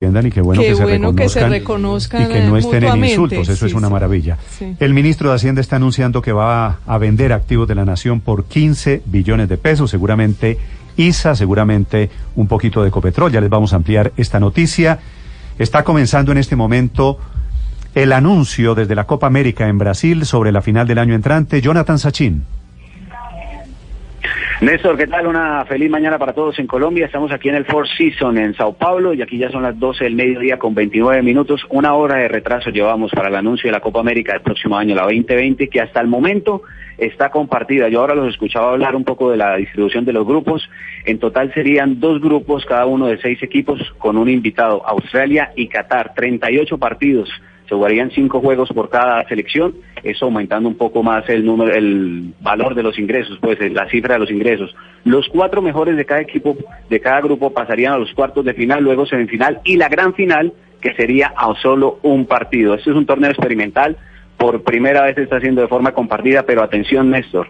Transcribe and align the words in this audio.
y 0.00 0.30
qué 0.30 0.40
bueno, 0.40 0.62
que, 1.16 1.28
se 1.28 1.48
reconozcan, 1.48 2.22
y 2.22 2.26
que 2.28 2.40
no 2.42 2.56
estén 2.56 2.84
en 2.84 3.04
insultos, 3.04 3.48
eso 3.48 3.66
es 3.66 3.74
una 3.74 3.88
maravilla. 3.88 4.38
El 4.78 4.94
ministro 4.94 5.30
de 5.30 5.34
Hacienda 5.34 5.60
está 5.60 5.74
anunciando 5.74 6.22
que 6.22 6.30
va 6.30 6.78
a 6.86 6.98
vender 6.98 7.32
activos 7.32 7.66
de 7.66 7.74
la 7.74 7.84
nación 7.84 8.20
por 8.20 8.44
15 8.44 9.02
billones 9.06 9.48
de 9.48 9.58
pesos, 9.58 9.90
seguramente 9.90 10.56
ISA, 10.96 11.34
seguramente 11.34 12.10
un 12.36 12.46
poquito 12.46 12.84
de 12.84 12.92
Copetrol, 12.92 13.32
ya 13.32 13.40
les 13.40 13.50
vamos 13.50 13.72
a 13.72 13.76
ampliar 13.76 14.12
esta 14.16 14.38
noticia. 14.38 15.00
Está 15.58 15.82
comenzando 15.82 16.30
en 16.30 16.38
este 16.38 16.54
momento 16.54 17.18
el 17.96 18.12
anuncio 18.12 18.76
desde 18.76 18.94
la 18.94 19.02
Copa 19.02 19.26
América 19.26 19.66
en 19.66 19.78
Brasil 19.78 20.26
sobre 20.26 20.52
la 20.52 20.62
final 20.62 20.86
del 20.86 20.98
año 20.98 21.14
entrante. 21.14 21.60
Jonathan 21.60 21.98
Sachin. 21.98 22.44
Néstor, 24.60 24.96
¿qué 24.96 25.06
tal? 25.06 25.28
Una 25.28 25.64
feliz 25.66 25.88
mañana 25.88 26.18
para 26.18 26.32
todos 26.32 26.58
en 26.58 26.66
Colombia. 26.66 27.06
Estamos 27.06 27.30
aquí 27.30 27.48
en 27.48 27.54
el 27.54 27.64
Four 27.64 27.86
Seasons 27.96 28.40
en 28.40 28.56
Sao 28.56 28.72
Paulo 28.72 29.14
y 29.14 29.22
aquí 29.22 29.38
ya 29.38 29.52
son 29.52 29.62
las 29.62 29.78
12 29.78 30.02
del 30.02 30.16
mediodía 30.16 30.58
con 30.58 30.74
29 30.74 31.22
minutos. 31.22 31.64
Una 31.68 31.94
hora 31.94 32.16
de 32.16 32.26
retraso 32.26 32.70
llevamos 32.70 33.12
para 33.12 33.28
el 33.28 33.36
anuncio 33.36 33.68
de 33.68 33.72
la 33.72 33.80
Copa 33.80 34.00
América 34.00 34.32
del 34.32 34.42
próximo 34.42 34.76
año, 34.76 34.96
la 34.96 35.02
2020, 35.02 35.68
que 35.68 35.80
hasta 35.80 36.00
el 36.00 36.08
momento 36.08 36.62
está 36.96 37.30
compartida. 37.30 37.88
Yo 37.88 38.00
ahora 38.00 38.16
los 38.16 38.30
escuchaba 38.30 38.72
hablar 38.72 38.96
un 38.96 39.04
poco 39.04 39.30
de 39.30 39.36
la 39.36 39.54
distribución 39.54 40.04
de 40.04 40.12
los 40.12 40.26
grupos. 40.26 40.68
En 41.04 41.20
total 41.20 41.54
serían 41.54 42.00
dos 42.00 42.20
grupos, 42.20 42.66
cada 42.66 42.84
uno 42.84 43.06
de 43.06 43.18
seis 43.18 43.40
equipos, 43.44 43.78
con 43.98 44.16
un 44.16 44.28
invitado, 44.28 44.84
Australia 44.84 45.52
y 45.54 45.68
Qatar. 45.68 46.14
38 46.16 46.78
partidos 46.78 47.30
se 47.68 47.74
jugarían 47.74 48.10
cinco 48.10 48.40
juegos 48.40 48.70
por 48.70 48.88
cada 48.88 49.22
selección, 49.28 49.74
eso 50.02 50.24
aumentando 50.24 50.68
un 50.68 50.76
poco 50.76 51.02
más 51.02 51.28
el 51.28 51.44
número, 51.44 51.74
el 51.74 52.32
valor 52.40 52.74
de 52.74 52.82
los 52.82 52.98
ingresos, 52.98 53.38
pues 53.42 53.58
la 53.72 53.88
cifra 53.90 54.14
de 54.14 54.20
los 54.20 54.30
ingresos. 54.30 54.74
Los 55.04 55.28
cuatro 55.28 55.60
mejores 55.60 55.96
de 55.96 56.06
cada 56.06 56.22
equipo, 56.22 56.56
de 56.88 57.00
cada 57.00 57.20
grupo 57.20 57.52
pasarían 57.52 57.92
a 57.92 57.98
los 57.98 58.12
cuartos 58.14 58.44
de 58.44 58.54
final, 58.54 58.82
luego 58.82 59.04
semifinal 59.04 59.60
y 59.64 59.76
la 59.76 59.88
gran 59.88 60.14
final, 60.14 60.54
que 60.80 60.94
sería 60.94 61.34
a 61.36 61.54
solo 61.60 61.98
un 62.02 62.24
partido. 62.24 62.74
Este 62.74 62.90
es 62.90 62.96
un 62.96 63.04
torneo 63.04 63.30
experimental, 63.30 63.98
por 64.38 64.62
primera 64.62 65.02
vez 65.02 65.16
se 65.16 65.24
está 65.24 65.36
haciendo 65.36 65.60
de 65.60 65.68
forma 65.68 65.92
compartida, 65.92 66.44
pero 66.44 66.62
atención 66.62 67.10
Néstor, 67.10 67.48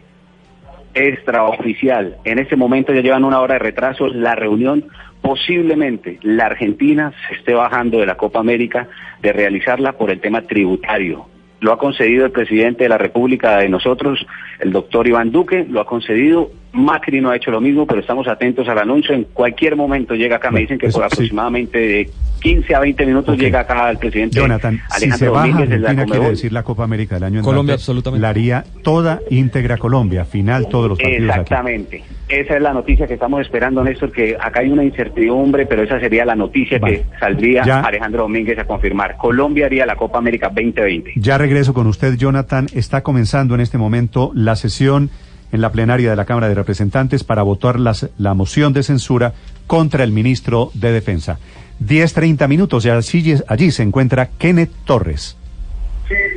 extraoficial. 0.94 2.16
En 2.24 2.40
este 2.40 2.56
momento 2.56 2.92
ya 2.92 3.02
llevan 3.02 3.24
una 3.24 3.40
hora 3.40 3.54
de 3.54 3.60
retraso 3.60 4.08
la 4.08 4.34
reunión 4.34 4.84
posiblemente 5.20 6.18
la 6.22 6.46
Argentina 6.46 7.12
se 7.28 7.34
esté 7.34 7.54
bajando 7.54 7.98
de 7.98 8.06
la 8.06 8.16
Copa 8.16 8.40
América 8.40 8.88
de 9.20 9.32
realizarla 9.32 9.92
por 9.92 10.10
el 10.10 10.20
tema 10.20 10.42
tributario. 10.42 11.26
Lo 11.60 11.72
ha 11.72 11.78
concedido 11.78 12.24
el 12.24 12.30
presidente 12.30 12.84
de 12.84 12.88
la 12.88 12.98
República 12.98 13.58
de 13.58 13.68
nosotros, 13.68 14.24
el 14.60 14.70
doctor 14.70 15.08
Iván 15.08 15.32
Duque, 15.32 15.66
lo 15.68 15.80
ha 15.80 15.86
concedido. 15.86 16.50
Macri 16.78 17.20
no 17.20 17.30
ha 17.30 17.36
hecho 17.36 17.50
lo 17.50 17.60
mismo, 17.60 17.86
pero 17.86 18.00
estamos 18.00 18.26
atentos 18.28 18.68
al 18.68 18.78
anuncio. 18.78 19.14
En 19.14 19.24
cualquier 19.24 19.76
momento 19.76 20.14
llega 20.14 20.36
acá, 20.36 20.50
me 20.50 20.60
dicen 20.60 20.78
que 20.78 20.88
por 20.88 21.04
aproximadamente 21.04 21.78
de 21.78 22.10
15 22.40 22.74
a 22.74 22.80
20 22.80 23.06
minutos 23.06 23.36
llega 23.36 23.60
acá 23.60 23.90
el 23.90 23.98
presidente 23.98 24.38
Jonathan, 24.38 24.80
Alejandro 24.90 25.18
si 25.18 25.24
se 25.24 25.28
baja 25.28 25.58
Argentina, 25.58 26.04
quiere 26.04 26.30
decir 26.30 26.52
la 26.52 26.62
Copa 26.62 26.84
América 26.84 27.16
del 27.16 27.24
año 27.24 27.42
Colombia, 27.42 27.74
absolutamente. 27.74 28.22
La 28.22 28.28
haría 28.28 28.64
toda 28.82 29.20
íntegra 29.30 29.76
Colombia, 29.76 30.24
final 30.24 30.68
todos 30.68 30.88
los 30.90 30.98
partidos 30.98 31.22
Exactamente. 31.22 32.04
Esa 32.28 32.56
es 32.56 32.62
la 32.62 32.74
noticia 32.74 33.06
que 33.06 33.14
estamos 33.14 33.40
esperando, 33.40 33.82
Néstor, 33.82 34.12
que 34.12 34.36
acá 34.38 34.60
hay 34.60 34.70
una 34.70 34.84
incertidumbre, 34.84 35.64
pero 35.64 35.82
esa 35.82 35.98
sería 35.98 36.26
la 36.26 36.36
noticia 36.36 36.78
que 36.78 37.04
saldría 37.18 37.62
Alejandro 37.80 38.22
Domínguez 38.22 38.58
a 38.58 38.64
confirmar. 38.64 39.16
Colombia 39.16 39.66
haría 39.66 39.86
la 39.86 39.96
Copa 39.96 40.18
América 40.18 40.48
2020. 40.48 41.12
Ya 41.16 41.38
regreso 41.38 41.72
con 41.72 41.86
usted, 41.86 42.16
Jonathan. 42.16 42.66
Está 42.74 43.02
comenzando 43.02 43.54
en 43.54 43.62
este 43.62 43.78
momento 43.78 44.30
la 44.34 44.56
sesión 44.56 45.10
en 45.50 45.60
la 45.60 45.72
plenaria 45.72 46.10
de 46.10 46.16
la 46.16 46.26
Cámara 46.26 46.48
de 46.48 46.54
Representantes 46.54 47.24
para 47.24 47.42
votar 47.42 47.80
la 47.80 48.34
moción 48.34 48.72
de 48.72 48.82
censura 48.82 49.32
contra 49.66 50.04
el 50.04 50.12
ministro 50.12 50.70
de 50.74 50.92
Defensa. 50.92 51.38
10.30 51.82 52.48
minutos 52.48 52.84
y 52.84 52.90
allí, 52.90 53.36
allí 53.46 53.70
se 53.70 53.82
encuentra 53.82 54.28
Kenneth 54.38 54.72
Torres. 54.84 55.37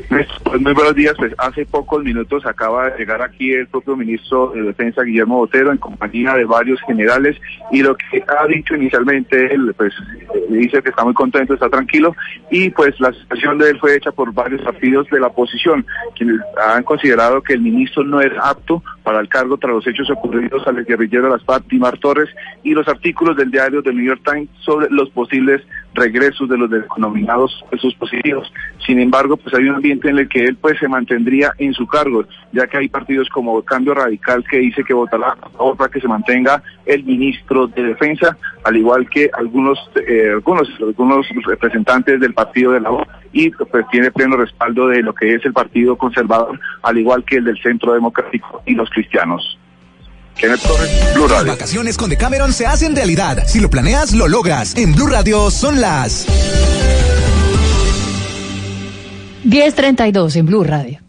Pues, 0.10 0.28
pues, 0.44 0.62
muy 0.62 0.74
buenos 0.74 0.96
días. 0.96 1.14
Pues 1.18 1.34
hace 1.38 1.66
pocos 1.66 2.04
minutos 2.04 2.46
acaba 2.46 2.90
de 2.90 2.98
llegar 2.98 3.22
aquí 3.22 3.54
el 3.54 3.68
propio 3.68 3.96
ministro 3.96 4.52
de 4.54 4.64
Defensa, 4.64 5.04
Guillermo 5.04 5.38
Botero, 5.38 5.72
en 5.72 5.78
compañía 5.78 6.34
de 6.34 6.44
varios 6.44 6.82
generales, 6.82 7.38
y 7.72 7.82
lo 7.82 7.96
que 7.96 8.24
ha 8.28 8.46
dicho 8.48 8.76
inicialmente 8.76 9.54
él, 9.54 9.74
pues 9.78 9.94
dice 10.50 10.82
que 10.82 10.90
está 10.90 11.06
muy 11.06 11.14
contento, 11.14 11.54
está 11.54 11.70
tranquilo, 11.70 12.16
y 12.50 12.70
pues 12.72 13.00
la 13.00 13.14
situación 13.14 13.58
de 13.58 13.70
él 13.70 13.80
fue 13.80 13.96
hecha 13.96 14.12
por 14.12 14.34
varios 14.34 14.62
partidos 14.62 15.08
de 15.10 15.20
la 15.20 15.28
oposición, 15.28 15.86
quienes 16.18 16.42
han 16.62 16.84
considerado 16.84 17.42
que 17.42 17.54
el 17.54 17.62
ministro 17.62 18.04
no 18.04 18.20
es 18.20 18.34
apto 18.42 18.84
para 19.04 19.22
el 19.22 19.30
cargo 19.30 19.58
tras 19.58 19.74
los 19.74 19.88
hechos 19.88 20.10
ocurridos 20.10 20.68
al 20.68 20.84
guerrillero 20.84 21.24
de 21.24 21.30
las 21.32 21.44
FARC, 21.46 21.68
Timar 21.68 21.98
Torres, 22.00 22.30
y 22.64 22.74
los 22.74 22.88
artículos 22.88 23.38
del 23.38 23.52
diario 23.52 23.82
The 23.82 23.94
New 23.94 24.06
York 24.06 24.22
Times 24.26 24.50
sobre 24.60 24.88
los 24.90 25.10
posibles 25.12 25.62
regresos 25.94 26.48
de 26.50 26.58
los 26.58 26.70
denominados 26.70 27.64
sus 27.80 27.94
positivos. 27.96 28.52
Sin 28.86 29.00
embargo, 29.00 29.38
pues 29.38 29.54
hay 29.56 29.66
un 29.66 29.76
ambiente 29.76 30.10
en 30.10 30.20
el 30.20 30.30
que 30.30 30.44
él 30.44 30.58
pues 30.60 30.78
se 30.80 30.88
mantendría 30.88 31.54
en 31.58 31.74
su 31.74 31.88
cargo, 31.88 32.26
ya 32.52 32.68
que 32.68 32.78
hay 32.78 32.90
partidos 32.90 33.30
como 33.30 33.62
Cambio 33.64 33.94
Radical 33.94 34.44
que 34.50 34.58
dice 34.58 34.84
que 34.84 34.94
votará 34.94 35.36
a 35.42 35.50
favor 35.50 35.78
para 35.78 35.92
que 35.92 36.02
se 36.02 36.08
mantenga 36.08 36.62
el 36.86 37.04
ministro 37.04 37.68
de 37.68 37.84
Defensa, 37.84 38.38
al 38.64 38.78
igual 38.78 39.10
que 39.10 39.30
algunos 39.38 39.80
eh, 40.08 40.30
algunos 40.32 40.70
algunos 40.80 41.28
representantes 41.46 42.20
del 42.20 42.34
partido 42.34 42.72
de 42.72 42.82
la 42.82 42.92
O 42.92 43.06
y 43.34 43.50
pues 43.50 43.86
tiene 43.92 44.12
pleno 44.12 44.38
respaldo 44.38 44.88
de 44.88 45.02
lo 45.02 45.14
que 45.14 45.36
es 45.36 45.46
el 45.46 45.54
Partido 45.54 45.98
Conservador, 45.98 46.60
al 46.84 46.98
igual 46.98 47.24
que 47.24 47.38
el 47.38 47.46
del 47.46 47.62
Centro 47.62 47.94
Democrático 47.94 48.62
y 48.66 48.76
los 48.76 48.90
cristianos. 48.90 49.58
Blue 51.14 51.28
Radio. 51.28 51.52
vacaciones 51.52 51.98
con 51.98 52.10
Decameron 52.10 52.54
se 52.54 52.66
hacen 52.66 52.96
realidad. 52.96 53.44
Si 53.48 53.60
lo 53.60 53.70
planeas, 53.70 54.14
lo 54.14 54.28
logras. 54.28 54.76
En 54.76 54.94
Blue 54.94 55.08
Radio 55.08 55.52
son 55.52 55.80
las 55.80 56.26
10:32 59.44 60.36
en 60.36 60.46
Blue 60.46 60.64
Radio. 60.64 61.00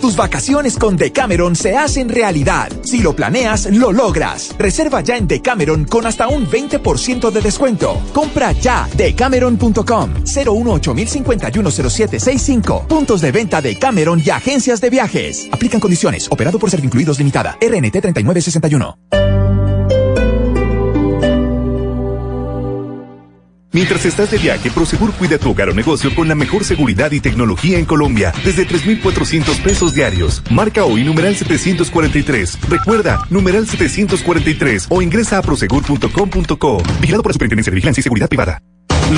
Tus 0.00 0.16
vacaciones 0.16 0.76
con 0.76 0.96
Decameron 0.96 1.54
se 1.54 1.76
hacen 1.76 2.08
realidad. 2.08 2.70
Si 2.82 3.00
lo 3.00 3.14
planeas, 3.14 3.66
lo 3.66 3.92
logras. 3.92 4.54
Reserva 4.58 5.02
ya 5.02 5.16
en 5.16 5.28
Decameron 5.28 5.84
con 5.84 6.06
hasta 6.06 6.28
un 6.28 6.46
20% 6.46 7.30
de 7.30 7.40
descuento. 7.40 8.00
Compra 8.14 8.52
ya 8.52 8.88
decameron.com 8.96 10.24
018 10.24 10.94
0765 11.70 12.86
Puntos 12.88 13.20
de 13.20 13.32
venta 13.32 13.60
de 13.60 13.78
Cameron 13.78 14.22
y 14.24 14.30
agencias 14.30 14.80
de 14.80 14.90
viajes. 14.90 15.48
Aplican 15.52 15.80
condiciones. 15.80 16.28
Operado 16.30 16.58
por 16.58 16.70
Servincluidos 16.70 17.18
Limitada. 17.18 17.58
RNT 17.60 18.00
3961. 18.00 19.49
Mientras 23.72 24.04
estás 24.04 24.30
de 24.32 24.38
viaje, 24.38 24.70
Prosegur 24.70 25.12
cuida 25.12 25.38
tu 25.38 25.50
hogar 25.50 25.68
o 25.68 25.74
negocio 25.74 26.12
con 26.14 26.26
la 26.26 26.34
mejor 26.34 26.64
seguridad 26.64 27.12
y 27.12 27.20
tecnología 27.20 27.78
en 27.78 27.84
Colombia, 27.84 28.32
desde 28.44 28.64
3,400 28.64 29.60
pesos 29.60 29.94
diarios. 29.94 30.42
Marca 30.50 30.84
hoy 30.84 31.04
numeral 31.04 31.36
743. 31.36 32.58
Recuerda, 32.68 33.24
numeral 33.30 33.68
743 33.68 34.86
o 34.88 35.02
ingresa 35.02 35.38
a 35.38 35.42
prosegur.com.co. 35.42 36.82
Vigilado 37.00 37.22
por 37.22 37.30
la 37.30 37.34
Superintendencia 37.34 37.70
de 37.70 37.74
Vigilancia 37.76 38.00
y 38.00 38.02
Seguridad 38.02 38.28
Privada. 38.28 38.60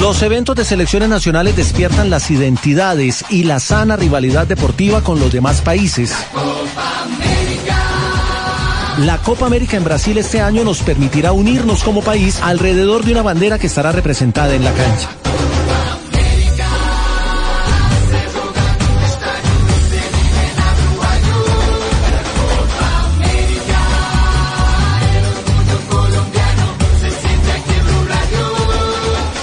Los 0.00 0.22
eventos 0.22 0.56
de 0.56 0.64
selecciones 0.64 1.08
nacionales 1.08 1.56
despiertan 1.56 2.10
las 2.10 2.30
identidades 2.30 3.24
y 3.30 3.44
la 3.44 3.58
sana 3.60 3.96
rivalidad 3.96 4.46
deportiva 4.46 5.02
con 5.02 5.18
los 5.18 5.32
demás 5.32 5.60
países. 5.60 6.10
La 6.10 6.42
Copa 6.42 7.02
América 7.04 7.91
en 9.76 9.84
Brasil 9.84 10.18
este 10.18 10.40
año 10.40 10.64
nos 10.64 10.82
permitirá 10.82 11.32
unirnos 11.32 11.82
como 11.82 12.02
país 12.02 12.40
alrededor 12.42 13.04
de 13.04 13.12
una 13.12 13.22
bandera 13.22 13.58
que 13.58 13.66
estará 13.66 13.92
representada 13.92 14.54
en 14.54 14.64
la 14.64 14.72
cancha. 14.72 15.08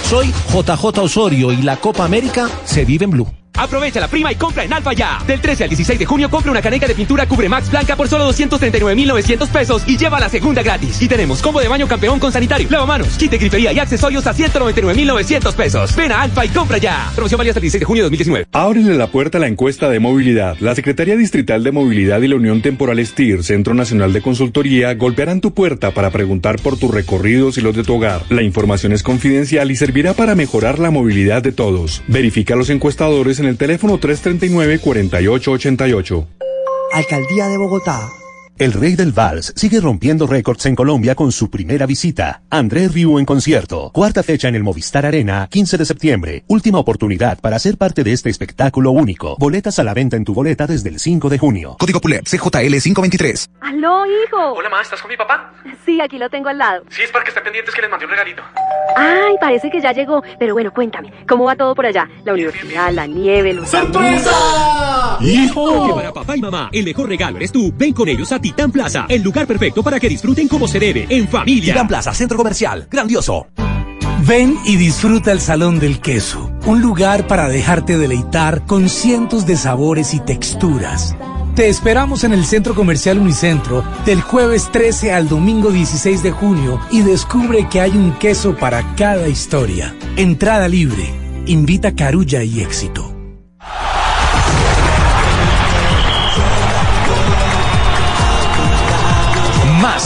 Soy 0.08 0.32
JJ 0.52 0.98
Osorio 0.98 1.52
y 1.52 1.62
la 1.62 1.76
Copa 1.76 2.04
América 2.04 2.48
se 2.64 2.84
vive 2.84 3.04
en 3.04 3.10
Blue. 3.12 3.39
Aprovecha 3.54 4.00
la 4.00 4.08
prima 4.08 4.32
y 4.32 4.36
compra 4.36 4.64
en 4.64 4.72
Alfa 4.72 4.92
ya. 4.92 5.18
Del 5.26 5.40
13 5.40 5.64
al 5.64 5.70
16 5.70 5.98
de 5.98 6.06
junio 6.06 6.30
compra 6.30 6.50
una 6.50 6.62
caneca 6.62 6.86
de 6.86 6.94
pintura 6.94 7.26
Cubre 7.26 7.48
Max 7.48 7.70
blanca 7.70 7.96
por 7.96 8.08
solo 8.08 8.30
239.900 8.30 9.48
pesos 9.48 9.82
y 9.86 9.96
lleva 9.96 10.18
la 10.20 10.28
segunda 10.28 10.62
gratis. 10.62 11.00
Y 11.02 11.08
tenemos 11.08 11.42
combo 11.42 11.60
de 11.60 11.68
baño 11.68 11.86
campeón 11.86 12.18
con 12.18 12.32
sanitario, 12.32 12.68
lavamanos, 12.70 13.08
kit 13.18 13.30
de 13.30 13.38
grifería 13.38 13.72
y 13.72 13.78
accesorios 13.78 14.26
a 14.26 14.34
199.900 14.34 15.54
pesos. 15.54 15.96
Ven 15.96 16.12
a 16.12 16.22
Alfa 16.22 16.44
y 16.44 16.48
compra 16.48 16.78
ya. 16.78 17.10
Promoción 17.14 17.38
válida 17.38 17.50
hasta 17.50 17.58
el 17.58 17.62
16 17.62 17.80
de 17.80 17.86
junio 17.86 18.02
de 18.02 18.10
2019. 18.10 18.46
Ábrele 18.52 18.94
la 18.94 19.08
puerta 19.08 19.38
a 19.38 19.40
la 19.40 19.48
encuesta 19.48 19.88
de 19.88 20.00
movilidad. 20.00 20.56
La 20.60 20.74
Secretaría 20.74 21.16
Distrital 21.16 21.64
de 21.64 21.72
Movilidad 21.72 22.20
y 22.22 22.28
la 22.28 22.36
Unión 22.36 22.62
Temporal 22.62 23.04
STIR, 23.04 23.44
Centro 23.44 23.74
Nacional 23.74 24.12
de 24.12 24.22
Consultoría, 24.22 24.94
golpearán 24.94 25.40
tu 25.40 25.52
puerta 25.52 25.90
para 25.92 26.10
preguntar 26.10 26.60
por 26.60 26.78
tus 26.78 26.92
recorridos 26.92 27.58
y 27.58 27.60
los 27.60 27.74
de 27.74 27.84
tu 27.84 27.96
hogar. 27.96 28.22
La 28.30 28.42
información 28.42 28.92
es 28.92 29.02
confidencial 29.02 29.70
y 29.70 29.76
servirá 29.76 30.14
para 30.14 30.34
mejorar 30.34 30.78
la 30.78 30.90
movilidad 30.90 31.42
de 31.42 31.52
todos. 31.52 32.02
Verifica 32.06 32.54
a 32.54 32.56
los 32.56 32.70
encuestadores 32.70 33.39
en 33.40 33.46
el 33.46 33.56
teléfono 33.56 33.98
339-4888. 33.98 36.26
Alcaldía 36.92 37.48
de 37.48 37.56
Bogotá 37.56 38.19
El 38.58 38.74
rey 38.74 38.94
del 38.94 39.12
vals 39.12 39.54
sigue 39.56 39.80
rompiendo 39.80 40.26
récords 40.26 40.66
en 40.66 40.74
Colombia 40.74 41.14
con 41.14 41.32
su 41.32 41.48
primera 41.48 41.86
visita. 41.86 42.42
André 42.50 42.88
Riu 42.88 43.18
en 43.18 43.24
concierto. 43.24 43.90
Cuarta 43.90 44.22
fecha 44.22 44.48
en 44.48 44.54
el 44.54 44.62
Movistar 44.62 45.06
Arena, 45.06 45.48
15 45.50 45.78
de 45.78 45.84
septiembre. 45.86 46.44
Última 46.46 46.78
oportunidad 46.78 47.40
para 47.40 47.58
ser 47.58 47.78
parte 47.78 48.04
de 48.04 48.12
este 48.12 48.28
espectáculo 48.28 48.90
único. 48.90 49.36
Boletas 49.38 49.78
a 49.78 49.84
la 49.84 49.94
venta 49.94 50.16
en 50.16 50.24
tu 50.26 50.34
boleta 50.34 50.66
desde 50.66 50.90
el 50.90 50.98
5 50.98 51.30
de 51.30 51.38
junio. 51.38 51.76
Código 51.78 52.00
PULEP 52.02 52.24
CJL 52.24 52.76
523. 52.82 53.50
Aló, 53.62 54.04
hijo. 54.04 54.52
Hola, 54.52 54.68
ma, 54.68 54.82
¿estás 54.82 55.00
con 55.00 55.10
mi 55.10 55.16
papá? 55.16 55.54
Sí, 55.86 55.98
aquí 56.02 56.18
lo 56.18 56.28
tengo 56.28 56.50
al 56.50 56.58
lado. 56.58 56.84
Sí, 56.90 57.00
es 57.02 57.10
para 57.10 57.24
que 57.24 57.30
estén 57.30 57.44
pendientes 57.44 57.74
que 57.74 57.80
les 57.80 57.90
mandé 57.90 58.04
un 58.04 58.10
regalito. 58.10 58.42
Ay, 58.94 59.36
parece 59.40 59.70
que 59.70 59.80
ya 59.80 59.92
llegó. 59.92 60.22
Pero 60.38 60.52
bueno, 60.52 60.70
cuéntame, 60.72 61.10
¿cómo 61.26 61.44
va 61.44 61.56
todo 61.56 61.74
por 61.74 61.86
allá? 61.86 62.08
La 62.24 62.34
universidad, 62.34 62.92
la 62.92 63.06
nieve, 63.06 63.54
los 63.54 63.70
¡Sorpresa! 63.70 65.16
¡Hijo! 65.20 65.86
Que 65.88 65.94
para 65.94 66.12
papá 66.12 66.36
y 66.36 66.40
mamá, 66.40 66.68
el 66.72 66.84
mejor 66.84 67.08
regalo 67.08 67.38
eres 67.38 67.52
tú. 67.52 67.72
Ven 67.74 67.94
con 67.94 68.08
ellos 68.08 68.30
a 68.32 68.40
Titán 68.50 68.72
Plaza, 68.72 69.06
el 69.08 69.22
lugar 69.22 69.46
perfecto 69.46 69.80
para 69.80 70.00
que 70.00 70.08
disfruten 70.08 70.48
como 70.48 70.66
se 70.66 70.80
debe, 70.80 71.06
en 71.08 71.28
familia. 71.28 71.72
Titán 71.72 71.86
Plaza, 71.86 72.12
centro 72.12 72.36
comercial, 72.36 72.88
grandioso. 72.90 73.46
Ven 74.26 74.58
y 74.64 74.74
disfruta 74.74 75.30
el 75.30 75.40
Salón 75.40 75.78
del 75.78 76.00
Queso, 76.00 76.50
un 76.66 76.82
lugar 76.82 77.28
para 77.28 77.48
dejarte 77.48 77.96
deleitar 77.96 78.66
con 78.66 78.88
cientos 78.88 79.46
de 79.46 79.56
sabores 79.56 80.14
y 80.14 80.18
texturas. 80.18 81.14
Te 81.54 81.68
esperamos 81.68 82.24
en 82.24 82.32
el 82.32 82.44
Centro 82.44 82.74
Comercial 82.74 83.20
Unicentro 83.20 83.84
del 84.04 84.20
jueves 84.20 84.68
13 84.72 85.12
al 85.12 85.28
domingo 85.28 85.70
16 85.70 86.24
de 86.24 86.32
junio 86.32 86.80
y 86.90 87.02
descubre 87.02 87.68
que 87.68 87.80
hay 87.80 87.92
un 87.92 88.18
queso 88.18 88.56
para 88.56 88.96
cada 88.96 89.28
historia. 89.28 89.94
Entrada 90.16 90.66
libre. 90.66 91.08
Invita 91.46 91.94
Carulla 91.94 92.42
y 92.42 92.60
Éxito. 92.60 93.14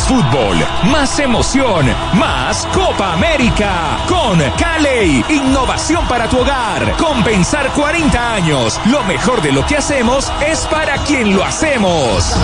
Más 0.04 0.22
fútbol, 0.22 0.56
más 0.90 1.18
emoción, 1.18 1.86
más 2.12 2.66
Copa 2.74 3.14
América. 3.14 3.96
Con 4.06 4.38
Caley, 4.58 5.24
innovación 5.30 6.06
para 6.06 6.28
tu 6.28 6.40
hogar. 6.40 6.94
Compensar 6.98 7.72
40 7.72 8.34
años. 8.34 8.78
Lo 8.84 9.02
mejor 9.04 9.40
de 9.40 9.52
lo 9.52 9.64
que 9.64 9.78
hacemos 9.78 10.30
es 10.46 10.66
para 10.66 10.98
quien 11.04 11.34
lo 11.34 11.42
hacemos. 11.42 12.36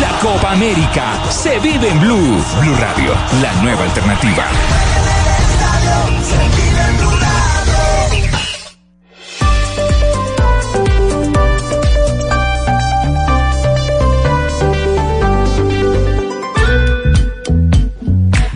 La 0.00 0.10
Copa 0.20 0.52
América 0.52 1.18
se 1.30 1.58
vive 1.58 1.88
en 1.88 1.98
Blue. 1.98 2.44
Blue 2.60 2.76
Radio, 2.76 3.12
la 3.42 3.52
nueva 3.54 3.82
alternativa. 3.82 4.44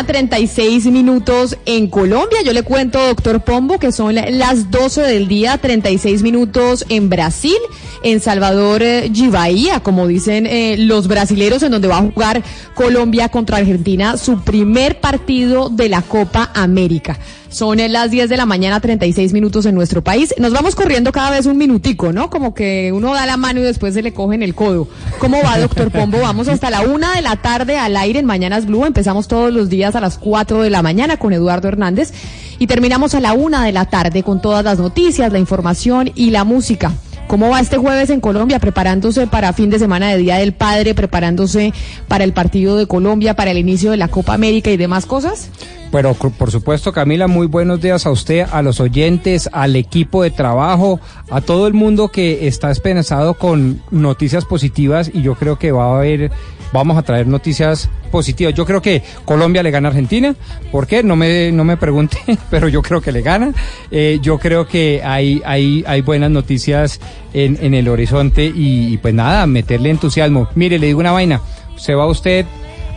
Mañana 0.00 0.06
36 0.06 0.86
minutos 0.86 1.58
en 1.66 1.88
Colombia. 1.88 2.42
Yo 2.44 2.52
le 2.52 2.62
cuento, 2.62 2.98
doctor 3.06 3.42
Pombo, 3.42 3.78
que 3.78 3.92
son 3.92 4.14
las 4.14 4.70
12 4.70 5.02
del 5.02 5.28
día, 5.28 5.58
36 5.58 6.22
minutos 6.22 6.84
en 6.88 7.10
Brasil, 7.10 7.56
en 8.02 8.20
Salvador 8.20 8.82
eh, 8.82 9.10
Bahía, 9.30 9.80
como 9.80 10.06
dicen 10.06 10.46
eh, 10.46 10.76
los 10.78 11.08
brasileros, 11.08 11.62
en 11.62 11.72
donde 11.72 11.88
va 11.88 11.98
a 11.98 12.02
jugar 12.02 12.42
Colombia 12.74 13.28
contra 13.28 13.58
Argentina, 13.58 14.16
su 14.16 14.40
primer 14.40 15.00
partido 15.00 15.68
de 15.68 15.88
la 15.88 16.02
Copa 16.02 16.50
América. 16.54 17.18
Son 17.50 17.78
las 17.78 18.12
10 18.12 18.28
de 18.28 18.36
la 18.36 18.46
mañana, 18.46 18.78
36 18.78 19.32
minutos 19.32 19.66
en 19.66 19.74
nuestro 19.74 20.04
país. 20.04 20.32
Nos 20.38 20.52
vamos 20.52 20.76
corriendo 20.76 21.10
cada 21.10 21.30
vez 21.30 21.46
un 21.46 21.58
minutico, 21.58 22.12
¿no? 22.12 22.30
Como 22.30 22.54
que 22.54 22.92
uno 22.94 23.12
da 23.12 23.26
la 23.26 23.36
mano 23.36 23.58
y 23.58 23.64
después 23.64 23.92
se 23.92 24.02
le 24.02 24.14
coge 24.14 24.36
en 24.36 24.44
el 24.44 24.54
codo. 24.54 24.86
¿Cómo 25.18 25.42
va, 25.42 25.58
doctor 25.58 25.90
Pombo? 25.90 26.20
Vamos 26.20 26.46
hasta 26.46 26.70
la 26.70 26.82
una 26.82 27.16
de 27.16 27.22
la 27.22 27.34
tarde 27.36 27.76
al 27.76 27.96
aire 27.96 28.20
en 28.20 28.26
Mañanas 28.26 28.66
Blue. 28.66 28.86
Empezamos 28.86 29.26
todos 29.26 29.52
los 29.52 29.68
días 29.68 29.96
a 29.96 30.00
las 30.00 30.16
4 30.16 30.62
de 30.62 30.70
la 30.70 30.82
mañana 30.82 31.16
con 31.16 31.32
Eduardo 31.32 31.66
Hernández 31.66 32.12
y 32.60 32.68
terminamos 32.68 33.16
a 33.16 33.20
la 33.20 33.32
una 33.32 33.64
de 33.64 33.72
la 33.72 33.86
tarde 33.86 34.22
con 34.22 34.40
todas 34.40 34.64
las 34.64 34.78
noticias, 34.78 35.32
la 35.32 35.40
información 35.40 36.12
y 36.14 36.30
la 36.30 36.44
música. 36.44 36.92
¿Cómo 37.30 37.48
va 37.48 37.60
este 37.60 37.78
jueves 37.78 38.10
en 38.10 38.20
Colombia? 38.20 38.58
Preparándose 38.58 39.28
para 39.28 39.52
fin 39.52 39.70
de 39.70 39.78
semana 39.78 40.08
de 40.08 40.16
Día 40.16 40.38
del 40.38 40.52
Padre, 40.52 40.96
preparándose 40.96 41.72
para 42.08 42.24
el 42.24 42.32
partido 42.32 42.76
de 42.76 42.88
Colombia, 42.88 43.34
para 43.34 43.52
el 43.52 43.58
inicio 43.58 43.92
de 43.92 43.98
la 43.98 44.08
Copa 44.08 44.34
América 44.34 44.68
y 44.72 44.76
demás 44.76 45.06
cosas. 45.06 45.48
Bueno, 45.92 46.12
por 46.14 46.50
supuesto, 46.50 46.92
Camila, 46.92 47.28
muy 47.28 47.46
buenos 47.46 47.80
días 47.80 48.04
a 48.04 48.10
usted, 48.10 48.48
a 48.50 48.62
los 48.62 48.80
oyentes, 48.80 49.48
al 49.52 49.76
equipo 49.76 50.24
de 50.24 50.32
trabajo, 50.32 50.98
a 51.30 51.40
todo 51.40 51.68
el 51.68 51.72
mundo 51.72 52.08
que 52.08 52.48
está 52.48 52.72
esperanzado 52.72 53.34
con 53.34 53.80
noticias 53.92 54.44
positivas 54.44 55.08
y 55.14 55.22
yo 55.22 55.36
creo 55.36 55.56
que 55.56 55.70
va 55.70 55.84
a 55.84 55.98
haber 55.98 56.32
vamos 56.72 56.96
a 56.96 57.02
traer 57.02 57.26
noticias 57.26 57.88
positivas. 58.10 58.54
Yo 58.54 58.66
creo 58.66 58.82
que 58.82 59.02
Colombia 59.24 59.62
le 59.62 59.70
gana 59.70 59.88
a 59.88 59.90
Argentina. 59.90 60.34
¿Por 60.70 60.86
qué? 60.86 61.02
No 61.02 61.16
me, 61.16 61.52
no 61.52 61.64
me 61.64 61.76
pregunte, 61.76 62.18
pero 62.50 62.68
yo 62.68 62.82
creo 62.82 63.00
que 63.00 63.12
le 63.12 63.22
gana. 63.22 63.52
Eh, 63.90 64.18
yo 64.22 64.38
creo 64.38 64.66
que 64.66 65.02
hay, 65.04 65.42
hay, 65.44 65.84
hay 65.86 66.00
buenas 66.02 66.30
noticias 66.30 67.00
en, 67.32 67.58
en 67.60 67.74
el 67.74 67.88
horizonte 67.88 68.44
y, 68.46 68.94
y, 68.94 68.98
pues 68.98 69.14
nada, 69.14 69.46
meterle 69.46 69.90
entusiasmo. 69.90 70.48
Mire, 70.54 70.78
le 70.78 70.88
digo 70.88 71.00
una 71.00 71.12
vaina. 71.12 71.40
Se 71.76 71.94
va 71.94 72.06
usted 72.06 72.44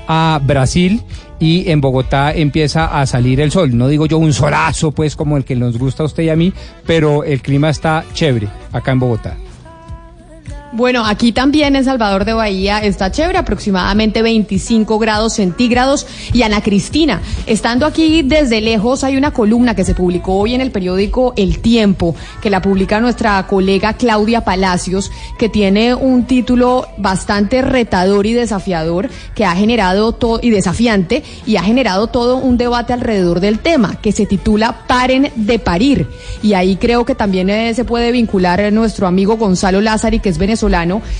a 0.07 0.39
Brasil 0.43 1.01
y 1.39 1.69
en 1.69 1.81
Bogotá 1.81 2.33
empieza 2.33 2.99
a 2.99 3.05
salir 3.05 3.39
el 3.41 3.51
sol. 3.51 3.77
No 3.77 3.87
digo 3.87 4.05
yo 4.05 4.17
un 4.17 4.33
solazo, 4.33 4.91
pues 4.91 5.15
como 5.15 5.37
el 5.37 5.45
que 5.45 5.55
nos 5.55 5.77
gusta 5.77 6.03
a 6.03 6.05
usted 6.05 6.23
y 6.23 6.29
a 6.29 6.35
mí, 6.35 6.53
pero 6.85 7.23
el 7.23 7.41
clima 7.41 7.69
está 7.69 8.05
chévere 8.13 8.47
acá 8.71 8.91
en 8.91 8.99
Bogotá. 8.99 9.37
Bueno, 10.75 11.05
aquí 11.05 11.31
también 11.31 11.75
en 11.75 11.85
Salvador 11.85 12.25
de 12.25 12.33
Bahía 12.33 12.79
está 12.79 13.11
chévere, 13.11 13.37
aproximadamente 13.37 14.23
25 14.23 14.97
grados 14.97 15.33
centígrados. 15.33 16.07
Y 16.33 16.41
Ana 16.41 16.63
Cristina, 16.63 17.21
estando 17.45 17.85
aquí 17.85 18.23
desde 18.23 18.59
lejos, 18.59 19.03
hay 19.03 19.15
una 19.15 19.29
columna 19.29 19.75
que 19.75 19.85
se 19.85 19.93
publicó 19.93 20.33
hoy 20.33 20.55
en 20.55 20.61
el 20.61 20.71
periódico 20.71 21.35
El 21.37 21.59
Tiempo, 21.59 22.15
que 22.41 22.49
la 22.49 22.59
publica 22.59 22.99
nuestra 22.99 23.45
colega 23.45 23.93
Claudia 23.93 24.41
Palacios, 24.41 25.11
que 25.37 25.47
tiene 25.47 25.93
un 25.93 26.25
título 26.25 26.87
bastante 26.97 27.61
retador 27.61 28.25
y 28.25 28.33
desafiador, 28.33 29.11
que 29.35 29.45
ha 29.45 29.55
generado 29.55 30.13
todo, 30.13 30.39
y 30.41 30.49
desafiante, 30.49 31.21
y 31.45 31.57
ha 31.57 31.61
generado 31.61 32.07
todo 32.07 32.37
un 32.37 32.57
debate 32.57 32.93
alrededor 32.93 33.41
del 33.41 33.59
tema, 33.59 34.01
que 34.01 34.11
se 34.11 34.25
titula 34.25 34.87
Paren 34.87 35.31
de 35.35 35.59
parir. 35.59 36.07
Y 36.41 36.55
ahí 36.55 36.77
creo 36.77 37.05
que 37.05 37.13
también 37.13 37.51
eh, 37.51 37.75
se 37.75 37.85
puede 37.85 38.11
vincular 38.11 38.73
nuestro 38.73 39.05
amigo 39.05 39.37
Gonzalo 39.37 39.79
Lázari, 39.79 40.19
que 40.19 40.29
es 40.29 40.39
venezolano 40.39 40.62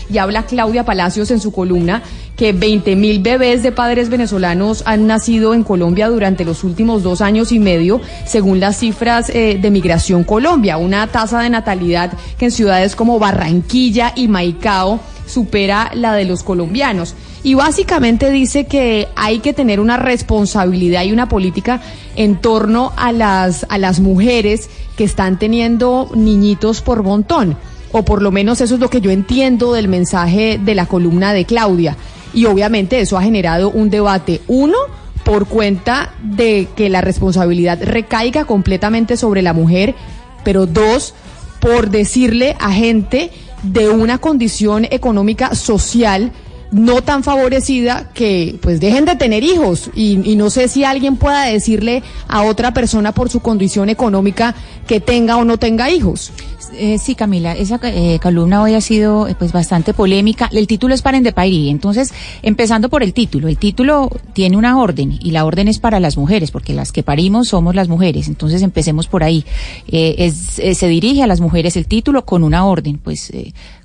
y 0.10 0.18
habla 0.20 0.46
Claudia 0.46 0.86
Palacios 0.86 1.30
en 1.30 1.42
su 1.42 1.52
columna 1.52 2.02
que 2.38 2.54
20 2.54 2.96
mil 2.96 3.22
bebés 3.22 3.62
de 3.62 3.74
padres 3.74 4.10
venezolanos 4.10 4.84
han 4.86 5.06
nacido 5.06 5.54
en 5.54 5.64
Colombia 5.64 6.08
durante 6.08 6.46
los 6.46 6.64
últimos 6.64 7.04
dos 7.04 7.20
años 7.20 7.52
y 7.52 7.60
medio, 7.60 8.00
según 8.26 8.62
las 8.62 8.78
cifras 8.78 9.30
eh, 9.30 9.60
de 9.62 9.70
Migración 9.70 10.24
Colombia, 10.24 10.78
una 10.78 11.08
tasa 11.08 11.42
de 11.42 11.50
natalidad 11.50 12.14
que 12.38 12.46
en 12.46 12.52
ciudades 12.52 12.96
como 12.96 13.20
Barranquilla 13.20 14.14
y 14.16 14.30
Maicao 14.30 15.00
supera 15.28 15.92
la 15.94 16.14
de 16.14 16.24
los 16.24 16.42
colombianos. 16.42 17.16
Y 17.44 17.56
básicamente 17.56 18.32
dice 18.32 18.66
que 18.66 19.10
hay 19.18 19.40
que 19.40 19.52
tener 19.52 19.82
una 19.82 19.98
responsabilidad 19.98 21.04
y 21.04 21.12
una 21.12 21.28
política 21.28 21.82
en 22.16 22.38
torno 22.38 22.94
a 22.96 23.12
las, 23.12 23.66
a 23.68 23.78
las 23.78 24.00
mujeres 24.00 24.70
que 24.96 25.04
están 25.04 25.38
teniendo 25.38 26.10
niñitos 26.16 26.82
por 26.82 27.04
montón 27.04 27.58
o 27.94 28.04
por 28.04 28.22
lo 28.22 28.32
menos 28.32 28.60
eso 28.60 28.74
es 28.74 28.82
lo 28.82 28.90
que 28.90 29.00
yo 29.00 29.12
entiendo 29.12 29.72
del 29.72 29.88
mensaje 29.88 30.60
de 30.62 30.76
la 30.76 30.88
columna 30.88 31.32
de 31.32 31.46
Claudia. 31.46 31.96
Y 32.34 32.46
obviamente 32.46 33.00
eso 33.00 33.18
ha 33.18 33.24
generado 33.24 33.70
un 33.70 33.90
debate, 33.90 34.42
uno, 34.48 34.78
por 35.24 35.48
cuenta 35.48 36.14
de 36.22 36.68
que 36.76 36.90
la 36.90 37.02
responsabilidad 37.02 37.80
recaiga 37.82 38.46
completamente 38.46 39.16
sobre 39.16 39.42
la 39.42 39.54
mujer, 39.54 39.96
pero 40.44 40.66
dos, 40.66 41.14
por 41.60 41.92
decirle 41.92 42.58
a 42.60 42.74
gente 42.74 43.32
de 43.62 43.90
una 43.90 44.18
condición 44.18 44.86
económica 44.90 45.56
social 45.56 46.34
no 46.72 47.04
tan 47.04 47.24
favorecida 47.24 48.10
que 48.16 48.58
pues 48.60 48.80
dejen 48.80 49.06
de 49.06 49.16
tener 49.16 49.44
hijos 49.44 49.92
y, 49.94 50.20
y, 50.30 50.36
no 50.36 50.50
sé 50.50 50.68
si 50.68 50.84
alguien 50.84 51.18
pueda 51.18 51.44
decirle 51.46 52.02
a 52.28 52.42
otra 52.42 52.74
persona 52.74 53.12
por 53.12 53.30
su 53.30 53.42
condición 53.42 53.90
económica 53.90 54.56
que 54.88 55.00
tenga 55.00 55.38
o 55.38 55.46
no 55.46 55.60
tenga 55.60 55.92
hijos. 55.92 56.32
Eh, 56.74 56.98
sí, 56.98 57.16
Camila, 57.16 57.54
esa 57.54 57.80
eh, 57.84 58.20
columna 58.22 58.62
hoy 58.62 58.74
ha 58.74 58.82
sido 58.82 59.28
eh, 59.28 59.36
pues 59.38 59.52
bastante 59.52 59.94
polémica. 59.94 60.50
El 60.52 60.68
título 60.68 60.94
es 60.94 61.02
Paren 61.02 61.24
de 61.24 61.32
parir. 61.32 61.70
Entonces, 61.70 62.14
empezando 62.42 62.90
por 62.90 63.04
el 63.04 63.14
título. 63.14 63.48
El 63.48 63.58
título 63.58 64.10
tiene 64.34 64.58
una 64.58 64.80
orden 64.80 65.18
y 65.22 65.32
la 65.32 65.46
orden 65.46 65.68
es 65.68 65.80
para 65.80 66.00
las 66.00 66.18
mujeres, 66.18 66.52
porque 66.52 66.74
las 66.74 66.92
que 66.92 67.04
parimos 67.04 67.50
somos 67.50 67.76
las 67.76 67.88
mujeres. 67.88 68.28
Entonces, 68.28 68.62
empecemos 68.62 69.08
por 69.08 69.24
ahí. 69.24 69.46
Es, 69.88 70.62
se 70.78 70.88
dirige 70.88 71.24
a 71.24 71.28
las 71.28 71.42
mujeres 71.42 71.76
el 71.76 71.88
título 71.88 72.26
con 72.26 72.44
una 72.44 72.66
orden. 72.66 72.98
Pues, 72.98 73.32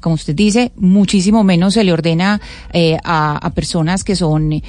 como 0.01 0.15
usted 0.15 0.35
dice, 0.35 0.73
muchísimo 0.77 1.45
menos 1.45 1.75
se 1.75 1.85
le 1.85 1.93
ordena 1.93 2.41
a, 3.05 3.37
a, 3.37 3.51
personas 3.51 4.05
que 4.05 4.17
son 4.17 4.63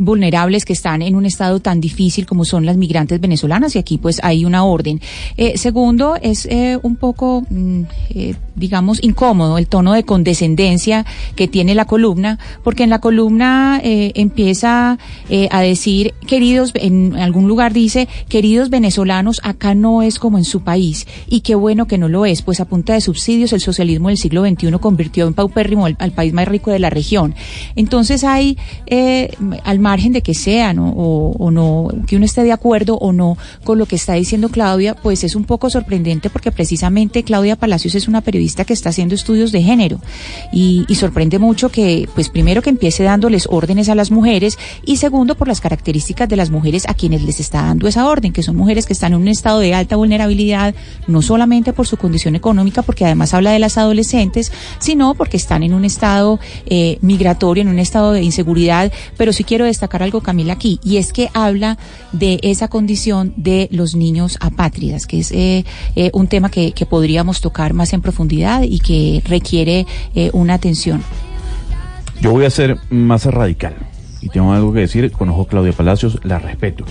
vulnerables, 0.00 0.64
que 0.64 0.72
están 0.72 1.02
en 1.02 1.14
un 1.14 1.26
estado 1.26 1.60
tan 1.60 1.80
difícil 1.80 2.26
como 2.26 2.44
son 2.44 2.66
las 2.66 2.76
migrantes 2.76 3.20
venezolanas. 3.20 3.76
Y 3.76 3.78
aquí, 3.78 3.98
pues, 3.98 4.20
hay 4.22 4.44
una 4.44 4.64
orden. 4.64 5.00
segundo, 5.54 6.16
es 6.20 6.48
un 6.82 6.96
poco 6.96 7.44
eh, 8.10 8.34
digamos, 8.54 9.02
incómodo 9.02 9.58
el 9.58 9.66
tono 9.66 9.92
de 9.92 10.04
condescendencia 10.04 11.04
que 11.36 11.48
tiene 11.48 11.74
la 11.74 11.84
columna, 11.84 12.38
porque 12.62 12.82
en 12.82 12.90
la 12.90 13.00
columna 13.00 13.80
eh, 13.82 14.12
empieza 14.14 14.98
eh, 15.28 15.48
a 15.50 15.60
decir, 15.60 16.14
queridos, 16.26 16.72
en 16.74 17.16
algún 17.16 17.48
lugar 17.48 17.72
dice, 17.72 18.08
queridos 18.28 18.70
venezolanos, 18.70 19.40
acá 19.42 19.74
no 19.74 20.02
es 20.02 20.18
como 20.18 20.38
en 20.38 20.44
su 20.44 20.62
país, 20.62 21.06
y 21.28 21.40
qué 21.40 21.54
bueno 21.54 21.86
que 21.86 21.98
no 21.98 22.08
lo 22.08 22.26
es, 22.26 22.42
pues 22.42 22.60
a 22.60 22.64
punta 22.64 22.92
de 22.94 23.00
subsidios 23.00 23.52
el 23.52 23.60
socialismo 23.60 24.08
del 24.08 24.18
siglo 24.18 24.46
XXI 24.46 24.72
convirtió 24.80 25.26
en 25.26 25.34
paupérrimo 25.34 25.86
al, 25.86 26.12
país 26.12 26.32
más 26.32 26.46
rico 26.46 26.70
de 26.70 26.78
la 26.78 26.90
región. 26.90 27.34
Entonces 27.74 28.24
hay, 28.24 28.58
al 29.64 29.78
margen 29.78 30.12
de 30.12 30.22
que 30.22 30.34
sean 30.34 30.78
o, 30.78 30.92
o 30.92 31.50
no, 31.50 31.88
que 32.06 32.16
uno 32.16 32.24
esté 32.24 32.42
de 32.44 32.52
acuerdo 32.52 32.96
o 32.96 33.12
no 33.12 33.36
con 33.64 33.78
lo 33.78 33.86
que 33.86 33.96
está 33.96 34.14
diciendo 34.14 34.48
Claudia, 34.50 34.94
pues 34.94 35.24
es 35.24 35.34
un 35.34 35.44
poco 35.44 35.70
sorprendente 35.70 36.30
porque 36.30 36.52
precisamente 36.52 37.22
Claudia 37.22 37.41
Palacios 37.56 37.94
es 37.94 38.08
una 38.08 38.20
periodista 38.20 38.64
que 38.64 38.72
está 38.72 38.90
haciendo 38.90 39.14
estudios 39.14 39.52
de 39.52 39.62
género 39.62 40.00
y, 40.52 40.86
sorprende 40.92 41.40
mucho 41.40 41.68
que, 41.68 42.08
pues 42.14 42.28
primero 42.28 42.62
que 42.62 42.70
empiece 42.70 43.02
dándoles 43.02 43.48
órdenes 43.50 43.88
a 43.88 43.96
las 43.96 44.12
mujeres 44.12 44.56
y 44.84 44.98
segundo 44.98 45.34
por 45.34 45.48
las 45.48 45.60
características 45.60 46.28
de 46.28 46.36
las 46.36 46.50
mujeres 46.50 46.88
a 46.88 46.94
quienes 46.94 47.22
les 47.22 47.40
está 47.40 47.62
dando 47.62 47.88
esa 47.88 48.06
orden, 48.06 48.32
que 48.32 48.44
son 48.44 48.54
mujeres 48.54 48.86
que 48.86 48.92
están 48.92 49.14
en 49.14 49.20
un 49.20 49.28
estado 49.28 49.58
de 49.58 49.74
alta 49.74 49.96
vulnerabilidad, 49.96 50.74
no 51.08 51.22
solamente 51.22 51.72
por 51.72 51.88
su 51.88 51.96
condición 51.96 52.36
económica, 52.36 52.82
porque 52.82 53.04
además 53.04 53.34
habla 53.34 53.50
de 53.50 53.58
las 53.58 53.78
adolescentes, 53.78 54.52
sino 54.78 55.14
porque 55.14 55.36
están 55.36 55.64
en 55.64 55.74
un 55.74 55.84
estado 55.84 56.38
eh, 56.66 56.98
migratorio, 57.00 57.62
en 57.62 57.68
un 57.68 57.78
estado 57.78 58.12
de 58.12 58.22
inseguridad. 58.22 58.92
Pero 59.16 59.32
sí 59.32 59.42
quiero 59.42 59.64
destacar 59.64 60.02
algo, 60.02 60.20
Camila, 60.20 60.52
aquí, 60.52 60.78
y 60.84 60.98
es 60.98 61.12
que 61.12 61.30
habla 61.34 61.78
de 62.12 62.38
esa 62.42 62.68
condición 62.68 63.34
de 63.36 63.68
los 63.72 63.96
niños 63.96 64.36
apátridas, 64.40 65.06
que 65.06 65.20
es 65.20 65.32
eh, 65.32 65.64
eh, 65.96 66.10
un 66.12 66.28
tema 66.28 66.50
que 66.50 66.72
podríamos 66.88 67.31
tocar 67.40 67.72
más 67.72 67.92
en 67.92 68.02
profundidad 68.02 68.62
y 68.62 68.78
que 68.80 69.22
requiere 69.26 69.86
eh, 70.14 70.30
una 70.32 70.54
atención. 70.54 71.02
Yo 72.20 72.30
voy 72.30 72.44
a 72.44 72.50
ser 72.50 72.78
más 72.90 73.24
radical 73.24 73.74
y 74.20 74.28
tengo 74.28 74.52
algo 74.52 74.72
que 74.72 74.80
decir. 74.80 75.10
Conozco 75.10 75.42
a 75.42 75.48
Claudia 75.48 75.72
Palacios, 75.72 76.20
la 76.22 76.38
respeto. 76.38 76.84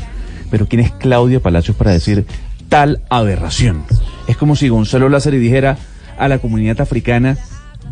Pero 0.50 0.67
¿quién 0.67 0.81
es 0.81 0.91
Claudia 0.91 1.39
Palacios 1.39 1.77
para 1.77 1.91
decir 1.91 2.25
tal 2.67 3.01
aberración? 3.10 3.83
Es 4.27 4.38
como 4.38 4.55
si 4.55 4.67
Gonzalo 4.69 5.10
Lázaro 5.10 5.38
dijera 5.38 5.77
a 6.17 6.27
la 6.27 6.39
comunidad 6.39 6.81
africana, 6.81 7.38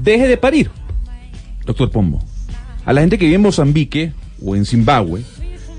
deje 0.01 0.27
de 0.27 0.37
parir, 0.37 0.69
doctor 1.65 1.89
Pombo. 1.89 2.19
A 2.85 2.93
la 2.93 3.01
gente 3.01 3.17
que 3.17 3.25
vive 3.25 3.35
en 3.35 3.41
Mozambique 3.41 4.11
o 4.43 4.55
en 4.55 4.65
Zimbabue, 4.65 5.23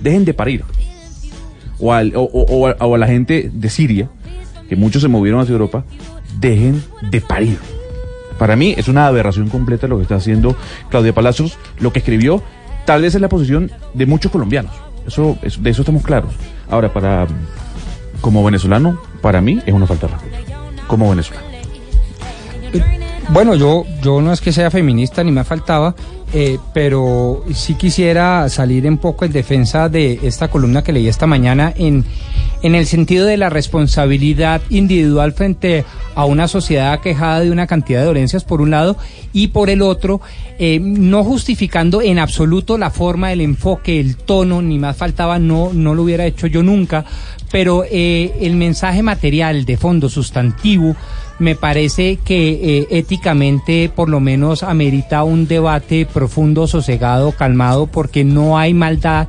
dejen 0.02 0.24
de 0.24 0.34
parir. 0.34 0.64
O, 1.78 1.92
o 1.94 2.94
a 2.94 2.98
la 2.98 3.06
gente 3.06 3.50
de 3.52 3.70
Siria, 3.70 4.10
que 4.68 4.76
muchos 4.76 5.02
se 5.02 5.08
movieron 5.08 5.40
hacia 5.40 5.52
Europa, 5.52 5.84
dejen 6.38 6.82
de 7.10 7.20
parir. 7.20 7.58
Para 8.38 8.56
mí 8.56 8.74
es 8.76 8.88
una 8.88 9.06
aberración 9.06 9.48
completa 9.48 9.86
lo 9.86 9.96
que 9.96 10.02
está 10.02 10.16
haciendo 10.16 10.56
Claudia 10.88 11.14
Palacios, 11.14 11.58
lo 11.78 11.92
que 11.92 11.98
escribió, 11.98 12.42
tal 12.86 13.02
vez 13.02 13.14
es 13.14 13.20
la 13.20 13.28
posición 13.28 13.70
de 13.92 14.06
muchos 14.06 14.32
colombianos. 14.32 14.72
Eso, 15.06 15.36
de 15.42 15.70
eso 15.70 15.82
estamos 15.82 16.02
claros. 16.02 16.32
Ahora, 16.70 16.92
para 16.92 17.26
como 18.20 18.44
venezolano, 18.44 19.00
para 19.20 19.40
mí 19.40 19.60
es 19.66 19.74
una 19.74 19.86
falta 19.86 20.06
de 20.06 20.14
respeto. 20.14 20.52
Como 20.86 21.10
venezolano. 21.10 21.46
Bueno, 23.30 23.54
yo, 23.54 23.84
yo 24.02 24.20
no 24.20 24.32
es 24.32 24.40
que 24.40 24.52
sea 24.52 24.70
feminista 24.70 25.22
ni 25.22 25.30
me 25.30 25.44
faltaba, 25.44 25.94
eh, 26.32 26.58
pero 26.72 27.44
sí 27.52 27.74
quisiera 27.74 28.48
salir 28.48 28.86
un 28.86 28.98
poco 28.98 29.24
en 29.24 29.32
defensa 29.32 29.88
de 29.88 30.20
esta 30.22 30.48
columna 30.48 30.82
que 30.82 30.92
leí 30.92 31.08
esta 31.08 31.26
mañana 31.26 31.72
en, 31.76 32.04
en 32.62 32.74
el 32.74 32.86
sentido 32.86 33.26
de 33.26 33.36
la 33.36 33.50
responsabilidad 33.50 34.62
individual 34.70 35.32
frente 35.32 35.84
a 36.14 36.24
una 36.26 36.46
sociedad 36.46 37.00
quejada 37.00 37.40
de 37.40 37.50
una 37.50 37.66
cantidad 37.66 38.00
de 38.00 38.06
dolencias 38.06 38.44
por 38.44 38.60
un 38.60 38.70
lado 38.70 38.96
y 39.32 39.48
por 39.48 39.70
el 39.70 39.82
otro, 39.82 40.20
eh, 40.58 40.78
no 40.80 41.24
justificando 41.24 42.02
en 42.02 42.18
absoluto 42.18 42.78
la 42.78 42.90
forma, 42.90 43.32
el 43.32 43.40
enfoque, 43.40 43.98
el 43.98 44.16
tono, 44.16 44.62
ni 44.62 44.78
más 44.78 44.96
faltaba, 44.96 45.38
no, 45.38 45.72
no 45.72 45.94
lo 45.94 46.02
hubiera 46.02 46.26
hecho 46.26 46.46
yo 46.46 46.62
nunca, 46.62 47.04
pero 47.50 47.84
eh, 47.90 48.32
el 48.40 48.54
mensaje 48.54 49.02
material 49.02 49.64
de 49.64 49.76
fondo 49.76 50.08
sustantivo 50.08 50.94
me 51.40 51.56
parece 51.56 52.18
que 52.18 52.50
eh, 52.50 52.86
éticamente 52.90 53.88
por 53.88 54.08
lo 54.08 54.20
menos 54.20 54.62
amerita 54.62 55.24
un 55.24 55.48
debate 55.48 56.06
profundo, 56.06 56.66
sosegado, 56.68 57.32
calmado, 57.32 57.86
porque 57.86 58.24
no 58.24 58.58
hay 58.58 58.74
maldad 58.74 59.26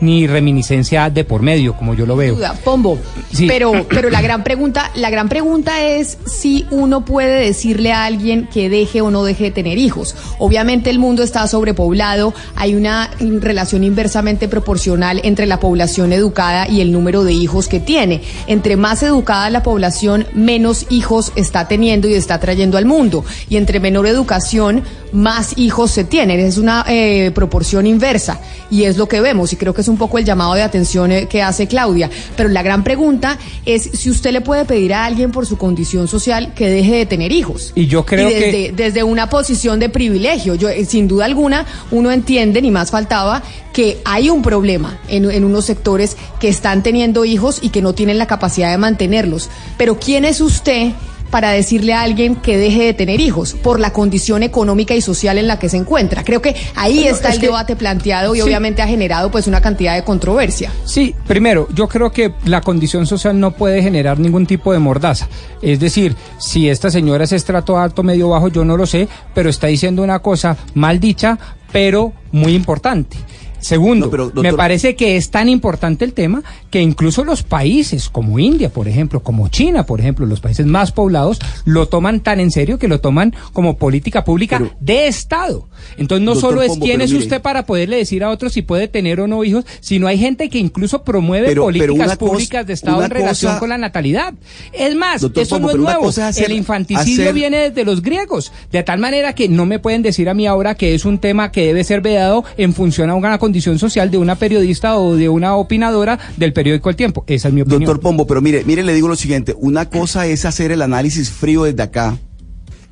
ni 0.00 0.26
reminiscencia 0.26 1.08
de 1.10 1.24
por 1.24 1.42
medio, 1.42 1.74
como 1.74 1.94
yo 1.94 2.04
lo 2.04 2.16
veo. 2.16 2.36
Pombo, 2.64 2.98
pero, 3.46 3.86
pero 3.88 4.10
la 4.10 4.20
gran 4.20 4.42
pregunta, 4.42 4.90
la 4.96 5.10
gran 5.10 5.28
pregunta 5.28 5.82
es 5.84 6.18
si 6.26 6.66
uno 6.70 7.04
puede 7.04 7.46
decirle 7.46 7.92
a 7.92 8.04
alguien 8.04 8.48
que 8.52 8.68
deje 8.68 9.00
o 9.00 9.12
no 9.12 9.22
deje 9.22 9.44
de 9.44 9.50
tener 9.52 9.78
hijos. 9.78 10.16
Obviamente 10.38 10.90
el 10.90 10.98
mundo 10.98 11.22
está 11.22 11.46
sobrepoblado, 11.46 12.34
hay 12.56 12.74
una 12.74 13.10
relación 13.40 13.84
inversamente 13.84 14.48
proporcional 14.48 15.20
entre 15.22 15.46
la 15.46 15.60
población 15.60 16.12
educada 16.12 16.68
y 16.68 16.80
el 16.80 16.90
número 16.90 17.22
de 17.22 17.32
hijos 17.32 17.68
que 17.68 17.78
tiene. 17.78 18.22
Entre 18.48 18.76
más 18.76 19.04
educada 19.04 19.48
la 19.50 19.62
población, 19.62 20.26
menos 20.34 20.86
hijos 20.90 21.32
está 21.36 21.51
teniendo 21.68 22.08
y 22.08 22.14
está 22.14 22.40
trayendo 22.40 22.78
al 22.78 22.86
mundo. 22.86 23.24
Y 23.48 23.56
entre 23.56 23.80
menor 23.80 24.06
educación, 24.06 24.82
más 25.12 25.56
hijos 25.58 25.90
se 25.90 26.04
tienen. 26.04 26.40
Es 26.40 26.58
una 26.58 26.84
eh, 26.88 27.30
proporción 27.34 27.86
inversa. 27.86 28.40
Y 28.70 28.84
es 28.84 28.96
lo 28.96 29.06
que 29.06 29.20
vemos. 29.20 29.52
Y 29.52 29.56
creo 29.56 29.74
que 29.74 29.82
es 29.82 29.88
un 29.88 29.98
poco 29.98 30.18
el 30.18 30.24
llamado 30.24 30.54
de 30.54 30.62
atención 30.62 31.12
eh, 31.12 31.28
que 31.28 31.42
hace 31.42 31.66
Claudia. 31.66 32.10
Pero 32.36 32.48
la 32.48 32.62
gran 32.62 32.82
pregunta 32.82 33.38
es 33.66 33.82
si 33.82 34.10
usted 34.10 34.32
le 34.32 34.40
puede 34.40 34.64
pedir 34.64 34.94
a 34.94 35.04
alguien 35.04 35.30
por 35.30 35.46
su 35.46 35.58
condición 35.58 36.08
social 36.08 36.54
que 36.54 36.68
deje 36.68 36.96
de 36.96 37.06
tener 37.06 37.32
hijos. 37.32 37.72
Y 37.74 37.86
yo 37.86 38.04
creo 38.04 38.28
desde, 38.28 38.50
que... 38.50 38.72
Desde 38.72 39.02
una 39.02 39.28
posición 39.28 39.78
de 39.78 39.88
privilegio. 39.88 40.54
Yo, 40.54 40.68
eh, 40.68 40.84
sin 40.84 41.06
duda 41.06 41.26
alguna, 41.26 41.66
uno 41.90 42.10
entiende, 42.10 42.62
ni 42.62 42.70
más 42.70 42.90
faltaba, 42.90 43.42
que 43.72 43.98
hay 44.04 44.30
un 44.30 44.42
problema 44.42 44.98
en, 45.08 45.30
en 45.30 45.44
unos 45.44 45.66
sectores 45.66 46.16
que 46.40 46.48
están 46.48 46.82
teniendo 46.82 47.24
hijos 47.24 47.58
y 47.62 47.70
que 47.70 47.82
no 47.82 47.94
tienen 47.94 48.18
la 48.18 48.26
capacidad 48.26 48.70
de 48.70 48.78
mantenerlos. 48.78 49.50
Pero 49.76 49.98
¿quién 49.98 50.24
es 50.24 50.40
usted? 50.40 50.92
Para 51.32 51.50
decirle 51.50 51.94
a 51.94 52.02
alguien 52.02 52.36
que 52.36 52.58
deje 52.58 52.84
de 52.84 52.92
tener 52.92 53.18
hijos 53.18 53.54
por 53.54 53.80
la 53.80 53.90
condición 53.94 54.42
económica 54.42 54.94
y 54.94 55.00
social 55.00 55.38
en 55.38 55.48
la 55.48 55.58
que 55.58 55.70
se 55.70 55.78
encuentra. 55.78 56.24
Creo 56.24 56.42
que 56.42 56.54
ahí 56.76 57.08
está 57.08 57.30
el 57.30 57.40
debate 57.40 57.74
planteado 57.74 58.34
y 58.34 58.42
obviamente 58.42 58.82
ha 58.82 58.86
generado 58.86 59.30
pues 59.30 59.46
una 59.46 59.62
cantidad 59.62 59.94
de 59.94 60.04
controversia. 60.04 60.70
Sí, 60.84 61.14
primero, 61.26 61.68
yo 61.74 61.88
creo 61.88 62.12
que 62.12 62.34
la 62.44 62.60
condición 62.60 63.06
social 63.06 63.40
no 63.40 63.52
puede 63.52 63.82
generar 63.82 64.18
ningún 64.18 64.44
tipo 64.44 64.74
de 64.74 64.78
mordaza. 64.78 65.26
Es 65.62 65.80
decir, 65.80 66.14
si 66.38 66.68
esta 66.68 66.90
señora 66.90 67.24
es 67.24 67.32
estrato 67.32 67.78
alto, 67.78 68.02
medio 68.02 68.28
bajo, 68.28 68.48
yo 68.48 68.62
no 68.62 68.76
lo 68.76 68.84
sé, 68.84 69.08
pero 69.34 69.48
está 69.48 69.68
diciendo 69.68 70.02
una 70.02 70.18
cosa 70.18 70.58
mal 70.74 71.00
dicha, 71.00 71.38
pero 71.72 72.12
muy 72.30 72.54
importante. 72.54 73.16
Segundo, 73.62 74.32
me 74.34 74.52
parece 74.54 74.96
que 74.96 75.16
es 75.16 75.30
tan 75.30 75.48
importante 75.48 76.04
el 76.04 76.14
tema 76.14 76.42
que 76.68 76.82
incluso 76.82 77.24
los 77.24 77.44
países 77.44 78.08
como 78.08 78.40
India, 78.40 78.70
por 78.70 78.88
ejemplo, 78.88 79.22
como 79.22 79.48
China, 79.48 79.86
por 79.86 80.00
ejemplo, 80.00 80.26
los 80.26 80.40
países 80.40 80.66
más 80.66 80.90
poblados, 80.90 81.38
lo 81.64 81.86
toman 81.86 82.20
tan 82.20 82.40
en 82.40 82.50
serio 82.50 82.80
que 82.80 82.88
lo 82.88 83.00
toman 83.00 83.32
como 83.52 83.76
política 83.76 84.24
pública 84.24 84.60
de 84.80 85.06
Estado. 85.06 85.68
Entonces 85.96 86.24
no 86.24 86.34
solo 86.34 86.60
es 86.62 86.72
quién 86.78 87.00
es 87.00 87.12
usted 87.12 87.40
para 87.40 87.64
poderle 87.64 87.98
decir 87.98 88.24
a 88.24 88.30
otros 88.30 88.52
si 88.52 88.62
puede 88.62 88.88
tener 88.88 89.20
o 89.20 89.28
no 89.28 89.44
hijos, 89.44 89.64
sino 89.78 90.08
hay 90.08 90.18
gente 90.18 90.48
que 90.50 90.58
incluso 90.58 91.04
promueve 91.04 91.54
políticas 91.54 92.16
públicas 92.16 92.66
de 92.66 92.72
Estado 92.72 93.04
en 93.04 93.10
relación 93.10 93.60
con 93.60 93.68
la 93.68 93.78
natalidad. 93.78 94.34
Es 94.72 94.96
más, 94.96 95.22
eso 95.22 95.60
no 95.60 95.70
es 95.70 95.76
nuevo. 95.76 96.10
el 96.36 96.52
infanticidio 96.52 97.32
viene 97.32 97.70
desde 97.70 97.84
los 97.84 98.02
griegos, 98.02 98.52
de 98.72 98.82
tal 98.82 98.98
manera 98.98 99.36
que 99.36 99.48
no 99.48 99.66
me 99.66 99.78
pueden 99.78 100.02
decir 100.02 100.28
a 100.28 100.34
mí 100.34 100.48
ahora 100.48 100.74
que 100.74 100.96
es 100.96 101.04
un 101.04 101.18
tema 101.18 101.52
que 101.52 101.66
debe 101.66 101.84
ser 101.84 102.00
vedado 102.00 102.44
en 102.56 102.74
función 102.74 103.08
a 103.08 103.14
una 103.14 103.38
condición 103.38 103.51
social 103.60 104.10
de 104.10 104.18
una 104.18 104.36
periodista 104.36 104.96
o 104.96 105.16
de 105.16 105.28
una 105.28 105.56
opinadora 105.56 106.18
del 106.36 106.52
periódico 106.52 106.90
El 106.90 106.96
Tiempo. 106.96 107.24
Esa 107.26 107.48
es 107.48 107.54
mi 107.54 107.62
opinión. 107.62 107.82
Doctor 107.82 108.00
Pombo, 108.00 108.26
pero 108.26 108.40
mire, 108.40 108.64
mire, 108.64 108.82
le 108.82 108.94
digo 108.94 109.08
lo 109.08 109.16
siguiente. 109.16 109.54
Una 109.58 109.88
cosa 109.88 110.26
es 110.26 110.44
hacer 110.44 110.72
el 110.72 110.82
análisis 110.82 111.30
frío 111.30 111.64
desde 111.64 111.82
acá 111.82 112.18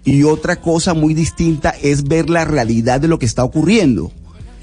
y 0.05 0.25
otra 0.25 0.57
cosa 0.57 0.95
muy 0.95 1.15
distinta 1.15 1.75
es 1.83 2.05
ver 2.05 2.31
la 2.31 2.45
realidad 2.45 3.01
de 3.01 3.09
lo 3.09 3.19
que 3.19 3.27
está 3.27 3.45
ocurriendo. 3.45 4.13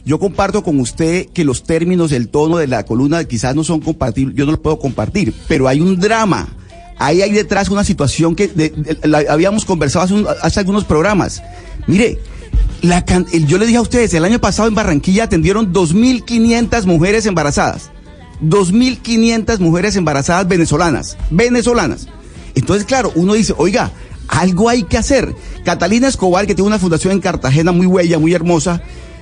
Yo 0.06 0.20
comparto 0.20 0.63
con 0.63 0.80
usted 0.80 1.27
que 1.34 1.44
los 1.44 1.63
términos, 1.63 2.12
el 2.12 2.30
tono 2.30 2.58
de 2.58 2.68
la 2.68 2.86
columna 2.86 3.24
quizás 3.25 3.56
no 3.56 3.63
son 3.63 3.82
compatibles, 3.82 4.36
yo 4.38 4.46
no 4.46 4.51
los 4.51 4.62
puedo 4.62 4.80
compartir, 4.80 5.34
pero 5.48 5.68
hay 5.68 5.82
un 5.82 6.00
drama. 6.00 6.48
Ahí 6.98 7.22
hay 7.22 7.32
detrás 7.32 7.70
una 7.70 7.84
situación 7.84 8.36
que 8.36 8.50
habíamos 9.30 9.66
conversado 9.66 10.06
hace, 10.06 10.25
hace, 10.42 10.60
algunos 10.62 10.86
programas. 10.86 11.44
Mire, 11.86 12.20
yo 12.81 13.57
le 13.57 13.65
dije 13.65 13.77
a 13.77 13.81
ustedes, 13.81 14.13
el 14.13 14.25
año 14.25 14.39
pasado 14.39 14.67
en 14.67 14.75
Barranquilla 14.75 15.24
atendieron 15.24 15.74
2.500 15.74 16.86
mujeres 16.86 17.25
embarazadas. 17.25 17.89
2.500 18.41 19.60
mujeres 19.60 19.96
embarazadas 19.96 20.48
venezolanas. 20.48 21.17
Venezolanas. 21.29 22.07
Entonces, 22.55 22.86
claro, 22.86 23.12
uno 23.15 23.34
dice, 23.34 23.53
oiga, 23.57 23.91
algo 24.27 24.69
hay 24.69 24.84
que 24.84 24.98
hacer. 24.98 25.36
Catalina 25.63 26.07
Escobar, 26.07 26.46
que 26.46 26.55
tiene 26.55 26.67
una 26.67 26.79
fundación 26.79 27.13
en 27.13 27.19
Cartagena 27.19 27.72
muy 27.72 27.88
bella, 27.88 28.19
muy 28.19 28.34
hermosa, 28.34 28.81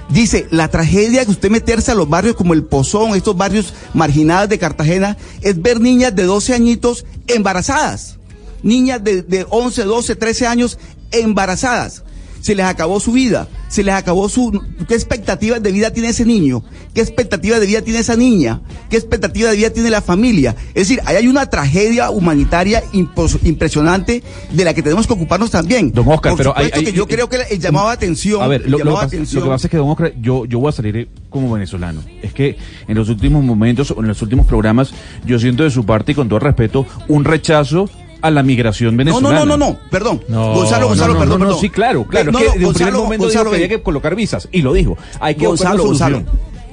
dice, 0.10 0.48
la 0.52 0.68
tragedia 0.68 1.24
que 1.26 1.32
usted 1.32 1.50
meterse 1.50 1.92
a 1.92 1.96
los 1.96 2.10
barrios 2.10 2.36
como 2.36 2.54
el 2.54 2.64
Pozón, 2.64 3.16
estos 3.16 3.38
barrios 3.38 3.74
marginados 3.94 4.50
de 4.50 4.60
Cartagena, 4.60 5.18
es 5.42 5.62
ver 5.62 5.80
niñas 5.80 6.16
de 6.16 6.24
12 6.24 6.54
añitos 6.54 7.06
embarazadas. 7.28 8.18
Niñas 8.64 9.04
de, 9.04 9.22
de 9.22 9.46
11, 9.50 9.84
12, 9.84 10.16
13 10.16 10.48
años 10.48 10.78
embarazadas 11.12 12.04
se 12.46 12.54
les 12.54 12.68
acabó 12.68 13.00
su 13.00 13.12
vida, 13.12 13.48
se 13.70 13.84
les 13.84 13.96
acabó 13.96 14.30
su... 14.30 14.62
¿Qué 14.88 14.94
expectativas 14.94 15.64
de 15.64 15.72
vida 15.72 15.90
tiene 15.90 16.10
ese 16.10 16.26
niño? 16.26 16.64
¿Qué 16.94 17.02
expectativa 17.02 17.60
de 17.60 17.66
vida 17.66 17.82
tiene 17.82 18.02
esa 18.02 18.16
niña? 18.16 18.62
¿Qué 18.88 18.98
expectativa 18.98 19.50
de 19.50 19.58
vida 19.58 19.72
tiene 19.72 19.90
la 19.90 20.04
familia? 20.04 20.56
Es 20.76 20.88
decir, 20.88 21.02
ahí 21.06 21.16
hay 21.16 21.28
una 21.28 21.50
tragedia 21.50 22.12
humanitaria 22.12 22.84
impresionante 22.94 24.22
de 24.52 24.64
la 24.64 24.76
que 24.76 24.84
tenemos 24.84 25.08
que 25.08 25.14
ocuparnos 25.14 25.50
también. 25.50 25.92
Don 25.92 26.08
Oscar, 26.08 26.36
pero 26.38 26.56
hay, 26.56 26.70
que 26.70 26.94
yo 26.94 27.08
creo 27.08 27.28
que 27.28 27.38
el 27.50 27.60
llamado 27.60 27.90
atención... 27.90 28.44
A 28.44 28.48
ver, 28.48 28.70
lo, 28.70 28.78
que 28.78 28.84
pasa, 28.84 29.66
es 29.66 29.72
que, 29.72 29.78
don 29.78 29.90
Oscar, 29.90 30.14
yo, 30.22 30.46
yo 30.46 30.60
voy 30.60 30.70
a 30.70 30.72
salir 30.72 31.10
como 31.32 31.52
venezolano. 31.52 32.04
Es 32.22 32.32
que 32.32 32.58
en 32.88 32.96
los 32.96 33.10
últimos 33.10 33.44
momentos, 33.44 33.90
o 33.90 34.02
en 34.02 34.08
los 34.08 34.22
últimos 34.22 34.46
programas, 34.46 34.94
yo 35.26 35.40
siento 35.40 35.64
de 35.64 35.72
su 35.72 35.84
parte 35.84 36.12
y 36.12 36.16
con 36.16 36.30
todo 36.30 36.38
respeto, 36.38 36.86
un 37.08 37.26
rechazo 37.26 37.90
a 38.26 38.32
la 38.32 38.42
migración 38.42 38.98
venezolana. 38.98 39.40
No, 39.40 39.46
no, 39.46 39.58
no, 39.58 39.72
no, 39.72 39.80
perdón. 39.90 40.22
Gonzalo, 40.28 40.88
Gonzalo, 40.88 41.18
perdón, 41.18 41.40
perdón. 41.40 41.60
Sí, 41.60 41.70
claro, 41.70 42.06
claro. 42.06 42.32
que 42.32 42.60
de 42.60 42.66
un 42.66 42.74
primer 42.74 42.94
momento 42.94 43.30
dijo 43.30 43.44
que 43.50 43.56
había 43.56 43.70
que 43.70 43.82
colocar 43.82 44.16
visas 44.16 44.50
y 44.52 44.62
lo 44.62 44.74
dijo. 44.74 44.98
Hay 45.20 45.36
que 45.36 45.46
Gonzalo, 45.46 45.84
Gonzalo. 45.84 46.24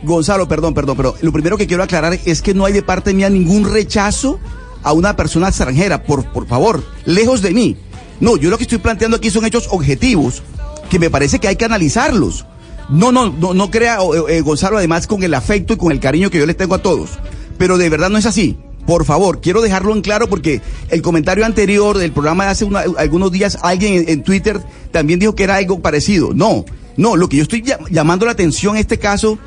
Gonzalo, 0.03 0.49
perdón, 0.49 0.75
perdón, 0.75 0.97
pero 0.97 1.15
lo 1.21 1.33
primero 1.33 1.57
que 1.57 1.67
quiero 1.67 1.83
aclarar 1.83 2.19
es 2.25 2.43
que 2.43 2.55
no 2.55 2.65
hay 2.65 2.73
de 2.73 2.83
parte 2.83 3.15
mía 3.15 3.31
ningún 3.31 3.71
rechazo 3.71 4.41
a 4.83 4.93
una 4.93 5.15
persona 5.15 5.49
extranjera, 5.49 6.03
por, 6.03 6.25
por 6.33 6.47
favor, 6.47 6.83
lejos 7.05 7.41
de 7.43 7.53
mí. 7.53 7.77
No, 8.19 8.37
yo 8.37 8.51
lo 8.51 8.57
que 8.57 8.65
estoy 8.65 8.79
planteando 8.79 9.19
aquí 9.19 9.31
son 9.31 9.45
hechos 9.45 9.69
objetivos 9.71 10.43
que 10.91 10.99
me 10.99 11.11
parece 11.11 11.39
que 11.39 11.49
hay 11.49 11.57
que 11.57 11.65
analizarlos. 11.65 12.47
No, 12.89 13.13
no, 13.13 13.31
no, 13.31 13.55
no 13.55 13.71
crea 13.71 13.99
eh, 14.01 14.37
eh, 14.37 14.41
Gonzalo, 14.41 14.79
además 14.79 15.07
con 15.07 15.23
el 15.23 15.35
afecto 15.35 15.75
y 15.75 15.77
con 15.77 15.93
el 15.93 16.01
cariño 16.01 16.31
que 16.31 16.39
yo 16.39 16.47
les 16.47 16.57
tengo 16.57 16.75
a 16.75 16.83
todos. 16.83 17.11
Pero 17.59 17.79
de 17.79 17.89
verdad 17.89 18.11
no 18.11 18.19
es 18.19 18.27
así. 18.27 18.59
Por 18.87 19.05
favor, 19.05 19.41
quiero 19.41 19.63
dejarlo 19.63 19.95
en 19.95 20.03
claro 20.03 20.29
porque 20.29 20.61
el 20.91 21.03
comentario 21.03 21.47
anterior 21.47 21.99
del 21.99 22.13
programa 22.13 22.45
de 22.45 22.51
hace 22.51 22.69
algunos 22.99 23.31
días, 23.31 23.59
alguien 23.63 24.05
en, 24.09 24.23
Twitter 24.23 24.61
también 24.91 25.21
dijo 25.21 25.35
que 25.35 25.45
era 25.45 25.57
algo 25.57 25.81
parecido. 25.81 26.33
No, 26.35 26.65
no, 26.97 27.17
lo 27.17 27.29
que 27.29 27.37
yo 27.37 27.45
estoy 27.45 27.65
llamando 27.91 28.27
la 28.27 28.33
atención 28.33 28.75
en 28.75 28.81
este 28.81 28.99
caso 28.99 29.39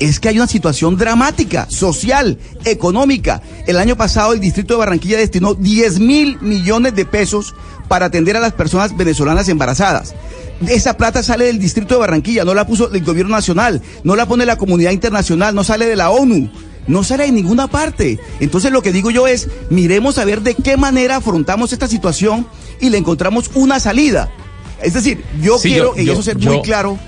es 0.00 0.20
que 0.20 0.28
hay 0.28 0.36
una 0.38 0.46
situación 0.46 0.96
dramática, 0.96 1.66
social, 1.68 2.38
económica. 2.64 3.42
El 3.66 3.78
año 3.78 3.96
pasado 3.96 4.32
el 4.32 4.40
distrito 4.40 4.74
de 4.74 4.78
Barranquilla 4.78 5.18
destinó 5.18 5.54
10 5.54 6.00
mil 6.00 6.40
millones 6.40 6.94
de 6.94 7.04
pesos 7.04 7.54
para 7.88 8.06
atender 8.06 8.36
a 8.36 8.40
las 8.40 8.52
personas 8.52 8.96
venezolanas 8.96 9.48
embarazadas. 9.48 10.14
Esa 10.66 10.96
plata 10.96 11.22
sale 11.22 11.44
del 11.46 11.58
distrito 11.58 11.94
de 11.94 12.00
Barranquilla, 12.00 12.44
no 12.44 12.54
la 12.54 12.66
puso 12.66 12.92
el 12.92 13.04
gobierno 13.04 13.36
nacional, 13.36 13.82
no 14.02 14.16
la 14.16 14.26
pone 14.26 14.46
la 14.46 14.56
comunidad 14.56 14.92
internacional, 14.92 15.54
no 15.54 15.62
sale 15.62 15.86
de 15.86 15.96
la 15.96 16.10
ONU 16.10 16.50
no 16.88 17.04
sale 17.04 17.26
en 17.26 17.36
ninguna 17.36 17.68
parte. 17.68 18.18
Entonces 18.40 18.72
lo 18.72 18.82
que 18.82 18.92
digo 18.92 19.10
yo 19.10 19.28
es, 19.28 19.48
miremos 19.70 20.18
a 20.18 20.24
ver 20.24 20.40
de 20.42 20.54
qué 20.54 20.76
manera 20.76 21.16
afrontamos 21.16 21.72
esta 21.72 21.86
situación 21.86 22.46
y 22.80 22.90
le 22.90 22.98
encontramos 22.98 23.50
una 23.54 23.78
salida. 23.78 24.30
Es 24.82 24.94
decir, 24.94 25.22
yo 25.40 25.58
quiero, 25.58 25.94
y 25.96 26.08
eso 26.08 26.22
ser 26.22 26.38
muy 26.38 26.62
claro, 26.62 26.98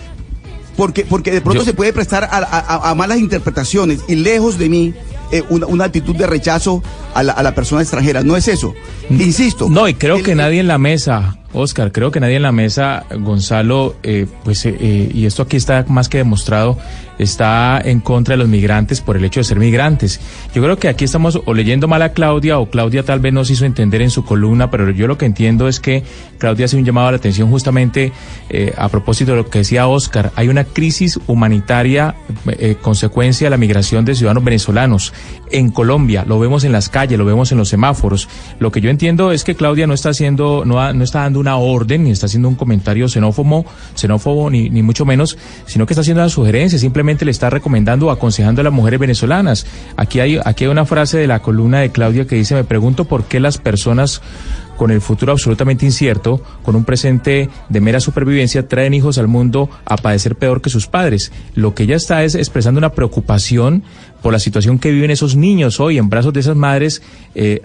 porque, 0.77 1.05
porque 1.05 1.31
de 1.31 1.41
pronto 1.41 1.65
se 1.65 1.75
puede 1.75 1.93
prestar 1.93 2.29
a, 2.31 2.95
malas 2.95 3.19
interpretaciones 3.19 4.01
y 4.09 4.17
lejos 4.17 4.59
de 4.59 4.69
mí 4.69 4.95
eh, 5.33 5.43
una, 5.49 5.85
actitud 5.85 6.17
de 6.17 6.27
rechazo 6.27 6.83
a 7.15 7.23
la, 7.23 7.33
a 7.33 7.43
la, 7.43 7.55
persona 7.55 7.83
extranjera. 7.83 8.23
No 8.23 8.37
es 8.37 8.49
eso. 8.49 8.75
Insisto. 9.09 9.69
No, 9.69 9.89
y 9.89 9.95
creo 9.95 10.23
que 10.23 10.35
nadie 10.35 10.61
en 10.61 10.67
la 10.67 10.79
mesa, 10.79 11.40
Oscar, 11.53 11.93
creo 11.93 12.11
que 12.11 12.21
nadie 12.21 12.37
en 12.37 12.43
la 12.43 12.53
mesa, 12.53 13.05
Gonzalo, 13.19 13.97
eh, 14.03 14.27
pues, 14.45 14.65
eh, 14.67 15.11
y 15.13 15.27
esto 15.27 15.43
aquí 15.43 15.57
está 15.57 15.85
más 15.89 16.09
que 16.09 16.19
demostrado, 16.19 16.79
está 17.23 17.81
en 17.85 18.01
contra 18.01 18.35
de 18.35 18.39
los 18.39 18.49
migrantes 18.49 19.01
por 19.01 19.17
el 19.17 19.25
hecho 19.25 19.41
de 19.41 19.45
ser 19.45 19.59
migrantes. 19.59 20.21
Yo 20.55 20.63
creo 20.63 20.79
que 20.79 20.89
aquí 20.89 21.05
estamos 21.05 21.41
o 21.45 21.55
leyendo 21.55 21.87
mal 21.89 22.03
a 22.03 22.13
Claudia 22.13 22.59
o 22.59 22.71
Claudia 22.71 23.03
tal 23.03 23.21
vez 23.21 23.33
nos 23.33 23.51
hizo 23.51 23.65
entender 23.65 24.01
en 24.03 24.11
su 24.11 24.25
columna, 24.25 24.71
pero 24.71 24.91
yo 24.91 25.07
lo 25.07 25.19
que 25.19 25.27
entiendo 25.27 25.69
es 25.69 25.81
que 25.81 26.03
Claudia 26.39 26.65
hace 26.65 26.77
un 26.77 26.85
llamado 26.85 27.09
a 27.09 27.11
la 27.13 27.17
atención 27.19 27.51
justamente 27.51 28.13
eh, 28.49 28.73
a 28.77 28.89
propósito 28.89 29.33
de 29.33 29.39
lo 29.39 29.51
que 29.51 29.59
decía 29.59 29.87
Oscar. 29.87 30.33
Hay 30.37 30.49
una 30.49 30.65
crisis 30.65 31.19
humanitaria 31.27 32.15
eh, 32.47 32.77
consecuencia 32.81 33.47
de 33.47 33.51
la 33.51 33.57
migración 33.59 34.05
de 34.05 34.15
ciudadanos 34.15 34.45
venezolanos 34.45 35.13
en 35.51 35.71
Colombia. 35.71 36.25
Lo 36.27 36.39
vemos 36.39 36.65
en 36.65 36.73
las 36.73 36.89
calles, 36.89 37.19
lo 37.19 37.25
vemos 37.25 37.53
en 37.53 37.59
los 37.59 37.69
semáforos. 37.69 38.29
Lo 38.59 38.73
que 38.73 38.81
yo 38.81 38.89
entiendo 38.89 39.33
es 39.33 39.45
que 39.45 39.55
Claudia 39.55 39.87
no 39.87 39.95
está 39.95 40.11
haciendo, 40.11 40.65
no, 40.65 40.93
no 40.93 41.05
está 41.05 41.21
dando 41.21 41.40
una 41.41 41.57
orden 41.57 42.05
ni 42.05 42.11
está 42.11 42.27
haciendo 42.27 42.49
un 42.49 42.55
comentario 42.55 43.09
xenófobo, 43.09 43.65
xenófobo 43.95 44.51
ni, 44.51 44.71
ni 44.71 44.83
mucho 44.83 45.05
menos, 45.05 45.39
sino 45.67 45.87
que 45.87 45.95
está 45.95 46.03
haciendo 46.03 46.23
una 46.23 46.29
sugerencia. 46.29 46.79
Simplemente 46.79 47.25
le 47.25 47.31
está 47.31 47.51
recomendando 47.51 48.07
o 48.07 48.11
aconsejando 48.11 48.61
a 48.61 48.65
las 48.65 48.73
mujeres 48.73 49.01
venezolanas. 49.01 49.67
Aquí 49.97 50.21
hay, 50.21 50.39
aquí 50.45 50.65
hay 50.65 50.71
una 50.71 50.85
frase 50.85 51.19
de 51.19 51.27
la 51.27 51.41
columna 51.41 51.81
de 51.81 51.91
Claudia 51.91 52.27
que 52.27 52.37
dice, 52.37 52.55
me 52.55 52.65
pregunto 52.65 53.05
por 53.05 53.25
qué 53.25 53.41
las 53.41 53.59
personas 53.59 54.23
con 54.81 54.91
el 54.91 55.03
futuro 55.03 55.33
absolutamente 55.33 55.85
incierto, 55.85 56.43
con 56.63 56.75
un 56.75 56.85
presente 56.85 57.51
de 57.69 57.81
mera 57.83 58.01
supervivencia, 58.01 58.67
traen 58.67 58.95
hijos 58.95 59.19
al 59.19 59.29
mundo 59.29 59.69
a 59.85 59.99
padecer 59.99 60.37
peor 60.37 60.63
que 60.63 60.71
sus 60.71 60.87
padres. 60.87 61.33
Lo 61.55 61.75
que 61.75 61.83
ella 61.83 61.97
está 61.97 62.25
es 62.25 62.35
expresando 62.35 62.79
una 62.79 62.93
preocupación 62.93 63.83
por 64.23 64.33
la 64.33 64.39
situación 64.39 64.79
que 64.79 64.91
viven 64.91 65.11
esos 65.11 65.37
niños 65.37 65.81
hoy 65.81 65.99
en 65.99 66.09
brazos 66.09 66.33
de 66.33 66.41
esas 66.41 66.57
madres, 66.57 67.03
eh, 67.35 67.63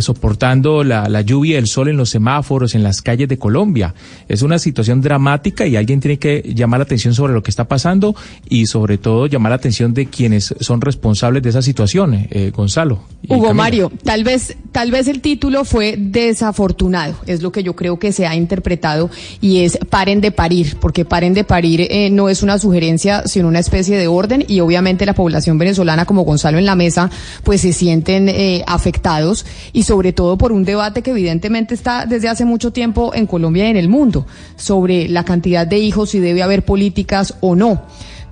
soportando 0.00 0.84
la, 0.84 1.08
la, 1.08 1.20
lluvia 1.20 1.54
y 1.54 1.58
el 1.58 1.66
sol 1.66 1.88
en 1.88 1.96
los 1.96 2.10
semáforos, 2.10 2.74
en 2.74 2.82
las 2.82 3.02
calles 3.02 3.28
de 3.28 3.38
Colombia. 3.38 3.94
Es 4.28 4.42
una 4.42 4.58
situación 4.58 5.00
dramática 5.00 5.66
y 5.66 5.76
alguien 5.76 6.00
tiene 6.00 6.18
que 6.18 6.52
llamar 6.54 6.80
la 6.80 6.84
atención 6.84 7.14
sobre 7.14 7.32
lo 7.32 7.42
que 7.42 7.50
está 7.50 7.68
pasando 7.68 8.14
y 8.48 8.66
sobre 8.66 8.98
todo 8.98 9.26
llamar 9.26 9.50
la 9.50 9.56
atención 9.56 9.94
de 9.94 10.06
quienes 10.06 10.54
son 10.60 10.80
responsables 10.80 11.42
de 11.42 11.50
esa 11.50 11.62
situación, 11.62 12.26
eh, 12.30 12.50
Gonzalo. 12.54 13.04
Hugo 13.28 13.54
Mario, 13.54 13.90
tal 14.04 14.24
vez, 14.24 14.56
tal 14.72 14.90
vez 14.90 15.08
el 15.08 15.20
título 15.20 15.64
fue 15.64 15.91
desafortunado, 15.98 17.14
es 17.26 17.42
lo 17.42 17.52
que 17.52 17.62
yo 17.62 17.74
creo 17.74 17.98
que 17.98 18.12
se 18.12 18.26
ha 18.26 18.34
interpretado 18.34 19.10
y 19.40 19.64
es 19.64 19.78
paren 19.90 20.20
de 20.20 20.30
parir, 20.30 20.76
porque 20.80 21.04
paren 21.04 21.34
de 21.34 21.44
parir 21.44 21.86
eh, 21.90 22.10
no 22.10 22.28
es 22.28 22.42
una 22.42 22.58
sugerencia, 22.58 23.22
sino 23.26 23.48
una 23.48 23.58
especie 23.58 23.96
de 23.96 24.06
orden 24.06 24.44
y 24.48 24.60
obviamente 24.60 25.06
la 25.06 25.14
población 25.14 25.58
venezolana, 25.58 26.04
como 26.04 26.22
Gonzalo 26.22 26.58
en 26.58 26.66
la 26.66 26.74
mesa, 26.74 27.10
pues 27.42 27.60
se 27.60 27.72
sienten 27.72 28.28
eh, 28.28 28.64
afectados 28.66 29.46
y 29.72 29.84
sobre 29.84 30.12
todo 30.12 30.38
por 30.38 30.52
un 30.52 30.64
debate 30.64 31.02
que 31.02 31.10
evidentemente 31.10 31.74
está 31.74 32.06
desde 32.06 32.28
hace 32.28 32.44
mucho 32.44 32.72
tiempo 32.72 33.12
en 33.14 33.26
Colombia 33.26 33.66
y 33.66 33.70
en 33.70 33.76
el 33.76 33.88
mundo 33.88 34.26
sobre 34.56 35.08
la 35.08 35.24
cantidad 35.24 35.66
de 35.66 35.78
hijos, 35.78 36.10
si 36.10 36.20
debe 36.20 36.42
haber 36.42 36.64
políticas 36.64 37.34
o 37.40 37.54
no. 37.54 37.82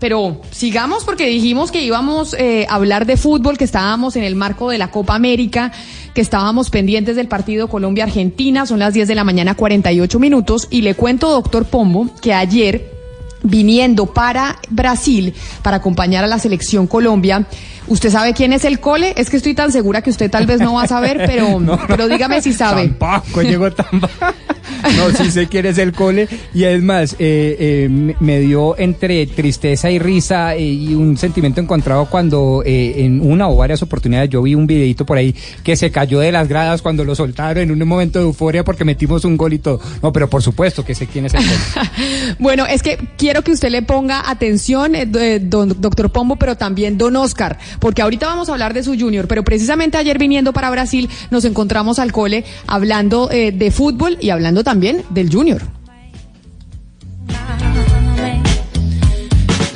Pero 0.00 0.40
sigamos 0.50 1.04
porque 1.04 1.26
dijimos 1.26 1.70
que 1.70 1.82
íbamos 1.82 2.34
eh, 2.34 2.66
a 2.68 2.76
hablar 2.76 3.06
de 3.06 3.16
fútbol, 3.16 3.58
que 3.58 3.64
estábamos 3.64 4.16
en 4.16 4.24
el 4.24 4.34
marco 4.34 4.70
de 4.70 4.78
la 4.78 4.90
Copa 4.90 5.14
América, 5.14 5.72
que 6.14 6.22
estábamos 6.22 6.70
pendientes 6.70 7.16
del 7.16 7.28
partido 7.28 7.68
Colombia-Argentina. 7.68 8.64
Son 8.66 8.78
las 8.78 8.94
10 8.94 9.06
de 9.06 9.14
la 9.14 9.24
mañana, 9.24 9.54
48 9.54 10.18
minutos. 10.18 10.66
Y 10.70 10.80
le 10.82 10.94
cuento, 10.94 11.30
doctor 11.30 11.66
Pombo, 11.66 12.08
que 12.20 12.32
ayer 12.32 12.98
viniendo 13.42 14.06
para 14.06 14.58
Brasil 14.68 15.34
para 15.62 15.78
acompañar 15.78 16.24
a 16.24 16.26
la 16.26 16.38
selección 16.38 16.86
Colombia. 16.86 17.46
¿Usted 17.86 18.10
sabe 18.10 18.34
quién 18.34 18.52
es 18.52 18.64
el 18.64 18.80
cole? 18.80 19.14
Es 19.16 19.30
que 19.30 19.36
estoy 19.36 19.54
tan 19.54 19.72
segura 19.72 20.02
que 20.02 20.10
usted 20.10 20.30
tal 20.30 20.46
vez 20.46 20.60
no 20.60 20.74
va 20.74 20.82
a 20.82 20.86
saber, 20.88 21.22
pero, 21.26 21.60
pero 21.86 22.08
dígame 22.08 22.42
si 22.42 22.52
sabe. 22.52 22.88
Tampoco 22.88 23.42
llegó 23.42 23.70
tan 23.70 23.86
No, 24.96 25.10
sí 25.10 25.30
sé 25.30 25.46
quién 25.46 25.66
es 25.66 25.78
el 25.78 25.92
cole. 25.92 26.28
Y 26.54 26.64
es 26.64 26.82
más, 26.82 27.14
eh, 27.14 27.56
eh, 27.58 28.14
me 28.20 28.40
dio 28.40 28.78
entre 28.78 29.26
tristeza 29.26 29.90
y 29.90 29.98
risa 29.98 30.54
eh, 30.54 30.62
y 30.62 30.94
un 30.94 31.16
sentimiento 31.16 31.60
encontrado 31.60 32.06
cuando 32.06 32.62
en 32.64 33.20
una 33.20 33.48
o 33.48 33.56
varias 33.56 33.82
oportunidades 33.82 34.30
yo 34.30 34.42
vi 34.42 34.54
un 34.54 34.66
videito 34.66 35.04
por 35.04 35.18
ahí 35.18 35.34
que 35.62 35.76
se 35.76 35.90
cayó 35.90 36.20
de 36.20 36.32
las 36.32 36.48
gradas 36.48 36.82
cuando 36.82 37.04
lo 37.04 37.14
soltaron 37.14 37.64
en 37.64 37.82
un 37.82 37.88
momento 37.88 38.18
de 38.18 38.24
euforia 38.26 38.64
porque 38.64 38.84
metimos 38.84 39.24
un 39.24 39.36
gol 39.36 39.52
y 39.52 39.58
todo. 39.58 39.80
No, 40.02 40.12
pero 40.12 40.28
por 40.28 40.42
supuesto 40.42 40.84
que 40.84 40.94
sé 40.94 41.06
quién 41.06 41.26
es 41.26 41.34
el 41.34 41.42
cole. 41.42 41.90
bueno, 42.38 42.66
es 42.66 42.82
que 42.82 42.98
quiero 43.16 43.42
que 43.42 43.52
usted 43.52 43.70
le 43.70 43.82
ponga 43.82 44.30
atención, 44.30 44.92
doctor 45.10 46.10
Pombo, 46.10 46.36
pero 46.36 46.56
también 46.56 46.96
don 46.98 47.16
Oscar, 47.16 47.58
porque 47.78 48.02
ahorita 48.02 48.26
vamos 48.26 48.48
a 48.48 48.52
hablar 48.52 48.74
de 48.74 48.82
su 48.82 48.98
junior, 48.98 49.28
pero 49.28 49.44
precisamente 49.44 49.98
ayer 49.98 50.18
viniendo 50.18 50.52
para 50.52 50.70
Brasil 50.70 51.08
nos 51.30 51.44
encontramos 51.44 51.98
al 51.98 52.12
cole 52.12 52.44
hablando 52.66 53.28
de 53.28 53.70
fútbol 53.70 54.18
y 54.20 54.30
hablando 54.30 54.64
también 54.64 55.02
del 55.10 55.32
Junior. 55.32 55.62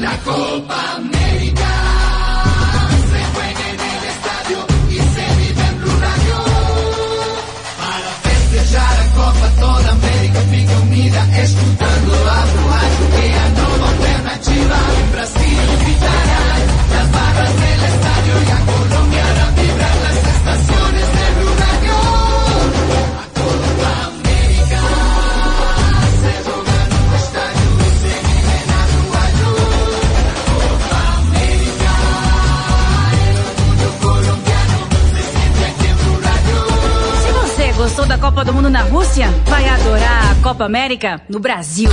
La 0.01 0.19
Copa 0.19 0.84
você 38.05 38.07
gostou 38.07 38.07
da 38.07 38.19
Copa 38.19 38.45
do 38.45 38.53
Mundo 38.53 38.71
na 38.71 38.83
Rússia, 38.83 39.29
vai 39.47 39.67
adorar 39.67 40.33
a 40.33 40.43
Copa 40.43 40.64
América 40.64 41.23
no 41.29 41.40
Brasil. 41.40 41.88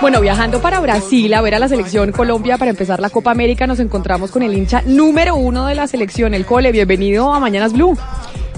Bueno, 0.00 0.20
viajando 0.20 0.60
para 0.60 0.80
Brasil 0.80 1.34
a 1.34 1.40
ver 1.40 1.56
a 1.56 1.58
la 1.58 1.68
selección 1.68 2.12
Colombia 2.12 2.56
para 2.58 2.70
empezar 2.70 3.00
la 3.00 3.10
Copa 3.10 3.30
América, 3.30 3.66
nos 3.66 3.80
encontramos 3.80 4.30
con 4.30 4.42
el 4.42 4.56
hincha 4.56 4.82
número 4.86 5.34
uno 5.34 5.66
de 5.66 5.74
la 5.74 5.86
selección, 5.86 6.34
el 6.34 6.46
Cole. 6.46 6.70
Bienvenido 6.70 7.32
a 7.32 7.40
Mañanas 7.40 7.72
Blue. 7.72 7.98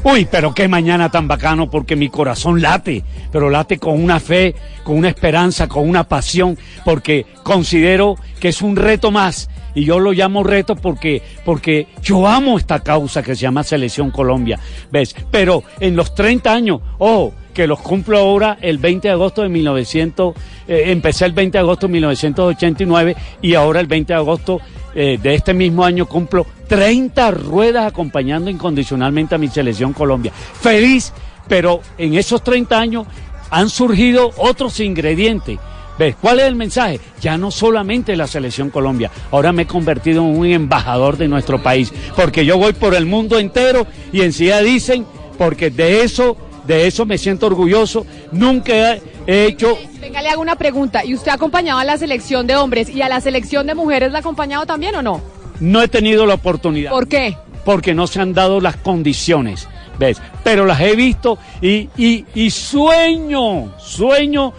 Uy, 0.03 0.27
pero 0.31 0.55
qué 0.55 0.67
mañana 0.67 1.11
tan 1.11 1.29
bacano 1.29 1.69
porque 1.69 1.95
mi 1.95 2.09
corazón 2.09 2.63
late, 2.63 3.05
pero 3.31 3.51
late 3.51 3.79
con 3.79 4.03
una 4.03 4.19
fe, 4.19 4.55
con 4.83 4.97
una 4.97 5.11
esperanza, 5.11 5.69
con 5.69 5.87
una 5.87 6.05
pasión, 6.05 6.57
porque 6.87 7.27
considero 7.43 8.17
que 8.41 8.49
es 8.49 8.63
un 8.63 8.77
reto 8.77 9.11
más. 9.11 9.51
Y 9.75 9.85
yo 9.85 9.99
lo 10.01 10.13
llamo 10.13 10.43
reto 10.43 10.75
porque, 10.75 11.23
porque 11.45 11.87
yo 12.03 12.27
amo 12.27 12.57
esta 12.57 12.81
causa 12.81 13.23
que 13.23 13.35
se 13.35 13.43
llama 13.43 13.63
Selección 13.63 14.11
Colombia, 14.11 14.59
¿ves? 14.91 15.15
Pero 15.31 15.65
en 15.81 15.97
los 15.97 16.15
30 16.15 16.51
años, 16.51 16.81
ojo, 16.99 17.35
que 17.53 17.67
los 17.67 17.81
cumplo 17.81 18.19
ahora 18.19 18.57
el 18.63 18.79
20 18.79 19.07
de 19.07 19.13
agosto 19.13 19.43
de 19.43 19.51
1900, 19.51 20.35
eh, 20.67 20.85
empecé 20.87 21.27
el 21.27 21.33
20 21.33 21.59
de 21.59 21.63
agosto 21.63 21.89
de 21.89 21.93
1989 21.93 23.17
y 23.43 23.55
ahora 23.55 23.81
el 23.81 23.87
20 23.87 24.15
de 24.15 24.19
agosto 24.19 24.61
eh, 24.95 25.19
de 25.23 25.35
este 25.35 25.53
mismo 25.53 25.85
año 25.85 26.07
cumplo 26.07 26.47
30 26.71 27.33
ruedas 27.33 27.85
acompañando 27.85 28.49
incondicionalmente 28.49 29.35
a 29.35 29.39
mi 29.39 29.49
selección 29.49 29.93
Colombia. 29.93 30.31
Feliz, 30.33 31.13
pero 31.49 31.81
en 31.99 32.15
esos 32.15 32.45
30 32.45 32.79
años 32.79 33.07
han 33.51 33.69
surgido 33.69 34.31
otros 34.37 34.79
ingredientes. 34.79 35.59
¿Ves? 35.99 36.15
¿Cuál 36.21 36.39
es 36.39 36.47
el 36.47 36.55
mensaje? 36.55 37.01
Ya 37.21 37.37
no 37.37 37.51
solamente 37.51 38.15
la 38.15 38.29
selección 38.29 38.71
Colombia, 38.71 39.11
ahora 39.33 39.53
me 39.53 39.63
he 39.63 39.67
convertido 39.67 40.23
en 40.23 40.39
un 40.39 40.47
embajador 40.47 41.17
de 41.17 41.27
nuestro 41.27 41.61
país, 41.61 41.93
porque 42.15 42.47
yo 42.47 42.57
voy 42.57 42.73
por 42.73 42.95
el 42.95 43.05
mundo 43.05 43.41
entero 43.41 43.89
y 44.13 44.21
enseguida 44.21 44.63
dicen, 44.63 45.05
porque 45.37 45.71
de 45.71 46.05
eso, 46.05 46.37
de 46.69 46.87
eso 46.87 47.05
me 47.05 47.19
siento 47.19 47.49
orgulloso, 47.49 48.07
nunca 48.31 48.95
he 48.95 49.03
he 49.27 49.47
hecho 49.47 49.77
Venga, 50.01 50.23
le 50.23 50.29
hago 50.29 50.41
una 50.41 50.57
pregunta. 50.57 51.05
¿Y 51.05 51.15
usted 51.15 51.33
ha 51.33 51.35
acompañado 51.35 51.81
a 51.81 51.85
la 51.85 51.99
selección 51.99 52.47
de 52.47 52.57
hombres 52.57 52.89
y 52.89 53.03
a 53.03 53.09
la 53.09 53.21
selección 53.21 53.67
de 53.67 53.75
mujeres 53.75 54.13
la 54.13 54.19
ha 54.19 54.21
acompañado 54.21 54.65
también 54.67 54.95
o 54.95 55.03
no? 55.03 55.40
No 55.61 55.83
he 55.83 55.89
tenido 55.89 56.27
la 56.27 56.35
oportunidad. 56.35 56.91
¿Por 56.91 57.09
qué? 57.09 57.37
Porque 57.65 57.95
no 57.95 58.07
se 58.07 58.21
han 58.21 58.33
dado 58.33 58.61
las 58.61 58.77
condiciones, 58.77 59.69
¿ves? 59.99 60.21
Pero 60.43 60.67
las 60.67 60.81
he 60.81 60.97
visto 60.97 61.39
y, 61.61 61.89
y, 61.97 62.25
y 62.35 62.51
sueño, 62.51 63.73
sueño 63.79 64.53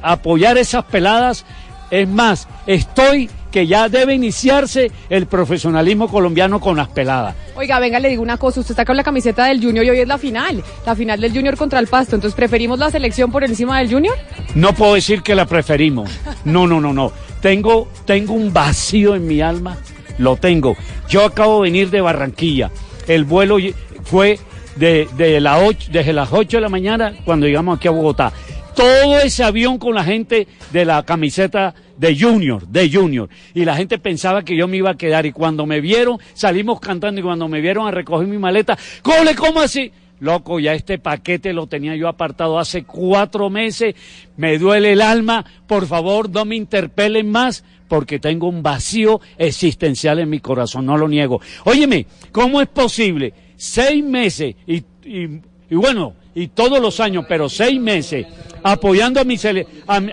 apoyar 0.00 0.56
esas 0.58 0.84
peladas. 0.84 1.44
Es 1.90 2.08
más, 2.08 2.48
estoy 2.66 3.28
que 3.54 3.68
ya 3.68 3.88
debe 3.88 4.14
iniciarse 4.14 4.90
el 5.08 5.26
profesionalismo 5.26 6.08
colombiano 6.08 6.60
con 6.60 6.76
las 6.76 6.88
peladas. 6.88 7.36
Oiga, 7.54 7.78
venga, 7.78 8.00
le 8.00 8.08
digo 8.08 8.20
una 8.20 8.36
cosa. 8.36 8.58
Usted 8.58 8.72
está 8.72 8.84
con 8.84 8.96
la 8.96 9.04
camiseta 9.04 9.44
del 9.46 9.62
Junior 9.62 9.84
y 9.84 9.90
hoy 9.90 10.00
es 10.00 10.08
la 10.08 10.18
final. 10.18 10.60
La 10.84 10.96
final 10.96 11.20
del 11.20 11.32
Junior 11.32 11.56
contra 11.56 11.78
el 11.78 11.86
Pasto. 11.86 12.16
Entonces, 12.16 12.34
¿preferimos 12.34 12.80
la 12.80 12.90
selección 12.90 13.30
por 13.30 13.44
encima 13.44 13.78
del 13.78 13.92
Junior? 13.92 14.16
No 14.56 14.72
puedo 14.72 14.94
decir 14.94 15.22
que 15.22 15.36
la 15.36 15.46
preferimos. 15.46 16.10
No, 16.44 16.66
no, 16.66 16.80
no, 16.80 16.92
no. 16.92 17.12
Tengo, 17.40 17.88
tengo 18.04 18.32
un 18.34 18.52
vacío 18.52 19.14
en 19.14 19.24
mi 19.24 19.40
alma. 19.40 19.78
Lo 20.18 20.36
tengo. 20.36 20.76
Yo 21.08 21.24
acabo 21.24 21.62
de 21.62 21.70
venir 21.70 21.90
de 21.90 22.00
Barranquilla. 22.00 22.70
El 23.06 23.24
vuelo 23.24 23.56
fue 24.04 24.38
de, 24.76 25.08
de 25.16 25.40
la 25.40 25.58
ocho- 25.58 25.88
desde 25.92 26.12
las 26.12 26.32
8 26.32 26.56
de 26.56 26.60
la 26.60 26.68
mañana 26.68 27.14
cuando 27.24 27.46
llegamos 27.46 27.76
aquí 27.78 27.88
a 27.88 27.92
Bogotá. 27.92 28.32
Todo 28.74 29.20
ese 29.20 29.44
avión 29.44 29.78
con 29.78 29.94
la 29.94 30.02
gente 30.02 30.48
de 30.72 30.84
la 30.84 31.02
camiseta 31.04 31.74
de 31.96 32.18
Junior, 32.18 32.66
de 32.66 32.90
Junior. 32.90 33.28
Y 33.54 33.64
la 33.64 33.76
gente 33.76 33.98
pensaba 33.98 34.42
que 34.44 34.56
yo 34.56 34.66
me 34.66 34.78
iba 34.78 34.90
a 34.90 34.96
quedar. 34.96 35.26
Y 35.26 35.32
cuando 35.32 35.64
me 35.64 35.80
vieron, 35.80 36.18
salimos 36.32 36.80
cantando. 36.80 37.20
Y 37.20 37.22
cuando 37.24 37.46
me 37.46 37.60
vieron 37.60 37.86
a 37.86 37.92
recoger 37.92 38.26
mi 38.26 38.36
maleta, 38.38 38.76
¡Cole, 39.02 39.36
cómo 39.36 39.60
así! 39.60 39.92
Loco, 40.20 40.58
ya 40.60 40.72
este 40.74 40.98
paquete 40.98 41.52
lo 41.52 41.66
tenía 41.66 41.96
yo 41.96 42.08
apartado 42.08 42.58
hace 42.58 42.84
cuatro 42.84 43.50
meses. 43.50 43.94
Me 44.36 44.58
duele 44.58 44.92
el 44.92 45.02
alma. 45.02 45.44
Por 45.66 45.86
favor, 45.86 46.30
no 46.30 46.44
me 46.44 46.56
interpelen 46.56 47.30
más 47.30 47.64
porque 47.88 48.18
tengo 48.18 48.48
un 48.48 48.62
vacío 48.62 49.20
existencial 49.36 50.18
en 50.18 50.30
mi 50.30 50.40
corazón, 50.40 50.86
no 50.86 50.96
lo 50.96 51.06
niego. 51.08 51.40
Óyeme, 51.64 52.06
¿cómo 52.32 52.60
es 52.60 52.68
posible? 52.68 53.34
Seis 53.56 54.02
meses 54.02 54.54
y, 54.66 54.76
y- 55.04 55.40
y 55.70 55.74
bueno, 55.76 56.14
y 56.34 56.48
todos 56.48 56.80
los 56.80 57.00
años, 57.00 57.24
pero 57.28 57.48
seis 57.48 57.80
meses 57.80 58.26
apoyando 58.62 59.20
a 59.20 59.24
mi, 59.24 59.36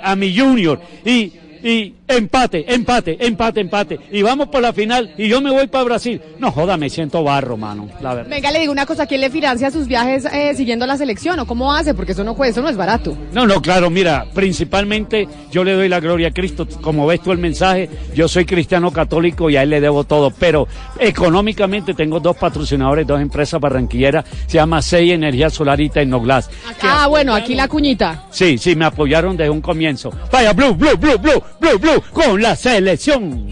a 0.02 0.16
mi 0.16 0.38
junior 0.38 0.80
y, 1.06 1.32
y 1.64 1.94
empate, 2.18 2.66
empate, 2.74 3.18
empate, 3.20 3.62
empate. 3.62 4.00
Y 4.12 4.22
vamos 4.22 4.50
por 4.50 4.62
la 4.62 4.74
final 4.74 5.14
y 5.18 5.28
yo 5.28 5.42
me 5.42 5.52
voy 5.52 5.68
para 5.68 5.84
Brasil. 5.84 6.22
No 6.40 6.52
joda, 6.52 6.78
me 6.78 6.90
siento 6.90 7.24
barro, 7.24 7.58
mano, 7.58 7.90
la 8.02 8.14
verdad. 8.14 8.30
Venga, 8.30 8.52
le 8.52 8.60
digo 8.60 8.72
una 8.72 8.86
cosa. 8.86 9.06
¿Quién 9.06 9.22
le 9.22 9.30
financia 9.30 9.72
sus 9.72 9.88
viajes 9.88 10.26
eh, 10.26 10.54
siguiendo 10.56 10.86
la 10.86 10.98
selección 10.98 11.40
o 11.40 11.46
cómo 11.46 11.74
hace? 11.74 11.94
Porque 11.94 12.12
eso 12.14 12.24
no 12.24 12.36
cuesta, 12.36 12.52
eso 12.52 12.62
no 12.62 12.70
es 12.70 12.78
barato. 12.78 13.18
No, 13.34 13.46
no, 13.46 13.62
claro, 13.62 13.90
mira, 13.90 14.26
principalmente 14.34 15.28
yo 15.52 15.64
le 15.64 15.74
doy 15.74 15.90
la 15.90 16.00
gloria 16.00 16.30
a 16.30 16.32
Cristo. 16.32 16.68
Como 16.82 17.06
ves 17.08 17.22
tú 17.22 17.32
el 17.32 17.38
mensaje, 17.38 17.90
yo 18.14 18.28
soy 18.28 18.46
cristiano 18.46 18.92
católico 18.92 19.50
y 19.50 19.58
a 19.58 19.64
él 19.64 19.70
le 19.70 19.82
debo 19.82 20.04
todo. 20.04 20.32
Pero 20.32 20.68
económicamente 21.00 21.94
tengo 21.94 22.20
dos 22.20 22.38
patrocinadores, 22.38 23.08
dos 23.08 23.22
empresas 23.22 23.60
barranquilleras. 23.60 24.26
Se 24.48 24.58
llama 24.58 24.82
SEI 24.82 25.12
Energía 25.12 25.50
Solar 25.50 25.80
y 25.82 25.90
Tecnoglass. 25.90 26.50
Ah, 26.82 27.08
bueno, 27.08 27.34
aquí 27.34 27.56
la 27.56 27.68
cuñita. 27.68 28.26
Sí, 28.32 28.58
sí, 28.58 28.76
me 28.76 28.86
apoyaron 28.86 29.38
desde 29.38 29.50
un 29.50 29.62
comienzo. 29.62 30.12
Vaya, 30.32 30.54
Blue, 30.54 30.74
Blue, 30.74 30.98
Blue, 30.98 31.18
Blue, 31.18 31.44
Blue, 31.60 31.78
Blue, 31.80 32.01
con 32.14 32.42
la 32.42 32.56
selección. 32.56 33.48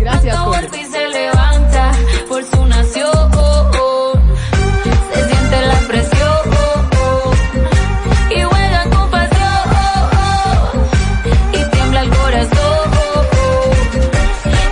Gracias, 0.00 0.36
Cole. 0.36 0.68
y 0.80 0.84
se 0.84 1.08
levanta 1.08 1.92
por 2.28 2.44
su 2.44 2.64
nación. 2.66 3.30
Se 5.14 5.28
siente 5.28 5.66
la 5.66 5.78
presión. 5.88 6.38
Y 8.30 8.42
juega 8.42 8.84
con 8.90 9.10
pasión. 9.10 9.68
Y 11.52 11.64
tiembla 11.70 12.00
el 12.02 12.10
corazón. 12.10 12.90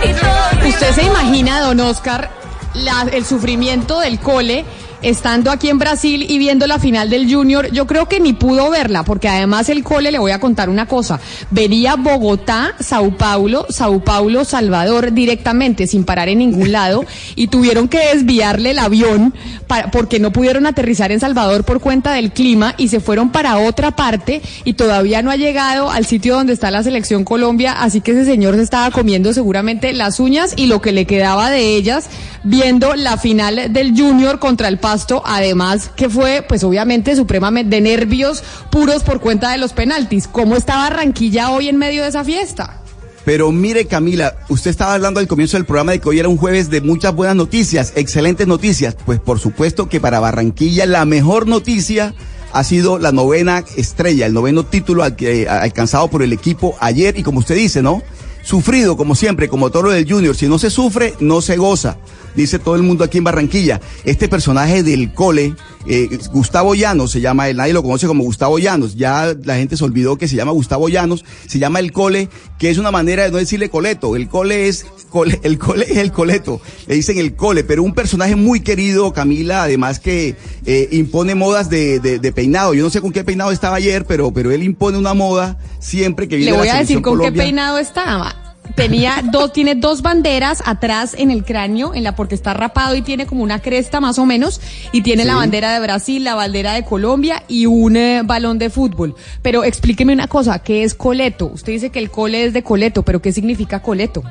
Y 0.03 0.13
todo 0.13 0.69
¿Usted 0.69 0.91
se 0.93 1.03
imagina, 1.03 1.61
don 1.61 1.79
Oscar, 1.79 2.29
la- 2.73 3.07
el 3.11 3.25
sufrimiento 3.25 3.99
del 3.99 4.19
cole 4.19 4.65
estando 5.01 5.51
aquí 5.51 5.69
en 5.69 5.79
Brasil 5.79 6.25
y 6.29 6.37
viendo 6.37 6.67
la 6.67 6.79
final 6.79 7.09
del 7.09 7.31
Junior? 7.31 7.71
Yo 7.71 7.87
creo 7.87 8.07
que 8.07 8.19
ni 8.19 8.33
pudo 8.33 8.69
verla, 8.69 9.03
porque 9.03 9.27
además 9.29 9.69
el 9.69 9.83
cole, 9.83 10.11
le 10.11 10.19
voy 10.19 10.31
a 10.31 10.39
contar 10.39 10.69
una 10.69 10.85
cosa, 10.87 11.19
venía 11.49 11.95
Bogotá, 11.95 12.73
Sao 12.79 13.17
Paulo, 13.17 13.65
Sao 13.69 14.03
Paulo, 14.03 14.45
Salvador 14.45 15.11
directamente, 15.13 15.87
sin 15.87 16.03
parar 16.03 16.29
en 16.29 16.39
ningún 16.39 16.71
lado, 16.71 17.05
y 17.35 17.47
tuvieron 17.47 17.87
que 17.87 17.99
desviarle 18.13 18.71
el 18.71 18.79
avión 18.79 19.33
para- 19.67 19.91
porque 19.91 20.19
no 20.19 20.31
pudieron 20.31 20.65
aterrizar 20.65 21.11
en 21.11 21.19
Salvador 21.19 21.63
por 21.63 21.79
cuenta 21.79 22.13
del 22.13 22.31
clima 22.31 22.75
y 22.77 22.87
se 22.89 22.99
fueron 22.99 23.31
para 23.31 23.57
otra 23.57 23.91
parte 23.95 24.41
y 24.63 24.73
todavía 24.73 25.21
no 25.21 25.31
ha 25.31 25.35
llegado 25.35 25.89
al 25.91 26.05
sitio 26.05 26.35
donde 26.35 26.53
está 26.53 26.71
la 26.71 26.83
selección 26.83 27.23
Colombia, 27.23 27.73
así 27.81 28.01
que 28.01 28.11
ese 28.11 28.25
señor 28.25 28.55
se 28.55 28.61
estaba 28.61 28.91
comiendo 28.91 29.33
seguramente 29.33 29.93
las 29.93 30.19
uñas 30.19 30.53
y 30.55 30.67
lo 30.67 30.81
que 30.81 30.91
le 30.91 31.05
quedaba 31.05 31.49
de 31.49 31.75
ellas 31.75 32.09
viendo 32.43 32.95
la 32.95 33.17
final 33.17 33.71
del 33.71 33.91
Junior 33.95 34.39
contra 34.39 34.67
el 34.67 34.77
Además 35.25 35.89
que 35.95 36.09
fue 36.09 36.43
pues 36.47 36.63
obviamente 36.63 37.15
supremamente 37.15 37.75
de 37.75 37.81
nervios 37.81 38.43
puros 38.71 39.03
por 39.03 39.19
cuenta 39.19 39.51
de 39.51 39.57
los 39.57 39.73
penaltis. 39.73 40.27
¿Cómo 40.27 40.55
está 40.55 40.75
Barranquilla 40.77 41.51
hoy 41.51 41.69
en 41.69 41.77
medio 41.77 42.03
de 42.03 42.09
esa 42.09 42.23
fiesta? 42.23 42.77
Pero 43.23 43.51
mire, 43.51 43.85
Camila, 43.85 44.35
usted 44.49 44.71
estaba 44.71 44.95
hablando 44.95 45.19
al 45.19 45.27
comienzo 45.27 45.55
del 45.57 45.65
programa 45.65 45.91
de 45.91 45.99
que 45.99 46.09
hoy 46.09 46.19
era 46.19 46.27
un 46.27 46.37
jueves 46.37 46.69
de 46.71 46.81
muchas 46.81 47.13
buenas 47.13 47.35
noticias, 47.35 47.93
excelentes 47.95 48.47
noticias. 48.47 48.95
Pues 49.05 49.19
por 49.19 49.39
supuesto 49.39 49.87
que 49.87 49.99
para 49.99 50.19
Barranquilla 50.19 50.85
la 50.87 51.05
mejor 51.05 51.47
noticia 51.47 52.15
ha 52.51 52.63
sido 52.63 52.97
la 52.97 53.11
novena 53.11 53.63
estrella, 53.77 54.25
el 54.25 54.33
noveno 54.33 54.65
título 54.65 55.03
que- 55.15 55.47
alcanzado 55.47 56.07
por 56.09 56.23
el 56.23 56.33
equipo 56.33 56.75
ayer 56.79 57.17
y 57.17 57.23
como 57.23 57.39
usted 57.39 57.55
dice, 57.55 57.81
¿no? 57.81 58.01
sufrido 58.43 58.97
como 58.97 59.13
siempre, 59.13 59.47
como 59.47 59.69
todo 59.69 59.83
lo 59.83 59.91
del 59.91 60.11
Junior. 60.11 60.35
Si 60.35 60.47
no 60.47 60.57
se 60.57 60.71
sufre, 60.71 61.13
no 61.19 61.41
se 61.41 61.57
goza. 61.57 61.97
Dice 62.35 62.59
todo 62.59 62.75
el 62.75 62.83
mundo 62.83 63.03
aquí 63.03 63.17
en 63.17 63.23
Barranquilla. 63.23 63.81
Este 64.05 64.27
personaje 64.29 64.83
del 64.83 65.13
cole, 65.13 65.53
eh, 65.87 66.07
Gustavo 66.31 66.75
Llanos 66.75 67.11
se 67.11 67.21
llama 67.21 67.49
él, 67.49 67.57
nadie 67.57 67.73
lo 67.73 67.83
conoce 67.83 68.07
como 68.07 68.23
Gustavo 68.23 68.57
Llanos. 68.59 68.95
Ya 68.95 69.35
la 69.43 69.55
gente 69.55 69.75
se 69.77 69.83
olvidó 69.83 70.17
que 70.17 70.27
se 70.27 70.35
llama 70.35 70.51
Gustavo 70.51 70.87
Llanos. 70.89 71.25
Se 71.47 71.59
llama 71.59 71.79
el 71.79 71.91
cole, 71.91 72.29
que 72.57 72.69
es 72.69 72.77
una 72.77 72.91
manera 72.91 73.23
de 73.23 73.31
no 73.31 73.37
decirle 73.37 73.69
coleto. 73.69 74.15
El 74.15 74.27
cole 74.29 74.67
es 74.67 74.85
cole- 75.09 75.39
el 75.43 75.57
cole 75.57 75.85
es 75.89 75.97
el 75.97 76.11
coleto, 76.11 76.61
le 76.87 76.95
dicen 76.95 77.17
el 77.17 77.35
cole, 77.35 77.63
pero 77.63 77.83
un 77.83 77.93
personaje 77.93 78.35
muy 78.35 78.61
querido, 78.61 79.11
Camila, 79.13 79.63
además 79.63 79.99
que 79.99 80.35
eh, 80.65 80.87
impone 80.91 81.35
modas 81.35 81.69
de, 81.69 81.99
de- 81.99 82.19
de 82.19 82.31
peinado. 82.31 82.73
Yo 82.73 82.83
no 82.83 82.89
sé 82.89 83.01
con 83.01 83.11
qué 83.11 83.23
peinado 83.23 83.51
estaba 83.51 83.75
ayer, 83.75 84.05
pero, 84.05 84.31
pero 84.31 84.51
él 84.51 84.63
impone 84.63 84.97
una 84.97 85.13
moda 85.13 85.57
siempre 85.79 86.27
que 86.27 86.37
viene 86.37 86.51
Le 86.51 86.57
a 86.57 86.59
la 86.59 86.61
voy 86.61 86.69
a 86.69 86.73
decir 86.73 86.87
selección 86.87 87.01
con 87.03 87.13
Colombia. 87.17 87.41
qué 87.43 87.47
peinado 87.47 87.77
estaba. 87.77 88.35
Tenía 88.75 89.23
dos, 89.31 89.53
tiene 89.53 89.75
dos 89.75 90.01
banderas 90.01 90.63
atrás 90.65 91.15
en 91.17 91.31
el 91.31 91.43
cráneo, 91.43 91.93
en 91.93 92.03
la 92.03 92.15
porque 92.15 92.35
está 92.35 92.53
rapado 92.53 92.95
y 92.95 93.01
tiene 93.01 93.25
como 93.25 93.43
una 93.43 93.59
cresta 93.59 93.99
más 93.99 94.19
o 94.19 94.25
menos, 94.25 94.61
y 94.91 95.01
tiene 95.01 95.25
la 95.25 95.35
bandera 95.35 95.73
de 95.73 95.79
Brasil, 95.79 96.23
la 96.23 96.35
bandera 96.35 96.73
de 96.73 96.83
Colombia 96.83 97.43
y 97.47 97.65
un 97.65 97.97
eh, 97.97 98.21
balón 98.23 98.59
de 98.59 98.69
fútbol. 98.69 99.15
Pero 99.41 99.63
explíqueme 99.63 100.13
una 100.13 100.27
cosa, 100.27 100.59
¿qué 100.59 100.83
es 100.83 100.93
coleto? 100.93 101.47
Usted 101.53 101.73
dice 101.73 101.89
que 101.89 101.99
el 101.99 102.09
cole 102.09 102.45
es 102.45 102.53
de 102.53 102.63
coleto, 102.63 103.03
pero 103.03 103.21
¿qué 103.21 103.31
significa 103.31 103.81
coleto? 103.81 104.23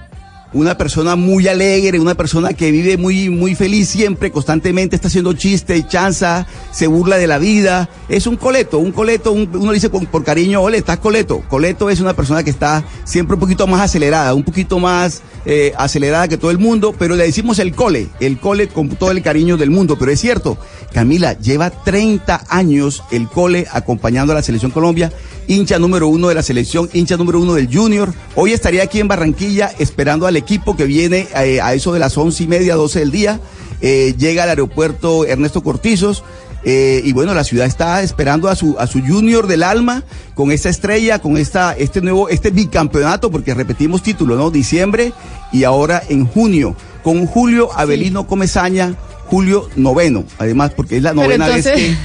Una 0.52 0.76
persona 0.76 1.14
muy 1.16 1.46
alegre, 1.46 2.00
una 2.00 2.14
persona 2.16 2.52
que 2.54 2.70
vive 2.72 2.96
muy, 2.96 3.28
muy 3.30 3.54
feliz 3.54 3.88
siempre, 3.88 4.32
constantemente 4.32 4.96
está 4.96 5.06
haciendo 5.08 5.32
chistes, 5.32 5.86
chanza, 5.86 6.46
se 6.72 6.88
burla 6.88 7.18
de 7.18 7.26
la 7.28 7.38
vida. 7.38 7.88
Es 8.08 8.26
un 8.26 8.36
coleto, 8.36 8.78
un 8.78 8.90
coleto, 8.90 9.30
un- 9.32 9.48
uno 9.54 9.70
dice 9.72 9.88
por 9.90 10.24
cariño, 10.24 10.60
ole, 10.60 10.78
estás 10.78 10.98
coleto. 10.98 11.42
Coleto 11.48 11.88
es 11.88 12.00
una 12.00 12.14
persona 12.14 12.42
que 12.42 12.50
está 12.50 12.84
siempre 13.04 13.34
un 13.34 13.40
poquito 13.40 13.66
más 13.68 13.80
acelerada, 13.82 14.34
un 14.34 14.42
poquito 14.42 14.78
más 14.80 15.22
eh, 15.46 15.72
acelerada 15.78 16.28
que 16.28 16.36
todo 16.36 16.50
el 16.50 16.58
mundo, 16.58 16.94
pero 16.98 17.14
le 17.16 17.24
decimos 17.24 17.58
el 17.60 17.74
cole, 17.74 18.08
el 18.20 18.38
cole 18.38 18.68
con 18.68 18.88
todo 18.90 19.10
el 19.12 19.22
cariño 19.22 19.56
del 19.56 19.70
mundo. 19.70 19.96
Pero 19.98 20.10
es 20.10 20.20
cierto, 20.20 20.58
Camila, 20.92 21.38
lleva 21.38 21.70
30 21.70 22.44
años 22.48 23.02
el 23.10 23.26
cole 23.28 23.66
acompañando 23.72 24.32
a 24.32 24.36
la 24.36 24.42
selección 24.42 24.70
Colombia, 24.70 25.10
hincha 25.48 25.78
número 25.78 26.08
uno 26.08 26.28
de 26.28 26.34
la 26.34 26.42
selección, 26.42 26.90
hincha 26.92 27.16
número 27.16 27.40
uno 27.40 27.54
del 27.54 27.74
Junior. 27.74 28.12
Hoy 28.34 28.52
estaría 28.52 28.82
aquí 28.82 29.00
en 29.00 29.08
Barranquilla 29.08 29.70
esperando 29.78 30.26
al 30.26 30.36
equipo 30.40 30.76
que 30.76 30.84
viene 30.84 31.28
eh, 31.36 31.60
a 31.60 31.72
eso 31.74 31.92
de 31.92 32.00
las 32.00 32.18
once 32.18 32.42
y 32.42 32.46
media, 32.48 32.74
12 32.74 32.98
del 32.98 33.10
día. 33.12 33.40
Eh, 33.80 34.14
llega 34.18 34.42
al 34.42 34.48
aeropuerto 34.50 35.24
Ernesto 35.24 35.62
Cortizos. 35.62 36.22
eh, 36.64 37.00
y 37.04 37.12
bueno, 37.14 37.32
la 37.32 37.44
ciudad 37.44 37.66
está 37.66 38.02
esperando 38.02 38.48
a 38.48 38.54
su, 38.56 38.76
a 38.78 38.86
su 38.86 39.00
junior 39.00 39.46
del 39.46 39.62
alma 39.62 40.02
con 40.34 40.52
esta 40.52 40.68
estrella, 40.68 41.18
con 41.20 41.36
esta, 41.38 41.72
este 41.76 42.02
nuevo, 42.02 42.28
este 42.28 42.50
bicampeonato, 42.50 43.30
porque 43.30 43.54
repetimos 43.54 44.02
título, 44.02 44.36
¿no? 44.36 44.50
Diciembre 44.50 45.12
y 45.52 45.64
ahora 45.64 46.02
en 46.10 46.26
junio, 46.26 46.74
con 47.02 47.26
Julio 47.26 47.70
Avelino 47.74 48.26
Comezaña, 48.26 48.94
Julio 49.28 49.68
noveno, 49.76 50.24
además, 50.38 50.72
porque 50.76 50.96
es 50.98 51.02
la 51.02 51.14
novena 51.14 51.46
entonces- 51.46 51.74
vez 51.74 51.82
que 51.82 51.96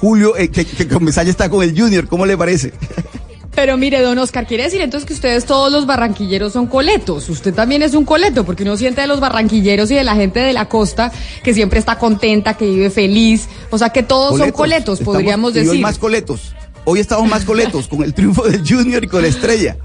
Julio, 0.00 0.36
eh, 0.36 0.48
que, 0.48 0.64
que 0.64 0.88
Comesaña 0.88 1.30
está 1.30 1.48
con 1.48 1.62
el 1.62 1.78
Junior, 1.80 2.08
¿cómo 2.08 2.26
le 2.26 2.36
parece? 2.36 2.72
Pero 3.54 3.76
mire, 3.76 4.00
don 4.00 4.16
Oscar, 4.18 4.46
quiere 4.46 4.64
decir 4.64 4.80
entonces 4.80 5.06
que 5.06 5.12
ustedes 5.12 5.44
todos 5.44 5.70
los 5.70 5.84
barranquilleros 5.84 6.54
son 6.54 6.66
coletos. 6.66 7.28
Usted 7.28 7.52
también 7.52 7.82
es 7.82 7.94
un 7.94 8.04
coleto, 8.04 8.44
porque 8.44 8.62
uno 8.62 8.76
siente 8.78 9.02
de 9.02 9.06
los 9.06 9.20
barranquilleros 9.20 9.90
y 9.90 9.94
de 9.94 10.04
la 10.04 10.14
gente 10.14 10.40
de 10.40 10.54
la 10.54 10.68
costa 10.68 11.12
que 11.42 11.52
siempre 11.52 11.78
está 11.78 11.98
contenta, 11.98 12.54
que 12.54 12.64
vive 12.64 12.88
feliz. 12.88 13.48
O 13.70 13.76
sea 13.76 13.90
que 13.90 14.02
todos 14.02 14.38
son 14.38 14.50
coletos, 14.52 15.00
podríamos 15.00 15.54
y 15.54 15.58
hoy 15.58 15.66
decir. 15.66 15.80
más 15.82 15.98
coletos. 15.98 16.54
Hoy 16.84 17.00
estamos 17.00 17.28
más 17.28 17.44
coletos 17.44 17.88
con 17.88 18.02
el 18.02 18.14
triunfo 18.14 18.42
del 18.42 18.66
Junior 18.66 19.04
y 19.04 19.06
con 19.06 19.22
la 19.22 19.28
estrella. 19.28 19.76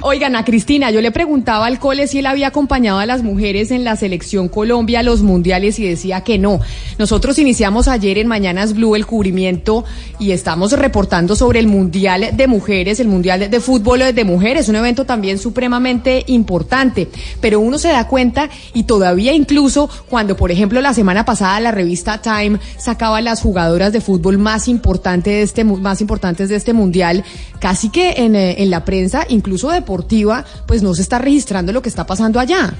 Oigan, 0.00 0.36
a 0.36 0.44
Cristina, 0.44 0.92
yo 0.92 1.00
le 1.00 1.10
preguntaba 1.10 1.66
al 1.66 1.80
cole 1.80 2.06
si 2.06 2.20
él 2.20 2.26
había 2.26 2.46
acompañado 2.46 3.00
a 3.00 3.06
las 3.06 3.24
mujeres 3.24 3.72
en 3.72 3.82
la 3.82 3.96
selección 3.96 4.48
Colombia 4.48 5.02
los 5.02 5.22
mundiales 5.22 5.76
y 5.80 5.88
decía 5.88 6.20
que 6.20 6.38
no. 6.38 6.60
Nosotros 6.98 7.36
iniciamos 7.40 7.88
ayer 7.88 8.16
en 8.18 8.28
Mañanas 8.28 8.74
Blue 8.74 8.94
el 8.94 9.06
cubrimiento 9.06 9.84
y 10.20 10.30
estamos 10.30 10.70
reportando 10.70 11.34
sobre 11.34 11.58
el 11.58 11.66
Mundial 11.66 12.30
de 12.32 12.46
Mujeres, 12.46 13.00
el 13.00 13.08
Mundial 13.08 13.50
de 13.50 13.60
Fútbol 13.60 14.14
de 14.14 14.24
Mujeres, 14.24 14.68
un 14.68 14.76
evento 14.76 15.04
también 15.04 15.36
supremamente 15.36 16.22
importante. 16.28 17.08
Pero 17.40 17.58
uno 17.58 17.76
se 17.76 17.88
da 17.88 18.06
cuenta 18.06 18.50
y 18.74 18.84
todavía 18.84 19.32
incluso 19.32 19.90
cuando, 20.08 20.36
por 20.36 20.52
ejemplo, 20.52 20.80
la 20.80 20.94
semana 20.94 21.24
pasada 21.24 21.58
la 21.58 21.72
revista 21.72 22.22
Time 22.22 22.60
sacaba 22.78 23.20
las 23.20 23.42
jugadoras 23.42 23.92
de 23.92 24.00
fútbol 24.00 24.38
más, 24.38 24.68
importante 24.68 25.30
de 25.30 25.42
este, 25.42 25.64
más 25.64 26.00
importantes 26.00 26.48
de 26.48 26.54
este 26.54 26.72
Mundial, 26.72 27.24
casi 27.58 27.88
que 27.88 28.12
en, 28.18 28.36
eh, 28.36 28.62
en 28.62 28.70
la 28.70 28.84
prensa, 28.84 29.26
incluso 29.28 29.70
deportiva, 29.70 30.44
pues 30.66 30.82
no 30.82 30.94
se 30.94 31.02
está 31.02 31.18
registrando 31.18 31.72
lo 31.72 31.82
que 31.82 31.88
está 31.88 32.06
pasando 32.06 32.40
allá. 32.40 32.74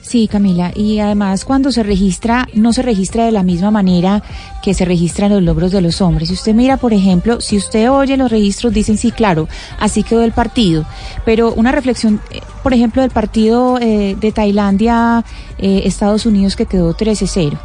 Sí, 0.00 0.28
Camila, 0.28 0.70
y 0.74 0.98
además 0.98 1.44
cuando 1.44 1.72
se 1.72 1.82
registra, 1.82 2.46
no 2.54 2.72
se 2.72 2.82
registra 2.82 3.24
de 3.24 3.32
la 3.32 3.42
misma 3.42 3.70
manera 3.70 4.22
que 4.62 4.74
se 4.74 4.84
registran 4.84 5.32
los 5.32 5.42
logros 5.42 5.72
de 5.72 5.80
los 5.80 6.00
hombres. 6.00 6.28
Si 6.28 6.34
usted 6.34 6.54
mira, 6.54 6.76
por 6.76 6.92
ejemplo, 6.92 7.40
si 7.40 7.56
usted 7.56 7.90
oye 7.90 8.16
los 8.16 8.30
registros, 8.30 8.72
dicen 8.72 8.98
sí, 8.98 9.10
claro, 9.10 9.48
así 9.78 10.02
quedó 10.02 10.22
el 10.22 10.32
partido. 10.32 10.86
Pero 11.24 11.52
una 11.54 11.72
reflexión, 11.72 12.20
eh, 12.30 12.40
por 12.62 12.74
ejemplo, 12.74 13.02
del 13.02 13.10
partido 13.10 13.78
eh, 13.80 14.16
de 14.20 14.32
Tailandia, 14.32 15.24
eh, 15.58 15.82
Estados 15.84 16.26
Unidos, 16.26 16.54
que 16.54 16.66
quedó 16.66 16.94
13-0. 16.94 17.58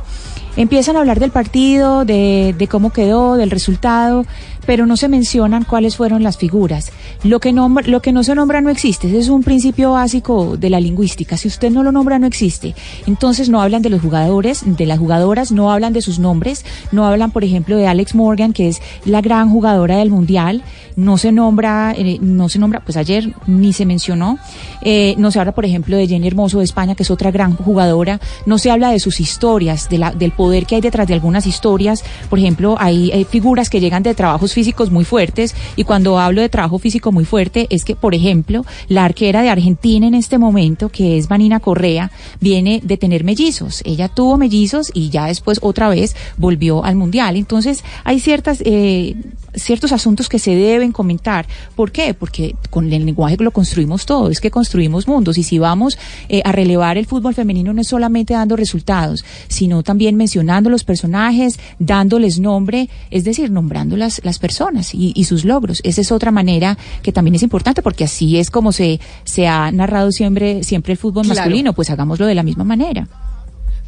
Empiezan 0.55 0.95
a 0.95 0.99
hablar 0.99 1.19
del 1.19 1.31
partido, 1.31 2.05
de, 2.05 2.55
de 2.57 2.67
cómo 2.67 2.91
quedó, 2.91 3.35
del 3.35 3.51
resultado, 3.51 4.25
pero 4.69 4.85
no 4.85 4.97
se 4.97 5.07
mencionan 5.07 5.63
cuáles 5.63 5.95
fueron 5.97 6.21
las 6.21 6.37
figuras. 6.37 6.91
Lo 7.23 7.39
que, 7.39 7.51
nombra- 7.51 7.87
lo 7.87 8.03
que 8.03 8.11
no 8.11 8.23
se 8.23 8.35
nombra 8.35 8.61
no 8.61 8.69
existe. 8.69 9.07
Ese 9.07 9.17
es 9.17 9.27
un 9.29 9.41
principio 9.41 9.93
básico 9.93 10.57
de 10.57 10.69
la 10.69 10.79
lingüística. 10.79 11.37
Si 11.37 11.47
usted 11.47 11.71
no 11.71 11.81
lo 11.81 11.91
nombra, 11.91 12.19
no 12.19 12.27
existe. 12.27 12.75
Entonces 13.07 13.49
no 13.49 13.63
hablan 13.63 13.81
de 13.81 13.89
los 13.89 13.99
jugadores, 13.99 14.61
de 14.63 14.85
las 14.85 14.99
jugadoras, 14.99 15.51
no 15.51 15.71
hablan 15.71 15.91
de 15.91 16.03
sus 16.03 16.19
nombres, 16.19 16.65
no 16.91 17.07
hablan, 17.07 17.31
por 17.31 17.43
ejemplo, 17.43 17.77
de 17.77 17.87
Alex 17.87 18.13
Morgan, 18.13 18.53
que 18.53 18.67
es 18.67 18.79
la 19.05 19.21
gran 19.21 19.49
jugadora 19.49 19.97
del 19.97 20.11
Mundial. 20.11 20.61
No 20.95 21.17
se 21.17 21.31
nombra, 21.31 21.95
eh, 21.97 22.19
no 22.21 22.47
se 22.47 22.59
nombra, 22.59 22.81
pues 22.81 22.95
ayer 22.95 23.33
ni 23.47 23.73
se 23.73 23.87
mencionó. 23.87 24.37
Eh, 24.83 25.15
no 25.17 25.31
se 25.31 25.39
habla, 25.39 25.53
por 25.53 25.65
ejemplo, 25.65 25.97
de 25.97 26.07
Jenny 26.07 26.27
Hermoso 26.27 26.59
de 26.59 26.65
España, 26.65 26.93
que 26.93 27.01
es 27.01 27.09
otra 27.09 27.31
gran 27.31 27.55
jugadora. 27.55 28.19
No 28.45 28.59
se 28.59 28.69
habla 28.69 28.91
de 28.91 28.99
sus 28.99 29.19
historias, 29.19 29.89
del 29.89 30.31
poder 30.31 30.67
que 30.67 30.75
hay 30.75 30.81
detrás 30.81 31.07
de 31.07 31.15
algunas 31.15 31.47
historias. 31.47 32.03
Por 32.29 32.37
ejemplo, 32.37 32.75
hay, 32.77 33.09
eh, 33.11 33.25
figuras 33.25 33.69
que 33.71 33.79
llegan 33.79 34.03
de 34.03 34.13
trabajos 34.13 34.53
físicos 34.59 34.91
muy 34.91 35.05
fuertes. 35.05 35.55
Y 35.77 35.85
cuando 35.85 36.19
hablo 36.19 36.41
de 36.41 36.49
trabajo 36.49 36.79
físico 36.79 37.13
muy 37.13 37.23
fuerte, 37.23 37.65
es 37.69 37.85
que, 37.85 37.95
por 37.95 38.13
ejemplo, 38.13 38.65
la 38.89 39.05
arquera 39.05 39.41
de 39.41 39.47
Argentina 39.47 40.05
en 40.05 40.15
este 40.15 40.37
momento, 40.37 40.89
que 40.89 41.17
es 41.17 41.29
Vanina 41.29 41.61
Correa, 41.61 42.11
viene 42.41 42.81
de 42.83 42.97
tener 42.97 43.23
mellizos. 43.23 43.81
Ella 43.85 44.09
tuvo 44.09 44.37
mellizos 44.37 44.91
y 44.93 45.11
ya 45.11 45.27
después 45.27 45.59
otra 45.61 45.87
vez 45.87 46.13
volvió 46.35 46.83
al 46.83 46.97
mundial. 46.97 47.37
Entonces, 47.37 47.85
hay 48.03 48.19
ciertas, 48.19 48.61
eh, 48.65 49.15
ciertos 49.53 49.93
asuntos 49.93 50.27
que 50.27 50.39
se 50.39 50.53
deben 50.55 50.91
comentar. 50.91 51.47
¿Por 51.77 51.93
qué? 51.93 52.13
Porque 52.13 52.55
con 52.69 52.91
el 52.91 53.05
lenguaje 53.05 53.37
lo 53.39 53.51
construimos 53.51 54.05
todo, 54.05 54.29
es 54.29 54.41
que 54.41 54.51
construimos 54.51 55.07
mundos. 55.07 55.37
Y 55.37 55.43
si 55.43 55.57
vamos 55.57 55.97
eh, 56.27 56.41
a 56.43 56.51
relevar 56.51 56.97
el 56.97 57.05
fútbol 57.05 57.33
femenino, 57.33 57.71
no 57.71 57.79
es 57.79 57.87
solamente 57.87 58.33
dando 58.33 58.57
resultados, 58.57 59.23
sino 59.47 59.83
también 59.83 60.17
mencionando 60.17 60.69
los 60.69 60.83
personajes, 60.83 61.59
dándoles 61.79 62.39
nombre, 62.39 62.89
es 63.09 63.23
decir, 63.23 63.49
nombrando 63.51 63.95
las, 63.95 64.19
las 64.25 64.37
personas 64.37 64.48
y, 64.93 65.11
y 65.15 65.23
sus 65.25 65.45
logros. 65.45 65.81
Esa 65.83 66.01
es 66.01 66.11
otra 66.11 66.31
manera 66.31 66.77
que 67.03 67.11
también 67.11 67.35
es 67.35 67.43
importante, 67.43 67.81
porque 67.81 68.03
así 68.03 68.37
es 68.37 68.49
como 68.51 68.71
se, 68.71 68.99
se 69.23 69.47
ha 69.47 69.71
narrado 69.71 70.11
siempre, 70.11 70.63
siempre 70.63 70.93
el 70.93 70.97
fútbol 70.97 71.23
Claro. 71.25 71.39
masculino, 71.41 71.73
pues 71.73 71.89
hagámoslo 71.89 72.25
de 72.25 72.35
la 72.35 72.43
misma 72.43 72.63
manera. 72.63 73.07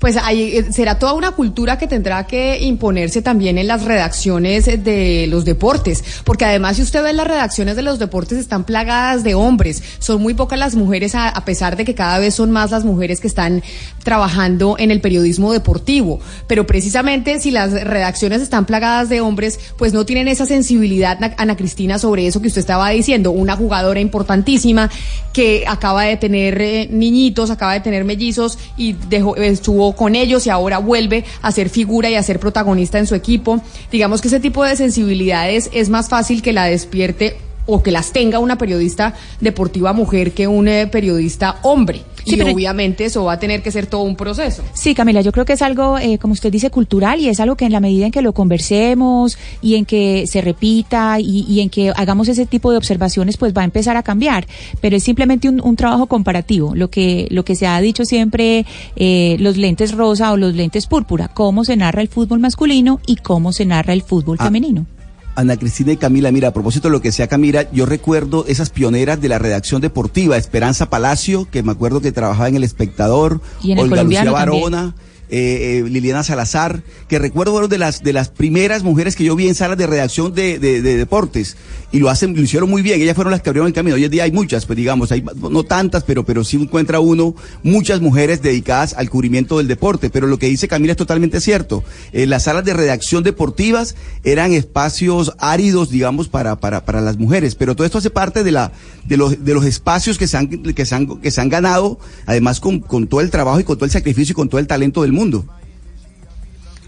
Pues 0.02 0.18
ahí 0.18 0.58
eh, 0.58 0.74
será 0.74 0.98
toda 0.98 1.14
una 1.14 1.30
cultura 1.30 1.78
que 1.78 1.86
tendrá 1.86 2.26
que 2.26 2.58
imponerse 2.60 3.22
también 3.22 3.60
en 3.60 3.68
las 3.68 3.86
redacciones 3.86 4.66
de 4.66 5.28
los 5.30 5.46
deportes, 5.46 6.04
porque 6.24 6.44
además 6.44 6.78
si 6.78 6.82
usted 6.82 7.04
ve 7.04 7.14
las 7.14 7.28
redacciones 7.28 7.76
de 7.76 7.84
los 7.84 8.00
deportes 8.00 8.40
están 8.40 8.64
plagadas 8.64 9.24
de 9.24 9.36
hombres, 9.36 9.84
son 10.00 10.20
muy 10.20 10.34
pocas 10.34 10.58
las 10.58 10.74
mujeres 10.74 11.14
a, 11.14 11.46
pesar 11.46 11.78
de 11.78 11.86
que 11.86 11.94
cada 11.94 12.18
vez 12.18 12.34
son 12.34 12.50
más 12.50 12.72
las 12.72 12.84
mujeres 12.84 13.20
que 13.22 13.28
están 13.28 13.62
trabajando 14.04 14.76
en 14.80 14.90
el 14.90 15.02
periodismo 15.02 15.54
deportivo, 15.54 16.20
pero 16.48 16.66
precisamente 16.66 17.40
si 17.40 17.52
las 17.52 17.72
redacciones 17.72 18.42
están 18.42 18.66
plagadas 18.66 19.08
de 19.08 19.22
hombres, 19.22 19.60
pues 19.78 19.94
no 19.94 20.04
tienen 20.08 20.28
esa 20.28 20.48
sensibilidad 20.48 21.20
Na- 21.20 21.36
Ana 21.38 21.56
Cristina 21.56 22.00
sobre 22.00 22.26
eso 22.26 22.42
que 22.42 22.48
usted 22.48 22.62
estaba 22.62 22.90
diciendo, 22.90 23.30
una 23.30 23.56
jugadora 23.56 24.00
importantísima 24.00 24.90
que 25.32 25.64
acaba 25.68 26.06
de 26.06 26.18
tener 26.18 26.60
eh, 26.60 26.88
niñitos, 26.92 27.52
acaba 27.52 27.74
de 27.74 27.82
tener 27.82 28.04
mellizos 28.04 28.58
y 28.78 28.94
dejó, 28.94 29.36
estuvo 29.36 29.91
con 29.96 30.16
ellos 30.16 30.46
y 30.48 30.50
ahora 30.50 30.80
vuelve 30.80 31.26
a 31.42 31.52
ser 31.52 31.70
figura 31.70 32.10
y 32.10 32.16
a 32.16 32.24
ser 32.24 32.40
protagonista 32.40 33.00
en 33.00 33.08
su 33.08 33.16
equipo. 33.16 33.62
Digamos 33.92 34.22
que 34.22 34.28
ese 34.28 34.40
tipo 34.40 34.64
de 34.64 34.76
sensibilidades 34.76 35.70
es 35.74 35.90
más 35.90 36.10
fácil 36.10 36.42
que 36.42 36.54
la 36.54 36.66
despierte 36.66 37.38
o 37.74 37.82
que 37.84 37.92
las 37.92 38.12
tenga 38.12 38.40
una 38.40 38.58
periodista 38.58 39.14
deportiva 39.40 39.94
mujer 39.94 40.32
que 40.34 40.48
un 40.48 40.68
eh, 40.68 40.88
periodista 40.88 41.58
hombre. 41.64 42.04
Sí, 42.24 42.36
y 42.36 42.38
pero- 42.38 42.52
obviamente 42.54 43.06
eso 43.06 43.24
va 43.24 43.34
a 43.34 43.40
tener 43.40 43.64
que 43.64 43.72
ser 43.72 43.88
todo 43.88 44.04
un 44.04 44.16
proceso. 44.16 44.62
Sí, 44.74 44.94
Camila, 44.94 45.22
yo 45.22 45.32
creo 45.32 45.44
que 45.46 45.54
es 45.54 45.62
algo, 45.64 45.98
eh, 45.98 46.20
como 46.20 46.34
usted 46.34 46.52
dice, 46.52 46.70
cultural 46.70 47.20
y 47.20 47.30
es 47.30 47.40
algo 47.40 47.56
que 47.56 47.66
en 47.66 47.72
la 47.72 47.80
medida 47.80 48.06
en 48.06 48.12
que 48.12 48.22
lo 48.22 48.34
conversemos 48.34 49.38
y 49.62 49.74
en 49.76 49.86
que 49.86 50.26
se 50.28 50.42
repita 50.42 51.20
y, 51.20 51.46
y 51.48 51.62
en 51.62 51.70
que 51.70 51.92
hagamos 51.96 52.28
ese 52.28 52.46
tipo 52.46 52.70
de 52.72 52.78
observaciones, 52.78 53.38
pues 53.38 53.54
va 53.58 53.62
a 53.62 53.66
empezar 53.66 53.98
a 53.98 54.04
cambiar. 54.04 54.46
Pero 54.82 54.96
es 54.98 55.04
simplemente 55.04 55.50
un, 55.50 55.62
un 55.64 55.76
trabajo 55.76 56.06
comparativo. 56.06 56.76
Lo 56.76 56.90
que, 56.92 57.28
lo 57.32 57.44
que 57.44 57.56
se 57.56 57.66
ha 57.66 57.82
dicho 57.82 58.06
siempre, 58.06 58.66
eh, 58.96 59.38
los 59.40 59.58
lentes 59.58 59.92
rosa 59.94 60.32
o 60.32 60.38
los 60.38 60.54
lentes 60.54 60.86
púrpura, 60.86 61.30
cómo 61.30 61.64
se 61.66 61.76
narra 61.76 62.02
el 62.04 62.08
fútbol 62.08 62.40
masculino 62.40 63.00
y 63.08 63.16
cómo 63.16 63.52
se 63.52 63.66
narra 63.66 63.94
el 63.94 64.04
fútbol 64.04 64.38
Ah, 64.40 64.46
femenino. 64.46 64.86
Ana 65.36 65.58
Cristina 65.58 65.92
y 65.94 65.98
Camila, 65.98 66.32
mira, 66.32 66.50
a 66.50 66.54
propósito 66.54 66.88
de 66.88 66.94
lo 66.94 67.02
que 67.02 67.10
decía 67.10 67.28
Camila, 67.28 67.72
yo 67.72 67.86
recuerdo 67.86 68.46
esas 68.48 68.70
pioneras 68.70 69.22
de 69.22 69.30
la 69.30 69.40
redacción 69.40 69.82
deportiva, 69.82 70.38
Esperanza 70.38 70.90
Palacio, 70.90 71.48
que 71.50 71.64
me 71.64 71.72
acuerdo 71.72 72.02
que 72.02 72.12
trabajaba 72.12 72.50
en 72.50 72.56
El 72.56 72.64
Espectador, 72.64 73.42
Y 73.62 73.72
en 73.72 73.80
El 73.80 73.86
Olga 73.86 74.04
Lucía 74.04 74.26
Colombiano. 74.26 74.34
Barona. 74.34 74.96
Eh, 75.32 75.84
Liliana 75.90 76.24
Salazar, 76.24 76.84
que 77.08 77.18
recuerdo 77.18 77.54
fueron 77.54 77.70
de 77.70 77.78
las 77.78 78.04
de 78.04 78.14
las 78.14 78.30
primeras 78.30 78.84
mujeres 78.84 79.16
que 79.16 79.24
yo 79.24 79.36
vi 79.36 79.48
en 79.48 79.56
salas 79.56 79.78
de 79.78 79.88
redacción 79.88 80.34
de, 80.34 80.60
de- 80.60 80.82
de 80.82 80.98
deportes 80.98 81.56
y 81.92 82.00
lo 82.00 82.10
hacen, 82.10 82.36
lo 82.36 82.42
hicieron 82.42 82.70
muy 82.70 82.82
bien. 82.82 83.02
Ellas 83.02 83.16
fueron 83.16 83.32
las 83.32 83.42
que 83.42 83.50
abrieron 83.50 83.68
el 83.68 83.74
camino. 83.74 83.96
Hoy 83.96 84.06
en 84.06 84.12
día 84.12 84.24
hay 84.24 84.32
muchas, 84.32 84.66
pues 84.66 84.78
digamos, 84.78 85.12
hay 85.12 85.24
no 85.50 85.64
tantas, 85.64 86.04
pero 86.04 86.24
pero 86.26 86.44
sí 86.44 86.58
encuentra 86.58 87.00
uno 87.00 87.34
muchas 87.64 88.02
mujeres 88.02 88.42
dedicadas 88.42 88.94
al 88.94 89.10
cubrimiento 89.10 89.58
del 89.58 89.68
deporte. 89.68 90.10
Pero 90.10 90.28
lo 90.28 90.38
que 90.38 90.48
dice 90.48 90.68
Camila 90.68 90.92
es 90.94 90.98
totalmente 90.98 91.40
cierto. 91.42 91.84
Eh, 92.14 92.26
las 92.28 92.44
salas 92.44 92.64
de 92.66 92.74
redacción 92.74 93.24
deportivas 93.24 93.96
eran 94.24 94.54
espacios 94.54 95.34
áridos, 95.40 95.90
digamos, 95.90 96.28
para 96.28 96.58
para 96.60 96.86
para 96.86 97.02
las 97.02 97.18
mujeres. 97.18 97.56
Pero 97.56 97.76
todo 97.76 97.86
esto 97.86 97.98
hace 97.98 98.10
parte 98.10 98.44
de 98.44 98.52
la 98.52 98.72
de 99.06 99.18
los 99.18 99.44
de 99.44 99.54
los 99.54 99.66
espacios 99.66 100.18
que 100.18 100.28
se 100.28 100.38
han 100.38 100.48
que 100.48 100.86
se 100.86 100.96
han 100.96 101.08
que 101.22 101.32
se 101.32 101.42
han 101.42 101.50
ganado, 101.50 102.00
además 102.26 102.60
con 102.60 102.80
con 102.80 103.08
todo 103.08 103.22
el 103.22 103.30
trabajo 103.30 103.60
y 103.60 103.64
con 103.64 103.78
todo 103.78 103.86
el 103.86 103.92
sacrificio 103.92 104.34
y 104.34 104.36
con 104.36 104.50
todo 104.50 104.60
el 104.60 104.68
talento 104.68 105.02
del 105.02 105.12
mundo 105.14 105.21
mundo. 105.22 105.46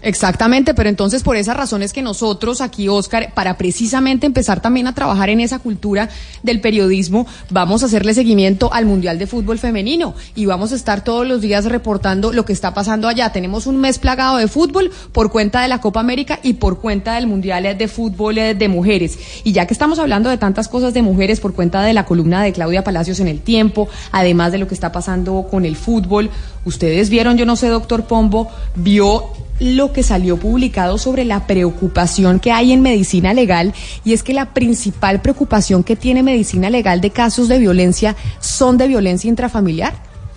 Exactamente, 0.04 0.74
pero 0.74 0.90
entonces 0.90 1.22
por 1.22 1.34
esas 1.34 1.56
razones 1.56 1.94
que 1.94 2.02
nosotros 2.02 2.60
aquí, 2.60 2.88
Oscar, 2.88 3.32
para 3.32 3.56
precisamente 3.56 4.26
empezar 4.26 4.60
también 4.60 4.86
a 4.86 4.94
trabajar 4.94 5.30
en 5.30 5.40
esa 5.40 5.60
cultura 5.60 6.10
del 6.42 6.60
periodismo, 6.60 7.26
vamos 7.48 7.82
a 7.82 7.86
hacerle 7.86 8.12
seguimiento 8.12 8.70
al 8.74 8.84
Mundial 8.84 9.18
de 9.18 9.26
Fútbol 9.26 9.58
Femenino 9.58 10.14
y 10.34 10.44
vamos 10.44 10.72
a 10.72 10.74
estar 10.74 11.02
todos 11.02 11.26
los 11.26 11.40
días 11.40 11.64
reportando 11.64 12.34
lo 12.34 12.44
que 12.44 12.52
está 12.52 12.74
pasando 12.74 13.08
allá. 13.08 13.32
Tenemos 13.32 13.66
un 13.66 13.78
mes 13.78 13.98
plagado 13.98 14.36
de 14.36 14.46
fútbol 14.46 14.90
por 15.12 15.32
cuenta 15.32 15.62
de 15.62 15.68
la 15.68 15.80
Copa 15.80 16.00
América 16.00 16.38
y 16.42 16.52
por 16.52 16.82
cuenta 16.82 17.14
del 17.14 17.26
Mundial 17.26 17.78
de 17.78 17.88
Fútbol 17.88 18.36
eh, 18.36 18.54
de 18.54 18.68
Mujeres. 18.68 19.18
Y 19.42 19.52
ya 19.52 19.66
que 19.66 19.72
estamos 19.72 19.98
hablando 19.98 20.28
de 20.28 20.36
tantas 20.36 20.68
cosas 20.68 20.92
de 20.92 21.00
mujeres 21.00 21.40
por 21.40 21.54
cuenta 21.54 21.80
de 21.80 21.94
la 21.94 22.04
columna 22.04 22.42
de 22.42 22.52
Claudia 22.52 22.84
Palacios 22.84 23.20
en 23.20 23.28
el 23.28 23.40
tiempo, 23.40 23.88
además 24.12 24.52
de 24.52 24.58
lo 24.58 24.68
que 24.68 24.74
está 24.74 24.92
pasando 24.92 25.46
con 25.50 25.64
el 25.64 25.76
fútbol, 25.76 26.28
ustedes 26.66 27.08
vieron, 27.08 27.38
yo 27.38 27.46
no 27.46 27.56
sé, 27.56 27.68
doctor 27.68 28.04
Pombo, 28.04 28.50
vio 28.74 29.43
lo 29.60 29.92
que 29.92 30.02
salió 30.02 30.36
publicado 30.36 30.98
sobre 30.98 31.24
la 31.24 31.46
preocupación 31.46 32.40
que 32.40 32.52
hay 32.52 32.72
en 32.72 32.82
medicina 32.82 33.34
legal 33.34 33.72
y 34.04 34.12
es 34.12 34.22
que 34.22 34.34
la 34.34 34.52
principal 34.52 35.20
preocupación 35.20 35.84
que 35.84 35.96
tiene 35.96 36.22
medicina 36.22 36.70
legal 36.70 37.00
de 37.00 37.10
casos 37.10 37.48
de 37.48 37.58
violencia 37.58 38.16
son 38.40 38.76
de 38.78 38.88
violencia 38.88 39.28
intrafamiliar. 39.28 39.94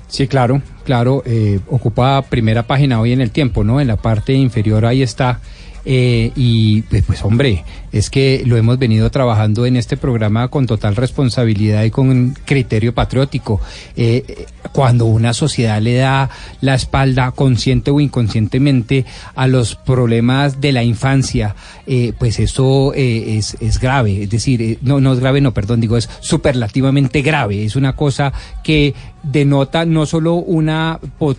Sí, 0.08 0.28
claro, 0.28 0.62
claro. 0.86 1.22
eh, 1.26 1.60
ocupa 1.70 2.22
primera 2.22 2.64
página 2.64 3.02
hoy 3.02 3.12
en 3.12 3.22
el 3.22 3.32
tiempo, 3.32 3.64
¿no? 3.64 3.82
En 3.82 3.88
la 3.88 3.98
parte 3.98 4.34
inferior 4.34 4.86
ahí 4.86 5.02
está. 5.02 5.42
Eh, 5.90 6.34
y 6.36 6.82
pues, 6.82 7.04
pues, 7.08 7.24
hombre, 7.24 7.64
es 7.94 8.10
que 8.10 8.44
lo 8.46 8.58
hemos 8.58 8.78
venido 8.78 9.10
trabajando 9.10 9.66
en 9.66 9.78
este 9.78 9.96
programa 9.96 10.50
con 10.50 10.66
total 10.68 10.98
responsabilidad 10.98 11.86
y 11.86 11.92
con 11.92 12.36
criterio 12.44 12.94
patriótico. 12.94 13.62
Eh, 13.96 14.46
cuando 14.74 15.06
una 15.06 15.34
sociedad 15.34 15.82
le 15.82 15.96
da 15.96 16.30
la 16.60 16.76
espalda 16.76 17.32
consciente 17.32 17.90
o 17.90 18.02
inconscientemente 18.02 19.06
a 19.34 19.48
los 19.48 19.76
problemas 19.76 20.60
de 20.60 20.74
la 20.74 20.84
infancia, 20.84 21.56
eh, 21.88 22.12
pues 22.20 22.40
eso 22.40 22.92
es, 22.94 23.56
es 23.62 23.80
grave. 23.80 24.24
Es 24.24 24.30
decir, 24.30 24.80
no, 24.82 25.00
no 25.00 25.14
es 25.14 25.22
grave, 25.22 25.40
no, 25.40 25.54
perdón, 25.54 25.80
digo, 25.80 25.96
es 25.96 26.10
superlativamente 26.20 27.22
grave. 27.22 27.64
Es 27.64 27.78
una 27.78 27.96
cosa 27.96 28.34
que 28.62 28.94
denota 29.24 29.86
no 29.86 30.06
solo 30.06 30.36
una 30.36 31.00
po- 31.18 31.36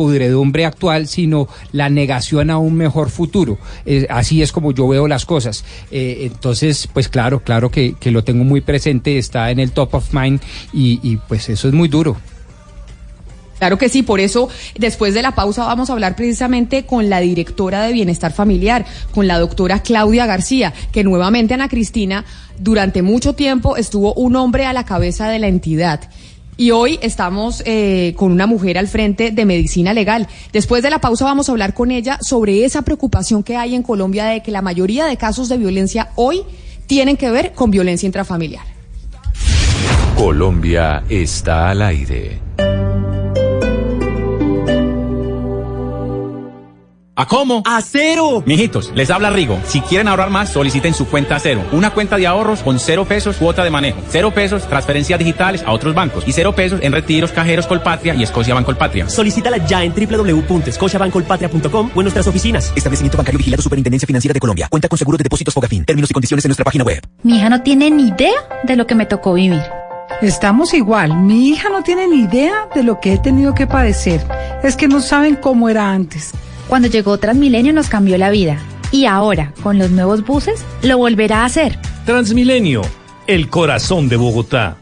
pudredumbre 0.00 0.64
actual, 0.64 1.08
sino 1.08 1.46
la 1.72 1.90
negación 1.90 2.48
a 2.48 2.56
un 2.56 2.74
mejor 2.74 3.10
futuro. 3.10 3.58
Eh, 3.84 4.06
así 4.08 4.40
es 4.40 4.50
como 4.50 4.72
yo 4.72 4.88
veo 4.88 5.06
las 5.06 5.26
cosas. 5.26 5.62
Eh, 5.90 6.20
entonces, 6.22 6.88
pues 6.90 7.10
claro, 7.10 7.40
claro 7.40 7.70
que, 7.70 7.94
lo 8.04 8.24
tengo 8.24 8.44
muy 8.44 8.62
presente, 8.62 9.18
está 9.18 9.50
en 9.50 9.60
el 9.60 9.72
top 9.72 9.94
of 9.96 10.14
mind 10.14 10.40
y 10.72 11.18
pues 11.28 11.50
eso 11.50 11.68
es 11.68 11.74
muy 11.74 11.88
duro. 11.88 12.16
Claro 13.60 13.76
que 13.76 13.90
sí, 13.90 14.02
por 14.02 14.20
eso 14.20 14.48
después 14.78 15.12
de 15.12 15.20
la 15.20 15.34
pausa 15.34 15.66
vamos 15.66 15.90
a 15.90 15.92
hablar 15.92 16.16
precisamente 16.16 16.86
con 16.86 17.10
la 17.10 17.20
directora 17.20 17.82
de 17.82 17.92
Bienestar 17.92 18.32
Familiar, 18.32 18.86
con 19.10 19.26
la 19.26 19.38
doctora 19.38 19.82
Claudia 19.82 20.24
García, 20.24 20.72
que 20.92 21.04
nuevamente 21.04 21.52
Ana 21.52 21.68
Cristina 21.68 22.24
durante 22.58 23.02
mucho 23.02 23.34
tiempo 23.34 23.76
estuvo 23.76 24.14
un 24.14 24.34
hombre 24.36 24.64
a 24.64 24.72
la 24.72 24.86
cabeza 24.86 25.28
de 25.28 25.40
la 25.40 25.48
entidad. 25.48 26.00
Y 26.60 26.72
hoy 26.72 26.98
estamos 27.00 27.62
eh, 27.64 28.12
con 28.18 28.32
una 28.32 28.46
mujer 28.46 28.76
al 28.76 28.86
frente 28.86 29.30
de 29.30 29.46
medicina 29.46 29.94
legal. 29.94 30.28
Después 30.52 30.82
de 30.82 30.90
la 30.90 31.00
pausa 31.00 31.24
vamos 31.24 31.48
a 31.48 31.52
hablar 31.52 31.72
con 31.72 31.90
ella 31.90 32.18
sobre 32.20 32.66
esa 32.66 32.82
preocupación 32.82 33.42
que 33.42 33.56
hay 33.56 33.74
en 33.74 33.82
Colombia 33.82 34.26
de 34.26 34.42
que 34.42 34.50
la 34.50 34.60
mayoría 34.60 35.06
de 35.06 35.16
casos 35.16 35.48
de 35.48 35.56
violencia 35.56 36.10
hoy 36.16 36.42
tienen 36.86 37.16
que 37.16 37.30
ver 37.30 37.54
con 37.54 37.70
violencia 37.70 38.04
intrafamiliar. 38.04 38.66
Colombia 40.18 41.02
está 41.08 41.70
al 41.70 41.80
aire. 41.80 42.40
¿A 47.20 47.26
cómo? 47.26 47.62
¡A 47.66 47.82
cero! 47.82 48.42
Mijitos, 48.46 48.92
les 48.94 49.10
habla 49.10 49.28
Rigo. 49.28 49.60
Si 49.66 49.82
quieren 49.82 50.08
ahorrar 50.08 50.30
más, 50.30 50.48
soliciten 50.48 50.94
su 50.94 51.06
cuenta 51.06 51.36
a 51.36 51.38
cero. 51.38 51.62
Una 51.70 51.90
cuenta 51.90 52.16
de 52.16 52.26
ahorros 52.26 52.60
con 52.60 52.78
cero 52.78 53.04
pesos 53.04 53.36
cuota 53.36 53.62
de 53.62 53.68
manejo. 53.68 54.00
Cero 54.08 54.30
pesos 54.30 54.66
transferencias 54.66 55.18
digitales 55.18 55.62
a 55.66 55.72
otros 55.72 55.94
bancos. 55.94 56.26
Y 56.26 56.32
cero 56.32 56.54
pesos 56.54 56.80
en 56.82 56.92
retiros 56.92 57.30
cajeros 57.30 57.66
Colpatria 57.66 58.14
y 58.14 58.22
Escocia 58.22 58.54
Bancolpatria. 58.54 59.10
Solicítala 59.10 59.58
ya 59.66 59.84
en 59.84 59.92
www.scotiabancolpatria.com 59.92 61.90
o 61.94 62.00
en 62.00 62.04
nuestras 62.04 62.26
oficinas. 62.26 62.72
Establecimiento 62.74 63.18
bancario 63.18 63.36
vigilado 63.36 63.62
Superintendencia 63.62 64.06
Financiera 64.06 64.32
de 64.32 64.40
Colombia. 64.40 64.68
Cuenta 64.70 64.88
con 64.88 64.96
seguro 64.96 65.18
de 65.18 65.24
depósitos 65.24 65.52
Fogafín. 65.52 65.84
Términos 65.84 66.10
y 66.10 66.14
condiciones 66.14 66.42
en 66.46 66.48
nuestra 66.48 66.64
página 66.64 66.84
web. 66.84 67.06
Mi 67.22 67.36
hija 67.36 67.50
no 67.50 67.60
tiene 67.60 67.90
ni 67.90 68.08
idea 68.08 68.48
de 68.64 68.76
lo 68.76 68.86
que 68.86 68.94
me 68.94 69.04
tocó 69.04 69.34
vivir. 69.34 69.60
Estamos 70.22 70.72
igual. 70.72 71.14
Mi 71.18 71.50
hija 71.50 71.68
no 71.68 71.82
tiene 71.82 72.08
ni 72.08 72.22
idea 72.22 72.66
de 72.74 72.82
lo 72.82 72.98
que 72.98 73.12
he 73.12 73.18
tenido 73.18 73.54
que 73.54 73.66
padecer. 73.66 74.26
Es 74.62 74.74
que 74.74 74.88
no 74.88 75.00
saben 75.00 75.36
cómo 75.36 75.68
era 75.68 75.92
antes. 75.92 76.32
Cuando 76.70 76.86
llegó 76.86 77.18
Transmilenio 77.18 77.72
nos 77.72 77.88
cambió 77.88 78.16
la 78.16 78.30
vida. 78.30 78.56
Y 78.92 79.06
ahora, 79.06 79.52
con 79.60 79.76
los 79.76 79.90
nuevos 79.90 80.24
buses, 80.24 80.64
lo 80.84 80.98
volverá 80.98 81.42
a 81.42 81.46
hacer. 81.46 81.76
Transmilenio, 82.06 82.82
el 83.26 83.48
corazón 83.48 84.08
de 84.08 84.14
Bogotá. 84.14 84.76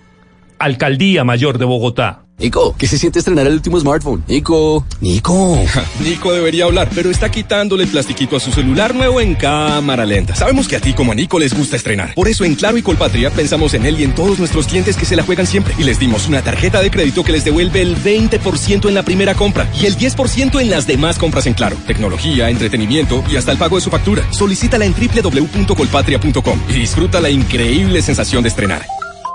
Alcaldía 0.59 1.25
Mayor 1.25 1.57
de 1.57 1.65
Bogotá. 1.65 2.28
Nico, 2.39 2.77
¿qué 2.79 2.87
se 2.87 2.99
siente 2.99 3.19
estrenar 3.19 3.49
el 3.49 3.55
último 3.55 3.81
smartphone? 3.81 4.23
Nico. 4.29 4.87
Nico. 5.01 5.59
Nico 6.05 6.33
debería 6.33 6.67
hablar, 6.67 6.89
pero 6.95 7.11
está 7.11 7.29
quitándole 7.33 7.83
el 7.83 7.91
plastiquito 7.91 8.37
a 8.37 8.41
su 8.41 8.53
celular 8.53 8.95
nuevo 8.95 9.21
en 9.21 9.35
cámara 9.35 10.07
lenta. 10.07 10.37
Sabemos 10.37 10.69
que 10.69 10.77
a 10.77 10.81
ti 10.81 10.93
como 10.93 11.11
a 11.11 11.15
Nico 11.17 11.41
les 11.41 11.53
gusta 11.53 11.75
estrenar. 11.75 12.15
Por 12.15 12.29
eso 12.29 12.45
en 12.45 12.55
Claro 12.55 12.79
y 12.79 12.83
Colpatria 12.83 13.31
pensamos 13.31 13.75
en 13.75 13.87
él 13.87 13.99
y 13.99 14.05
en 14.05 14.15
todos 14.15 14.39
nuestros 14.39 14.69
clientes 14.69 14.97
que 14.97 15.05
se 15.05 15.17
la 15.17 15.25
juegan 15.25 15.49
siempre. 15.49 15.75
Y 15.79 15.83
les 15.83 15.99
dimos 15.99 16.29
una 16.29 16.41
tarjeta 16.41 16.81
de 16.81 16.93
crédito 16.93 17.25
que 17.25 17.33
les 17.33 17.45
devuelve 17.45 17.83
el 17.83 17.97
20% 17.97 18.87
en 18.87 18.95
la 18.95 19.03
primera 19.03 19.35
compra 19.35 19.69
y 19.75 19.87
el 19.87 19.97
10% 19.97 20.61
en 20.61 20.71
las 20.71 20.87
demás 20.87 21.19
compras 21.19 21.47
en 21.47 21.55
Claro. 21.55 21.77
Tecnología, 21.89 22.51
entretenimiento 22.51 23.25
y 23.29 23.35
hasta 23.35 23.51
el 23.51 23.59
pago 23.59 23.77
de 23.77 23.83
su 23.83 23.91
factura. 23.91 24.23
Solicítala 24.31 24.85
en 24.85 24.95
www.colpatria.com 24.95 26.61
y 26.69 26.73
disfruta 26.75 27.21
la 27.21 27.31
increíble 27.31 28.01
sensación 28.01 28.45
de 28.45 28.51
estrenar. 28.51 28.87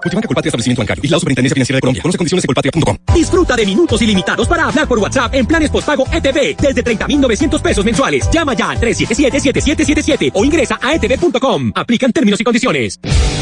Multibanco 0.03 0.27
Colpatria 0.27 0.49
Establecimiento 0.49 0.81
Bancario. 0.81 1.01
Vigilado 1.01 1.19
Superintendencia 1.19 1.53
Financiera 1.53 1.77
de 1.77 1.81
Colombia. 1.81 2.01
Conoce 2.01 2.17
condiciones 2.17 2.43
en 2.43 2.47
colpatria.com. 2.47 2.97
Disfruta 3.13 3.55
de 3.55 3.65
minutos 3.65 4.01
ilimitados 4.01 4.47
para 4.47 4.65
hablar 4.65 4.87
por 4.87 4.99
WhatsApp 4.99 5.33
en 5.33 5.45
planes 5.45 5.69
postpago 5.69 6.05
ETV 6.11 6.57
desde 6.57 6.83
30.900 6.83 7.61
pesos 7.61 7.85
mensuales. 7.85 8.29
Llama 8.31 8.53
ya 8.53 8.71
al 8.71 8.79
377-7777 8.79 10.31
o 10.33 10.43
ingresa 10.43 10.79
a 10.81 10.93
etv.com. 10.93 11.71
Aplican 11.75 12.11
términos 12.11 12.41
y 12.41 12.43
condiciones. 12.43 12.99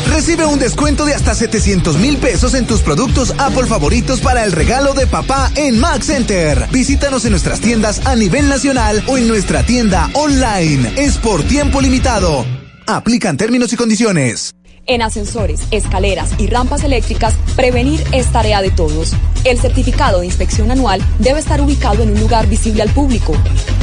Recibe 0.10 0.46
un 0.46 0.60
descuento 0.60 1.06
de 1.06 1.14
hasta 1.14 1.34
700 1.34 1.98
mil 1.98 2.18
pesos 2.18 2.54
en 2.54 2.68
tus 2.68 2.82
productos 2.82 3.34
Apple 3.38 3.66
favoritos 3.66 4.20
para 4.20 4.44
el 4.44 4.52
regalo 4.52 4.94
de 4.94 5.08
papá 5.08 5.52
en 5.56 5.80
Max 5.80 6.08
Center. 6.08 6.68
Visítanos 6.72 7.26
en 7.26 7.32
nuestras 7.32 7.62
tiendas 7.62 8.06
a 8.06 8.16
nivel 8.16 8.50
nacional 8.50 9.04
o 9.08 9.18
en 9.18 9.28
nuestra 9.28 9.64
tienda 9.64 10.10
online. 10.14 10.92
Es 10.98 11.18
por 11.18 11.44
tiempo 11.44 11.82
limitado. 11.82 12.46
Aplican 12.88 13.38
términos 13.38 13.72
y 13.74 13.78
condiciones. 13.78 14.54
En 14.92 15.02
ascensores, 15.02 15.64
escaleras 15.72 16.32
y 16.38 16.46
rampas 16.48 16.84
eléctricas, 16.84 17.34
prevenir 17.56 18.04
es 18.12 18.30
tarea 18.30 18.62
de 18.62 18.70
todos. 18.72 19.14
El 19.46 19.58
certificado 19.58 20.20
de 20.20 20.26
inspección 20.26 20.70
anual 20.70 21.02
debe 21.18 21.40
estar 21.40 21.62
ubicado 21.62 22.04
en 22.04 22.12
un 22.12 22.20
lugar 22.20 22.48
visible 22.48 22.82
al 22.82 22.90
público. 22.90 23.32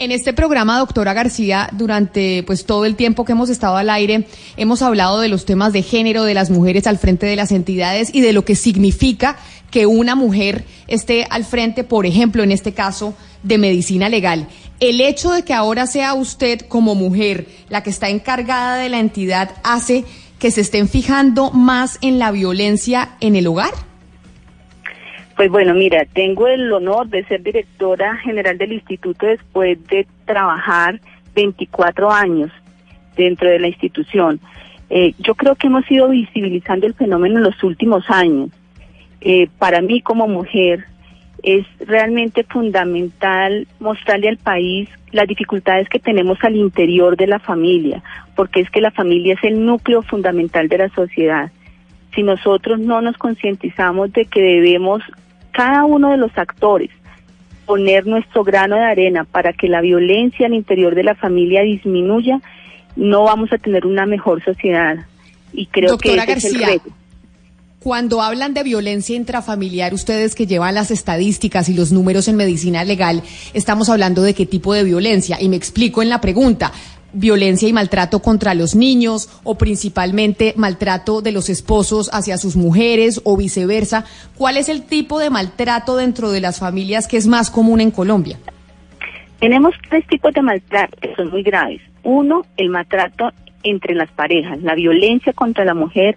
En 0.00 0.12
este 0.12 0.32
programa, 0.32 0.78
doctora 0.78 1.12
García, 1.12 1.68
durante 1.72 2.42
pues 2.44 2.64
todo 2.64 2.86
el 2.86 2.96
tiempo 2.96 3.26
que 3.26 3.32
hemos 3.32 3.50
estado 3.50 3.76
al 3.76 3.90
aire, 3.90 4.26
hemos 4.56 4.80
hablado 4.80 5.20
de 5.20 5.28
los 5.28 5.44
temas 5.44 5.74
de 5.74 5.82
género, 5.82 6.24
de 6.24 6.32
las 6.32 6.48
mujeres 6.48 6.86
al 6.86 6.96
frente 6.96 7.26
de 7.26 7.36
las 7.36 7.52
entidades 7.52 8.08
y 8.10 8.22
de 8.22 8.32
lo 8.32 8.46
que 8.46 8.56
significa 8.56 9.36
que 9.70 9.84
una 9.84 10.14
mujer 10.14 10.64
esté 10.88 11.26
al 11.28 11.44
frente, 11.44 11.84
por 11.84 12.06
ejemplo, 12.06 12.42
en 12.42 12.50
este 12.50 12.72
caso, 12.72 13.12
de 13.42 13.58
medicina 13.58 14.08
legal. 14.08 14.48
El 14.80 15.02
hecho 15.02 15.32
de 15.32 15.42
que 15.42 15.52
ahora 15.52 15.86
sea 15.86 16.14
usted 16.14 16.60
como 16.62 16.94
mujer 16.94 17.46
la 17.68 17.82
que 17.82 17.90
está 17.90 18.08
encargada 18.08 18.78
de 18.78 18.88
la 18.88 19.00
entidad 19.00 19.50
hace 19.64 20.06
que 20.38 20.50
se 20.50 20.62
estén 20.62 20.88
fijando 20.88 21.50
más 21.50 21.98
en 22.00 22.18
la 22.18 22.30
violencia 22.30 23.16
en 23.20 23.36
el 23.36 23.46
hogar. 23.46 23.89
Pues 25.40 25.50
bueno, 25.50 25.72
mira, 25.72 26.04
tengo 26.04 26.48
el 26.48 26.70
honor 26.70 27.08
de 27.08 27.24
ser 27.24 27.42
directora 27.42 28.14
general 28.18 28.58
del 28.58 28.74
instituto 28.74 29.24
después 29.24 29.82
de 29.86 30.06
trabajar 30.26 31.00
24 31.34 32.10
años 32.10 32.50
dentro 33.16 33.48
de 33.48 33.58
la 33.58 33.68
institución. 33.68 34.38
Eh, 34.90 35.14
yo 35.18 35.34
creo 35.34 35.54
que 35.54 35.68
hemos 35.68 35.90
ido 35.90 36.10
visibilizando 36.10 36.86
el 36.86 36.92
fenómeno 36.92 37.38
en 37.38 37.44
los 37.44 37.64
últimos 37.64 38.04
años. 38.10 38.50
Eh, 39.22 39.48
para 39.58 39.80
mí 39.80 40.02
como 40.02 40.28
mujer 40.28 40.84
es 41.42 41.64
realmente 41.78 42.44
fundamental 42.44 43.66
mostrarle 43.78 44.28
al 44.28 44.36
país 44.36 44.90
las 45.10 45.26
dificultades 45.26 45.88
que 45.88 46.00
tenemos 46.00 46.36
al 46.42 46.56
interior 46.56 47.16
de 47.16 47.28
la 47.28 47.38
familia, 47.38 48.02
porque 48.36 48.60
es 48.60 48.68
que 48.68 48.82
la 48.82 48.90
familia 48.90 49.32
es 49.32 49.44
el 49.44 49.64
núcleo 49.64 50.02
fundamental 50.02 50.68
de 50.68 50.76
la 50.76 50.90
sociedad. 50.90 51.50
Si 52.14 52.22
nosotros 52.22 52.78
no 52.78 53.00
nos 53.00 53.16
concientizamos 53.16 54.12
de 54.12 54.26
que 54.26 54.42
debemos 54.42 55.02
cada 55.50 55.84
uno 55.84 56.10
de 56.10 56.16
los 56.16 56.36
actores 56.36 56.90
poner 57.66 58.04
nuestro 58.06 58.42
grano 58.42 58.74
de 58.74 58.84
arena 58.84 59.24
para 59.24 59.52
que 59.52 59.68
la 59.68 59.80
violencia 59.80 60.46
al 60.46 60.54
interior 60.54 60.94
de 60.96 61.04
la 61.04 61.14
familia 61.14 61.62
disminuya, 61.62 62.40
no 62.96 63.22
vamos 63.22 63.52
a 63.52 63.58
tener 63.58 63.86
una 63.86 64.06
mejor 64.06 64.44
sociedad. 64.44 64.96
Y 65.52 65.66
creo 65.66 65.90
Doctora 65.90 66.26
que 66.26 66.32
ese 66.32 66.48
es 66.48 66.54
el 66.54 66.60
García, 66.60 66.78
reto. 66.82 66.96
Cuando 67.78 68.20
hablan 68.20 68.54
de 68.54 68.62
violencia 68.62 69.16
intrafamiliar, 69.16 69.94
ustedes 69.94 70.34
que 70.34 70.46
llevan 70.46 70.74
las 70.74 70.90
estadísticas 70.90 71.68
y 71.68 71.74
los 71.74 71.92
números 71.92 72.28
en 72.28 72.36
medicina 72.36 72.84
legal, 72.84 73.22
estamos 73.54 73.88
hablando 73.88 74.22
de 74.22 74.34
qué 74.34 74.46
tipo 74.46 74.74
de 74.74 74.84
violencia. 74.84 75.40
Y 75.40 75.48
me 75.48 75.56
explico 75.56 76.02
en 76.02 76.08
la 76.08 76.20
pregunta. 76.20 76.72
Violencia 77.12 77.68
y 77.68 77.72
maltrato 77.72 78.20
contra 78.20 78.54
los 78.54 78.74
niños 78.74 79.28
o 79.42 79.56
principalmente 79.56 80.54
maltrato 80.56 81.22
de 81.22 81.32
los 81.32 81.48
esposos 81.48 82.10
hacia 82.12 82.38
sus 82.38 82.56
mujeres 82.56 83.20
o 83.24 83.36
viceversa. 83.36 84.04
¿Cuál 84.36 84.56
es 84.56 84.68
el 84.68 84.84
tipo 84.84 85.18
de 85.18 85.30
maltrato 85.30 85.96
dentro 85.96 86.30
de 86.30 86.40
las 86.40 86.60
familias 86.60 87.08
que 87.08 87.16
es 87.16 87.26
más 87.26 87.50
común 87.50 87.80
en 87.80 87.90
Colombia? 87.90 88.38
Tenemos 89.40 89.74
tres 89.88 90.06
tipos 90.06 90.32
de 90.34 90.42
maltrato 90.42 90.96
que 91.00 91.14
son 91.16 91.30
muy 91.30 91.42
graves. 91.42 91.80
Uno, 92.02 92.42
el 92.56 92.68
maltrato 92.68 93.30
entre 93.62 93.94
las 93.94 94.10
parejas. 94.10 94.62
La 94.62 94.74
violencia 94.74 95.32
contra 95.32 95.64
la 95.64 95.74
mujer 95.74 96.16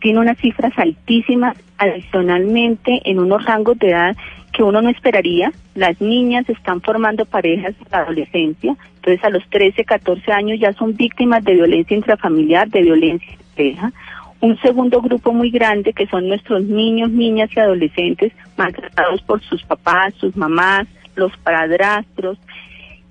tiene 0.00 0.20
unas 0.20 0.38
cifras 0.38 0.72
altísimas, 0.76 1.56
adicionalmente 1.78 3.00
en 3.04 3.18
unos 3.18 3.44
rangos 3.44 3.78
de 3.78 3.90
edad 3.90 4.16
que 4.52 4.62
uno 4.62 4.80
no 4.82 4.88
esperaría. 4.88 5.52
Las 5.74 6.00
niñas 6.00 6.48
están 6.48 6.80
formando 6.80 7.24
parejas 7.24 7.74
en 7.78 7.86
la 7.90 7.98
adolescencia, 7.98 8.76
entonces 8.96 9.24
a 9.24 9.30
los 9.30 9.48
13, 9.50 9.84
14 9.84 10.32
años 10.32 10.58
ya 10.60 10.72
son 10.72 10.96
víctimas 10.96 11.44
de 11.44 11.54
violencia 11.54 11.96
intrafamiliar, 11.96 12.68
de 12.68 12.82
violencia 12.82 13.30
de 13.30 13.44
pareja. 13.54 13.92
Un 14.40 14.58
segundo 14.60 15.00
grupo 15.00 15.32
muy 15.32 15.50
grande 15.50 15.92
que 15.92 16.06
son 16.06 16.28
nuestros 16.28 16.64
niños, 16.64 17.10
niñas 17.10 17.50
y 17.54 17.60
adolescentes 17.60 18.32
maltratados 18.56 19.22
por 19.22 19.42
sus 19.42 19.62
papás, 19.62 20.14
sus 20.14 20.36
mamás, 20.36 20.86
los 21.14 21.34
padrastros, 21.38 22.38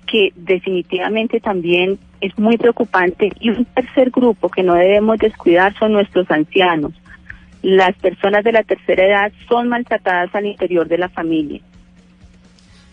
que 0.06 0.32
definitivamente 0.36 1.40
también 1.40 1.98
es 2.20 2.38
muy 2.38 2.56
preocupante. 2.56 3.32
Y 3.40 3.50
un 3.50 3.64
tercer 3.64 4.10
grupo 4.10 4.48
que 4.48 4.62
no 4.62 4.74
debemos 4.74 5.18
descuidar 5.18 5.76
son 5.78 5.92
nuestros 5.92 6.30
ancianos. 6.30 6.92
Las 7.66 7.96
personas 7.96 8.44
de 8.44 8.52
la 8.52 8.62
tercera 8.62 9.04
edad 9.04 9.32
son 9.48 9.68
maltratadas 9.68 10.32
al 10.36 10.46
interior 10.46 10.86
de 10.86 10.98
la 10.98 11.08
familia. 11.08 11.60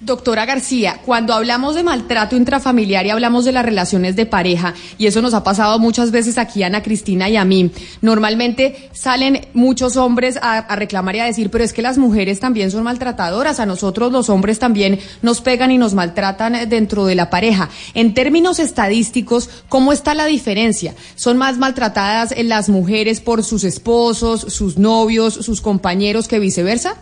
Doctora 0.06 0.46
García, 0.46 1.00
cuando 1.06 1.34
hablamos 1.34 1.76
de 1.76 1.84
maltrato 1.84 2.36
intrafamiliar 2.36 3.06
y 3.06 3.10
hablamos 3.10 3.46
de 3.46 3.52
las 3.54 3.64
relaciones 3.64 4.16
de 4.16 4.26
pareja, 4.26 4.74
y 4.98 5.08
eso 5.08 5.22
nos 5.22 5.34
ha 5.34 5.44
pasado 5.44 5.80
muchas 5.80 6.12
veces 6.12 6.38
aquí 6.38 6.64
a 6.64 6.68
Ana 6.68 6.84
Cristina 6.84 7.30
y 7.30 7.38
a 7.38 7.46
mí, 7.46 7.72
normalmente 8.02 8.90
salen 8.92 9.48
muchos 9.54 9.96
hombres 9.96 10.38
a, 10.42 10.58
a 10.58 10.76
reclamar 10.76 11.16
y 11.16 11.20
a 11.20 11.26
decir, 11.26 11.50
pero 11.50 11.64
es 11.64 11.72
que 11.72 11.82
las 11.82 11.98
mujeres 11.98 12.40
también 12.40 12.70
son 12.70 12.84
maltratadoras, 12.84 13.60
a 13.60 13.66
nosotros 13.66 14.12
los 14.12 14.30
hombres 14.30 14.60
también 14.60 15.00
nos 15.22 15.42
pegan 15.42 15.72
y 15.72 15.78
nos 15.78 15.94
maltratan 15.94 16.56
eh, 16.56 16.66
dentro 16.66 17.06
de 17.06 17.16
la 17.16 17.30
pareja. 17.30 17.70
En 17.94 18.14
términos 18.14 18.60
estadísticos, 18.60 19.50
¿cómo 19.70 19.94
está 19.94 20.14
la 20.16 20.26
diferencia? 20.26 20.96
¿Son 21.16 21.38
más 21.38 21.58
maltratadas 21.58 22.32
eh, 22.32 22.44
las 22.44 22.70
mujeres 22.70 23.22
por 23.22 23.44
sus 23.44 23.64
esposos, 23.64 24.42
sus 24.50 24.78
novios, 24.78 25.34
sus 25.34 25.62
compañeros 25.62 26.28
que 26.28 26.40
viceversa? 26.40 26.98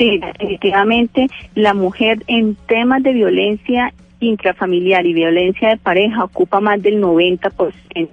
Sí, 0.00 0.18
definitivamente 0.18 1.26
la 1.54 1.74
mujer 1.74 2.24
en 2.26 2.54
temas 2.54 3.02
de 3.02 3.12
violencia 3.12 3.92
intrafamiliar 4.18 5.04
y 5.04 5.12
violencia 5.12 5.68
de 5.68 5.76
pareja 5.76 6.24
ocupa 6.24 6.58
más 6.58 6.80
del 6.80 7.02
90% 7.02 8.08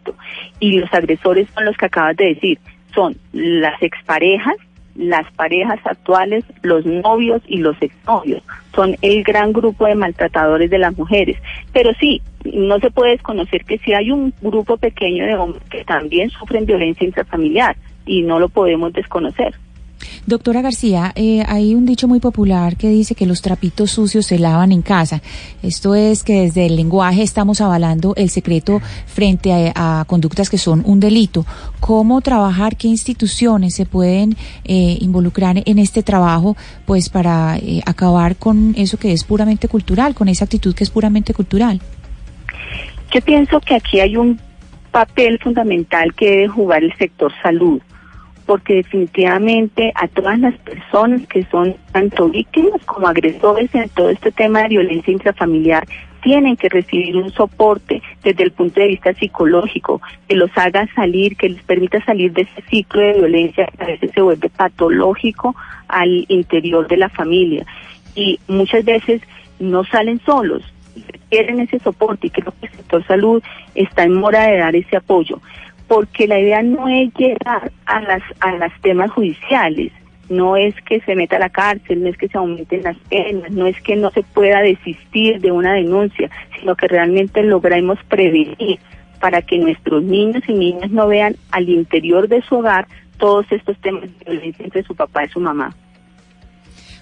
y 0.59 0.79
los 0.79 0.93
agresores 0.93 1.47
son 1.55 1.63
los 1.63 1.77
que 1.77 1.85
acabas 1.85 2.17
de 2.17 2.33
decir, 2.33 2.59
son 2.93 3.15
las 3.31 3.81
exparejas, 3.81 4.57
las 4.95 5.31
parejas 5.31 5.79
actuales, 5.85 6.43
los 6.61 6.85
novios 6.85 7.41
y 7.47 7.59
los 7.59 7.81
exnovios. 7.81 8.43
Son 8.75 8.97
el 9.01 9.23
gran 9.23 9.53
grupo 9.53 9.85
de 9.85 9.95
maltratadores 9.95 10.69
de 10.69 10.79
las 10.79 10.97
mujeres. 10.97 11.37
Pero 11.71 11.93
sí, 12.01 12.21
no 12.43 12.79
se 12.79 12.91
puede 12.91 13.11
desconocer 13.11 13.63
que 13.63 13.77
sí 13.77 13.93
hay 13.93 14.11
un 14.11 14.33
grupo 14.41 14.75
pequeño 14.75 15.25
de 15.25 15.35
hombres 15.35 15.63
que 15.69 15.85
también 15.85 16.31
sufren 16.31 16.65
violencia 16.65 17.05
intrafamiliar 17.05 17.77
y 18.05 18.23
no 18.23 18.39
lo 18.39 18.49
podemos 18.49 18.91
desconocer. 18.91 19.55
Doctora 20.25 20.61
García, 20.61 21.11
eh, 21.15 21.43
hay 21.47 21.75
un 21.75 21.85
dicho 21.85 22.07
muy 22.07 22.19
popular 22.19 22.75
que 22.75 22.89
dice 22.89 23.15
que 23.15 23.25
los 23.25 23.41
trapitos 23.41 23.91
sucios 23.91 24.25
se 24.25 24.39
lavan 24.39 24.71
en 24.71 24.81
casa. 24.81 25.21
Esto 25.63 25.95
es 25.95 26.23
que 26.23 26.41
desde 26.41 26.65
el 26.65 26.75
lenguaje 26.75 27.23
estamos 27.23 27.61
avalando 27.61 28.13
el 28.15 28.29
secreto 28.29 28.81
frente 29.05 29.71
a, 29.75 30.05
conductas 30.07 30.49
que 30.49 30.57
son 30.57 30.83
un 30.85 30.99
delito. 30.99 31.45
¿Cómo 31.79 32.21
trabajar? 32.21 32.75
¿Qué 32.75 32.87
instituciones 32.87 33.75
se 33.75 33.85
pueden 33.85 34.35
eh, 34.65 34.97
involucrar 34.99 35.61
en 35.65 35.79
este 35.79 36.03
trabajo 36.03 36.55
pues 36.85 37.09
para 37.09 37.57
eh, 37.57 37.81
acabar 37.85 38.35
con 38.35 38.73
eso 38.77 38.97
que 38.97 39.13
es 39.13 39.23
puramente 39.23 39.67
cultural, 39.67 40.13
con 40.13 40.27
esa 40.27 40.45
actitud 40.45 40.75
que 40.75 40.83
es 40.83 40.89
puramente 40.89 41.33
cultural? 41.33 41.79
Yo 43.11 43.21
pienso 43.21 43.59
que 43.61 43.75
aquí 43.75 43.99
hay 43.99 44.17
un 44.17 44.39
papel 44.91 45.39
fundamental 45.39 46.13
que 46.13 46.29
debe 46.29 46.47
jugar 46.47 46.83
el 46.83 46.95
sector 46.97 47.31
salud, 47.41 47.81
porque 48.47 48.75
definitivamente 48.75 49.91
a 49.93 50.07
todas 50.07 50.39
las 50.39 50.55
personas 50.59 51.27
que 51.27 51.43
son 51.51 51.75
tanto 51.91 52.29
víctimas 52.29 52.83
como 52.85 53.07
agresores 53.07 53.69
en 53.75 53.89
todo 53.89 54.09
este 54.09 54.31
tema 54.31 54.63
de 54.63 54.69
violencia 54.69 55.11
intrafamiliar 55.13 55.85
tienen 56.23 56.55
que 56.55 56.69
recibir 56.69 57.15
un 57.17 57.31
soporte 57.31 58.01
desde 58.23 58.43
el 58.43 58.51
punto 58.51 58.79
de 58.79 58.87
vista 58.87 59.13
psicológico, 59.13 60.01
que 60.27 60.35
los 60.35 60.49
haga 60.57 60.87
salir, 60.95 61.35
que 61.37 61.49
les 61.49 61.61
permita 61.63 62.03
salir 62.03 62.33
de 62.33 62.41
ese 62.41 62.61
ciclo 62.69 63.01
de 63.01 63.13
violencia 63.13 63.67
que 63.67 63.83
a 63.83 63.87
veces 63.87 64.11
se 64.13 64.21
vuelve 64.21 64.49
patológico 64.49 65.55
al 65.87 66.25
interior 66.27 66.87
de 66.87 66.97
la 66.97 67.09
familia. 67.09 67.65
Y 68.15 68.39
muchas 68.47 68.83
veces 68.83 69.21
no 69.59 69.83
salen 69.85 70.19
solos, 70.25 70.63
quieren 71.29 71.59
ese 71.59 71.79
soporte 71.79 72.27
y 72.27 72.29
creo 72.29 72.53
que 72.59 72.67
el 72.67 72.73
sector 72.73 73.05
salud 73.05 73.43
está 73.75 74.03
en 74.03 74.13
mora 74.13 74.47
de 74.47 74.57
dar 74.57 74.75
ese 74.75 74.97
apoyo, 74.97 75.39
porque 75.87 76.27
la 76.27 76.39
idea 76.39 76.61
no 76.61 76.87
es 76.87 77.13
llegar 77.15 77.71
a 77.85 78.01
las 78.01 78.21
a 78.39 78.51
los 78.53 78.73
temas 78.81 79.11
judiciales, 79.11 79.91
no 80.29 80.57
es 80.57 80.75
que 80.81 80.99
se 81.01 81.15
meta 81.15 81.37
a 81.37 81.39
la 81.39 81.49
cárcel, 81.49 82.03
no 82.03 82.09
es 82.09 82.17
que 82.17 82.27
se 82.27 82.37
aumenten 82.37 82.83
las 82.83 82.97
penas, 83.09 83.51
no 83.51 83.65
es 83.65 83.79
que 83.81 83.95
no 83.95 84.11
se 84.11 84.23
pueda 84.23 84.61
desistir 84.61 85.39
de 85.39 85.51
una 85.51 85.73
denuncia, 85.73 86.29
sino 86.59 86.75
que 86.75 86.87
realmente 86.87 87.43
logremos 87.43 87.97
prevenir 88.09 88.79
para 89.19 89.41
que 89.41 89.57
nuestros 89.57 90.03
niños 90.03 90.43
y 90.47 90.53
niñas 90.53 90.91
no 90.91 91.07
vean 91.07 91.35
al 91.51 91.69
interior 91.69 92.27
de 92.27 92.41
su 92.41 92.57
hogar 92.57 92.87
todos 93.17 93.45
estos 93.51 93.77
temas 93.79 94.03
de 94.03 94.31
violencia 94.31 94.65
entre 94.65 94.83
su 94.83 94.95
papá 94.95 95.25
y 95.25 95.29
su 95.29 95.39
mamá. 95.39 95.75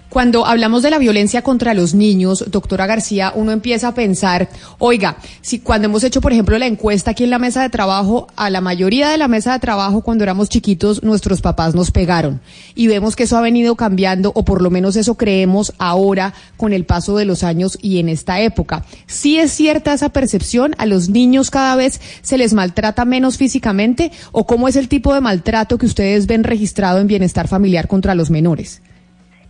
Cuando 0.08 0.46
hablamos 0.46 0.82
de 0.82 0.90
la 0.90 0.98
violencia 0.98 1.42
contra 1.42 1.74
los 1.74 1.92
niños, 1.92 2.44
doctora 2.48 2.86
García, 2.86 3.32
uno 3.34 3.50
empieza 3.50 3.88
a 3.88 3.94
pensar, 3.94 4.48
oiga, 4.78 5.18
si 5.42 5.58
cuando 5.58 5.86
hemos 5.86 6.04
hecho, 6.04 6.20
por 6.20 6.32
ejemplo, 6.32 6.56
la 6.58 6.66
encuesta 6.66 7.10
aquí 7.10 7.24
en 7.24 7.30
la 7.30 7.40
mesa 7.40 7.62
de 7.62 7.70
trabajo, 7.70 8.28
a 8.36 8.48
la 8.48 8.60
mayoría 8.60 9.10
de 9.10 9.18
la 9.18 9.26
mesa 9.26 9.52
de 9.52 9.58
trabajo, 9.58 10.02
cuando 10.02 10.22
éramos 10.22 10.48
chiquitos, 10.48 11.02
nuestros 11.02 11.42
papás 11.42 11.74
nos 11.74 11.90
pegaron. 11.90 12.40
Y 12.76 12.86
vemos 12.86 13.16
que 13.16 13.24
eso 13.24 13.36
ha 13.36 13.40
venido 13.40 13.74
cambiando, 13.74 14.30
o 14.34 14.44
por 14.44 14.62
lo 14.62 14.70
menos 14.70 14.94
eso 14.96 15.16
creemos 15.16 15.74
ahora 15.78 16.34
con 16.56 16.72
el 16.72 16.84
paso 16.84 17.16
de 17.16 17.24
los 17.24 17.42
años 17.42 17.76
y 17.82 17.98
en 17.98 18.08
esta 18.08 18.40
época. 18.40 18.84
¿Sí 19.06 19.38
es 19.38 19.52
cierta 19.52 19.92
esa 19.92 20.10
percepción? 20.10 20.74
¿A 20.78 20.86
los 20.86 21.08
niños 21.08 21.50
cada 21.50 21.74
vez 21.74 22.00
se 22.22 22.38
les 22.38 22.54
maltrata 22.54 23.04
menos 23.04 23.36
físicamente? 23.36 24.12
¿O 24.30 24.46
cómo 24.46 24.68
es 24.68 24.76
el 24.76 24.88
tipo 24.88 25.12
de 25.12 25.20
maltrato 25.20 25.78
que 25.78 25.86
ustedes 25.86 26.26
ven 26.26 26.44
registrado 26.44 27.00
en 27.00 27.08
bienestar 27.08 27.48
familiar 27.48 27.88
contra 27.88 28.14
los 28.14 28.30
menores? 28.30 28.80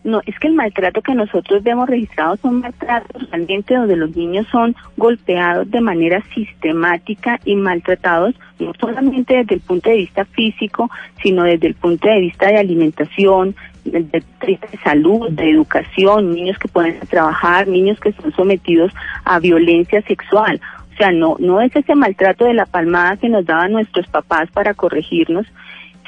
No, 0.07 0.21
es 0.25 0.39
que 0.39 0.47
el 0.47 0.55
maltrato 0.55 1.03
que 1.03 1.17
nosotros 1.17 1.65
vemos 1.65 1.89
registrado 1.89 2.37
son 2.37 2.61
maltratos 2.61 3.29
realmente 3.29 3.75
donde 3.75 3.97
los 3.97 4.15
niños 4.15 4.47
son 4.53 4.77
golpeados 4.97 5.69
de 5.69 5.81
manera 5.81 6.23
sistemática 6.33 7.41
y 7.45 7.57
maltratados, 7.57 8.37
no 8.61 8.73
solamente 8.79 9.39
desde 9.39 9.57
el 9.57 9.61
punto 9.63 9.91
de 9.91 9.97
vista 9.97 10.25
físico, 10.25 10.89
sino 11.21 11.43
desde 11.43 11.67
el 11.67 11.75
punto 11.75 12.07
de 12.07 12.21
vista 12.21 12.47
de 12.47 12.59
alimentación, 12.59 13.57
de 13.85 14.01
de 14.03 14.59
salud, 14.85 15.29
de 15.31 15.51
educación, 15.51 16.33
niños 16.33 16.57
que 16.61 16.69
pueden 16.69 17.01
trabajar, 17.11 17.67
niños 17.67 17.99
que 17.99 18.13
son 18.13 18.33
sometidos 18.33 18.93
a 19.25 19.41
violencia 19.41 20.03
sexual. 20.03 20.61
O 20.95 20.97
sea, 20.97 21.11
no, 21.11 21.35
no 21.41 21.61
es 21.61 21.75
ese 21.75 21.97
maltrato 21.97 22.45
de 22.45 22.55
la 22.55 22.67
palmada 22.67 23.17
que 23.17 23.29
nos 23.29 23.45
daban 23.45 23.73
nuestros 23.73 24.07
papás 24.07 24.49
para 24.53 24.73
corregirnos, 24.73 25.47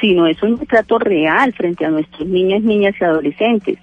sino 0.01 0.27
es 0.27 0.43
un 0.43 0.53
maltrato 0.53 0.99
real 0.99 1.53
frente 1.53 1.85
a 1.85 1.91
nuestros 1.91 2.29
niños, 2.29 2.63
niñas 2.63 2.95
y 3.01 3.05
adolescentes. 3.05 3.79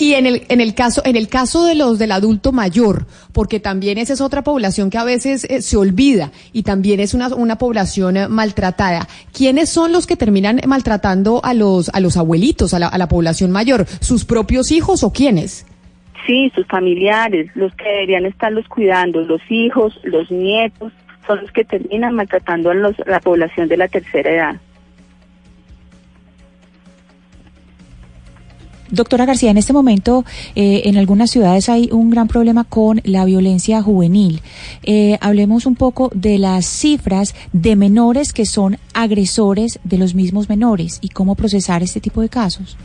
Y 0.00 0.14
en 0.14 0.24
el, 0.24 0.44
en 0.48 0.62
el 0.62 0.74
caso, 0.74 1.02
en 1.04 1.14
el 1.14 1.28
caso 1.28 1.66
de 1.66 1.74
los 1.74 1.98
del 1.98 2.12
adulto 2.12 2.52
mayor, 2.52 3.06
porque 3.34 3.60
también 3.60 3.98
esa 3.98 4.14
es 4.14 4.22
otra 4.22 4.42
población 4.42 4.88
que 4.88 4.96
a 4.96 5.04
veces 5.04 5.44
eh, 5.44 5.60
se 5.60 5.76
olvida 5.76 6.32
y 6.54 6.62
también 6.62 7.00
es 7.00 7.12
una, 7.12 7.28
una 7.28 7.58
población 7.58 8.16
eh, 8.16 8.26
maltratada. 8.26 9.06
¿Quiénes 9.36 9.68
son 9.68 9.92
los 9.92 10.06
que 10.06 10.16
terminan 10.16 10.58
maltratando 10.66 11.42
a 11.44 11.52
los, 11.52 11.90
a 11.90 12.00
los 12.00 12.16
abuelitos, 12.16 12.72
a 12.72 12.78
la, 12.78 12.88
a 12.88 12.96
la 12.96 13.08
población 13.08 13.50
mayor? 13.50 13.86
¿Sus 14.00 14.24
propios 14.24 14.72
hijos 14.72 15.04
o 15.04 15.12
quiénes? 15.12 15.66
Sí, 16.26 16.50
sus 16.54 16.66
familiares, 16.66 17.50
los 17.54 17.74
que 17.74 17.84
deberían 17.84 18.24
estarlos 18.24 18.66
cuidando, 18.68 19.20
los 19.20 19.42
hijos, 19.50 20.00
los 20.04 20.30
nietos, 20.30 20.94
son 21.30 21.42
los 21.42 21.52
que 21.52 21.64
terminan 21.64 22.14
maltratando 22.16 22.70
a 22.70 22.74
los- 22.74 22.98
la 23.06 23.20
población 23.20 23.68
de 23.68 23.76
la 23.76 23.86
tercera 23.86 24.30
edad. 24.30 24.56
Doctora 28.90 29.24
García, 29.24 29.52
en 29.52 29.56
este 29.56 29.72
momento 29.72 30.24
eh, 30.56 30.82
en 30.86 30.96
algunas 30.96 31.30
ciudades 31.30 31.68
hay 31.68 31.88
un 31.92 32.10
gran 32.10 32.26
problema 32.26 32.64
con 32.64 33.00
la 33.04 33.24
violencia 33.24 33.80
juvenil. 33.82 34.40
Eh, 34.82 35.16
hablemos 35.20 35.64
un 35.66 35.76
poco 35.76 36.10
de 36.12 36.38
las 36.38 36.66
cifras 36.66 37.36
de 37.52 37.76
menores 37.76 38.32
que 38.32 38.46
son 38.46 38.78
agresores 38.92 39.78
de 39.84 39.98
los 39.98 40.16
mismos 40.16 40.48
menores 40.48 40.98
y 41.00 41.10
cómo 41.10 41.36
procesar 41.36 41.84
este 41.84 42.00
tipo 42.00 42.20
de 42.20 42.28
casos. 42.28 42.76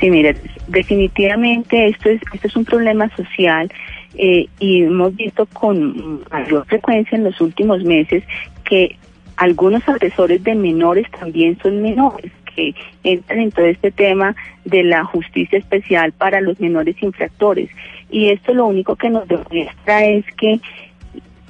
Sí, 0.00 0.10
mire, 0.10 0.36
definitivamente 0.66 1.88
esto 1.88 2.08
es, 2.08 2.20
esto 2.34 2.48
es 2.48 2.56
un 2.56 2.64
problema 2.64 3.08
social 3.16 3.70
eh, 4.18 4.48
y 4.58 4.82
hemos 4.82 5.14
visto 5.14 5.46
con 5.46 6.24
mayor 6.30 6.66
frecuencia 6.66 7.16
en 7.16 7.24
los 7.24 7.40
últimos 7.40 7.82
meses 7.84 8.24
que 8.64 8.96
algunos 9.36 9.86
agresores 9.88 10.42
de 10.42 10.54
menores 10.54 11.06
también 11.10 11.58
son 11.62 11.82
menores 11.82 12.32
que 12.54 12.74
entran 13.04 13.40
en 13.40 13.52
todo 13.52 13.66
este 13.66 13.90
tema 13.90 14.34
de 14.64 14.82
la 14.82 15.04
justicia 15.04 15.58
especial 15.58 16.12
para 16.12 16.40
los 16.40 16.58
menores 16.58 16.96
infractores. 17.02 17.68
Y 18.10 18.30
esto 18.30 18.54
lo 18.54 18.66
único 18.66 18.96
que 18.96 19.10
nos 19.10 19.28
demuestra 19.28 20.04
es 20.06 20.24
que 20.36 20.60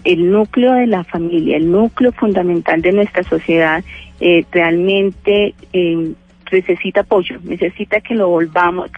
el 0.04 0.30
núcleo 0.30 0.72
de 0.72 0.86
la 0.86 1.04
familia, 1.04 1.56
el 1.56 1.70
núcleo 1.70 2.12
fundamental 2.12 2.82
de 2.82 2.92
nuestra 2.92 3.22
sociedad, 3.22 3.84
eh, 4.20 4.44
realmente 4.50 5.54
eh, 5.72 6.12
necesita 6.52 7.00
apoyo, 7.00 7.38
necesita 7.42 8.00
que 8.00 8.14
lo 8.14 8.28
volvamos, 8.28 8.90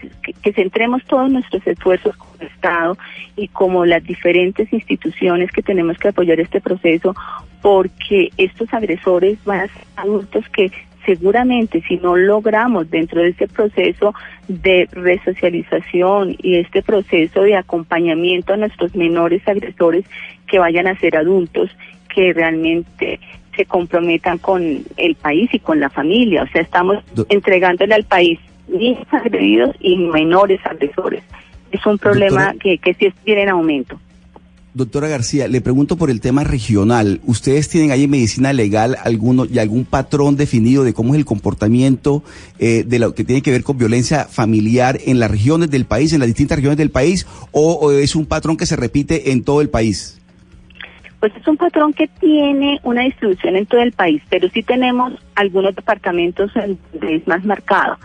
que, 0.43 0.53
centremos 0.53 1.05
todos 1.05 1.31
nuestros 1.31 1.67
esfuerzos 1.67 2.17
como 2.17 2.35
Estado 2.41 2.99
y 3.37 3.49
como 3.49 3.85
las 3.85 4.03
diferentes 4.05 4.73
instituciones 4.73 5.51
que 5.51 5.63
tenemos 5.63 5.99
que 5.99 6.09
apoyar 6.09 6.41
este 6.41 6.61
proceso, 6.61 7.15
porque 7.63 8.31
estos 8.37 8.73
agresores 8.73 9.43
van 9.45 9.61
a 9.61 9.69
ser 9.69 9.85
adultos 9.97 10.49
que 10.51 10.71
seguramente 11.07 11.83
si 11.89 11.97
no 11.97 12.17
logramos 12.17 12.91
dentro 12.91 13.23
de 13.23 13.31
este 13.31 13.49
proceso 13.49 14.15
de 14.47 14.89
resocialización 14.93 16.37
y 16.39 16.57
este 16.57 16.83
proceso 16.83 17.43
de 17.43 17.57
acompañamiento 17.57 18.53
a 18.53 18.59
nuestros 18.59 18.95
menores 18.95 19.47
agresores 19.49 20.05
que 20.47 20.59
vayan 20.59 20.87
a 20.87 20.99
ser 20.99 21.17
adultos 21.17 21.71
que 22.15 22.33
realmente 22.33 23.21
se 23.59 23.67
comprometan 23.67 24.39
con 24.39 24.85
el 24.97 25.15
país 25.17 25.51
y 25.53 25.59
con 25.59 25.81
la 25.81 25.91
familia. 25.91 26.45
O 26.45 26.49
sea, 26.49 26.63
estamos 26.63 27.03
entregándole 27.29 27.93
al 27.93 28.05
país 28.05 28.39
niños 28.69 29.07
agredidos 29.11 29.75
y 29.81 29.97
menores 29.97 30.61
agresores. 30.65 31.25
Es 31.73 31.85
un 31.85 31.99
problema 31.99 32.55
que, 32.61 32.79
que 32.79 32.95
sí 32.95 33.13
viene 33.27 33.43
en 33.43 33.49
aumento. 33.49 33.99
Doctora 34.75 35.09
García, 35.09 35.49
le 35.49 35.61
pregunto 35.61 35.97
por 35.97 36.09
el 36.09 36.21
tema 36.21 36.45
regional. 36.45 37.21
¿Ustedes 37.25 37.69
tienen 37.69 37.91
ahí 37.91 38.05
en 38.05 38.11
medicina 38.11 38.53
legal 38.53 38.97
alguno 39.03 39.45
y 39.45 39.59
algún 39.59 39.85
patrón 39.85 40.37
definido 40.37 40.85
de 40.85 40.95
cómo 40.95 41.15
es 41.15 41.19
el 41.19 41.25
comportamiento 41.25 42.23
eh, 42.61 42.85
de 42.87 42.99
lo 43.01 43.13
que 43.13 43.25
tiene 43.25 43.43
que 43.43 43.51
ver 43.51 43.65
con 43.65 43.77
violencia 43.77 44.27
familiar 44.27 45.01
en 45.05 45.19
las 45.19 45.33
regiones 45.33 45.71
del 45.71 45.85
país, 45.85 46.13
en 46.13 46.21
las 46.21 46.29
distintas 46.29 46.59
regiones 46.59 46.79
del 46.79 46.93
país, 46.93 47.27
o, 47.51 47.73
o 47.73 47.91
es 47.91 48.15
un 48.15 48.27
patrón 48.27 48.57
que 48.57 48.67
se 48.67 48.77
repite 48.77 49.33
en 49.33 49.43
todo 49.43 49.63
el 49.63 49.69
país? 49.69 50.18
Pues 51.21 51.33
es 51.35 51.47
un 51.49 51.57
patrón 51.57 51.93
que 51.93 52.07
tiene 52.07 52.81
una 52.85 53.03
distribución 53.03 53.57
en 53.57 53.67
todo 53.67 53.81
el 53.81 53.93
país, 53.93 54.23
pero 54.29 54.49
sí 54.51 54.63
tenemos 54.63 55.15
algunos 55.35 55.75
departamentos 55.75 56.55
en 56.55 56.79
donde 56.93 57.17
es 57.17 57.27
más 57.27 57.45
marcado. 57.45 57.97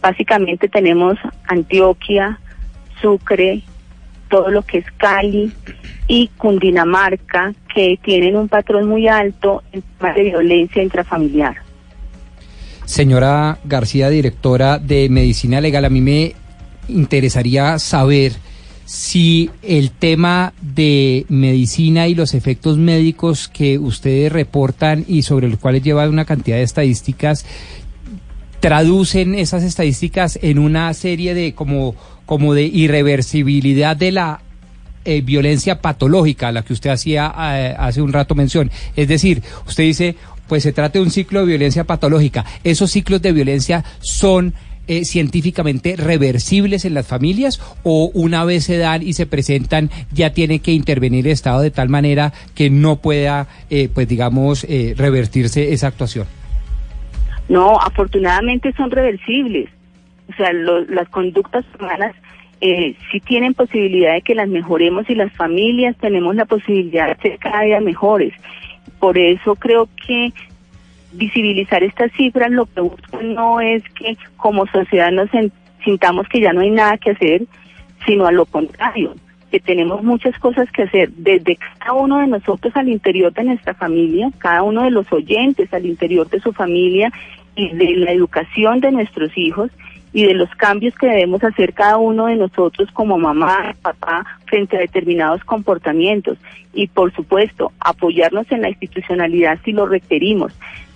Básicamente 0.00 0.68
tenemos 0.68 1.18
Antioquia, 1.48 2.38
Sucre, 3.00 3.62
todo 4.28 4.50
lo 4.50 4.62
que 4.62 4.78
es 4.78 4.86
Cali 4.96 5.52
y 6.08 6.28
Cundinamarca, 6.36 7.52
que 7.74 7.98
tienen 8.02 8.36
un 8.36 8.48
patrón 8.48 8.88
muy 8.88 9.08
alto 9.08 9.62
en 9.72 9.82
temas 9.82 10.14
de 10.14 10.22
violencia 10.22 10.82
intrafamiliar. 10.82 11.56
Señora 12.84 13.58
García, 13.64 14.08
directora 14.08 14.78
de 14.78 15.08
Medicina 15.08 15.60
Legal, 15.60 15.84
a 15.84 15.90
mí 15.90 16.00
me 16.00 16.34
interesaría 16.88 17.78
saber 17.78 18.32
si 18.92 19.48
el 19.62 19.90
tema 19.90 20.52
de 20.60 21.24
medicina 21.30 22.08
y 22.08 22.14
los 22.14 22.34
efectos 22.34 22.76
médicos 22.76 23.48
que 23.48 23.78
ustedes 23.78 24.30
reportan 24.30 25.06
y 25.08 25.22
sobre 25.22 25.48
los 25.48 25.58
cuales 25.58 25.82
llevan 25.82 26.10
una 26.10 26.26
cantidad 26.26 26.58
de 26.58 26.62
estadísticas 26.62 27.46
traducen 28.60 29.34
esas 29.34 29.62
estadísticas 29.62 30.38
en 30.42 30.58
una 30.58 30.92
serie 30.92 31.32
de 31.32 31.54
como 31.54 31.94
como 32.26 32.52
de 32.52 32.64
irreversibilidad 32.64 33.96
de 33.96 34.12
la 34.12 34.42
eh, 35.06 35.22
violencia 35.22 35.80
patológica 35.80 36.48
a 36.48 36.52
la 36.52 36.62
que 36.62 36.74
usted 36.74 36.90
hacía 36.90 37.32
eh, 37.38 37.74
hace 37.78 38.02
un 38.02 38.12
rato 38.12 38.34
mención. 38.34 38.70
Es 38.94 39.08
decir, 39.08 39.42
usted 39.66 39.84
dice, 39.84 40.16
pues 40.48 40.64
se 40.64 40.72
trata 40.72 40.98
de 40.98 41.04
un 41.06 41.10
ciclo 41.10 41.40
de 41.40 41.46
violencia 41.46 41.84
patológica. 41.84 42.44
¿Esos 42.62 42.90
ciclos 42.90 43.22
de 43.22 43.32
violencia 43.32 43.86
son 44.00 44.52
eh, 44.88 45.04
científicamente 45.04 45.94
reversibles 45.96 46.84
en 46.84 46.94
las 46.94 47.06
familias 47.06 47.60
o 47.84 48.10
una 48.14 48.44
vez 48.44 48.64
se 48.64 48.78
dan 48.78 49.02
y 49.02 49.12
se 49.12 49.26
presentan 49.26 49.90
ya 50.12 50.32
tiene 50.32 50.58
que 50.58 50.72
intervenir 50.72 51.26
el 51.26 51.32
Estado 51.32 51.60
de 51.60 51.70
tal 51.70 51.88
manera 51.88 52.32
que 52.54 52.68
no 52.70 52.96
pueda, 52.96 53.46
eh, 53.70 53.88
pues 53.92 54.08
digamos, 54.08 54.64
eh, 54.64 54.94
revertirse 54.96 55.72
esa 55.72 55.86
actuación? 55.88 56.26
No, 57.48 57.78
afortunadamente 57.80 58.72
son 58.76 58.90
reversibles. 58.90 59.68
O 60.32 60.34
sea, 60.36 60.52
lo- 60.52 60.84
las 60.86 61.08
conductas 61.08 61.64
humanas 61.78 62.14
eh, 62.60 62.94
sí 63.10 63.20
tienen 63.20 63.54
posibilidad 63.54 64.14
de 64.14 64.22
que 64.22 64.34
las 64.36 64.48
mejoremos 64.48 65.10
y 65.10 65.14
las 65.16 65.32
familias 65.32 65.96
tenemos 66.00 66.34
la 66.36 66.44
posibilidad 66.44 67.08
de 67.08 67.20
ser 67.20 67.38
cada 67.38 67.62
día 67.62 67.80
mejores. 67.80 68.32
Por 69.00 69.18
eso 69.18 69.56
creo 69.56 69.88
que 70.06 70.32
visibilizar 71.12 71.82
estas 71.82 72.12
cifras 72.12 72.50
lo 72.50 72.66
que 72.66 72.80
busca 72.80 73.22
no 73.22 73.60
es 73.60 73.82
que 73.94 74.16
como 74.36 74.66
sociedad 74.66 75.10
nos 75.10 75.30
sintamos 75.84 76.28
que 76.28 76.40
ya 76.40 76.52
no 76.52 76.60
hay 76.60 76.70
nada 76.70 76.98
que 76.98 77.10
hacer, 77.10 77.42
sino 78.06 78.26
a 78.26 78.32
lo 78.32 78.46
contrario, 78.46 79.14
que 79.50 79.60
tenemos 79.60 80.02
muchas 80.02 80.38
cosas 80.38 80.70
que 80.72 80.82
hacer 80.82 81.10
desde 81.12 81.56
cada 81.56 81.92
uno 81.92 82.18
de 82.18 82.26
nosotros 82.26 82.74
al 82.76 82.88
interior 82.88 83.32
de 83.32 83.44
nuestra 83.44 83.74
familia, 83.74 84.30
cada 84.38 84.62
uno 84.62 84.82
de 84.82 84.90
los 84.90 85.12
oyentes 85.12 85.72
al 85.74 85.86
interior 85.86 86.28
de 86.30 86.40
su 86.40 86.52
familia 86.52 87.12
y 87.54 87.68
de 87.74 87.96
la 87.96 88.12
educación 88.12 88.80
de 88.80 88.92
nuestros 88.92 89.36
hijos 89.36 89.70
y 90.12 90.24
de 90.24 90.34
los 90.34 90.50
cambios 90.56 90.94
que 90.94 91.06
debemos 91.06 91.42
hacer 91.42 91.72
cada 91.72 91.96
uno 91.96 92.26
de 92.26 92.36
nosotros 92.36 92.90
como 92.92 93.18
mamá, 93.18 93.74
papá, 93.80 94.24
frente 94.46 94.76
a 94.76 94.80
determinados 94.80 95.42
comportamientos. 95.44 96.38
Y 96.74 96.86
por 96.86 97.12
supuesto, 97.14 97.72
apoyarnos 97.80 98.50
en 98.52 98.62
la 98.62 98.68
institucionalidad 98.68 99.58
si 99.64 99.72
lo 99.72 99.86
requerimos. 99.86 100.52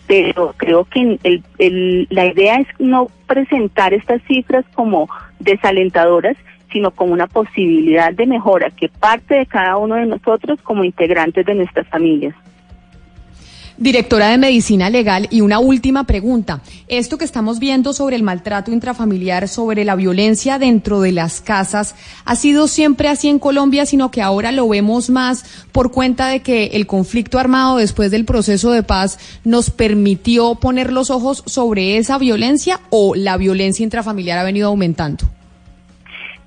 Pero 0.06 0.54
creo 0.56 0.84
que 0.84 1.18
el- 1.22 1.42
el- 1.58 2.06
la 2.10 2.26
idea 2.26 2.56
es 2.56 2.68
no 2.78 3.08
presentar 3.26 3.92
estas 3.92 4.22
cifras 4.22 4.64
como 4.74 5.08
desalentadoras, 5.40 6.36
sino 6.72 6.90
como 6.90 7.12
una 7.12 7.26
posibilidad 7.26 8.12
de 8.12 8.26
mejora 8.26 8.70
que 8.70 8.88
parte 8.88 9.34
de 9.34 9.46
cada 9.46 9.76
uno 9.76 9.94
de 9.96 10.06
nosotros 10.06 10.60
como 10.62 10.84
integrantes 10.84 11.46
de 11.46 11.54
nuestras 11.54 11.86
familias. 11.88 12.34
Directora 13.78 14.28
de 14.28 14.38
Medicina 14.38 14.88
Legal, 14.88 15.28
y 15.30 15.42
una 15.42 15.58
última 15.58 16.04
pregunta. 16.04 16.62
Esto 16.88 17.18
que 17.18 17.26
estamos 17.26 17.58
viendo 17.58 17.92
sobre 17.92 18.16
el 18.16 18.22
maltrato 18.22 18.72
intrafamiliar, 18.72 19.48
sobre 19.48 19.84
la 19.84 19.96
violencia 19.96 20.58
dentro 20.58 21.02
de 21.02 21.12
las 21.12 21.42
casas, 21.42 21.94
¿ha 22.24 22.36
sido 22.36 22.68
siempre 22.68 23.08
así 23.08 23.28
en 23.28 23.38
Colombia, 23.38 23.84
sino 23.84 24.10
que 24.10 24.22
ahora 24.22 24.50
lo 24.50 24.66
vemos 24.66 25.10
más 25.10 25.66
por 25.72 25.92
cuenta 25.92 26.28
de 26.28 26.40
que 26.40 26.68
el 26.68 26.86
conflicto 26.86 27.38
armado 27.38 27.76
después 27.76 28.10
del 28.10 28.24
proceso 28.24 28.72
de 28.72 28.82
paz 28.82 29.18
nos 29.44 29.68
permitió 29.68 30.54
poner 30.54 30.90
los 30.90 31.10
ojos 31.10 31.42
sobre 31.44 31.98
esa 31.98 32.16
violencia 32.16 32.80
o 32.88 33.14
la 33.14 33.36
violencia 33.36 33.84
intrafamiliar 33.84 34.38
ha 34.38 34.44
venido 34.44 34.68
aumentando? 34.68 35.26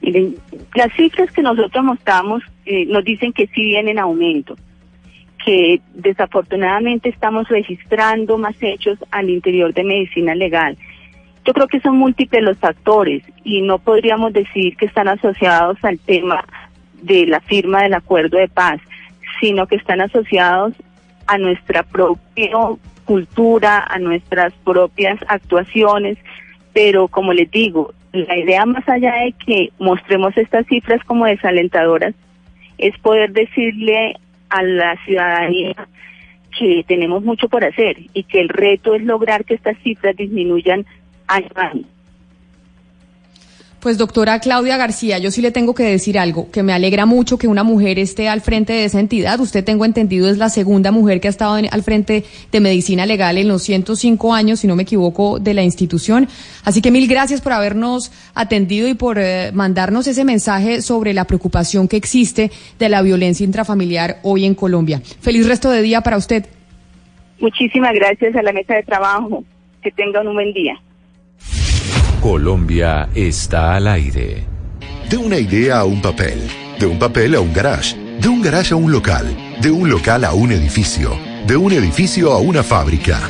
Miren, 0.01 0.35
las 0.73 0.91
cifras 0.95 1.31
que 1.31 1.43
nosotros 1.43 1.83
mostramos 1.83 2.41
eh, 2.65 2.85
nos 2.85 3.03
dicen 3.03 3.33
que 3.33 3.47
sí 3.47 3.61
vienen 3.65 3.89
en 3.89 3.99
aumento, 3.99 4.55
que 5.43 5.81
desafortunadamente 5.93 7.09
estamos 7.09 7.47
registrando 7.47 8.37
más 8.37 8.55
hechos 8.61 8.99
al 9.11 9.29
interior 9.29 9.73
de 9.73 9.83
medicina 9.83 10.35
legal. 10.35 10.77
Yo 11.45 11.53
creo 11.53 11.67
que 11.67 11.79
son 11.79 11.97
múltiples 11.97 12.43
los 12.43 12.57
factores 12.57 13.23
y 13.43 13.61
no 13.61 13.79
podríamos 13.79 14.33
decir 14.33 14.75
que 14.75 14.85
están 14.85 15.07
asociados 15.07 15.77
al 15.83 15.97
tema 15.99 16.45
de 17.01 17.25
la 17.25 17.39
firma 17.39 17.83
del 17.83 17.93
acuerdo 17.93 18.37
de 18.37 18.49
paz, 18.49 18.79
sino 19.39 19.65
que 19.65 19.77
están 19.77 20.01
asociados 20.01 20.73
a 21.27 21.37
nuestra 21.37 21.83
propia 21.83 22.51
cultura, 23.05 23.83
a 23.89 23.97
nuestras 23.97 24.53
propias 24.63 25.19
actuaciones, 25.27 26.17
pero 26.73 27.07
como 27.07 27.33
les 27.33 27.49
digo, 27.49 27.93
la 28.11 28.37
idea 28.37 28.65
más 28.65 28.87
allá 28.87 29.13
de 29.23 29.33
que 29.33 29.71
mostremos 29.79 30.35
estas 30.37 30.65
cifras 30.67 31.03
como 31.05 31.25
desalentadoras 31.25 32.13
es 32.77 32.97
poder 32.99 33.31
decirle 33.31 34.15
a 34.49 34.63
la 34.63 34.95
ciudadanía 35.05 35.87
que 36.57 36.83
tenemos 36.87 37.23
mucho 37.23 37.47
por 37.47 37.63
hacer 37.63 37.97
y 38.13 38.23
que 38.23 38.41
el 38.41 38.49
reto 38.49 38.95
es 38.95 39.03
lograr 39.03 39.45
que 39.45 39.53
estas 39.53 39.77
cifras 39.79 40.15
disminuyan 40.15 40.85
año 41.27 41.49
a 41.55 41.67
año. 41.67 41.83
Pues 43.79 43.97
doctora 43.97 44.39
Claudia 44.39 44.75
García, 44.75 45.19
yo 45.19 45.31
sí 45.31 45.41
le 45.41 45.51
tengo 45.51 45.73
que 45.73 45.83
decir 45.83 46.19
algo, 46.19 46.51
que 46.51 46.63
me 46.63 46.73
alegra 46.73 47.05
mucho 47.05 47.37
que 47.37 47.47
una 47.47 47.63
mujer 47.63 47.97
esté 47.97 48.27
al 48.27 48.41
frente 48.41 48.73
de 48.73 48.83
esa 48.83 48.99
entidad. 48.99 49.39
Usted 49.39 49.63
tengo 49.63 49.85
entendido 49.85 50.29
es 50.29 50.37
la 50.37 50.49
segunda 50.49 50.91
mujer 50.91 51.21
que 51.21 51.29
ha 51.29 51.31
estado 51.31 51.53
al 51.53 51.83
frente 51.83 52.25
de 52.51 52.59
medicina 52.59 53.05
legal 53.05 53.37
en 53.37 53.47
los 53.47 53.63
105 53.63 54.33
años, 54.33 54.59
si 54.59 54.67
no 54.67 54.75
me 54.75 54.83
equivoco, 54.83 55.39
de 55.39 55.53
la 55.53 55.63
institución. 55.63 56.27
Así 56.65 56.81
que 56.81 56.91
mil 56.91 57.07
gracias 57.07 57.39
por 57.39 57.53
habernos 57.53 58.11
atendido 58.35 58.85
y 58.89 58.95
por 58.95 59.17
eh, 59.17 59.51
mandarnos 59.53 60.07
ese 60.07 60.25
mensaje 60.25 60.81
sobre 60.81 61.13
la 61.13 61.23
preocupación 61.23 61.87
que 61.87 61.95
existe 61.95 62.51
de 62.77 62.89
la 62.89 63.01
violencia 63.01 63.45
intrafamiliar 63.45 64.17
hoy 64.23 64.43
en 64.43 64.55
Colombia. 64.55 65.01
Feliz 65.21 65.47
resto 65.47 65.71
de 65.71 65.81
día 65.81 66.01
para 66.01 66.17
usted. 66.17 66.47
Muchísimas 67.39 67.93
gracias 67.93 68.35
a 68.35 68.41
la 68.41 68.51
mesa 68.51 68.75
de 68.75 68.83
trabajo. 68.83 69.45
Que 69.81 69.91
tengan 69.91 70.27
un 70.27 70.33
buen 70.33 70.51
día. 70.51 70.77
Colombia 72.21 73.07
está 73.15 73.75
al 73.75 73.87
aire. 73.87 74.45
De 75.09 75.15
una 75.15 75.37
idea 75.37 75.79
a 75.79 75.85
un 75.85 76.01
papel, 76.01 76.49
de 76.77 76.85
un 76.85 76.99
papel 76.99 77.33
a 77.35 77.39
un 77.39 77.53
garage, 77.53 77.95
de 78.19 78.27
un 78.27 78.41
garage 78.41 78.73
a 78.73 78.77
un 78.77 78.91
local, 78.91 79.25
de 79.61 79.71
un 79.71 79.89
local 79.89 80.25
a 80.25 80.33
un 80.33 80.51
edificio, 80.51 81.17
de 81.47 81.55
un 81.55 81.71
edificio 81.71 82.33
a 82.33 82.39
una 82.39 82.61
fábrica. 82.61 83.21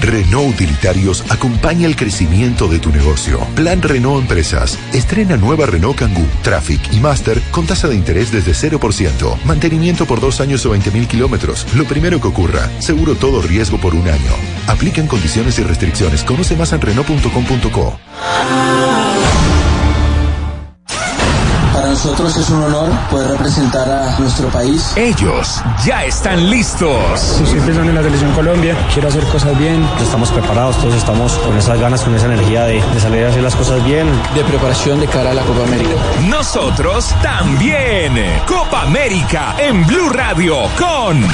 Renault 0.00 0.54
Utilitarios 0.54 1.24
acompaña 1.30 1.86
el 1.86 1.96
crecimiento 1.96 2.68
de 2.68 2.78
tu 2.78 2.90
negocio. 2.90 3.40
Plan 3.54 3.82
Renault 3.82 4.22
Empresas. 4.22 4.78
Estrena 4.92 5.36
nueva 5.36 5.66
Renault 5.66 5.98
Kangoo, 5.98 6.26
Traffic 6.42 6.80
y 6.92 7.00
Master 7.00 7.40
con 7.50 7.66
tasa 7.66 7.88
de 7.88 7.96
interés 7.96 8.32
desde 8.32 8.52
0%. 8.52 9.42
Mantenimiento 9.44 10.06
por 10.06 10.20
dos 10.20 10.40
años 10.40 10.64
o 10.66 10.70
20 10.70 10.90
mil 10.90 11.06
kilómetros. 11.06 11.66
Lo 11.74 11.84
primero 11.84 12.20
que 12.20 12.28
ocurra. 12.28 12.70
Seguro 12.78 13.14
todo 13.14 13.42
riesgo 13.42 13.78
por 13.78 13.94
un 13.94 14.08
año. 14.08 14.32
Aplican 14.66 15.06
condiciones 15.06 15.58
y 15.58 15.62
restricciones. 15.62 16.22
Conoce 16.24 16.56
más 16.56 16.72
en 16.72 16.80
Renault.com.co. 16.80 17.98
Para 21.88 22.00
nosotros 22.00 22.36
es 22.36 22.50
un 22.50 22.62
honor 22.64 22.90
poder 23.10 23.28
representar 23.28 23.90
a 23.90 24.18
nuestro 24.18 24.48
país. 24.48 24.92
Ellos 24.94 25.62
ya 25.86 26.04
están 26.04 26.50
listos. 26.50 27.40
Estoy 27.40 27.60
pensando 27.60 27.88
en 27.88 27.94
la 27.94 28.02
selección 28.02 28.30
Colombia, 28.32 28.76
quiero 28.92 29.08
hacer 29.08 29.24
cosas 29.28 29.58
bien. 29.58 29.88
Estamos 29.98 30.30
preparados, 30.30 30.76
todos 30.76 30.94
estamos 30.94 31.32
con 31.38 31.56
esas 31.56 31.80
ganas, 31.80 32.02
con 32.02 32.14
esa 32.14 32.26
energía 32.26 32.64
de, 32.64 32.82
de 32.82 33.00
salir 33.00 33.24
a 33.24 33.30
hacer 33.30 33.42
las 33.42 33.56
cosas 33.56 33.82
bien. 33.84 34.06
De 34.34 34.44
preparación 34.44 35.00
de 35.00 35.06
cara 35.06 35.30
a 35.30 35.34
la 35.34 35.42
Copa 35.44 35.62
América. 35.62 35.94
Nosotros 36.28 37.14
también. 37.22 38.12
Copa 38.46 38.82
América 38.82 39.54
en 39.56 39.86
Blue 39.86 40.10
Radio 40.10 40.56
con 40.76 41.26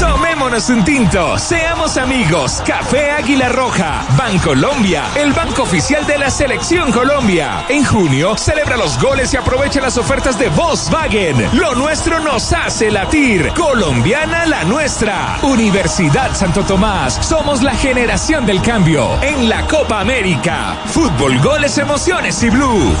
Tomémonos 0.00 0.70
un 0.70 0.82
tinto, 0.82 1.38
seamos 1.38 1.98
amigos. 1.98 2.62
Café 2.66 3.10
Águila 3.10 3.50
Roja, 3.50 4.02
Bancolombia, 4.16 5.04
el 5.14 5.34
banco 5.34 5.62
oficial 5.62 6.06
de 6.06 6.16
la 6.16 6.30
Selección 6.30 6.90
Colombia. 6.90 7.66
En 7.68 7.84
junio, 7.84 8.34
celebra 8.38 8.78
los 8.78 8.98
goles 8.98 9.34
y 9.34 9.36
aprovecha 9.36 9.82
las 9.82 9.98
ofertas 9.98 10.38
de 10.38 10.48
Volkswagen. 10.48 11.36
Lo 11.52 11.74
nuestro 11.74 12.18
nos 12.20 12.50
hace 12.54 12.90
latir. 12.90 13.52
Colombiana 13.54 14.46
la 14.46 14.64
nuestra. 14.64 15.38
Universidad 15.42 16.34
Santo 16.34 16.64
Tomás, 16.64 17.14
somos 17.20 17.62
la 17.62 17.74
generación 17.74 18.46
del 18.46 18.62
cambio. 18.62 19.20
En 19.22 19.50
la 19.50 19.66
Copa 19.66 20.00
América. 20.00 20.78
Fútbol, 20.86 21.38
goles, 21.40 21.76
emociones 21.76 22.42
y 22.42 22.48
Blue. 22.48 22.94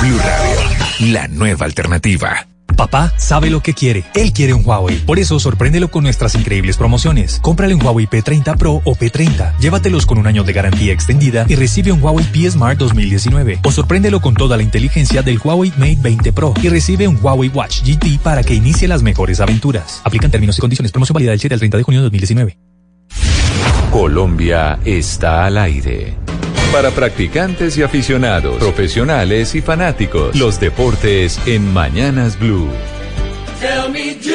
Blue 0.00 0.18
Radio, 0.18 1.12
la 1.12 1.28
nueva 1.28 1.66
alternativa. 1.66 2.46
Papá 2.76 3.12
sabe 3.16 3.50
lo 3.50 3.60
que 3.60 3.74
quiere. 3.74 4.04
Él 4.14 4.32
quiere 4.32 4.54
un 4.54 4.64
Huawei. 4.64 4.98
Por 4.98 5.18
eso 5.18 5.40
sorpréndelo 5.40 5.88
con 5.90 6.04
nuestras 6.04 6.34
increíbles 6.34 6.76
promociones. 6.76 7.40
Cómprale 7.40 7.74
un 7.74 7.82
Huawei 7.82 8.06
P30 8.06 8.56
Pro 8.56 8.82
o 8.84 8.94
P30. 8.94 9.58
Llévatelos 9.58 10.06
con 10.06 10.18
un 10.18 10.26
año 10.26 10.44
de 10.44 10.52
garantía 10.52 10.92
extendida 10.92 11.46
y 11.48 11.54
recibe 11.54 11.92
un 11.92 12.02
Huawei 12.02 12.26
P 12.26 12.50
Smart 12.50 12.78
2019. 12.78 13.60
O 13.64 13.72
sorpréndelo 13.72 14.20
con 14.20 14.34
toda 14.34 14.56
la 14.56 14.62
inteligencia 14.62 15.22
del 15.22 15.40
Huawei 15.42 15.72
Mate 15.78 15.98
20 16.00 16.32
Pro 16.32 16.54
y 16.62 16.68
recibe 16.68 17.08
un 17.08 17.18
Huawei 17.20 17.48
Watch 17.48 17.82
GT 17.82 18.18
para 18.22 18.42
que 18.42 18.54
inicie 18.54 18.86
las 18.86 19.02
mejores 19.02 19.40
aventuras. 19.40 20.02
Aplican 20.04 20.30
términos 20.30 20.58
y 20.58 20.60
condiciones. 20.60 20.92
Promoción 20.92 21.14
válida 21.14 21.30
del 21.30 21.40
7 21.40 21.54
al 21.54 21.60
30 21.60 21.78
de 21.78 21.82
junio 21.82 22.00
de 22.00 22.04
2019. 22.04 22.58
Colombia 23.90 24.78
está 24.84 25.46
al 25.46 25.56
aire. 25.56 26.14
Para 26.72 26.90
practicantes 26.90 27.78
y 27.78 27.82
aficionados, 27.82 28.58
profesionales 28.58 29.54
y 29.54 29.62
fanáticos, 29.62 30.36
los 30.36 30.60
deportes 30.60 31.38
en 31.46 31.72
Mañanas 31.72 32.38
Blue. 32.38 32.68
Tell 33.60 33.90
me, 33.90 34.14
do 34.14 34.34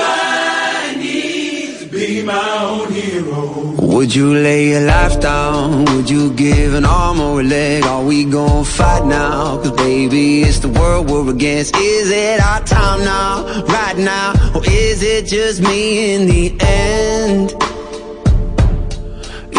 I 0.00 0.96
need 0.96 1.78
to 1.80 1.86
be 1.94 2.22
my 2.22 2.32
own 2.64 2.90
hero? 2.90 3.74
Would 3.76 4.14
you 4.14 4.32
lay 4.34 4.70
your 4.70 4.80
life 4.86 5.20
down? 5.20 5.84
Would 5.84 6.08
you 6.08 6.32
give 6.34 6.74
an 6.74 6.86
arm 6.86 7.20
or 7.20 7.40
a 7.40 7.44
leg? 7.44 7.84
Are 7.84 8.02
we 8.02 8.24
gonna 8.24 8.64
fight 8.64 9.04
now? 9.04 9.58
Cause 9.58 9.72
baby, 9.72 10.40
it's 10.42 10.60
the 10.60 10.68
world 10.68 11.10
we're 11.10 11.28
against. 11.30 11.76
Is 11.76 12.10
it 12.10 12.40
our 12.40 12.64
time 12.64 13.04
now? 13.04 13.44
Right 13.66 13.98
now? 13.98 14.32
Or 14.54 14.62
is 14.64 15.02
it 15.02 15.26
just 15.26 15.60
me 15.60 16.14
in 16.14 16.26
the 16.26 16.56
end? 16.60 17.54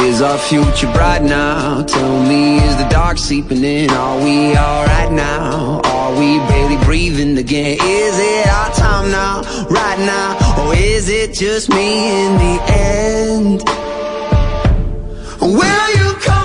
Is 0.03 0.21
our 0.21 0.37
future 0.37 0.91
bright 0.91 1.23
now? 1.23 1.81
Tell 1.83 2.23
me, 2.23 2.57
is 2.57 2.75
the 2.75 2.87
dark 2.89 3.17
seeping 3.17 3.63
in? 3.63 3.89
Are 3.89 4.17
we 4.21 4.49
alright 4.49 5.09
now? 5.09 5.79
Are 5.85 6.11
we 6.11 6.39
barely 6.49 6.75
breathing 6.83 7.37
again? 7.37 7.77
Is 7.81 8.19
it 8.19 8.47
our 8.47 8.71
time 8.73 9.09
now? 9.11 9.41
Right 9.69 9.99
now? 9.99 10.65
Or 10.67 10.75
is 10.75 11.07
it 11.07 11.33
just 11.33 11.69
me 11.69 12.25
in 12.25 12.33
the 12.33 12.61
end? 12.67 13.63
Will 15.39 15.89
you 15.95 16.13
come 16.19 16.42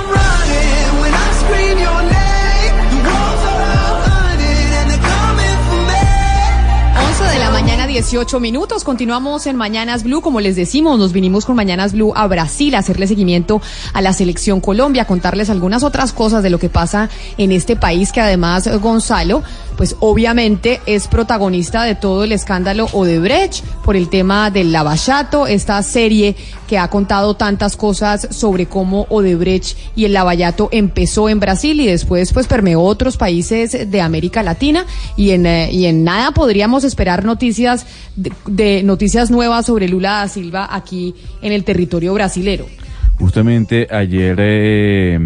18 7.99 8.18
18 8.18 8.40
minutos. 8.40 8.84
Continuamos 8.84 9.46
en 9.46 9.57
Mañanas 9.57 10.05
Blue. 10.05 10.20
Como 10.20 10.40
les 10.40 10.55
decimos, 10.55 10.99
nos 10.99 11.12
vinimos 11.12 11.44
con 11.44 11.57
Mañanas 11.57 11.94
Blue 11.94 12.12
a 12.14 12.28
Brasil 12.28 12.74
a 12.76 12.78
hacerle 12.78 13.09
seguimiento 13.09 13.61
a 13.92 14.01
la 14.01 14.12
selección 14.12 14.61
Colombia, 14.61 15.05
contarles 15.05 15.51
algunas 15.51 15.82
otras 15.82 16.12
cosas 16.12 16.44
de 16.44 16.51
lo 16.51 16.61
que 16.61 16.68
pasa 16.68 17.11
en 17.38 17.51
este 17.51 17.74
país, 17.74 18.12
que 18.12 18.20
además 18.20 18.68
Gonzalo, 18.80 19.42
pues 19.76 19.96
obviamente 20.01 20.80
es 20.86 21.07
protagonista 21.09 21.82
de 21.82 21.96
todo 21.96 22.24
el 22.24 22.32
escándalo 22.32 22.86
Odebrecht 22.92 23.64
por 23.84 23.96
el 23.96 24.09
tema 24.09 24.51
del 24.51 24.72
lavallato, 24.72 25.46
esta 25.46 25.82
serie 25.82 26.36
que 26.66 26.78
ha 26.78 26.88
contado 26.90 27.34
tantas 27.34 27.76
cosas 27.76 28.28
sobre 28.30 28.66
cómo 28.66 29.07
Odebrecht 29.09 29.76
y 29.96 30.05
el 30.05 30.12
lavallato 30.12 30.68
empezó 30.72 31.28
en 31.28 31.40
Brasil 31.40 31.80
y 31.80 31.86
después 31.86 32.32
pues 32.32 32.46
permeó 32.46 32.82
otros 32.82 33.16
países 33.16 33.90
de 33.90 34.01
América 34.01 34.42
Latina 34.42 34.84
y 35.16 35.30
en, 35.30 35.46
eh, 35.46 35.70
y 35.72 35.86
en 35.86 36.05
nada 36.05 36.32
podríamos 36.32 36.84
esperar 36.84 37.24
noticias 37.24 37.86
de, 38.16 38.82
noticias 38.82 39.30
nuevas 39.30 39.66
sobre 39.66 39.89
Lula 39.89 40.20
da 40.20 40.28
Silva 40.28 40.68
aquí 40.70 41.14
en 41.43 41.53
el 41.53 41.64
territorio 41.64 42.14
brasilero. 42.14 42.66
Justamente 43.18 43.89
ayer 43.91 44.36
eh, 44.39 45.18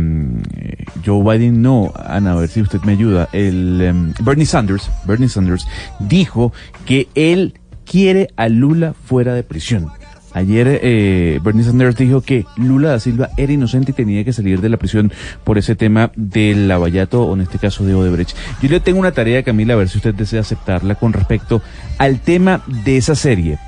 Joe 1.05 1.23
Biden 1.23 1.61
no, 1.61 1.93
Ana, 1.95 2.33
a 2.33 2.37
ver 2.37 2.49
si 2.49 2.63
usted 2.63 2.81
me 2.83 2.93
ayuda, 2.93 3.29
el 3.33 3.81
em, 3.83 4.15
Bernie 4.23 4.47
Sanders, 4.47 4.91
Bernie 5.05 5.29
Sanders 5.29 5.67
dijo 5.99 6.53
que 6.87 7.09
él 7.15 7.55
quiere 7.85 8.29
a 8.37 8.49
Lula 8.49 8.95
fuera 8.95 9.35
de 9.35 9.43
prisión. 9.43 9.91
Ayer 10.35 10.81
eh, 10.83 11.41
Bernie 11.43 11.65
Sanders 11.65 11.97
dijo 11.97 12.21
que 12.23 12.47
Lula 12.57 12.91
da 12.91 13.01
Silva 13.01 13.29
era 13.37 13.53
inocente 13.53 13.91
y 13.91 13.95
tenía 13.95 14.25
que 14.25 14.33
salir 14.33 14.61
de 14.61 14.69
la 14.69 14.77
prisión 14.77 15.13
por 15.45 15.59
ese 15.59 15.77
tema 15.77 16.11
del 16.17 16.69
lavallato 16.69 17.23
o 17.25 17.35
en 17.35 17.43
este 17.43 17.59
caso 17.59 17.85
de 17.85 17.95
Odebrecht. 17.95 18.37
Yo 18.63 18.69
le 18.69 18.81
tengo 18.81 18.99
una 19.01 19.13
tarea, 19.13 19.43
Camila, 19.43 19.75
a 19.75 19.77
ver 19.79 19.89
si 19.89 19.99
usted 19.99 20.15
desea 20.15 20.41
aceptarla 20.41 20.95
con 20.95 21.13
respecto 21.13 21.61
al 21.99 22.21
tema 22.21 22.63
de 22.85 22.97
esa 22.97 23.15
serie 23.15 23.59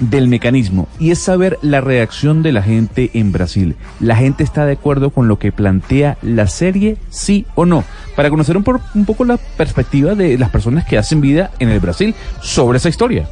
del 0.00 0.26
mecanismo 0.26 0.88
y 0.98 1.12
es 1.12 1.20
saber 1.20 1.56
la 1.62 1.80
reacción 1.80 2.42
de 2.42 2.50
la 2.50 2.62
gente 2.62 3.12
en 3.14 3.30
Brasil. 3.30 3.76
¿La 4.00 4.16
gente 4.16 4.42
está 4.42 4.66
de 4.66 4.72
acuerdo 4.72 5.10
con 5.10 5.28
lo 5.28 5.38
que 5.38 5.52
plantea 5.52 6.18
la 6.20 6.48
serie, 6.48 6.96
sí 7.10 7.46
o 7.54 7.64
no? 7.64 7.84
Para 8.16 8.28
conocer 8.28 8.56
un, 8.56 8.64
por- 8.64 8.80
un 8.96 9.04
poco 9.04 9.24
la 9.24 9.36
perspectiva 9.36 10.16
de 10.16 10.36
las 10.36 10.50
personas 10.50 10.84
que 10.84 10.98
hacen 10.98 11.20
vida 11.20 11.52
en 11.60 11.68
el 11.68 11.78
Brasil 11.78 12.12
sobre 12.42 12.78
esa 12.78 12.88
historia. 12.88 13.28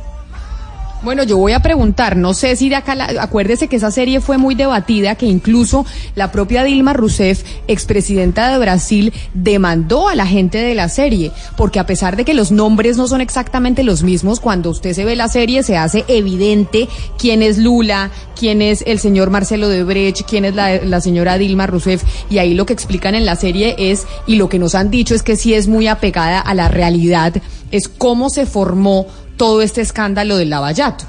Bueno, 1.05 1.25
yo 1.25 1.37
voy 1.37 1.51
a 1.51 1.59
preguntar, 1.61 2.17
no 2.17 2.33
sé 2.33 2.55
si 2.55 2.69
de 2.69 2.77
acá, 2.77 2.95
la- 2.95 3.11
acuérdese 3.21 3.67
que 3.67 3.75
esa 3.75 3.91
serie 3.91 4.21
fue 4.21 4.39
muy 4.39 4.55
debatida, 4.55 5.17
que 5.17 5.27
incluso 5.27 5.85
la 6.15 6.31
propia 6.31 6.63
Dilma 6.63 6.93
Rousseff, 6.93 7.43
expresidenta 7.67 8.53
de 8.53 8.59
Brasil, 8.59 9.13
demandó 9.35 10.09
a 10.09 10.15
la 10.15 10.27
gente 10.27 10.59
de 10.59 10.77
la 10.77 10.89
serie, 10.89 11.33
porque 11.57 11.81
a 11.81 11.87
pesar 11.87 12.15
de 12.15 12.25
que 12.25 12.35
los 12.35 12.53
nombres 12.53 12.97
no 12.99 13.09
son 13.09 13.21
exactamente 13.21 13.83
los 13.83 14.05
mismos, 14.05 14.39
cuando 14.39 14.71
usted 14.71 14.93
se 14.93 15.05
ve 15.05 15.17
la 15.17 15.27
serie 15.27 15.65
se 15.65 15.77
hace 15.77 16.05
evidente 16.07 16.89
quién 17.19 17.43
es 17.43 17.59
Lula, 17.59 18.13
quién 18.39 18.63
es 18.63 18.85
el 18.87 19.01
señor 19.01 19.31
Marcelo 19.31 19.69
de 19.69 19.83
Brecht, 19.83 20.23
quién 20.29 20.45
es 20.45 20.55
la, 20.55 20.77
la 20.85 21.01
señora 21.01 21.37
Dilma 21.37 21.67
Rousseff, 21.67 22.05
y 22.31 22.39
ahí 22.39 22.55
lo 22.55 22.65
que 22.65 22.75
explican 22.75 23.17
en 23.17 23.27
la 23.27 23.35
serie 23.35 23.75
es, 23.77 24.07
y 24.29 24.37
lo 24.37 24.49
que 24.49 24.61
nos 24.61 24.77
han 24.77 24.89
dicho 24.93 25.17
es 25.17 25.25
que 25.25 25.35
sí 25.37 25.53
es 25.55 25.67
muy 25.67 25.89
apegada 25.89 26.39
a 26.39 26.55
la 26.55 26.69
realidad, 26.69 27.35
es 27.73 27.89
cómo 27.89 28.31
se 28.31 28.47
formó 28.47 29.07
todo 29.37 29.63
este 29.63 29.81
escándalo 29.81 30.37
del 30.37 30.51
lavallato. 30.51 31.05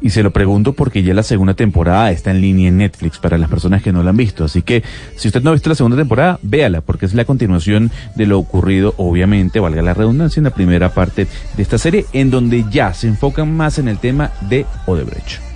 Y 0.00 0.10
se 0.10 0.22
lo 0.22 0.32
pregunto 0.32 0.74
porque 0.74 1.02
ya 1.02 1.14
la 1.14 1.22
segunda 1.22 1.54
temporada 1.54 2.10
está 2.10 2.30
en 2.30 2.42
línea 2.42 2.68
en 2.68 2.76
Netflix 2.76 3.18
para 3.18 3.38
las 3.38 3.48
personas 3.48 3.82
que 3.82 3.90
no 3.90 4.02
la 4.02 4.10
han 4.10 4.16
visto. 4.18 4.44
Así 4.44 4.60
que 4.60 4.82
si 5.16 5.28
usted 5.28 5.42
no 5.42 5.48
ha 5.48 5.54
visto 5.54 5.70
la 5.70 5.76
segunda 5.76 5.96
temporada, 5.96 6.38
véala 6.42 6.82
porque 6.82 7.06
es 7.06 7.14
la 7.14 7.24
continuación 7.24 7.90
de 8.14 8.26
lo 8.26 8.38
ocurrido, 8.38 8.94
obviamente, 8.98 9.60
valga 9.60 9.80
la 9.80 9.94
redundancia, 9.94 10.40
en 10.40 10.44
la 10.44 10.50
primera 10.50 10.92
parte 10.92 11.26
de 11.56 11.62
esta 11.62 11.78
serie, 11.78 12.04
en 12.12 12.30
donde 12.30 12.66
ya 12.70 12.92
se 12.92 13.08
enfocan 13.08 13.56
más 13.56 13.78
en 13.78 13.88
el 13.88 13.98
tema 13.98 14.30
de 14.42 14.66
Odebrecht. 14.86 15.53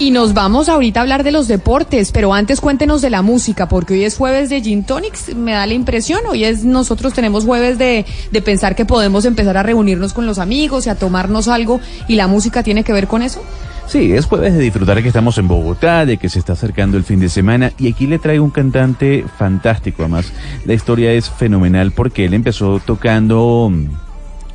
Y 0.00 0.12
nos 0.12 0.32
vamos 0.32 0.70
ahorita 0.70 0.98
a 0.98 1.02
hablar 1.02 1.24
de 1.24 1.30
los 1.30 1.46
deportes, 1.46 2.10
pero 2.10 2.32
antes 2.32 2.62
cuéntenos 2.62 3.02
de 3.02 3.10
la 3.10 3.20
música, 3.20 3.68
porque 3.68 3.92
hoy 3.92 4.04
es 4.04 4.16
jueves 4.16 4.48
de 4.48 4.62
Gin 4.62 4.82
Tonics, 4.82 5.36
me 5.36 5.52
da 5.52 5.66
la 5.66 5.74
impresión, 5.74 6.22
hoy 6.26 6.42
es 6.42 6.64
nosotros 6.64 7.12
tenemos 7.12 7.44
jueves 7.44 7.76
de, 7.76 8.06
de 8.30 8.40
pensar 8.40 8.74
que 8.74 8.86
podemos 8.86 9.26
empezar 9.26 9.58
a 9.58 9.62
reunirnos 9.62 10.14
con 10.14 10.24
los 10.24 10.38
amigos 10.38 10.86
y 10.86 10.88
a 10.88 10.94
tomarnos 10.94 11.48
algo, 11.48 11.82
y 12.08 12.14
la 12.14 12.28
música 12.28 12.62
tiene 12.62 12.82
que 12.82 12.94
ver 12.94 13.08
con 13.08 13.20
eso. 13.20 13.42
Sí, 13.88 14.10
es 14.12 14.24
jueves 14.24 14.54
de 14.54 14.60
disfrutar 14.60 15.02
que 15.02 15.08
estamos 15.08 15.36
en 15.36 15.48
Bogotá, 15.48 16.06
de 16.06 16.16
que 16.16 16.30
se 16.30 16.38
está 16.38 16.54
acercando 16.54 16.96
el 16.96 17.04
fin 17.04 17.20
de 17.20 17.28
semana 17.28 17.72
y 17.76 17.92
aquí 17.92 18.06
le 18.06 18.18
traigo 18.18 18.42
un 18.42 18.52
cantante 18.52 19.26
fantástico. 19.36 20.04
Además, 20.04 20.32
la 20.64 20.72
historia 20.72 21.12
es 21.12 21.28
fenomenal 21.28 21.92
porque 21.92 22.24
él 22.24 22.32
empezó 22.32 22.80
tocando 22.82 23.68
mm, 23.70 24.09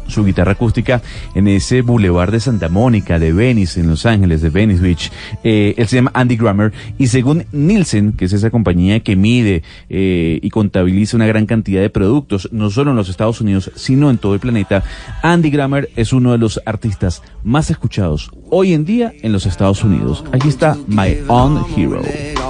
su 0.07 0.23
guitarra 0.23 0.53
acústica 0.53 1.01
en 1.33 1.47
ese 1.47 1.81
boulevard 1.81 2.31
de 2.31 2.39
Santa 2.39 2.69
Mónica, 2.69 3.19
de 3.19 3.33
Venice, 3.33 3.79
en 3.79 3.89
Los 3.89 4.05
Ángeles, 4.05 4.41
de 4.41 4.49
Venice 4.49 4.81
Beach. 4.81 5.11
Eh, 5.43 5.73
él 5.77 5.87
se 5.87 5.97
llama 5.97 6.11
Andy 6.13 6.37
Grammer 6.37 6.73
y 6.97 7.07
según 7.07 7.45
Nielsen, 7.51 8.13
que 8.13 8.25
es 8.25 8.33
esa 8.33 8.49
compañía 8.49 8.99
que 8.99 9.15
mide 9.15 9.63
eh, 9.89 10.39
y 10.41 10.49
contabiliza 10.49 11.17
una 11.17 11.27
gran 11.27 11.45
cantidad 11.45 11.81
de 11.81 11.89
productos, 11.89 12.49
no 12.51 12.69
solo 12.69 12.91
en 12.91 12.97
los 12.97 13.09
Estados 13.09 13.41
Unidos, 13.41 13.71
sino 13.75 14.09
en 14.09 14.17
todo 14.17 14.33
el 14.33 14.39
planeta, 14.39 14.83
Andy 15.21 15.49
Grammer 15.49 15.89
es 15.95 16.13
uno 16.13 16.31
de 16.31 16.37
los 16.37 16.61
artistas 16.65 17.21
más 17.43 17.69
escuchados 17.69 18.31
hoy 18.49 18.73
en 18.73 18.85
día 18.85 19.13
en 19.21 19.31
los 19.31 19.45
Estados 19.45 19.83
Unidos. 19.83 20.23
Aquí 20.31 20.47
está 20.47 20.77
My 20.87 21.17
Own 21.27 21.65
Hero. 21.75 22.01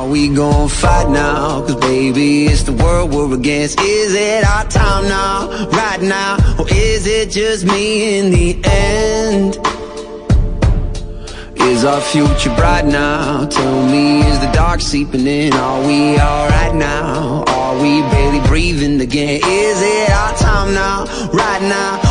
Are 0.06 0.08
we 0.08 0.28
gonna 0.28 0.70
fight 0.70 1.10
now? 1.10 1.66
Cause 1.66 1.78
baby, 1.78 2.46
it's 2.46 2.62
the 2.62 2.74
world 2.74 3.12
we're 3.12 3.34
against. 3.34 3.80
Is 3.82 4.14
it 4.14 4.46
our 4.46 4.64
time 4.66 5.06
now? 5.06 5.68
Right 5.70 6.00
now? 6.00 6.38
Or 6.60 6.68
is 6.70 7.08
it 7.08 7.32
just 7.32 7.66
me 7.66 8.20
in 8.20 8.30
the 8.30 8.52
end? 8.66 9.58
Is 11.60 11.84
our 11.84 12.00
future 12.00 12.54
bright 12.56 12.86
now? 12.86 13.48
Tell 13.48 13.88
me, 13.88 14.20
is 14.20 14.40
the 14.42 14.52
dark 14.52 14.80
seeping 14.80 15.26
in? 15.26 15.54
Are 15.54 15.82
we 15.88 16.20
alright 16.20 16.76
now? 16.76 17.44
Are 17.48 17.76
we 17.82 18.02
barely 18.14 18.48
breathing 18.48 19.02
again? 19.02 19.42
Is 19.44 19.82
it 19.82 20.12
our 20.12 20.36
time 20.38 20.72
now? 20.76 21.06
Right 21.34 21.64
now? 21.64 22.05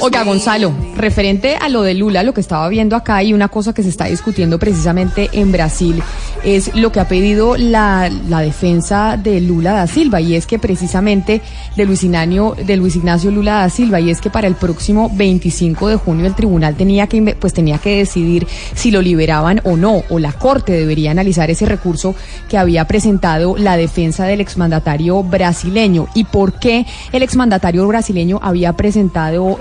Oiga, 0.00 0.22
Gonzalo, 0.22 0.72
referente 0.96 1.56
a 1.56 1.68
lo 1.68 1.82
de 1.82 1.94
Lula, 1.94 2.22
lo 2.22 2.32
que 2.32 2.40
estaba 2.40 2.68
viendo 2.68 2.96
acá 2.96 3.22
y 3.22 3.32
una 3.32 3.48
cosa 3.48 3.74
que 3.74 3.82
se 3.82 3.88
está 3.88 4.06
discutiendo 4.06 4.58
precisamente 4.58 5.28
en 5.32 5.52
Brasil 5.52 6.02
es 6.44 6.74
lo 6.74 6.92
que 6.92 7.00
ha 7.00 7.08
pedido 7.08 7.56
la, 7.56 8.10
la 8.28 8.40
defensa 8.40 9.16
de 9.16 9.40
Lula 9.40 9.72
da 9.72 9.86
Silva 9.86 10.20
y 10.20 10.34
es 10.34 10.46
que 10.46 10.58
precisamente 10.58 11.40
de 11.76 11.84
Luis, 11.86 12.04
Ignacio, 12.04 12.54
de 12.64 12.76
Luis 12.76 12.96
Ignacio 12.96 13.30
Lula 13.30 13.54
da 13.54 13.70
Silva 13.70 14.00
y 14.00 14.10
es 14.10 14.20
que 14.20 14.30
para 14.30 14.46
el 14.46 14.54
próximo 14.54 15.10
25 15.12 15.88
de 15.88 15.96
junio 15.96 16.26
el 16.26 16.34
tribunal 16.34 16.76
tenía 16.76 17.06
que 17.06 17.36
pues 17.38 17.52
tenía 17.52 17.78
que 17.78 17.98
decidir 17.98 18.46
si 18.74 18.90
lo 18.90 19.02
liberaban 19.02 19.60
o 19.64 19.76
no 19.76 20.02
o 20.10 20.18
la 20.18 20.32
corte 20.32 20.72
debería 20.72 21.10
analizar 21.10 21.50
ese 21.50 21.66
recurso 21.66 22.14
que 22.48 22.58
había 22.58 22.86
presentado 22.86 23.56
la 23.56 23.76
defensa 23.76 24.26
del 24.26 24.40
exmandatario 24.40 25.22
brasileño. 25.22 26.08
Y 26.14 26.24
por 26.24 26.58
qué 26.58 26.86
el 27.12 27.22
exmandatario 27.22 27.86
brasileño 27.86 28.38
había 28.42 28.74
presentado 28.74 28.83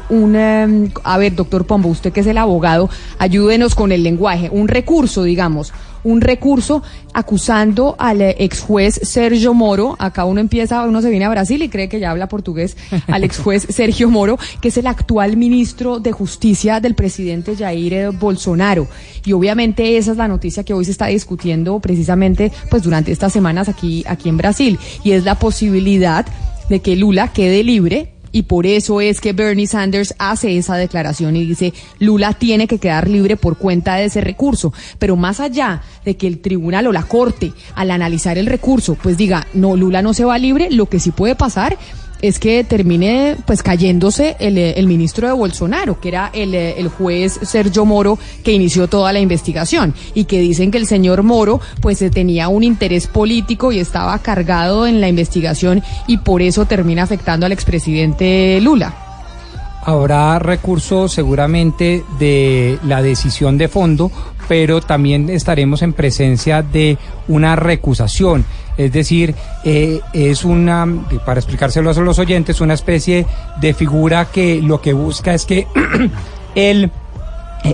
un 0.10 0.36
em, 0.36 0.90
a 1.04 1.18
ver 1.18 1.36
doctor 1.36 1.66
Pombo 1.66 1.90
usted 1.90 2.12
que 2.12 2.20
es 2.20 2.28
el 2.28 2.38
abogado 2.38 2.90
ayúdenos 3.20 3.76
con 3.76 3.92
el 3.92 4.04
lenguaje 4.04 4.50
un 4.52 4.68
recurso 4.68 5.24
digamos 5.24 5.74
un 6.04 6.22
recurso 6.22 6.84
acusando 7.14 7.96
al 7.98 8.22
eh, 8.22 8.36
ex 8.40 8.62
juez 8.62 9.00
Sergio 9.04 9.54
Moro, 9.54 9.96
acá 10.00 10.26
uno 10.26 10.40
empieza, 10.40 10.84
uno 10.84 11.02
se 11.02 11.10
viene 11.10 11.26
a 11.26 11.30
Brasil 11.30 11.62
y 11.62 11.70
cree 11.70 11.90
que 11.90 12.00
ya 12.00 12.12
habla 12.12 12.28
portugués, 12.28 12.76
al 13.08 13.24
ex 13.24 13.40
juez 13.44 13.68
Sergio 13.70 14.10
Moro, 14.10 14.38
que 14.62 14.68
es 14.68 14.78
el 14.78 14.88
actual 14.88 15.38
ministro 15.38 16.00
de 16.00 16.12
Justicia 16.12 16.80
del 16.80 16.96
presidente 16.96 17.56
Jair 17.56 17.94
eh, 17.94 18.10
Bolsonaro. 18.10 18.88
Y 19.26 19.34
obviamente 19.34 19.98
esa 19.98 20.12
es 20.12 20.18
la 20.18 20.28
noticia 20.28 20.64
que 20.64 20.74
hoy 20.74 20.86
se 20.86 20.92
está 20.92 21.08
discutiendo 21.08 21.80
precisamente 21.80 22.52
pues 22.70 22.84
durante 22.84 23.12
estas 23.12 23.32
semanas 23.32 23.70
aquí, 23.70 24.04
aquí 24.08 24.30
en 24.30 24.38
Brasil. 24.38 24.80
Y 25.04 25.12
es 25.12 25.24
la 25.24 25.36
posibilidad 25.36 26.26
de 26.70 26.82
que 26.82 26.96
Lula 26.96 27.30
quede 27.30 27.64
libre 27.64 28.14
y 28.34 28.44
por 28.44 28.66
eso 28.66 29.00
es 29.00 29.22
que 29.22 29.32
Bernie 29.32 29.68
Sanders 29.68 30.16
hace 30.18 30.58
esa 30.58 30.76
declaración 30.76 31.38
y 31.38 31.46
dice, 31.46 31.74
Lula 32.00 32.34
tiene 32.34 32.68
que 32.68 32.80
quedar 32.80 33.08
libre 33.08 33.38
por 33.38 33.58
cuenta 33.58 33.96
de 33.96 34.06
ese 34.06 34.22
recurso. 34.22 34.74
Pero 34.98 35.16
más 35.16 35.40
allá 35.40 35.84
de 36.04 36.18
que 36.18 36.28
el 36.28 36.40
tribunal 36.40 36.88
o 36.88 36.92
la 36.92 37.04
corte, 37.04 37.54
al 37.76 37.92
analizar 37.92 38.40
el 38.40 38.48
recurso, 38.48 38.98
pues 39.02 39.18
diga, 39.18 39.48
no, 39.54 39.78
Lula 39.78 40.02
no 40.02 40.16
se 40.16 40.26
va 40.26 40.38
libre, 40.40 40.72
lo 40.72 40.88
que 40.88 41.00
sí 41.00 41.12
puede 41.12 41.36
pasar 41.36 41.78
es 42.24 42.40
que 42.40 42.64
termine 42.64 43.36
pues 43.46 43.62
cayéndose 43.62 44.38
el, 44.40 44.58
eh, 44.58 44.76
el 44.78 44.88
ministro 44.88 45.28
de 45.28 45.34
Bolsonaro, 45.34 46.00
que 46.00 46.08
era 46.08 46.30
el, 46.34 46.56
eh, 46.56 46.80
el 46.80 46.88
juez 46.88 47.38
Sergio 47.44 47.84
Moro 47.84 48.18
que 48.46 48.54
inició 48.54 48.88
toda 48.88 49.12
la 49.12 49.20
investigación 49.20 49.94
y 50.14 50.24
que 50.24 50.40
dicen 50.40 50.72
que 50.72 50.78
el 50.78 50.88
señor 50.88 51.22
Moro 51.22 51.60
pues 51.82 52.02
eh, 52.02 52.10
tenía 52.10 52.48
un 52.48 52.64
interés 52.64 53.08
político 53.08 53.74
y 53.74 53.80
estaba 53.80 54.18
cargado 54.20 54.88
en 54.88 55.02
la 55.02 55.10
investigación 55.10 55.84
y 56.08 56.20
por 56.20 56.42
eso 56.42 56.66
termina 56.66 57.04
afectando 57.04 57.46
al 57.46 57.52
expresidente 57.52 58.58
Lula. 58.62 58.96
Habrá 59.86 60.40
recurso 60.40 61.10
seguramente 61.10 62.06
de 62.20 62.80
la 62.86 63.02
decisión 63.02 63.58
de 63.58 63.68
fondo, 63.68 64.10
pero 64.48 64.80
también 64.80 65.30
estaremos 65.30 65.82
en 65.82 65.92
presencia 65.92 66.62
de 66.62 66.98
una 67.28 67.58
recusación. 67.58 68.46
Es 68.78 68.92
decir, 68.92 69.36
eh, 69.64 70.00
es 70.14 70.44
una, 70.44 70.88
para 71.26 71.40
explicárselo 71.40 71.90
a 71.90 71.94
los 71.94 72.20
oyentes, 72.20 72.62
una 72.62 72.74
especie 72.74 73.26
de 73.62 73.74
figura 73.74 74.26
que 74.26 74.62
lo 74.62 74.82
que 74.82 74.94
busca 74.94 75.34
es 75.34 75.46
que 75.46 75.68
el 76.56 76.92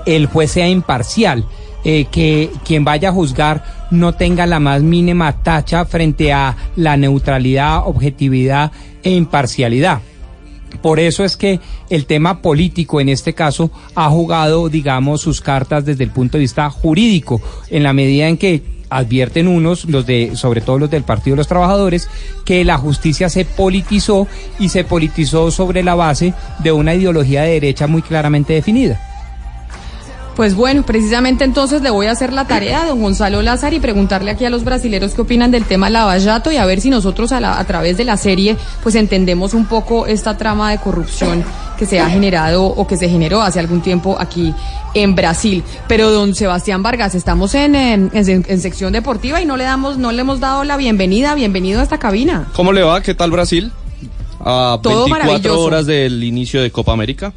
el 0.06 0.28
juez 0.28 0.52
sea 0.52 0.68
imparcial, 0.68 1.46
eh, 1.84 2.06
que 2.12 2.52
quien 2.66 2.84
vaya 2.84 3.10
a 3.10 3.14
juzgar 3.14 3.64
no 3.92 4.14
tenga 4.14 4.46
la 4.46 4.60
más 4.60 4.82
mínima 4.82 5.44
tacha 5.44 5.86
frente 5.86 6.34
a 6.34 6.56
la 6.76 6.98
neutralidad, 6.98 7.88
objetividad 7.88 8.72
e 9.04 9.12
imparcialidad. 9.12 10.02
Por 10.82 11.00
eso 11.00 11.24
es 11.24 11.36
que 11.36 11.60
el 11.90 12.06
tema 12.06 12.42
político 12.42 13.02
en 13.02 13.10
este 13.10 13.34
caso 13.34 13.72
ha 13.96 14.10
jugado, 14.10 14.70
digamos, 14.70 15.22
sus 15.22 15.42
cartas 15.42 15.84
desde 15.84 16.04
el 16.04 16.12
punto 16.12 16.38
de 16.38 16.42
vista 16.42 16.70
jurídico, 16.70 17.42
en 17.70 17.84
la 17.84 17.94
medida 17.94 18.28
en 18.28 18.38
que 18.38 18.62
advierten 18.90 19.48
unos, 19.48 19.86
los 19.86 20.06
de, 20.06 20.32
sobre 20.36 20.62
todo 20.62 20.80
los 20.80 20.90
del 20.90 21.04
Partido 21.04 21.36
de 21.36 21.40
los 21.40 21.48
Trabajadores, 21.48 22.10
que 22.46 22.64
la 22.66 22.78
justicia 22.78 23.30
se 23.30 23.46
politizó 23.46 24.28
y 24.60 24.70
se 24.70 24.84
politizó 24.84 25.52
sobre 25.52 25.84
la 25.84 25.96
base 25.96 26.34
de 26.60 26.72
una 26.72 26.94
ideología 26.96 27.44
de 27.44 27.52
derecha 27.52 27.88
muy 27.88 28.02
claramente 28.02 28.54
definida. 28.54 29.09
Pues 30.40 30.56
bueno, 30.56 30.84
precisamente 30.84 31.44
entonces 31.44 31.82
le 31.82 31.90
voy 31.90 32.06
a 32.06 32.12
hacer 32.12 32.32
la 32.32 32.46
tarea 32.48 32.84
a 32.84 32.86
don 32.86 33.02
Gonzalo 33.02 33.42
Lázaro 33.42 33.76
y 33.76 33.82
preguntarle 33.82 34.32
aquí 34.32 34.46
a 34.46 34.50
los 34.50 34.64
brasileros 34.64 35.14
qué 35.14 35.20
opinan 35.20 35.52
del 35.52 35.66
tema 35.66 35.90
lavallato 35.90 36.50
y 36.50 36.56
a 36.56 36.66
ver 36.66 36.80
si 36.80 36.90
nosotros 36.90 37.34
a, 37.34 37.42
la- 37.42 37.60
a 37.60 37.68
través 37.68 37.98
de 37.98 38.06
la 38.06 38.16
serie 38.16 38.56
pues 38.82 38.96
entendemos 38.96 39.54
un 39.54 39.66
poco 39.66 40.08
esta 40.08 40.38
trama 40.38 40.72
de 40.72 40.78
corrupción 40.78 41.44
que 41.78 41.86
se 41.86 42.00
ha 42.00 42.10
generado 42.10 42.64
o 42.64 42.88
que 42.88 42.96
se 42.96 43.10
generó 43.10 43.42
hace 43.42 43.60
algún 43.60 43.82
tiempo 43.82 44.16
aquí 44.18 44.54
en 44.94 45.14
Brasil. 45.14 45.62
Pero 45.90 46.10
don 46.10 46.34
Sebastián 46.34 46.84
Vargas, 46.84 47.16
estamos 47.16 47.54
en, 47.54 47.76
en- 47.76 48.10
en- 48.14 48.46
en 48.48 48.62
sección 48.62 48.94
deportiva 48.94 49.42
y 49.42 49.46
no 49.46 49.58
le 49.58 49.66
damos, 49.66 49.98
no 49.98 50.14
le 50.14 50.22
hemos 50.22 50.40
dado 50.40 50.64
la 50.64 50.78
bienvenida, 50.78 51.36
bienvenido 51.36 51.82
a 51.82 51.84
esta 51.84 51.98
cabina. 52.00 52.48
¿Cómo 52.54 52.72
le 52.72 52.82
va? 52.84 53.02
¿Qué 53.04 53.14
tal 53.14 53.32
Brasil? 53.32 53.74
A 54.40 54.80
Todo 54.82 55.04
24 55.04 55.10
maravilloso. 55.10 55.60
horas 55.64 55.86
del 55.86 56.24
inicio 56.24 56.62
de 56.62 56.72
Copa 56.72 56.94
América. 56.94 57.34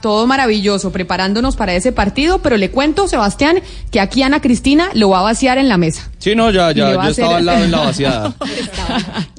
Todo 0.00 0.26
maravilloso, 0.26 0.92
preparándonos 0.92 1.56
para 1.56 1.74
ese 1.74 1.90
partido, 1.92 2.38
pero 2.40 2.56
le 2.56 2.70
cuento, 2.70 3.08
Sebastián, 3.08 3.60
que 3.90 4.00
aquí 4.00 4.22
Ana 4.22 4.40
Cristina 4.40 4.90
lo 4.94 5.10
va 5.10 5.20
a 5.20 5.22
vaciar 5.22 5.58
en 5.58 5.68
la 5.68 5.76
mesa. 5.76 6.08
Sí, 6.18 6.34
no, 6.34 6.50
ya, 6.50 6.72
ya, 6.72 6.92
yo 6.94 7.02
estaba 7.02 7.36
al 7.38 7.46
lado 7.46 7.64
en 7.64 7.70
la 7.70 7.78
vaciada. 7.78 8.34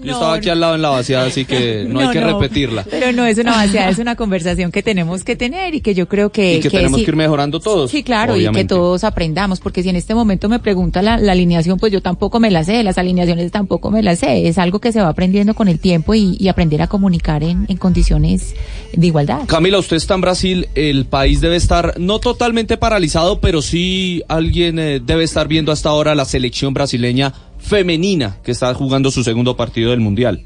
Yo 0.01 0.13
estaba 0.13 0.35
aquí 0.35 0.47
al 0.49 0.61
lado 0.61 0.75
en 0.75 0.81
la 0.81 0.89
vaciada, 0.89 1.25
así 1.27 1.43
que 1.43 1.85
no, 1.87 1.99
hay 1.99 2.05
No, 2.07 2.11
que 2.13 2.21
no. 2.21 2.39
repetirla. 2.39 2.85
Pero 2.89 3.11
no 3.11 3.25
es 3.25 3.37
una 3.37 3.51
vaciada, 3.51 3.89
es 3.89 3.97
una 3.99 4.15
conversación 4.15 4.71
que 4.71 4.81
tenemos 4.81 5.25
que 5.25 5.35
tener 5.35 5.75
y 5.75 5.81
que 5.81 5.93
yo 5.93 6.07
creo 6.07 6.31
que... 6.31 6.55
Y 6.55 6.59
que 6.61 6.69
tenemos 6.69 6.99
sí- 6.99 7.05
que 7.05 7.11
ir 7.11 7.17
mejorando 7.17 7.59
todos. 7.59 7.91
Sí, 7.91 8.01
claro, 8.01 8.37
y 8.37 8.49
que 8.49 8.63
todos 8.63 9.03
aprendamos, 9.03 9.59
porque 9.59 9.83
si 9.83 9.89
en 9.89 9.97
este 9.97 10.15
momento 10.15 10.47
me 10.47 10.59
pregunta 10.59 11.01
la, 11.01 11.17
la 11.17 11.33
alineación, 11.33 11.77
pues 11.79 11.91
yo 11.91 12.01
tampoco 12.01 12.39
me 12.39 12.49
la 12.49 12.63
sé, 12.63 12.81
las 12.83 12.97
alineaciones 12.97 13.51
tampoco 13.51 13.91
me 13.91 14.01
las 14.01 14.19
sé, 14.19 14.47
es 14.47 14.57
algo 14.57 14.79
que 14.79 14.93
se 14.93 15.01
va 15.01 15.09
aprendiendo 15.09 15.53
con 15.53 15.67
el 15.67 15.79
tiempo 15.79 16.13
y, 16.15 16.37
y 16.39 16.47
aprender 16.47 16.81
a 16.81 16.87
comunicar 16.87 17.43
en, 17.43 17.65
en 17.67 17.75
condiciones 17.75 18.55
de 18.93 19.05
igualdad. 19.05 19.41
Camila, 19.47 19.79
usted 19.79 19.97
está 19.97 20.13
en 20.15 20.21
Brasil, 20.21 20.48
el 20.75 21.05
país 21.05 21.41
debe 21.41 21.55
estar 21.55 21.99
no 21.99 22.19
totalmente 22.19 22.77
paralizado, 22.77 23.39
pero 23.39 23.61
sí 23.61 24.23
alguien 24.27 24.79
eh, 24.79 24.99
debe 25.03 25.23
estar 25.23 25.47
viendo 25.47 25.71
hasta 25.71 25.89
ahora 25.89 26.15
la 26.15 26.25
selección 26.25 26.73
brasileña 26.73 27.33
femenina 27.57 28.37
que 28.43 28.51
está 28.51 28.73
jugando 28.73 29.11
su 29.11 29.23
segundo 29.23 29.55
partido 29.55 29.91
del 29.91 29.99
Mundial. 29.99 30.43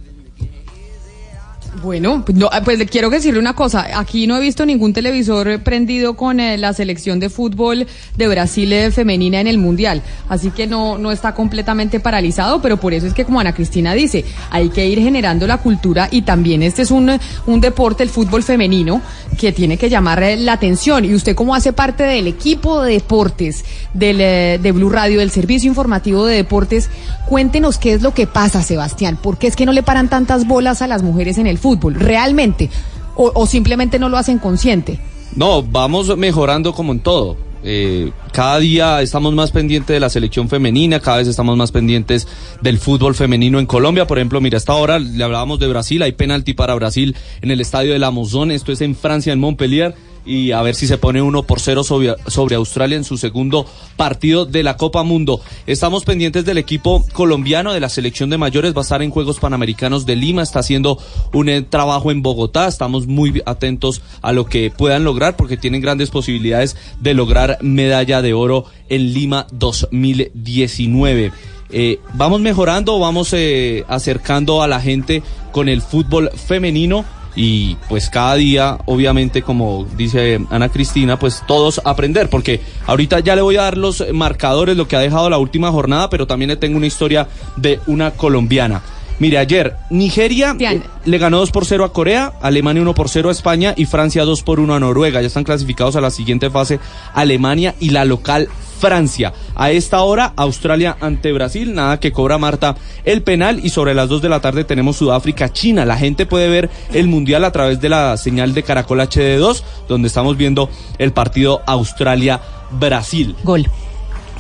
Bueno, 1.82 2.24
pues, 2.26 2.38
no, 2.38 2.50
pues 2.64 2.78
le 2.78 2.86
quiero 2.86 3.10
decirle 3.10 3.40
una 3.40 3.54
cosa. 3.54 3.88
Aquí 3.98 4.28
no 4.28 4.38
he 4.38 4.42
visto 4.42 4.66
ningún 4.66 4.94
televisor 4.94 5.60
prendido 5.62 6.16
con 6.16 6.40
eh, 6.40 6.58
la 6.58 6.74
selección 6.74 7.20
de 7.20 7.30
fútbol 7.30 7.88
de 8.16 8.28
Brasil 8.28 8.72
eh, 8.74 8.92
femenina 8.92 9.40
en 9.40 9.48
el 9.48 9.58
Mundial. 9.58 10.04
Así 10.30 10.52
que 10.52 10.68
no, 10.68 10.98
no 10.98 11.12
está 11.12 11.34
completamente 11.34 12.00
paralizado, 12.00 12.62
pero 12.62 12.78
por 12.78 12.94
eso 12.94 13.08
es 13.08 13.14
que, 13.14 13.26
como 13.26 13.40
Ana 13.40 13.54
Cristina 13.54 13.94
dice, 13.94 14.24
hay 14.52 14.70
que 14.70 14.88
ir 14.88 15.00
generando 15.00 15.48
la 15.48 15.58
cultura 15.58 16.08
y 16.12 16.22
también 16.22 16.62
este 16.62 16.84
es 16.84 16.92
un, 16.92 17.12
un 17.48 17.62
deporte, 17.62 18.04
el 18.04 18.10
fútbol 18.10 18.44
femenino, 18.44 19.02
que 19.38 19.52
tiene 19.52 19.78
que 19.78 19.90
llamar 19.90 20.22
eh, 20.22 20.38
la 20.38 20.54
atención. 20.54 21.06
Y 21.06 21.16
usted, 21.16 21.36
como 21.36 21.56
hace 21.56 21.74
parte 21.74 22.04
del 22.04 22.28
equipo 22.28 22.84
de 22.84 22.94
deportes 22.94 23.66
del, 23.94 24.18
de 24.18 24.72
Blue 24.72 24.90
Radio, 24.90 25.20
del 25.20 25.32
servicio 25.32 25.68
informativo 25.68 26.26
de 26.26 26.36
deportes, 26.36 26.90
cuéntenos 27.28 27.78
qué 27.78 27.94
es 27.94 28.02
lo 28.02 28.14
que 28.14 28.28
pasa, 28.28 28.62
Sebastián. 28.62 29.18
¿Por 29.22 29.38
qué 29.38 29.48
es 29.48 29.56
que 29.56 29.66
no 29.66 29.72
le 29.72 29.82
paran 29.82 30.08
tantas 30.08 30.46
bolas 30.46 30.82
a 30.82 30.88
las 30.88 31.02
mujeres 31.02 31.38
en 31.38 31.48
el 31.48 31.58
fútbol? 31.64 31.96
¿Realmente? 31.96 32.70
¿O, 33.16 33.46
simplemente 33.46 33.98
no 33.98 34.10
lo 34.10 34.18
hacen 34.18 34.38
consciente? 34.38 35.00
No, 35.36 35.64
vamos 35.64 36.16
mejorando 36.18 36.74
como 36.74 36.92
en 36.92 37.00
todo. 37.00 37.38
Eh, 37.64 38.12
cada 38.34 38.60
día 38.60 39.02
estamos 39.02 39.34
más 39.34 39.52
pendientes 39.52 39.94
de 39.94 40.00
la 40.02 40.10
selección 40.10 40.50
femenina, 40.50 41.00
cada 41.00 41.18
vez 41.18 41.28
estamos 41.30 41.56
más 41.56 41.72
pendientes 41.72 42.28
del 42.62 42.78
fútbol 42.78 43.16
femenino 43.16 43.60
en 43.60 43.66
Colombia. 43.66 44.06
Por 44.06 44.18
ejemplo, 44.18 44.42
mira, 44.42 44.58
hasta 44.58 44.74
ahora 44.74 45.00
le 45.00 45.24
hablábamos 45.24 45.60
de 45.60 45.68
Brasil, 45.68 46.02
hay 46.02 46.12
penalti 46.12 46.54
para 46.54 46.76
Brasil 46.76 47.16
en 47.42 47.52
el 47.52 47.62
estadio 47.62 47.94
de 47.94 48.00
la 48.00 48.12
Mozón, 48.12 48.52
esto 48.52 48.72
es 48.72 48.82
en 48.82 48.96
Francia, 48.96 49.32
en 49.32 49.40
Montpellier. 49.40 49.96
Y 50.26 50.52
a 50.52 50.62
ver 50.62 50.76
si 50.76 50.88
se 50.88 50.98
pone 50.98 51.22
uno 51.22 51.44
por 51.44 51.60
cero 51.60 51.84
sobre, 51.84 52.16
sobre 52.28 52.56
Australia 52.56 52.98
en 52.98 53.04
su 53.04 53.18
segundo 53.18 53.66
partido 53.98 54.46
de 54.46 54.64
la 54.64 54.78
Copa 54.78 55.04
Mundo. 55.04 55.42
Estamos 55.68 56.06
pendientes 56.06 56.46
del 56.46 56.58
equipo 56.58 57.06
colombiano 57.14 57.74
de 57.74 57.80
la 57.80 57.90
selección 57.90 58.30
de 58.30 58.38
mayores. 58.38 58.74
Va 58.76 58.80
a 58.80 58.84
estar 58.84 59.02
en 59.02 59.12
Juegos 59.12 59.40
Panamericanos 59.40 60.06
de 60.06 60.16
Lima. 60.16 60.42
Está 60.42 60.60
haciendo 60.60 60.98
un 61.34 61.50
eh, 61.50 61.62
trabajo 61.62 62.12
en 62.12 62.22
Bogotá. 62.22 62.68
Estamos 62.68 63.08
muy 63.08 63.42
atentos 63.46 64.02
a 64.22 64.32
lo 64.32 64.46
que 64.46 64.72
puedan 64.72 65.04
lograr 65.04 65.36
porque 65.36 65.58
tienen 65.58 65.82
grandes 65.82 66.10
posibilidades 66.10 66.78
de 67.00 67.14
lograr 67.14 67.58
medalla 67.62 68.22
de 68.22 68.34
oro 68.34 68.66
en 68.90 69.14
Lima 69.14 69.48
2019. 69.52 71.32
Eh, 71.76 72.00
vamos 72.14 72.40
mejorando, 72.40 73.00
vamos 73.00 73.34
eh, 73.34 73.84
acercando 73.88 74.62
a 74.62 74.68
la 74.68 74.80
gente 74.80 75.24
con 75.52 75.70
el 75.70 75.82
fútbol 75.82 76.30
femenino 76.30 77.04
y 77.36 77.76
pues 77.90 78.10
cada 78.10 78.36
día, 78.36 78.78
obviamente, 78.86 79.42
como 79.42 79.86
dice 79.98 80.40
Ana 80.50 80.70
Cristina, 80.70 81.18
pues 81.18 81.44
todos 81.48 81.82
aprender, 81.84 82.30
porque 82.30 82.62
ahorita 82.86 83.20
ya 83.22 83.36
le 83.36 83.42
voy 83.42 83.58
a 83.58 83.64
dar 83.64 83.78
los 83.78 84.04
marcadores, 84.14 84.78
lo 84.78 84.88
que 84.88 84.96
ha 84.96 85.00
dejado 85.00 85.30
la 85.30 85.38
última 85.38 85.72
jornada, 85.72 86.10
pero 86.10 86.28
también 86.28 86.50
le 86.50 86.58
tengo 86.58 86.78
una 86.78 86.88
historia 86.88 87.28
de 87.56 87.80
una 87.88 88.12
colombiana. 88.12 88.82
Mire, 89.20 89.38
ayer 89.38 89.76
Nigeria 89.90 90.56
eh, 90.60 90.82
le 91.06 91.18
ganó 91.18 91.40
2 91.40 91.52
por 91.52 91.66
0 91.66 91.86
a 91.86 91.94
Corea, 91.94 92.34
Alemania 92.42 92.82
1 92.82 92.94
por 92.94 93.10
0 93.10 93.30
a 93.30 93.32
España 93.32 93.74
y 93.78 93.86
Francia 93.86 94.26
2 94.26 94.44
por 94.44 94.60
1 94.60 94.74
a 94.74 94.80
Noruega. 94.80 95.22
Ya 95.22 95.28
están 95.28 95.44
clasificados 95.44 95.96
a 95.96 96.02
la 96.02 96.12
siguiente 96.12 96.50
fase 96.50 96.80
Alemania 97.14 97.76
y 97.80 97.92
la 97.92 98.06
local 98.06 98.50
Francia. 98.80 99.32
A 99.56 99.72
esta 99.72 100.02
hora, 100.02 100.34
Australia 100.36 100.98
ante 101.00 101.32
Brasil, 101.32 101.74
nada 101.74 102.02
que 102.02 102.12
cobra 102.12 102.38
Marta 102.38 102.76
el 103.06 103.22
penal 103.22 103.62
y 103.64 103.70
sobre 103.70 103.94
las 103.94 104.10
2 104.10 104.22
de 104.22 104.28
la 104.28 104.42
tarde 104.42 104.66
tenemos 104.66 104.98
Sudáfrica, 104.98 105.54
China. 105.54 105.86
La 105.86 105.96
gente 105.96 106.26
puede 106.26 106.50
ver 106.50 106.70
el 106.92 107.08
Mundial 107.08 107.46
a 107.46 107.52
través 107.54 107.80
de 107.80 107.88
la 107.88 108.18
señal 108.18 108.54
de 108.54 108.64
Caracol 108.64 109.00
HD2, 109.00 109.64
donde 109.88 110.10
estamos 110.10 110.36
viendo 110.36 110.70
el 110.98 111.14
partido 111.14 111.62
Australia-Brasil. 111.66 113.38
Gol. 113.44 113.70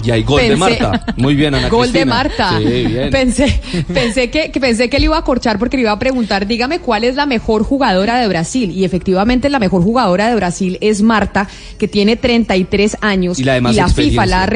Y 0.03 0.11
hay 0.11 0.23
gol 0.23 0.41
de 0.41 0.55
Marta. 0.55 1.05
Muy 1.17 1.35
bien, 1.35 1.55
Ana 1.55 1.69
Gol 1.69 1.91
de. 1.91 2.05
Marta. 2.05 2.57
Sí, 2.57 2.85
bien. 2.85 3.09
Pensé, 3.09 3.61
pensé 3.93 4.29
que, 4.29 4.51
que 4.51 4.59
pensé 4.59 4.89
que 4.89 4.99
le 4.99 5.05
iba 5.05 5.17
a 5.17 5.23
corchar 5.23 5.59
porque 5.59 5.77
le 5.77 5.83
iba 5.83 5.91
a 5.91 5.99
preguntar, 5.99 6.47
dígame 6.47 6.79
cuál 6.79 7.03
es 7.03 7.15
la 7.15 7.25
mejor 7.25 7.63
jugadora 7.63 8.19
de 8.19 8.27
Brasil. 8.27 8.71
Y 8.71 8.83
efectivamente 8.83 9.49
la 9.49 9.59
mejor 9.59 9.83
jugadora 9.83 10.29
de 10.29 10.35
Brasil 10.35 10.77
es 10.81 11.01
Marta, 11.01 11.47
que 11.77 11.87
tiene 11.87 12.15
33 12.15 12.97
años. 13.01 13.39
Y 13.39 13.43
la 13.43 13.53
de 13.53 13.61
más 13.61 13.93
FIFA 13.93 14.25
la 14.25 14.43
ha 14.43 14.49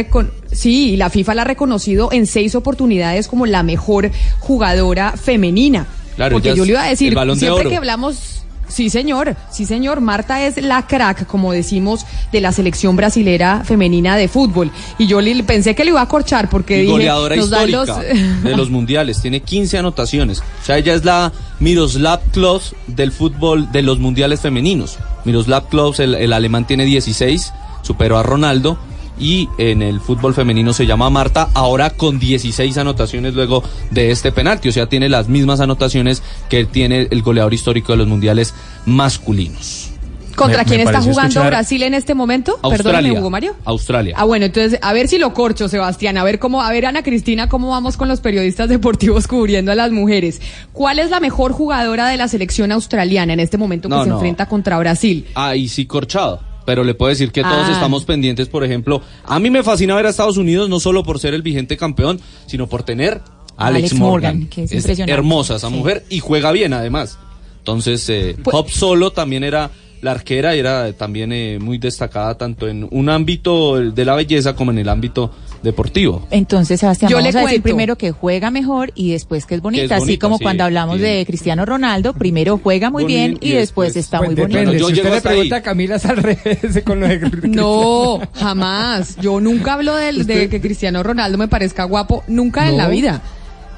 Sí, 0.51 0.91
y 0.91 0.97
la 0.97 1.09
FIFA 1.09 1.35
la 1.35 1.41
ha 1.41 1.45
reconocido 1.45 2.09
en 2.11 2.25
seis 2.25 2.55
oportunidades 2.55 3.27
como 3.27 3.45
la 3.45 3.63
mejor 3.63 4.11
jugadora 4.39 5.13
femenina. 5.13 5.87
Claro, 6.15 6.35
porque 6.35 6.55
yo 6.55 6.65
le 6.65 6.71
iba 6.71 6.83
a 6.83 6.89
decir, 6.89 7.15
siempre 7.35 7.69
que 7.69 7.77
hablamos 7.77 8.43
Sí, 8.67 8.89
señor, 8.89 9.35
sí, 9.49 9.65
señor. 9.65 10.01
Marta 10.01 10.45
es 10.45 10.61
la 10.61 10.85
crack, 10.85 11.25
como 11.25 11.53
decimos, 11.53 12.05
de 12.31 12.41
la 12.41 12.51
selección 12.51 12.95
brasilera 12.95 13.63
femenina 13.63 14.15
de 14.17 14.27
fútbol. 14.27 14.71
Y 14.97 15.07
yo 15.07 15.21
le- 15.21 15.41
pensé 15.43 15.73
que 15.75 15.83
le 15.85 15.91
iba 15.91 16.01
a 16.01 16.07
corchar 16.07 16.49
porque 16.49 16.77
Y 16.77 16.81
dije, 16.81 16.91
goleadora 16.91 17.35
nos 17.35 17.45
histórica 17.45 17.77
los- 17.85 18.43
de 18.43 18.57
los 18.57 18.69
mundiales, 18.71 19.21
tiene 19.21 19.39
15 19.41 19.77
anotaciones. 19.77 20.39
O 20.39 20.65
sea, 20.65 20.77
ella 20.77 20.93
es 20.93 21.05
la 21.05 21.31
Miroslav 21.59 22.19
Klose 22.31 22.75
del 22.87 23.11
fútbol 23.11 23.71
de 23.71 23.81
los 23.81 23.99
mundiales 23.99 24.41
femeninos. 24.41 24.97
Miroslav 25.25 25.67
Klose, 25.69 26.03
el, 26.03 26.15
el 26.15 26.33
alemán, 26.33 26.67
tiene 26.67 26.85
16, 26.85 27.53
superó 27.81 28.17
a 28.17 28.23
Ronaldo. 28.23 28.77
Y 29.19 29.49
en 29.57 29.81
el 29.81 29.99
fútbol 29.99 30.33
femenino 30.33 30.73
se 30.73 30.85
llama 30.85 31.09
Marta, 31.09 31.49
ahora 31.55 31.89
con 31.89 32.19
16 32.19 32.77
anotaciones 32.77 33.33
luego 33.33 33.63
de 33.89 34.11
este 34.11 34.31
penalti. 34.31 34.69
O 34.69 34.71
sea, 34.71 34.87
tiene 34.87 35.09
las 35.09 35.27
mismas 35.27 35.59
anotaciones 35.59 36.21
que 36.49 36.65
tiene 36.65 37.07
el 37.09 37.21
goleador 37.23 37.53
histórico 37.53 37.93
de 37.93 37.97
los 37.97 38.07
mundiales 38.07 38.53
masculinos. 38.85 39.89
¿Contra 40.35 40.59
Me- 40.59 40.65
quién 40.65 40.77
me 40.81 40.83
está 40.83 41.01
jugando 41.01 41.39
escuchar- 41.39 41.47
Brasil 41.47 41.81
en 41.81 41.95
este 41.95 42.13
momento? 42.13 42.59
Perdóname, 42.61 42.75
Australia. 43.07 43.19
Hugo 43.19 43.29
Mario. 43.31 43.55
Australia. 43.65 44.13
Ah, 44.19 44.23
bueno, 44.25 44.45
entonces, 44.45 44.77
a 44.83 44.93
ver 44.93 45.07
si 45.07 45.17
lo 45.17 45.33
corcho, 45.33 45.67
Sebastián. 45.67 46.15
A 46.19 46.23
ver 46.23 46.37
cómo, 46.37 46.61
a 46.61 46.69
ver, 46.71 46.85
Ana 46.85 47.01
Cristina, 47.01 47.49
cómo 47.49 47.69
vamos 47.69 47.97
con 47.97 48.07
los 48.07 48.21
periodistas 48.21 48.69
deportivos 48.69 49.27
cubriendo 49.27 49.71
a 49.71 49.75
las 49.75 49.91
mujeres. 49.91 50.39
¿Cuál 50.73 50.99
es 50.99 51.09
la 51.09 51.19
mejor 51.19 51.53
jugadora 51.53 52.07
de 52.07 52.17
la 52.17 52.27
selección 52.27 52.71
australiana 52.71 53.33
en 53.33 53.39
este 53.39 53.57
momento 53.57 53.89
que 53.89 53.95
No, 53.95 54.03
se 54.03 54.09
enfrenta 54.11 54.45
contra 54.45 54.77
Brasil? 54.77 55.25
Ahí 55.33 55.67
sí 55.67 55.87
corchado. 55.87 56.39
Pero 56.67 56.83
le 56.83 56.93
puedo 56.95 57.09
decir 57.09 57.31
que 57.31 57.43
todos 57.43 57.69
Ah. 57.69 57.71
estamos 57.71 58.03
pendientes, 58.03 58.49
por 58.49 58.61
ejemplo, 58.65 59.01
a 59.23 59.39
mí 59.39 59.49
me 59.49 59.63
fascina 59.63 59.95
ver 59.95 60.05
a 60.05 60.09
Estados 60.09 60.35
Unidos 60.35 60.67
no 60.69 60.81
solo 60.81 61.01
por 61.01 61.17
ser 61.17 61.33
el 61.33 61.41
vigente 61.41 61.77
campeón, 61.77 62.19
sino 62.45 62.67
por 62.67 62.83
tener 62.83 63.21
a 63.55 63.67
Alex, 63.67 63.83
Alex 63.85 63.93
Morgan. 63.93 64.33
Morgan, 64.35 64.49
que 64.49 64.63
es 64.63 64.73
impresionante. 64.73 65.13
hermosa 65.13 65.55
esa 65.55 65.69
Sí. 65.69 65.73
mujer 65.75 66.03
y 66.09 66.19
juega 66.19 66.51
bien 66.51 66.73
además. 66.73 67.17
Entonces, 67.59 68.07
eh, 68.09 68.35
Pues- 68.43 68.53
Hop 68.53 68.69
Solo 68.69 69.11
también 69.11 69.45
era 69.45 69.71
la 70.01 70.11
arquera 70.11 70.55
era 70.55 70.91
también 70.93 71.31
eh, 71.31 71.57
muy 71.59 71.77
destacada 71.77 72.37
tanto 72.37 72.67
en 72.67 72.85
un 72.91 73.07
ámbito 73.09 73.77
de 73.79 74.05
la 74.05 74.13
belleza 74.15 74.53
como 74.53 74.71
en 74.71 74.77
el 74.79 74.89
ámbito 74.89 75.31
deportivo. 75.67 76.25
Entonces, 76.31 76.79
Sebastián, 76.79 77.11
Yo 77.11 77.17
vamos 77.17 77.33
le 77.33 77.39
a 77.39 77.43
decir 77.43 77.61
primero 77.61 77.95
que 77.97 78.11
juega 78.11 78.49
mejor 78.51 78.91
y 78.95 79.11
después 79.11 79.45
que 79.45 79.55
es 79.55 79.61
bonita. 79.61 79.81
Que 79.81 79.85
es 79.85 79.91
Así 79.91 79.99
bonita, 80.01 80.25
como 80.25 80.37
sí, 80.39 80.43
cuando 80.43 80.63
hablamos 80.63 80.95
sí. 80.97 81.01
de 81.03 81.23
Cristiano 81.27 81.65
Ronaldo, 81.65 82.13
primero 82.13 82.59
juega 82.61 82.89
muy 82.89 83.05
bien 83.05 83.37
y, 83.41 83.49
y 83.49 83.51
después, 83.51 83.93
después- 83.93 84.05
está 84.05 84.17
Pues 84.17 84.29
muy 84.29 84.35
depende, 84.35 84.65
bonito. 84.65 84.79
yo 84.79 84.87
si 84.87 84.93
usted 85.01 85.13
le 85.13 85.21
pregunta 85.21 85.55
ahí. 85.55 85.59
a 85.59 85.63
Camila 85.63 85.95
es 85.97 86.05
al 86.05 86.17
revés 86.23 86.81
con 86.83 86.99
lo 86.99 87.07
de 87.07 87.19
No, 87.43 88.19
jamás. 88.33 89.15
Yo 89.21 89.39
nunca 89.39 89.73
hablo 89.73 89.95
del- 89.95 90.25
de 90.25 90.49
que 90.49 90.59
Cristiano 90.61 91.03
Ronaldo 91.03 91.37
me 91.37 91.47
parezca 91.47 91.83
guapo, 91.83 92.23
nunca 92.27 92.67
en 92.69 92.77
la 92.77 92.87
vida. 92.87 93.21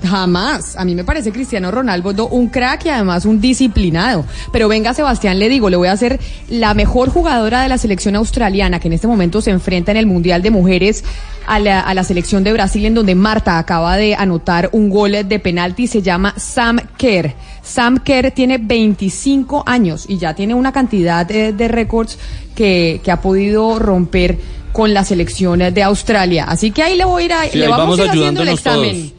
Jamás. 0.08 0.76
A 0.78 0.86
mí 0.86 0.96
me 0.96 1.04
parece 1.04 1.32
Cristiano 1.32 1.72
Ronaldo 1.72 2.28
un 2.28 2.48
crack 2.48 2.86
y 2.86 2.90
además 2.90 3.26
un 3.26 3.42
disciplinado. 3.42 4.26
Pero 4.52 4.68
venga, 4.68 4.94
Sebastián, 4.94 5.40
le 5.40 5.50
digo, 5.50 5.70
le 5.70 5.78
voy 5.78 5.88
a 5.88 5.92
hacer 5.92 6.20
la 6.50 6.74
mejor 6.74 7.10
jugadora 7.10 7.62
de 7.64 7.70
la 7.70 7.78
selección 7.78 8.16
australiana 8.16 8.80
que 8.80 8.88
en 8.88 8.94
este 8.94 9.08
momento 9.08 9.42
se 9.42 9.52
enfrenta 9.52 9.92
en 9.92 9.98
el 9.98 10.06
Mundial 10.06 10.42
de 10.42 10.52
Mujeres 10.52 11.04
a 11.48 11.60
la, 11.60 11.80
a 11.82 11.94
la 11.94 12.04
selección 12.04 12.44
de 12.44 12.54
Brasil, 12.54 12.86
en 12.86 12.94
donde 12.94 13.16
Marta 13.16 13.58
acaba 13.58 13.98
de 13.98 14.16
anotar 14.16 14.70
un 14.72 14.90
gol 14.90 15.12
de 15.28 15.40
penalti. 15.40 15.88
Se 15.88 16.02
llama 16.02 16.34
Sam 16.38 16.80
Kerr. 16.98 17.34
Sam 17.64 18.00
Kerr 18.00 18.32
tiene 18.32 18.58
25 18.58 19.64
años 19.66 20.06
y 20.08 20.18
ya 20.18 20.34
tiene 20.34 20.54
una 20.54 20.72
cantidad 20.72 21.30
eh, 21.32 21.54
de 21.54 21.68
récords 21.68 22.18
que, 22.56 23.02
que 23.04 23.12
ha 23.12 23.22
podido 23.22 23.80
romper 23.80 24.38
con 24.72 24.94
la 24.94 25.04
selección 25.04 25.60
de 25.60 25.84
Australia. 25.84 26.46
Así 26.48 26.72
que 26.72 26.84
ahí 26.84 26.96
le 26.98 27.06
voy 27.06 27.24
a 27.24 27.26
ir, 27.26 27.34
a- 27.34 27.44
Sí, 27.48 27.58
le 27.58 27.68
vamos, 27.68 27.98
vamos 27.98 28.00
a 28.00 28.04
ir 28.06 28.10
haciendo 28.12 28.42
el 28.44 28.50
examen. 28.50 29.14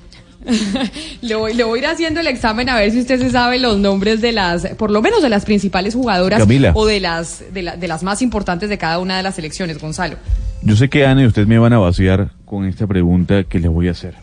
le, 1.23 1.35
voy, 1.35 1.55
le 1.55 1.65
voy 1.65 1.79
a 1.79 1.83
ir 1.83 1.87
haciendo 1.89 2.21
el 2.21 2.27
examen 2.27 2.69
a 2.69 2.77
ver 2.77 2.91
si 2.91 3.01
usted 3.01 3.21
se 3.21 3.31
sabe 3.31 3.59
los 3.59 3.79
nombres 3.79 4.21
de 4.21 4.33
las, 4.33 4.67
por 4.79 4.91
lo 4.91 5.03
menos 5.03 5.23
de 5.23 5.29
las 5.29 5.45
principales 5.45 5.95
jugadoras 5.95 6.39
Camila. 6.41 6.73
o 6.75 6.87
de 6.87 7.01
las, 7.01 7.43
de, 7.53 7.63
la- 7.63 7.77
de 7.77 7.89
las 7.89 8.03
más 8.03 8.23
importantes 8.23 8.69
de 8.69 8.79
cada 8.79 8.99
una 8.99 9.17
de 9.19 9.23
las 9.23 9.35
selecciones, 9.35 9.79
Gonzalo. 9.79 10.17
Yo 10.63 10.77
sé 10.77 10.89
que 10.89 11.07
Ana 11.07 11.23
y 11.23 11.27
ustedes 11.27 11.49
me 11.49 11.59
van 11.59 11.73
a 11.73 11.79
vaciar 11.79 12.31
con 12.45 12.65
esta 12.67 12.87
pregunta 12.87 13.45
que 13.45 13.59
les 13.59 13.71
voy 13.71 13.89
a 13.89 13.93
hacer. 13.93 14.15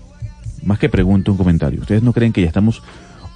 Más 0.64 0.80
que 0.80 0.90
pregunta, 0.90 1.32
un 1.32 1.38
comentario. 1.38 1.82
¿Ustedes 1.82 2.04
no 2.04 2.14
creen 2.14 2.34
que 2.34 2.42
ya 2.42 2.48
estamos 2.48 2.82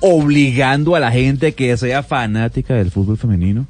obligando 0.01 0.95
a 0.95 0.99
la 0.99 1.11
gente 1.11 1.53
que 1.53 1.75
sea 1.77 2.03
fanática 2.03 2.73
del 2.73 2.91
fútbol 2.91 3.17
femenino? 3.17 3.67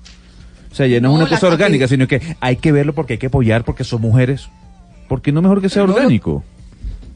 O 0.71 0.75
sea, 0.75 0.87
ya 0.87 0.99
no, 1.01 1.09
No, 1.09 1.15
es 1.15 1.21
una 1.21 1.29
cosa 1.29 1.47
orgánica, 1.47 1.87
sino 1.87 2.07
que 2.07 2.21
hay 2.39 2.55
que 2.55 2.71
verlo 2.71 2.95
porque 2.95 3.13
hay 3.13 3.19
que 3.19 3.27
apoyar 3.27 3.63
porque 3.65 3.83
son 3.83 4.01
mujeres. 4.01 4.47
¿Por 5.09 5.21
qué 5.21 5.31
no 5.33 5.41
mejor 5.41 5.61
que 5.61 5.67
sea 5.69 5.83
orgánico? 5.83 6.43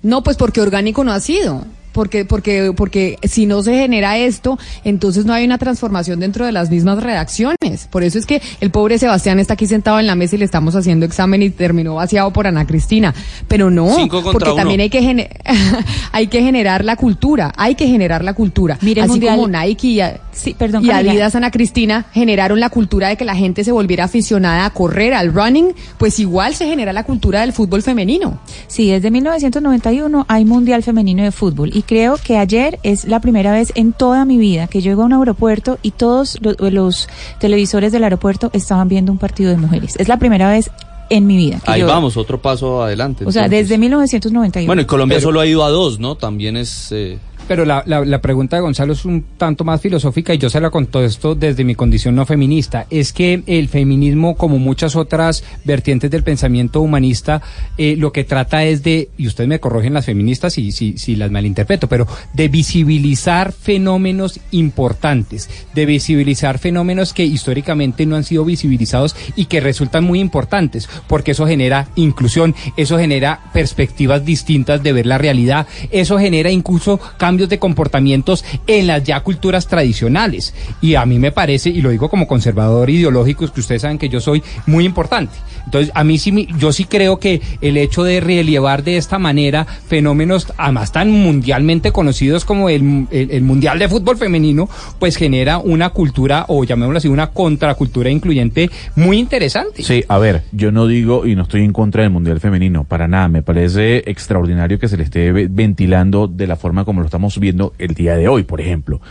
No, 0.04 0.22
pues 0.24 0.36
porque 0.38 0.60
orgánico 0.62 1.04
no 1.04 1.14
ha 1.14 1.20
sido. 1.22 1.66
Porque, 1.96 2.26
porque, 2.26 2.74
porque 2.76 3.18
si 3.24 3.46
no 3.46 3.64
se 3.64 3.74
genera 3.74 4.18
esto, 4.18 4.60
entonces 4.84 5.24
no 5.24 5.32
hay 5.32 5.46
una 5.46 5.58
transformación 5.58 6.20
dentro 6.20 6.46
de 6.46 6.52
las 6.52 6.70
mismas 6.70 7.02
redacciones. 7.02 7.88
Por 7.90 8.04
eso 8.04 8.20
es 8.20 8.26
que 8.26 8.42
el 8.60 8.70
pobre 8.70 9.00
Sebastián 9.00 9.40
está 9.40 9.54
aquí 9.54 9.66
sentado 9.66 9.98
en 10.02 10.06
la 10.06 10.16
mesa 10.16 10.36
y 10.36 10.40
le 10.40 10.46
estamos 10.46 10.76
haciendo 10.76 11.06
examen 11.06 11.42
y 11.42 11.52
terminó 11.52 11.96
vaciado 11.96 12.34
por 12.34 12.48
Ana 12.48 12.68
Cristina. 12.68 13.16
Pero 13.48 13.72
no, 13.72 13.88
porque 14.10 14.50
uno. 14.50 14.56
también 14.56 14.82
hay 14.82 14.90
que, 14.90 15.30
hay 16.12 16.28
que 16.28 16.42
generar 16.42 16.84
la 16.84 16.98
cultura, 16.98 17.54
hay 17.56 17.76
que 17.76 17.88
generar 17.88 18.26
la 18.26 18.34
cultura. 18.34 18.78
Mire, 18.82 19.02
Así 19.02 19.12
mundial- 19.12 19.38
como 19.38 19.48
Nike 19.48 19.88
y, 19.88 20.02
Sí, 20.36 20.54
perdón, 20.54 20.84
y 20.84 20.90
Camila. 20.90 21.12
Adidas 21.12 21.34
Ana 21.36 21.50
Cristina 21.50 22.06
generaron 22.14 22.60
la 22.60 22.70
cultura 22.70 23.08
de 23.08 23.16
que 23.18 23.24
la 23.26 23.36
gente 23.36 23.64
se 23.64 23.72
volviera 23.72 24.04
aficionada 24.04 24.66
a 24.66 24.70
correr, 24.72 25.14
al 25.14 25.34
running, 25.34 25.74
pues 25.98 26.20
igual 26.20 26.54
se 26.56 26.68
genera 26.68 26.92
la 26.94 27.04
cultura 27.06 27.42
del 27.42 27.54
fútbol 27.54 27.82
femenino. 27.82 28.38
Sí, 28.68 28.90
desde 28.92 29.10
1991 29.12 30.26
hay 30.28 30.46
Mundial 30.46 30.84
Femenino 30.84 31.24
de 31.24 31.32
Fútbol 31.32 31.72
y 31.74 31.84
creo 31.84 32.18
que 32.24 32.38
ayer 32.38 32.80
es 32.84 33.06
la 33.06 33.20
primera 33.22 33.52
vez 33.54 33.72
en 33.76 33.94
toda 33.94 34.26
mi 34.26 34.38
vida 34.38 34.68
que 34.68 34.82
llego 34.82 35.04
a 35.04 35.06
un 35.06 35.14
aeropuerto 35.14 35.80
y 35.82 35.92
todos 35.92 36.38
lo- 36.42 36.54
los, 36.70 37.08
televisores 37.40 37.92
del 37.92 38.04
aeropuerto 38.04 38.50
estaban 38.54 38.88
viendo 38.90 39.12
un 39.12 39.18
partido 39.18 39.52
de 39.52 39.58
mujeres. 39.58 39.96
Es 39.98 40.08
la 40.08 40.18
primera 40.18 40.50
vez 40.50 40.70
en 41.10 41.28
mi 41.28 41.38
vida. 41.38 41.60
Ahí 41.66 41.82
yo- 41.82 41.88
vamos, 41.88 42.18
otro 42.18 42.42
paso 42.42 42.84
adelante. 42.84 43.26
O 43.26 43.32
sea, 43.32 43.48
desde 43.48 43.78
1991. 43.78 44.68
Bueno, 44.68 44.82
y 44.82 44.86
Colombia 44.86 45.18
Pero- 45.18 45.28
solo 45.30 45.40
ha 45.40 45.46
ido 45.46 45.64
a 45.64 45.70
dos, 45.70 46.00
¿no? 46.00 46.16
También 46.16 46.58
es... 46.58 46.92
eh, 46.92 47.20
Pero 47.48 47.64
la, 47.64 47.84
la, 47.86 48.22
pregunta 48.22 48.56
de 48.56 48.64
Gonzalo 48.64 48.94
es 48.94 49.06
un 49.06 49.24
tanto 49.38 49.64
más 49.64 49.80
filosófica 49.80 50.34
y 50.34 50.40
yo 50.40 50.50
se 50.50 50.60
la 50.60 50.72
contesto 50.72 51.36
desde 51.36 51.64
mi 51.64 51.76
condición 51.76 52.16
no 52.16 52.26
feminista. 52.26 52.88
Es 52.90 53.14
que 53.14 53.44
el 53.46 53.70
feminismo, 53.70 54.36
como 54.36 54.58
muchas 54.58 54.96
otras 54.96 55.44
vertientes 55.64 56.10
del 56.10 56.24
pensamiento 56.24 56.82
humanista, 56.82 57.44
eh, 57.78 57.96
lo 57.98 58.12
que 58.12 58.24
trata 58.24 58.64
es 58.64 58.82
de, 58.82 59.10
y 59.18 59.28
ustedes 59.28 59.48
me 59.48 59.60
corrigen 59.60 59.94
las 59.94 60.06
feministas 60.06 60.54
si, 60.54 60.72
si, 60.72 60.98
si 60.98 61.16
las 61.16 61.30
malinterpreto, 61.30 61.88
pero 61.88 62.08
de 62.34 62.48
visibilizar 62.48 63.52
fenómenos 63.52 64.40
importantes, 64.50 65.50
de 65.76 65.86
visibilizar 65.86 66.58
fenómenos 66.58 67.14
que 67.14 67.26
históricamente 67.26 68.06
no 68.08 68.16
han 68.16 68.24
sido 68.24 68.44
visibilizados 68.44 69.16
y 69.36 69.46
que 69.46 69.60
resultan 69.60 70.04
muy 70.04 70.20
importantes, 70.20 70.90
porque 71.08 71.32
eso 71.32 71.46
genera 71.46 71.90
inclusión, 71.96 72.56
eso 72.76 72.98
genera 72.98 73.52
perspectivas 73.54 74.26
distintas 74.26 74.82
de 74.82 74.94
ver 74.94 75.06
la 75.06 75.20
realidad, 75.20 75.68
eso 75.92 76.18
genera 76.18 76.50
incluso 76.50 77.00
cambios 77.18 77.35
de 77.38 77.60
comportamientos 77.60 78.44
en 78.68 78.88
las 78.88 79.04
ya 79.04 79.20
culturas 79.22 79.68
tradicionales. 79.68 80.54
Y 80.82 80.96
a 80.96 81.06
mí 81.06 81.20
me 81.20 81.32
parece, 81.32 81.70
y 81.70 81.82
lo 81.82 81.90
digo 81.90 82.10
como 82.10 82.28
conservador 82.28 82.90
ideológico, 82.90 83.46
es 83.46 83.52
que 83.52 83.60
ustedes 83.60 83.82
saben 83.82 83.98
que 83.98 84.10
yo 84.10 84.20
soy 84.20 84.42
muy 84.66 84.86
importante. 84.86 85.34
Entonces, 85.66 85.92
a 85.96 86.04
mí 86.04 86.18
sí, 86.20 86.48
yo 86.60 86.72
sí 86.72 86.86
creo 86.86 87.20
que 87.20 87.42
el 87.62 87.78
hecho 87.78 88.04
de 88.04 88.20
relevar 88.20 88.84
de 88.84 88.98
esta 88.98 89.18
manera 89.18 89.66
fenómenos 89.66 90.48
además 90.58 90.92
tan 90.92 91.10
mundialmente 91.12 91.92
conocidos 91.92 92.46
como 92.46 92.70
el, 92.70 93.08
el- 93.12 93.32
el 93.32 93.42
Mundial 93.44 93.80
de 93.80 93.90
Fútbol 93.90 94.18
Femenino, 94.18 94.70
pues 95.00 95.16
genera 95.16 95.58
una 95.58 95.90
cultura, 95.90 96.46
o 96.50 96.64
llamémoslo 96.64 96.98
así, 97.00 97.08
una 97.08 97.28
contracultura 97.32 98.10
incluyente 98.12 98.70
muy 98.96 99.18
interesante. 99.18 99.82
Sí, 99.84 100.04
a 100.08 100.20
ver, 100.20 100.44
yo 100.52 100.72
no 100.72 100.86
digo 100.86 101.26
y 101.26 101.36
no 101.36 101.44
estoy 101.44 101.64
en 101.64 101.74
contra 101.74 102.04
del 102.04 102.12
Mundial 102.12 102.40
Femenino, 102.40 102.84
para 102.84 103.08
nada. 103.08 103.28
Me 103.28 103.42
parece 103.42 104.04
extraordinario 104.10 104.78
que 104.78 104.88
se 104.88 104.98
le 104.98 105.04
esté 105.04 105.32
ve- 105.32 105.48
ventilando 105.50 106.28
de 106.28 106.46
la 106.46 106.56
forma 106.58 106.86
como 106.86 107.00
lo 107.02 107.06
estamos 107.08 107.25
viendo 107.40 107.74
el 107.78 107.94
día 107.94 108.16
de 108.16 108.28
hoy, 108.28 108.44
por 108.44 108.62
ejemplo. 108.62 109.02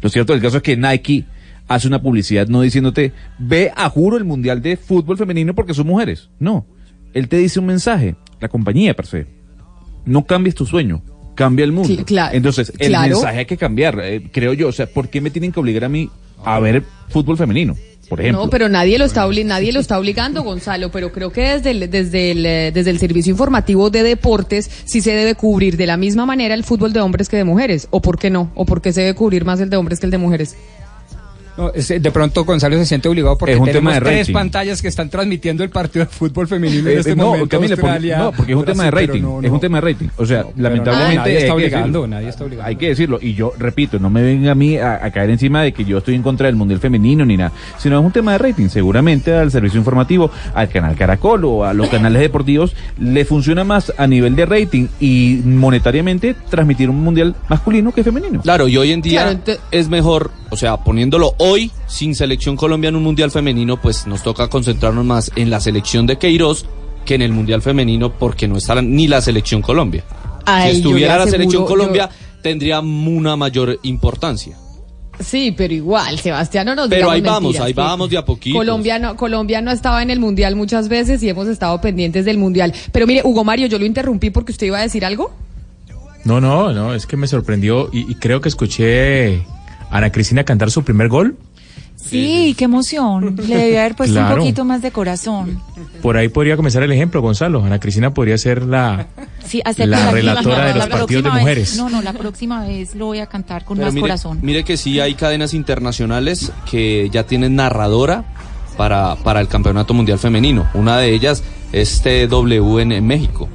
Lo 0.00 0.08
cierto 0.08 0.32
del 0.32 0.42
caso 0.42 0.58
es 0.58 0.62
que 0.62 0.76
Nike 0.76 1.24
hace 1.68 1.86
una 1.86 2.02
publicidad 2.02 2.48
no 2.48 2.62
diciéndote, 2.62 3.12
ve 3.38 3.70
a 3.76 3.88
juro 3.88 4.16
el 4.16 4.24
Mundial 4.24 4.60
de 4.60 4.76
Fútbol 4.76 5.16
Femenino 5.16 5.54
porque 5.54 5.72
son 5.72 5.86
mujeres. 5.86 6.28
No, 6.38 6.66
él 7.14 7.28
te 7.28 7.36
dice 7.36 7.60
un 7.60 7.66
mensaje, 7.66 8.16
la 8.40 8.48
compañía 8.48 8.94
per 8.94 9.06
se. 9.06 9.26
No 10.04 10.24
cambies 10.24 10.54
tu 10.54 10.66
sueño, 10.66 11.02
cambia 11.36 11.64
el 11.64 11.72
mundo. 11.72 12.04
Claro, 12.04 12.34
Entonces, 12.34 12.72
el 12.78 12.88
claro. 12.88 13.14
mensaje 13.14 13.38
hay 13.38 13.46
que 13.46 13.56
cambiar, 13.56 14.00
eh, 14.00 14.30
creo 14.32 14.52
yo. 14.52 14.68
O 14.68 14.72
sea, 14.72 14.86
¿por 14.86 15.08
qué 15.08 15.20
me 15.20 15.30
tienen 15.30 15.52
que 15.52 15.60
obligar 15.60 15.84
a 15.84 15.88
mí 15.88 16.10
a 16.44 16.58
ver 16.58 16.82
fútbol 17.08 17.36
femenino? 17.36 17.76
Por 18.10 18.20
ejemplo. 18.20 18.44
No, 18.44 18.50
pero 18.50 18.68
nadie 18.68 18.98
lo 18.98 19.04
está 19.06 19.24
obli- 19.26 19.44
nadie 19.46 19.72
lo 19.72 19.78
está 19.80 19.96
obligando, 19.98 20.42
Gonzalo, 20.42 20.90
pero 20.90 21.12
creo 21.12 21.30
que 21.32 21.42
desde 21.42 21.70
el, 21.70 21.88
desde 21.88 22.32
el 22.32 22.44
eh, 22.44 22.72
desde 22.74 22.90
el 22.90 22.98
servicio 22.98 23.30
informativo 23.30 23.88
de 23.88 24.02
deportes 24.02 24.68
sí 24.84 25.00
se 25.00 25.12
debe 25.12 25.36
cubrir 25.36 25.76
de 25.76 25.86
la 25.86 25.96
misma 25.96 26.26
manera 26.26 26.54
el 26.54 26.64
fútbol 26.64 26.92
de 26.92 27.00
hombres 27.00 27.28
que 27.28 27.36
de 27.36 27.44
mujeres, 27.44 27.86
o 27.90 28.02
por 28.02 28.18
qué 28.18 28.28
no, 28.28 28.50
o 28.56 28.66
por 28.66 28.82
qué 28.82 28.92
se 28.92 29.00
debe 29.02 29.14
cubrir 29.14 29.44
más 29.44 29.60
el 29.60 29.70
de 29.70 29.76
hombres 29.76 30.00
que 30.00 30.06
el 30.06 30.10
de 30.10 30.18
mujeres. 30.18 30.56
No, 31.60 31.72
es- 31.74 31.88
de 31.88 32.10
pronto 32.10 32.44
Gonzalo 32.44 32.76
se 32.78 32.86
siente 32.86 33.08
obligado 33.08 33.36
porque 33.36 33.52
Es 33.54 33.58
un 33.60 33.66
tenemos 33.66 33.92
tema 33.92 33.94
de 33.94 34.00
tres 34.00 34.18
rating. 34.20 34.32
pantallas 34.32 34.80
que 34.82 34.88
están 34.88 35.10
transmitiendo 35.10 35.62
el 35.62 35.70
partido 35.70 36.04
de 36.04 36.10
fútbol 36.10 36.48
femenino 36.48 36.88
en 36.88 36.96
Eh, 36.96 37.00
este 37.00 37.14
no, 37.16 37.26
momento. 37.26 37.48
Camila, 37.48 37.76
porque- 37.76 37.86
Australia, 37.90 38.18
no, 38.18 38.32
porque 38.32 38.52
es 38.52 38.58
un 38.58 38.64
tema 38.64 38.84
de 38.84 38.90
rating. 38.90 39.22
no, 39.22 39.40
Es 39.42 39.50
un 39.50 39.60
tema 39.60 39.80
de 39.80 39.92
rating. 39.92 40.06
O 40.16 40.26
sea, 40.26 40.44
lamentablemente. 40.56 41.16
nadie 41.16 41.32
está 41.34 41.44
hay 41.44 41.46
que 41.48 41.52
obligando, 41.52 41.86
decirlo. 42.00 42.06
nadie 42.06 42.28
está 42.28 42.44
obligando. 42.44 42.68
Hay 42.68 42.76
que 42.76 42.88
decirlo. 42.88 43.18
Y 43.20 43.34
yo, 43.34 43.52
repito, 43.58 43.98
no 43.98 44.10
me 44.10 44.22
venga 44.22 44.52
a 44.52 44.54
mí 44.54 44.76
a, 44.78 45.04
a 45.04 45.10
caer 45.10 45.30
encima 45.30 45.62
de 45.62 45.72
que 45.72 45.84
yo 45.84 45.98
estoy 45.98 46.14
en 46.14 46.22
contra 46.22 46.46
del 46.46 46.56
mundial 46.56 46.80
femenino 46.80 47.24
ni 47.26 47.36
nada. 47.36 47.52
Sino 47.78 47.98
es 47.98 48.04
un 48.04 48.12
tema 48.12 48.32
de 48.32 48.38
rating. 48.38 48.68
Seguramente 48.68 49.32
al 49.34 49.50
servicio 49.50 49.78
informativo, 49.78 50.30
al 50.54 50.68
canal 50.68 50.94
Caracol 50.96 51.44
o 51.44 51.64
a 51.64 51.74
los 51.74 51.88
canales 51.90 52.20
deportivos, 52.22 52.74
le 52.98 53.24
funciona 53.24 53.64
más 53.64 53.92
a 53.96 54.06
nivel 54.06 54.34
de 54.36 54.46
rating 54.46 54.86
y 55.00 55.40
monetariamente 55.44 56.34
transmitir 56.48 56.88
un 56.90 57.02
mundial 57.02 57.34
masculino 57.48 57.92
que 57.92 58.02
femenino. 58.04 58.40
Claro, 58.40 58.68
y 58.68 58.76
hoy 58.76 58.92
en 58.92 59.02
día 59.02 59.38
Claro, 59.44 59.58
es 59.70 59.88
mejor, 59.88 60.30
o 60.50 60.56
sea, 60.56 60.76
poniéndolo 60.78 61.34
hoy 61.38 61.70
sin 61.86 62.14
selección 62.14 62.56
Colombia 62.56 62.88
en 62.88 62.96
un 62.96 63.02
mundial 63.02 63.30
femenino, 63.30 63.80
pues 63.80 64.06
nos 64.06 64.22
toca 64.22 64.48
concentrarnos 64.48 65.04
más 65.04 65.30
en 65.36 65.50
la 65.50 65.60
selección 65.60 66.06
de 66.06 66.18
Queiroz 66.18 66.66
que 67.04 67.14
en 67.14 67.22
el 67.22 67.32
mundial 67.32 67.62
femenino 67.62 68.12
porque 68.12 68.46
no 68.48 68.56
está 68.56 68.80
ni 68.82 69.08
la 69.08 69.20
selección 69.20 69.62
Colombia. 69.62 70.04
Ay, 70.44 70.72
si 70.72 70.76
estuviera 70.78 71.16
la 71.18 71.26
selección 71.26 71.64
Colombia, 71.64 72.08
yo- 72.10 72.42
tendría 72.42 72.80
una 72.80 73.36
mayor 73.36 73.78
importancia. 73.82 74.56
Sí, 75.18 75.52
pero 75.54 75.74
igual, 75.74 76.18
Sebastián, 76.18 76.64
no 76.64 76.74
nos 76.74 76.88
Pero 76.88 77.10
ahí 77.10 77.20
vamos, 77.20 77.42
mentiras, 77.52 77.66
ahí 77.66 77.72
vamos 77.74 78.08
de 78.08 78.16
a 78.16 78.24
poquitos. 78.24 78.58
Colombia 78.58 78.98
no, 78.98 79.16
Colombia 79.16 79.60
no 79.60 79.70
estaba 79.70 80.02
en 80.02 80.08
el 80.08 80.18
mundial 80.18 80.56
muchas 80.56 80.88
veces 80.88 81.22
y 81.22 81.28
hemos 81.28 81.46
estado 81.46 81.78
pendientes 81.82 82.24
del 82.24 82.38
mundial. 82.38 82.72
Pero 82.90 83.06
mire, 83.06 83.20
Hugo 83.24 83.44
Mario, 83.44 83.66
yo 83.66 83.78
lo 83.78 83.84
interrumpí 83.84 84.30
porque 84.30 84.52
usted 84.52 84.68
iba 84.68 84.78
a 84.78 84.82
decir 84.82 85.04
algo. 85.04 85.30
No, 86.24 86.40
no, 86.40 86.72
no, 86.72 86.94
es 86.94 87.06
que 87.06 87.18
me 87.18 87.26
sorprendió 87.26 87.90
y, 87.92 88.10
y 88.10 88.14
creo 88.14 88.40
que 88.40 88.48
escuché 88.48 89.42
Ana 89.90 90.10
Cristina 90.12 90.44
cantar 90.44 90.70
su 90.70 90.82
primer 90.84 91.08
gol. 91.08 91.36
Sí, 91.96 92.54
qué 92.56 92.64
emoción. 92.64 93.36
Le 93.46 93.56
debía 93.56 93.80
haber 93.80 93.94
puesto 93.94 94.18
un 94.18 94.36
poquito 94.38 94.64
más 94.64 94.80
de 94.80 94.90
corazón. 94.90 95.60
Por 96.00 96.16
ahí 96.16 96.28
podría 96.28 96.56
comenzar 96.56 96.82
el 96.82 96.90
ejemplo, 96.92 97.20
Gonzalo. 97.20 97.62
Ana 97.62 97.78
Cristina 97.78 98.14
podría 98.14 98.38
ser 98.38 98.62
la... 98.64 99.06
Sí, 99.46 99.60
La 99.76 99.86
la 99.86 100.10
relatora 100.10 100.64
de 100.66 100.74
los 100.74 100.88
la 100.88 100.96
partidos 100.96 101.24
de 101.24 101.30
vez- 101.30 101.40
mujeres. 101.40 101.76
no, 101.76 101.90
no, 101.90 102.00
la 102.00 102.12
próxima 102.14 102.64
vez 102.66 102.94
lo 102.94 103.06
voy 103.06 103.18
a 103.18 103.26
cantar 103.26 103.64
con 103.66 103.76
Pero 103.76 103.86
más 103.88 103.94
mire, 103.94 104.02
corazón. 104.02 104.38
mire 104.42 104.64
que 104.64 104.76
sí 104.78 104.98
hay 104.98 105.14
cadenas 105.14 105.52
internacionales 105.52 106.52
que 106.70 107.10
ya 107.12 107.24
tienen 107.26 107.56
narradora 107.56 108.24
para, 108.78 109.16
para 109.16 109.40
el 109.40 109.48
Campeonato 109.48 109.92
Mundial 109.92 110.18
Femenino. 110.18 110.68
Una 110.72 110.96
de 110.96 111.12
ellas 111.12 111.42
es 111.72 112.00
TW 112.02 112.78
en 112.78 113.06
México. 113.06 113.48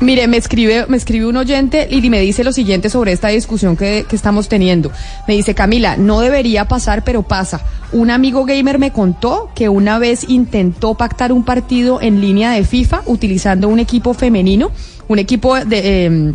Mire, 0.00 0.26
me 0.26 0.36
escribe, 0.36 0.86
me 0.88 0.96
escribe 0.96 1.26
un 1.26 1.36
oyente 1.36 1.86
y 1.90 2.08
me 2.10 2.20
dice 2.20 2.44
lo 2.44 2.52
siguiente 2.52 2.90
sobre 2.90 3.12
esta 3.12 3.28
discusión 3.28 3.76
que, 3.76 4.04
que 4.08 4.16
estamos 4.16 4.48
teniendo. 4.48 4.90
Me 5.28 5.34
dice, 5.34 5.54
Camila, 5.54 5.96
no 5.96 6.20
debería 6.20 6.66
pasar, 6.66 7.04
pero 7.04 7.22
pasa. 7.22 7.60
Un 7.92 8.10
amigo 8.10 8.44
gamer 8.44 8.78
me 8.78 8.90
contó 8.90 9.50
que 9.54 9.68
una 9.68 9.98
vez 9.98 10.28
intentó 10.28 10.94
pactar 10.94 11.32
un 11.32 11.44
partido 11.44 12.00
en 12.02 12.20
línea 12.20 12.50
de 12.50 12.64
FIFA 12.64 13.02
utilizando 13.06 13.68
un 13.68 13.78
equipo 13.78 14.14
femenino, 14.14 14.70
un 15.08 15.18
equipo 15.18 15.54
de... 15.64 16.04
em, 16.06 16.34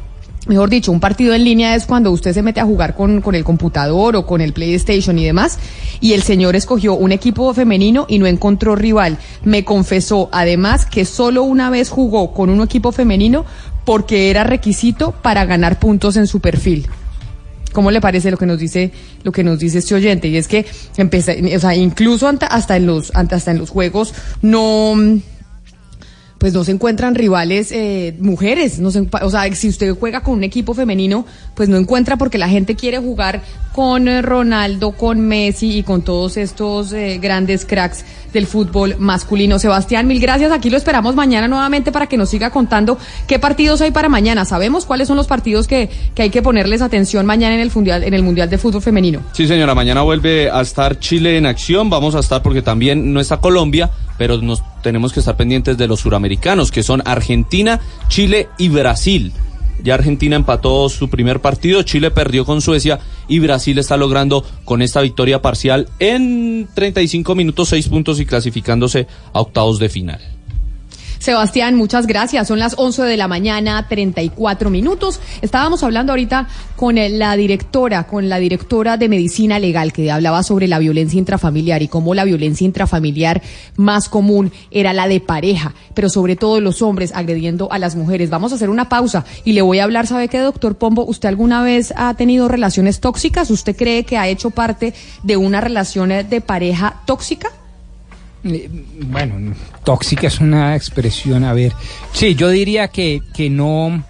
Mejor 0.50 0.72
dicho, 0.72 0.92
un 0.92 1.00
partido 1.00 1.36
en 1.36 1.44
línea 1.44 1.76
es 1.76 1.86
cuando 1.86 2.10
usted 2.10 2.34
se 2.34 2.42
mete 2.42 2.60
a 2.60 2.66
jugar 2.66 2.96
con, 2.96 3.22
con 3.22 3.36
el 3.36 3.44
computador 3.44 4.16
o 4.16 4.26
con 4.26 4.42
el 4.42 4.52
PlayStation 4.52 5.20
y 5.20 5.24
demás, 5.24 5.60
y 6.02 6.14
el 6.14 6.24
señor 6.24 6.56
escogió 6.56 6.96
un 6.96 7.12
equipo 7.12 7.54
femenino 7.54 8.08
y 8.10 8.18
no 8.18 8.26
encontró 8.26 8.76
rival. 8.76 9.20
Me 9.44 9.64
confesó 9.64 10.28
además 10.32 10.88
que 10.88 11.06
solo 11.06 11.44
una 11.44 11.70
vez 11.70 11.92
jugó 11.92 12.34
con 12.34 12.50
un 12.50 12.64
equipo 12.64 12.92
femenino 12.92 13.46
porque 13.86 14.32
era 14.32 14.44
requisito 14.44 15.12
para 15.12 15.46
ganar 15.46 15.78
puntos 15.78 16.18
en 16.18 16.26
su 16.26 16.40
perfil. 16.40 16.88
¿Cómo 17.72 17.92
le 17.92 18.02
parece 18.02 18.32
lo 18.32 18.38
que 18.38 18.48
nos 18.48 18.58
dice 18.58 18.92
lo 19.22 19.32
que 19.32 19.44
nos 19.44 19.60
dice 19.60 19.78
este 19.78 19.94
oyente? 19.94 20.30
Y 20.30 20.38
es 20.38 20.48
que 20.48 20.66
empecé, 20.98 21.56
o 21.56 21.60
sea, 21.60 21.76
incluso 21.76 22.28
hasta 22.28 22.76
en 22.76 22.88
los 22.88 23.12
hasta 23.14 23.52
en 23.52 23.60
los 23.60 23.70
juegos 23.70 24.16
no 24.42 24.96
pues 26.40 26.54
no 26.54 26.64
se 26.64 26.72
encuentran 26.72 27.16
rivales 27.16 27.72
eh, 27.72 28.16
mujeres, 28.20 28.80
no 28.80 28.92
se 28.92 29.06
o 29.22 29.30
sea, 29.30 29.54
si 29.54 29.70
usted 29.70 29.94
juega 29.94 30.22
con 30.22 30.36
un 30.36 30.44
equipo 30.44 30.74
femenino, 30.74 31.26
pues 31.54 31.70
no 31.70 31.78
encuentra 31.78 32.18
porque 32.18 32.38
la 32.38 32.50
gente 32.50 32.76
quiere 32.76 32.98
jugar 32.98 33.42
con 33.74 34.08
eh, 34.08 34.22
Ronaldo, 34.22 34.94
con 34.94 35.20
Messi 35.20 35.78
y 35.78 35.84
con 35.84 36.02
todos 36.02 36.38
estos 36.38 36.94
eh, 36.94 37.20
grandes 37.22 37.66
cracks 37.66 38.06
del 38.34 38.48
fútbol 38.48 38.96
masculino. 39.00 39.60
Sebastián, 39.60 40.08
mil 40.08 40.20
gracias. 40.20 40.52
Aquí 40.52 40.70
lo 40.70 40.78
esperamos 40.78 41.16
mañana 41.16 41.48
nuevamente 41.48 41.92
para 41.92 42.08
que 42.08 42.18
nos 42.18 42.30
siga 42.30 42.52
contando 42.52 42.98
qué 43.28 43.38
partidos 43.38 43.82
hay 43.82 43.92
para 43.92 44.08
mañana. 44.08 44.46
Sabemos 44.46 44.86
cuáles 44.86 45.08
son 45.08 45.18
los 45.18 45.28
partidos 45.28 45.68
que, 45.68 45.90
que 46.16 46.24
hay 46.24 46.30
que 46.30 46.42
ponerles 46.42 46.82
atención 46.82 47.26
mañana 47.26 47.56
en 47.56 47.62
el 47.62 47.72
mundial, 47.74 48.04
en 48.04 48.14
el 48.14 48.24
mundial 48.24 48.50
de 48.50 48.58
fútbol 48.58 48.82
femenino. 48.82 49.22
Sí, 49.34 49.48
señora, 49.48 49.76
mañana 49.76 50.04
vuelve 50.04 50.50
a 50.50 50.62
estar 50.62 51.00
Chile 51.00 51.38
en 51.38 51.46
acción. 51.46 51.90
Vamos 51.90 52.16
a 52.16 52.20
estar 52.20 52.42
porque 52.42 52.62
también 52.62 53.14
no 53.14 53.20
está 53.20 53.38
Colombia, 53.38 53.92
pero 54.20 54.38
nos 54.38 54.62
tenemos 54.84 55.14
que 55.14 55.22
estar 55.22 55.38
pendientes 55.38 55.78
de 55.78 55.88
los 55.88 56.02
suramericanos, 56.02 56.72
que 56.72 56.84
son 56.84 57.02
Argentina, 57.06 57.80
Chile 58.10 58.50
y 58.60 58.68
Brasil. 58.68 59.34
Ya 59.82 59.94
Argentina 59.94 60.36
empató 60.36 60.90
su 60.90 61.10
primer 61.10 61.40
partido, 61.40 61.82
Chile 61.84 62.12
perdió 62.12 62.46
con 62.46 62.62
Suecia 62.62 63.00
y 63.30 63.40
Brasil 63.40 63.80
está 63.80 63.96
logrando 63.96 64.46
con 64.66 64.82
esta 64.82 65.02
victoria 65.02 65.42
parcial 65.42 65.88
en 66.00 66.68
35 66.74 67.34
minutos 67.34 67.70
6 67.70 67.88
puntos 67.88 68.20
y 68.20 68.26
clasificándose 68.26 69.08
a 69.32 69.40
octavos 69.40 69.80
de 69.80 69.90
final. 69.90 70.39
Sebastián, 71.20 71.76
muchas 71.76 72.08
gracias. 72.08 72.48
Son 72.48 72.60
las 72.60 72.76
11 72.78 73.04
de 73.04 73.18
la 73.18 73.28
mañana, 73.28 73.86
34 73.90 74.70
minutos. 74.70 75.20
Estábamos 75.42 75.84
hablando 75.84 76.14
ahorita 76.14 76.48
con 76.78 76.96
la 76.96 77.36
directora, 77.36 78.08
con 78.08 78.30
la 78.30 78.40
directora 78.40 78.96
de 78.96 79.10
medicina 79.10 79.60
legal 79.60 79.92
que 79.92 80.12
hablaba 80.12 80.44
sobre 80.44 80.70
la 80.70 80.80
violencia 80.80 81.20
intrafamiliar 81.20 81.82
y 81.82 81.90
cómo 81.90 82.16
la 82.16 82.24
violencia 82.24 82.64
intrafamiliar 82.64 83.42
más 83.76 84.08
común 84.08 84.54
era 84.72 84.94
la 84.94 85.10
de 85.10 85.20
pareja, 85.20 85.74
pero 85.94 86.08
sobre 86.08 86.38
todo 86.38 86.62
los 86.62 86.82
hombres 86.82 87.12
agrediendo 87.14 87.70
a 87.70 87.80
las 87.80 87.98
mujeres. 87.98 88.30
Vamos 88.30 88.54
a 88.54 88.56
hacer 88.56 88.70
una 88.70 88.88
pausa 88.88 89.26
y 89.44 89.52
le 89.52 89.62
voy 89.62 89.80
a 89.80 89.84
hablar, 89.84 90.08
¿sabe 90.08 90.30
qué, 90.30 90.40
doctor 90.40 90.78
Pombo? 90.78 91.04
¿Usted 91.04 91.28
alguna 91.28 91.62
vez 91.62 91.94
ha 91.98 92.14
tenido 92.14 92.48
relaciones 92.48 93.02
tóxicas? 93.02 93.52
¿Usted 93.52 93.76
cree 93.76 94.06
que 94.06 94.18
ha 94.18 94.30
hecho 94.30 94.52
parte 94.52 94.94
de 95.24 95.36
una 95.36 95.60
relación 95.60 96.10
de 96.10 96.42
pareja 96.42 97.02
tóxica? 97.06 97.52
Eh, 98.44 98.70
Bueno, 99.08 99.56
tóxica 99.84 100.28
es 100.28 100.40
una 100.40 100.76
expresión, 100.76 101.44
a 101.44 101.54
ver. 101.54 101.74
Sí, 102.14 102.36
yo 102.36 102.50
diría 102.50 102.88
que, 102.90 103.22
que 103.34 103.50
no 103.50 104.04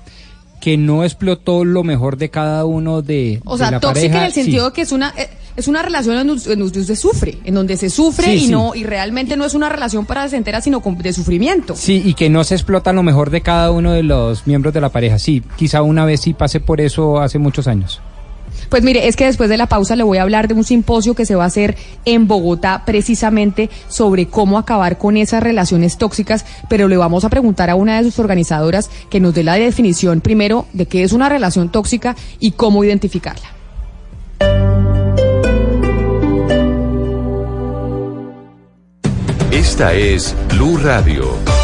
que 0.60 0.78
no 0.78 1.06
explotó 1.06 1.64
lo 1.64 1.86
mejor 1.86 2.18
de 2.18 2.30
cada 2.30 2.66
uno 2.66 3.02
de, 3.02 3.40
O 3.46 3.54
de 3.54 3.60
sea, 3.60 3.72
la 3.72 3.80
tóxica 3.80 3.94
pareja, 4.10 4.18
en 4.20 4.26
el 4.26 4.34
sentido 4.34 4.66
sí. 4.66 4.70
de 4.70 4.74
que 4.76 4.82
es 4.82 4.92
una 4.92 5.14
eh, 5.18 5.30
es 5.56 5.68
una 5.70 5.82
relación 5.82 6.18
en 6.18 6.28
donde 6.28 6.64
usted 6.64 6.96
sufre, 6.96 7.38
en 7.46 7.54
donde 7.56 7.78
se 7.78 7.90
sufre 7.90 8.26
Sí, 8.26 8.32
y 8.32 8.40
sí. 8.48 8.52
no 8.52 8.76
y 8.76 8.84
realmente 8.84 9.38
no 9.38 9.46
es 9.46 9.54
una 9.54 9.70
relación 9.70 10.06
para 10.06 10.26
entera 10.28 10.62
sino 10.62 10.82
de 10.82 11.14
sufrimiento. 11.14 11.76
Sí, 11.76 12.02
y 12.06 12.14
que 12.14 12.30
no 12.30 12.44
se 12.44 12.56
explota 12.56 12.92
lo 12.94 13.04
mejor 13.04 13.30
de 13.30 13.42
cada 13.42 13.72
uno 13.72 13.94
de 13.94 14.04
los 14.04 14.48
miembros 14.48 14.74
de 14.74 14.82
la 14.82 14.90
pareja. 14.90 15.18
Sí, 15.18 15.42
quizá 15.56 15.82
una 15.82 16.06
vez 16.06 16.22
sí 16.22 16.34
pasé 16.34 16.60
por 16.60 16.82
eso 16.82 17.20
hace 17.20 17.40
muchos 17.40 17.68
años. 17.68 18.02
Pues 18.70 18.84
mire, 18.84 19.08
es 19.08 19.16
que 19.16 19.26
después 19.26 19.50
de 19.50 19.58
la 19.58 19.68
pausa 19.68 19.96
le 19.96 20.04
voy 20.04 20.20
a 20.20 20.22
hablar 20.22 20.48
de 20.48 20.54
un 20.54 20.64
simposio 20.64 21.16
que 21.16 21.26
se 21.26 21.36
va 21.36 21.44
a 21.44 21.48
hacer 21.48 21.76
en 22.06 22.28
Bogotá 22.28 22.84
precisamente 22.86 23.70
sobre 23.88 24.28
cómo 24.28 24.58
acabar 24.60 24.98
con 24.98 25.18
esas 25.18 25.42
relaciones 25.42 25.98
tóxicas, 25.98 26.46
pero 26.70 26.88
le 26.88 26.98
vamos 26.98 27.26
a 27.26 27.30
preguntar 27.30 27.70
a 27.70 27.76
una 27.76 27.98
de 27.98 28.04
sus 28.04 28.20
organizadoras 28.20 28.90
que 29.10 29.20
nos 29.20 29.34
dé 29.34 29.44
la 29.44 29.56
definición 29.56 30.22
primero 30.22 30.68
de 30.74 30.86
qué 30.86 31.04
es 31.04 31.14
una 31.14 31.30
relación 31.30 31.70
tóxica 31.70 32.16
y 32.40 32.52
cómo 32.52 32.84
identificarla. 32.84 33.50
Esta 39.52 39.94
es 39.94 40.36
Blue 40.50 40.78
Radio. 40.78 41.59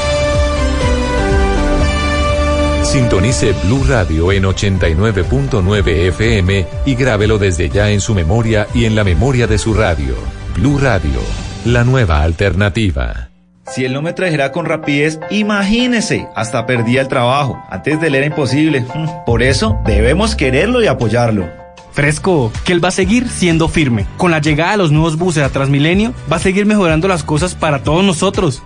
Sintonice 2.96 3.52
Blue 3.66 3.84
Radio 3.86 4.32
en 4.32 4.43
89.9 4.43 5.86
FM 6.08 6.66
y 6.86 6.96
grábelo 6.96 7.38
desde 7.38 7.68
ya 7.68 7.91
en 7.91 8.00
su 8.00 8.16
memoria 8.16 8.68
y 8.74 8.86
en 8.86 8.96
la 8.96 9.04
memoria 9.04 9.48
de 9.48 9.58
su 9.58 9.74
radio. 9.74 10.16
Blue 10.56 10.78
Radio, 10.78 11.20
la 11.66 11.84
nueva 11.84 12.22
alternativa. 12.22 13.32
Si 13.68 13.84
él 13.84 13.91
no 13.91 14.02
me 14.02 14.14
trajera 14.14 14.54
con 14.54 14.66
rapidez, 14.66 15.20
imagínese, 15.30 16.30
hasta 16.38 16.66
perdía 16.66 17.02
el 17.02 17.10
trabajo. 17.10 17.62
Antes 17.70 18.00
de 18.00 18.08
él 18.08 18.16
era 18.16 18.28
imposible. 18.28 18.86
Mm, 18.96 19.26
Por 19.26 19.43
eso 19.43 19.78
debemos 19.86 20.38
quererlo 20.38 20.82
y 20.82 20.88
apoyarlo. 20.88 21.50
Fresco, 21.91 22.50
que 22.64 22.72
él 22.72 22.82
va 22.82 22.88
a 22.88 22.91
seguir 22.91 23.28
siendo 23.28 23.68
firme. 23.68 24.06
Con 24.16 24.32
la 24.32 24.39
llegada 24.39 24.72
de 24.72 24.78
los 24.78 24.93
nuevos 24.93 25.18
buses 25.18 25.43
a 25.43 25.50
Transmilenio, 25.50 26.14
va 26.32 26.38
a 26.38 26.39
seguir 26.39 26.66
mejorando 26.66 27.10
las 27.10 27.26
cosas 27.26 27.56
para 27.56 27.84
todos 27.84 28.06
nosotros. 28.06 28.64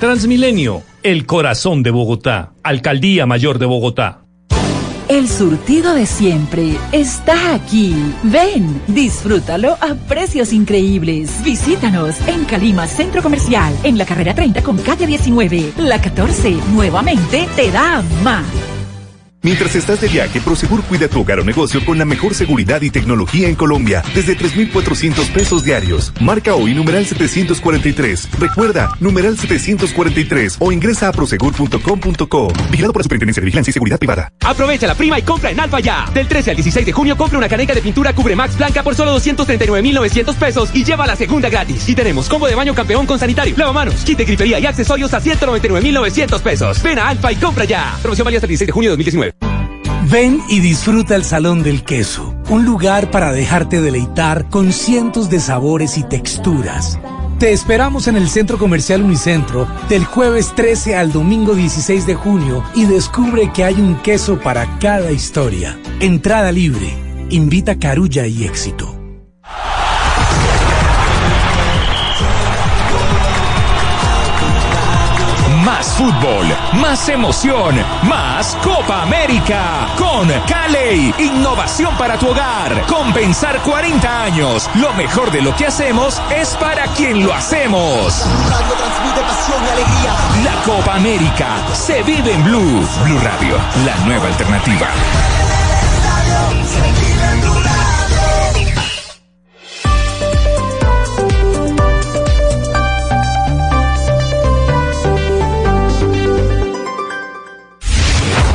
Transmilenio, 0.00 0.82
el 1.02 1.26
corazón 1.26 1.82
de 1.82 1.90
Bogotá, 1.90 2.52
Alcaldía 2.62 3.26
Mayor 3.26 3.58
de 3.58 3.66
Bogotá. 3.66 4.24
El 5.08 5.28
surtido 5.28 5.94
de 5.94 6.06
siempre 6.06 6.76
está 6.92 7.54
aquí. 7.54 7.96
Ven, 8.22 8.80
disfrútalo 8.86 9.76
a 9.80 9.94
precios 10.06 10.52
increíbles. 10.52 11.42
Visítanos 11.42 12.16
en 12.28 12.44
Calima 12.44 12.86
Centro 12.86 13.20
Comercial, 13.20 13.74
en 13.82 13.98
la 13.98 14.06
carrera 14.06 14.34
30 14.34 14.62
con 14.62 14.76
calle 14.78 15.08
19. 15.08 15.72
La 15.78 16.00
14 16.00 16.56
nuevamente 16.72 17.48
te 17.56 17.72
da 17.72 18.04
más. 18.22 18.79
Mientras 19.42 19.74
estás 19.74 20.02
de 20.02 20.08
viaje, 20.08 20.38
Prosegur 20.38 20.82
cuida 20.82 21.08
tu 21.08 21.22
hogar 21.22 21.40
o 21.40 21.44
negocio 21.44 21.82
con 21.86 21.96
la 21.96 22.04
mejor 22.04 22.34
seguridad 22.34 22.82
y 22.82 22.90
tecnología 22.90 23.48
en 23.48 23.54
Colombia, 23.54 24.02
desde 24.14 24.34
3,400 24.34 25.30
pesos 25.30 25.64
diarios. 25.64 26.12
Marca 26.20 26.54
hoy 26.54 26.74
numeral 26.74 27.06
743. 27.06 28.28
Recuerda, 28.38 28.90
numeral 29.00 29.38
743 29.38 30.58
o 30.58 30.72
ingresa 30.72 31.08
a 31.08 31.12
prosegur.com.co. 31.12 32.52
Vigilado 32.70 32.92
por 32.92 33.00
la 33.00 33.04
Superintendencia 33.04 33.40
de 33.40 33.44
Vigilancia 33.46 33.70
y 33.70 33.72
Seguridad 33.72 33.98
Privada. 33.98 34.30
Aprovecha 34.44 34.86
la 34.86 34.94
prima 34.94 35.18
y 35.18 35.22
compra 35.22 35.50
en 35.50 35.58
Alfa 35.58 35.80
ya. 35.80 36.04
Del 36.12 36.28
13 36.28 36.50
al 36.50 36.56
16 36.56 36.84
de 36.84 36.92
junio 36.92 37.16
compra 37.16 37.38
una 37.38 37.48
caneca 37.48 37.72
de 37.74 37.80
pintura 37.80 38.12
Cubre 38.12 38.36
Max 38.36 38.58
blanca 38.58 38.82
por 38.82 38.94
solo 38.94 39.16
239.900 39.16 40.34
pesos 40.34 40.70
y 40.74 40.84
lleva 40.84 41.06
la 41.06 41.16
segunda 41.16 41.48
gratis. 41.48 41.88
Y 41.88 41.94
tenemos 41.94 42.28
combo 42.28 42.46
de 42.46 42.54
baño 42.54 42.74
campeón 42.74 43.06
con 43.06 43.18
sanitario, 43.18 43.54
lavamanos, 43.56 44.04
kit 44.04 44.18
de 44.18 44.26
grifería 44.26 44.60
y 44.60 44.66
accesorios 44.66 45.14
a 45.14 45.22
199.900 45.22 46.42
pesos. 46.42 46.82
Ven 46.82 46.98
a 46.98 47.08
Alfa 47.08 47.32
y 47.32 47.36
compra 47.36 47.64
ya. 47.64 47.96
Promoción 48.02 48.26
válida 48.26 48.36
hasta 48.36 48.46
el 48.46 48.50
16 48.50 48.66
de 48.66 48.72
junio 48.72 48.90
de 48.90 48.96
2019. 48.96 49.29
Ven 50.10 50.42
y 50.48 50.58
disfruta 50.58 51.14
el 51.14 51.24
Salón 51.24 51.62
del 51.62 51.84
Queso, 51.84 52.34
un 52.48 52.64
lugar 52.64 53.12
para 53.12 53.32
dejarte 53.32 53.80
deleitar 53.80 54.48
con 54.48 54.72
cientos 54.72 55.30
de 55.30 55.38
sabores 55.38 55.96
y 55.98 56.02
texturas. 56.02 56.98
Te 57.38 57.52
esperamos 57.52 58.08
en 58.08 58.16
el 58.16 58.28
Centro 58.28 58.58
Comercial 58.58 59.02
Unicentro 59.02 59.68
del 59.88 60.04
jueves 60.04 60.52
13 60.56 60.96
al 60.96 61.12
domingo 61.12 61.54
16 61.54 62.08
de 62.08 62.16
junio 62.16 62.64
y 62.74 62.86
descubre 62.86 63.52
que 63.52 63.62
hay 63.62 63.74
un 63.74 63.94
queso 64.02 64.40
para 64.40 64.80
cada 64.80 65.12
historia. 65.12 65.78
Entrada 66.00 66.50
libre. 66.50 66.92
Invita 67.30 67.78
Carulla 67.78 68.26
y 68.26 68.44
Éxito. 68.44 68.96
Fútbol, 76.00 76.46
más 76.80 77.10
emoción, 77.10 77.76
más 78.04 78.56
Copa 78.62 79.02
América. 79.02 79.86
Con 79.98 80.30
Caley, 80.48 81.14
innovación 81.18 81.94
para 81.98 82.16
tu 82.16 82.28
hogar. 82.28 82.86
Compensar 82.86 83.60
40 83.60 84.22
años. 84.22 84.70
Lo 84.76 84.94
mejor 84.94 85.30
de 85.30 85.42
lo 85.42 85.54
que 85.54 85.66
hacemos 85.66 86.22
es 86.34 86.56
para 86.56 86.86
quien 86.94 87.22
lo 87.22 87.34
hacemos. 87.34 88.24
Radio 88.48 88.74
transmite 88.76 89.20
pasión 89.20 89.58
y 89.62 89.68
alegría. 89.68 90.14
La 90.42 90.62
Copa 90.62 90.94
América 90.94 91.48
se 91.74 92.02
vive 92.02 92.32
en 92.32 92.44
Blue. 92.44 92.88
Blue 93.04 93.18
Radio, 93.18 93.58
la 93.84 93.96
nueva 94.06 94.28
alternativa. 94.28 94.88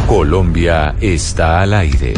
Colombia 0.07 0.95
está 1.01 1.61
al 1.61 1.73
aire. 1.73 2.13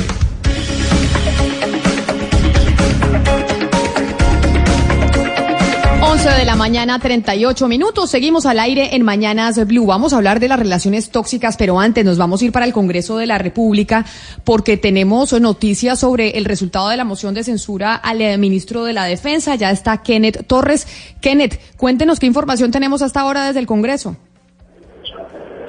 11 6.02 6.30
de 6.32 6.46
la 6.46 6.58
mañana, 6.58 7.00
38 7.00 7.68
minutos. 7.70 8.10
Seguimos 8.10 8.46
al 8.46 8.60
aire 8.60 8.96
en 8.96 9.04
Mañanas 9.04 9.66
Blue. 9.66 9.86
Vamos 9.86 10.12
a 10.12 10.18
hablar 10.18 10.42
de 10.42 10.50
las 10.50 10.60
relaciones 10.60 11.12
tóxicas, 11.12 11.56
pero 11.56 11.80
antes 11.80 12.04
nos 12.04 12.18
vamos 12.18 12.42
a 12.42 12.46
ir 12.46 12.52
para 12.52 12.66
el 12.66 12.74
Congreso 12.74 13.18
de 13.18 13.26
la 13.26 13.38
República 13.38 14.06
porque 14.44 14.76
tenemos 14.76 15.32
noticias 15.40 15.98
sobre 15.98 16.38
el 16.38 16.44
resultado 16.44 16.90
de 16.90 16.98
la 16.98 17.06
moción 17.06 17.34
de 17.34 17.46
censura 17.46 17.96
al 17.96 18.38
ministro 18.38 18.84
de 18.84 18.94
la 18.94 19.06
Defensa. 19.06 19.56
Ya 19.56 19.72
está 19.72 20.04
Kenneth 20.04 20.46
Torres. 20.46 20.88
Kenneth, 21.22 21.60
cuéntenos 21.78 22.20
qué 22.20 22.26
información 22.26 22.70
tenemos 22.70 23.02
hasta 23.02 23.22
ahora 23.22 23.48
desde 23.48 23.62
el 23.62 23.66
Congreso. 23.66 24.18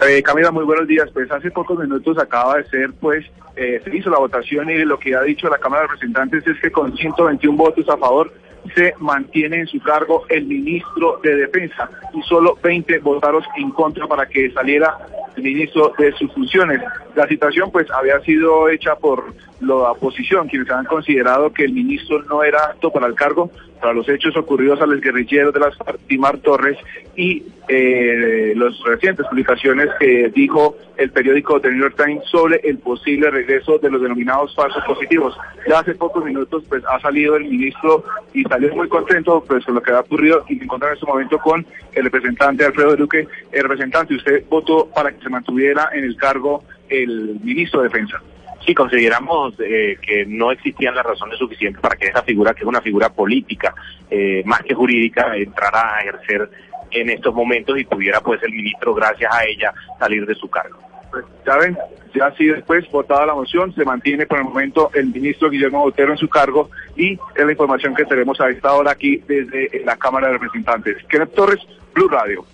Eh, 0.00 0.22
Camila, 0.22 0.52
muy 0.52 0.64
buenos 0.64 0.86
días. 0.86 1.10
Pues 1.12 1.30
hace 1.30 1.50
pocos 1.50 1.78
minutos 1.78 2.18
acaba 2.18 2.56
de 2.56 2.64
ser, 2.68 2.92
pues, 3.00 3.26
eh, 3.56 3.80
se 3.82 3.96
hizo 3.96 4.10
la 4.10 4.18
votación 4.18 4.70
y 4.70 4.76
lo 4.84 4.98
que 4.98 5.16
ha 5.16 5.22
dicho 5.22 5.48
la 5.48 5.58
Cámara 5.58 5.82
de 5.82 5.88
Representantes 5.88 6.46
es 6.46 6.60
que 6.60 6.70
con 6.70 6.96
121 6.96 7.56
votos 7.56 7.88
a 7.88 7.96
favor 7.96 8.32
se 8.76 8.94
mantiene 8.98 9.60
en 9.60 9.66
su 9.66 9.80
cargo 9.80 10.24
el 10.28 10.46
ministro 10.46 11.20
de 11.22 11.34
Defensa 11.34 11.90
y 12.14 12.22
solo 12.22 12.56
20 12.62 12.98
votaron 12.98 13.42
en 13.56 13.70
contra 13.70 14.06
para 14.06 14.26
que 14.26 14.50
saliera 14.52 14.96
el 15.36 15.42
ministro 15.42 15.92
de 15.98 16.12
sus 16.12 16.32
funciones. 16.32 16.80
La 17.16 17.26
situación 17.26 17.70
pues 17.72 17.90
había 17.90 18.20
sido 18.20 18.68
hecha 18.68 18.94
por 18.96 19.24
la 19.60 19.74
oposición, 19.74 20.48
quienes 20.48 20.70
han 20.70 20.84
considerado 20.84 21.52
que 21.52 21.64
el 21.64 21.72
ministro 21.72 22.22
no 22.24 22.44
era 22.44 22.66
apto 22.66 22.92
para 22.92 23.06
el 23.06 23.14
cargo 23.14 23.50
para 23.80 23.92
los 23.92 24.08
hechos 24.08 24.36
ocurridos 24.36 24.80
a 24.80 24.86
los 24.86 25.00
guerrilleros 25.00 25.54
de 25.54 25.60
las 25.60 25.74
Timar 26.06 26.38
Torres 26.38 26.78
y 27.16 27.44
eh, 27.68 28.54
las 28.56 28.78
recientes 28.84 29.26
publicaciones 29.26 29.88
que 29.98 30.30
dijo 30.34 30.76
el 30.96 31.10
periódico 31.10 31.60
The 31.60 31.70
New 31.70 31.82
York 31.82 32.02
Times 32.02 32.24
sobre 32.30 32.60
el 32.64 32.78
posible 32.78 33.30
regreso 33.30 33.78
de 33.78 33.90
los 33.90 34.00
denominados 34.00 34.54
falsos 34.54 34.82
positivos. 34.84 35.36
Ya 35.68 35.80
hace 35.80 35.94
pocos 35.94 36.24
minutos 36.24 36.64
pues 36.68 36.82
ha 36.88 36.98
salido 37.00 37.36
el 37.36 37.44
ministro 37.44 38.04
y 38.32 38.42
salió 38.44 38.74
muy 38.74 38.88
contento 38.88 39.44
pues 39.46 39.64
con 39.64 39.74
lo 39.74 39.82
que 39.82 39.92
ha 39.92 40.00
ocurrido 40.00 40.44
y 40.48 40.56
se 40.56 40.64
encuentra 40.64 40.88
en 40.88 40.94
este 40.94 41.06
momento 41.06 41.38
con 41.38 41.66
el 41.92 42.04
representante 42.04 42.64
Alfredo 42.64 42.96
Duque. 42.96 43.26
El 43.52 43.62
representante, 43.62 44.14
usted 44.14 44.44
votó 44.48 44.88
para 44.94 45.12
que 45.12 45.22
se 45.22 45.28
mantuviera 45.28 45.90
en 45.92 46.04
el 46.04 46.16
cargo 46.16 46.64
el 46.88 47.38
ministro 47.42 47.82
de 47.82 47.88
Defensa. 47.88 48.20
Sí, 48.68 48.74
consideramos 48.74 49.54
eh, 49.60 49.96
que 50.02 50.26
no 50.26 50.52
existían 50.52 50.94
las 50.94 51.06
razones 51.06 51.38
suficientes 51.38 51.80
para 51.80 51.96
que 51.96 52.08
esa 52.08 52.20
figura, 52.22 52.52
que 52.52 52.60
es 52.60 52.66
una 52.66 52.82
figura 52.82 53.08
política 53.08 53.74
eh, 54.10 54.42
más 54.44 54.60
que 54.60 54.74
jurídica, 54.74 55.34
entrara 55.36 55.96
a 55.96 56.00
ejercer 56.00 56.50
en 56.90 57.08
estos 57.08 57.34
momentos 57.34 57.78
y 57.78 57.84
pudiera 57.84 58.20
pues 58.20 58.42
el 58.42 58.52
ministro, 58.52 58.92
gracias 58.92 59.34
a 59.34 59.42
ella, 59.46 59.72
salir 59.98 60.26
de 60.26 60.34
su 60.34 60.50
cargo. 60.50 60.78
Pues, 61.10 61.24
ya 61.46 61.56
ven, 61.56 61.78
ya 62.14 62.26
así 62.26 62.44
después 62.44 62.86
votada 62.90 63.24
la 63.24 63.34
moción, 63.34 63.74
se 63.74 63.86
mantiene 63.86 64.26
por 64.26 64.36
el 64.36 64.44
momento 64.44 64.90
el 64.92 65.06
ministro 65.06 65.48
Guillermo 65.48 65.84
Botero 65.84 66.12
en 66.12 66.18
su 66.18 66.28
cargo 66.28 66.68
y 66.94 67.14
es 67.14 67.46
la 67.46 67.52
información 67.52 67.94
que 67.94 68.04
tenemos 68.04 68.38
a 68.38 68.50
esta 68.50 68.74
hora 68.74 68.90
aquí 68.90 69.22
desde 69.26 69.82
la 69.86 69.96
Cámara 69.96 70.26
de 70.26 70.34
Representantes. 70.34 71.02
Kenneth 71.08 71.32
Torres, 71.32 71.66
Blue 71.94 72.08
Radio. 72.08 72.44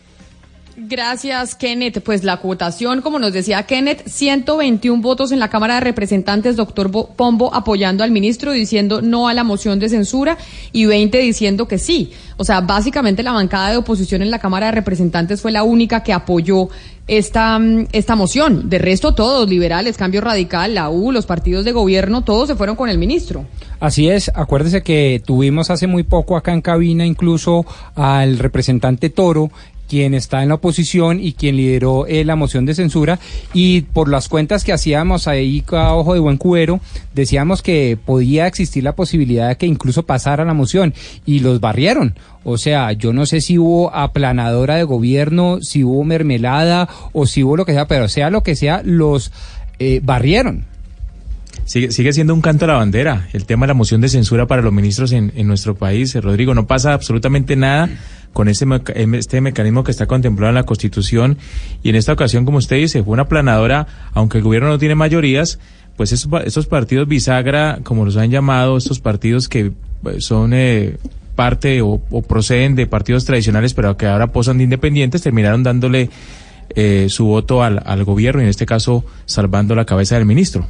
Gracias, 0.77 1.55
Kenneth. 1.55 2.03
Pues 2.03 2.25
la 2.25 2.37
votación, 2.37 3.01
como 3.01 3.19
nos 3.19 3.33
decía 3.33 3.63
Kenneth, 3.63 4.03
121 4.09 5.01
votos 5.03 5.31
en 5.31 5.39
la 5.39 5.49
Cámara 5.49 5.75
de 5.75 5.81
Representantes, 5.81 6.57
doctor 6.57 6.91
Bo- 6.91 7.11
Pombo 7.15 7.55
apoyando 7.55 8.03
al 8.03 8.11
ministro 8.11 8.51
diciendo 8.53 9.01
no 9.01 9.29
a 9.29 9.35
la 9.35 9.45
moción 9.45 9.79
de 9.79 9.89
censura 9.89 10.37
y 10.73 10.87
20 10.87 11.19
diciendo 11.19 11.69
que 11.69 11.79
sí. 11.79 12.13
O 12.37 12.45
sea, 12.45 12.61
básicamente 12.61 13.23
la 13.23 13.33
bancada 13.33 13.71
de 13.71 13.77
oposición 13.77 14.23
en 14.23 14.31
la 14.31 14.41
Cámara 14.41 14.67
de 14.67 14.73
Representantes 14.73 15.41
fue 15.41 15.53
la 15.53 15.63
única 15.63 16.03
que 16.03 16.13
apoyó 16.13 16.69
esta, 17.07 17.59
mm, 17.59 17.87
esta 17.93 18.17
moción. 18.17 18.69
De 18.69 18.79
resto, 18.79 19.15
todos, 19.15 19.49
liberales, 19.49 19.97
Cambio 19.97 20.21
Radical, 20.23 20.75
la 20.75 20.91
U, 20.91 21.13
los 21.13 21.27
partidos 21.27 21.65
de 21.65 21.73
gobierno, 21.73 22.23
todos 22.25 22.49
se 22.49 22.57
fueron 22.57 22.75
con 22.77 22.89
el 22.89 22.99
ministro. 22.99 23.45
Así 23.79 24.09
es, 24.09 24.31
acuérdese 24.35 24.83
que 24.83 25.23
tuvimos 25.25 25.69
hace 25.71 25.87
muy 25.87 26.03
poco 26.03 26.37
acá 26.37 26.53
en 26.53 26.63
cabina 26.63 27.05
incluso 27.05 27.67
al 27.95 28.39
representante 28.39 29.11
Toro, 29.11 29.51
quien 29.95 30.13
está 30.13 30.43
en 30.43 30.49
la 30.49 30.57
oposición 30.57 31.21
y 31.21 31.35
quien 31.35 31.57
lideró 31.57 32.09
eh, 32.09 32.25
la 32.25 32.35
moción 32.35 32.67
de 32.67 32.75
censura 32.75 33.21
y 33.53 33.83
por 33.83 34.09
las 34.09 34.29
cuentas 34.29 34.65
que 34.65 34.73
hacíamos 34.73 35.29
ahí 35.29 35.63
a 35.71 35.95
ojo 35.95 36.15
de 36.15 36.19
buen 36.19 36.37
cubero, 36.37 36.81
decíamos 37.15 37.63
que 37.63 37.97
podía 38.05 38.49
existir 38.49 38.83
la 38.83 38.97
posibilidad 38.97 39.51
de 39.51 39.57
que 39.57 39.67
incluso 39.67 40.03
pasara 40.03 40.45
la 40.45 40.53
moción 40.53 40.95
y 41.25 41.39
los 41.39 41.61
barrieron. 41.61 42.17
O 42.43 42.59
sea, 42.59 42.91
yo 42.91 43.13
no 43.13 43.25
sé 43.25 43.41
si 43.41 43.57
hubo 43.57 43.95
aplanadora 43.95 44.75
de 44.75 44.83
gobierno, 44.83 45.61
si 45.61 45.85
hubo 45.85 46.03
mermelada 46.03 46.89
o 47.13 47.27
si 47.27 47.45
hubo 47.45 47.57
lo 47.57 47.65
que 47.65 47.75
sea, 47.75 47.87
pero 47.87 48.09
sea 48.09 48.31
lo 48.31 48.43
que 48.43 48.57
sea, 48.57 48.83
los 48.85 49.31
eh, 49.79 50.01
barrieron. 50.03 50.65
Sigue, 51.67 51.93
sigue 51.93 52.13
siendo 52.13 52.35
un 52.35 52.41
canto 52.41 52.65
a 52.65 52.69
la 52.69 52.75
bandera 52.75 53.29
el 53.33 53.45
tema 53.45 53.67
de 53.67 53.69
la 53.69 53.75
moción 53.75 54.01
de 54.01 54.09
censura 54.09 54.49
para 54.49 54.61
los 54.61 54.73
ministros 54.73 55.13
en, 55.13 55.31
nuestro 55.47 55.77
país. 55.77 56.17
Eh, 56.17 56.21
Rodrigo, 56.21 56.53
no 56.53 56.67
pasa 56.67 56.95
absolutamente 56.95 57.55
nada 57.55 57.89
con 58.35 58.49
este, 58.49 58.67
meca- 58.67 58.93
em, 58.95 59.15
este 59.15 59.41
mecanismo 59.41 59.83
que 59.85 59.91
está 59.93 60.05
contemplado 60.07 60.51
en 60.51 60.57
la 60.57 60.65
Constitución. 60.65 61.39
Y 61.83 61.89
en 61.89 61.95
esta 61.97 62.13
ocasión, 62.13 62.45
como 62.45 62.59
usted 62.59 62.77
dice, 62.77 63.03
fue 63.03 63.15
una 63.15 63.27
planadora, 63.29 63.87
aunque 64.13 64.37
el 64.37 64.45
gobierno 64.45 64.69
no 64.69 64.79
tiene 64.79 64.95
mayorías, 64.95 65.59
pues 65.97 66.13
esos, 66.13 66.29
pa- 66.31 66.43
esos 66.43 66.67
partidos 66.67 67.09
bisagra, 67.09 67.79
como 67.83 68.05
los 68.05 68.19
han 68.19 68.31
llamado, 68.31 68.77
estos 68.77 69.01
partidos 69.01 69.49
que 69.49 69.61
eh, 69.71 69.73
son 70.19 70.53
eh, 70.53 70.97
parte 71.37 71.81
o, 71.83 72.01
o 72.11 72.23
proceden 72.23 72.75
de 72.75 72.87
partidos 72.87 73.25
tradicionales, 73.25 73.73
pero 73.73 73.97
que 73.97 74.07
ahora 74.07 74.27
posan 74.29 74.59
de 74.59 74.65
independientes, 74.65 75.23
terminaron 75.23 75.63
dándole 75.63 76.11
eh, 76.77 77.07
su 77.09 77.27
voto 77.27 77.63
al, 77.63 77.81
al 77.85 78.05
gobierno 78.05 78.41
y 78.41 78.45
en 78.45 78.51
este 78.51 78.67
caso 78.67 79.05
salvando 79.27 79.75
la 79.75 79.85
cabeza 79.85 80.17
del 80.17 80.27
ministro. 80.27 80.67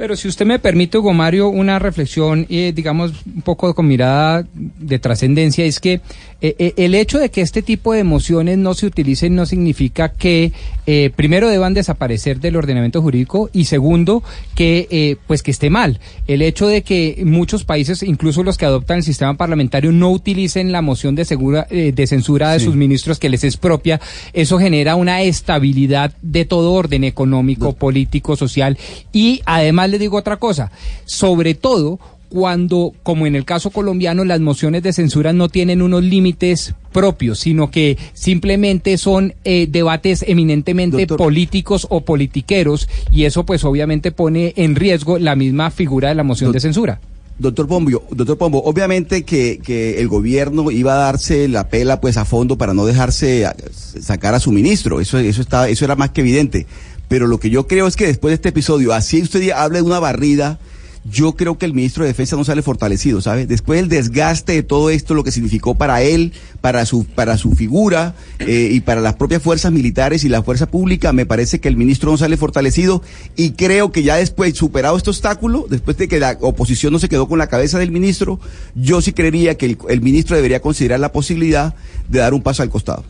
Pero 0.00 0.16
si 0.16 0.28
usted 0.28 0.46
me 0.46 0.58
permite, 0.58 0.96
Hugo 0.96 1.12
Mario, 1.12 1.50
una 1.50 1.78
reflexión, 1.78 2.46
eh, 2.48 2.72
digamos, 2.74 3.12
un 3.26 3.42
poco 3.42 3.74
con 3.74 3.86
mirada 3.86 4.46
de 4.54 4.98
trascendencia, 4.98 5.66
es 5.66 5.78
que 5.78 6.00
eh, 6.42 6.56
eh, 6.58 6.72
el 6.76 6.94
hecho 6.94 7.18
de 7.18 7.30
que 7.30 7.42
este 7.42 7.60
tipo 7.60 7.92
de 7.92 8.00
emociones 8.00 8.56
no 8.56 8.72
se 8.72 8.86
utilicen 8.86 9.34
no 9.34 9.44
significa 9.44 10.10
que, 10.10 10.52
eh, 10.86 11.10
primero, 11.14 11.48
deban 11.48 11.74
desaparecer 11.74 12.40
del 12.40 12.56
ordenamiento 12.56 13.02
jurídico 13.02 13.50
y, 13.52 13.64
segundo, 13.64 14.22
que, 14.54 15.18
pues, 15.26 15.42
que 15.42 15.50
esté 15.50 15.68
mal. 15.68 16.00
El 16.26 16.40
hecho 16.42 16.66
de 16.66 16.82
que 16.82 17.22
muchos 17.26 17.64
países, 17.64 18.02
incluso 18.02 18.42
los 18.42 18.56
que 18.56 18.64
adoptan 18.64 18.98
el 18.98 19.02
sistema 19.02 19.34
parlamentario, 19.36 19.92
no 19.92 20.10
utilicen 20.10 20.72
la 20.72 20.80
moción 20.80 21.14
de, 21.14 21.24
segura, 21.26 21.66
eh, 21.70 21.92
de 21.94 22.06
censura 22.06 22.52
de 22.52 22.60
sus 22.60 22.74
ministros 22.74 23.18
que 23.18 23.28
les 23.28 23.44
es 23.44 23.56
propia, 23.56 24.00
eso 24.32 24.58
genera 24.58 24.96
una 24.96 25.22
estabilidad 25.22 26.14
de 26.22 26.46
todo 26.46 26.72
orden 26.72 27.04
económico, 27.04 27.74
político, 27.74 28.36
social 28.36 28.78
y 29.12 29.42
además 29.44 29.89
le 29.90 29.98
digo 29.98 30.16
otra 30.16 30.38
cosa, 30.38 30.70
sobre 31.04 31.54
todo 31.54 31.98
cuando, 32.30 32.94
como 33.02 33.26
en 33.26 33.34
el 33.34 33.44
caso 33.44 33.70
colombiano, 33.70 34.24
las 34.24 34.40
mociones 34.40 34.82
de 34.82 34.92
censura 34.92 35.32
no 35.32 35.48
tienen 35.48 35.82
unos 35.82 36.02
límites 36.02 36.74
propios, 36.92 37.40
sino 37.40 37.70
que 37.70 37.98
simplemente 38.14 38.96
son 38.98 39.34
eh, 39.44 39.66
debates 39.68 40.24
eminentemente 40.26 41.06
políticos 41.06 41.86
o 41.90 42.02
politiqueros, 42.02 42.88
y 43.10 43.24
eso 43.24 43.44
pues 43.44 43.64
obviamente 43.64 44.12
pone 44.12 44.54
en 44.56 44.76
riesgo 44.76 45.18
la 45.18 45.34
misma 45.34 45.70
figura 45.70 46.08
de 46.08 46.14
la 46.14 46.22
moción 46.22 46.52
de 46.52 46.60
censura. 46.60 47.00
Doctor 47.40 47.66
Pombo, 47.66 48.02
doctor 48.10 48.36
Pombo, 48.36 48.62
obviamente 48.64 49.24
que, 49.24 49.60
que 49.64 49.98
el 49.98 50.08
gobierno 50.08 50.70
iba 50.70 50.92
a 50.92 50.98
darse 50.98 51.48
la 51.48 51.68
pela 51.68 51.98
pues 51.98 52.18
a 52.18 52.26
fondo 52.26 52.58
para 52.58 52.74
no 52.74 52.84
dejarse 52.84 53.46
sacar 53.72 54.34
a 54.34 54.40
su 54.40 54.52
ministro, 54.52 55.00
eso, 55.00 55.18
eso, 55.18 55.40
estaba, 55.40 55.70
eso 55.70 55.86
era 55.86 55.96
más 55.96 56.10
que 56.10 56.20
evidente. 56.20 56.66
Pero 57.10 57.26
lo 57.26 57.40
que 57.40 57.50
yo 57.50 57.66
creo 57.66 57.88
es 57.88 57.96
que 57.96 58.06
después 58.06 58.30
de 58.30 58.36
este 58.36 58.50
episodio, 58.50 58.92
así 58.92 59.20
usted 59.20 59.50
habla 59.50 59.78
de 59.78 59.82
una 59.82 59.98
barrida, 59.98 60.60
yo 61.04 61.32
creo 61.32 61.58
que 61.58 61.66
el 61.66 61.74
ministro 61.74 62.04
de 62.04 62.10
Defensa 62.10 62.36
no 62.36 62.44
sale 62.44 62.62
fortalecido, 62.62 63.20
¿sabe? 63.20 63.48
Después 63.48 63.80
del 63.80 63.88
desgaste 63.88 64.52
de 64.52 64.62
todo 64.62 64.90
esto, 64.90 65.14
lo 65.14 65.24
que 65.24 65.32
significó 65.32 65.74
para 65.74 66.02
él, 66.02 66.32
para 66.60 66.86
su, 66.86 67.04
para 67.04 67.36
su 67.36 67.56
figura 67.56 68.14
eh, 68.38 68.68
y 68.70 68.78
para 68.78 69.00
las 69.00 69.14
propias 69.14 69.42
fuerzas 69.42 69.72
militares 69.72 70.22
y 70.22 70.28
la 70.28 70.44
fuerza 70.44 70.70
pública, 70.70 71.12
me 71.12 71.26
parece 71.26 71.58
que 71.58 71.66
el 71.66 71.76
ministro 71.76 72.12
no 72.12 72.16
sale 72.16 72.36
fortalecido 72.36 73.02
y 73.34 73.52
creo 73.54 73.90
que 73.90 74.04
ya 74.04 74.14
después, 74.14 74.54
superado 74.54 74.96
este 74.96 75.10
obstáculo, 75.10 75.66
después 75.68 75.96
de 75.96 76.06
que 76.06 76.20
la 76.20 76.38
oposición 76.40 76.92
no 76.92 77.00
se 77.00 77.08
quedó 77.08 77.26
con 77.26 77.40
la 77.40 77.48
cabeza 77.48 77.80
del 77.80 77.90
ministro, 77.90 78.38
yo 78.76 79.00
sí 79.00 79.12
creería 79.12 79.56
que 79.56 79.76
el 79.88 80.00
ministro 80.00 80.36
debería 80.36 80.62
considerar 80.62 81.00
la 81.00 81.10
posibilidad 81.10 81.74
de 82.08 82.20
dar 82.20 82.34
un 82.34 82.42
paso 82.42 82.62
al 82.62 82.70
costado. 82.70 83.02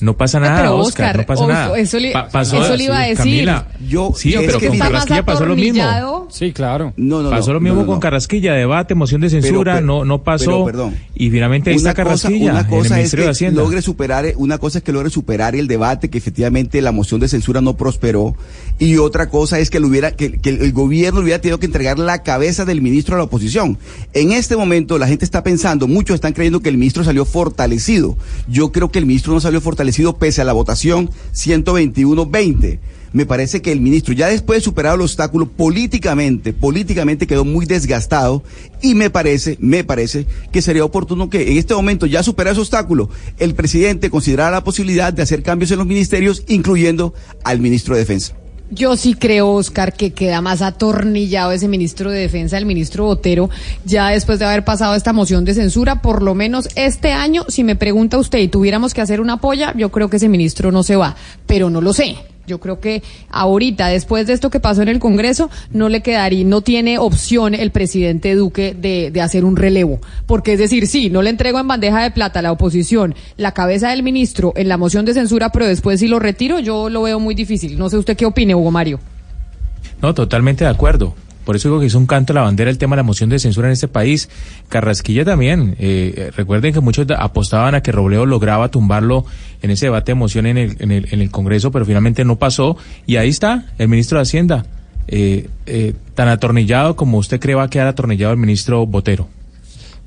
No 0.00 0.16
pasa 0.16 0.40
nada, 0.40 0.56
Pero, 0.62 0.76
Oscar, 0.76 1.06
Oscar, 1.08 1.16
no 1.18 1.26
pasa 1.26 1.44
o- 1.44 1.48
nada. 1.48 1.78
eso 1.78 1.98
le- 1.98 2.12
Pa- 2.12 2.28
pasó- 2.28 2.62
eso 2.64 2.76
le 2.76 2.84
iba 2.84 2.98
a 2.98 3.02
decir. 3.02 3.16
Camila, 3.16 3.68
Yo, 3.88 4.12
sí, 4.16 4.34
es 4.34 4.40
pero 4.46 4.58
que 4.58 4.68
con 4.68 4.78
Carrasquilla 4.78 5.24
pasó 5.24 5.46
lo 5.46 5.56
mismo. 5.56 6.26
Sí, 6.30 6.52
claro. 6.52 6.92
No, 6.96 7.22
no, 7.22 7.30
pasó 7.30 7.48
no, 7.48 7.54
lo 7.54 7.60
mismo 7.60 7.76
no, 7.76 7.80
no, 7.82 7.86
con 7.86 7.96
no. 7.96 8.00
Carrasquilla, 8.00 8.52
debate, 8.54 8.94
moción 8.94 9.20
de 9.20 9.30
censura, 9.30 9.74
Pero, 9.74 9.86
no, 9.86 10.04
no 10.04 10.22
pasó. 10.22 10.44
pero, 10.46 10.64
perdón. 10.64 10.94
Y 11.14 11.30
finalmente 11.30 11.70
ahí 11.70 11.76
está 11.76 11.90
cosa, 11.90 12.04
Carrasquilla 12.04 12.50
una 12.50 12.60
en 12.60 12.66
el 12.66 12.70
cosa 12.70 13.00
es 13.00 13.10
de 13.12 13.16
que 13.18 13.28
Hacienda. 13.28 13.62
logre 13.62 13.82
superar, 13.82 14.26
una 14.36 14.58
cosa 14.58 14.78
es 14.78 14.84
que 14.84 14.92
logre 14.92 15.10
superar 15.10 15.54
el 15.56 15.68
debate, 15.68 16.10
que 16.10 16.18
efectivamente 16.18 16.80
la 16.82 16.92
moción 16.92 17.20
de 17.20 17.28
censura 17.28 17.60
no 17.60 17.76
prosperó, 17.76 18.34
y 18.78 18.96
otra 18.98 19.28
cosa 19.28 19.58
es 19.60 19.70
que, 19.70 19.80
lo 19.80 19.86
hubiera, 19.88 20.10
que, 20.12 20.32
que 20.38 20.50
el 20.50 20.72
gobierno 20.72 21.20
hubiera 21.20 21.40
tenido 21.40 21.58
que 21.60 21.66
entregar 21.66 21.98
la 21.98 22.22
cabeza 22.22 22.64
del 22.64 22.82
ministro 22.82 23.14
a 23.14 23.18
la 23.18 23.24
oposición. 23.24 23.78
En 24.12 24.32
este 24.32 24.56
momento 24.56 24.98
la 24.98 25.06
gente 25.06 25.24
está 25.24 25.42
pensando, 25.42 25.86
muchos 25.86 26.14
están 26.16 26.32
creyendo 26.32 26.60
que 26.60 26.68
el 26.68 26.76
ministro 26.76 27.04
salió 27.04 27.24
fortalecido. 27.24 28.16
Yo 28.48 28.72
creo 28.72 28.90
que 28.90 28.98
el 28.98 29.06
ministro 29.06 29.32
no 29.32 29.40
salió 29.40 29.60
fortalecido 29.60 29.75
pese 30.18 30.40
a 30.40 30.44
la 30.44 30.52
votación 30.52 31.10
121-20. 31.34 32.78
me 33.12 33.24
parece 33.24 33.62
que 33.62 33.72
el 33.72 33.80
ministro, 33.80 34.12
ya 34.12 34.28
después 34.28 34.58
de 34.58 34.64
superar 34.64 34.96
el 34.96 35.00
obstáculo 35.00 35.48
políticamente, 35.48 36.52
políticamente 36.52 37.26
quedó 37.26 37.44
muy 37.44 37.64
desgastado 37.64 38.42
y 38.82 38.94
me 38.94 39.08
parece, 39.08 39.56
me 39.60 39.84
parece 39.84 40.26
que 40.52 40.60
sería 40.62 40.84
oportuno 40.84 41.30
que 41.30 41.50
en 41.50 41.56
este 41.56 41.74
momento 41.74 42.06
ya 42.06 42.22
supera 42.22 42.50
ese 42.50 42.60
obstáculo, 42.60 43.08
el 43.38 43.54
presidente 43.54 44.10
considerara 44.10 44.50
la 44.50 44.64
posibilidad 44.64 45.12
de 45.12 45.22
hacer 45.22 45.42
cambios 45.42 45.70
en 45.70 45.78
los 45.78 45.86
ministerios, 45.86 46.42
incluyendo 46.48 47.14
al 47.44 47.60
ministro 47.60 47.94
de 47.94 48.00
Defensa. 48.00 48.34
Yo 48.70 48.96
sí 48.96 49.14
creo, 49.14 49.52
Oscar, 49.52 49.92
que 49.92 50.12
queda 50.12 50.40
más 50.40 50.60
atornillado 50.60 51.52
ese 51.52 51.68
ministro 51.68 52.10
de 52.10 52.18
Defensa, 52.18 52.58
el 52.58 52.66
ministro 52.66 53.04
Botero, 53.04 53.48
ya 53.84 54.08
después 54.08 54.40
de 54.40 54.44
haber 54.44 54.64
pasado 54.64 54.96
esta 54.96 55.12
moción 55.12 55.44
de 55.44 55.54
censura, 55.54 56.02
por 56.02 56.20
lo 56.20 56.34
menos 56.34 56.68
este 56.74 57.12
año, 57.12 57.44
si 57.48 57.62
me 57.62 57.76
pregunta 57.76 58.18
usted 58.18 58.40
y 58.40 58.48
tuviéramos 58.48 58.92
que 58.92 59.00
hacer 59.00 59.20
una 59.20 59.36
polla, 59.40 59.72
yo 59.76 59.92
creo 59.92 60.10
que 60.10 60.16
ese 60.16 60.28
ministro 60.28 60.72
no 60.72 60.82
se 60.82 60.96
va, 60.96 61.14
pero 61.46 61.70
no 61.70 61.80
lo 61.80 61.92
sé. 61.92 62.16
Yo 62.46 62.60
creo 62.60 62.80
que 62.80 63.02
ahorita, 63.30 63.88
después 63.88 64.26
de 64.26 64.32
esto 64.32 64.50
que 64.50 64.60
pasó 64.60 64.82
en 64.82 64.88
el 64.88 64.98
Congreso, 64.98 65.50
no 65.70 65.88
le 65.88 66.02
quedaría, 66.02 66.44
no 66.44 66.60
tiene 66.60 66.98
opción 66.98 67.54
el 67.54 67.70
presidente 67.70 68.34
Duque 68.34 68.74
de, 68.78 69.12
hacer 69.20 69.44
un 69.44 69.56
relevo. 69.56 70.00
Porque 70.26 70.52
es 70.52 70.58
decir, 70.58 70.86
sí, 70.86 71.10
no 71.10 71.22
le 71.22 71.30
entrego 71.30 71.58
en 71.58 71.68
bandeja 71.68 72.02
de 72.02 72.10
plata 72.10 72.38
a 72.38 72.42
la 72.42 72.52
oposición 72.52 73.14
la 73.36 73.52
cabeza 73.52 73.90
del 73.90 74.02
ministro 74.02 74.52
en 74.56 74.68
la 74.68 74.76
moción 74.76 75.04
de 75.04 75.14
censura, 75.14 75.50
pero 75.50 75.66
después 75.66 76.00
si 76.00 76.08
lo 76.08 76.18
retiro, 76.18 76.58
yo 76.60 76.88
lo 76.88 77.02
veo 77.02 77.18
muy 77.18 77.34
difícil. 77.34 77.78
No 77.78 77.88
sé 77.88 77.96
usted 77.96 78.16
qué 78.16 78.26
opine, 78.26 78.54
Hugo 78.54 78.70
Mario. 78.70 79.00
No, 80.02 80.14
totalmente 80.14 80.64
de 80.64 80.70
acuerdo. 80.70 81.14
Por 81.46 81.54
eso 81.54 81.68
digo 81.68 81.80
que 81.80 81.86
es 81.86 81.94
un 81.94 82.06
canto 82.06 82.32
a 82.32 82.34
la 82.34 82.42
bandera 82.42 82.70
el 82.70 82.76
tema 82.76 82.96
de 82.96 82.98
la 82.98 83.02
moción 83.04 83.30
de 83.30 83.38
censura 83.38 83.68
en 83.68 83.72
este 83.72 83.86
país. 83.86 84.28
Carrasquilla 84.68 85.24
también. 85.24 85.76
Eh, 85.78 86.32
recuerden 86.36 86.74
que 86.74 86.80
muchos 86.80 87.06
apostaban 87.16 87.76
a 87.76 87.82
que 87.82 87.92
Robledo 87.92 88.26
lograba 88.26 88.68
tumbarlo 88.68 89.24
en 89.62 89.70
ese 89.70 89.86
debate 89.86 90.10
de 90.10 90.16
moción 90.16 90.46
en 90.46 90.58
el, 90.58 90.76
en 90.80 90.90
el, 90.90 91.06
en 91.12 91.20
el 91.20 91.30
Congreso, 91.30 91.70
pero 91.70 91.86
finalmente 91.86 92.24
no 92.24 92.34
pasó. 92.34 92.76
Y 93.06 93.14
ahí 93.14 93.28
está 93.28 93.66
el 93.78 93.86
ministro 93.86 94.18
de 94.18 94.22
Hacienda, 94.22 94.66
eh, 95.06 95.48
eh, 95.66 95.94
tan 96.16 96.26
atornillado 96.26 96.96
como 96.96 97.18
usted 97.18 97.38
cree 97.38 97.54
va 97.54 97.62
a 97.62 97.70
quedar 97.70 97.86
atornillado 97.86 98.32
el 98.32 98.38
ministro 98.38 98.84
Botero. 98.84 99.28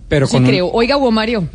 Pero 0.10 0.28
Sí 0.28 0.40
creo. 0.40 0.70
Oiga, 0.74 0.98
Hugo 0.98 1.11
Mario, 1.11 1.48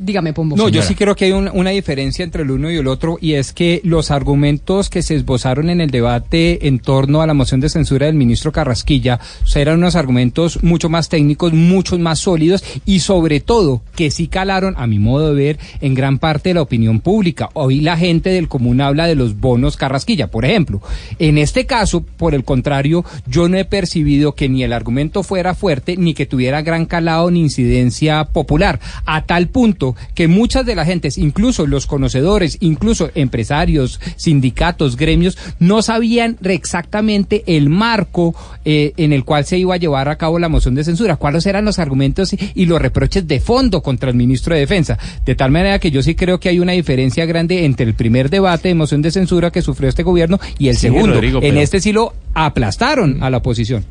dígame, 0.00 0.32
Pombo. 0.32 0.56
No, 0.56 0.68
yo 0.68 0.82
sí 0.82 0.94
creo 0.94 1.14
que 1.14 1.26
hay 1.26 1.32
un- 1.32 1.50
una 1.52 1.70
diferencia 1.70 2.24
entre 2.24 2.42
el 2.42 2.50
uno 2.50 2.70
y 2.70 2.76
el 2.76 2.86
otro 2.86 3.18
y 3.20 3.34
es 3.34 3.52
que 3.52 3.80
los 3.84 4.10
argumentos 4.10 4.88
que 4.88 5.02
se 5.02 5.14
esbozaron 5.14 5.68
en 5.70 5.80
el 5.80 5.90
debate 5.90 6.66
en 6.66 6.78
torno 6.78 7.20
a 7.22 7.26
la 7.26 7.34
moción 7.34 7.60
de 7.60 7.68
censura 7.68 8.06
del 8.06 8.14
ministro 8.14 8.50
Carrasquilla 8.50 9.20
o 9.44 9.46
sea, 9.46 9.62
eran 9.62 9.78
unos 9.78 9.96
argumentos 9.96 10.62
mucho 10.62 10.88
más 10.88 11.08
técnicos, 11.08 11.52
mucho 11.52 11.98
más 11.98 12.18
sólidos 12.18 12.64
y 12.86 13.00
sobre 13.00 13.40
todo 13.40 13.82
que 13.94 14.10
sí 14.10 14.26
calaron, 14.26 14.74
a 14.78 14.86
mi 14.86 14.98
modo 14.98 15.34
de 15.34 15.44
ver, 15.44 15.58
en 15.80 15.94
gran 15.94 16.18
parte 16.18 16.50
de 16.50 16.54
la 16.54 16.62
opinión 16.62 17.00
pública. 17.00 17.50
Hoy 17.52 17.80
la 17.80 17.96
gente 17.96 18.30
del 18.30 18.48
común 18.48 18.80
habla 18.80 19.06
de 19.06 19.14
los 19.14 19.38
bonos 19.38 19.76
Carrasquilla, 19.76 20.30
por 20.30 20.44
ejemplo. 20.44 20.80
En 21.18 21.36
este 21.36 21.66
caso, 21.66 22.02
por 22.16 22.34
el 22.34 22.44
contrario, 22.44 23.04
yo 23.26 23.48
no 23.48 23.58
he 23.58 23.64
percibido 23.66 24.34
que 24.34 24.48
ni 24.48 24.62
el 24.62 24.72
argumento 24.72 25.22
fuera 25.22 25.54
fuerte 25.54 25.96
ni 25.98 26.14
que 26.14 26.26
tuviera 26.26 26.62
gran 26.62 26.86
calado 26.86 27.30
ni 27.30 27.40
incidencia 27.40 28.24
popular, 28.24 28.80
a 29.04 29.26
tal 29.26 29.48
punto 29.48 29.89
que 30.14 30.28
muchas 30.28 30.64
de 30.66 30.74
las 30.74 30.86
gentes, 30.86 31.18
incluso 31.18 31.66
los 31.66 31.86
conocedores, 31.86 32.58
incluso 32.60 33.10
empresarios, 33.14 34.00
sindicatos, 34.16 34.96
gremios, 34.96 35.36
no 35.58 35.82
sabían 35.82 36.36
exactamente 36.42 37.42
el 37.46 37.68
marco 37.68 38.34
eh, 38.64 38.92
en 38.96 39.12
el 39.12 39.24
cual 39.24 39.44
se 39.44 39.58
iba 39.58 39.74
a 39.74 39.78
llevar 39.78 40.08
a 40.08 40.16
cabo 40.16 40.38
la 40.38 40.48
moción 40.48 40.74
de 40.74 40.84
censura, 40.84 41.16
cuáles 41.16 41.46
eran 41.46 41.64
los 41.64 41.78
argumentos 41.78 42.32
y, 42.32 42.38
y 42.54 42.66
los 42.66 42.80
reproches 42.80 43.26
de 43.26 43.40
fondo 43.40 43.82
contra 43.82 44.10
el 44.10 44.16
ministro 44.16 44.54
de 44.54 44.60
Defensa. 44.60 44.98
De 45.24 45.34
tal 45.34 45.50
manera 45.50 45.78
que 45.78 45.90
yo 45.90 46.02
sí 46.02 46.14
creo 46.14 46.38
que 46.40 46.48
hay 46.48 46.60
una 46.60 46.72
diferencia 46.72 47.26
grande 47.26 47.64
entre 47.64 47.86
el 47.86 47.94
primer 47.94 48.30
debate 48.30 48.68
de 48.68 48.74
moción 48.74 49.02
de 49.02 49.10
censura 49.10 49.50
que 49.50 49.62
sufrió 49.62 49.88
este 49.88 50.02
gobierno 50.02 50.38
y 50.58 50.68
el 50.68 50.74
Sí, 50.76 50.82
segundo. 50.82 51.14
Rodrigo, 51.14 51.38
en 51.42 51.50
pero- 51.50 51.60
este 51.60 51.80
sí 51.80 51.92
lo 51.92 52.12
aplastaron 52.34 53.22
a 53.22 53.30
la 53.30 53.38
oposición. 53.38 53.84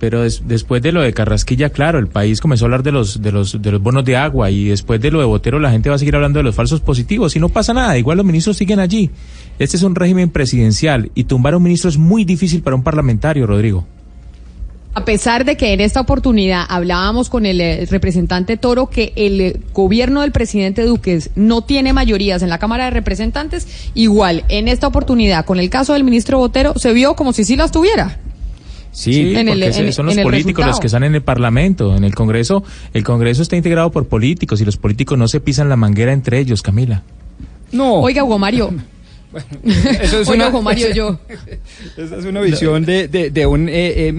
Pero 0.00 0.22
des- 0.22 0.42
después 0.48 0.80
de 0.82 0.90
lo 0.92 1.02
de 1.02 1.12
Carrasquilla, 1.12 1.68
claro, 1.68 1.98
el 1.98 2.08
país 2.08 2.40
comenzó 2.40 2.64
a 2.64 2.66
hablar 2.66 2.82
de 2.82 2.90
los, 2.90 3.20
de 3.22 3.30
los, 3.30 3.60
de 3.60 3.70
los 3.70 3.82
bonos 3.82 4.02
de 4.04 4.16
agua 4.16 4.50
y 4.50 4.64
después 4.64 4.98
de 5.00 5.10
lo 5.10 5.20
de 5.20 5.26
Botero 5.26 5.60
la 5.60 5.70
gente 5.70 5.90
va 5.90 5.96
a 5.96 5.98
seguir 5.98 6.16
hablando 6.16 6.38
de 6.38 6.42
los 6.42 6.54
falsos 6.54 6.80
positivos 6.80 7.36
y 7.36 7.38
no 7.38 7.50
pasa 7.50 7.74
nada, 7.74 7.96
igual 7.98 8.16
los 8.16 8.24
ministros 8.26 8.56
siguen 8.56 8.80
allí. 8.80 9.10
Este 9.58 9.76
es 9.76 9.82
un 9.82 9.94
régimen 9.94 10.30
presidencial 10.30 11.10
y 11.14 11.24
tumbar 11.24 11.52
a 11.52 11.58
un 11.58 11.62
ministro 11.64 11.90
es 11.90 11.98
muy 11.98 12.24
difícil 12.24 12.62
para 12.62 12.74
un 12.74 12.82
parlamentario, 12.82 13.46
Rodrigo. 13.46 13.86
A 14.94 15.04
pesar 15.04 15.44
de 15.44 15.56
que 15.56 15.72
en 15.72 15.80
esta 15.80 16.00
oportunidad 16.00 16.64
hablábamos 16.68 17.28
con 17.30 17.46
el 17.46 17.60
eh, 17.60 17.86
representante 17.88 18.56
Toro 18.56 18.86
que 18.88 19.12
el 19.14 19.40
eh, 19.40 19.60
gobierno 19.72 20.22
del 20.22 20.32
presidente 20.32 20.82
Duque 20.82 21.20
no 21.36 21.62
tiene 21.62 21.92
mayorías 21.92 22.42
en 22.42 22.48
la 22.48 22.58
Cámara 22.58 22.86
de 22.86 22.90
Representantes, 22.90 23.68
igual 23.94 24.44
en 24.48 24.66
esta 24.66 24.88
oportunidad 24.88 25.44
con 25.44 25.60
el 25.60 25.70
caso 25.70 25.92
del 25.92 26.02
ministro 26.04 26.38
Botero 26.38 26.72
se 26.76 26.92
vio 26.92 27.14
como 27.14 27.32
si 27.32 27.44
sí 27.44 27.54
las 27.54 27.70
tuviera. 27.70 28.18
Sí, 28.92 29.34
En 29.34 29.48
el- 29.48 29.60
porque 29.60 29.78
en- 29.86 29.92
son 29.92 30.06
los 30.06 30.16
políticos 30.18 30.66
los 30.66 30.80
que 30.80 30.86
están 30.88 31.04
en 31.04 31.14
el 31.14 31.22
Parlamento, 31.22 31.96
en 31.96 32.04
el 32.04 32.14
Congreso. 32.14 32.64
El 32.92 33.04
Congreso 33.04 33.42
está 33.42 33.56
integrado 33.56 33.90
por 33.90 34.06
políticos 34.08 34.60
y 34.60 34.64
los 34.64 34.76
políticos 34.76 35.16
no 35.16 35.28
se 35.28 35.40
pisan 35.40 35.68
la 35.68 35.76
manguera 35.76 36.12
entre 36.12 36.38
ellos, 36.40 36.60
Camila. 36.62 37.02
No. 37.72 37.94
Oiga, 38.00 38.24
Hugo 38.24 38.38
Mario. 38.38 38.72
Eso 40.02 40.20
es 40.22 40.28
una- 40.28 40.48
Hugo 40.48 40.62
Mario, 40.62 40.92
yo. 40.92 41.18
Esa 41.96 42.16
es 42.16 42.24
una 42.24 42.40
visión 42.40 42.84
de, 42.84 43.08
de, 43.08 43.30
de 43.30 43.46
un, 43.46 43.68
eh, 43.68 44.08
eh, 44.08 44.12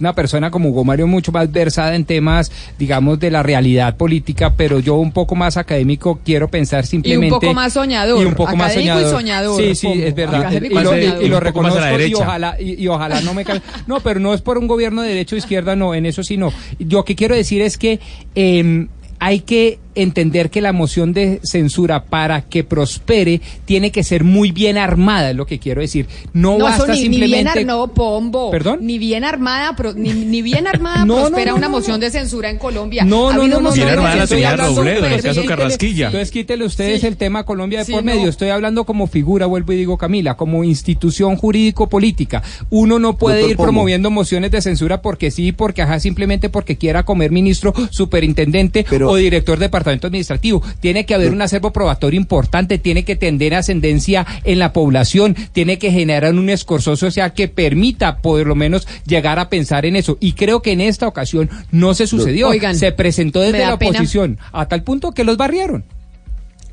una 0.00 0.12
persona 0.14 0.50
como 0.50 0.70
Hugo 0.70 0.84
Mario 0.84 1.06
mucho 1.06 1.32
más 1.32 1.50
versada 1.52 1.94
en 1.94 2.04
temas, 2.04 2.50
digamos, 2.78 3.20
de 3.20 3.30
la 3.30 3.42
realidad 3.42 3.96
política, 3.96 4.54
pero 4.56 4.78
yo 4.80 4.94
un 4.96 5.12
poco 5.12 5.34
más 5.34 5.56
académico 5.56 6.20
quiero 6.24 6.48
pensar 6.48 6.86
simplemente... 6.86 7.30
poco 7.30 7.52
más 7.54 7.72
soñador, 7.74 8.22
Y 8.22 8.26
un 8.26 8.34
poco 8.34 8.56
más 8.56 8.72
académico 8.72 9.00
y 9.00 9.04
soñador. 9.10 9.20
soñador, 9.20 9.60
Sí, 9.62 9.74
sí, 9.74 10.02
es 10.02 10.14
verdad. 10.14 10.40
académico 10.42 10.74
Y 10.74 10.78
y 10.78 10.82
lo, 10.84 10.90
soñador. 10.90 11.22
y 11.22 11.28
lo 11.28 11.36
Un 11.36 11.42
reconozco 11.42 12.00
y 12.06 12.14
ojalá, 12.14 12.56
y, 12.60 12.82
y 12.82 12.88
ojalá 12.88 13.20
no 13.20 13.34
me... 13.34 13.44
cal- 13.44 13.62
No, 13.86 14.00
pero 14.00 14.20
no 14.20 14.32
es 14.34 14.40
por 14.40 14.58
un 14.58 14.66
gobierno 14.66 15.02
de 15.02 15.08
derecha 15.08 15.34
o 15.36 15.38
izquierda, 15.38 15.76
no, 15.76 15.94
en 15.94 16.06
eso 16.06 16.22
sí 16.22 16.36
no. 16.36 16.52
Yo 16.78 17.04
que 17.04 17.14
quiero 17.14 17.34
decir 17.34 17.60
es 17.62 17.76
que... 17.78 18.00
em, 18.34 18.88
hay 19.20 19.40
que 19.40 19.78
entender 19.94 20.50
que 20.50 20.60
la 20.60 20.72
moción 20.72 21.12
de 21.12 21.40
censura 21.42 22.04
para 22.04 22.42
que 22.42 22.64
prospere 22.64 23.40
tiene 23.64 23.90
que 23.92 24.02
ser 24.04 24.24
muy 24.24 24.50
bien 24.52 24.76
armada, 24.78 25.30
es 25.30 25.36
lo 25.36 25.46
que 25.46 25.58
quiero 25.58 25.80
decir. 25.80 26.06
No, 26.32 26.58
No, 26.58 26.64
basta 26.64 26.92
ni, 26.92 27.08
ni 27.08 27.08
bien 27.18 27.28
simplemente 27.28 27.64
no, 27.64 27.88
Pombo. 27.88 28.50
¿Perdón? 28.50 28.78
Ni 28.82 28.98
bien 28.98 29.24
armada, 29.24 29.76
pro- 29.76 29.94
ni, 29.94 30.12
ni 30.12 30.42
bien 30.42 30.66
armada 30.66 31.04
No, 31.04 31.14
no, 31.16 31.20
prospera 31.26 31.50
no, 31.52 31.56
una 31.58 31.66
no, 31.68 31.72
moción 31.72 32.00
no. 32.00 32.04
de 32.04 32.10
censura 32.10 32.50
en 32.50 32.58
Colombia. 32.58 33.04
No, 33.04 33.28
Ha 33.30 33.34
no, 33.34 33.46
no, 33.48 33.60
no. 33.60 33.72
Bien 33.72 33.88
armada 33.88 34.16
la 34.16 34.26
señora 34.26 34.56
Robledo, 34.66 35.06
en 35.06 35.12
el 35.12 35.22
caso. 35.22 35.44
Carrasquilla. 35.44 36.06
Entonces 36.06 36.30
quítele 36.30 36.64
ustedes 36.64 37.00
Sí. 37.00 37.06
el 37.06 37.16
tema 37.16 37.44
Colombia 37.44 37.80
de 37.80 37.84
Sí, 37.86 37.92
por 37.92 38.04
no. 38.04 38.12
medio. 38.14 38.28
Estoy 38.28 38.48
hablando 38.50 38.84
como 38.84 39.06
figura, 39.06 39.46
vuelvo 39.46 39.72
y 39.72 39.76
digo 39.76 39.96
Camila, 39.98 40.36
como 40.36 40.64
institución 40.64 41.36
jurídico-política. 41.36 42.42
Uno 42.70 42.98
no 42.98 43.16
puede 43.16 43.36
Doctor 43.38 43.50
ir 43.50 43.56
Pombo. 43.56 43.64
promoviendo 43.72 44.10
mociones 44.10 44.50
de 44.50 44.60
censura 44.62 45.02
porque 45.02 45.30
sí, 45.30 45.52
porque 45.52 45.82
ajá, 45.82 46.00
simplemente 46.00 46.48
porque 46.48 46.76
quiera 46.76 47.04
comer 47.04 47.30
ministro, 47.30 47.72
superintendente 47.90 48.86
Pero- 48.88 49.10
o 49.10 49.16
director 49.16 49.58
de 49.58 49.68
departamento 49.84 50.06
administrativo. 50.06 50.62
Tiene 50.80 51.04
que 51.06 51.14
haber 51.14 51.30
un 51.30 51.42
acervo 51.42 51.72
probatorio 51.72 52.18
importante, 52.18 52.78
tiene 52.78 53.04
que 53.04 53.16
tener 53.16 53.54
ascendencia 53.54 54.26
en 54.44 54.58
la 54.58 54.72
población, 54.72 55.36
tiene 55.52 55.78
que 55.78 55.90
generar 55.90 56.34
un 56.34 56.50
escorzor 56.50 56.96
social 56.96 57.32
que 57.34 57.48
permita 57.48 58.18
por 58.18 58.46
lo 58.46 58.54
menos 58.54 58.88
llegar 59.06 59.38
a 59.38 59.48
pensar 59.48 59.86
en 59.86 59.96
eso. 59.96 60.16
Y 60.20 60.32
creo 60.32 60.62
que 60.62 60.72
en 60.72 60.80
esta 60.80 61.06
ocasión 61.06 61.50
no 61.70 61.94
se 61.94 62.06
sucedió. 62.06 62.48
Oigan, 62.48 62.76
se 62.76 62.92
presentó 62.92 63.40
desde 63.40 63.58
la 63.58 63.78
pena. 63.78 63.98
oposición 63.98 64.38
a 64.52 64.66
tal 64.66 64.82
punto 64.82 65.12
que 65.12 65.24
los 65.24 65.36
barrieron. 65.36 65.84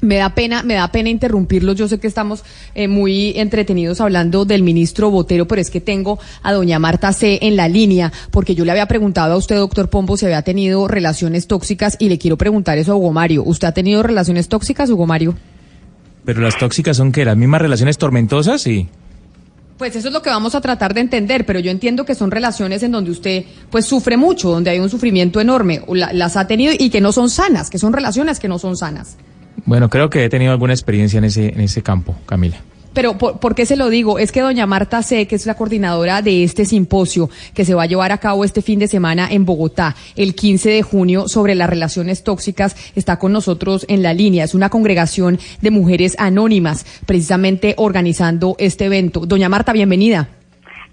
Me 0.02 0.15
da 0.18 0.34
pena, 0.34 0.64
me 0.64 0.73
da 0.73 0.91
pena 0.91 1.10
interrumpirlos. 1.10 1.76
Yo 1.76 1.88
sé 1.88 1.99
que 1.99 2.07
estamos 2.07 2.44
eh, 2.73 2.88
muy 2.88 3.34
entretenidos 3.38 4.02
hablando 4.02 4.45
del 4.45 4.64
ministro 4.64 5.11
Botero, 5.11 5.48
pero 5.48 5.61
es 5.61 5.69
que 5.69 5.80
tengo 5.80 6.18
a 6.41 6.52
doña 6.53 6.80
Marta 6.80 7.14
C 7.14 7.38
en 7.44 7.56
la 7.56 7.68
línea, 7.68 8.11
porque 8.32 8.56
yo 8.56 8.65
le 8.65 8.72
había 8.72 8.88
preguntado 8.88 9.34
a 9.34 9.38
usted, 9.38 9.57
doctor 9.57 9.90
Pombo, 9.91 10.18
si 10.18 10.26
había 10.26 10.41
tenido 10.41 10.88
relaciones 10.88 11.45
tóxicas 11.48 11.98
y 11.99 12.10
le 12.10 12.18
quiero 12.18 12.36
preguntar 12.38 12.80
eso 12.80 12.94
a 12.94 12.95
Hugo 12.95 13.11
Mario. 13.14 13.44
¿Usted 13.45 13.68
ha 13.68 13.73
tenido 13.73 14.02
relaciones 14.02 14.48
tóxicas, 14.49 14.90
Hugo 14.90 15.06
Mario? 15.06 15.36
Pero 16.26 16.41
las 16.41 16.57
tóxicas 16.57 16.98
son 16.98 17.11
que 17.11 17.23
las 17.23 17.38
mismas 17.38 17.61
relaciones 17.61 17.98
tormentosas 17.99 18.65
y 18.68 18.88
Pues 19.78 19.95
eso 19.95 20.07
es 20.10 20.14
lo 20.14 20.22
que 20.22 20.30
vamos 20.30 20.53
a 20.53 20.61
tratar 20.61 20.94
de 20.94 21.02
entender, 21.02 21.45
pero 21.45 21.60
yo 21.60 21.72
entiendo 21.72 22.06
que 22.06 22.14
son 22.15 22.30
relaciones 22.30 22.84
en 22.84 22.91
donde 22.91 23.10
usted 23.11 23.45
pues 23.72 23.86
sufre 23.86 24.18
mucho, 24.18 24.49
donde 24.52 24.69
hay 24.69 24.80
un 24.80 24.90
sufrimiento 24.90 25.40
enorme, 25.41 25.82
o 25.88 25.95
la- 25.95 26.14
las 26.14 26.38
ha 26.38 26.45
tenido 26.45 26.73
y 26.78 26.90
que 26.91 27.02
no 27.02 27.11
son 27.11 27.30
sanas, 27.32 27.69
que 27.72 27.80
son 27.80 27.91
relaciones 27.94 28.40
que 28.40 28.48
no 28.48 28.60
son 28.60 28.78
sanas. 28.78 29.15
Bueno, 29.65 29.89
creo 29.89 30.09
que 30.09 30.25
he 30.25 30.29
tenido 30.29 30.51
alguna 30.51 30.73
experiencia 30.73 31.17
en 31.17 31.25
ese, 31.25 31.49
en 31.49 31.61
ese 31.61 31.81
campo, 31.81 32.15
Camila. 32.25 32.57
Pero 32.93 33.17
¿por, 33.17 33.39
por 33.39 33.55
qué 33.55 33.65
se 33.65 33.77
lo 33.77 33.89
digo? 33.89 34.19
Es 34.19 34.31
que 34.31 34.41
doña 34.41 34.65
Marta 34.65 35.01
C., 35.01 35.25
que 35.25 35.35
es 35.35 35.45
la 35.45 35.55
coordinadora 35.55 36.21
de 36.21 36.43
este 36.43 36.65
simposio 36.65 37.29
que 37.55 37.63
se 37.63 37.73
va 37.73 37.83
a 37.83 37.85
llevar 37.85 38.11
a 38.11 38.17
cabo 38.17 38.43
este 38.43 38.61
fin 38.61 38.79
de 38.79 38.88
semana 38.88 39.29
en 39.31 39.45
Bogotá, 39.45 39.95
el 40.17 40.35
15 40.35 40.69
de 40.69 40.81
junio, 40.81 41.27
sobre 41.29 41.55
las 41.55 41.69
relaciones 41.69 42.23
tóxicas, 42.23 42.93
está 42.95 43.17
con 43.17 43.31
nosotros 43.31 43.85
en 43.88 44.03
la 44.03 44.13
línea. 44.13 44.43
Es 44.43 44.53
una 44.53 44.69
congregación 44.69 45.39
de 45.61 45.71
mujeres 45.71 46.17
anónimas, 46.19 47.01
precisamente 47.05 47.75
organizando 47.77 48.55
este 48.59 48.85
evento. 48.85 49.21
Doña 49.25 49.47
Marta, 49.47 49.71
bienvenida. 49.71 50.27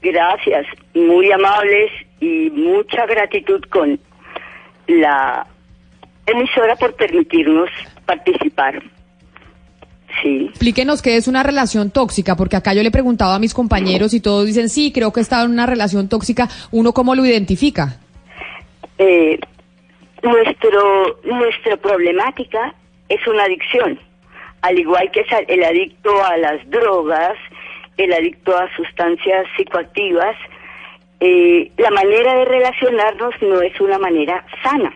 Gracias, 0.01 0.67
muy 0.95 1.33
amables 1.33 1.91
y 2.21 2.51
mucha 2.51 3.07
gratitud 3.07 3.61
con 3.71 3.99
la 4.87 5.45
emisora 6.27 6.77
por 6.77 6.95
permitirnos 6.95 7.69
participar. 8.09 8.83
Sí. 10.23 10.47
Explíquenos 10.49 11.03
qué 11.03 11.17
es 11.17 11.29
una 11.29 11.43
relación 11.43 11.91
tóxica, 11.91 12.35
porque 12.35 12.57
acá 12.57 12.73
yo 12.75 12.83
le 12.83 12.89
he 12.89 12.91
preguntado 12.99 13.35
a 13.35 13.39
mis 13.39 13.55
compañeros 13.55 14.15
y 14.15 14.21
todos 14.21 14.47
dicen, 14.47 14.69
sí, 14.69 14.91
creo 14.91 15.13
que 15.13 15.21
he 15.21 15.23
estado 15.23 15.45
en 15.45 15.53
una 15.53 15.67
relación 15.67 16.09
tóxica. 16.09 16.49
¿Uno 16.73 16.93
cómo 16.93 17.15
lo 17.15 17.25
identifica? 17.25 18.01
Eh, 18.97 19.39
nuestro, 20.23 21.21
nuestra 21.25 21.77
problemática 21.77 22.75
es 23.09 23.25
una 23.29 23.45
adicción, 23.45 24.01
al 24.63 24.79
igual 24.79 25.11
que 25.13 25.25
el 25.47 25.63
adicto 25.63 26.11
a 26.25 26.37
las 26.39 26.69
drogas, 26.69 27.37
el 27.97 28.13
adicto 28.13 28.57
a 28.57 28.75
sustancias 28.75 29.47
psicoactivas. 29.57 30.37
eh, 31.21 31.71
la 31.77 31.91
manera 31.91 32.35
de 32.35 32.45
relacionarnos 32.45 33.35
no 33.43 33.61
es 33.61 33.79
una 33.81 33.99
manera 33.99 34.45
sana. 34.63 34.93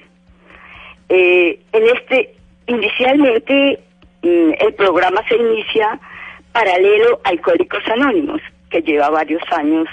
Eh, 1.08 1.60
en 1.72 1.82
este, 1.94 2.34
inicialmente, 2.66 3.80
mm, 4.22 4.52
el 4.58 4.74
programa 4.74 5.22
se 5.28 5.36
inicia 5.36 5.98
paralelo 6.52 7.20
a 7.24 7.30
Alcohólicos 7.30 7.82
Anónimos, 7.88 8.40
que 8.70 8.82
lleva 8.82 9.10
varios 9.10 9.42
años 9.52 9.88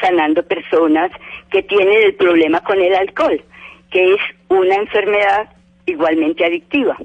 sanando 0.00 0.42
personas 0.42 1.10
que 1.50 1.62
tienen 1.62 2.02
el 2.04 2.14
problema 2.14 2.60
con 2.60 2.80
el 2.80 2.94
alcohol, 2.94 3.42
que 3.90 4.14
es 4.14 4.20
una 4.48 4.74
enfermedad 4.76 5.50
igualmente 5.86 6.44
adictiva. 6.44 6.96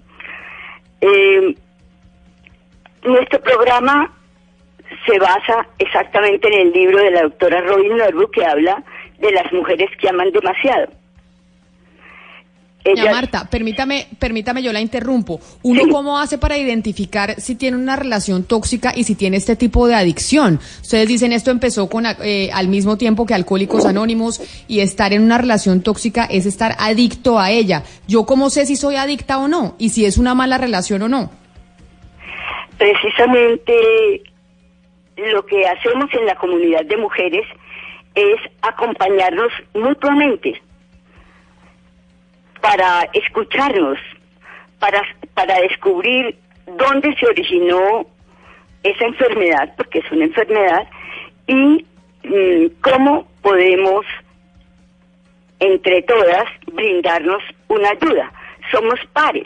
Eh, 1.01 1.55
nuestro 3.03 3.41
programa 3.41 4.11
se 5.05 5.19
basa 5.19 5.67
exactamente 5.77 6.47
en 6.47 6.67
el 6.67 6.73
libro 6.73 6.99
de 6.99 7.11
la 7.11 7.23
doctora 7.23 7.61
Robin 7.61 7.97
Norwood 7.97 8.31
que 8.31 8.45
habla 8.45 8.83
de 9.19 9.31
las 9.31 9.51
mujeres 9.51 9.89
que 9.97 10.09
aman 10.09 10.31
demasiado. 10.31 10.87
Doña 12.85 13.11
Marta, 13.11 13.49
permítame, 13.49 14.07
permítame, 14.19 14.61
yo 14.61 14.71
la 14.71 14.79
interrumpo. 14.79 15.39
¿Uno 15.63 15.83
cómo 15.91 16.19
hace 16.19 16.37
para 16.37 16.55
identificar 16.55 17.41
si 17.41 17.55
tiene 17.55 17.77
una 17.77 17.95
relación 17.95 18.43
tóxica 18.43 18.93
y 18.95 19.05
si 19.05 19.15
tiene 19.15 19.37
este 19.37 19.55
tipo 19.55 19.87
de 19.87 19.95
adicción? 19.95 20.59
Ustedes 20.81 21.07
dicen 21.07 21.31
esto 21.31 21.49
empezó 21.49 21.89
con 21.89 22.05
eh, 22.05 22.51
al 22.53 22.67
mismo 22.67 22.95
tiempo 22.95 23.25
que 23.25 23.33
Alcohólicos 23.33 23.85
Anónimos 23.85 24.39
y 24.67 24.81
estar 24.81 25.13
en 25.13 25.23
una 25.23 25.39
relación 25.39 25.81
tóxica 25.81 26.25
es 26.25 26.45
estar 26.45 26.75
adicto 26.77 27.39
a 27.39 27.49
ella. 27.49 27.81
¿Yo 28.07 28.27
cómo 28.27 28.51
sé 28.51 28.67
si 28.67 28.75
soy 28.75 28.97
adicta 28.97 29.39
o 29.39 29.47
no? 29.47 29.75
Y 29.79 29.89
si 29.89 30.05
es 30.05 30.19
una 30.19 30.35
mala 30.35 30.59
relación 30.59 31.01
o 31.01 31.09
no. 31.09 31.31
Precisamente 32.77 34.21
lo 35.17 35.43
que 35.47 35.65
hacemos 35.65 36.13
en 36.13 36.27
la 36.27 36.35
comunidad 36.35 36.85
de 36.85 36.97
mujeres 36.97 37.47
es 38.13 38.37
acompañarnos 38.61 39.51
mutuamente 39.73 40.61
para 42.65 43.07
escucharnos, 43.13 43.99
para, 44.79 44.99
para 45.35 45.59
descubrir 45.61 46.35
dónde 46.65 47.15
se 47.19 47.27
originó 47.27 48.07
esa 48.81 49.05
enfermedad, 49.05 49.73
porque 49.77 49.99
es 49.99 50.11
una 50.11 50.25
enfermedad, 50.25 50.87
y 51.45 51.85
mm, 52.23 52.65
cómo 52.81 53.27
podemos 53.43 54.03
entre 55.59 56.01
todas 56.03 56.45
brindarnos 56.73 57.41
una 57.67 57.89
ayuda. 57.89 58.31
Somos 58.71 58.99
pares. 59.13 59.45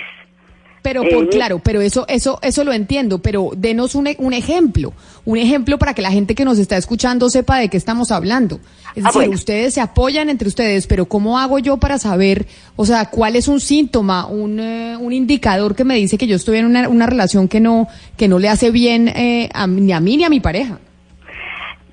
Pero 0.82 1.04
Eh, 1.04 1.10
por 1.14 1.24
mi- 1.24 1.30
claro, 1.30 1.60
pero 1.60 1.82
eso 1.82 2.06
eso 2.08 2.40
eso 2.41 2.64
lo 2.64 2.72
entiendo, 2.72 3.20
pero 3.22 3.50
denos 3.54 3.96
un, 3.96 4.08
un 4.18 4.34
ejemplo, 4.34 4.94
un 5.30 5.38
ejemplo 5.38 5.77
para 5.77 5.93
que 5.93 6.01
la 6.01 6.10
gente 6.10 6.34
que 6.34 6.43
nos 6.43 6.57
está 6.57 6.76
escuchando 6.76 7.30
sepa 7.30 7.60
de 7.60 7.69
qué 7.69 7.77
estamos 7.77 8.11
hablando. 8.11 8.56
Es 8.95 9.06
Ah, 9.06 9.10
decir, 9.10 9.14
bueno. 9.14 9.34
ustedes 9.34 9.76
se 9.76 9.80
apoyan 9.80 10.27
entre 10.27 10.47
ustedes, 10.47 10.88
pero 10.88 11.06
¿cómo 11.06 11.38
hago 11.38 11.60
yo 11.60 11.77
para 11.77 11.99
saber, 11.99 12.47
o 12.76 12.84
sea, 12.84 13.11
cuál 13.11 13.35
es 13.35 13.47
un 13.47 13.60
síntoma, 13.60 14.26
un, 14.26 14.60
eh, 14.60 14.97
un 14.99 15.14
indicador 15.14 15.76
que 15.76 15.84
me 15.84 15.93
dice 15.95 16.18
que 16.18 16.26
yo 16.26 16.35
estoy 16.35 16.57
en 16.57 16.65
una, 16.65 16.89
una 16.89 17.06
relación 17.06 17.47
que 17.47 17.60
no 17.60 17.88
que 18.18 18.27
no 18.27 18.39
le 18.39 18.49
hace 18.49 18.72
bien 18.72 19.07
eh, 19.10 19.49
a, 19.53 19.68
ni 19.68 19.93
a 19.93 19.99
mí 19.99 20.18
ni 20.18 20.23
a 20.23 20.30
mi 20.30 20.39
pareja? 20.39 20.80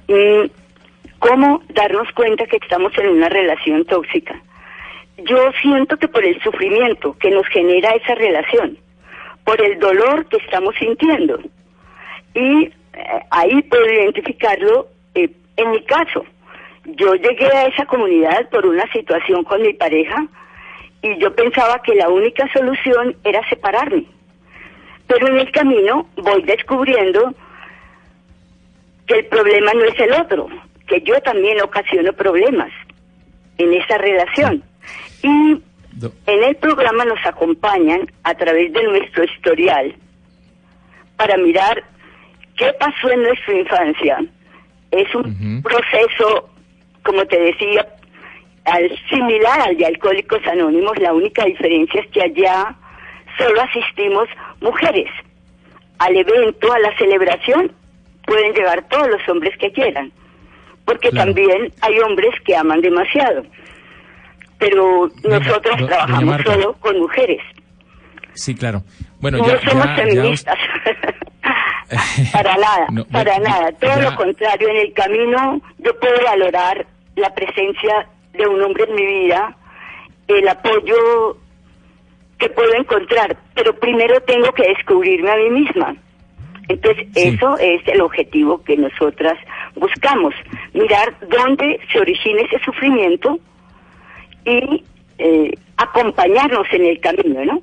Mm, 0.08 0.48
¿Cómo 1.18 1.60
darnos 1.74 2.08
cuenta 2.14 2.46
que 2.46 2.56
estamos 2.56 2.92
en 2.96 3.08
una 3.08 3.28
relación 3.28 3.84
tóxica? 3.84 4.34
Yo 5.28 5.36
siento 5.60 5.98
que 5.98 6.08
por 6.08 6.24
el 6.24 6.40
sufrimiento 6.42 7.14
que 7.18 7.30
nos 7.30 7.46
genera 7.48 7.90
esa 7.90 8.14
relación, 8.14 8.78
por 9.44 9.60
el 9.60 9.78
dolor 9.78 10.24
que 10.30 10.38
estamos 10.38 10.74
sintiendo. 10.78 11.38
Y 12.34 12.64
eh, 12.64 12.72
ahí 13.31 13.62
puedo 13.62 13.85
identificarlo 13.86 14.89
eh, 15.14 15.31
en 15.56 15.70
mi 15.70 15.82
caso. 15.85 16.24
Yo 16.85 17.14
llegué 17.14 17.47
a 17.47 17.66
esa 17.66 17.86
comunidad 17.86 18.48
por 18.51 18.66
una 18.66 18.90
situación 18.93 19.44
con 19.44 19.62
mi 19.62 19.73
pareja 19.73 20.27
y 21.02 21.18
yo 21.18 21.35
pensaba 21.35 21.82
que 21.82 21.94
la 21.94 22.09
única 22.09 22.51
solución 22.52 23.16
era 23.24 23.47
separarme. 23.48 24.05
Pero 25.06 25.28
en 25.28 25.39
el 25.39 25.51
camino 25.52 26.09
voy 26.16 26.43
descubriendo 26.43 27.35
que 29.06 29.18
el 29.18 29.27
problema 29.27 29.73
no 29.73 29.85
es 29.85 29.98
el 30.01 30.12
otro, 30.12 30.48
que 30.89 31.01
yo 31.02 31.20
también 31.20 31.60
ocasiono 31.60 32.12
problemas 32.12 32.73
en 33.59 33.73
esa 33.74 33.98
relación. 33.98 34.62
Y 35.23 35.62
en 36.27 36.44
el 36.44 36.56
programa 36.56 37.05
nos 37.05 37.24
acompañan 37.24 38.10
a 38.23 38.35
través 38.35 38.73
de 38.73 38.82
nuestro 38.82 39.24
historial 39.24 39.94
para 41.16 41.36
mirar 41.36 41.85
qué 42.57 42.73
pasó 42.78 43.11
en 43.11 43.23
nuestra 43.23 43.55
infancia. 43.55 44.19
Es 44.91 45.15
un 45.15 45.62
proceso, 45.62 46.49
como 47.03 47.24
te 47.27 47.39
decía, 47.41 47.87
al, 48.65 48.91
similar 49.11 49.61
al 49.61 49.77
de 49.77 49.87
Alcohólicos 49.87 50.41
Anónimos, 50.47 50.99
la 50.99 51.12
única 51.12 51.45
diferencia 51.45 52.01
es 52.01 52.09
que 52.11 52.23
allá 52.23 52.74
solo 53.39 53.61
asistimos 53.62 54.28
mujeres. 54.61 55.09
Al 55.99 56.16
evento, 56.16 56.73
a 56.73 56.78
la 56.78 56.97
celebración, 56.97 57.73
pueden 58.27 58.53
llegar 58.55 58.83
todos 58.89 59.09
los 59.09 59.28
hombres 59.28 59.57
que 59.59 59.70
quieran, 59.73 60.12
porque 60.85 61.11
Claro. 61.11 61.33
también 61.33 61.73
hay 61.81 61.99
hombres 62.01 62.31
que 62.45 62.57
aman 62.57 62.81
demasiado. 62.81 63.45
Pero 64.59 65.11
nosotros 65.24 65.78
do- 65.78 65.87
trabajamos 65.87 66.43
solo 66.43 66.73
con 66.81 66.99
mujeres. 66.99 67.41
Sí, 68.35 68.55
claro. 68.55 68.83
Bueno, 69.20 69.39
no 69.39 69.47
ya, 69.49 69.61
somos 69.69 69.85
ya, 69.85 69.97
ya 69.97 70.03
feministas. 70.03 70.59
para 72.32 72.56
nada, 72.56 72.86
No, 72.92 73.04
para 73.06 73.38
nada. 73.38 73.72
Todo 73.72 73.90
ya- 73.90 74.10
lo 74.10 74.16
contrario, 74.16 74.68
en 74.68 74.76
el 74.76 74.92
camino 74.92 75.60
yo 75.78 75.98
puedo 76.00 76.22
valorar 76.24 76.86
la 77.16 77.34
presencia 77.34 78.06
de 78.32 78.46
un 78.46 78.60
hombre 78.62 78.84
en 78.88 78.94
mi 78.94 79.06
vida, 79.06 79.56
el 80.28 80.48
apoyo 80.48 81.38
que 82.38 82.48
puedo 82.50 82.74
encontrar, 82.74 83.36
pero 83.54 83.74
primero 83.78 84.20
tengo 84.22 84.52
que 84.52 84.68
descubrirme 84.68 85.30
a 85.30 85.36
mí 85.36 85.50
misma. 85.50 85.96
Entonces, 86.68 87.06
eso 87.14 87.56
es 87.58 87.80
el 87.86 88.00
objetivo 88.00 88.62
que 88.64 88.76
nosotras 88.76 89.38
buscamos, 89.76 90.34
mirar 90.74 91.14
dónde 91.28 91.78
se 91.92 92.00
origina 92.00 92.42
ese 92.42 92.58
sufrimiento 92.64 93.38
y 94.44 94.82
eh, 95.18 95.52
acompañarnos 95.76 96.66
en 96.72 96.84
el 96.86 97.00
camino, 97.00 97.44
¿no? 97.44 97.62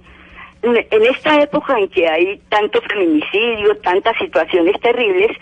En 0.63 1.03
esta 1.03 1.41
época 1.41 1.77
en 1.77 1.89
que 1.89 2.07
hay 2.07 2.41
tanto 2.49 2.81
feminicidio, 2.81 3.75
tantas 3.83 4.17
situaciones 4.17 4.79
terribles, 4.79 5.35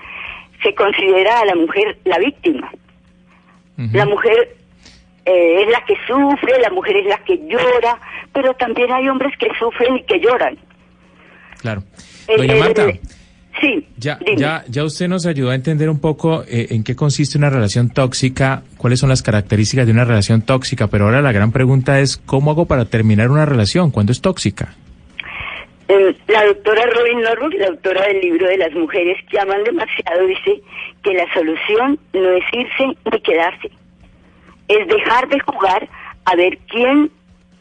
se 0.63 0.73
considera 0.73 1.41
a 1.41 1.45
la 1.45 1.55
mujer 1.55 1.97
la 2.05 2.17
víctima. 2.17 2.71
La 3.93 4.05
mujer 4.05 4.55
eh, 5.25 5.63
es 5.63 5.71
la 5.71 5.83
que 5.85 5.95
sufre, 6.07 6.59
la 6.61 6.69
mujer 6.69 6.97
es 6.97 7.05
la 7.07 7.17
que 7.23 7.37
llora, 7.47 7.99
pero 8.33 8.53
también 8.55 8.91
hay 8.91 9.07
hombres 9.07 9.35
que 9.37 9.47
sufren 9.57 9.97
y 9.97 10.03
que 10.03 10.19
lloran. 10.19 10.57
Claro. 11.59 11.83
Doña 12.27 12.55
Marta, 12.55 12.87
sí, 13.59 13.87
ya, 13.97 14.19
dime. 14.23 14.37
ya, 14.39 14.63
ya 14.67 14.83
usted 14.83 15.07
nos 15.07 15.25
ayudó 15.25 15.49
a 15.49 15.55
entender 15.55 15.89
un 15.89 15.99
poco 15.99 16.43
eh, 16.47 16.67
en 16.71 16.83
qué 16.83 16.95
consiste 16.95 17.39
una 17.39 17.49
relación 17.49 17.89
tóxica, 17.89 18.63
cuáles 18.77 18.99
son 18.99 19.09
las 19.09 19.23
características 19.23 19.87
de 19.87 19.91
una 19.91 20.05
relación 20.05 20.43
tóxica, 20.43 20.87
pero 20.87 21.05
ahora 21.05 21.21
la 21.21 21.31
gran 21.31 21.51
pregunta 21.51 21.99
es, 21.99 22.17
¿cómo 22.17 22.51
hago 22.51 22.65
para 22.65 22.85
terminar 22.85 23.31
una 23.31 23.45
relación 23.45 23.89
cuando 23.89 24.11
es 24.11 24.21
tóxica? 24.21 24.75
Eh, 25.87 26.15
La 26.27 26.45
doctora 26.45 26.83
Robin 26.85 27.21
Norwood, 27.21 27.53
la 27.55 27.67
autora 27.67 28.05
del 28.07 28.21
libro 28.21 28.47
de 28.47 28.57
las 28.57 28.71
mujeres 28.73 29.17
que 29.29 29.39
aman 29.39 29.63
demasiado, 29.63 30.25
dice 30.25 30.61
que 31.03 31.13
la 31.13 31.31
solución 31.33 31.99
no 32.13 32.29
es 32.31 32.43
irse 32.53 32.97
ni 33.11 33.21
quedarse, 33.21 33.71
es 34.67 34.87
dejar 34.87 35.27
de 35.27 35.39
jugar 35.41 35.87
a 36.25 36.35
ver 36.35 36.57
quién 36.69 37.11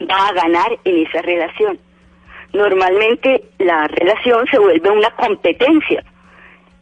va 0.03 0.29
a 0.29 0.33
ganar 0.33 0.79
en 0.85 1.07
esa 1.07 1.23
relación. 1.23 1.79
Normalmente 2.53 3.45
la 3.59 3.87
relación 3.89 4.47
se 4.49 4.59
vuelve 4.59 4.91
una 4.91 5.11
competencia 5.11 6.05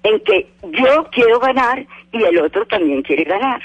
en 0.03 0.21
que 0.21 0.47
yo 0.63 1.09
quiero 1.13 1.39
ganar 1.41 1.85
y 2.13 2.23
el 2.23 2.39
otro 2.39 2.67
también 2.67 3.03
quiere 3.03 3.25
ganar. 3.25 3.61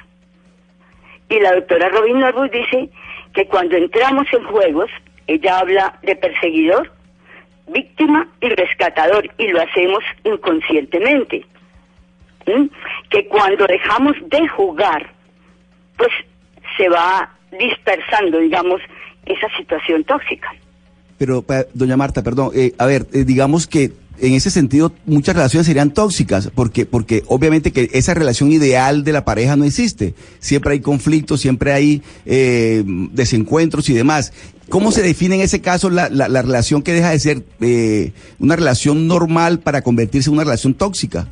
Y 1.29 1.39
la 1.39 1.53
doctora 1.53 1.89
Robin 1.89 2.19
Norwood 2.19 2.51
dice 2.51 2.89
que 3.33 3.45
cuando 3.47 3.77
entramos 3.77 4.27
en 4.33 4.43
juegos, 4.43 4.89
ella 5.27 5.59
habla 5.59 5.99
de 6.03 6.15
perseguidor, 6.15 6.91
víctima 7.67 8.27
y 8.41 8.49
rescatador, 8.49 9.29
y 9.37 9.47
lo 9.47 9.61
hacemos 9.61 10.03
inconscientemente. 10.23 11.45
Que 13.09 13.27
cuando 13.27 13.65
dejamos 13.65 14.15
de 14.27 14.47
jugar, 14.49 15.11
pues 15.97 16.11
se 16.77 16.89
va 16.89 17.29
dispersando, 17.57 18.39
digamos, 18.39 18.81
esa 19.25 19.47
situación 19.57 20.03
tóxica. 20.03 20.49
Pero, 21.17 21.45
doña 21.73 21.95
Marta, 21.95 22.21
perdón, 22.23 22.51
eh, 22.53 22.73
a 22.77 22.85
ver, 22.85 23.07
eh, 23.13 23.23
digamos 23.23 23.67
que 23.67 23.93
en 24.19 24.33
ese 24.33 24.49
sentido 24.51 24.93
muchas 25.05 25.35
relaciones 25.35 25.67
serían 25.67 25.93
tóxicas, 25.93 26.51
porque, 26.53 26.85
porque 26.85 27.23
obviamente 27.27 27.71
que 27.71 27.89
esa 27.93 28.13
relación 28.13 28.51
ideal 28.51 29.03
de 29.03 29.11
la 29.11 29.25
pareja 29.25 29.55
no 29.55 29.63
existe. 29.63 30.13
Siempre 30.39 30.73
hay 30.73 30.81
conflictos, 30.81 31.41
siempre 31.41 31.73
hay 31.73 32.01
eh, 32.25 32.83
desencuentros 32.85 33.89
y 33.89 33.93
demás. 33.93 34.33
¿Cómo 34.69 34.91
se 34.91 35.01
define 35.01 35.35
en 35.35 35.41
ese 35.41 35.61
caso 35.61 35.89
la, 35.89 36.09
la, 36.09 36.27
la 36.27 36.41
relación 36.41 36.83
que 36.83 36.93
deja 36.93 37.11
de 37.11 37.19
ser 37.19 37.37
eh, 37.61 38.11
una 38.39 38.55
relación 38.55 39.07
normal 39.07 39.59
para 39.59 39.81
convertirse 39.81 40.29
en 40.29 40.35
una 40.35 40.45
relación 40.45 40.73
tóxica? 40.73 41.27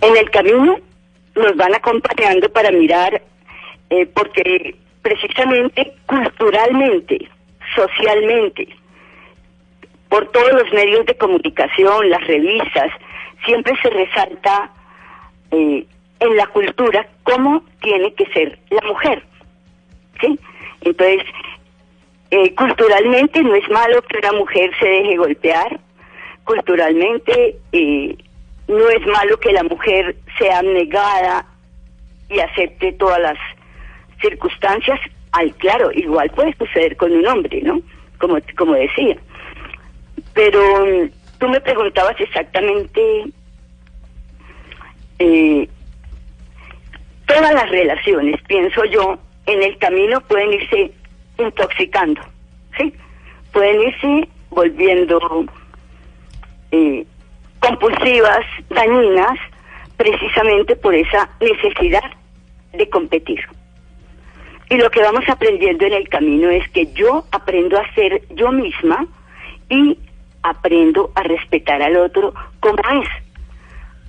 En 0.00 0.16
el 0.16 0.30
camino 0.30 0.78
nos 1.34 1.56
van 1.56 1.74
acompañando 1.74 2.48
para 2.52 2.70
mirar, 2.70 3.22
eh, 3.90 4.06
porque 4.06 4.76
precisamente 5.02 5.94
culturalmente, 6.06 7.28
socialmente, 7.74 8.68
por 10.08 10.30
todos 10.30 10.52
los 10.52 10.72
medios 10.72 11.04
de 11.06 11.16
comunicación, 11.16 12.08
las 12.10 12.24
revistas, 12.26 12.90
siempre 13.44 13.74
se 13.82 13.90
resalta 13.90 14.70
eh, 15.50 15.86
en 16.20 16.36
la 16.36 16.46
cultura 16.46 17.08
cómo 17.24 17.64
tiene 17.82 18.14
que 18.14 18.26
ser 18.26 18.58
la 18.70 18.86
mujer. 18.86 19.22
¿Sí? 20.20 20.38
Entonces, 20.82 21.22
eh, 22.30 22.54
culturalmente 22.54 23.42
no 23.42 23.54
es 23.54 23.68
malo 23.70 24.02
que 24.02 24.18
una 24.18 24.32
mujer 24.32 24.70
se 24.78 24.86
deje 24.86 25.16
golpear, 25.16 25.80
culturalmente 26.44 27.56
eh, 27.72 28.16
no 28.68 28.88
es 28.88 29.06
malo 29.06 29.38
que 29.38 29.52
la 29.52 29.62
mujer 29.62 30.16
sea 30.38 30.62
negada 30.62 31.46
y 32.28 32.40
acepte 32.40 32.92
todas 32.92 33.20
las 33.20 33.38
circunstancias. 34.20 34.98
Al 35.32 35.54
claro, 35.56 35.90
igual 35.92 36.30
puede 36.30 36.54
suceder 36.56 36.96
con 36.96 37.12
un 37.12 37.26
hombre, 37.26 37.60
¿no? 37.62 37.80
Como, 38.18 38.36
como 38.56 38.74
decía. 38.74 39.16
Pero 40.32 40.86
mm, 40.86 41.10
tú 41.38 41.48
me 41.48 41.60
preguntabas 41.60 42.20
exactamente 42.20 43.24
eh, 45.18 45.68
todas 47.26 47.54
las 47.54 47.70
relaciones, 47.70 48.40
pienso 48.46 48.84
yo, 48.86 49.18
en 49.46 49.62
el 49.62 49.78
camino 49.78 50.20
pueden 50.22 50.52
irse 50.52 50.92
intoxicando, 51.38 52.20
¿sí? 52.76 52.92
Pueden 53.52 53.82
irse 53.82 54.28
volviendo 54.50 55.46
eh, 56.70 57.04
compulsivas, 57.60 58.44
dañinas, 58.70 59.38
precisamente 59.96 60.76
por 60.76 60.94
esa 60.94 61.28
necesidad 61.40 62.10
de 62.72 62.88
competir. 62.88 63.40
Y 64.70 64.76
lo 64.76 64.90
que 64.90 65.00
vamos 65.02 65.24
aprendiendo 65.28 65.84
en 65.86 65.92
el 65.92 66.08
camino 66.08 66.50
es 66.50 66.68
que 66.70 66.92
yo 66.94 67.24
aprendo 67.30 67.78
a 67.78 67.94
ser 67.94 68.22
yo 68.30 68.50
misma 68.50 69.06
y 69.68 69.98
aprendo 70.42 71.10
a 71.14 71.22
respetar 71.22 71.82
al 71.82 71.96
otro 71.96 72.34
como 72.60 72.78
es. 73.02 73.08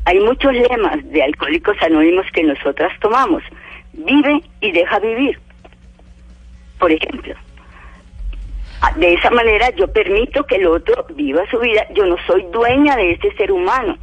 Hay 0.06 0.20
muchos 0.20 0.54
lemas 0.54 1.04
de 1.12 1.24
alcohólicos 1.24 1.76
anónimos 1.82 2.26
que 2.32 2.44
nosotras 2.44 2.92
tomamos. 3.00 3.44
Vive 3.98 4.42
y 4.62 4.72
deja 4.72 5.00
vivir. 5.00 5.40
Por 6.80 6.92
ejemplo. 6.92 7.34
Ah, 8.82 8.92
De 8.98 9.14
esa 9.14 9.30
manera 9.32 9.70
yo 9.78 9.88
permito 9.88 10.44
que 10.46 10.56
el 10.58 10.68
otro 10.68 11.06
viva 11.16 11.42
su 11.50 11.58
vida. 11.60 11.86
Yo 11.96 12.06
no 12.06 12.16
soy 12.28 12.44
dueña 12.54 12.96
de 12.96 13.14
este 13.14 13.34
ser 13.36 13.52
humano. 13.52 13.98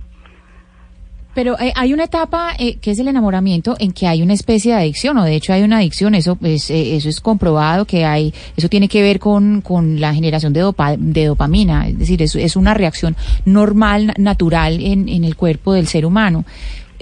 Pero 1.35 1.59
eh, 1.59 1.73
hay 1.77 1.94
una 1.94 2.05
etapa 2.05 2.52
eh, 2.59 2.77
que 2.77 2.90
es 2.90 2.98
el 2.98 3.09
enamoramiento 3.09 3.74
en 3.78 3.93
que 3.93 4.06
hay 4.06 4.20
una 4.20 4.35
especie 4.35 4.73
de 4.74 4.81
adicción, 4.81 5.16
o 5.16 5.24
de 5.24 5.35
hecho 5.35 5.55
hay 5.55 5.62
una 5.62 5.78
adicción, 5.78 6.14
eso 6.14 6.36
es, 6.43 6.70
eh, 6.70 6.94
eso 6.94 7.09
es 7.09 7.23
comprobado 7.23 7.86
que 7.86 8.05
hay, 8.05 8.35
eso 8.55 8.69
tiene 8.69 8.86
que 8.86 9.01
ver 9.01 9.19
con, 9.19 9.62
con 9.62 9.98
la 9.98 10.12
generación 10.12 10.52
de, 10.52 10.60
dopa, 10.60 10.94
de 10.98 11.24
dopamina, 11.24 11.89
es 11.89 11.98
decir, 11.98 12.20
es, 12.20 12.35
es 12.36 12.55
una 12.55 12.74
reacción 12.74 13.16
normal, 13.47 14.09
na- 14.09 14.14
natural 14.19 14.78
en, 14.82 15.09
en 15.09 15.24
el 15.24 15.35
cuerpo 15.35 15.73
del 15.73 15.86
ser 15.86 16.05
humano. 16.05 16.44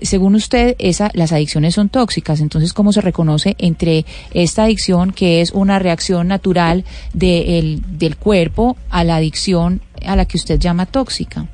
Según 0.02 0.34
usted, 0.34 0.74
esa, 0.78 1.10
las 1.14 1.32
adicciones 1.32 1.74
son 1.74 1.88
tóxicas, 1.88 2.40
entonces, 2.40 2.72
¿cómo 2.72 2.92
se 2.92 3.00
reconoce 3.00 3.54
entre 3.58 4.04
esta 4.34 4.64
adicción, 4.64 5.12
que 5.12 5.40
es 5.40 5.52
una 5.52 5.78
reacción 5.78 6.28
natural 6.28 6.84
de 7.14 7.58
el- 7.58 7.98
del 7.98 8.16
cuerpo, 8.16 8.76
a 8.90 9.04
la 9.04 9.16
adicción 9.16 9.80
a 10.06 10.16
la 10.16 10.24
que 10.26 10.36
usted 10.36 10.58
llama 10.58 10.86
tóxica? 10.86 11.46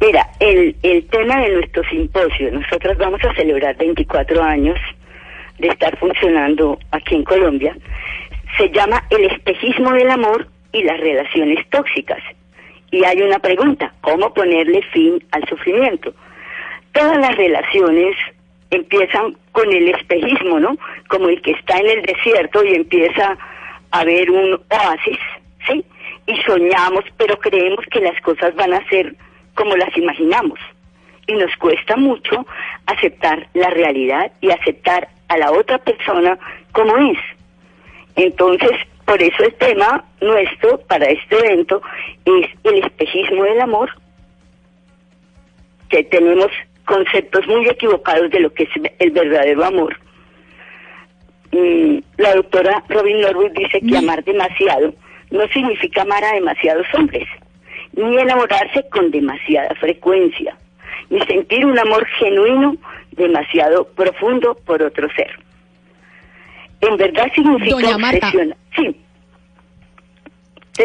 Mira, 0.00 0.30
el, 0.40 0.74
el 0.82 1.04
tema 1.06 1.40
de 1.40 1.54
nuestro 1.56 1.82
simposio, 1.90 2.50
nosotros 2.50 2.96
vamos 2.98 3.20
a 3.24 3.34
celebrar 3.34 3.76
24 3.76 4.42
años 4.42 4.76
de 5.58 5.68
estar 5.68 5.96
funcionando 5.98 6.78
aquí 6.90 7.14
en 7.14 7.22
Colombia, 7.24 7.76
se 8.58 8.68
llama 8.70 9.04
El 9.10 9.24
espejismo 9.30 9.92
del 9.92 10.10
amor 10.10 10.48
y 10.72 10.82
las 10.82 10.98
relaciones 11.00 11.58
tóxicas. 11.70 12.18
Y 12.90 13.04
hay 13.04 13.22
una 13.22 13.38
pregunta, 13.38 13.92
¿cómo 14.00 14.34
ponerle 14.34 14.82
fin 14.92 15.22
al 15.30 15.48
sufrimiento? 15.48 16.12
Todas 16.92 17.16
las 17.18 17.34
relaciones 17.36 18.16
empiezan 18.70 19.36
con 19.52 19.70
el 19.72 19.88
espejismo, 19.90 20.58
¿no? 20.58 20.76
Como 21.08 21.28
el 21.28 21.40
que 21.42 21.52
está 21.52 21.78
en 21.78 21.90
el 21.90 22.02
desierto 22.02 22.64
y 22.64 22.74
empieza 22.74 23.36
a 23.90 24.04
ver 24.04 24.30
un 24.30 24.60
oasis, 24.70 25.18
¿sí? 25.66 25.84
Y 26.26 26.36
soñamos, 26.42 27.04
pero 27.16 27.38
creemos 27.38 27.84
que 27.90 28.00
las 28.00 28.18
cosas 28.22 28.54
van 28.54 28.72
a 28.72 28.88
ser 28.88 29.14
como 29.54 29.76
las 29.76 29.94
imaginamos. 29.96 30.58
Y 31.26 31.34
nos 31.34 31.54
cuesta 31.56 31.96
mucho 31.96 32.46
aceptar 32.86 33.46
la 33.54 33.70
realidad 33.70 34.32
y 34.40 34.50
aceptar 34.50 35.08
a 35.28 35.36
la 35.38 35.52
otra 35.52 35.78
persona 35.78 36.38
como 36.72 36.96
es. 36.96 37.18
Entonces, 38.16 38.72
por 39.04 39.22
eso 39.22 39.44
el 39.44 39.54
tema 39.54 40.04
nuestro 40.20 40.78
para 40.80 41.06
este 41.06 41.38
evento 41.38 41.82
es 42.24 42.48
el 42.64 42.84
espejismo 42.84 43.44
del 43.44 43.60
amor, 43.60 43.90
que 45.88 46.04
tenemos 46.04 46.50
conceptos 46.84 47.46
muy 47.46 47.66
equivocados 47.68 48.30
de 48.30 48.40
lo 48.40 48.52
que 48.52 48.64
es 48.64 48.70
el 48.98 49.10
verdadero 49.10 49.64
amor. 49.64 49.96
Mm, 51.52 51.98
la 52.18 52.34
doctora 52.34 52.82
Robin 52.88 53.20
Norwood 53.20 53.50
dice 53.52 53.80
que 53.80 53.96
amar 53.96 54.24
demasiado 54.24 54.94
no 55.30 55.46
significa 55.48 56.02
amar 56.02 56.24
a 56.24 56.32
demasiados 56.34 56.86
hombres, 56.94 57.28
ni 57.94 58.16
enamorarse 58.18 58.84
con 58.90 59.10
demasiada 59.10 59.74
frecuencia, 59.76 60.56
ni 61.10 61.20
sentir 61.26 61.64
un 61.66 61.78
amor 61.78 62.06
genuino 62.18 62.76
demasiado 63.12 63.86
profundo 63.88 64.54
por 64.66 64.82
otro 64.82 65.08
ser. 65.14 65.30
En 66.80 66.96
verdad 66.96 67.30
significa 67.34 67.76
Doña 67.76 67.98
Marta. 67.98 68.26
obsesión- 68.28 68.54
Sí. 68.74 68.96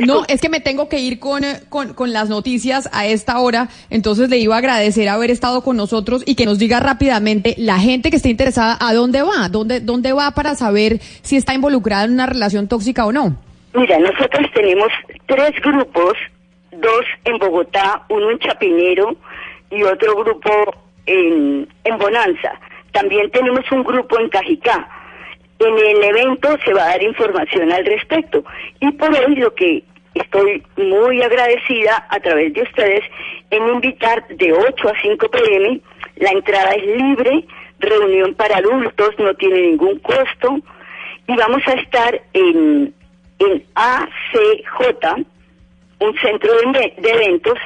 No, 0.06 0.24
es 0.28 0.42
que 0.42 0.50
me 0.50 0.60
tengo 0.60 0.90
que 0.90 1.00
ir 1.00 1.20
con, 1.20 1.44
eh, 1.44 1.62
con, 1.70 1.94
con 1.94 2.14
las 2.14 2.30
noticias 2.30 2.90
a 2.92 3.06
esta 3.06 3.40
hora, 3.40 3.70
entonces 3.90 4.30
le 4.30 4.38
iba 4.38 4.56
a 4.56 4.60
agradecer 4.60 5.10
haber 5.10 5.32
estado 5.32 5.64
con 5.64 5.78
nosotros 5.78 6.24
y 6.26 6.36
que 6.36 6.46
nos 6.46 6.60
diga 6.60 6.80
rápidamente 6.80 7.56
la 7.58 7.80
gente 7.80 8.10
que 8.10 8.18
esté 8.18 8.30
interesada 8.30 8.78
a 8.80 8.94
dónde 8.94 9.22
va, 9.22 9.50
dónde, 9.50 9.80
dónde 9.80 10.14
va 10.14 10.32
para 10.32 10.56
saber 10.56 11.00
si 11.22 11.36
está 11.38 11.54
involucrada 11.54 12.06
en 12.06 12.14
una 12.14 12.26
relación 12.26 12.68
tóxica 12.68 13.06
o 13.06 13.12
no. 13.12 13.36
Mira, 13.74 14.00
nosotros 14.00 14.48
tenemos 14.54 14.88
tres 15.26 15.52
grupos, 15.64 16.14
dos 16.72 17.06
en 17.26 17.38
Bogotá, 17.38 18.04
uno 18.10 18.32
en 18.32 18.40
Chapinero 18.40 19.16
y 19.70 19.84
otro 19.84 20.16
grupo 20.16 20.50
en, 21.06 21.68
en 21.84 21.98
Bonanza. 21.98 22.54
También 22.92 23.30
tenemos 23.32 23.64
un 23.72 23.84
grupo 23.84 24.20
en 24.20 24.30
Cajicá. 24.30 24.90
En 25.60 25.78
el 25.78 26.04
evento 26.04 26.56
se 26.64 26.74
va 26.74 26.84
a 26.84 26.90
dar 26.90 27.04
información 27.04 27.72
al 27.72 27.86
respecto. 27.86 28.44
Y 28.80 28.92
por 28.92 29.10
hoy 29.10 29.36
lo 29.36 29.54
que 29.56 29.84
estoy 30.14 30.64
muy 30.78 31.22
agradecida 31.22 32.06
a 32.10 32.20
través 32.20 32.54
de 32.54 32.62
ustedes 32.62 33.02
en 33.50 33.68
invitar 33.68 34.28
de 34.28 34.54
8 34.54 34.90
a 34.90 35.02
5 35.02 35.30
pm. 35.30 35.82
La 36.18 36.32
entrada 36.32 36.72
es 36.72 36.86
libre, 36.86 37.46
reunión 37.80 38.36
para 38.36 38.58
adultos, 38.58 39.12
no 39.20 39.34
tiene 39.36 39.62
ningún 39.62 40.00
costo. 40.00 40.60
Y 41.28 41.36
vamos 41.36 41.62
a 41.68 41.74
estar 41.74 42.22
en, 42.34 42.94
en 43.40 43.64
ACJ, 43.76 45.26
un 46.00 46.18
centro 46.20 46.54
de, 46.54 46.94
de 46.98 47.10
eventos, 47.10 47.58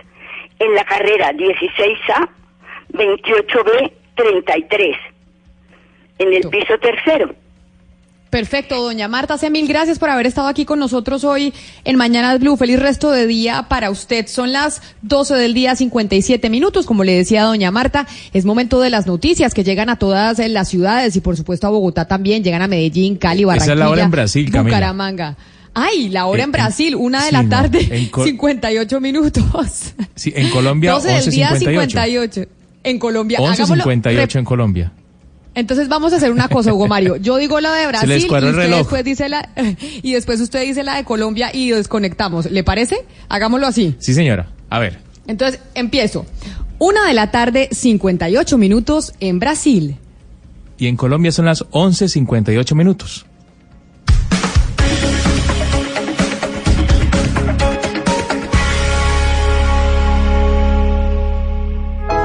en 0.60 0.76
la 0.76 0.84
carrera 0.86 1.32
16A, 1.32 2.30
28B, 2.94 3.92
33, 4.16 4.98
en 6.20 6.34
el 6.34 6.50
piso 6.50 6.78
tercero. 6.78 7.34
Perfecto, 8.32 8.82
doña 8.82 9.10
Marta, 9.10 9.34
hace 9.34 9.50
mil 9.50 9.68
gracias 9.68 10.00
por 10.00 10.10
haber 10.10 10.26
estado 10.26 10.48
aquí 10.48 10.64
con 10.64 10.80
nosotros 10.80 11.26
hoy 11.26 11.54
en 11.84 11.98
Mañanas 11.98 12.40
Blue. 12.40 12.56
Feliz 12.56 12.80
resto 12.80 13.12
de 13.12 13.28
día 13.28 13.66
para 13.70 13.90
usted. 13.92 14.26
Son 14.28 14.54
las 14.54 14.82
12 15.02 15.36
del 15.36 15.54
día, 15.54 15.76
57 15.76 16.50
minutos. 16.50 16.86
Como 16.86 17.04
le 17.04 17.14
decía 17.14 17.44
doña 17.44 17.72
Marta, 17.72 18.08
es 18.32 18.46
momento 18.46 18.80
de 18.80 18.90
las 18.90 19.06
noticias 19.06 19.54
que 19.54 19.66
llegan 19.66 19.90
a 19.90 19.98
todas 19.98 20.40
eh, 20.40 20.48
las 20.48 20.70
ciudades 20.70 21.14
y 21.18 21.20
por 21.20 21.36
supuesto 21.36 21.68
a 21.68 21.72
Bogotá 21.72 22.06
también. 22.08 22.42
Llegan 22.42 22.62
a 22.62 22.68
Medellín, 22.70 23.18
Cali, 23.18 23.42
Esa 23.42 23.48
Barranquilla, 23.48 23.74
es 23.74 23.80
la 23.80 23.90
hora 23.90 24.04
en 24.04 24.12
Brasil. 24.12 24.50
Bucaramanga. 24.50 25.36
Ay, 25.74 26.08
la 26.08 26.26
hora 26.26 26.44
En- 26.44 26.48
en 26.48 26.52
Brasil, 26.54 26.96
una 26.96 27.20
de 27.20 27.28
sí, 27.28 27.34
la 27.34 27.44
no, 27.44 27.50
tarde, 27.50 27.88
en 27.92 28.08
Co- 28.08 28.24
58 28.24 29.02
minutos. 29.02 29.44
Sí, 30.16 30.32
en 30.36 30.50
Colombia 30.52 30.92
12 30.94 31.08
del 31.12 31.30
día, 31.32 31.50
11.58. 31.52 31.60
58. 31.60 32.42
En 32.84 32.98
Colombia, 32.98 33.40
hagámoslo 33.40 33.84
11.58 33.84 34.40
en 34.40 34.46
Colombia. 34.46 34.92
Entonces 35.54 35.90
vamos 35.90 36.14
a 36.14 36.16
hacer 36.16 36.32
una 36.32 36.48
cosa, 36.48 36.74
Hugo 36.74 36.88
Mario. 36.88 37.18
Yo 37.18 37.38
digo 37.38 37.60
la 37.60 37.74
de 37.74 37.88
Brasil 37.88 38.12
y 38.12 38.26
usted 38.26 38.70
después 38.70 39.04
dice 39.04 39.30
la 39.30 39.50
y 40.02 40.14
después 40.14 40.40
usted 40.40 40.62
dice 40.64 40.84
la 40.84 40.96
de 40.96 41.04
Colombia 41.04 41.52
y 41.54 41.72
desconectamos. 41.72 42.50
¿Le 42.50 42.64
parece? 42.64 43.06
Hagámoslo 43.30 43.68
así. 43.68 43.96
Sí, 44.00 44.14
señora. 44.14 44.48
A 44.70 44.80
ver. 44.80 45.00
Entonces, 45.28 45.60
empiezo. 45.76 46.26
Una 46.80 47.06
de 47.06 47.14
la 47.14 47.30
tarde, 47.32 47.70
58 47.72 48.58
minutos 48.58 49.14
en 49.20 49.40
Brasil. 49.40 49.98
Y 50.78 50.88
en 50.88 50.98
Colombia 50.98 51.32
son 51.32 51.46
las 51.46 51.64
11.58 51.70 52.74
minutos. 52.74 53.26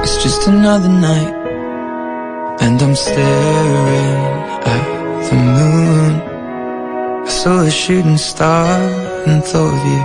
It's 0.01 0.23
just 0.23 0.47
another 0.47 0.89
night, 0.89 1.33
and 2.67 2.81
I'm 2.81 2.95
staring 2.95 4.23
at 4.75 4.85
the 5.27 5.37
moon. 5.55 6.13
I 7.25 7.29
saw 7.29 7.57
a 7.61 7.71
shooting 7.71 8.17
star 8.17 8.67
and 9.27 9.41
thought 9.49 9.73
of 9.77 9.83
you. 9.91 10.03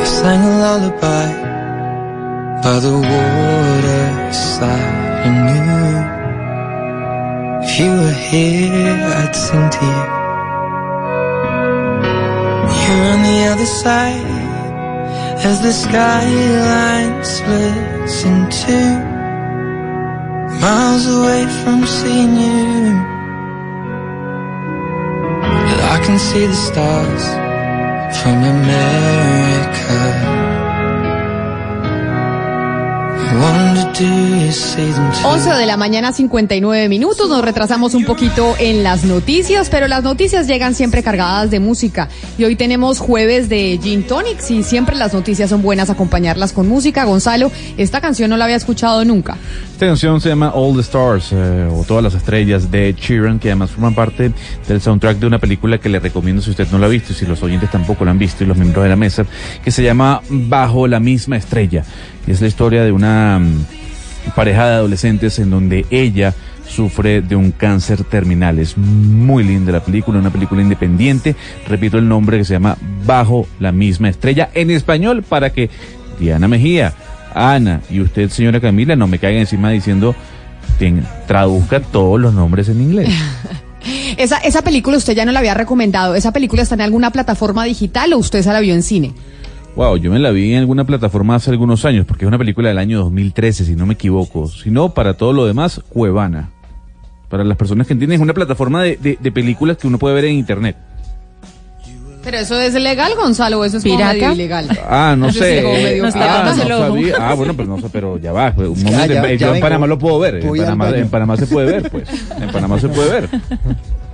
I 0.00 0.04
sang 0.18 0.42
a 0.50 0.52
lullaby 0.64 1.28
by 2.64 2.76
the 2.86 2.94
waterside 3.10 4.66
and 5.26 5.36
knew 5.46 5.64
if 7.64 7.70
you 7.80 7.90
were 8.00 8.18
here, 8.30 8.98
I'd 9.20 9.36
sing 9.44 9.66
to 9.76 9.84
you. 9.92 10.04
You're 12.80 13.06
on 13.14 13.20
the 13.30 13.38
other 13.52 13.70
side 13.82 14.32
as 15.50 15.56
the 15.60 15.72
skyline 15.72 17.16
splits 17.22 18.16
in 18.24 18.36
two. 18.50 19.13
Miles 20.64 21.06
away 21.06 21.44
from 21.62 21.84
seeing 21.84 22.36
you, 22.36 22.94
but 25.68 25.80
I 25.94 26.00
can 26.06 26.18
see 26.18 26.46
the 26.46 26.54
stars 26.54 27.24
from 28.22 28.36
America. 28.56 30.33
11 35.24 35.54
de 35.54 35.66
la 35.66 35.76
mañana, 35.76 36.12
59 36.12 36.88
minutos. 36.88 37.28
Nos 37.28 37.44
retrasamos 37.44 37.94
un 37.94 38.04
poquito 38.04 38.54
en 38.60 38.84
las 38.84 39.04
noticias, 39.04 39.70
pero 39.70 39.88
las 39.88 40.04
noticias 40.04 40.46
llegan 40.46 40.76
siempre 40.76 41.02
cargadas 41.02 41.50
de 41.50 41.58
música. 41.58 42.08
Y 42.38 42.44
hoy 42.44 42.54
tenemos 42.54 43.00
jueves 43.00 43.48
de 43.48 43.80
Gin 43.82 44.04
Tonics 44.04 44.52
y 44.52 44.62
siempre 44.62 44.94
las 44.94 45.12
noticias 45.12 45.50
son 45.50 45.62
buenas 45.62 45.90
acompañarlas 45.90 46.52
con 46.52 46.68
música. 46.68 47.04
Gonzalo, 47.04 47.50
esta 47.76 48.00
canción 48.00 48.30
no 48.30 48.36
la 48.36 48.44
había 48.44 48.56
escuchado 48.56 49.04
nunca. 49.04 49.36
Esta 49.72 49.86
canción 49.86 50.20
se 50.20 50.28
llama 50.28 50.52
All 50.54 50.76
the 50.76 50.82
Stars 50.82 51.32
eh, 51.32 51.68
o 51.72 51.82
Todas 51.82 52.04
las 52.04 52.14
Estrellas 52.14 52.70
de 52.70 52.94
Sheeran, 52.96 53.40
que 53.40 53.48
además 53.48 53.72
forman 53.72 53.96
parte 53.96 54.32
del 54.68 54.80
soundtrack 54.80 55.18
de 55.18 55.26
una 55.26 55.40
película 55.40 55.78
que 55.78 55.88
le 55.88 55.98
recomiendo 55.98 56.40
si 56.40 56.50
usted 56.50 56.68
no 56.70 56.78
la 56.78 56.86
ha 56.86 56.88
visto 56.88 57.12
y 57.12 57.16
si 57.16 57.26
los 57.26 57.42
oyentes 57.42 57.70
tampoco 57.72 58.04
la 58.04 58.12
han 58.12 58.18
visto 58.18 58.44
y 58.44 58.46
los 58.46 58.56
miembros 58.56 58.84
de 58.84 58.90
la 58.90 58.96
mesa, 58.96 59.26
que 59.64 59.72
se 59.72 59.82
llama 59.82 60.22
Bajo 60.30 60.86
la 60.86 61.00
misma 61.00 61.36
estrella. 61.36 61.84
Y 62.26 62.30
es 62.30 62.40
la 62.40 62.46
historia 62.46 62.84
de 62.84 62.92
una 62.92 63.23
pareja 64.34 64.66
de 64.66 64.74
adolescentes 64.74 65.38
en 65.38 65.50
donde 65.50 65.86
ella 65.90 66.34
sufre 66.68 67.22
de 67.22 67.36
un 67.36 67.50
cáncer 67.50 68.04
terminal. 68.04 68.58
Es 68.58 68.76
muy 68.76 69.44
linda 69.44 69.72
la 69.72 69.84
película, 69.84 70.18
una 70.18 70.30
película 70.30 70.62
independiente. 70.62 71.36
Repito 71.68 71.98
el 71.98 72.08
nombre 72.08 72.38
que 72.38 72.44
se 72.44 72.54
llama 72.54 72.76
Bajo 73.04 73.46
la 73.60 73.72
misma 73.72 74.08
estrella 74.08 74.50
en 74.54 74.70
español 74.70 75.22
para 75.22 75.50
que 75.50 75.70
Diana 76.18 76.48
Mejía, 76.48 76.94
Ana 77.34 77.80
y 77.90 78.00
usted, 78.00 78.30
señora 78.30 78.60
Camila, 78.60 78.96
no 78.96 79.06
me 79.06 79.18
caigan 79.18 79.40
encima 79.40 79.70
diciendo 79.70 80.14
que 80.78 80.94
traduzca 81.26 81.80
todos 81.80 82.20
los 82.20 82.34
nombres 82.34 82.68
en 82.68 82.80
inglés. 82.80 83.10
Esa, 84.16 84.38
esa 84.38 84.62
película 84.62 84.96
usted 84.96 85.14
ya 85.14 85.26
no 85.26 85.32
la 85.32 85.40
había 85.40 85.52
recomendado. 85.52 86.14
¿Esa 86.14 86.32
película 86.32 86.62
está 86.62 86.74
en 86.74 86.80
alguna 86.80 87.10
plataforma 87.10 87.64
digital 87.64 88.14
o 88.14 88.18
usted 88.18 88.42
se 88.42 88.50
la 88.50 88.60
vio 88.60 88.72
en 88.72 88.82
cine? 88.82 89.12
Wow, 89.76 89.96
yo 89.96 90.10
me 90.12 90.20
la 90.20 90.30
vi 90.30 90.52
en 90.52 90.60
alguna 90.60 90.84
plataforma 90.84 91.34
hace 91.34 91.50
algunos 91.50 91.84
años, 91.84 92.06
porque 92.06 92.24
es 92.24 92.28
una 92.28 92.38
película 92.38 92.68
del 92.68 92.78
año 92.78 92.98
2013, 93.00 93.64
si 93.64 93.74
no 93.74 93.86
me 93.86 93.94
equivoco. 93.94 94.46
Si 94.48 94.70
no, 94.70 94.90
para 94.94 95.14
todo 95.14 95.32
lo 95.32 95.46
demás, 95.46 95.80
Cuevana. 95.88 96.50
Para 97.28 97.42
las 97.42 97.56
personas 97.56 97.86
que 97.88 97.94
entienden, 97.94 98.16
es 98.20 98.22
una 98.22 98.34
plataforma 98.34 98.82
de, 98.84 98.96
de- 98.96 99.18
de 99.20 99.32
películas 99.32 99.76
que 99.76 99.88
uno 99.88 99.98
puede 99.98 100.14
ver 100.14 100.26
en 100.26 100.34
internet. 100.36 100.76
Pero 102.22 102.38
eso 102.38 102.58
es 102.58 102.72
legal, 102.74 103.12
Gonzalo, 103.16 103.58
o 103.60 103.64
eso 103.64 103.78
es 103.78 103.82
como 103.82 103.96
¿Pirata? 103.96 104.14
medio 104.14 104.32
ilegal. 104.32 104.68
Ah, 104.88 105.14
no 105.18 105.26
Eso 105.28 105.40
sé. 105.40 105.58
ah, 106.14 106.44
no 106.54 106.68
sabía. 106.78 107.16
Ah, 107.18 107.34
bueno, 107.34 107.54
pero 107.54 107.68
no 107.68 107.80
sé, 107.80 107.88
pero 107.92 108.16
ya 108.18 108.32
va. 108.32 108.52
pues, 108.54 108.68
Un 108.68 108.76
Ya, 108.76 108.84
momento, 108.84 109.12
ya, 109.14 109.20
en- 109.24 109.26
ya 109.30 109.36
yo 109.36 109.46
en 109.48 109.52
vengo. 109.54 109.64
Panamá 109.66 109.86
lo 109.88 109.98
puedo 109.98 110.18
ver. 110.20 110.36
En 110.36 110.56
Panamá, 110.56 110.90
en 110.90 111.08
Panamá 111.08 111.36
se 111.36 111.46
puede 111.48 111.66
ver, 111.66 111.90
pues. 111.90 112.08
En 112.40 112.50
Panamá 112.52 112.78
se 112.78 112.88
puede 112.88 113.10
ver. 113.10 113.28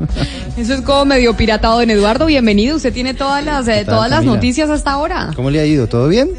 Eso 0.56 0.74
es 0.74 0.80
como 0.82 1.04
medio 1.04 1.36
piratado. 1.36 1.78
Don 1.78 1.90
Eduardo, 1.90 2.26
bienvenido. 2.26 2.76
Usted 2.76 2.92
tiene 2.92 3.14
todas 3.14 3.44
las, 3.44 3.68
eh, 3.68 3.80
¿Qué 3.80 3.84
tal, 3.84 3.94
todas 3.96 4.10
las 4.10 4.24
noticias 4.24 4.70
hasta 4.70 4.92
ahora. 4.92 5.30
¿Cómo 5.34 5.50
le 5.50 5.60
ha 5.60 5.66
ido? 5.66 5.86
¿Todo 5.86 6.08
bien? 6.08 6.30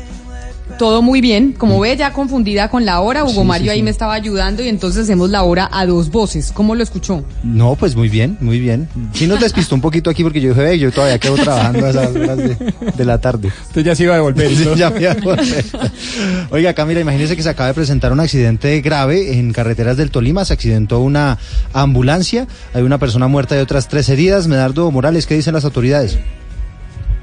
Todo 0.78 1.02
muy 1.02 1.22
bien. 1.22 1.54
Como 1.54 1.80
ve, 1.80 1.96
ya 1.96 2.12
confundida 2.14 2.70
con 2.70 2.86
la 2.86 3.02
hora. 3.02 3.24
Hugo 3.24 3.42
Sí, 3.42 3.48
Mario 3.48 3.66
sí, 3.66 3.70
ahí 3.70 3.78
sí. 3.80 3.84
me 3.84 3.92
estaba 3.92 4.14
ayudando 4.14 4.64
y 4.64 4.68
entonces 4.68 5.04
hacemos 5.04 5.30
la 5.30 5.44
hora 5.44 5.70
a 5.72 5.86
dos 5.86 6.10
voces. 6.10 6.52
¿Cómo 6.54 6.74
lo 6.76 6.82
escuchó? 6.84 7.24
No, 7.44 7.76
pues 7.76 7.96
muy 7.96 8.10
bien, 8.10 8.38
muy 8.42 8.60
bien. 8.60 8.88
Sí 9.14 9.28
nos 9.28 9.40
despistó 9.40 9.76
un 9.76 9.82
poquito 9.82 10.10
aquí 10.10 10.24
porque 10.24 10.42
yo 10.42 10.50
dije, 10.50 10.62
"Ve, 10.62 10.80
yo 10.80 10.92
todavía 10.92 11.20
quedo 11.20 11.36
trabajando 11.36 11.86
a 11.86 11.90
esas 11.92 12.16
horas 12.16 12.38
de, 12.38 12.74
de 12.98 13.06
la 13.06 13.20
tarde. 13.22 13.52
Usted 13.68 13.84
ya 13.84 13.96
se 13.96 14.04
iba 14.04 14.14
a 14.14 14.18
devolver. 14.18 14.50
Sí, 14.56 14.66
¿no? 14.66 14.76
ya 14.76 14.90
me 14.90 15.02
iba 15.02 15.12
a 15.12 15.16
volver. 15.16 15.66
Oiga, 16.50 16.74
Camila, 16.74 17.00
imagínese 17.00 17.36
que 17.36 17.44
se 17.44 17.50
acaba 17.50 17.68
de 17.68 17.74
presentar 17.76 18.12
un 18.12 18.20
accidente 18.20 18.82
grave 18.82 19.38
en 19.38 19.54
carreteras 19.54 19.98
del 19.98 20.12
Tolima. 20.12 20.46
Se 20.46 20.54
accidentó 20.54 21.00
una 21.00 21.38
ambulancia. 21.74 22.48
Hay 22.74 22.82
una 22.84 22.98
persona 22.98 23.28
muerta 23.28 23.56
y 23.56 23.60
otras 23.60 23.88
tres 23.88 24.10
heridas. 24.10 24.48
Medardo 24.48 24.90
Morales, 24.92 25.28
¿qué 25.28 25.36
dicen 25.36 25.54
las 25.54 25.66
autoridades? 25.66 26.18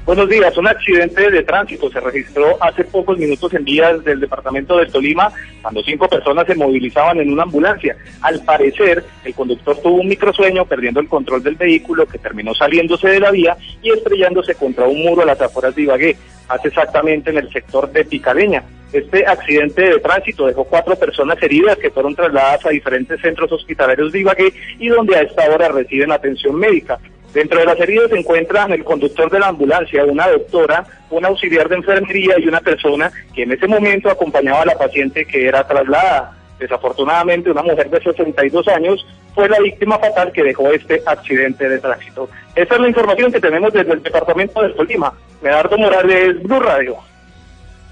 Buenos 0.09 0.27
días. 0.27 0.57
Un 0.57 0.67
accidente 0.67 1.29
de 1.29 1.43
tránsito 1.43 1.87
se 1.91 1.99
registró 1.99 2.57
hace 2.63 2.83
pocos 2.83 3.15
minutos 3.19 3.53
en 3.53 3.63
vías 3.63 4.03
del 4.03 4.19
departamento 4.19 4.75
del 4.75 4.91
Tolima 4.91 5.31
cuando 5.61 5.83
cinco 5.83 6.09
personas 6.09 6.47
se 6.47 6.55
movilizaban 6.55 7.19
en 7.19 7.31
una 7.31 7.43
ambulancia. 7.43 7.95
Al 8.21 8.43
parecer, 8.43 9.03
el 9.23 9.35
conductor 9.35 9.77
tuvo 9.77 10.01
un 10.01 10.07
microsueño 10.07 10.65
perdiendo 10.65 10.99
el 10.99 11.07
control 11.07 11.43
del 11.43 11.57
vehículo 11.57 12.07
que 12.07 12.17
terminó 12.17 12.55
saliéndose 12.55 13.07
de 13.07 13.19
la 13.19 13.29
vía 13.29 13.55
y 13.83 13.91
estrellándose 13.91 14.55
contra 14.55 14.87
un 14.87 14.99
muro 14.99 15.21
a 15.21 15.25
las 15.25 15.41
afueras 15.41 15.75
de 15.75 15.83
Ibagué, 15.83 16.17
más 16.47 16.65
exactamente 16.65 17.29
en 17.29 17.37
el 17.37 17.53
sector 17.53 17.91
de 17.91 18.03
Picareña. 18.03 18.63
Este 18.91 19.27
accidente 19.27 19.91
de 19.91 19.99
tránsito 19.99 20.47
dejó 20.47 20.63
cuatro 20.63 20.95
personas 20.95 21.37
heridas 21.43 21.77
que 21.77 21.91
fueron 21.91 22.15
trasladadas 22.15 22.65
a 22.65 22.69
diferentes 22.69 23.21
centros 23.21 23.51
hospitalarios 23.51 24.11
de 24.11 24.21
Ibagué 24.21 24.53
y 24.79 24.87
donde 24.87 25.17
a 25.17 25.21
esta 25.21 25.47
hora 25.53 25.67
reciben 25.67 26.11
atención 26.11 26.55
médica. 26.55 26.97
Dentro 27.33 27.59
de 27.59 27.65
las 27.65 27.79
heridas 27.79 28.09
se 28.09 28.17
encuentran 28.17 28.71
el 28.71 28.83
conductor 28.83 29.29
de 29.29 29.39
la 29.39 29.47
ambulancia, 29.47 30.03
una 30.03 30.27
doctora, 30.27 30.85
un 31.11 31.25
auxiliar 31.25 31.69
de 31.69 31.75
enfermería 31.75 32.35
y 32.39 32.47
una 32.47 32.59
persona 32.59 33.11
que 33.33 33.43
en 33.43 33.51
ese 33.51 33.67
momento 33.67 34.09
acompañaba 34.09 34.63
a 34.63 34.65
la 34.65 34.77
paciente 34.77 35.25
que 35.25 35.47
era 35.47 35.67
trasladada. 35.67 36.35
Desafortunadamente, 36.57 37.51
una 37.51 37.61
mujer 37.61 37.89
de 37.89 38.01
62 38.01 38.67
años 38.67 39.05
fue 39.33 39.47
la 39.47 39.59
víctima 39.59 39.97
fatal 39.99 40.31
que 40.31 40.43
dejó 40.43 40.71
este 40.71 41.01
accidente 41.05 41.69
de 41.69 41.79
tránsito. 41.79 42.29
Esa 42.55 42.75
es 42.75 42.81
la 42.81 42.87
información 42.87 43.31
que 43.31 43.39
tenemos 43.39 43.71
desde 43.71 43.93
el 43.93 44.03
departamento 44.03 44.61
del 44.61 44.75
Tolima. 44.75 45.13
Medardo 45.41 45.77
Morales, 45.77 46.41
Blue 46.43 46.59
Radio. 46.59 46.97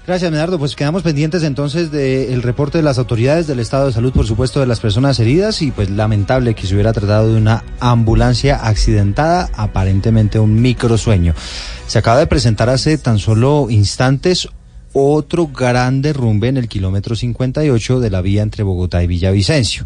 Gracias, 0.08 0.32
Medardo. 0.32 0.58
Pues 0.58 0.74
quedamos 0.74 1.02
pendientes 1.02 1.42
entonces 1.42 1.90
del 1.90 2.40
reporte 2.40 2.78
de 2.78 2.82
las 2.82 2.96
autoridades 2.96 3.46
del 3.46 3.58
estado 3.58 3.88
de 3.88 3.92
salud, 3.92 4.10
por 4.10 4.26
supuesto, 4.26 4.58
de 4.58 4.66
las 4.66 4.80
personas 4.80 5.20
heridas 5.20 5.60
y 5.60 5.70
pues 5.70 5.90
lamentable 5.90 6.54
que 6.54 6.66
se 6.66 6.72
hubiera 6.72 6.94
tratado 6.94 7.28
de 7.28 7.36
una 7.36 7.62
ambulancia 7.78 8.56
accidentada, 8.56 9.50
aparentemente 9.52 10.38
un 10.38 10.62
microsueño. 10.62 11.34
Se 11.88 11.98
acaba 11.98 12.20
de 12.20 12.26
presentar 12.26 12.70
hace 12.70 12.96
tan 12.96 13.18
solo 13.18 13.66
instantes 13.68 14.48
otro 14.94 15.48
gran 15.48 16.00
derrumbe 16.00 16.48
en 16.48 16.56
el 16.56 16.68
kilómetro 16.68 17.14
58 17.14 18.00
de 18.00 18.08
la 18.08 18.22
vía 18.22 18.40
entre 18.40 18.62
Bogotá 18.62 19.02
y 19.02 19.08
Villavicencio. 19.08 19.84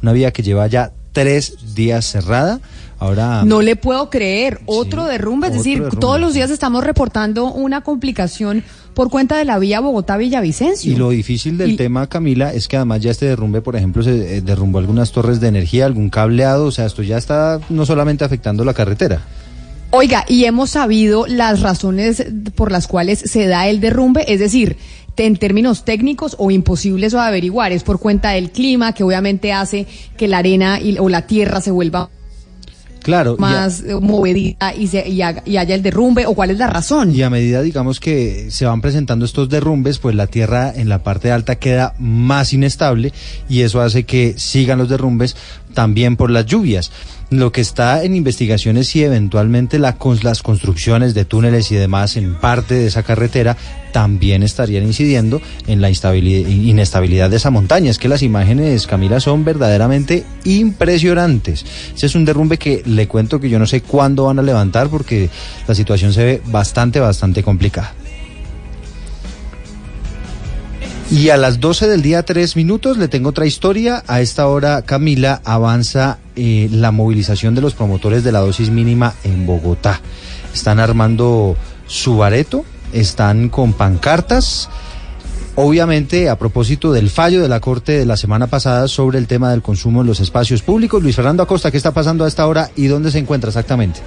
Una 0.00 0.12
vía 0.12 0.30
que 0.30 0.44
lleva 0.44 0.68
ya 0.68 0.92
tres 1.10 1.74
días 1.74 2.04
cerrada. 2.04 2.60
Ahora 2.98 3.42
No 3.44 3.60
le 3.62 3.76
puedo 3.76 4.08
creer. 4.10 4.60
Otro 4.66 5.04
derrumbe. 5.06 5.48
Es 5.48 5.52
otro 5.52 5.58
decir, 5.62 5.78
derrumbe, 5.82 6.00
todos 6.00 6.20
los 6.20 6.34
días 6.34 6.50
estamos 6.50 6.84
reportando 6.84 7.46
una 7.52 7.82
complicación 7.82 8.62
por 8.94 9.10
cuenta 9.10 9.36
de 9.36 9.44
la 9.44 9.58
vía 9.58 9.80
Bogotá-Villavicencio. 9.80 10.92
Y 10.92 10.96
lo 10.96 11.10
difícil 11.10 11.58
del 11.58 11.72
Y- 11.72 11.76
tema, 11.76 12.06
Camila, 12.06 12.52
es 12.54 12.68
que 12.68 12.76
además 12.76 13.00
ya 13.00 13.10
este 13.10 13.26
derrumbe, 13.26 13.60
por 13.60 13.74
ejemplo, 13.76 14.02
se 14.02 14.36
eh, 14.36 14.40
derrumbó 14.40 14.78
algunas 14.78 15.10
torres 15.12 15.40
de 15.40 15.48
energía, 15.48 15.86
algún 15.86 16.10
cableado, 16.10 16.66
o 16.66 16.70
sea, 16.70 16.86
esto 16.86 17.02
ya 17.02 17.18
está 17.18 17.60
no 17.70 17.84
solamente 17.86 18.24
afectando 18.24 18.64
la 18.64 18.74
carretera. 18.74 19.20
Oiga, 19.90 20.24
y 20.28 20.44
hemos 20.44 20.70
sabido 20.70 21.26
las 21.26 21.60
razones 21.60 22.24
por 22.56 22.72
las 22.72 22.86
cuales 22.88 23.18
se 23.20 23.46
da 23.46 23.68
el 23.68 23.80
derrumbe, 23.80 24.24
es 24.32 24.40
decir, 24.40 24.76
en 25.16 25.36
términos 25.36 25.84
técnicos 25.84 26.34
o 26.38 26.50
imposibles 26.50 27.14
o 27.14 27.18
de 27.18 27.22
averiguar, 27.24 27.70
es 27.70 27.84
por 27.84 28.00
cuenta 28.00 28.30
del 28.30 28.50
clima 28.50 28.92
que 28.92 29.04
obviamente 29.04 29.52
hace 29.52 29.86
que 30.16 30.26
la 30.26 30.38
arena 30.38 30.80
y- 30.80 30.98
o 30.98 31.08
la 31.08 31.26
tierra 31.28 31.60
se 31.60 31.70
vuelva 31.70 32.10
Claro, 33.04 33.32
y 33.32 33.34
a- 33.34 33.36
más 33.38 33.84
y, 34.76 34.86
se, 34.88 35.06
y, 35.08 35.20
haga- 35.22 35.42
y 35.44 35.58
haya 35.58 35.74
el 35.74 35.82
derrumbe? 35.82 36.24
¿O 36.26 36.34
cuál 36.34 36.50
es 36.50 36.58
la 36.58 36.66
razón? 36.66 37.14
Y 37.14 37.20
a 37.22 37.28
medida, 37.28 37.60
digamos, 37.60 38.00
que 38.00 38.46
se 38.50 38.64
van 38.64 38.80
presentando 38.80 39.24
estos 39.26 39.48
derrumbes, 39.50 39.98
pues 39.98 40.16
la 40.16 40.26
tierra 40.26 40.72
en 40.74 40.88
la 40.88 41.02
parte 41.02 41.30
alta 41.30 41.56
queda 41.56 41.94
más 41.98 42.52
inestable 42.54 43.12
y 43.48 43.60
eso 43.60 43.82
hace 43.82 44.04
que 44.04 44.34
sigan 44.38 44.78
los 44.78 44.88
derrumbes 44.88 45.36
también 45.74 46.16
por 46.16 46.30
las 46.30 46.46
lluvias. 46.46 46.90
Lo 47.34 47.50
que 47.50 47.62
está 47.62 48.04
en 48.04 48.14
investigación 48.14 48.76
es 48.76 48.86
si 48.86 49.02
eventualmente 49.02 49.80
las 49.80 49.96
construcciones 50.40 51.14
de 51.14 51.24
túneles 51.24 51.72
y 51.72 51.74
demás 51.74 52.16
en 52.16 52.36
parte 52.36 52.74
de 52.74 52.86
esa 52.86 53.02
carretera 53.02 53.56
también 53.92 54.44
estarían 54.44 54.84
incidiendo 54.84 55.42
en 55.66 55.80
la 55.80 55.90
inestabilidad 55.90 57.30
de 57.30 57.36
esa 57.36 57.50
montaña. 57.50 57.90
Es 57.90 57.98
que 57.98 58.08
las 58.08 58.22
imágenes, 58.22 58.86
Camila, 58.86 59.18
son 59.18 59.44
verdaderamente 59.44 60.24
impresionantes. 60.44 61.66
Ese 61.96 62.06
es 62.06 62.14
un 62.14 62.24
derrumbe 62.24 62.56
que 62.56 62.84
le 62.86 63.08
cuento 63.08 63.40
que 63.40 63.50
yo 63.50 63.58
no 63.58 63.66
sé 63.66 63.80
cuándo 63.80 64.26
van 64.26 64.38
a 64.38 64.42
levantar 64.42 64.88
porque 64.88 65.28
la 65.66 65.74
situación 65.74 66.12
se 66.12 66.24
ve 66.24 66.42
bastante, 66.46 67.00
bastante 67.00 67.42
complicada. 67.42 67.94
Y 71.10 71.30
a 71.30 71.36
las 71.36 71.58
12 71.58 71.88
del 71.88 72.00
día, 72.00 72.22
tres 72.22 72.54
minutos, 72.54 72.96
le 72.96 73.08
tengo 73.08 73.30
otra 73.30 73.44
historia. 73.44 74.04
A 74.06 74.20
esta 74.20 74.46
hora, 74.46 74.82
Camila, 74.82 75.42
avanza 75.44 76.18
eh, 76.36 76.68
la 76.70 76.90
movilización 76.90 77.54
de 77.54 77.60
los 77.60 77.74
promotores 77.74 78.24
de 78.24 78.32
la 78.32 78.40
dosis 78.40 78.70
mínima 78.70 79.14
en 79.22 79.46
Bogotá. 79.46 80.00
Están 80.52 80.80
armando 80.80 81.56
su 81.86 82.16
bareto, 82.16 82.64
están 82.92 83.48
con 83.48 83.72
pancartas. 83.72 84.68
Obviamente, 85.56 86.28
a 86.28 86.36
propósito 86.36 86.92
del 86.92 87.10
fallo 87.10 87.40
de 87.40 87.48
la 87.48 87.60
Corte 87.60 87.92
de 87.92 88.06
la 88.06 88.16
semana 88.16 88.48
pasada 88.48 88.88
sobre 88.88 89.18
el 89.18 89.28
tema 89.28 89.50
del 89.50 89.62
consumo 89.62 90.00
en 90.00 90.08
los 90.08 90.18
espacios 90.18 90.62
públicos. 90.62 91.02
Luis 91.02 91.14
Fernando 91.14 91.44
Acosta, 91.44 91.70
¿qué 91.70 91.76
está 91.76 91.92
pasando 91.92 92.24
a 92.24 92.28
esta 92.28 92.46
hora 92.46 92.70
y 92.74 92.88
dónde 92.88 93.12
se 93.12 93.20
encuentra 93.20 93.50
exactamente? 93.50 94.00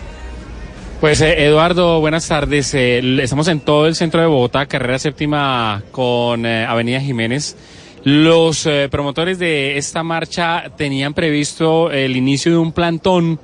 Pues 0.99 1.21
eh, 1.21 1.45
Eduardo, 1.45 2.01
buenas 2.01 2.27
tardes. 2.27 2.73
Eh, 2.73 3.21
estamos 3.21 3.47
en 3.47 3.61
todo 3.61 3.87
el 3.87 3.95
centro 3.95 4.19
de 4.19 4.27
Bogotá, 4.27 4.65
carrera 4.65 4.99
séptima 4.99 5.83
con 5.91 6.45
Avenida 6.45 6.99
Jiménez. 6.99 7.55
Los 8.03 8.65
eh, 8.65 8.87
promotores 8.89 9.37
de 9.39 9.77
esta 9.77 10.03
marcha 10.03 10.71
tenían 10.77 11.13
previsto 11.13 11.91
el 11.91 12.15
inicio 12.15 12.51
de 12.51 12.57
un 12.57 12.71
plantón 12.71 13.39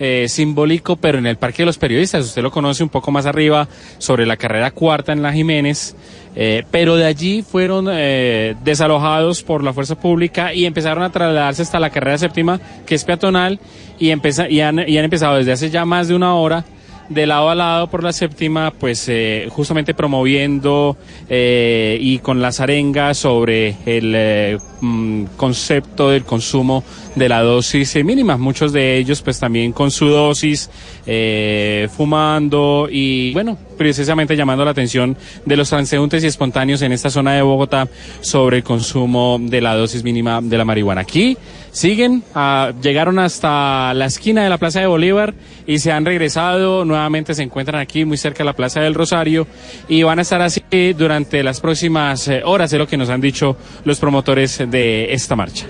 eh, 0.00 0.26
simbólico, 0.28 0.96
pero 0.96 1.18
en 1.18 1.26
el 1.26 1.36
Parque 1.36 1.62
de 1.62 1.66
los 1.66 1.78
Periodistas. 1.78 2.24
Usted 2.24 2.42
lo 2.42 2.50
conoce 2.50 2.82
un 2.82 2.88
poco 2.88 3.10
más 3.12 3.26
arriba, 3.26 3.68
sobre 3.98 4.26
la 4.26 4.36
carrera 4.36 4.70
cuarta 4.72 5.12
en 5.12 5.22
la 5.22 5.32
Jiménez. 5.32 5.94
Eh, 6.40 6.64
pero 6.70 6.96
de 6.96 7.04
allí 7.04 7.42
fueron 7.42 7.86
eh, 7.90 8.54
desalojados 8.62 9.42
por 9.42 9.64
la 9.64 9.72
fuerza 9.72 9.98
pública 9.98 10.52
y 10.54 10.66
empezaron 10.66 11.02
a 11.02 11.10
trasladarse 11.10 11.62
hasta 11.62 11.80
la 11.80 11.90
carrera 11.90 12.18
séptima, 12.18 12.60
que 12.86 12.94
es 12.94 13.04
peatonal, 13.04 13.58
y, 13.98 14.10
empeza- 14.10 14.48
y, 14.48 14.60
han, 14.60 14.78
y 14.88 14.98
han 14.98 15.04
empezado 15.04 15.36
desde 15.36 15.52
hace 15.52 15.70
ya 15.70 15.84
más 15.84 16.06
de 16.08 16.14
una 16.14 16.34
hora 16.34 16.64
de 17.08 17.26
lado 17.26 17.50
a 17.50 17.54
lado 17.54 17.86
por 17.88 18.02
la 18.02 18.12
séptima, 18.12 18.70
pues 18.70 19.08
eh, 19.08 19.48
justamente 19.50 19.94
promoviendo 19.94 20.96
eh, 21.28 21.98
y 22.00 22.18
con 22.18 22.42
las 22.42 22.60
arengas 22.60 23.18
sobre 23.18 23.76
el 23.86 24.12
eh, 24.14 24.58
mm, 24.80 25.24
concepto 25.36 26.10
del 26.10 26.24
consumo 26.24 26.84
de 27.18 27.28
la 27.28 27.42
dosis 27.42 27.96
eh, 27.96 28.04
mínima. 28.04 28.36
Muchos 28.36 28.72
de 28.72 28.96
ellos 28.96 29.22
pues 29.22 29.38
también 29.38 29.72
con 29.72 29.90
su 29.90 30.06
dosis, 30.06 30.70
eh, 31.06 31.88
fumando 31.94 32.88
y 32.90 33.32
bueno, 33.32 33.58
precisamente 33.76 34.36
llamando 34.36 34.64
la 34.64 34.70
atención 34.70 35.16
de 35.44 35.56
los 35.56 35.68
transeúntes 35.68 36.24
y 36.24 36.26
espontáneos 36.26 36.82
en 36.82 36.92
esta 36.92 37.10
zona 37.10 37.34
de 37.34 37.42
Bogotá 37.42 37.88
sobre 38.20 38.58
el 38.58 38.62
consumo 38.62 39.38
de 39.40 39.60
la 39.60 39.74
dosis 39.74 40.04
mínima 40.04 40.40
de 40.40 40.58
la 40.58 40.64
marihuana. 40.64 41.02
Aquí 41.02 41.36
siguen, 41.78 42.24
ah, 42.34 42.72
llegaron 42.82 43.20
hasta 43.20 43.94
la 43.94 44.06
esquina 44.06 44.42
de 44.42 44.48
la 44.48 44.58
Plaza 44.58 44.80
de 44.80 44.86
Bolívar 44.86 45.34
y 45.64 45.78
se 45.78 45.92
han 45.92 46.04
regresado, 46.04 46.84
nuevamente 46.84 47.34
se 47.34 47.44
encuentran 47.44 47.80
aquí 47.80 48.04
muy 48.04 48.16
cerca 48.16 48.38
de 48.38 48.46
la 48.46 48.52
Plaza 48.52 48.80
del 48.80 48.94
Rosario 48.94 49.46
y 49.88 50.02
van 50.02 50.18
a 50.18 50.22
estar 50.22 50.42
así 50.42 50.62
durante 50.96 51.42
las 51.44 51.60
próximas 51.60 52.26
eh, 52.26 52.42
horas, 52.44 52.72
es 52.72 52.78
lo 52.80 52.88
que 52.88 52.96
nos 52.96 53.08
han 53.10 53.20
dicho 53.20 53.56
los 53.84 54.00
promotores 54.00 54.58
de 54.68 55.12
esta 55.12 55.36
marcha. 55.36 55.66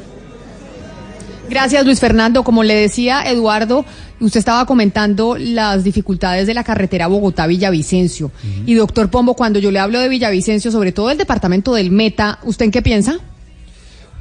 Gracias, 1.50 1.84
Luis 1.84 2.00
Fernando. 2.00 2.42
Como 2.42 2.62
le 2.62 2.74
decía 2.74 3.22
Eduardo, 3.22 3.84
usted 4.20 4.38
estaba 4.38 4.64
comentando 4.64 5.36
las 5.38 5.84
dificultades 5.84 6.46
de 6.46 6.54
la 6.54 6.64
carretera 6.64 7.08
Bogotá-Villavicencio. 7.08 8.30
Y 8.66 8.74
doctor 8.74 9.10
Pombo, 9.10 9.34
cuando 9.34 9.58
yo 9.58 9.70
le 9.70 9.78
hablo 9.78 10.00
de 10.00 10.08
Villavicencio, 10.08 10.70
sobre 10.70 10.92
todo 10.92 11.10
el 11.10 11.18
departamento 11.18 11.74
del 11.74 11.90
Meta, 11.90 12.38
¿usted 12.44 12.66
en 12.66 12.70
qué 12.70 12.82
piensa? 12.82 13.18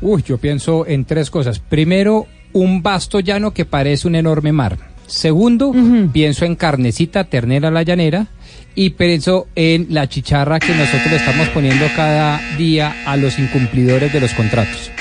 Uy, 0.01 0.23
yo 0.23 0.37
pienso 0.37 0.85
en 0.85 1.05
tres 1.05 1.29
cosas. 1.29 1.59
Primero, 1.59 2.27
un 2.53 2.81
vasto 2.83 3.19
llano 3.19 3.51
que 3.51 3.65
parece 3.65 4.07
un 4.07 4.15
enorme 4.15 4.51
mar. 4.51 4.77
Segundo, 5.07 5.73
pienso 6.11 6.45
en 6.45 6.55
carnecita 6.55 7.23
ternera 7.23 7.71
la 7.71 7.83
llanera. 7.83 8.27
Y 8.75 8.91
pienso 8.91 9.47
en 9.55 9.87
la 9.89 10.07
chicharra 10.07 10.59
que 10.59 10.75
nosotros 10.75 11.09
le 11.09 11.15
estamos 11.15 11.49
poniendo 11.49 11.87
cada 11.95 12.39
día 12.57 12.95
a 13.07 13.17
los 13.17 13.39
incumplidores 13.39 14.13
de 14.13 14.19
los 14.19 14.33
contratos. 14.35 14.91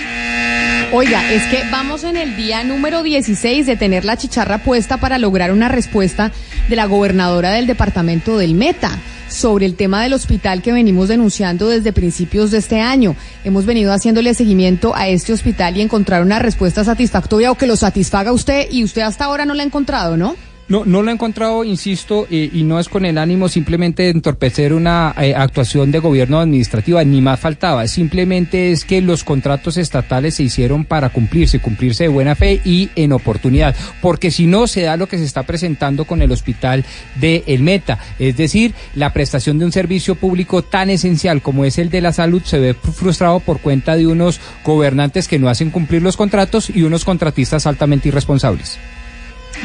Oiga, 0.93 1.31
es 1.31 1.43
que 1.49 1.63
vamos 1.71 2.03
en 2.05 2.17
el 2.17 2.37
día 2.37 2.65
número 2.65 3.03
16 3.03 3.67
de 3.67 3.77
tener 3.77 4.07
la 4.07 4.17
chicharra 4.17 4.59
puesta 4.59 4.97
para 4.97 5.19
lograr 5.19 5.53
una 5.53 5.69
respuesta 5.69 6.33
de 6.71 6.77
la 6.77 6.87
gobernadora 6.87 7.51
del 7.51 7.67
departamento 7.67 8.39
del 8.39 8.55
Meta 8.55 8.99
sobre 9.29 9.67
el 9.67 9.75
tema 9.75 10.03
del 10.03 10.13
hospital 10.13 10.63
que 10.63 10.73
venimos 10.73 11.09
denunciando 11.09 11.69
desde 11.69 11.93
principios 11.93 12.51
de 12.51 12.59
este 12.59 12.81
año. 12.81 13.17
Hemos 13.45 13.67
venido 13.67 13.93
haciéndole 13.93 14.35
seguimiento 14.35 14.95
a 14.95 15.09
este 15.09 15.33
hospital 15.33 15.77
y 15.77 15.83
encontrar 15.83 16.23
una 16.23 16.39
respuesta 16.39 16.85
satisfactoria 16.85 17.51
o 17.51 17.57
que 17.57 17.67
lo 17.67 17.77
satisfaga 17.77 18.31
a 18.31 18.35
usted 18.35 18.69
y 18.71 18.85
usted 18.85 19.03
hasta 19.03 19.25
ahora 19.25 19.45
no 19.45 19.55
la 19.55 19.63
ha 19.63 19.67
encontrado, 19.67 20.17
¿no? 20.17 20.37
No, 20.69 20.85
no 20.85 21.03
lo 21.03 21.11
he 21.11 21.15
encontrado, 21.15 21.63
insisto, 21.63 22.27
eh, 22.29 22.51
y 22.53 22.65
no 22.65 22.81
es 22.81 22.89
con 22.89 23.05
el 23.05 23.19
ánimo 23.19 23.49
simplemente 23.49 24.03
de 24.03 24.11
entorpecer 24.11 24.73
una 24.73 25.15
eh, 25.17 25.33
actuación 25.33 25.93
de 25.93 26.01
gobierno 26.01 26.41
administrativa, 26.41 27.05
ni 27.05 27.21
más 27.21 27.39
faltaba. 27.39 27.87
Simplemente 27.87 28.73
es 28.73 28.85
que 28.85 29.01
los 29.01 29.23
contratos 29.23 29.77
estatales 29.77 30.35
se 30.35 30.43
hicieron 30.43 30.85
para 30.85 31.11
cumplirse, 31.11 31.61
cumplirse 31.61 32.05
de 32.05 32.09
buena 32.09 32.35
fe 32.35 32.61
y 32.65 32.91
en 32.97 33.13
oportunidad. 33.13 33.77
Porque 34.03 34.33
si 34.33 34.47
no, 34.47 34.67
se 34.67 34.83
da 34.83 34.97
lo 34.97 35.07
que 35.07 35.19
se 35.19 35.25
está 35.25 35.45
presentando 35.45 36.05
con 36.05 36.21
el 36.21 36.33
hospital 36.33 36.85
de 37.21 37.45
El 37.47 37.63
Meta. 37.63 38.01
Es 38.19 38.37
decir, 38.37 38.75
la 38.97 39.13
prestación 39.13 39.61
de 39.61 39.67
un 39.67 39.73
servicio 39.73 40.17
público 40.17 40.63
tan 40.63 40.91
esencial 40.91 41.43
como 41.43 41.65
es 41.65 41.79
el 41.79 41.91
de 41.91 42.01
la 42.01 42.13
salud 42.13 42.43
se 42.45 42.59
ve 42.59 42.75
frustrado 42.75 43.39
por 43.39 43.61
cuenta 43.61 43.95
de 43.95 44.09
unos 44.09 44.41
gobernantes 44.65 45.29
que 45.29 45.39
no 45.39 45.49
hacen 45.49 45.71
cumplir 45.71 46.03
los 46.03 46.17
contratos 46.17 46.71
y 46.71 46.83
unos 46.83 47.05
contratistas 47.05 47.69
altamente 47.69 48.09
irresponsables. 48.09 48.81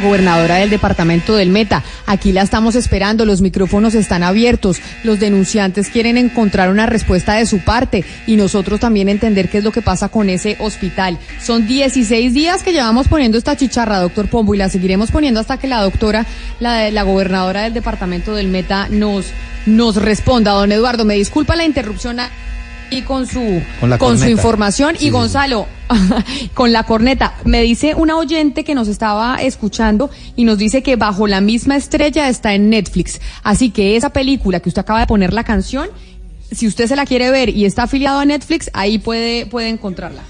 Gobernadora 0.02 0.56
del 0.56 0.70
departamento 0.70 1.36
del 1.36 1.50
Meta, 1.50 1.84
aquí 2.06 2.32
la 2.32 2.42
estamos 2.42 2.76
esperando, 2.76 3.26
los 3.26 3.42
micrófonos 3.42 3.94
están 3.94 4.24
abiertos, 4.24 4.82
los 5.04 5.20
denunciantes 5.20 5.90
quieren 5.90 6.18
encontrar 6.18 6.70
una 6.70 6.86
respuesta 6.86 7.36
de 7.36 7.46
su 7.46 7.60
parte 7.60 8.04
y 8.26 8.36
nosotros 8.36 8.80
también 8.80 9.10
entender 9.10 9.50
qué 9.50 9.60
es 9.60 9.64
lo 9.64 9.72
que 9.72 9.82
pasa 9.82 10.10
con 10.10 10.30
ese 10.30 10.58
hospital. 10.60 11.18
Son 11.42 11.68
16 11.68 12.34
días 12.34 12.64
que 12.64 12.72
llevamos 12.72 13.08
poniendo 13.08 13.38
esta 13.38 13.58
chicharra, 13.58 14.00
doctor 14.00 14.28
Pombo, 14.28 14.56
y 14.56 14.58
la 14.58 14.70
seguiremos 14.70 15.12
poniendo 15.12 15.40
hasta 15.40 15.58
que 15.58 15.68
la 15.68 15.82
doctora, 15.82 16.26
la, 16.60 17.04
gobernadora 17.04 17.64
del 17.64 17.74
departamento 17.74 18.36
del 18.36 18.48
Meta, 18.48 18.88
nos, 18.90 19.28
nos 19.66 19.96
responda. 19.96 20.52
Don 20.52 20.72
Eduardo, 20.72 21.06
me 21.06 21.16
disculpa 21.16 21.56
la 21.56 21.66
interrupción 21.66 22.20
y 22.92 23.02
con 23.02 23.26
su 23.26 23.62
Con 23.98 24.20
su 24.20 24.28
información. 24.28 24.96
Sí, 24.98 25.06
y 25.06 25.08
sí, 25.08 25.10
Gonzalo 25.10 25.66
con 26.54 26.72
la 26.72 26.84
corneta 26.84 27.34
me 27.44 27.62
dice 27.62 27.96
una 27.96 28.18
oyente 28.18 28.64
que 28.64 28.76
nos 28.76 28.88
estaba 28.88 29.38
escuchando 29.38 30.12
y 30.36 30.44
nos 30.44 30.58
dice 30.58 30.84
que 30.84 30.96
bajo 30.98 31.28
la 31.28 31.42
misma 31.42 31.76
estrella 31.78 32.30
está 32.30 32.54
en 32.54 32.70
Netflix. 32.70 33.20
Así 33.44 33.72
que 33.72 33.96
esa 33.96 34.12
película 34.12 34.60
que 34.60 34.70
usted 34.70 34.82
acaba 34.82 35.00
de 35.00 35.08
poner 35.08 35.34
la 35.34 35.44
canción 35.44 35.90
si 36.52 36.68
usted 36.68 36.88
se 36.88 36.96
la 36.98 37.06
quiere 37.06 37.32
ver 37.32 37.50
y 37.50 37.66
está 37.66 37.84
afiliado 37.84 38.20
a 38.20 38.26
Netflix 38.26 38.70
ahí 38.74 39.00
puede 39.00 39.46
puede 39.46 39.70
encontrarla. 39.70 40.22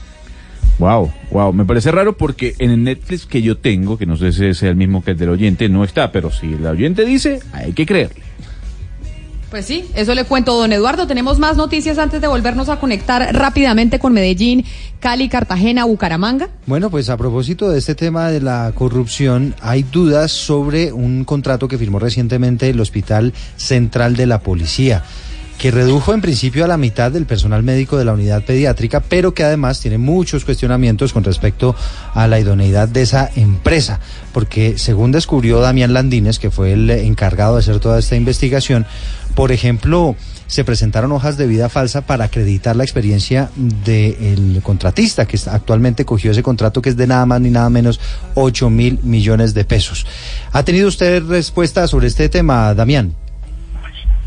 Wow, 0.80 1.12
wow, 1.30 1.54
me 1.54 1.66
parece 1.66 1.92
raro 1.92 2.18
porque 2.18 2.56
en 2.58 2.72
el 2.72 2.84
Netflix 2.84 3.28
que 3.28 3.44
yo 3.44 3.58
tengo, 3.58 4.00
que 4.00 4.08
no 4.08 4.18
sé 4.18 4.32
si 4.32 4.54
sea 4.56 4.70
el 4.70 4.76
mismo 4.76 5.04
que 5.04 5.12
el 5.12 5.18
del 5.18 5.30
oyente, 5.30 5.70
no 5.70 5.84
está, 5.84 6.12
pero 6.12 6.32
si 6.32 6.54
el 6.54 6.66
oyente 6.66 7.06
dice, 7.06 7.40
hay 7.54 7.74
que 7.74 7.86
creerle. 7.86 8.31
Pues 9.52 9.66
sí, 9.66 9.84
eso 9.96 10.16
le 10.16 10.24
cuento, 10.24 10.58
don 10.58 10.72
Eduardo. 10.72 11.08
Tenemos 11.08 11.38
más 11.38 11.58
noticias 11.58 11.98
antes 11.98 12.22
de 12.22 12.28
volvernos 12.28 12.70
a 12.70 12.80
conectar 12.80 13.36
rápidamente 13.36 14.00
con 14.00 14.14
Medellín, 14.14 14.64
Cali, 15.02 15.28
Cartagena, 15.28 15.84
Bucaramanga. 15.84 16.48
Bueno, 16.68 16.90
pues 16.90 17.10
a 17.10 17.18
propósito 17.18 17.70
de 17.70 17.78
este 17.78 17.94
tema 17.94 18.30
de 18.30 18.40
la 18.40 18.72
corrupción, 18.74 19.54
hay 19.60 19.84
dudas 19.84 20.32
sobre 20.32 20.94
un 20.94 21.26
contrato 21.26 21.68
que 21.68 21.78
firmó 21.78 22.00
recientemente 22.00 22.70
el 22.70 22.80
Hospital 22.80 23.34
Central 23.58 24.16
de 24.16 24.26
la 24.26 24.40
Policía, 24.40 25.04
que 25.58 25.70
redujo 25.70 26.14
en 26.14 26.22
principio 26.22 26.64
a 26.64 26.68
la 26.68 26.78
mitad 26.78 27.12
del 27.12 27.26
personal 27.26 27.62
médico 27.62 27.98
de 27.98 28.06
la 28.06 28.14
unidad 28.14 28.46
pediátrica, 28.46 29.02
pero 29.02 29.34
que 29.34 29.44
además 29.44 29.82
tiene 29.82 29.98
muchos 29.98 30.46
cuestionamientos 30.46 31.12
con 31.12 31.26
respecto 31.26 31.76
a 32.14 32.26
la 32.28 32.40
idoneidad 32.40 32.88
de 32.88 33.02
esa 33.02 33.30
empresa, 33.36 34.00
porque 34.34 34.78
según 34.78 35.12
descubrió 35.12 35.60
Damián 35.60 35.94
Landines, 35.94 36.40
que 36.40 36.50
fue 36.50 36.72
el 36.72 36.90
encargado 36.90 37.56
de 37.56 37.60
hacer 37.60 37.80
toda 37.80 38.00
esta 38.00 38.16
investigación, 38.16 38.88
Por 39.36 39.52
ejemplo, 39.52 40.16
se 40.48 40.66
presentaron 40.66 41.12
hojas 41.14 41.38
de 41.38 41.48
vida 41.48 41.70
falsa 41.70 42.06
para 42.06 42.26
acreditar 42.26 42.76
la 42.76 42.84
experiencia 42.84 43.50
del 43.56 44.62
contratista 44.62 45.26
que 45.26 45.38
actualmente 45.50 46.04
cogió 46.04 46.32
ese 46.32 46.44
contrato 46.44 46.82
que 46.82 46.90
es 46.90 46.98
de 46.98 47.08
nada 47.08 47.26
más 47.26 47.40
ni 47.40 47.50
nada 47.50 47.70
menos 47.70 48.02
8 48.36 48.70
mil 48.70 49.00
millones 49.04 49.54
de 49.54 49.64
pesos. 49.64 50.06
¿Ha 50.52 50.64
tenido 50.66 50.90
usted 50.90 51.24
respuesta 51.24 51.88
sobre 51.88 52.08
este 52.08 52.28
tema, 52.28 52.74
Damián? 52.74 53.14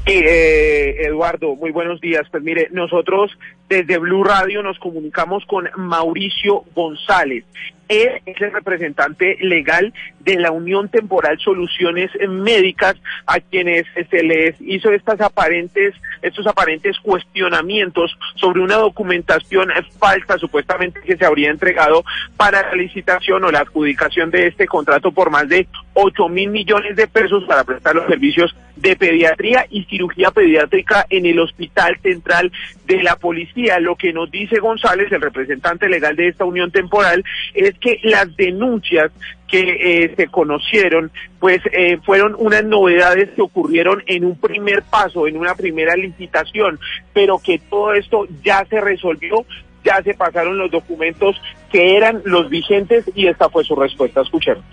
Sí, 0.07 0.13
eh, 0.13 0.97
Eduardo, 1.07 1.57
muy 1.57 1.71
buenos 1.71 2.01
días. 2.01 2.23
Pues 2.31 2.43
mire, 2.43 2.69
nosotros 2.73 3.31
desde 3.71 3.97
Blue 3.99 4.23
Radio 4.23 4.63
nos 4.63 4.79
comunicamos 4.79 5.45
con 5.47 5.69
Mauricio 5.77 6.65
González. 6.75 7.45
Él 7.89 8.21
es 8.27 8.41
el 8.41 8.53
representante 8.53 9.37
legal 9.41 9.93
de 10.21 10.37
la 10.37 10.51
Unión 10.51 10.89
Temporal 10.89 11.39
Soluciones 11.39 12.11
Médicas, 12.29 12.97
a 13.27 13.41
quienes 13.41 13.85
se 14.11 14.23
les 14.23 14.61
hizo 14.61 14.91
estas 14.91 15.21
aparentes, 15.21 15.95
estos 16.23 16.47
aparentes 16.47 16.99
cuestionamientos 17.01 18.17
sobre 18.37 18.61
una 18.61 18.77
documentación 18.77 19.71
falsa 19.99 20.39
supuestamente 20.39 21.01
que 21.01 21.17
se 21.17 21.25
habría 21.25 21.51
entregado 21.51 22.05
para 22.37 22.63
la 22.63 22.75
licitación 22.75 23.45
o 23.45 23.51
la 23.51 23.61
adjudicación 23.61 24.31
de 24.31 24.47
este 24.47 24.67
contrato 24.67 25.13
por 25.13 25.31
más 25.31 25.49
de 25.49 25.67
8 25.95 26.29
mil 26.29 26.51
millones 26.51 26.97
de 26.97 27.07
pesos 27.07 27.45
para 27.45 27.65
prestar 27.65 27.95
los 27.95 28.07
servicios 28.07 28.55
de 28.77 28.97
pediatría 28.97 29.67
y 29.71 29.85
cirugía 29.85 30.31
pediátrica 30.31 31.07
en 31.09 31.27
el 31.27 31.39
Hospital 31.39 31.99
Central 32.03 32.51
de 32.87 33.03
la 33.03 33.17
Policía. 33.17 33.79
Lo 33.79 33.97
que 33.97 34.13
nos 34.13 34.31
dice 34.31 34.59
González, 34.59 35.11
el 35.13 35.21
representante 35.21 35.89
legal 35.89 36.17
de 36.17 36.29
esta 36.29 36.45
unión 36.45 36.71
temporal, 36.71 37.25
es 37.55 37.74
que 37.81 37.99
las 38.03 38.35
denuncias 38.37 39.11
que 39.49 40.05
eh, 40.05 40.15
se 40.17 40.27
conocieron, 40.29 41.11
pues 41.39 41.61
eh, 41.73 41.99
fueron 42.05 42.35
unas 42.39 42.65
novedades 42.65 43.31
que 43.31 43.43
ocurrieron 43.43 44.03
en 44.07 44.25
un 44.25 44.37
primer 44.37 44.83
paso, 44.83 45.27
en 45.27 45.37
una 45.37 45.55
primera 45.55 45.95
licitación, 45.97 46.79
pero 47.13 47.39
que 47.39 47.59
todo 47.59 47.95
esto 47.95 48.27
ya 48.43 48.67
se 48.69 48.81
resolvió, 48.81 49.45
ya 49.85 50.03
se 50.03 50.15
pasaron 50.15 50.59
los 50.59 50.71
documentos 50.71 51.41
que 51.71 51.97
eran 51.97 52.23
los 52.25 52.49
vigentes 52.49 53.05
y 53.15 53.27
esta 53.27 53.49
fue 53.49 53.65
su 53.65 53.77
respuesta. 53.77 54.23
Escuchemos. 54.23 54.65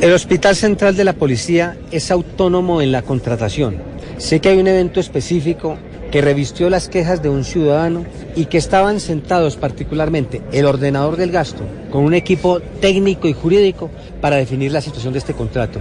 El 0.00 0.12
Hospital 0.12 0.54
Central 0.54 0.96
de 0.96 1.04
la 1.04 1.14
Policía 1.14 1.76
es 1.90 2.10
autónomo 2.10 2.82
en 2.82 2.92
la 2.92 3.02
contratación. 3.02 3.78
Sé 4.18 4.40
que 4.40 4.50
hay 4.50 4.58
un 4.58 4.68
evento 4.68 5.00
específico 5.00 5.78
que 6.10 6.20
revistió 6.20 6.70
las 6.70 6.88
quejas 6.88 7.22
de 7.22 7.28
un 7.28 7.44
ciudadano 7.44 8.04
y 8.36 8.46
que 8.46 8.58
estaban 8.58 9.00
sentados 9.00 9.56
particularmente 9.56 10.42
el 10.52 10.66
ordenador 10.66 11.16
del 11.16 11.30
gasto 11.30 11.66
con 11.90 12.04
un 12.04 12.14
equipo 12.14 12.60
técnico 12.80 13.28
y 13.28 13.32
jurídico 13.32 13.90
para 14.20 14.36
definir 14.36 14.72
la 14.72 14.80
situación 14.80 15.12
de 15.12 15.18
este 15.20 15.34
contrato. 15.34 15.80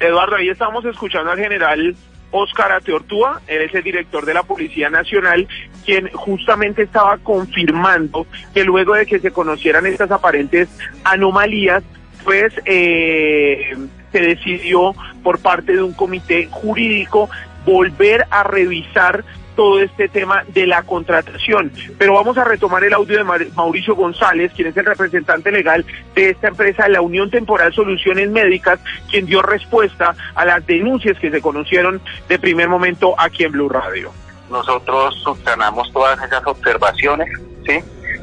Eduardo, 0.00 0.36
ahí 0.36 0.48
estamos 0.48 0.84
escuchando 0.84 1.30
al 1.30 1.38
general 1.38 1.94
Óscar 2.32 2.72
Ateortúa, 2.72 3.42
él 3.46 3.62
es 3.62 3.74
el 3.74 3.84
director 3.84 4.24
de 4.24 4.34
la 4.34 4.42
Policía 4.42 4.88
Nacional, 4.88 5.46
quien 5.84 6.10
justamente 6.12 6.82
estaba 6.82 7.18
confirmando 7.18 8.26
que 8.54 8.64
luego 8.64 8.94
de 8.94 9.06
que 9.06 9.20
se 9.20 9.30
conocieran 9.30 9.86
estas 9.86 10.10
aparentes 10.10 10.68
anomalías, 11.04 11.84
pues 12.24 12.52
eh, 12.64 13.76
se 14.10 14.20
decidió 14.20 14.94
por 15.22 15.40
parte 15.40 15.72
de 15.72 15.82
un 15.82 15.92
comité 15.92 16.48
jurídico 16.50 17.28
volver 17.64 18.26
a 18.30 18.42
revisar 18.42 19.24
todo 19.54 19.80
este 19.80 20.08
tema 20.08 20.44
de 20.48 20.66
la 20.66 20.82
contratación. 20.82 21.72
Pero 21.98 22.14
vamos 22.14 22.38
a 22.38 22.44
retomar 22.44 22.84
el 22.84 22.94
audio 22.94 23.18
de 23.18 23.50
Mauricio 23.54 23.94
González, 23.94 24.52
quien 24.54 24.68
es 24.68 24.76
el 24.76 24.86
representante 24.86 25.50
legal 25.50 25.84
de 26.14 26.30
esta 26.30 26.48
empresa, 26.48 26.88
la 26.88 27.00
Unión 27.00 27.30
Temporal 27.30 27.72
Soluciones 27.72 28.30
Médicas, 28.30 28.80
quien 29.10 29.26
dio 29.26 29.42
respuesta 29.42 30.14
a 30.34 30.44
las 30.44 30.64
denuncias 30.66 31.18
que 31.18 31.30
se 31.30 31.40
conocieron 31.40 32.00
de 32.28 32.38
primer 32.38 32.68
momento 32.68 33.14
aquí 33.18 33.44
en 33.44 33.52
Blue 33.52 33.68
Radio. 33.68 34.12
nosotros 34.50 35.14
subsanamos 35.22 35.90
todas 35.92 36.22
esas 36.22 36.46
observaciones, 36.46 37.28
¿sí? 37.66 37.78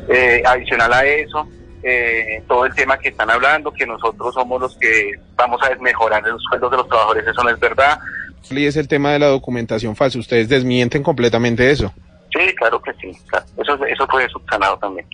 Eh, 0.09 0.43
adicional 0.45 0.93
a 0.93 1.03
eso, 1.03 1.47
eh, 1.81 2.43
todo 2.47 2.65
el 2.65 2.73
tema 2.75 2.97
que 2.97 3.09
están 3.09 3.31
hablando, 3.31 3.71
que 3.71 3.85
nosotros 3.85 4.33
somos 4.33 4.61
los 4.61 4.77
que 4.77 5.13
vamos 5.35 5.59
a 5.63 5.73
mejorar 5.81 6.21
los 6.23 6.41
sueldos 6.43 6.71
de 6.71 6.77
los 6.77 6.87
trabajadores, 6.87 7.27
eso 7.27 7.43
no 7.43 7.49
es 7.49 7.59
verdad. 7.59 7.99
Y 8.49 8.65
es 8.65 8.77
el 8.77 8.87
tema 8.87 9.11
de 9.11 9.19
la 9.19 9.27
documentación 9.27 9.95
falsa. 9.95 10.19
Ustedes 10.19 10.49
desmienten 10.49 11.03
completamente 11.03 11.69
eso. 11.69 11.93
Sí, 12.31 12.53
claro 12.55 12.81
que 12.81 12.93
sí, 12.93 13.11
claro. 13.27 13.45
Eso, 13.57 13.85
eso 13.85 14.07
fue 14.07 14.27
subsanado 14.29 14.77
también. 14.77 15.07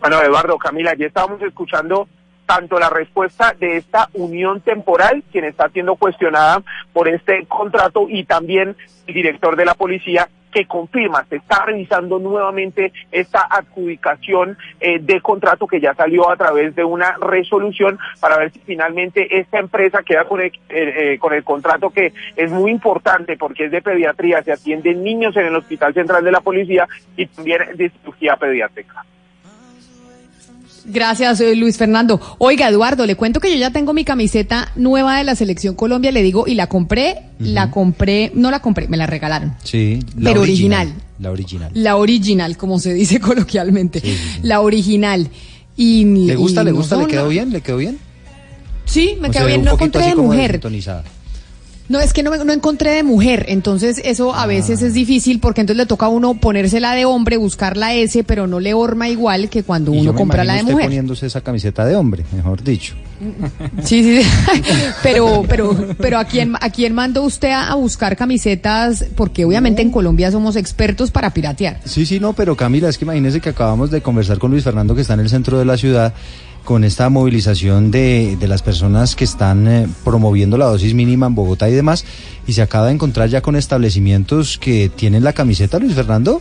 Bueno, 0.00 0.20
Eduardo, 0.20 0.58
Camila, 0.58 0.94
ya 0.96 1.06
estábamos 1.06 1.40
escuchando 1.42 2.08
tanto 2.44 2.78
la 2.78 2.90
respuesta 2.90 3.54
de 3.58 3.76
esta 3.76 4.08
unión 4.14 4.60
temporal, 4.60 5.22
quien 5.30 5.44
está 5.44 5.68
siendo 5.68 5.94
cuestionada 5.94 6.62
por 6.92 7.08
este 7.08 7.46
contrato, 7.46 8.06
y 8.08 8.24
también 8.24 8.76
el 9.06 9.14
director 9.14 9.56
de 9.56 9.64
la 9.64 9.74
policía, 9.74 10.28
que 10.52 10.66
confirma, 10.66 11.24
se 11.28 11.36
está 11.36 11.64
revisando 11.64 12.18
nuevamente 12.18 12.92
esta 13.10 13.46
adjudicación 13.50 14.56
eh, 14.80 14.98
de 15.00 15.20
contrato 15.20 15.66
que 15.66 15.80
ya 15.80 15.94
salió 15.94 16.30
a 16.30 16.36
través 16.36 16.74
de 16.74 16.84
una 16.84 17.16
resolución 17.20 17.98
para 18.20 18.36
ver 18.36 18.52
si 18.52 18.60
finalmente 18.60 19.38
esta 19.38 19.58
empresa 19.58 20.02
queda 20.02 20.24
con 20.24 20.40
el, 20.40 20.52
eh, 20.68 21.12
eh, 21.14 21.18
con 21.18 21.32
el 21.32 21.42
contrato 21.42 21.90
que 21.90 22.12
es 22.36 22.50
muy 22.50 22.70
importante 22.70 23.36
porque 23.36 23.64
es 23.64 23.70
de 23.72 23.82
pediatría, 23.82 24.42
se 24.42 24.52
atienden 24.52 25.02
niños 25.02 25.36
en 25.36 25.46
el 25.46 25.56
Hospital 25.56 25.94
Central 25.94 26.24
de 26.24 26.32
la 26.32 26.40
Policía 26.40 26.86
y 27.16 27.26
también 27.26 27.76
de 27.76 27.90
cirugía 27.90 28.36
pediátrica. 28.36 29.04
Gracias, 30.84 31.40
eh, 31.40 31.54
Luis 31.54 31.76
Fernando. 31.76 32.20
Oiga, 32.38 32.68
Eduardo, 32.68 33.06
le 33.06 33.14
cuento 33.16 33.40
que 33.40 33.50
yo 33.50 33.56
ya 33.56 33.70
tengo 33.70 33.92
mi 33.92 34.04
camiseta 34.04 34.72
nueva 34.74 35.18
de 35.18 35.24
la 35.24 35.34
Selección 35.34 35.74
Colombia, 35.74 36.10
le 36.12 36.22
digo, 36.22 36.46
y 36.46 36.54
la 36.54 36.66
compré, 36.66 37.22
la 37.38 37.70
compré, 37.70 38.32
no 38.34 38.50
la 38.50 38.60
compré, 38.60 38.88
me 38.88 38.96
la 38.96 39.06
regalaron. 39.06 39.54
Sí, 39.62 40.00
Pero 40.22 40.40
original. 40.42 40.92
La 41.18 41.30
original. 41.30 41.70
La 41.74 41.96
original, 41.96 42.56
como 42.56 42.78
se 42.78 42.92
dice 42.94 43.20
coloquialmente. 43.20 44.02
La 44.42 44.60
original. 44.60 45.28
Y, 45.76 46.04
¿Le 46.26 46.36
gusta, 46.36 46.62
y 46.62 46.64
le 46.66 46.70
no 46.72 46.76
gusta, 46.78 46.96
le 46.96 47.06
quedó 47.06 47.28
bien, 47.28 47.50
le 47.50 47.60
quedó 47.60 47.76
bien? 47.76 47.98
Sí, 48.84 49.16
me 49.20 49.28
¿O 49.28 49.32
se 49.32 49.38
quedó 49.38 49.46
bien, 49.46 49.64
no 49.64 49.72
encontré 49.72 50.06
de 50.06 50.14
mujer. 50.16 50.60
No, 51.92 52.00
es 52.00 52.14
que 52.14 52.22
no, 52.22 52.34
no 52.42 52.52
encontré 52.54 52.90
de 52.92 53.02
mujer, 53.02 53.44
entonces 53.48 54.00
eso 54.02 54.34
a 54.34 54.46
veces 54.46 54.82
Ah. 54.82 54.86
es 54.86 54.94
difícil 54.94 55.40
porque 55.40 55.60
entonces 55.60 55.76
le 55.76 55.84
toca 55.86 56.06
a 56.06 56.08
uno 56.08 56.32
ponérsela 56.34 56.94
de 56.94 57.04
hombre, 57.04 57.36
buscar 57.36 57.76
la 57.76 57.92
S, 57.94 58.24
pero 58.24 58.46
no 58.46 58.60
le 58.60 58.72
horma 58.72 59.10
igual 59.10 59.50
que 59.50 59.62
cuando 59.62 59.92
Y 59.92 59.96
yo 59.96 60.00
uno 60.02 60.12
me 60.14 60.18
compra 60.18 60.42
la 60.42 60.54
de 60.54 60.60
usted 60.60 60.72
mujer. 60.72 60.86
poniéndose 60.86 61.26
esa 61.26 61.42
camiseta 61.42 61.84
de 61.84 61.94
hombre, 61.94 62.24
mejor 62.34 62.62
dicho. 62.64 62.94
Sí, 63.84 64.02
sí, 64.02 64.22
sí. 64.22 64.28
pero, 65.02 65.44
pero, 65.48 65.76
pero 65.98 66.18
¿a 66.18 66.24
quién, 66.24 66.54
a 66.60 66.70
quién 66.70 66.94
mandó 66.94 67.22
usted 67.24 67.50
a, 67.50 67.68
a 67.70 67.74
buscar 67.74 68.16
camisetas? 68.16 69.04
Porque 69.14 69.44
obviamente 69.44 69.82
en 69.82 69.90
Colombia 69.90 70.30
somos 70.30 70.56
expertos 70.56 71.10
para 71.10 71.30
piratear. 71.34 71.80
Sí, 71.84 72.06
sí, 72.06 72.18
no, 72.18 72.32
pero 72.32 72.56
Camila, 72.56 72.88
es 72.88 72.96
que 72.96 73.04
imagínese 73.04 73.40
que 73.40 73.50
acabamos 73.50 73.90
de 73.90 74.00
conversar 74.00 74.38
con 74.38 74.50
Luis 74.50 74.64
Fernando, 74.64 74.94
que 74.94 75.02
está 75.02 75.14
en 75.14 75.20
el 75.20 75.28
centro 75.28 75.58
de 75.58 75.64
la 75.66 75.76
ciudad, 75.76 76.14
con 76.64 76.84
esta 76.84 77.08
movilización 77.08 77.90
de, 77.90 78.36
de 78.38 78.48
las 78.48 78.62
personas 78.62 79.16
que 79.16 79.24
están 79.24 79.66
eh, 79.66 79.88
promoviendo 80.04 80.56
la 80.56 80.66
dosis 80.66 80.94
mínima 80.94 81.26
en 81.26 81.34
Bogotá 81.34 81.68
y 81.68 81.72
demás, 81.72 82.04
y 82.46 82.52
se 82.52 82.62
acaba 82.62 82.86
de 82.86 82.92
encontrar 82.92 83.28
ya 83.28 83.40
con 83.40 83.56
establecimientos 83.56 84.58
que 84.58 84.90
tienen 84.94 85.24
la 85.24 85.32
camiseta, 85.32 85.78
Luis 85.78 85.94
Fernando. 85.94 86.40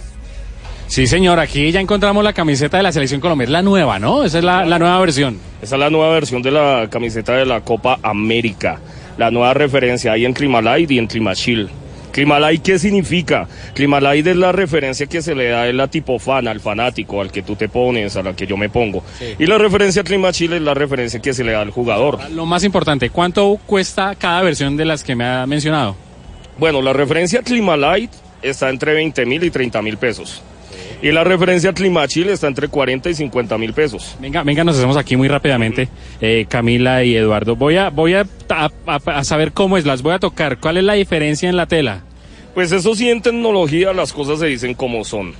Sí, 0.87 1.07
señor, 1.07 1.39
aquí 1.39 1.71
ya 1.71 1.79
encontramos 1.79 2.21
la 2.21 2.33
camiseta 2.33 2.75
de 2.75 2.83
la 2.83 2.91
Selección 2.91 3.21
Colombia. 3.21 3.45
Es 3.45 3.49
la 3.49 3.61
nueva, 3.61 3.97
¿no? 3.97 4.25
Esa 4.25 4.39
es 4.39 4.43
la, 4.43 4.65
la 4.65 4.77
nueva 4.77 4.99
versión. 4.99 5.37
Esa 5.61 5.75
es 5.75 5.79
la 5.79 5.89
nueva 5.89 6.11
versión 6.11 6.41
de 6.41 6.51
la 6.51 6.87
camiseta 6.89 7.31
de 7.33 7.45
la 7.45 7.61
Copa 7.61 7.97
América. 8.03 8.81
La 9.17 9.31
nueva 9.31 9.53
referencia 9.53 10.11
hay 10.11 10.25
en 10.25 10.33
Climalite 10.33 10.93
y 10.93 10.99
en 10.99 11.07
Climachil. 11.07 11.69
Climalite, 12.11 12.63
¿qué 12.63 12.79
significa? 12.79 13.47
Climalite 13.73 14.31
es 14.31 14.37
la 14.37 14.51
referencia 14.51 15.07
que 15.07 15.21
se 15.21 15.35
le 15.35 15.49
da 15.49 15.63
a 15.63 15.73
la 15.73 15.87
tipo 15.87 16.19
fan, 16.19 16.47
al 16.47 16.59
fanático, 16.59 17.21
al 17.21 17.31
que 17.31 17.41
tú 17.41 17.55
te 17.55 17.69
pones, 17.69 18.15
a 18.15 18.23
la 18.23 18.35
que 18.35 18.45
yo 18.45 18.57
me 18.57 18.69
pongo. 18.69 19.03
Y 19.39 19.45
la 19.45 19.57
referencia 19.57 20.01
a 20.01 20.05
Climachil 20.05 20.53
es 20.53 20.61
la 20.61 20.73
referencia 20.73 21.21
que 21.21 21.33
se 21.33 21.43
le 21.43 21.53
da 21.53 21.61
al 21.61 21.71
jugador. 21.71 22.19
Lo 22.31 22.45
más 22.45 22.63
importante, 22.63 23.09
¿cuánto 23.09 23.59
cuesta 23.65 24.15
cada 24.15 24.41
versión 24.41 24.77
de 24.77 24.85
las 24.85 25.03
que 25.03 25.15
me 25.15 25.25
ha 25.25 25.45
mencionado? 25.47 25.95
Bueno, 26.57 26.81
la 26.81 26.93
referencia 26.93 27.41
Climalite 27.41 28.15
está 28.41 28.69
entre 28.69 28.93
20 28.93 29.25
mil 29.25 29.43
y 29.43 29.49
30 29.51 29.81
mil 29.81 29.97
pesos. 29.97 30.43
Y 31.01 31.11
la 31.11 31.23
referencia 31.23 31.73
Climachil 31.73 32.29
está 32.29 32.47
entre 32.47 32.67
40 32.67 33.09
y 33.09 33.13
50 33.15 33.57
mil 33.57 33.73
pesos. 33.73 34.15
Venga, 34.19 34.43
venga, 34.43 34.63
nos 34.63 34.77
hacemos 34.77 34.97
aquí 34.97 35.15
muy 35.15 35.27
rápidamente, 35.27 35.87
eh, 36.21 36.45
Camila 36.47 37.03
y 37.03 37.15
Eduardo. 37.15 37.55
Voy 37.55 37.77
a, 37.77 37.89
voy 37.89 38.13
a, 38.13 38.25
a- 38.49 38.69
a- 38.85 39.23
saber 39.23 39.51
cómo 39.51 39.77
es, 39.77 39.85
las 39.85 40.01
voy 40.01 40.13
a 40.13 40.19
tocar. 40.19 40.59
¿Cuál 40.59 40.77
es 40.77 40.83
la 40.83 40.93
diferencia 40.93 41.49
en 41.49 41.55
la 41.57 41.65
tela? 41.65 42.01
Pues 42.53 42.71
eso 42.71 42.93
sí, 42.95 43.09
en 43.09 43.21
tecnología 43.21 43.93
las 43.93 44.13
cosas 44.13 44.39
se 44.39 44.45
dicen 44.47 44.73
como 44.73 45.03
son. 45.05 45.33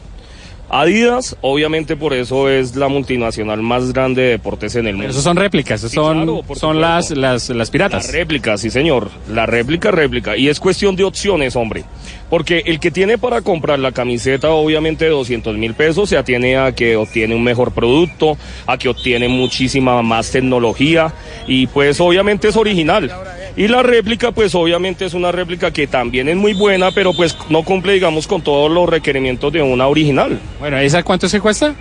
Adidas, 0.73 1.35
obviamente 1.41 1.97
por 1.97 2.13
eso 2.13 2.47
es 2.49 2.77
la 2.77 2.87
multinacional 2.87 3.61
más 3.61 3.91
grande 3.91 4.21
de 4.21 4.29
deportes 4.29 4.73
en 4.75 4.87
el 4.87 4.95
mundo. 4.95 5.09
Esos 5.11 5.21
son 5.23 5.35
réplicas, 5.35 5.81
esos 5.83 5.91
son, 5.91 6.23
claro, 6.23 6.55
son 6.55 6.79
las, 6.79 7.11
las, 7.11 7.49
las 7.49 7.69
piratas. 7.69 8.05
La 8.07 8.11
réplica, 8.13 8.57
sí 8.57 8.69
señor. 8.69 9.09
La 9.29 9.45
réplica, 9.45 9.91
réplica. 9.91 10.37
Y 10.37 10.47
es 10.47 10.61
cuestión 10.61 10.95
de 10.95 11.03
opciones, 11.03 11.57
hombre. 11.57 11.83
Porque 12.31 12.63
el 12.65 12.79
que 12.79 12.91
tiene 12.91 13.17
para 13.17 13.41
comprar 13.41 13.77
la 13.77 13.91
camiseta, 13.91 14.51
obviamente 14.51 15.03
de 15.03 15.11
200 15.11 15.57
mil 15.57 15.73
pesos, 15.73 16.07
se 16.09 16.17
atiene 16.17 16.57
a 16.57 16.71
que 16.71 16.95
obtiene 16.95 17.35
un 17.35 17.43
mejor 17.43 17.73
producto, 17.73 18.37
a 18.65 18.77
que 18.77 18.87
obtiene 18.87 19.27
muchísima 19.27 20.01
más 20.01 20.31
tecnología 20.31 21.13
y 21.45 21.67
pues 21.67 21.99
obviamente 21.99 22.47
es 22.47 22.55
original. 22.55 23.11
Y 23.57 23.67
la 23.67 23.83
réplica, 23.83 24.31
pues 24.31 24.55
obviamente 24.55 25.03
es 25.03 25.13
una 25.13 25.33
réplica 25.33 25.71
que 25.71 25.87
también 25.87 26.29
es 26.29 26.37
muy 26.37 26.53
buena, 26.53 26.91
pero 26.91 27.13
pues 27.13 27.37
no 27.49 27.63
cumple, 27.63 27.91
digamos, 27.91 28.27
con 28.27 28.41
todos 28.41 28.71
los 28.71 28.87
requerimientos 28.87 29.51
de 29.51 29.61
una 29.61 29.89
original. 29.89 30.39
Bueno, 30.57 30.77
¿esa 30.77 31.03
cuánto 31.03 31.27
se 31.27 31.41
cuesta? 31.41 31.75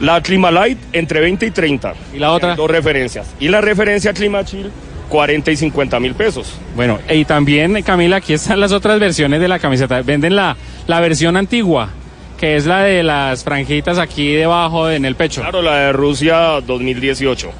La 0.00 0.22
Climalite 0.22 0.80
entre 0.92 1.20
20 1.20 1.46
y 1.46 1.50
30. 1.50 1.94
¿Y 2.14 2.18
la 2.18 2.32
otra? 2.32 2.54
Dos 2.54 2.70
referencias. 2.70 3.34
Y 3.40 3.48
la 3.48 3.62
referencia 3.62 4.12
Climachill, 4.12 4.70
40 5.08 5.50
y 5.50 5.56
50 5.56 6.00
mil 6.00 6.14
pesos. 6.14 6.54
Bueno, 6.76 6.98
y 7.10 7.24
también, 7.24 7.82
Camila, 7.82 8.16
aquí 8.16 8.34
están 8.34 8.60
las 8.60 8.72
otras 8.72 9.00
versiones 9.00 9.40
de 9.40 9.48
la 9.48 9.58
camiseta. 9.58 10.00
Venden 10.02 10.36
la, 10.36 10.56
la 10.86 11.00
versión 11.00 11.36
antigua, 11.36 11.90
que 12.38 12.56
es 12.56 12.66
la 12.66 12.82
de 12.82 13.02
las 13.02 13.44
franjitas 13.44 13.98
aquí 13.98 14.32
debajo 14.32 14.90
en 14.90 15.04
el 15.04 15.14
pecho. 15.16 15.40
Claro, 15.40 15.62
la 15.62 15.76
de 15.78 15.92
Rusia 15.92 16.60
2018. 16.66 17.50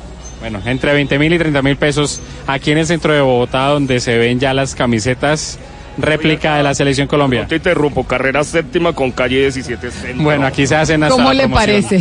Bueno, 0.40 0.60
entre 0.66 0.92
20 0.92 1.18
mil 1.18 1.32
y 1.32 1.38
30 1.38 1.62
mil 1.62 1.76
pesos 1.76 2.20
aquí 2.46 2.70
en 2.70 2.78
el 2.78 2.86
centro 2.86 3.12
de 3.12 3.20
Bogotá, 3.20 3.66
donde 3.68 3.98
se 3.98 4.16
ven 4.18 4.38
ya 4.38 4.54
las 4.54 4.74
camisetas 4.76 5.58
réplica 5.96 6.56
de 6.56 6.62
la 6.62 6.74
selección 6.74 7.08
Colombia. 7.08 7.42
No 7.42 7.48
te 7.48 7.56
interrumpo, 7.56 8.04
carrera 8.04 8.44
séptima 8.44 8.92
con 8.92 9.10
calle 9.10 9.40
17. 9.40 9.90
centro. 9.90 10.22
Bueno, 10.22 10.46
aquí 10.46 10.64
se 10.64 10.76
hacen 10.76 11.02
hasta 11.02 11.16
¿Cómo 11.16 11.32
le 11.32 11.48
promoción. 11.48 11.82
parece? 11.82 12.00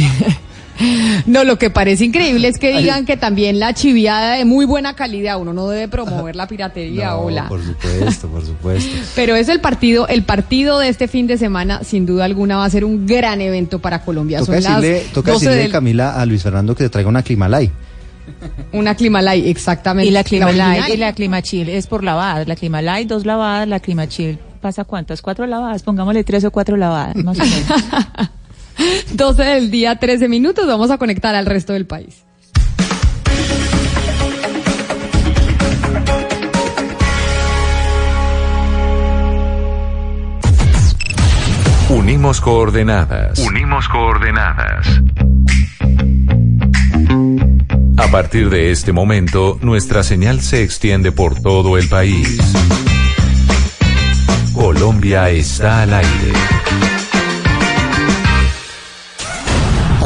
No, 1.26 1.44
lo 1.44 1.58
que 1.58 1.70
parece 1.70 2.06
increíble 2.06 2.48
es 2.48 2.60
que 2.60 2.78
digan 2.78 3.06
que 3.06 3.18
también 3.18 3.60
la 3.60 3.74
chiviada 3.74 4.34
de 4.36 4.45
muy 4.45 4.66
buena 4.66 4.95
calidad, 4.95 5.40
uno 5.40 5.54
no 5.54 5.68
debe 5.70 5.88
promover 5.88 6.36
la 6.36 6.48
piratería, 6.48 7.10
No, 7.10 7.20
hola. 7.22 7.48
por 7.49 7.64
supuesto, 7.64 8.28
por 8.28 8.45
supuesto. 8.45 8.90
Pero 9.16 9.36
es 9.36 9.49
el 9.49 9.60
partido, 9.60 10.08
el 10.08 10.24
partido 10.24 10.80
de 10.80 10.90
este 10.90 11.08
fin 11.08 11.26
de 11.28 11.38
semana, 11.38 11.84
sin 11.84 12.06
duda 12.06 12.26
alguna, 12.26 12.58
va 12.58 12.66
a 12.66 12.70
ser 12.70 12.86
un 12.86 13.06
gran 13.08 13.41
evento 13.41 13.80
para 13.80 14.02
Colombia. 14.04 14.40
Toca 14.40 14.62
Son 14.62 14.64
las 14.74 14.82
decirle, 14.82 15.10
toca 15.14 15.32
12 15.32 15.45
decirle 15.45 15.64
del- 15.64 15.72
Camila, 15.72 16.20
a 16.20 16.26
Luis 16.26 16.44
Fernando 16.44 16.76
que 16.76 16.84
te 16.84 16.90
traiga 16.90 17.10
una 17.10 17.24
Climalay. 17.24 17.72
una 18.74 18.94
Climalay, 18.95 19.49
exactamente. 19.49 20.08
Y 20.08 20.12
la 20.12 20.24
Clima 20.24 20.52
Light 20.52 20.80
original. 20.82 20.91
y 20.94 20.98
la 20.98 21.14
Clima 21.14 21.41
Chill 21.41 21.70
es 21.70 21.88
por 21.88 22.04
lavadas. 22.04 22.48
La 22.48 22.56
Clima 22.56 22.82
Light, 22.82 23.08
dos 23.08 23.26
lavadas, 23.26 23.68
la 23.68 23.80
Clima 23.80 24.08
Chill 24.08 24.38
pasa 24.62 24.84
cuántas, 24.84 25.22
cuatro 25.22 25.45
lavadas, 25.48 25.82
pongámosle 25.84 26.24
tres 26.24 26.44
o 26.44 26.52
cuatro 26.52 26.78
lavadas, 26.78 27.16
más 27.16 27.40
o 27.40 27.44
menos. 27.44 28.30
12 29.14 29.44
del 29.44 29.72
día, 29.72 29.95
13 29.98 30.28
minutos. 30.28 30.68
Vamos 30.68 30.91
a 30.91 30.98
conectar 30.98 31.36
al 31.36 31.45
resto 31.45 31.74
del 31.74 31.86
país. 31.86 32.24
Unimos 41.90 42.41
coordenadas. 42.41 43.40
Unimos 43.40 43.88
coordenadas. 43.88 45.02
A 47.98 48.12
partir 48.12 48.49
de 48.49 48.72
este 48.72 48.91
momento, 48.91 49.58
nuestra 49.62 50.04
señal 50.04 50.41
se 50.41 50.64
extiende 50.64 51.12
por 51.12 51.41
todo 51.41 51.78
el 51.78 51.88
país. 51.88 52.38
Colombia 54.54 55.30
está 55.30 55.84
al 55.84 55.94
aire. 55.94 56.86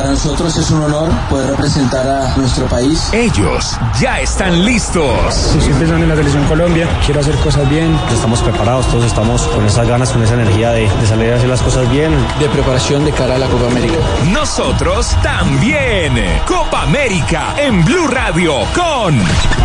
Para 0.01 0.13
nosotros 0.13 0.57
es 0.57 0.71
un 0.71 0.81
honor 0.81 1.11
poder 1.29 1.51
representar 1.51 2.07
a 2.07 2.35
nuestro 2.35 2.65
país. 2.65 3.13
Ellos 3.13 3.77
ya 3.99 4.19
están 4.19 4.65
listos. 4.65 5.35
siempre 5.35 5.85
están 5.85 6.01
en 6.01 6.09
la 6.09 6.15
selección 6.15 6.43
Colombia, 6.45 6.89
quiero 7.05 7.19
hacer 7.19 7.35
cosas 7.35 7.69
bien. 7.69 7.95
Estamos 8.11 8.41
preparados, 8.41 8.87
todos 8.87 9.05
estamos 9.05 9.43
con 9.43 9.63
esas 9.63 9.87
ganas, 9.87 10.09
con 10.09 10.23
esa 10.23 10.33
energía 10.33 10.71
de, 10.71 10.89
de 10.89 11.05
salir 11.05 11.31
a 11.31 11.35
hacer 11.35 11.49
las 11.49 11.61
cosas 11.61 11.87
bien. 11.91 12.11
De 12.39 12.49
preparación 12.49 13.05
de 13.05 13.11
cara 13.11 13.35
a 13.35 13.37
la 13.37 13.45
Copa 13.45 13.67
América. 13.67 13.93
Nosotros 14.31 15.15
también. 15.21 16.15
Copa 16.47 16.81
América 16.81 17.53
en 17.57 17.85
Blue 17.85 18.07
Radio 18.07 18.55
con 18.73 19.15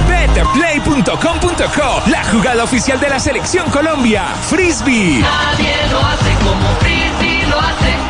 betterplay.com.co, 0.06 2.10
la 2.10 2.24
jugada 2.24 2.62
oficial 2.62 3.00
de 3.00 3.08
la 3.08 3.18
selección 3.18 3.70
Colombia. 3.70 4.26
Frisbee. 4.50 5.20
Nadie 5.20 5.74
lo 5.90 5.98
hace 5.98 6.34
como 6.44 6.68
Frisbee 6.80 7.46
lo 7.46 7.58
hace. 7.58 8.05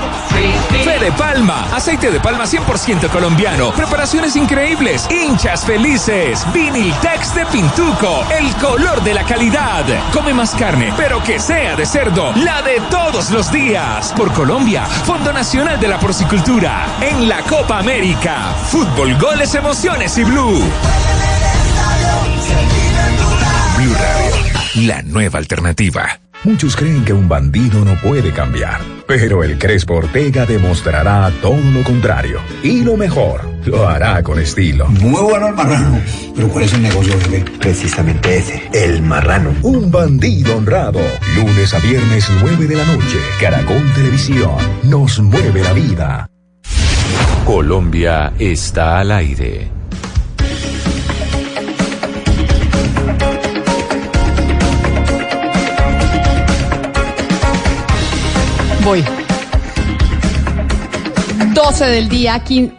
Fe 0.84 0.98
de 0.98 1.12
palma, 1.12 1.66
aceite 1.74 2.10
de 2.10 2.20
palma 2.20 2.44
100% 2.44 3.08
colombiano, 3.08 3.72
preparaciones 3.72 4.36
increíbles, 4.36 5.08
hinchas 5.10 5.64
felices, 5.64 6.46
Viniltex 6.52 7.34
de 7.34 7.46
Pintuco, 7.46 8.24
el 8.38 8.54
color 8.56 9.02
de 9.02 9.14
la 9.14 9.24
calidad. 9.24 9.84
Come 10.12 10.34
más 10.34 10.54
carne, 10.54 10.92
pero 10.96 11.22
que 11.22 11.38
sea 11.38 11.74
de 11.76 11.86
cerdo, 11.86 12.32
la 12.36 12.62
de 12.62 12.80
todos 12.90 13.30
los 13.30 13.50
días. 13.50 14.12
Por 14.16 14.32
Colombia, 14.32 14.84
Fondo 14.86 15.32
Nacional 15.32 15.80
de 15.80 15.88
la 15.88 15.98
Porcicultura, 15.98 16.86
en 17.00 17.28
la 17.28 17.42
Copa 17.42 17.78
América. 17.78 18.54
Fútbol, 18.70 19.16
goles, 19.18 19.54
emociones 19.54 20.16
y 20.18 20.24
blue. 20.24 20.62
Blue 23.76 23.94
Radio, 23.94 24.86
la 24.86 25.02
nueva 25.02 25.38
alternativa. 25.38 26.20
Muchos 26.46 26.76
creen 26.76 27.04
que 27.04 27.12
un 27.12 27.28
bandido 27.28 27.84
no 27.84 28.00
puede 28.00 28.30
cambiar, 28.30 28.80
pero 29.04 29.42
el 29.42 29.58
Crespo 29.58 29.94
Ortega 29.94 30.46
demostrará 30.46 31.28
todo 31.42 31.58
lo 31.74 31.82
contrario. 31.82 32.38
Y 32.62 32.84
lo 32.84 32.96
mejor, 32.96 33.40
lo 33.64 33.88
hará 33.88 34.22
con 34.22 34.38
estilo. 34.38 34.86
Muy 34.86 35.20
bueno 35.22 35.48
el 35.48 35.54
marrano. 35.56 36.00
Pero 36.36 36.48
¿cuál 36.48 36.64
es 36.66 36.72
el 36.72 36.82
negocio, 36.82 37.18
bebé? 37.18 37.44
Precisamente 37.58 38.36
ese, 38.36 38.62
el 38.72 39.02
marrano. 39.02 39.56
Un 39.62 39.90
bandido 39.90 40.56
honrado. 40.56 41.00
Lunes 41.34 41.74
a 41.74 41.80
viernes 41.80 42.30
9 42.40 42.68
de 42.68 42.76
la 42.76 42.84
noche. 42.84 43.18
Caracol 43.40 43.82
Televisión. 43.96 44.54
Nos 44.84 45.18
mueve 45.18 45.64
la 45.64 45.72
vida. 45.72 46.30
Colombia 47.44 48.32
está 48.38 49.00
al 49.00 49.10
aire. 49.10 49.75
Voy. 58.86 59.02
12 61.52 61.86
del 61.86 62.08
día, 62.08 62.38
15. 62.38 62.72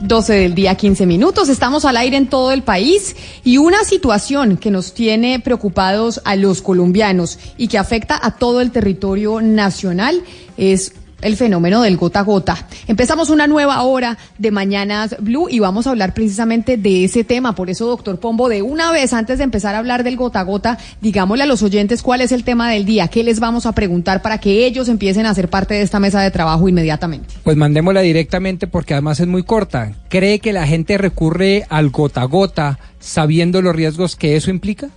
12 0.00 0.32
del 0.32 0.54
día, 0.54 0.74
15 0.76 1.04
minutos. 1.04 1.50
Estamos 1.50 1.84
al 1.84 1.98
aire 1.98 2.16
en 2.16 2.26
todo 2.26 2.52
el 2.52 2.62
país 2.62 3.14
y 3.44 3.58
una 3.58 3.84
situación 3.84 4.56
que 4.56 4.70
nos 4.70 4.94
tiene 4.94 5.40
preocupados 5.40 6.22
a 6.24 6.36
los 6.36 6.62
colombianos 6.62 7.38
y 7.58 7.68
que 7.68 7.76
afecta 7.76 8.18
a 8.22 8.38
todo 8.38 8.62
el 8.62 8.70
territorio 8.70 9.42
nacional 9.42 10.22
es 10.56 10.94
el 11.24 11.36
fenómeno 11.36 11.82
del 11.82 11.96
gota 11.96 12.20
a 12.20 12.22
gota. 12.22 12.66
Empezamos 12.86 13.30
una 13.30 13.46
nueva 13.46 13.82
hora 13.82 14.16
de 14.38 14.50
Mañanas 14.50 15.16
Blue 15.18 15.48
y 15.50 15.58
vamos 15.58 15.86
a 15.86 15.90
hablar 15.90 16.14
precisamente 16.14 16.76
de 16.76 17.04
ese 17.04 17.24
tema. 17.24 17.54
Por 17.54 17.70
eso, 17.70 17.86
doctor 17.86 18.20
Pombo, 18.20 18.48
de 18.48 18.62
una 18.62 18.92
vez 18.92 19.12
antes 19.12 19.38
de 19.38 19.44
empezar 19.44 19.74
a 19.74 19.78
hablar 19.78 20.04
del 20.04 20.16
gota 20.16 20.40
a 20.40 20.44
gota, 20.44 20.78
digámosle 21.00 21.44
a 21.44 21.46
los 21.46 21.62
oyentes 21.62 22.02
cuál 22.02 22.20
es 22.20 22.30
el 22.30 22.44
tema 22.44 22.70
del 22.70 22.84
día, 22.84 23.08
qué 23.08 23.24
les 23.24 23.40
vamos 23.40 23.66
a 23.66 23.72
preguntar 23.72 24.22
para 24.22 24.38
que 24.38 24.66
ellos 24.66 24.88
empiecen 24.88 25.26
a 25.26 25.34
ser 25.34 25.48
parte 25.48 25.74
de 25.74 25.82
esta 25.82 25.98
mesa 25.98 26.20
de 26.20 26.30
trabajo 26.30 26.68
inmediatamente. 26.68 27.34
Pues 27.42 27.56
mandémosla 27.56 28.02
directamente 28.02 28.66
porque 28.66 28.92
además 28.94 29.18
es 29.18 29.26
muy 29.26 29.42
corta. 29.42 29.92
¿Cree 30.10 30.38
que 30.38 30.52
la 30.52 30.66
gente 30.66 30.98
recurre 30.98 31.64
al 31.70 31.88
gota 31.88 32.20
a 32.20 32.26
gota 32.26 32.78
sabiendo 33.00 33.62
los 33.62 33.74
riesgos 33.74 34.14
que 34.14 34.36
eso 34.36 34.50
implica? 34.50 34.90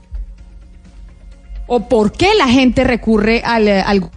o 1.68 1.88
por 1.88 2.14
qué 2.14 2.34
la 2.36 2.48
gente 2.48 2.84
recurre 2.84 3.42
al, 3.46 3.68
al 3.68 4.10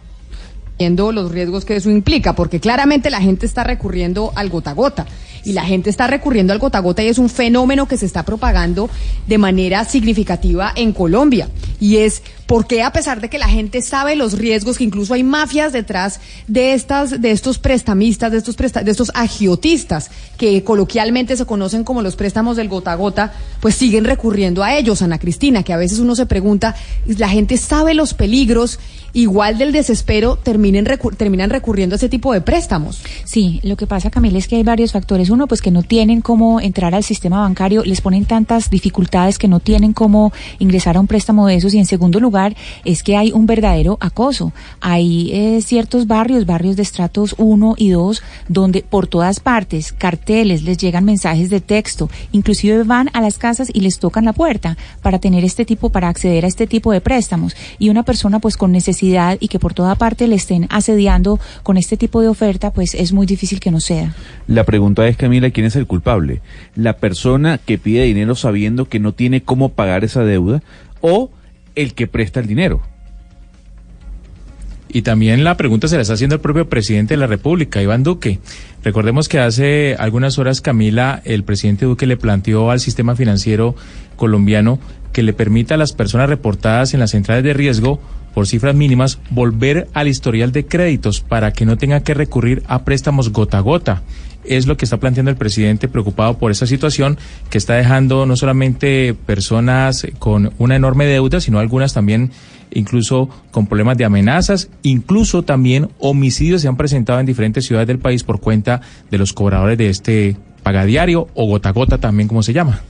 los 0.88 1.30
riesgos 1.30 1.66
que 1.66 1.76
eso 1.76 1.90
implica, 1.90 2.34
porque 2.34 2.58
claramente 2.58 3.10
la 3.10 3.20
gente 3.20 3.44
está 3.44 3.64
recurriendo 3.64 4.32
al 4.34 4.48
gota 4.48 4.70
a 4.70 4.74
gota 4.74 5.06
y 5.44 5.52
la 5.52 5.62
gente 5.62 5.90
está 5.90 6.06
recurriendo 6.06 6.52
al 6.52 6.58
gota 6.58 6.78
a 6.78 6.80
gota 6.80 7.02
y 7.02 7.08
es 7.08 7.18
un 7.18 7.28
fenómeno 7.28 7.86
que 7.86 7.98
se 7.98 8.06
está 8.06 8.24
propagando 8.24 8.88
de 9.26 9.38
manera 9.38 9.84
significativa 9.84 10.72
en 10.74 10.92
Colombia. 10.92 11.50
Y 11.80 11.98
es 11.98 12.22
porque 12.50 12.82
a 12.82 12.90
pesar 12.92 13.20
de 13.20 13.28
que 13.30 13.38
la 13.38 13.46
gente 13.46 13.80
sabe 13.80 14.16
los 14.16 14.36
riesgos, 14.36 14.76
que 14.76 14.82
incluso 14.82 15.14
hay 15.14 15.22
mafias 15.22 15.72
detrás 15.72 16.18
de 16.48 16.72
estas, 16.74 17.20
de 17.20 17.30
estos 17.30 17.60
prestamistas, 17.60 18.32
de 18.32 18.38
estos 18.38 18.56
presta- 18.56 18.82
de 18.82 18.90
estos 18.90 19.12
agiotistas, 19.14 20.10
que 20.36 20.64
coloquialmente 20.64 21.36
se 21.36 21.46
conocen 21.46 21.84
como 21.84 22.02
los 22.02 22.16
préstamos 22.16 22.56
del 22.56 22.68
gota 22.68 22.90
a 22.90 22.96
gota, 22.96 23.32
pues 23.60 23.76
siguen 23.76 24.04
recurriendo 24.04 24.64
a 24.64 24.74
ellos, 24.74 25.00
Ana 25.00 25.20
Cristina, 25.20 25.62
que 25.62 25.72
a 25.72 25.76
veces 25.76 26.00
uno 26.00 26.16
se 26.16 26.26
pregunta, 26.26 26.74
la 27.06 27.28
gente 27.28 27.56
sabe 27.56 27.94
los 27.94 28.14
peligros, 28.14 28.80
igual 29.12 29.56
del 29.56 29.70
desespero, 29.70 30.34
terminen 30.36 30.86
terminan 31.16 31.50
recurriendo 31.50 31.94
a 31.94 31.98
ese 31.98 32.08
tipo 32.08 32.32
de 32.32 32.40
préstamos. 32.40 33.00
Sí, 33.24 33.60
lo 33.62 33.76
que 33.76 33.86
pasa, 33.86 34.10
Camila, 34.10 34.38
es 34.38 34.48
que 34.48 34.56
hay 34.56 34.62
varios 34.64 34.90
factores. 34.92 35.30
Uno, 35.30 35.46
pues 35.46 35.60
que 35.62 35.70
no 35.70 35.82
tienen 35.82 36.20
cómo 36.20 36.60
entrar 36.60 36.94
al 36.96 37.04
sistema 37.04 37.40
bancario, 37.40 37.82
les 37.84 38.00
ponen 38.00 38.24
tantas 38.24 38.70
dificultades 38.70 39.38
que 39.38 39.46
no 39.48 39.60
tienen 39.60 39.92
cómo 39.92 40.32
ingresar 40.58 40.96
a 40.96 41.00
un 41.00 41.06
préstamo 41.06 41.46
de 41.46 41.56
esos 41.56 41.74
y 41.74 41.78
en 41.78 41.86
segundo 41.86 42.18
lugar 42.18 42.39
es 42.84 43.02
que 43.02 43.16
hay 43.16 43.32
un 43.32 43.46
verdadero 43.46 43.98
acoso. 44.00 44.52
Hay 44.80 45.30
eh, 45.32 45.60
ciertos 45.62 46.06
barrios, 46.06 46.46
barrios 46.46 46.76
de 46.76 46.82
estratos 46.82 47.34
1 47.38 47.74
y 47.76 47.90
2, 47.90 48.22
donde 48.48 48.82
por 48.82 49.06
todas 49.06 49.40
partes, 49.40 49.92
carteles, 49.92 50.62
les 50.62 50.78
llegan 50.78 51.04
mensajes 51.04 51.50
de 51.50 51.60
texto, 51.60 52.08
inclusive 52.32 52.84
van 52.84 53.10
a 53.12 53.20
las 53.20 53.38
casas 53.38 53.68
y 53.72 53.80
les 53.80 53.98
tocan 53.98 54.24
la 54.24 54.32
puerta 54.32 54.76
para 55.02 55.18
tener 55.18 55.44
este 55.44 55.64
tipo, 55.64 55.90
para 55.90 56.08
acceder 56.08 56.44
a 56.44 56.48
este 56.48 56.66
tipo 56.66 56.92
de 56.92 57.00
préstamos. 57.00 57.56
Y 57.78 57.88
una 57.88 58.02
persona 58.02 58.38
pues 58.38 58.56
con 58.56 58.72
necesidad 58.72 59.36
y 59.40 59.48
que 59.48 59.58
por 59.58 59.74
toda 59.74 59.94
parte 59.94 60.26
le 60.26 60.36
estén 60.36 60.66
asediando 60.70 61.38
con 61.62 61.76
este 61.76 61.96
tipo 61.96 62.20
de 62.22 62.28
oferta, 62.28 62.72
pues 62.72 62.94
es 62.94 63.12
muy 63.12 63.26
difícil 63.26 63.60
que 63.60 63.70
no 63.70 63.80
sea. 63.80 64.14
La 64.46 64.64
pregunta 64.64 65.06
es, 65.06 65.16
Camila, 65.16 65.50
¿quién 65.50 65.66
es 65.66 65.76
el 65.76 65.86
culpable? 65.86 66.40
¿La 66.74 66.96
persona 66.96 67.58
que 67.58 67.78
pide 67.78 68.04
dinero 68.04 68.34
sabiendo 68.34 68.88
que 68.88 69.00
no 69.00 69.12
tiene 69.12 69.42
cómo 69.42 69.70
pagar 69.70 70.04
esa 70.04 70.24
deuda 70.24 70.62
o 71.00 71.30
el 71.74 71.94
que 71.94 72.06
presta 72.06 72.40
el 72.40 72.46
dinero? 72.46 72.82
Y 74.92 75.02
también 75.02 75.44
la 75.44 75.56
pregunta 75.56 75.86
se 75.86 75.96
la 75.96 76.02
está 76.02 76.14
haciendo 76.14 76.34
el 76.34 76.40
propio 76.40 76.68
presidente 76.68 77.14
de 77.14 77.18
la 77.18 77.28
República, 77.28 77.80
Iván 77.80 78.02
Duque. 78.02 78.40
Recordemos 78.82 79.28
que 79.28 79.38
hace 79.38 79.94
algunas 79.98 80.38
horas, 80.38 80.60
Camila, 80.60 81.22
el 81.24 81.44
presidente 81.44 81.86
Duque 81.86 82.06
le 82.06 82.16
planteó 82.16 82.70
al 82.70 82.80
sistema 82.80 83.14
financiero 83.14 83.76
colombiano 84.16 84.80
que 85.12 85.22
le 85.22 85.32
permita 85.32 85.74
a 85.74 85.78
las 85.78 85.92
personas 85.92 86.28
reportadas 86.28 86.92
en 86.92 87.00
las 87.00 87.12
centrales 87.12 87.44
de 87.44 87.52
riesgo 87.52 88.00
por 88.34 88.46
cifras 88.46 88.74
mínimas 88.74 89.18
volver 89.30 89.88
al 89.92 90.08
historial 90.08 90.52
de 90.52 90.66
créditos 90.66 91.20
para 91.20 91.52
que 91.52 91.66
no 91.66 91.76
tenga 91.76 92.00
que 92.00 92.14
recurrir 92.14 92.62
a 92.66 92.84
préstamos 92.84 93.30
gota 93.32 93.58
a 93.58 93.62
gota. 93.62 94.02
Es 94.44 94.66
lo 94.66 94.76
que 94.76 94.84
está 94.84 94.98
planteando 94.98 95.30
el 95.30 95.36
presidente 95.36 95.88
preocupado 95.88 96.38
por 96.38 96.50
esa 96.50 96.66
situación 96.66 97.18
que 97.50 97.58
está 97.58 97.74
dejando 97.74 98.26
no 98.26 98.36
solamente 98.36 99.14
personas 99.14 100.06
con 100.18 100.52
una 100.58 100.76
enorme 100.76 101.06
deuda, 101.06 101.40
sino 101.40 101.58
algunas 101.58 101.92
también 101.92 102.30
incluso 102.72 103.28
con 103.50 103.66
problemas 103.66 103.98
de 103.98 104.04
amenazas, 104.04 104.70
incluso 104.82 105.42
también 105.42 105.88
homicidios 105.98 106.62
se 106.62 106.68
han 106.68 106.76
presentado 106.76 107.20
en 107.20 107.26
diferentes 107.26 107.66
ciudades 107.66 107.88
del 107.88 107.98
país 107.98 108.24
por 108.24 108.40
cuenta 108.40 108.80
de 109.10 109.18
los 109.18 109.32
cobradores 109.32 109.76
de 109.76 109.88
este 109.90 110.36
pagadiario 110.62 111.28
o 111.34 111.46
gota 111.46 111.70
a 111.70 111.72
gota 111.72 111.98
también 111.98 112.28
como 112.28 112.42
se 112.42 112.52
llama. 112.52 112.80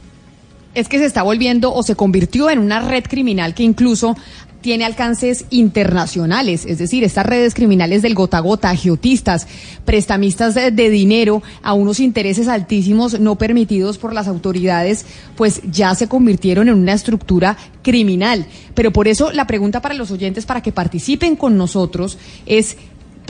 Es 0.75 0.89
que 0.89 0.99
se 0.99 1.05
está 1.05 1.23
volviendo 1.23 1.75
o 1.75 1.83
se 1.83 1.97
convirtió 1.97 2.49
en 2.49 2.59
una 2.59 2.81
red 2.81 3.05
criminal 3.05 3.55
que 3.55 3.65
incluso 3.65 4.17
tiene 4.61 4.85
alcances 4.85 5.47
internacionales, 5.51 6.67
es 6.67 6.79
decir, 6.79 7.03
estas 7.03 7.27
redes 7.27 7.55
criminales 7.55 8.03
del 8.03 8.15
gota 8.15 8.39
a 8.39 8.41
gota, 8.41 8.71
agiotistas, 8.71 9.47
prestamistas 9.85 10.55
de, 10.55 10.71
de, 10.71 10.91
dinero 10.91 11.43
a 11.63 11.73
unos 11.73 12.01
intereses 12.01 12.49
altísimos 12.49 13.19
no 13.21 13.37
permitidos 13.37 13.99
por 13.99 14.13
las 14.13 14.29
autoridades, 14.29 15.07
pues 15.37 15.63
ya 15.71 15.95
se 15.95 16.09
convirtieron 16.09 16.69
en 16.69 16.75
una 16.75 16.93
estructura 16.93 17.57
criminal. 17.83 18.47
Pero 18.75 18.93
por 18.93 19.09
eso 19.09 19.33
la 19.33 19.47
pregunta 19.47 19.81
para 19.81 19.95
los 19.95 20.11
oyentes, 20.11 20.47
para 20.47 20.63
que 20.63 20.73
participen 20.73 21.37
con 21.37 21.57
nosotros, 21.57 22.19
es 22.47 22.77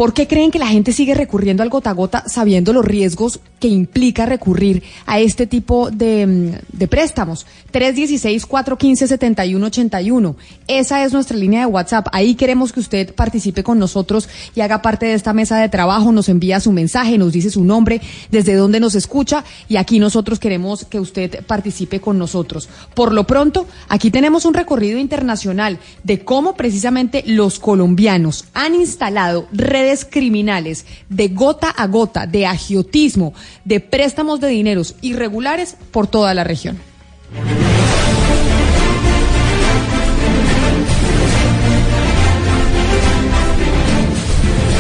¿Por 0.01 0.15
qué 0.15 0.27
creen 0.27 0.51
que 0.51 0.59
la 0.59 0.69
gente 0.69 0.93
sigue 0.93 1.15
recurriendo 1.15 1.63
al 1.63 1.69
gota 1.69 1.91
a 1.91 1.93
gota 1.93 2.25
sabiendo 2.27 2.73
los 2.73 2.87
riesgos 2.87 3.39
que 3.59 3.69
implica 3.69 4.25
recurrir 4.25 4.83
a 5.05 5.21
este 5.21 5.47
tipo 5.47 5.91
de, 5.91 6.59
de 6.73 6.89
préstamos? 6.89 7.45
316-415-7181. 7.71 10.37
Esa 10.69 11.05
es 11.05 11.13
nuestra 11.13 11.37
línea 11.37 11.61
de 11.61 11.67
WhatsApp. 11.67 12.07
Ahí 12.13 12.35
queremos 12.35 12.73
que 12.73 12.81
usted 12.81 13.15
participe 13.15 13.63
con 13.63 13.79
nosotros 13.79 14.31
y 14.55 14.63
haga 14.63 14.81
parte 14.81 15.05
de 15.05 15.13
esta 15.13 15.35
mesa 15.35 15.59
de 15.59 15.69
trabajo. 15.69 16.13
Nos 16.13 16.31
envía 16.31 16.61
su 16.61 16.73
mensaje, 16.73 17.19
nos 17.19 17.35
dice 17.35 17.51
su 17.51 17.63
nombre, 17.63 18.01
desde 18.31 18.55
dónde 18.55 18.81
nos 18.81 18.95
escucha 18.95 19.45
y 19.69 19.77
aquí 19.77 19.99
nosotros 19.99 20.39
queremos 20.39 20.87
que 20.87 20.99
usted 20.99 21.45
participe 21.45 22.01
con 22.01 22.17
nosotros. 22.17 22.71
Por 22.95 23.13
lo 23.13 23.27
pronto, 23.27 23.67
aquí 23.91 24.11
tenemos 24.11 24.47
un 24.47 24.55
recorrido 24.55 24.99
internacional 24.99 25.79
de 26.05 26.25
cómo 26.25 26.55
precisamente 26.55 27.23
los 27.27 27.59
colombianos 27.59 28.47
han 28.55 28.75
instalado 28.75 29.47
redes 29.53 29.90
criminales 30.05 30.87
de 31.09 31.29
gota 31.29 31.71
a 31.71 31.87
gota, 31.87 32.27
de 32.27 32.47
agiotismo, 32.47 33.35
de 33.65 33.81
préstamos 33.81 34.41
de 34.41 34.49
dineros 34.49 34.95
irregulares 35.01 35.77
por 35.91 36.07
toda 36.07 36.33
la 36.35 36.45
región. 36.45 36.79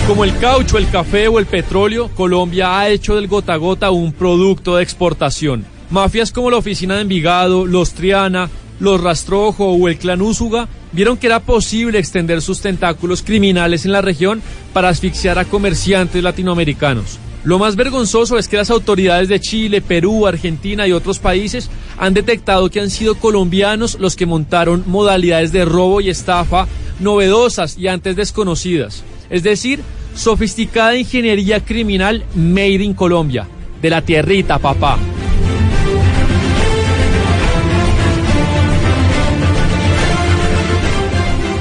Como 0.07 0.25
el 0.25 0.37
caucho, 0.39 0.77
el 0.77 0.91
café 0.91 1.29
o 1.29 1.39
el 1.39 1.47
petróleo, 1.47 2.11
Colombia 2.17 2.79
ha 2.79 2.89
hecho 2.89 3.15
del 3.15 3.29
gota 3.29 3.53
a 3.53 3.57
gota 3.59 3.93
un 3.93 4.13
producto 4.13 4.77
de 4.77 4.83
exportación. 4.83 5.65
Mafias 5.89 6.33
como 6.33 6.51
la 6.51 6.57
oficina 6.57 6.97
de 6.97 7.03
Envigado, 7.03 7.65
los 7.65 7.93
Triana, 7.93 8.51
los 8.81 9.01
Rastrojo 9.01 9.67
o 9.67 9.89
el 9.89 9.99
clan 9.99 10.21
Úsuga 10.21 10.69
vieron 10.93 11.17
que 11.17 11.27
era 11.27 11.41
posible 11.41 11.99
extender 11.99 12.43
sus 12.43 12.61
tentáculos 12.61 13.23
criminales 13.23 13.85
en 13.85 13.93
la 13.93 14.03
región 14.03 14.43
para 14.73 14.89
asfixiar 14.89 15.39
a 15.39 15.45
comerciantes 15.45 16.23
latinoamericanos. 16.23 17.19
Lo 17.43 17.59
más 17.59 17.75
vergonzoso 17.75 18.37
es 18.39 18.49
que 18.49 18.59
las 18.59 18.71
autoridades 18.71 19.29
de 19.29 19.41
Chile, 19.41 19.81
Perú, 19.81 20.27
Argentina 20.27 20.87
y 20.87 20.93
otros 20.93 21.19
países 21.19 21.71
han 21.97 22.13
detectado 22.13 22.71
que 22.71 22.81
han 22.81 22.91
sido 22.91 23.15
colombianos 23.15 23.99
los 23.99 24.15
que 24.15 24.27
montaron 24.27 24.85
modalidades 24.87 25.51
de 25.51 25.65
robo 25.65 26.03
y 26.03 26.11
estafa 26.11 26.67
novedosas 26.99 27.79
y 27.79 27.89
antes 27.89 28.15
desconocidas. 28.15 29.05
Es 29.31 29.43
decir, 29.43 29.81
sofisticada 30.15 30.97
ingeniería 30.97 31.61
criminal 31.65 32.25
made 32.35 32.85
in 32.85 32.93
Colombia. 32.93 33.49
De 33.81 33.89
la 33.89 34.03
tierrita, 34.03 34.59
papá. 34.59 34.99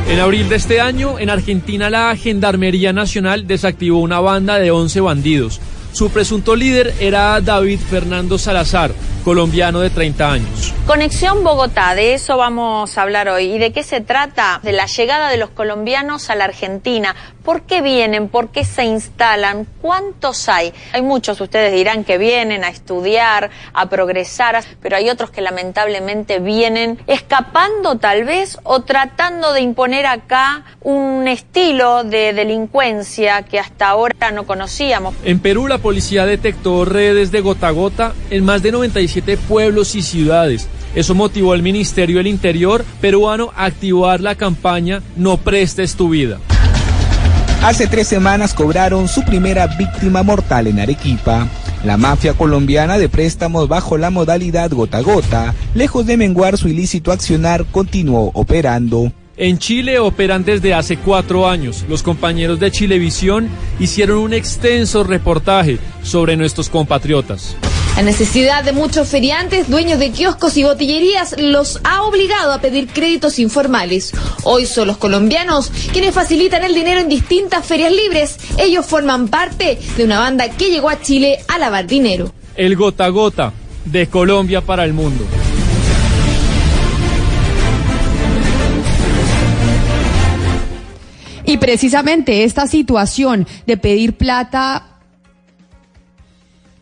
En 0.09 0.19
abril 0.19 0.49
de 0.49 0.55
este 0.55 0.81
año, 0.81 1.19
en 1.19 1.29
Argentina, 1.29 1.91
la 1.91 2.15
Gendarmería 2.15 2.91
Nacional 2.91 3.45
desactivó 3.45 3.99
una 3.99 4.19
banda 4.19 4.57
de 4.57 4.71
11 4.71 5.01
bandidos. 5.01 5.61
Su 5.91 6.09
presunto 6.09 6.55
líder 6.55 6.95
era 6.99 7.39
David 7.41 7.79
Fernando 7.79 8.39
Salazar, 8.39 8.91
colombiano 9.19 9.79
de 9.79 9.89
30 9.89 10.31
años. 10.31 10.73
Conexión 10.85 11.43
Bogotá, 11.43 11.93
de 11.93 12.15
eso 12.15 12.37
vamos 12.37 12.97
a 12.97 13.01
hablar 13.03 13.29
hoy. 13.29 13.45
¿Y 13.53 13.59
de 13.59 13.71
qué 13.71 13.83
se 13.83 14.01
trata? 14.01 14.59
De 14.63 14.71
la 14.71 14.87
llegada 14.87 15.29
de 15.29 15.37
los 15.37 15.51
colombianos 15.51 16.29
a 16.29 16.35
la 16.35 16.45
Argentina. 16.45 17.15
¿Por 17.43 17.61
qué 17.63 17.81
vienen? 17.81 18.27
¿Por 18.27 18.49
qué 18.49 18.65
se 18.65 18.85
instalan? 18.85 19.67
¿Cuántos 19.81 20.49
hay? 20.49 20.73
Hay 20.93 21.01
muchos, 21.01 21.39
ustedes 21.41 21.73
dirán, 21.73 22.03
que 22.03 22.17
vienen 22.17 22.63
a 22.63 22.69
estudiar, 22.69 23.49
a 23.73 23.89
progresar, 23.89 24.63
pero 24.81 24.97
hay 24.97 25.09
otros 25.09 25.29
que 25.31 25.41
lamentablemente 25.41 26.39
vienen 26.39 26.99
escapando 27.07 27.97
tal 27.97 28.23
vez 28.23 28.57
o 28.63 28.81
tratando 28.81 29.53
de 29.53 29.61
imponer 29.61 30.05
acá 30.05 30.63
un 30.81 31.27
estilo 31.27 32.03
de 32.03 32.33
delincuencia 32.33 33.43
que 33.43 33.59
hasta 33.59 33.89
ahora 33.89 34.31
no 34.31 34.45
conocíamos. 34.45 35.15
En 35.23 35.39
Perú 35.39 35.67
la 35.67 35.77
policía 35.77 36.25
detectó 36.25 36.85
redes 36.85 37.31
de 37.31 37.41
gota 37.41 37.67
a 37.67 37.71
gota 37.71 38.13
en 38.29 38.45
más 38.45 38.61
de 38.63 38.71
97 39.09 39.37
pueblos 39.47 39.95
y 39.95 40.01
ciudades. 40.01 40.67
Eso 40.95 41.15
motivó 41.15 41.53
al 41.53 41.63
Ministerio 41.63 42.17
del 42.17 42.27
Interior 42.27 42.85
peruano 43.01 43.51
a 43.55 43.65
activar 43.65 44.21
la 44.21 44.35
campaña 44.35 45.01
No 45.15 45.37
prestes 45.37 45.95
tu 45.95 46.09
vida. 46.09 46.39
Hace 47.63 47.87
tres 47.87 48.07
semanas 48.07 48.53
cobraron 48.53 49.07
su 49.07 49.23
primera 49.23 49.67
víctima 49.67 50.23
mortal 50.23 50.67
en 50.67 50.79
Arequipa. 50.79 51.47
La 51.83 51.97
mafia 51.97 52.33
colombiana 52.33 52.97
de 52.97 53.09
préstamos 53.09 53.67
bajo 53.67 53.97
la 53.97 54.09
modalidad 54.09 54.71
gota 54.71 54.97
a 54.97 55.01
gota, 55.01 55.55
lejos 55.73 56.05
de 56.05 56.17
menguar 56.17 56.57
su 56.57 56.69
ilícito 56.69 57.11
accionar, 57.11 57.65
continuó 57.65 58.31
operando. 58.33 59.11
En 59.37 59.57
Chile 59.57 59.99
operan 59.99 60.43
desde 60.43 60.73
hace 60.73 60.97
cuatro 60.97 61.47
años. 61.47 61.85
Los 61.87 62.03
compañeros 62.03 62.59
de 62.59 62.71
Chilevisión 62.71 63.47
hicieron 63.79 64.19
un 64.19 64.33
extenso 64.33 65.03
reportaje 65.03 65.79
sobre 66.03 66.35
nuestros 66.35 66.69
compatriotas. 66.69 67.55
La 67.99 68.05
necesidad 68.05 68.63
de 68.63 68.71
muchos 68.71 69.09
feriantes, 69.09 69.69
dueños 69.69 69.99
de 69.99 70.11
kioscos 70.11 70.55
y 70.55 70.63
botillerías, 70.63 71.35
los 71.37 71.81
ha 71.83 72.03
obligado 72.03 72.53
a 72.53 72.61
pedir 72.61 72.87
créditos 72.87 73.39
informales. 73.39 74.13
Hoy 74.45 74.65
son 74.65 74.87
los 74.87 74.95
colombianos 74.95 75.69
quienes 75.91 76.15
facilitan 76.15 76.63
el 76.63 76.73
dinero 76.73 77.01
en 77.01 77.09
distintas 77.09 77.65
ferias 77.65 77.91
libres. 77.91 78.37
Ellos 78.57 78.85
forman 78.85 79.27
parte 79.27 79.77
de 79.97 80.03
una 80.05 80.17
banda 80.17 80.49
que 80.49 80.69
llegó 80.69 80.89
a 80.89 81.01
Chile 81.01 81.39
a 81.49 81.59
lavar 81.59 81.87
dinero. 81.87 82.31
El 82.55 82.77
gota 82.77 83.03
a 83.03 83.09
gota 83.09 83.51
de 83.83 84.07
Colombia 84.07 84.61
para 84.61 84.85
el 84.85 84.93
mundo. 84.93 85.25
Y 91.43 91.57
precisamente 91.57 92.45
esta 92.45 92.65
situación 92.65 93.45
de 93.67 93.75
pedir 93.75 94.15
plata 94.15 94.98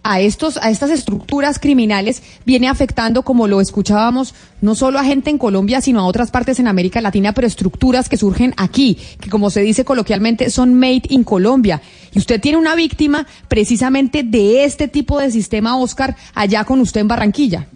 a 0.10 0.20
estos 0.22 0.58
a 0.58 0.70
estas 0.70 0.90
estructuras 0.90 1.60
criminales 1.60 2.24
viene 2.46 2.68
afectando 2.68 3.24
como 3.24 3.48
lo 3.48 3.62
escuchábamos 3.62 4.34
no 4.62 4.74
solo 4.74 5.00
a 5.00 5.04
gente 5.04 5.30
en 5.30 5.38
Colombia 5.38 5.82
sino 5.82 6.00
a 6.00 6.06
otras 6.06 6.32
partes 6.32 6.60
en 6.60 6.68
América 6.68 7.02
Latina 7.02 7.34
pero 7.34 7.48
estructuras 7.48 8.10
que 8.10 8.18
surgen 8.18 8.54
aquí 8.58 8.98
que 9.20 9.30
como 9.30 9.50
se 9.50 9.62
dice 9.62 9.86
coloquialmente 9.86 10.50
son 10.50 10.74
made 10.74 11.04
in 11.10 11.24
Colombia. 11.24 11.82
Y 12.14 12.20
usted 12.20 12.42
tiene 12.42 12.58
una 12.58 12.76
víctima 12.76 13.28
precisamente 13.48 14.24
de 14.24 14.64
este 14.64 14.88
tipo 14.88 15.20
de 15.20 15.32
sistema 15.32 15.78
Oscar 15.78 16.16
allá 16.34 16.64
con 16.64 16.80
usted 16.80 17.02
en 17.02 17.08
Barranquilla. 17.08 17.68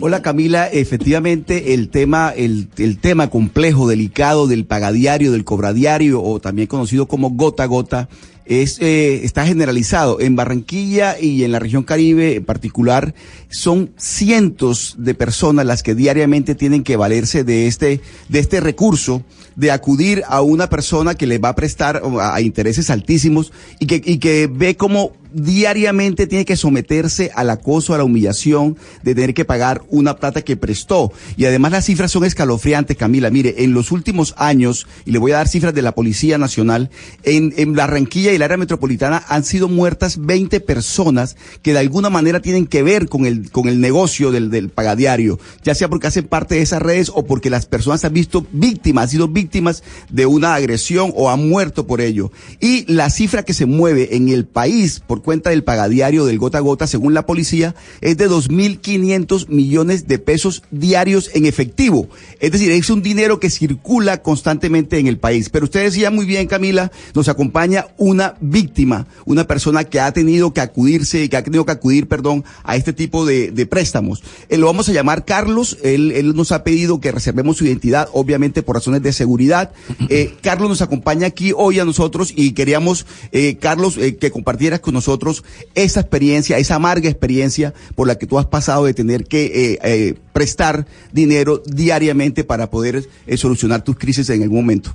Hola 0.00 0.20
Camila, 0.20 0.66
efectivamente 0.66 1.72
el 1.72 1.90
tema, 1.90 2.32
el, 2.36 2.68
el 2.76 2.98
tema 2.98 3.30
complejo, 3.30 3.86
delicado 3.86 4.48
del 4.48 4.64
pagadiario, 4.64 5.30
del 5.30 5.44
cobradiario 5.44 6.22
o 6.22 6.40
también 6.40 6.66
conocido 6.66 7.06
como 7.06 7.30
gota 7.30 7.62
a 7.62 7.66
gota 7.66 8.08
es, 8.46 8.78
eh, 8.80 9.20
está 9.24 9.46
generalizado. 9.46 10.20
En 10.20 10.36
Barranquilla 10.36 11.18
y 11.20 11.44
en 11.44 11.52
la 11.52 11.58
región 11.58 11.82
Caribe 11.82 12.36
en 12.36 12.44
particular, 12.44 13.14
son 13.48 13.90
cientos 13.96 14.94
de 14.98 15.14
personas 15.14 15.66
las 15.66 15.82
que 15.82 15.94
diariamente 15.94 16.54
tienen 16.54 16.82
que 16.82 16.96
valerse 16.96 17.44
de 17.44 17.66
este, 17.66 18.00
de 18.28 18.38
este 18.38 18.60
recurso, 18.60 19.22
de 19.56 19.70
acudir 19.70 20.22
a 20.28 20.42
una 20.42 20.68
persona 20.68 21.14
que 21.14 21.26
le 21.26 21.38
va 21.38 21.50
a 21.50 21.56
prestar 21.56 22.02
a, 22.20 22.40
intereses 22.40 22.90
altísimos 22.90 23.52
y 23.78 23.86
que, 23.86 24.02
y 24.04 24.18
que 24.18 24.48
ve 24.52 24.76
como 24.76 25.12
diariamente 25.32 26.26
tiene 26.26 26.44
que 26.44 26.56
someterse 26.56 27.30
al 27.34 27.50
acoso, 27.50 27.94
a 27.94 27.98
la 27.98 28.04
humillación 28.04 28.76
de 29.02 29.14
tener 29.14 29.34
que 29.34 29.44
pagar 29.44 29.82
una 29.90 30.16
plata 30.16 30.42
que 30.42 30.56
prestó. 30.56 31.12
Y 31.36 31.44
además 31.44 31.72
las 31.72 31.84
cifras 31.84 32.10
son 32.10 32.24
escalofriantes, 32.24 32.96
Camila. 32.96 33.30
Mire, 33.30 33.56
en 33.58 33.74
los 33.74 33.92
últimos 33.92 34.34
años, 34.38 34.86
y 35.04 35.12
le 35.12 35.18
voy 35.18 35.32
a 35.32 35.36
dar 35.36 35.48
cifras 35.48 35.74
de 35.74 35.82
la 35.82 35.92
Policía 35.92 36.38
Nacional, 36.38 36.90
en, 37.22 37.52
en 37.56 37.74
Barranquilla 37.74 38.32
y 38.36 38.38
el 38.38 38.42
área 38.42 38.58
metropolitana 38.58 39.24
han 39.28 39.44
sido 39.44 39.68
muertas 39.68 40.18
20 40.20 40.60
personas 40.60 41.36
que 41.62 41.72
de 41.72 41.78
alguna 41.78 42.10
manera 42.10 42.40
tienen 42.40 42.66
que 42.66 42.82
ver 42.82 43.08
con 43.08 43.24
el, 43.24 43.50
con 43.50 43.68
el 43.68 43.80
negocio 43.80 44.30
del, 44.30 44.50
del 44.50 44.68
pagadiario, 44.68 45.38
ya 45.64 45.74
sea 45.74 45.88
porque 45.88 46.06
hacen 46.06 46.26
parte 46.26 46.56
de 46.56 46.62
esas 46.62 46.82
redes 46.82 47.10
o 47.14 47.24
porque 47.24 47.50
las 47.50 47.66
personas 47.66 48.04
han 48.04 48.12
visto 48.12 48.46
víctimas, 48.52 49.04
han 49.04 49.10
sido 49.10 49.28
víctimas 49.28 49.82
de 50.10 50.26
una 50.26 50.54
agresión 50.54 51.12
o 51.16 51.30
han 51.30 51.48
muerto 51.48 51.86
por 51.86 52.00
ello. 52.00 52.30
Y 52.60 52.90
la 52.92 53.10
cifra 53.10 53.44
que 53.44 53.54
se 53.54 53.66
mueve 53.66 54.16
en 54.16 54.28
el 54.28 54.44
país 54.44 55.00
por 55.00 55.22
cuenta 55.22 55.50
del 55.50 55.64
pagadiario 55.64 56.26
del 56.26 56.38
gota 56.38 56.58
a 56.58 56.60
gota, 56.60 56.86
según 56.86 57.14
la 57.14 57.26
policía, 57.26 57.74
es 58.00 58.16
de 58.16 58.28
2.500 58.28 59.48
millones 59.48 60.06
de 60.06 60.18
pesos 60.18 60.62
diarios 60.70 61.30
en 61.34 61.46
efectivo. 61.46 62.08
Es 62.40 62.52
decir, 62.52 62.70
es 62.70 62.90
un 62.90 63.02
dinero 63.02 63.40
que 63.40 63.50
circula 63.50 64.22
constantemente 64.22 64.98
en 64.98 65.06
el 65.06 65.18
país. 65.18 65.48
Pero 65.48 65.64
usted 65.64 65.82
decía 65.82 66.10
muy 66.10 66.26
bien, 66.26 66.46
Camila, 66.46 66.92
nos 67.14 67.28
acompaña 67.28 67.86
una 67.96 68.25
víctima, 68.40 69.06
una 69.24 69.44
persona 69.44 69.84
que 69.84 70.00
ha 70.00 70.12
tenido 70.12 70.52
que 70.52 70.60
acudirse, 70.60 71.28
que 71.28 71.36
ha 71.36 71.42
tenido 71.42 71.64
que 71.64 71.72
acudir, 71.72 72.08
perdón, 72.08 72.44
a 72.64 72.76
este 72.76 72.92
tipo 72.92 73.24
de, 73.24 73.50
de 73.50 73.66
préstamos. 73.66 74.22
Eh, 74.48 74.56
lo 74.56 74.66
vamos 74.66 74.88
a 74.88 74.92
llamar 74.92 75.24
Carlos. 75.24 75.78
Él, 75.82 76.12
él 76.12 76.34
nos 76.34 76.52
ha 76.52 76.64
pedido 76.64 77.00
que 77.00 77.12
reservemos 77.12 77.56
su 77.56 77.66
identidad, 77.66 78.08
obviamente 78.12 78.62
por 78.62 78.76
razones 78.76 79.02
de 79.02 79.12
seguridad. 79.12 79.72
Eh, 80.08 80.34
Carlos 80.40 80.68
nos 80.68 80.82
acompaña 80.82 81.26
aquí 81.26 81.52
hoy 81.56 81.80
a 81.80 81.84
nosotros 81.84 82.32
y 82.36 82.52
queríamos, 82.52 83.06
eh, 83.32 83.56
Carlos, 83.56 83.96
eh, 83.98 84.16
que 84.16 84.30
compartieras 84.30 84.78
con 84.78 84.94
nosotros 84.94 85.42
esa 85.74 86.00
experiencia, 86.00 86.58
esa 86.58 86.76
amarga 86.76 87.08
experiencia 87.08 87.74
por 87.94 88.06
la 88.06 88.16
que 88.16 88.26
tú 88.26 88.38
has 88.38 88.46
pasado 88.46 88.84
de 88.84 88.94
tener 88.94 89.24
que 89.24 89.46
eh, 89.46 89.78
eh, 89.82 90.14
prestar 90.32 90.86
dinero 91.12 91.62
diariamente 91.64 92.44
para 92.44 92.70
poder 92.70 93.08
eh, 93.26 93.36
solucionar 93.36 93.82
tus 93.82 93.96
crisis 93.96 94.28
en 94.30 94.42
algún 94.42 94.58
momento. 94.58 94.94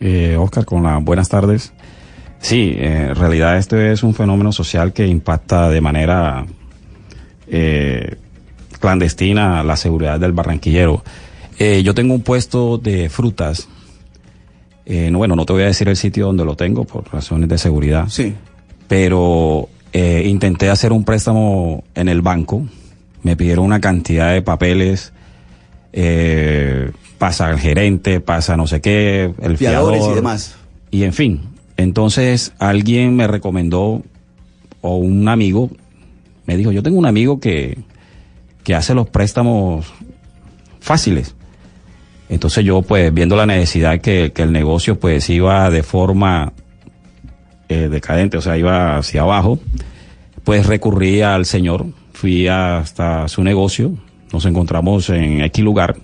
Eh, 0.00 0.36
Oscar, 0.38 0.64
con 0.64 0.82
las 0.82 1.02
buenas 1.02 1.28
tardes. 1.28 1.72
Sí, 2.46 2.76
eh, 2.78 3.08
en 3.08 3.16
realidad 3.16 3.58
este 3.58 3.90
es 3.90 4.04
un 4.04 4.14
fenómeno 4.14 4.52
social 4.52 4.92
que 4.92 5.04
impacta 5.04 5.68
de 5.68 5.80
manera 5.80 6.46
eh, 7.48 8.14
clandestina 8.78 9.64
la 9.64 9.76
seguridad 9.76 10.20
del 10.20 10.30
barranquillero. 10.30 11.02
Eh, 11.58 11.82
yo 11.82 11.92
tengo 11.92 12.14
un 12.14 12.22
puesto 12.22 12.78
de 12.78 13.08
frutas. 13.08 13.68
Eh, 14.84 15.10
no, 15.10 15.18
bueno, 15.18 15.34
no 15.34 15.44
te 15.44 15.54
voy 15.54 15.64
a 15.64 15.66
decir 15.66 15.88
el 15.88 15.96
sitio 15.96 16.26
donde 16.26 16.44
lo 16.44 16.54
tengo 16.54 16.84
por 16.84 17.12
razones 17.12 17.48
de 17.48 17.58
seguridad. 17.58 18.06
Sí. 18.08 18.32
Pero 18.86 19.68
intenté 19.92 20.70
hacer 20.70 20.92
un 20.92 21.02
préstamo 21.02 21.82
en 21.96 22.08
el 22.08 22.22
banco. 22.22 22.64
Me 23.24 23.34
pidieron 23.34 23.64
una 23.64 23.80
cantidad 23.80 24.32
de 24.32 24.42
papeles. 24.42 25.12
Eh, 25.92 26.92
pasa 27.18 27.50
el 27.50 27.58
gerente, 27.58 28.20
pasa 28.20 28.56
no 28.56 28.68
sé 28.68 28.80
qué, 28.80 29.32
el 29.42 29.58
Fiadores 29.58 29.98
fiador. 29.98 30.12
y 30.12 30.14
demás. 30.14 30.54
Y 30.92 31.02
en 31.02 31.12
fin, 31.12 31.40
entonces 31.76 32.52
alguien 32.58 33.16
me 33.16 33.26
recomendó, 33.26 34.02
o 34.80 34.96
un 34.96 35.28
amigo, 35.28 35.70
me 36.46 36.56
dijo, 36.56 36.72
yo 36.72 36.82
tengo 36.82 36.98
un 36.98 37.06
amigo 37.06 37.40
que, 37.40 37.78
que 38.62 38.74
hace 38.74 38.94
los 38.94 39.08
préstamos 39.08 39.92
fáciles. 40.80 41.34
Entonces 42.28 42.64
yo, 42.64 42.82
pues, 42.82 43.12
viendo 43.12 43.36
la 43.36 43.46
necesidad 43.46 44.00
que, 44.00 44.32
que 44.34 44.42
el 44.42 44.52
negocio, 44.52 44.98
pues, 44.98 45.28
iba 45.30 45.70
de 45.70 45.82
forma 45.82 46.52
eh, 47.68 47.88
decadente, 47.88 48.36
o 48.36 48.40
sea, 48.40 48.56
iba 48.56 48.96
hacia 48.96 49.22
abajo, 49.22 49.58
pues 50.44 50.66
recurrí 50.66 51.22
al 51.22 51.44
señor, 51.46 51.86
fui 52.12 52.46
hasta 52.46 53.26
su 53.26 53.42
negocio, 53.42 53.92
nos 54.32 54.44
encontramos 54.46 55.10
en 55.10 55.40
X 55.40 55.64
lugar, 55.64 55.96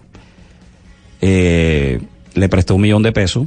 eh, 1.20 2.00
le 2.34 2.48
presté 2.48 2.72
un 2.72 2.80
millón 2.80 3.04
de 3.04 3.12
pesos, 3.12 3.46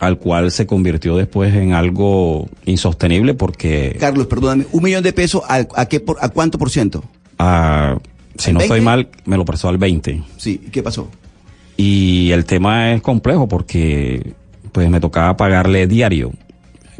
al 0.00 0.18
cual 0.18 0.50
se 0.50 0.66
convirtió 0.66 1.16
después 1.16 1.54
en 1.54 1.72
algo 1.72 2.48
insostenible 2.66 3.34
porque 3.34 3.96
Carlos, 4.00 4.26
perdóname, 4.26 4.66
un 4.72 4.82
millón 4.82 5.02
de 5.02 5.12
pesos, 5.12 5.42
¿a, 5.48 5.66
a 5.76 5.86
qué 5.86 6.00
por, 6.00 6.18
a 6.20 6.28
cuánto 6.28 6.58
por 6.58 6.70
ciento? 6.70 7.04
ah, 7.38 7.96
si 8.36 8.50
¿Al 8.50 8.54
no 8.54 8.60
estoy 8.60 8.80
20? 8.80 8.84
mal, 8.84 9.08
me 9.26 9.36
lo 9.36 9.44
prestó 9.44 9.68
al 9.68 9.78
20. 9.78 10.22
Sí, 10.36 10.60
¿y 10.66 10.70
¿qué 10.70 10.82
pasó? 10.82 11.08
Y 11.76 12.30
el 12.32 12.44
tema 12.44 12.92
es 12.92 13.02
complejo 13.02 13.46
porque 13.48 14.34
pues 14.72 14.88
me 14.90 15.00
tocaba 15.00 15.36
pagarle 15.36 15.86
diario. 15.86 16.32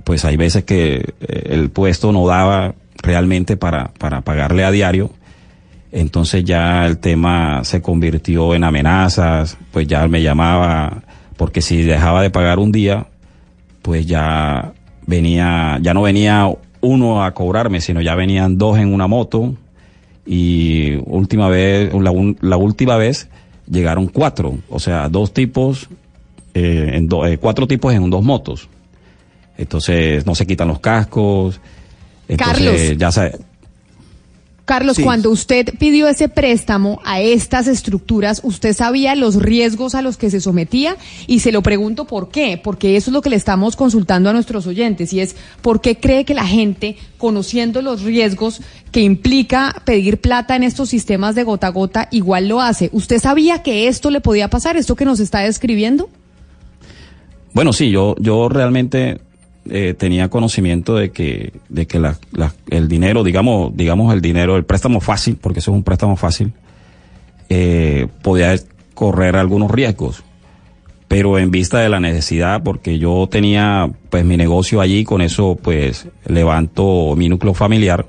Pues 0.05 0.25
hay 0.25 0.37
veces 0.37 0.65
que 0.65 1.15
eh, 1.21 1.43
el 1.51 1.71
puesto 1.71 2.13
no 2.13 2.27
daba 2.27 2.75
realmente 3.03 3.57
para, 3.57 3.89
para 3.99 4.21
pagarle 4.21 4.65
a 4.65 4.71
diario. 4.71 5.11
Entonces 5.91 6.45
ya 6.45 6.87
el 6.87 6.99
tema 6.99 7.63
se 7.65 7.81
convirtió 7.81 8.55
en 8.55 8.65
amenazas, 8.65 9.57
pues 9.73 9.87
ya 9.87 10.07
me 10.09 10.23
llamaba, 10.23 11.03
porque 11.37 11.61
si 11.63 11.83
dejaba 11.83 12.23
de 12.23 12.31
pagar 12.31 12.59
un 12.59 12.73
día, 12.73 13.07
pues 13.83 14.07
ya 14.07 14.73
venía, 15.07 15.79
ya 15.83 15.95
no 15.95 16.03
venía 16.03 16.49
uno 16.81 17.25
a 17.25 17.33
cobrarme, 17.35 17.81
sino 17.81 18.01
ya 18.01 18.15
venían 18.15 18.59
dos 18.59 18.79
en 18.79 18.93
una 18.93 19.07
moto 19.07 19.55
y 20.27 20.97
última 21.07 21.49
vez, 21.49 21.93
la, 21.95 22.11
un- 22.11 22.37
la 22.41 22.57
última 22.57 22.97
vez 22.97 23.29
llegaron 23.71 24.07
cuatro, 24.07 24.59
o 24.71 24.79
sea, 24.79 25.09
dos 25.09 25.33
tipos, 25.33 25.89
eh, 26.55 26.93
en 26.95 27.09
do- 27.09 27.27
eh, 27.27 27.39
cuatro 27.39 27.67
tipos 27.67 27.93
en 27.95 28.09
dos 28.11 28.23
motos. 28.23 28.69
Entonces 29.57 30.27
no 30.27 30.35
se 30.35 30.47
quitan 30.47 30.69
los 30.69 30.81
cascos. 30.81 31.61
Entonces 32.29 32.57
Carlos. 32.65 32.99
ya 32.99 33.13
sabe, 33.13 33.33
Carlos, 34.65 34.97
Sí. 34.97 35.03
cuando 35.03 35.31
usted 35.31 35.75
pidió 35.79 36.09
ese 36.09 36.31
préstamo 36.31 37.01
a 37.05 37.21
estas 37.21 37.67
estructuras, 37.67 38.41
¿usted 38.45 38.73
sabía 38.73 39.15
los 39.15 39.37
riesgos 39.37 39.95
a 39.95 40.01
los 40.01 40.17
que 40.17 40.31
se 40.31 40.41
sometía? 40.41 40.97
Y 41.27 41.41
se 41.41 41.53
lo 41.53 41.63
pregunto 41.63 42.07
por 42.07 42.31
qué, 42.31 42.59
porque 42.63 42.97
eso 42.97 43.11
es 43.11 43.13
lo 43.13 43.21
que 43.21 43.29
le 43.29 43.37
estamos 43.37 43.77
consultando 43.77 44.31
a 44.31 44.33
nuestros 44.33 44.67
oyentes, 44.67 45.13
y 45.13 45.21
es 45.21 45.37
por 45.61 45.83
qué 45.83 45.97
cree 45.99 46.25
que 46.25 46.33
la 46.33 46.47
gente, 46.47 46.97
conociendo 47.19 47.83
los 47.83 48.03
riesgos 48.03 48.63
que 48.91 49.01
implica 49.01 49.83
pedir 49.85 50.19
plata 50.23 50.57
en 50.57 50.63
estos 50.63 50.89
sistemas 50.89 51.35
de 51.35 51.45
gota 51.45 51.67
a 51.67 51.71
gota, 51.71 52.09
igual 52.11 52.49
lo 52.49 52.63
hace. 52.63 52.89
¿Usted 52.93 53.21
sabía 53.21 53.63
que 53.63 53.87
esto 53.89 54.11
le 54.11 54.23
podía 54.23 54.49
pasar, 54.49 54.79
esto 54.79 54.97
que 54.97 55.05
nos 55.05 55.21
está 55.21 55.41
describiendo? 55.41 56.09
Bueno, 57.53 57.75
sí, 57.75 57.91
yo, 57.91 58.17
yo 58.19 58.49
realmente 58.49 59.21
eh, 59.71 59.95
tenía 59.97 60.29
conocimiento 60.29 60.95
de 60.97 61.11
que, 61.11 61.53
de 61.69 61.87
que 61.87 62.01
el 62.71 62.89
dinero, 62.89 63.25
digamos, 63.25 63.75
digamos 63.77 64.13
el 64.13 64.21
dinero, 64.21 64.57
el 64.57 64.65
préstamo 64.65 65.01
fácil, 65.01 65.39
porque 65.41 65.61
eso 65.61 65.71
es 65.71 65.77
un 65.77 65.83
préstamo 65.83 66.17
fácil, 66.17 66.53
eh, 67.49 68.09
podía 68.23 68.55
correr 68.95 69.37
algunos 69.37 69.71
riesgos. 69.71 70.23
Pero 71.09 71.39
en 71.39 71.51
vista 71.51 71.79
de 71.79 71.89
la 71.89 72.01
necesidad, 72.01 72.63
porque 72.63 72.99
yo 72.99 73.29
tenía 73.31 73.91
pues 74.11 74.25
mi 74.25 74.37
negocio 74.37 74.81
allí, 74.81 75.05
con 75.05 75.23
eso 75.23 75.57
pues 75.61 76.09
levanto 76.27 77.15
mi 77.17 77.29
núcleo 77.29 77.55
familiar, 77.55 78.07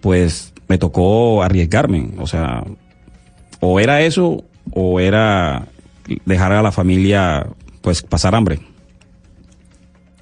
pues 0.00 0.52
me 0.68 0.78
tocó 0.78 1.42
arriesgarme. 1.42 2.10
O 2.18 2.26
sea, 2.26 2.64
o 3.60 3.80
era 3.80 4.02
eso, 4.02 4.44
o 4.70 5.00
era 5.00 5.66
dejar 6.24 6.52
a 6.52 6.62
la 6.62 6.72
familia 6.72 7.46
pues 7.80 8.02
pasar 8.02 8.34
hambre. 8.34 8.60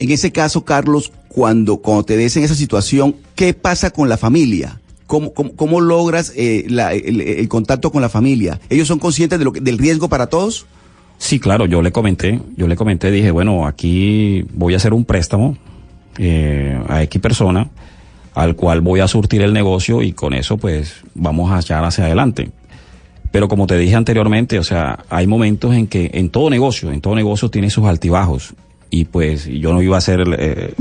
En 0.02 0.10
ese 0.10 0.32
caso, 0.32 0.64
Carlos, 0.64 1.12
cuando, 1.28 1.76
cuando 1.76 2.02
te 2.02 2.16
ves 2.16 2.36
en 2.36 2.42
esa 2.42 2.56
situación, 2.56 3.14
¿qué 3.36 3.54
pasa 3.54 3.92
con 3.92 4.08
la 4.08 4.16
familia? 4.16 4.80
¿Cómo, 5.06 5.32
cómo, 5.32 5.80
logras 5.80 6.32
eh, 6.34 6.66
el, 6.66 7.48
contacto 7.48 7.92
con 7.92 8.02
la 8.02 8.08
familia? 8.08 8.58
¿Ellos 8.68 8.88
son 8.88 8.98
conscientes 8.98 9.38
del 9.38 9.78
riesgo 9.78 10.08
para 10.08 10.26
todos? 10.26 10.66
Sí, 11.18 11.38
claro, 11.38 11.66
yo 11.66 11.82
le 11.82 11.92
comenté, 11.92 12.40
yo 12.56 12.66
le 12.66 12.74
comenté, 12.74 13.12
dije, 13.12 13.30
bueno, 13.30 13.64
aquí 13.64 14.44
voy 14.54 14.74
a 14.74 14.78
hacer 14.78 14.92
un 14.92 15.04
préstamo 15.04 15.56
eh, 16.18 16.82
a 16.88 17.04
X 17.04 17.22
persona, 17.22 17.70
al 18.34 18.56
cual 18.56 18.80
voy 18.80 18.98
a 18.98 19.06
surtir 19.06 19.40
el 19.42 19.52
negocio 19.52 20.02
y 20.02 20.14
con 20.14 20.34
eso 20.34 20.56
pues 20.56 20.96
vamos 21.14 21.52
a 21.52 21.60
echar 21.60 21.84
hacia 21.84 22.06
adelante. 22.06 22.50
Pero 23.30 23.46
como 23.46 23.68
te 23.68 23.78
dije 23.78 23.94
anteriormente, 23.94 24.58
o 24.58 24.64
sea, 24.64 25.04
hay 25.08 25.28
momentos 25.28 25.72
en 25.76 25.86
que 25.86 26.10
en 26.14 26.28
todo 26.30 26.50
negocio, 26.50 26.90
en 26.90 27.00
todo 27.00 27.14
negocio 27.14 27.50
tiene 27.50 27.70
sus 27.70 27.84
altibajos 27.84 28.52
y 28.92 29.06
pues 29.06 29.46
yo 29.46 29.72
no 29.72 29.80
iba 29.80 29.96
a 29.96 30.02
ser 30.02 30.20
el, 30.20 30.34
eh, 30.38 30.74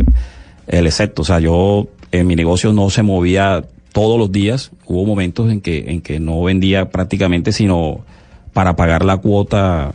el 0.68 0.86
excepto, 0.86 1.22
o 1.22 1.26
sea, 1.26 1.40
yo 1.40 1.88
en 2.12 2.28
mi 2.28 2.36
negocio 2.36 2.74
no 2.74 2.90
se 2.90 3.04
movía 3.04 3.64
todos 3.94 4.20
los 4.20 4.32
días. 4.32 4.72
Hubo 4.86 5.06
momentos 5.06 5.50
en 5.50 5.62
que, 5.62 5.92
en 5.92 6.02
que 6.02 6.20
no 6.20 6.44
vendía 6.44 6.90
prácticamente, 6.90 7.54
sino 7.54 8.02
para 8.52 8.76
pagar 8.76 9.06
la 9.06 9.18
cuota, 9.18 9.94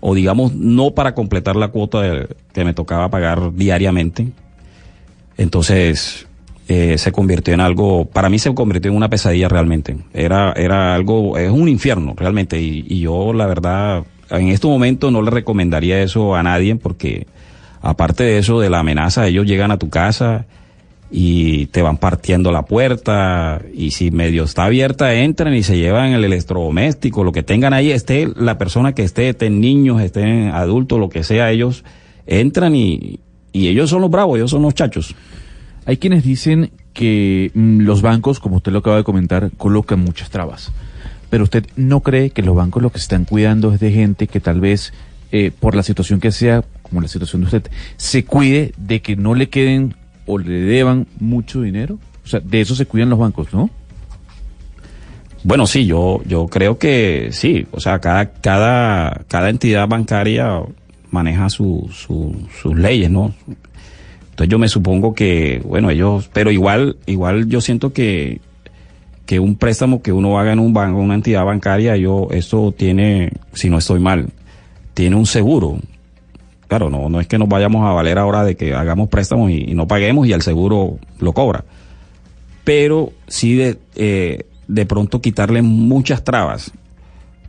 o 0.00 0.12
digamos, 0.16 0.54
no 0.54 0.90
para 0.90 1.14
completar 1.14 1.54
la 1.54 1.68
cuota 1.68 2.26
que 2.52 2.64
me 2.64 2.74
tocaba 2.74 3.08
pagar 3.10 3.54
diariamente. 3.54 4.26
Entonces, 5.38 6.26
eh, 6.66 6.98
se 6.98 7.12
convirtió 7.12 7.54
en 7.54 7.60
algo, 7.60 8.06
para 8.06 8.28
mí 8.28 8.40
se 8.40 8.52
convirtió 8.54 8.90
en 8.90 8.96
una 8.96 9.08
pesadilla 9.08 9.48
realmente. 9.48 9.96
Era, 10.12 10.52
era 10.56 10.96
algo, 10.96 11.38
es 11.38 11.50
un 11.52 11.68
infierno 11.68 12.14
realmente. 12.16 12.60
Y, 12.60 12.84
y 12.88 12.98
yo, 12.98 13.32
la 13.32 13.46
verdad, 13.46 14.02
en 14.30 14.48
este 14.48 14.66
momento 14.66 15.12
no 15.12 15.22
le 15.22 15.30
recomendaría 15.30 16.02
eso 16.02 16.34
a 16.34 16.42
nadie 16.42 16.74
porque, 16.74 17.28
aparte 17.82 18.24
de 18.24 18.38
eso, 18.38 18.60
de 18.60 18.70
la 18.70 18.78
amenaza, 18.78 19.26
ellos 19.26 19.46
llegan 19.46 19.70
a 19.70 19.78
tu 19.78 19.90
casa 19.90 20.46
y 21.10 21.66
te 21.66 21.82
van 21.82 21.98
partiendo 21.98 22.52
la 22.52 22.62
puerta 22.62 23.60
y 23.74 23.90
si 23.90 24.10
medio 24.10 24.44
está 24.44 24.64
abierta 24.64 25.12
entran 25.12 25.52
y 25.52 25.62
se 25.62 25.76
llevan 25.76 26.12
el 26.12 26.24
electrodoméstico, 26.24 27.22
lo 27.22 27.32
que 27.32 27.42
tengan 27.42 27.74
ahí, 27.74 27.90
esté 27.90 28.28
la 28.34 28.56
persona 28.56 28.94
que 28.94 29.02
esté, 29.02 29.28
estén 29.28 29.60
niños, 29.60 30.00
estén 30.00 30.48
adultos, 30.48 30.98
lo 30.98 31.10
que 31.10 31.22
sea, 31.22 31.50
ellos 31.50 31.84
entran 32.26 32.74
y, 32.74 33.20
y 33.52 33.68
ellos 33.68 33.90
son 33.90 34.00
los 34.00 34.10
bravos, 34.10 34.38
ellos 34.38 34.50
son 34.50 34.62
los 34.62 34.74
chachos. 34.74 35.14
Hay 35.84 35.98
quienes 35.98 36.22
dicen 36.22 36.70
que 36.94 37.50
mm, 37.52 37.80
los 37.80 38.00
bancos, 38.00 38.40
como 38.40 38.56
usted 38.56 38.72
lo 38.72 38.78
acaba 38.78 38.96
de 38.96 39.04
comentar, 39.04 39.50
colocan 39.56 40.00
muchas 40.00 40.30
trabas. 40.30 40.72
Pero 41.28 41.44
usted 41.44 41.66
no 41.76 42.00
cree 42.00 42.30
que 42.30 42.42
los 42.42 42.54
bancos 42.54 42.82
lo 42.82 42.90
que 42.90 42.98
están 42.98 43.24
cuidando 43.24 43.72
es 43.72 43.80
de 43.80 43.90
gente 43.90 44.26
que 44.26 44.40
tal 44.40 44.60
vez, 44.60 44.92
eh, 45.32 45.50
por 45.58 45.74
la 45.74 45.82
situación 45.82 46.20
que 46.20 46.30
sea, 46.30 46.64
como 46.92 47.00
la 47.00 47.08
situación 47.08 47.40
de 47.40 47.46
usted, 47.46 47.70
se 47.96 48.24
cuide 48.26 48.72
de 48.76 49.00
que 49.00 49.16
no 49.16 49.34
le 49.34 49.48
queden 49.48 49.94
o 50.26 50.36
le 50.38 50.60
deban 50.60 51.06
mucho 51.18 51.62
dinero. 51.62 51.98
O 52.22 52.28
sea, 52.28 52.40
de 52.40 52.60
eso 52.60 52.74
se 52.74 52.84
cuidan 52.84 53.08
los 53.08 53.18
bancos, 53.18 53.48
¿no? 53.54 53.70
Bueno, 55.42 55.66
sí, 55.66 55.86
yo, 55.86 56.20
yo 56.26 56.46
creo 56.46 56.78
que 56.78 57.30
sí. 57.32 57.66
O 57.72 57.80
sea, 57.80 57.98
cada, 57.98 58.30
cada, 58.32 59.22
cada 59.28 59.48
entidad 59.50 59.88
bancaria 59.88 60.60
maneja 61.10 61.48
su, 61.50 61.88
su- 61.92 62.46
sus 62.60 62.76
leyes, 62.78 63.10
¿no? 63.10 63.34
Entonces 64.30 64.48
yo 64.50 64.58
me 64.58 64.68
supongo 64.68 65.14
que, 65.14 65.60
bueno, 65.64 65.90
ellos, 65.90 66.30
pero 66.32 66.50
igual, 66.50 66.96
igual 67.06 67.48
yo 67.48 67.60
siento 67.60 67.92
que, 67.92 68.40
que 69.26 69.40
un 69.40 69.56
préstamo 69.56 70.00
que 70.02 70.12
uno 70.12 70.38
haga 70.38 70.52
en 70.52 70.58
un 70.58 70.72
banco, 70.72 71.00
una 71.00 71.14
entidad 71.14 71.44
bancaria, 71.44 71.96
yo, 71.96 72.28
eso 72.30 72.72
tiene, 72.76 73.32
si 73.52 73.68
no 73.68 73.78
estoy 73.78 73.98
mal, 74.00 74.28
tiene 74.94 75.16
un 75.16 75.26
seguro. 75.26 75.78
Claro, 76.72 76.88
no, 76.88 77.10
no 77.10 77.20
es 77.20 77.26
que 77.26 77.36
nos 77.36 77.50
vayamos 77.50 77.84
a 77.86 77.92
valer 77.92 78.18
ahora 78.18 78.44
de 78.44 78.56
que 78.56 78.72
hagamos 78.72 79.10
préstamos 79.10 79.50
y, 79.50 79.74
no 79.74 79.86
paguemos 79.86 80.26
y 80.26 80.32
el 80.32 80.40
seguro 80.40 80.96
lo 81.18 81.34
cobra 81.34 81.66
pero 82.64 83.12
sí 83.28 83.56
de, 83.56 83.78
eh, 83.94 84.46
de 84.68 84.86
pronto 84.86 85.20
quitarle 85.20 85.60
muchas 85.60 86.24
trabas, 86.24 86.72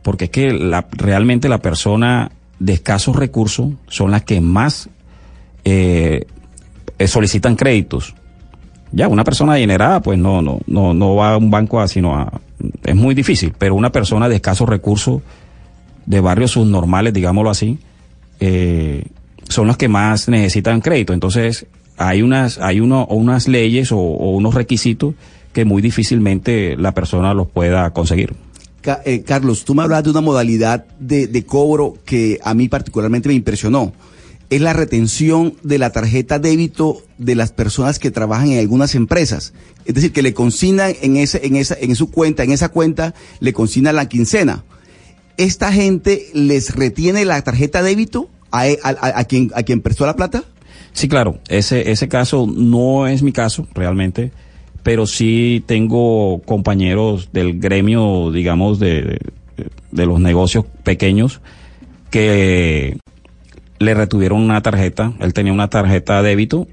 porque 0.02 0.24
es 0.26 0.30
que 0.30 0.52
la, 0.52 0.86
realmente 0.92 1.48
la 1.48 1.62
persona 1.62 2.32
de 2.58 2.74
escasos 2.74 3.16
recursos 3.16 3.70
son 3.88 4.10
las 4.10 4.24
que 4.24 4.42
más 4.42 4.90
eh, 5.64 6.26
eh, 6.98 7.08
solicitan 7.08 7.56
créditos. 7.56 8.14
Ya, 8.92 9.08
una 9.08 9.24
persona 9.24 9.54
adinerada, 9.54 10.02
pues 10.02 10.18
no, 10.18 10.42
no, 10.42 10.60
no, 10.66 10.92
no 10.92 11.14
va 11.14 11.32
a 11.32 11.36
un 11.38 11.50
banco 11.50 11.80
a, 11.80 11.88
sino 11.88 12.14
a, 12.14 12.30
es 12.84 12.94
muy 12.94 13.14
difícil, 13.14 13.54
pero 13.56 13.74
una 13.74 13.90
persona 13.90 14.28
de 14.28 14.36
escasos 14.36 14.68
recursos, 14.68 15.22
de 16.04 16.20
barrios 16.20 16.50
subnormales, 16.50 17.14
digámoslo 17.14 17.48
así, 17.48 17.78
eh, 18.46 19.04
son 19.48 19.66
los 19.66 19.78
que 19.78 19.88
más 19.88 20.28
necesitan 20.28 20.82
crédito. 20.82 21.14
Entonces, 21.14 21.66
hay 21.96 22.20
unas, 22.20 22.58
hay 22.58 22.80
uno, 22.80 23.06
unas 23.06 23.48
leyes 23.48 23.90
o, 23.90 23.98
unos 23.98 24.54
requisitos 24.54 25.14
que 25.54 25.64
muy 25.64 25.80
difícilmente 25.80 26.76
la 26.76 26.92
persona 26.92 27.32
los 27.32 27.48
pueda 27.48 27.90
conseguir. 27.94 28.34
Eh, 29.06 29.22
Carlos, 29.22 29.64
tú 29.64 29.74
me 29.74 29.82
hablas 29.82 30.04
de 30.04 30.10
una 30.10 30.20
modalidad 30.20 30.84
de, 31.00 31.26
de 31.26 31.46
cobro 31.46 31.96
que 32.04 32.38
a 32.44 32.52
mí 32.52 32.68
particularmente 32.68 33.30
me 33.30 33.34
impresionó. 33.34 33.94
Es 34.50 34.60
la 34.60 34.74
retención 34.74 35.54
de 35.62 35.78
la 35.78 35.90
tarjeta 35.90 36.38
débito 36.38 37.02
de 37.16 37.34
las 37.34 37.50
personas 37.50 37.98
que 37.98 38.10
trabajan 38.10 38.50
en 38.50 38.58
algunas 38.58 38.94
empresas. 38.94 39.54
Es 39.86 39.94
decir, 39.94 40.12
que 40.12 40.20
le 40.20 40.34
consignan 40.34 40.92
en, 41.00 41.16
ese, 41.16 41.46
en, 41.46 41.56
esa, 41.56 41.76
en 41.80 41.96
su 41.96 42.10
cuenta, 42.10 42.42
en 42.44 42.52
esa 42.52 42.68
cuenta, 42.68 43.14
le 43.40 43.54
consignan 43.54 43.96
la 43.96 44.06
quincena. 44.06 44.64
¿Esta 45.38 45.72
gente 45.72 46.28
les 46.34 46.74
retiene 46.74 47.24
la 47.24 47.40
tarjeta 47.40 47.82
débito 47.82 48.28
a, 48.62 49.24
quien, 49.24 49.50
a 49.54 49.62
quien 49.62 49.80
prestó 49.80 50.06
la 50.06 50.16
plata? 50.16 50.44
Sí, 50.92 51.08
claro, 51.08 51.38
ese, 51.48 51.90
ese 51.90 52.08
caso 52.08 52.46
no 52.46 53.06
es 53.06 53.22
mi 53.22 53.32
caso 53.32 53.66
realmente, 53.74 54.32
pero 54.82 55.06
sí 55.06 55.62
tengo 55.66 56.40
compañeros 56.44 57.30
del 57.32 57.58
gremio, 57.58 58.30
digamos, 58.30 58.78
de, 58.78 59.18
de 59.90 60.06
los 60.06 60.20
negocios 60.20 60.64
pequeños 60.84 61.40
que 62.10 62.98
le 63.80 63.94
retuvieron 63.94 64.40
una 64.40 64.62
tarjeta, 64.62 65.12
él 65.20 65.34
tenía 65.34 65.52
una 65.52 65.68
tarjeta 65.68 66.22
débito 66.22 66.68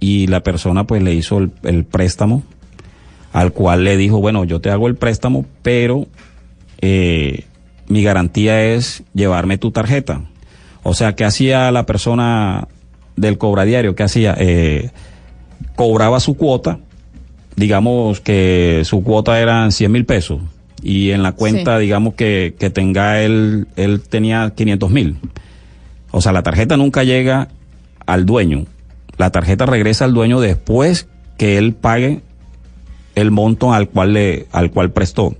y 0.00 0.26
la 0.26 0.42
persona 0.42 0.84
pues 0.84 1.02
le 1.02 1.14
hizo 1.14 1.38
el, 1.38 1.52
el 1.62 1.84
préstamo 1.84 2.42
al 3.32 3.52
cual 3.52 3.84
le 3.84 3.96
dijo, 3.96 4.20
bueno, 4.20 4.44
yo 4.44 4.60
te 4.60 4.70
hago 4.70 4.88
el 4.88 4.96
préstamo, 4.96 5.46
pero 5.62 6.06
eh, 6.80 7.44
mi 7.88 8.02
garantía 8.02 8.62
es 8.74 9.02
llevarme 9.14 9.58
tu 9.58 9.70
tarjeta. 9.70 10.22
O 10.82 10.94
sea, 10.94 11.14
¿qué 11.14 11.24
hacía 11.24 11.70
la 11.70 11.86
persona 11.86 12.66
del 13.16 13.38
cobradiario? 13.38 13.94
¿Qué 13.94 14.02
hacía? 14.02 14.34
Eh, 14.38 14.90
cobraba 15.76 16.18
su 16.20 16.34
cuota, 16.36 16.78
digamos 17.56 18.20
que 18.20 18.82
su 18.84 19.02
cuota 19.02 19.40
eran 19.40 19.72
100 19.72 19.92
mil 19.92 20.04
pesos 20.04 20.40
y 20.82 21.10
en 21.10 21.22
la 21.22 21.32
cuenta, 21.32 21.76
Sí. 21.78 21.82
digamos 21.84 22.14
que, 22.14 22.54
que 22.58 22.70
tenga 22.70 23.22
él, 23.22 23.68
él 23.76 24.00
tenía 24.00 24.52
500 24.54 24.90
mil. 24.90 25.18
O 26.10 26.20
sea, 26.20 26.32
la 26.32 26.42
tarjeta 26.42 26.76
nunca 26.76 27.04
llega 27.04 27.48
al 28.06 28.26
dueño. 28.26 28.64
La 29.16 29.30
tarjeta 29.30 29.66
regresa 29.66 30.04
al 30.04 30.14
dueño 30.14 30.40
después 30.40 31.08
que 31.38 31.58
él 31.58 31.74
pague 31.74 32.20
el 33.14 33.30
monto 33.30 33.72
al 33.72 33.88
cual 33.88 34.14
le, 34.14 34.46
al 34.52 34.70
cual 34.70 34.90
prestó. 34.90 35.36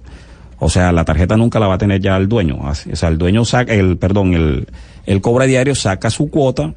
O 0.59 0.69
sea, 0.71 0.93
la 0.93 1.05
tarjeta 1.05 1.37
nunca 1.37 1.59
la 1.59 1.67
va 1.67 1.75
a 1.75 1.79
tener 1.79 2.01
ya 2.01 2.17
el 2.17 2.29
dueño. 2.29 2.59
O 2.63 2.75
sea, 2.75 3.09
el 3.09 3.19
dueño 3.19 3.45
saca, 3.45 3.75
el, 3.75 3.97
perdón, 3.97 4.35
el, 4.35 4.69
el 5.07 5.21
cobra 5.21 5.47
diario 5.47 5.75
saca 5.75 6.11
su 6.11 6.31
cuota 6.31 6.75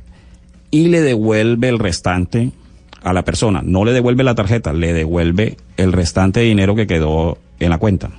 y 0.71 0.87
le 0.87 1.01
devuelve 1.01 1.69
el 1.69 1.79
restante 1.79 2.51
a 3.01 3.13
la 3.13 3.23
persona. 3.23 3.61
No 3.63 3.85
le 3.85 3.93
devuelve 3.93 4.23
la 4.23 4.35
tarjeta, 4.35 4.73
le 4.73 4.93
devuelve 4.93 5.57
el 5.77 5.93
restante 5.93 6.41
de 6.41 6.47
dinero 6.47 6.75
que 6.75 6.87
quedó 6.87 7.37
en 7.59 7.69
la 7.69 7.77
cuenta. 7.77 8.09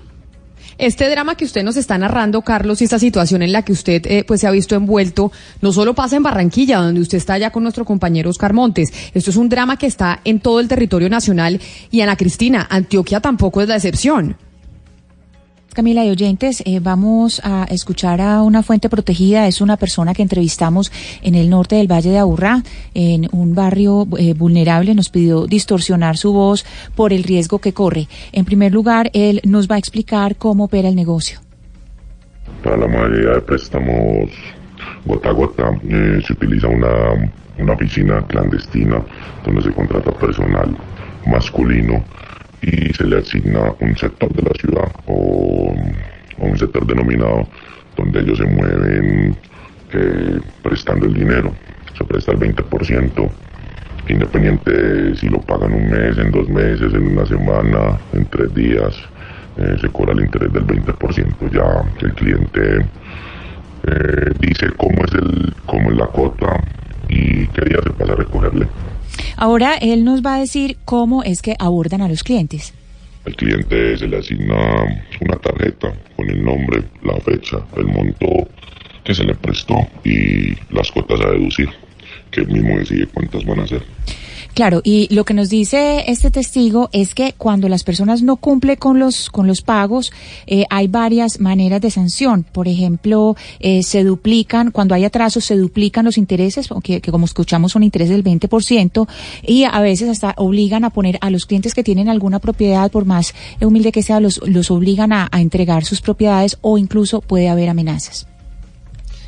Este 0.78 1.08
drama 1.08 1.36
que 1.36 1.46
usted 1.46 1.62
nos 1.62 1.78
está 1.78 1.96
narrando, 1.96 2.42
Carlos, 2.42 2.80
y 2.80 2.84
esta 2.84 2.98
situación 2.98 3.40
en 3.40 3.50
la 3.50 3.62
que 3.62 3.72
usted 3.72 4.04
eh, 4.06 4.24
pues 4.26 4.42
se 4.42 4.46
ha 4.46 4.50
visto 4.50 4.74
envuelto, 4.74 5.32
no 5.62 5.72
solo 5.72 5.94
pasa 5.94 6.16
en 6.16 6.22
Barranquilla, 6.22 6.78
donde 6.78 7.00
usted 7.00 7.16
está 7.16 7.38
ya 7.38 7.50
con 7.50 7.62
nuestro 7.62 7.86
compañero 7.86 8.28
Oscar 8.28 8.52
Montes. 8.52 8.92
Esto 9.14 9.30
es 9.30 9.36
un 9.36 9.48
drama 9.48 9.78
que 9.78 9.86
está 9.86 10.20
en 10.24 10.38
todo 10.40 10.60
el 10.60 10.68
territorio 10.68 11.08
nacional 11.08 11.60
y 11.90 12.02
Ana 12.02 12.16
Cristina, 12.16 12.66
Antioquia 12.68 13.20
tampoco 13.20 13.62
es 13.62 13.68
la 13.68 13.76
excepción. 13.76 14.36
Camila 15.76 16.06
y 16.06 16.10
oyentes, 16.10 16.62
eh, 16.64 16.80
vamos 16.80 17.42
a 17.44 17.64
escuchar 17.64 18.22
a 18.22 18.40
una 18.40 18.62
fuente 18.62 18.88
protegida. 18.88 19.46
Es 19.46 19.60
una 19.60 19.76
persona 19.76 20.14
que 20.14 20.22
entrevistamos 20.22 20.90
en 21.20 21.34
el 21.34 21.50
norte 21.50 21.76
del 21.76 21.86
Valle 21.86 22.08
de 22.08 22.16
Aburrá, 22.16 22.62
en 22.94 23.28
un 23.30 23.54
barrio 23.54 24.08
eh, 24.16 24.32
vulnerable. 24.32 24.94
Nos 24.94 25.10
pidió 25.10 25.46
distorsionar 25.46 26.16
su 26.16 26.32
voz 26.32 26.64
por 26.94 27.12
el 27.12 27.24
riesgo 27.24 27.58
que 27.58 27.74
corre. 27.74 28.08
En 28.32 28.46
primer 28.46 28.72
lugar, 28.72 29.10
él 29.12 29.42
nos 29.44 29.70
va 29.70 29.74
a 29.74 29.78
explicar 29.78 30.36
cómo 30.36 30.64
opera 30.64 30.88
el 30.88 30.96
negocio. 30.96 31.40
Para 32.64 32.78
la 32.78 32.86
modalidad 32.88 33.34
de 33.34 33.40
préstamos 33.42 34.30
gota 35.04 35.28
a 35.28 35.32
gota 35.32 35.78
eh, 35.86 36.22
se 36.26 36.32
utiliza 36.32 36.68
una, 36.68 37.30
una 37.58 37.74
oficina 37.74 38.26
clandestina 38.26 39.04
donde 39.44 39.60
se 39.60 39.72
contrata 39.72 40.10
personal 40.12 40.74
masculino 41.26 42.02
y 42.62 42.92
se 42.92 43.04
le 43.04 43.18
asigna 43.18 43.72
un 43.80 43.96
sector 43.96 44.32
de 44.32 44.42
la 44.42 44.52
ciudad 44.58 44.92
o, 45.06 45.74
un 46.38 46.58
sector 46.58 46.86
denominado 46.86 47.48
donde 47.96 48.20
ellos 48.20 48.38
se 48.38 48.44
mueven 48.44 49.36
prestando 50.62 51.06
el 51.06 51.14
dinero. 51.14 51.52
Se 51.96 52.04
presta 52.04 52.32
el 52.32 52.38
20%, 52.38 53.30
independiente 54.08 54.70
de 54.70 55.16
si 55.16 55.28
lo 55.28 55.40
pagan 55.40 55.72
un 55.72 55.88
mes, 55.88 56.18
en 56.18 56.30
dos 56.30 56.48
meses, 56.48 56.92
en 56.92 57.06
una 57.12 57.24
semana, 57.24 57.98
en 58.12 58.26
tres 58.26 58.54
días, 58.54 58.94
eh, 59.56 59.76
se 59.80 59.88
cobra 59.88 60.12
el 60.12 60.20
interés 60.20 60.52
del 60.52 60.66
20%. 60.66 61.50
Ya 61.50 62.06
el 62.06 62.12
cliente 62.14 62.86
eh, 63.86 64.32
dice 64.40 64.68
cómo 64.76 65.04
es, 65.04 65.14
el, 65.14 65.54
cómo 65.64 65.90
es 65.90 65.96
la 65.96 66.06
cuota 66.06 66.60
y 67.08 67.46
qué 67.48 67.64
día 67.64 67.78
se 67.82 67.90
pasa 67.90 68.12
a 68.12 68.16
recogerle. 68.16 68.66
Ahora 69.36 69.74
él 69.76 70.04
nos 70.04 70.22
va 70.22 70.36
a 70.36 70.40
decir 70.40 70.76
cómo 70.84 71.22
es 71.22 71.42
que 71.42 71.56
abordan 71.58 72.02
a 72.02 72.08
los 72.08 72.22
clientes. 72.22 72.74
Al 73.24 73.34
cliente 73.34 73.98
se 73.98 74.06
le 74.06 74.18
asigna 74.18 74.56
una 75.20 75.36
tarjeta 75.36 75.92
con 76.14 76.30
el 76.30 76.44
nombre, 76.44 76.84
la 77.02 77.16
fecha, 77.20 77.58
el 77.76 77.86
monto 77.86 78.48
que 79.04 79.14
se 79.14 79.24
le 79.24 79.34
prestó 79.34 79.86
y 80.04 80.54
las 80.70 80.90
cuotas 80.90 81.20
a 81.20 81.30
deducir, 81.30 81.68
que 82.30 82.40
él 82.40 82.48
mismo 82.48 82.78
decide 82.78 83.06
cuántas 83.06 83.44
van 83.44 83.60
a 83.60 83.66
ser. 83.66 83.82
Claro, 84.56 84.80
y 84.82 85.14
lo 85.14 85.26
que 85.26 85.34
nos 85.34 85.50
dice 85.50 86.04
este 86.10 86.30
testigo 86.30 86.88
es 86.90 87.14
que 87.14 87.34
cuando 87.36 87.68
las 87.68 87.84
personas 87.84 88.22
no 88.22 88.36
cumplen 88.36 88.76
con 88.76 88.98
los 88.98 89.28
con 89.28 89.46
los 89.46 89.60
pagos, 89.60 90.14
eh, 90.46 90.64
hay 90.70 90.88
varias 90.88 91.40
maneras 91.40 91.82
de 91.82 91.90
sanción. 91.90 92.42
Por 92.42 92.66
ejemplo, 92.66 93.36
eh, 93.60 93.82
se 93.82 94.02
duplican, 94.02 94.70
cuando 94.70 94.94
hay 94.94 95.04
atrasos, 95.04 95.44
se 95.44 95.58
duplican 95.58 96.06
los 96.06 96.16
intereses, 96.16 96.70
que, 96.82 97.02
que 97.02 97.10
como 97.10 97.26
escuchamos 97.26 97.72
son 97.72 97.82
intereses 97.82 98.16
del 98.16 98.24
20%, 98.24 99.06
y 99.42 99.64
a 99.64 99.78
veces 99.82 100.08
hasta 100.08 100.32
obligan 100.38 100.84
a 100.84 100.90
poner 100.90 101.18
a 101.20 101.28
los 101.28 101.44
clientes 101.44 101.74
que 101.74 101.84
tienen 101.84 102.08
alguna 102.08 102.38
propiedad, 102.38 102.90
por 102.90 103.04
más 103.04 103.34
humilde 103.60 103.92
que 103.92 104.02
sea, 104.02 104.20
los, 104.20 104.40
los 104.46 104.70
obligan 104.70 105.12
a, 105.12 105.28
a 105.32 105.42
entregar 105.42 105.84
sus 105.84 106.00
propiedades 106.00 106.56
o 106.62 106.78
incluso 106.78 107.20
puede 107.20 107.50
haber 107.50 107.68
amenazas. 107.68 108.26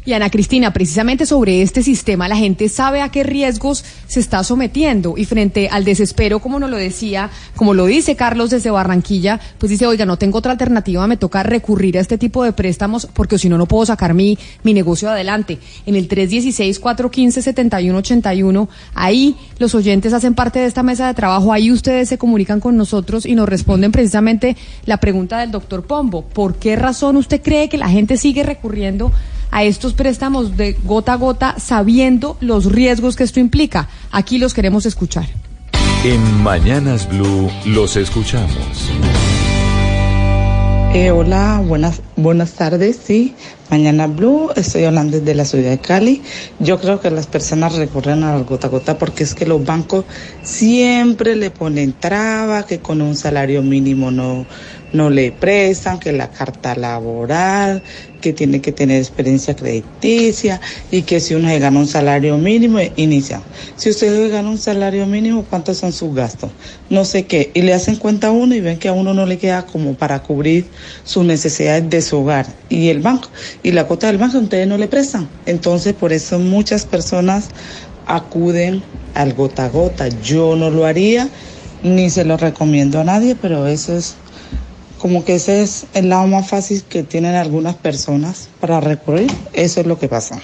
Y 0.09 0.14
Ana 0.14 0.30
Cristina, 0.30 0.72
precisamente 0.72 1.26
sobre 1.26 1.60
este 1.60 1.82
sistema, 1.82 2.28
la 2.28 2.36
gente 2.36 2.70
sabe 2.70 3.02
a 3.02 3.10
qué 3.10 3.24
riesgos 3.24 3.85
se 4.06 4.20
está 4.20 4.43
sometiendo 4.43 5.18
y 5.18 5.26
frente 5.26 5.68
al 5.68 5.85
desespero, 5.85 6.39
como 6.39 6.59
nos 6.59 6.70
lo 6.70 6.78
decía, 6.78 7.28
como 7.55 7.74
lo 7.74 7.85
dice 7.85 8.16
Carlos 8.16 8.48
desde 8.48 8.70
Barranquilla, 8.70 9.39
pues 9.59 9.68
dice, 9.68 9.86
oiga, 9.86 10.06
no 10.06 10.16
tengo 10.16 10.39
otra 10.39 10.52
alternativa, 10.52 11.06
me 11.06 11.18
toca 11.18 11.43
recurrir 11.43 11.98
a 11.98 12.01
este 12.01 12.16
tipo 12.16 12.43
de 12.43 12.55
préstamos 12.55 13.06
porque 13.12 13.36
si 13.36 13.51
no, 13.51 13.59
no 13.59 13.66
puedo 13.66 13.85
sacar 13.85 14.14
mi, 14.14 14.39
mi 14.62 14.72
negocio 14.72 15.10
adelante. 15.10 15.59
En 15.85 15.94
el 15.94 16.09
316-415-7181, 16.09 18.66
ahí 18.94 19.36
los 19.59 19.74
oyentes 19.74 20.14
hacen 20.14 20.35
parte 20.35 20.59
de 20.59 20.64
esta 20.64 20.82
mesa 20.82 21.06
de 21.06 21.12
trabajo, 21.12 21.52
ahí 21.52 21.70
ustedes 21.70 22.09
se 22.09 22.16
comunican 22.16 22.60
con 22.60 22.78
nosotros 22.78 23.26
y 23.26 23.35
nos 23.35 23.47
responden 23.47 23.93
precisamente 23.93 24.56
la 24.86 24.97
pregunta 24.97 25.40
del 25.40 25.51
doctor 25.51 25.85
Pombo. 25.85 26.22
¿Por 26.22 26.55
qué 26.55 26.76
razón 26.76 27.18
usted 27.18 27.43
cree 27.43 27.68
que 27.68 27.76
la 27.76 27.90
gente 27.90 28.16
sigue 28.16 28.43
recurriendo 28.43 29.12
a 29.51 29.65
estos 29.65 29.95
préstamos 29.95 30.57
de 30.57 30.73
gota 30.85 31.15
a 31.15 31.16
gota 31.16 31.55
sabiendo 31.59 32.37
los 32.41 32.66
riesgos 32.66 33.16
que 33.16 33.25
esto 33.25 33.41
implica. 33.41 33.89
Aquí 34.11 34.39
los 34.39 34.55
queremos 34.55 34.87
escuchar. 34.87 35.27
En 36.05 36.43
Mañanas 36.43 37.09
Blue 37.09 37.51
los 37.66 37.97
escuchamos. 37.97 38.91
Eh, 40.95 41.11
hola, 41.11 41.62
buenas, 41.62 42.01
buenas 42.16 42.55
tardes, 42.55 42.99
sí. 43.05 43.35
Mañana 43.70 44.07
Blue, 44.07 44.51
estoy 44.57 44.85
hablando 44.85 45.19
desde 45.19 45.35
la 45.35 45.45
ciudad 45.45 45.69
de 45.69 45.79
Cali. 45.79 46.23
Yo 46.59 46.81
creo 46.81 46.99
que 47.01 47.11
las 47.11 47.27
personas 47.27 47.75
recurren 47.77 48.23
a 48.23 48.39
la 48.39 48.45
gota 48.45 48.69
a 48.69 48.70
gota 48.70 48.97
porque 48.97 49.23
es 49.23 49.35
que 49.35 49.45
los 49.45 49.62
bancos 49.62 50.07
siempre 50.43 51.37
le 51.37 51.51
ponen 51.51 51.93
traba, 51.93 52.65
que 52.65 52.79
con 52.79 53.03
un 53.03 53.16
salario 53.16 53.62
mínimo 53.62 54.11
no, 54.11 54.47
no 54.93 55.10
le 55.10 55.32
prestan, 55.32 55.98
que 55.98 56.12
la 56.12 56.31
carta 56.31 56.74
laboral, 56.74 57.82
que 58.20 58.32
tiene 58.32 58.60
que 58.60 58.73
tener 58.73 58.98
experiencia 58.98 59.55
crediticia 59.55 60.60
y 60.90 61.02
que 61.02 61.20
si 61.20 61.35
uno 61.35 61.48
se 61.48 61.59
gana 61.59 61.78
un 61.78 61.86
salario 61.86 62.36
mínimo, 62.39 62.78
inicia. 62.97 63.40
Si 63.77 63.90
usted 63.90 64.15
se 64.15 64.28
gana 64.28 64.51
un 64.51 64.59
salario 64.59 65.06
mínimo, 65.06 65.44
¿cuántos 65.48 65.78
son 65.78 65.93
sus 65.93 66.15
gastos? 66.15 66.51
No 66.90 67.05
sé 67.05 67.27
qué. 67.27 67.51
Y 67.55 67.62
le 67.62 67.74
hacen 67.74 67.97
cuenta 67.97 68.28
a 68.28 68.31
uno 68.32 68.55
y 68.55 68.60
ven 68.60 68.78
que 68.78 68.89
a 68.89 68.93
uno 68.93 69.15
no 69.15 69.27
le 69.27 69.39
queda 69.39 69.66
como 69.66 69.94
para 69.94 70.23
cubrir 70.23 70.66
sus 71.05 71.24
necesidades 71.24 71.89
de 71.89 72.02
su 72.02 72.19
hogar. 72.19 72.47
Y 72.69 72.89
el 72.89 73.01
banco, 73.01 73.28
y 73.62 73.73
la 73.73 73.86
cuota 73.86 74.09
del 74.09 74.19
banco, 74.19 74.39
ustedes 74.39 74.66
no 74.66 74.78
le 74.78 74.89
prestan. 74.89 75.28
Entonces, 75.47 75.94
por 75.94 76.12
eso 76.12 76.39
muchas 76.39 76.86
personas 76.86 77.48
acuden 78.06 78.82
al 79.15 79.35
gota 79.35 79.66
a 79.66 79.69
gota. 79.69 80.09
Yo 80.23 80.56
no 80.56 80.70
lo 80.70 80.86
haría, 80.86 81.28
ni 81.82 82.10
se 82.10 82.24
lo 82.24 82.36
recomiendo 82.36 83.01
a 83.01 83.05
nadie, 83.05 83.36
pero 83.36 83.66
eso 83.66 83.97
es 83.97 84.16
como 84.99 85.25
que 85.25 85.37
ese 85.37 85.62
es 85.62 85.87
el 85.95 86.09
lado 86.09 86.27
más 86.27 86.49
fácil 86.49 86.83
que 86.83 87.03
tienen 87.03 87.35
algunas 87.35 87.77
personas 87.77 88.49
para 88.61 88.81
recurrir. 88.81 89.31
Eso 89.53 89.81
es 89.81 89.87
lo 89.87 89.99
que 89.99 90.09
pasa. 90.09 90.41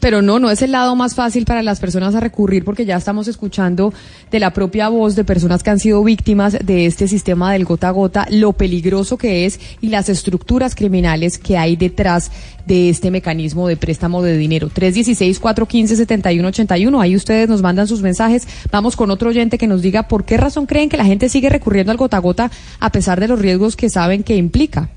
Pero 0.00 0.22
no, 0.22 0.38
no 0.38 0.50
es 0.50 0.62
el 0.62 0.72
lado 0.72 0.96
más 0.96 1.14
fácil 1.14 1.44
para 1.44 1.62
las 1.62 1.78
personas 1.78 2.14
a 2.14 2.20
recurrir 2.20 2.64
porque 2.64 2.86
ya 2.86 2.96
estamos 2.96 3.28
escuchando 3.28 3.92
de 4.30 4.40
la 4.40 4.50
propia 4.52 4.88
voz 4.88 5.14
de 5.14 5.24
personas 5.24 5.62
que 5.62 5.68
han 5.70 5.78
sido 5.78 6.02
víctimas 6.02 6.56
de 6.64 6.86
este 6.86 7.06
sistema 7.06 7.52
del 7.52 7.66
gota 7.66 7.88
a 7.88 7.92
gota, 7.92 8.26
lo 8.30 8.54
peligroso 8.54 9.18
que 9.18 9.44
es 9.44 9.60
y 9.80 9.88
las 9.88 10.08
estructuras 10.08 10.74
criminales 10.74 11.36
que 11.38 11.58
hay 11.58 11.76
detrás 11.76 12.30
de 12.66 12.88
este 12.88 13.10
mecanismo 13.10 13.68
de 13.68 13.76
préstamo 13.76 14.22
de 14.22 14.38
dinero. 14.38 14.70
316-415-7181, 14.70 17.02
ahí 17.02 17.16
ustedes 17.16 17.48
nos 17.48 17.62
mandan 17.62 17.88
sus 17.88 18.00
mensajes. 18.00 18.46
Vamos 18.70 18.94
con 18.96 19.10
otro 19.10 19.30
oyente 19.30 19.58
que 19.58 19.66
nos 19.66 19.82
diga 19.82 20.06
por 20.08 20.24
qué 20.24 20.36
razón 20.36 20.66
creen 20.66 20.88
que 20.88 20.96
la 20.96 21.04
gente 21.04 21.28
sigue 21.28 21.50
recurriendo 21.50 21.92
al 21.92 21.98
gota 21.98 22.16
a 22.16 22.20
gota 22.20 22.50
a 22.78 22.92
pesar 22.92 23.20
de 23.20 23.28
los 23.28 23.38
riesgos 23.38 23.76
que 23.76 23.90
saben 23.90 24.22
que 24.22 24.36
implica. 24.36 24.88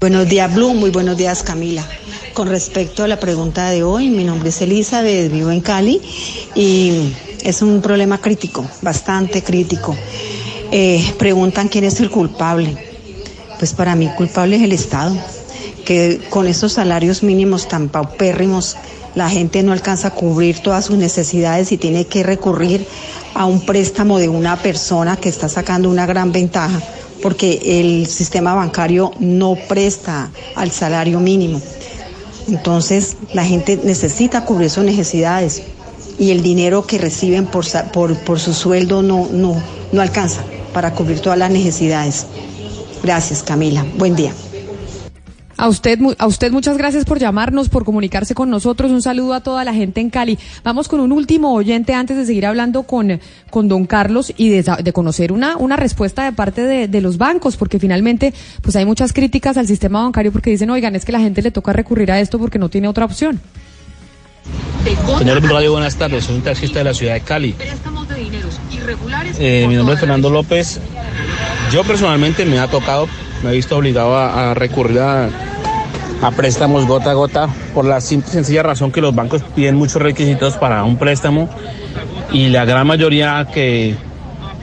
Buenos 0.00 0.28
días, 0.28 0.52
Blue. 0.52 0.74
Muy 0.74 0.90
buenos 0.90 1.16
días, 1.16 1.42
Camila. 1.42 1.86
Con 2.34 2.48
respecto 2.48 3.04
a 3.04 3.08
la 3.08 3.18
pregunta 3.20 3.70
de 3.70 3.84
hoy, 3.84 4.10
mi 4.10 4.24
nombre 4.24 4.48
es 4.50 4.60
Elizabeth, 4.60 5.30
vivo 5.30 5.50
en 5.50 5.60
Cali 5.60 6.02
y 6.54 7.12
es 7.42 7.62
un 7.62 7.80
problema 7.80 8.18
crítico, 8.18 8.66
bastante 8.82 9.42
crítico. 9.42 9.96
Eh, 10.72 11.14
preguntan 11.18 11.68
quién 11.68 11.84
es 11.84 12.00
el 12.00 12.10
culpable. 12.10 12.76
Pues 13.58 13.72
para 13.72 13.94
mí, 13.94 14.10
culpable 14.16 14.56
es 14.56 14.62
el 14.62 14.72
Estado, 14.72 15.16
que 15.86 16.20
con 16.28 16.48
estos 16.48 16.72
salarios 16.72 17.22
mínimos 17.22 17.68
tan 17.68 17.88
paupérrimos, 17.88 18.76
la 19.14 19.30
gente 19.30 19.62
no 19.62 19.72
alcanza 19.72 20.08
a 20.08 20.10
cubrir 20.10 20.58
todas 20.58 20.86
sus 20.86 20.98
necesidades 20.98 21.70
y 21.70 21.78
tiene 21.78 22.04
que 22.06 22.24
recurrir 22.24 22.84
a 23.32 23.46
un 23.46 23.64
préstamo 23.64 24.18
de 24.18 24.28
una 24.28 24.56
persona 24.56 25.16
que 25.16 25.28
está 25.28 25.48
sacando 25.48 25.88
una 25.88 26.04
gran 26.04 26.32
ventaja 26.32 26.82
porque 27.22 27.80
el 27.80 28.06
sistema 28.06 28.54
bancario 28.54 29.12
no 29.18 29.56
presta 29.68 30.30
al 30.54 30.70
salario 30.70 31.20
mínimo. 31.20 31.60
Entonces 32.48 33.16
la 33.32 33.44
gente 33.44 33.78
necesita 33.82 34.44
cubrir 34.44 34.70
sus 34.70 34.84
necesidades 34.84 35.62
y 36.18 36.30
el 36.30 36.42
dinero 36.42 36.86
que 36.86 36.98
reciben 36.98 37.46
por, 37.46 37.64
su 37.64 38.54
sueldo 38.54 39.02
no, 39.02 39.28
no, 39.32 39.60
no 39.92 40.02
alcanza 40.02 40.44
para 40.72 40.92
cubrir 40.92 41.20
todas 41.20 41.38
las 41.38 41.50
necesidades. 41.50 42.26
Gracias, 43.02 43.42
Camila. 43.42 43.84
Buen 43.96 44.16
día. 44.16 44.32
A 45.56 45.68
usted, 45.68 45.98
mu- 46.00 46.14
a 46.18 46.26
usted 46.26 46.50
muchas 46.50 46.76
gracias 46.76 47.04
por 47.04 47.18
llamarnos, 47.20 47.68
por 47.68 47.84
comunicarse 47.84 48.34
con 48.34 48.50
nosotros. 48.50 48.90
Un 48.90 49.02
saludo 49.02 49.34
a 49.34 49.40
toda 49.40 49.64
la 49.64 49.72
gente 49.72 50.00
en 50.00 50.10
Cali. 50.10 50.38
Vamos 50.64 50.88
con 50.88 50.98
un 51.00 51.12
último 51.12 51.54
oyente 51.54 51.94
antes 51.94 52.16
de 52.16 52.26
seguir 52.26 52.44
hablando 52.46 52.82
con, 52.82 53.20
con 53.50 53.68
don 53.68 53.86
Carlos 53.86 54.32
y 54.36 54.48
de, 54.48 54.92
conocer 54.92 55.30
una, 55.30 55.56
una 55.56 55.76
respuesta 55.76 56.24
de 56.24 56.32
parte 56.32 56.62
de, 56.62 56.88
de 56.88 57.00
los 57.00 57.18
bancos, 57.18 57.56
porque 57.56 57.78
finalmente 57.78 58.34
pues 58.62 58.74
hay 58.76 58.84
muchas 58.84 59.12
críticas 59.12 59.56
al 59.56 59.66
sistema 59.68 60.02
bancario 60.02 60.32
porque 60.32 60.50
dicen, 60.50 60.70
oigan, 60.70 60.96
es 60.96 61.04
que 61.04 61.12
la 61.12 61.20
gente 61.20 61.40
le 61.40 61.50
toca 61.52 61.72
recurrir 61.72 62.10
a 62.10 62.18
esto 62.20 62.38
porque 62.38 62.58
no 62.58 62.68
tiene 62.68 62.88
otra 62.88 63.04
opción. 63.04 63.40
Señor 65.18 65.42
Radio, 65.42 65.72
buenas 65.72 65.96
tardes. 65.96 66.24
Soy 66.24 66.34
un 66.36 66.42
taxista 66.42 66.80
de 66.80 66.84
la 66.84 66.94
ciudad 66.94 67.14
de 67.14 67.20
Cali. 67.22 67.54
Eh, 69.38 69.66
mi 69.68 69.76
nombre 69.76 69.94
es 69.94 70.00
Fernando 70.00 70.28
López. 70.30 70.80
Yo 71.74 71.82
personalmente 71.82 72.44
me 72.44 72.60
ha 72.60 72.68
tocado, 72.68 73.08
me 73.42 73.50
he 73.50 73.54
visto 73.54 73.76
obligado 73.76 74.16
a, 74.16 74.54
recurrir 74.54 75.00
a, 75.00 75.28
préstamos 76.36 76.86
gota 76.86 77.10
a 77.10 77.14
gota 77.14 77.48
por 77.74 77.84
la 77.84 78.00
simple 78.00 78.30
y 78.30 78.32
sencilla 78.32 78.62
razón 78.62 78.92
que 78.92 79.00
los 79.00 79.12
bancos 79.12 79.42
piden 79.56 79.74
muchos 79.74 80.00
requisitos 80.00 80.54
para 80.54 80.84
un 80.84 80.96
préstamo 80.98 81.50
y 82.30 82.46
la 82.50 82.64
gran 82.64 82.86
mayoría 82.86 83.48
que, 83.52 83.96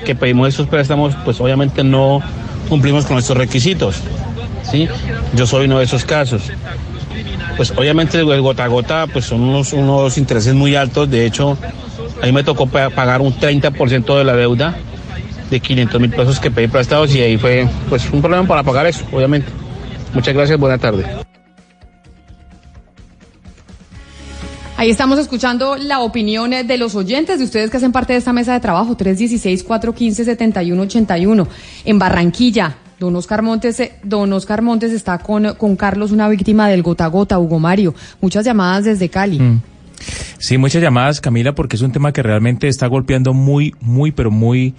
que 0.06 0.16
pedimos 0.16 0.48
esos 0.48 0.68
préstamos, 0.68 1.14
pues 1.26 1.42
obviamente 1.42 1.84
no 1.84 2.22
cumplimos 2.70 3.06
con 3.06 3.18
estos 3.18 3.36
requisitos. 3.36 3.98
¿sí? 4.64 4.88
Yo 5.34 5.46
soy 5.46 5.66
uno 5.66 5.80
de 5.80 5.84
esos 5.84 6.06
casos. 6.06 6.44
Pues 7.58 7.72
obviamente 7.72 8.22
el 8.22 8.42
gota 8.42 8.64
a 8.64 8.68
gota 8.68 9.06
pues 9.12 9.26
son 9.26 9.42
unos, 9.42 9.74
unos 9.74 10.18
intereses 10.18 10.54
muy 10.54 10.76
altos. 10.78 11.12
De 11.12 11.26
hecho, 11.26 11.58
a 12.22 12.26
mí 12.26 12.32
me 12.32 12.46
tocó 12.46 12.68
pa- 12.68 12.90
pagar 12.90 13.20
un 13.20 13.34
30% 13.38 14.18
de 14.18 14.24
la 14.24 14.34
deuda 14.38 14.78
de 15.52 15.60
500 15.60 16.02
mil 16.02 16.10
pesos 16.10 16.40
que 16.40 16.50
pedí 16.50 16.68
prestados 16.68 17.14
y 17.14 17.22
ahí 17.22 17.38
fue 17.38 17.68
pues 17.90 18.10
un 18.12 18.22
problema 18.22 18.48
para 18.48 18.64
pagar 18.64 18.88
eso, 18.88 19.06
obviamente. 19.12 19.52
Muchas 20.14 20.34
gracias, 20.34 20.60
buena 20.60 20.80
tarde. 20.80 21.06
Ahí 24.78 24.90
estamos 24.90 25.20
escuchando 25.20 25.76
la 25.76 26.00
opinión 26.00 26.50
de 26.50 26.78
los 26.78 26.96
oyentes, 26.96 27.38
de 27.38 27.46
ustedes 27.46 27.70
que 27.70 27.78
hacen 27.78 27.92
parte 27.92 28.14
de 28.14 28.20
esta 28.20 28.34
mesa 28.34 28.54
de 28.54 28.60
trabajo, 28.62 28.98
316-415-7181. 28.98 31.48
En 31.86 32.00
Barranquilla, 32.00 32.78
don 33.00 33.16
Oscar 33.16 33.44
Montes, 33.44 33.80
eh, 33.80 33.92
don 34.02 34.34
Oscar 34.34 34.64
Montes 34.64 34.92
está 34.92 35.20
con, 35.20 35.54
con 35.54 35.76
Carlos, 35.76 36.12
una 36.12 36.28
víctima 36.30 36.68
del 36.68 36.82
gota 36.82 37.06
a 37.06 37.10
gota, 37.10 37.38
Hugo 37.38 37.60
Mario. 37.60 37.94
Muchas 38.22 38.44
llamadas 38.44 38.86
desde 38.86 39.08
Cali. 39.10 39.40
Mm. 39.40 39.62
Sí, 40.40 40.58
muchas 40.58 40.82
llamadas, 40.82 41.22
Camila, 41.22 41.54
porque 41.54 41.76
es 41.76 41.84
un 41.84 41.92
tema 41.92 42.12
que 42.12 42.24
realmente 42.24 42.68
está 42.68 42.88
golpeando 42.88 43.36
muy, 43.36 43.76
muy, 43.82 44.12
pero 44.12 44.32
muy, 44.32 44.74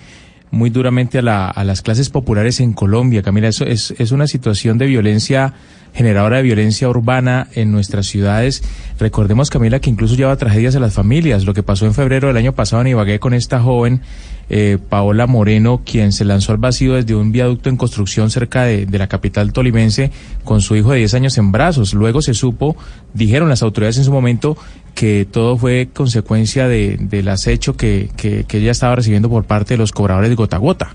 muy 0.53 0.71
duramente 0.71 1.19
a, 1.19 1.23
la- 1.23 1.49
a 1.51 1.65
las 1.65 1.83
clases 1.83 2.09
populares 2.11 2.61
en 2.61 2.73
Colombia. 2.75 3.23
Camila, 3.23 3.49
eso 3.49 3.65
es, 3.65 3.93
es 3.99 4.13
una 4.13 4.29
situación 4.29 4.79
de 4.79 4.87
violencia 4.87 5.55
generadora 5.95 6.37
de 6.39 6.43
violencia 6.45 6.89
urbana 6.89 7.49
en 7.55 7.71
nuestras 7.73 8.07
ciudades. 8.07 8.63
Recordemos, 8.99 9.51
Camila, 9.51 9.79
que 9.81 9.91
incluso 9.91 10.15
lleva 10.15 10.35
tragedias 10.37 10.75
a 10.77 10.81
las 10.81 10.95
familias. 10.95 11.45
Lo 11.45 11.53
que 11.53 11.63
pasó 11.63 11.85
en 11.87 11.93
febrero 11.93 12.29
del 12.29 12.37
año 12.39 12.55
pasado 12.55 12.81
en 12.83 12.89
Ibagué 12.89 13.19
con 13.19 13.35
esta 13.35 13.61
joven 13.61 14.01
eh, 14.49 14.79
Paola 14.89 15.27
Moreno, 15.27 15.83
quien 15.85 16.13
se 16.13 16.25
lanzó 16.25 16.53
al 16.53 16.59
vacío 16.59 16.95
desde 16.95 17.15
un 17.15 17.31
viaducto 17.33 17.69
en 17.69 17.77
construcción 17.77 18.31
cerca 18.31 18.63
de, 18.65 18.87
de 18.87 18.99
la 18.99 19.07
capital 19.07 19.53
tolimense 19.53 20.11
con 20.45 20.61
su 20.63 20.77
hijo 20.77 20.93
de 20.93 20.99
10 20.99 21.15
años 21.15 21.37
en 21.39 21.53
brazos. 21.53 21.93
Luego 21.95 22.23
se 22.23 22.33
supo, 22.35 22.75
dijeron 23.15 23.49
las 23.51 23.63
autoridades 23.63 23.99
en 23.99 24.05
su 24.05 24.13
momento, 24.13 24.57
que 24.95 25.27
todo 25.31 25.57
fue 25.57 25.89
consecuencia 25.93 26.69
de, 26.69 26.97
del 27.01 27.29
acecho 27.29 27.77
que, 27.77 28.11
que, 28.17 28.45
que 28.45 28.59
ella 28.59 28.71
estaba 28.73 28.97
recibiendo 28.97 29.29
por 29.29 29.45
parte 29.45 29.75
de 29.75 29.79
los 29.79 29.93
cobradores 29.93 30.31
de 30.31 30.37
gota 30.37 30.57
a 30.57 30.61
gota. 30.61 30.95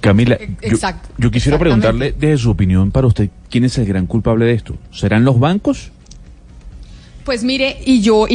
Camila, 0.00 0.36
E- 0.36 0.56
yo, 0.62 0.68
exacto, 0.68 1.10
yo 1.18 1.30
quisiera 1.30 1.58
preguntarle 1.58 2.12
desde 2.18 2.38
su 2.38 2.50
opinión 2.50 2.90
para 2.90 3.06
usted, 3.06 3.28
¿quién 3.50 3.64
es 3.64 3.76
el 3.78 3.84
gran 3.84 4.06
culpable 4.06 4.46
de 4.46 4.54
esto? 4.54 4.76
¿Serán 4.90 5.24
los 5.24 5.38
bancos? 5.38 5.92
Pues 7.24 7.44
mire, 7.44 7.76
y 7.84 8.00
yo, 8.00 8.26
y, 8.28 8.34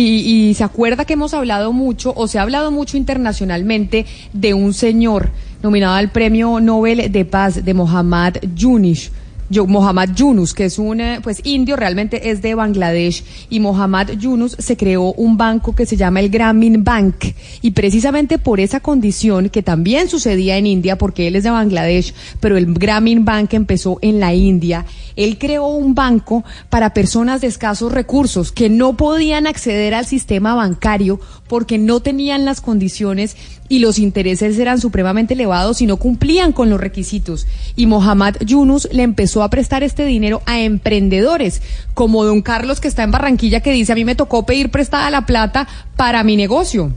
y 0.50 0.54
se 0.54 0.64
acuerda 0.64 1.04
que 1.04 1.14
hemos 1.14 1.34
hablado 1.34 1.74
mucho, 1.74 2.14
o 2.16 2.28
se 2.28 2.40
ha 2.40 2.44
hablado 2.44 2.72
mucho 2.72 2.96
internacionalmente, 2.96 4.06
de 4.32 4.54
un 4.54 4.74
señor 4.74 5.32
nominado 5.62 5.96
al 5.96 6.12
Premio 6.12 6.60
Nobel 6.62 7.12
de 7.12 7.26
Paz, 7.26 7.66
de 7.66 7.74
Mohammad 7.74 8.36
Yunus. 8.56 9.12
Mohammad 9.50 10.10
Yunus, 10.16 10.54
que 10.54 10.66
es 10.66 10.78
un 10.78 11.02
eh, 11.02 11.20
pues 11.24 11.42
indio, 11.44 11.76
realmente 11.76 12.30
es 12.30 12.42
de 12.42 12.56
Bangladesh, 12.56 13.24
y 13.50 13.60
Mohammad 13.60 14.12
Yunus 14.12 14.56
se 14.60 14.78
creó 14.78 15.14
un 15.14 15.38
banco 15.38 15.74
que 15.74 15.86
se 15.86 15.98
llama 15.98 16.20
el 16.20 16.30
Grameen 16.30 16.84
Bank, 16.84 17.16
y 17.62 17.72
precisamente 17.72 18.38
por 18.38 18.60
esa 18.60 18.80
condición 18.80 19.50
que 19.50 19.64
también 19.64 20.10
sucedía 20.10 20.58
en 20.58 20.68
India, 20.68 20.98
porque 20.98 21.28
él 21.28 21.36
es 21.36 21.44
de 21.44 21.50
Bangladesh, 21.50 22.14
pero 22.40 22.58
el 22.58 22.74
Grameen 22.74 23.26
Bank 23.26 23.54
empezó 23.54 24.00
en 24.02 24.20
la 24.20 24.34
India, 24.34 24.86
él 25.16 25.38
creó 25.38 25.68
un 25.68 25.96
banco 25.96 26.44
para 26.70 26.94
personas 26.94 27.42
de 27.42 27.48
escasos 27.48 27.92
recursos 27.92 28.52
que 28.52 28.70
no 28.70 28.96
podían 28.96 29.48
acceder 29.48 29.94
al 29.94 30.06
sistema 30.06 30.54
bancario 30.56 31.20
porque 31.48 31.78
no 31.78 32.02
tenían 32.02 32.46
las 32.46 32.62
condiciones 32.62 33.36
y 33.70 33.80
los 33.80 34.00
intereses 34.00 34.58
eran 34.60 34.80
supremamente 34.80 35.34
elevados 35.34 35.82
y 35.82 35.86
no 35.86 35.98
cumplían 35.98 36.54
con 36.54 36.70
los 36.70 36.80
requisitos. 36.80 37.48
Y 37.76 37.86
Mohammad 37.86 38.36
Yunus 38.46 38.88
le 38.92 39.04
empezó 39.04 39.44
a 39.44 39.50
prestar 39.50 39.84
este 39.84 40.06
dinero 40.06 40.42
a 40.46 40.60
emprendedores, 40.60 41.62
como 41.94 42.24
don 42.24 42.42
Carlos 42.42 42.80
que 42.80 42.88
está 42.88 43.04
en 43.04 43.12
Barranquilla 43.12 43.62
que 43.62 43.72
dice, 43.72 43.92
a 43.92 43.96
mí 43.96 44.06
me 44.06 44.16
tocó 44.16 44.46
pedir 44.46 44.72
prestada 44.72 45.10
la 45.10 45.26
plata 45.26 45.68
para 45.96 46.24
mi 46.24 46.38
negocio. 46.38 46.92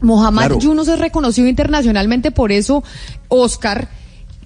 Mohammad 0.00 0.46
Claro. 0.46 0.60
Yunus 0.60 0.88
es 0.88 0.98
reconocido 0.98 1.48
internacionalmente 1.48 2.30
por 2.30 2.52
eso, 2.52 2.84
Oscar, 3.28 3.88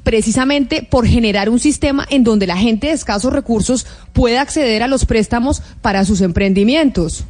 precisamente 0.05 0.82
por 0.82 1.07
generar 1.07 1.51
un 1.51 1.59
sistema 1.59 2.07
en 2.09 2.24
donde 2.24 2.47
la 2.47 2.57
gente 2.57 2.86
de 2.86 2.93
escasos 2.95 3.32
recursos 3.32 3.86
pueda 4.12 4.40
acceder 4.40 4.82
a 4.82 4.89
los 4.89 5.05
préstamos 5.05 5.62
para 5.82 6.05
sus 6.05 6.20
emprendimientos. 6.20 7.24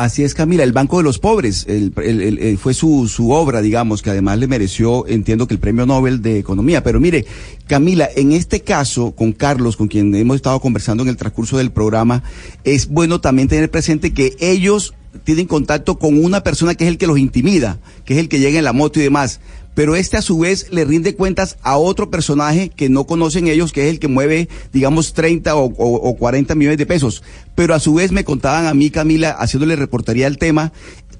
Así 0.00 0.22
es, 0.24 0.32
Camila, 0.32 0.64
el 0.64 0.72
Banco 0.72 0.96
de 0.96 1.02
los 1.02 1.18
Pobres 1.18 1.66
el- 1.68 1.92
el- 2.02 2.38
el- 2.38 2.56
fue 2.56 2.72
su, 2.72 3.06
su 3.06 3.32
obra, 3.32 3.60
digamos, 3.60 4.00
que 4.00 4.08
además 4.08 4.38
le 4.38 4.46
mereció, 4.46 5.06
entiendo 5.06 5.46
que 5.46 5.52
el 5.52 5.60
Premio 5.60 5.84
Nobel 5.84 6.22
de 6.22 6.38
Economía. 6.38 6.82
Pero 6.82 7.00
mire, 7.00 7.26
Camila, 7.66 8.08
en 8.16 8.32
este 8.32 8.60
caso, 8.62 9.10
con 9.10 9.32
Carlos, 9.32 9.76
con 9.76 9.88
quien 9.88 10.14
hemos 10.14 10.36
estado 10.36 10.58
conversando 10.60 11.02
en 11.02 11.10
el 11.10 11.18
transcurso 11.18 11.58
del 11.58 11.70
programa, 11.70 12.22
es 12.64 12.88
bueno 12.88 13.20
también 13.20 13.48
tener 13.48 13.70
presente 13.70 14.14
que 14.14 14.36
ellos 14.40 14.94
tienen 15.24 15.46
contacto 15.46 15.98
con 15.98 16.24
una 16.24 16.42
persona 16.42 16.74
que 16.74 16.84
es 16.84 16.88
el 16.88 16.96
que 16.96 17.06
los 17.06 17.18
intimida, 17.18 17.78
que 18.06 18.14
es 18.14 18.20
el 18.20 18.30
que 18.30 18.38
llega 18.38 18.56
en 18.58 18.64
la 18.64 18.72
moto 18.72 19.00
y 19.00 19.02
demás. 19.02 19.40
Pero 19.74 19.94
este 19.96 20.16
a 20.16 20.22
su 20.22 20.38
vez 20.38 20.66
le 20.70 20.84
rinde 20.84 21.14
cuentas 21.14 21.56
a 21.62 21.76
otro 21.78 22.10
personaje 22.10 22.70
que 22.70 22.88
no 22.88 23.06
conocen 23.06 23.46
ellos, 23.46 23.72
que 23.72 23.84
es 23.86 23.90
el 23.90 23.98
que 24.00 24.08
mueve, 24.08 24.48
digamos, 24.72 25.12
30 25.12 25.54
o, 25.56 25.66
o- 25.66 26.08
o 26.08 26.16
40 26.16 26.54
millones 26.54 26.78
de 26.78 26.86
pesos. 26.86 27.22
Pero 27.54 27.74
a 27.74 27.80
su 27.80 27.94
vez 27.94 28.10
me 28.12 28.24
contaban 28.24 28.66
a 28.66 28.74
mí, 28.74 28.90
Camila, 28.90 29.30
haciéndole 29.30 29.76
reportería 29.76 30.26
al 30.26 30.38
tema, 30.38 30.72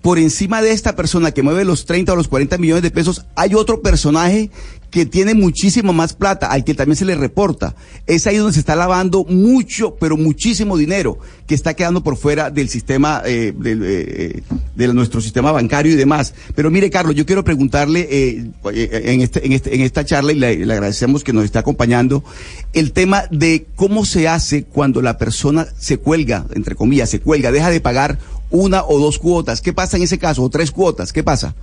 por 0.02 0.18
encima 0.18 0.62
de 0.62 0.72
esta 0.72 0.96
persona 0.96 1.32
que 1.32 1.42
mueve 1.42 1.64
los 1.64 1.84
30 1.84 2.12
o 2.12 2.16
los 2.16 2.28
40 2.28 2.58
millones 2.58 2.82
de 2.82 2.90
pesos, 2.90 3.26
hay 3.34 3.54
otro 3.54 3.82
personaje 3.82 4.50
que 4.90 5.06
tiene 5.06 5.34
muchísimo 5.34 5.92
más 5.92 6.14
plata, 6.14 6.48
al 6.48 6.64
que 6.64 6.74
también 6.74 6.96
se 6.96 7.04
le 7.04 7.14
reporta. 7.14 7.74
Es 8.06 8.26
ahí 8.26 8.36
donde 8.36 8.54
se 8.54 8.60
está 8.60 8.74
lavando 8.74 9.24
mucho, 9.24 9.96
pero 10.00 10.16
muchísimo 10.16 10.76
dinero 10.76 11.18
que 11.46 11.54
está 11.54 11.74
quedando 11.74 12.02
por 12.02 12.16
fuera 12.16 12.50
del 12.50 12.68
sistema, 12.68 13.22
eh, 13.24 13.54
eh, 13.64 13.78
eh, 13.82 14.42
de 14.74 14.88
nuestro 14.88 15.20
sistema 15.20 15.52
bancario 15.52 15.92
y 15.92 15.96
demás. 15.96 16.34
Pero 16.54 16.70
mire, 16.70 16.90
Carlos, 16.90 17.14
yo 17.14 17.24
quiero 17.24 17.44
preguntarle 17.44 18.52
en, 18.64 19.20
este, 19.20 19.54
este, 19.54 19.74
en 19.74 19.82
esta 19.82 20.04
charla, 20.04 20.32
y 20.32 20.36
le, 20.36 20.66
le 20.66 20.72
agradecemos 20.72 21.22
que 21.22 21.32
nos 21.32 21.44
esté 21.44 21.58
acompañando, 21.58 22.24
el 22.72 22.92
tema 22.92 23.24
de 23.30 23.66
cómo 23.76 24.04
se 24.04 24.26
hace 24.26 24.64
cuando 24.64 25.02
la 25.02 25.18
persona 25.18 25.68
se 25.78 25.98
cuelga, 25.98 26.46
entre 26.54 26.74
comillas, 26.74 27.10
se 27.10 27.20
cuelga, 27.20 27.52
deja 27.52 27.70
de 27.70 27.80
pagar 27.80 28.18
una 28.50 28.84
o 28.84 28.98
dos 28.98 29.18
cuotas. 29.18 29.60
¿Qué 29.60 29.72
pasa 29.72 29.96
en 29.96 30.02
ese 30.02 30.18
caso? 30.18 30.42
O 30.42 30.50
tres 30.50 30.70
cuotas. 30.70 31.12
¿Qué 31.12 31.22
pasa? 31.22 31.54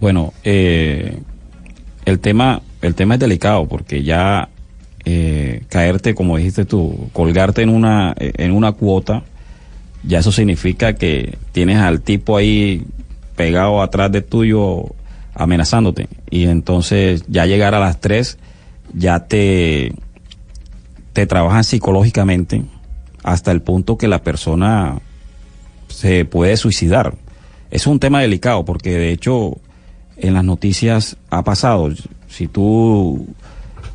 Bueno, 0.00 0.32
eh, 0.44 1.18
el 2.04 2.20
tema, 2.20 2.62
el 2.82 2.94
tema 2.94 3.14
es 3.14 3.20
delicado 3.20 3.66
porque 3.66 4.02
ya 4.02 4.48
eh, 5.04 5.62
caerte, 5.68 6.14
como 6.14 6.36
dijiste 6.36 6.64
tú, 6.64 7.08
colgarte 7.12 7.62
en 7.62 7.70
una, 7.70 8.14
en 8.18 8.52
una 8.52 8.72
cuota, 8.72 9.24
ya 10.04 10.20
eso 10.20 10.32
significa 10.32 10.94
que 10.94 11.38
tienes 11.52 11.78
al 11.78 12.00
tipo 12.00 12.36
ahí 12.36 12.84
pegado 13.36 13.82
atrás 13.82 14.12
de 14.12 14.22
tuyo 14.22 14.84
amenazándote. 15.34 16.08
Y 16.30 16.44
entonces 16.46 17.24
ya 17.28 17.46
llegar 17.46 17.74
a 17.74 17.80
las 17.80 18.00
tres 18.00 18.38
ya 18.92 19.26
te, 19.26 19.92
te 21.12 21.26
trabajan 21.26 21.64
psicológicamente 21.64 22.62
hasta 23.22 23.50
el 23.50 23.62
punto 23.62 23.98
que 23.98 24.08
la 24.08 24.22
persona 24.22 25.00
se 25.88 26.24
puede 26.24 26.56
suicidar. 26.56 27.14
Es 27.70 27.86
un 27.86 28.00
tema 28.00 28.20
delicado 28.20 28.64
porque 28.64 28.90
de 28.90 29.12
hecho 29.12 29.58
en 30.16 30.34
las 30.34 30.44
noticias 30.44 31.16
ha 31.30 31.42
pasado. 31.44 31.90
Si 32.28 32.46
tú 32.48 33.26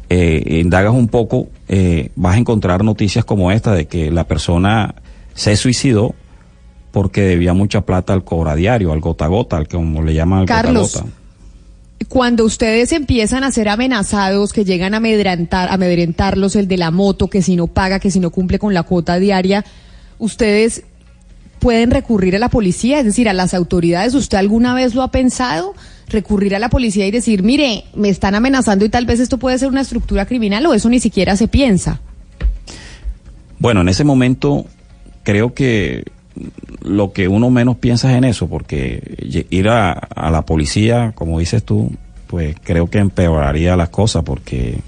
eh, 0.10 0.60
indagas 0.62 0.94
un 0.94 1.08
poco, 1.08 1.48
eh, 1.68 2.10
vas 2.16 2.36
a 2.36 2.40
encontrar 2.40 2.84
noticias 2.84 3.26
como 3.26 3.52
esta 3.52 3.74
de 3.74 3.88
que 3.88 4.12
la 4.12 4.26
persona 4.26 4.96
se 5.34 5.56
suicidó 5.56 6.16
porque 6.92 7.22
debía 7.22 7.54
mucha 7.54 7.82
plata 7.82 8.14
al 8.14 8.24
cobradiario, 8.24 8.92
al 8.92 9.00
gota 9.00 9.26
a 9.26 9.28
gota, 9.28 9.58
al 9.58 9.68
que 9.68 9.78
como 9.78 10.04
le 10.04 10.14
llaman 10.14 10.42
al 10.42 10.46
Carlos, 10.46 10.94
gota 10.94 11.00
a 11.00 11.02
gota. 11.04 11.18
Cuando 12.10 12.46
ustedes 12.46 12.92
empiezan 12.92 13.44
a 13.44 13.52
ser 13.52 13.70
amenazados, 13.70 14.54
que 14.54 14.66
llegan 14.66 14.94
a 14.94 14.98
amedrentar, 14.98 15.70
a 15.70 15.74
amedrentarlos, 15.74 16.56
el 16.56 16.68
de 16.68 16.78
la 16.78 16.92
moto, 16.92 17.30
que 17.30 17.42
si 17.42 17.56
no 17.56 17.68
paga, 17.68 18.00
que 18.00 18.12
si 18.12 18.20
no 18.20 18.30
cumple 18.30 18.60
con 18.60 18.74
la 18.74 18.84
cuota 18.84 19.18
diaria, 19.18 19.66
ustedes 20.20 20.84
pueden 21.64 21.92
recurrir 21.92 22.36
a 22.36 22.40
la 22.40 22.50
policía, 22.50 23.00
es 23.00 23.06
decir, 23.06 23.30
a 23.30 23.34
las 23.34 23.54
autoridades. 23.54 24.14
¿Usted 24.16 24.38
alguna 24.38 24.74
vez 24.74 24.96
lo 24.96 25.02
ha 25.02 25.12
pensado? 25.12 25.74
Recurrir 26.10 26.58
a 26.58 26.60
la 26.60 26.68
policía 26.68 27.08
y 27.08 27.12
decir, 27.12 27.42
mire, 27.42 27.86
me 27.96 28.10
están 28.10 28.36
amenazando 28.36 28.84
y 28.84 28.90
tal 28.90 29.06
vez 29.06 29.22
esto 29.22 29.38
puede 29.38 29.58
ser 29.58 29.70
una 29.70 29.80
estructura 29.80 30.26
criminal 30.26 30.66
o 30.66 30.74
eso 30.74 30.90
ni 30.90 31.00
siquiera 31.00 31.38
se 31.38 31.48
piensa. 31.48 32.02
Bueno, 33.60 33.80
en 33.80 33.88
ese 33.88 34.04
momento 34.04 34.66
creo 35.24 35.54
que 35.54 36.04
lo 36.82 37.14
que 37.14 37.30
uno 37.30 37.50
menos 37.50 37.78
piensa 37.78 38.12
es 38.12 38.18
en 38.18 38.26
eso, 38.26 38.50
porque 38.50 39.46
ir 39.50 39.70
a, 39.70 39.94
a 39.94 40.32
la 40.32 40.42
policía, 40.42 41.14
como 41.16 41.40
dices 41.40 41.64
tú, 41.64 41.94
pues 42.28 42.58
creo 42.62 42.90
que 42.90 42.98
empeoraría 42.98 43.78
las 43.78 43.88
cosas, 43.88 44.24
porque 44.24 44.82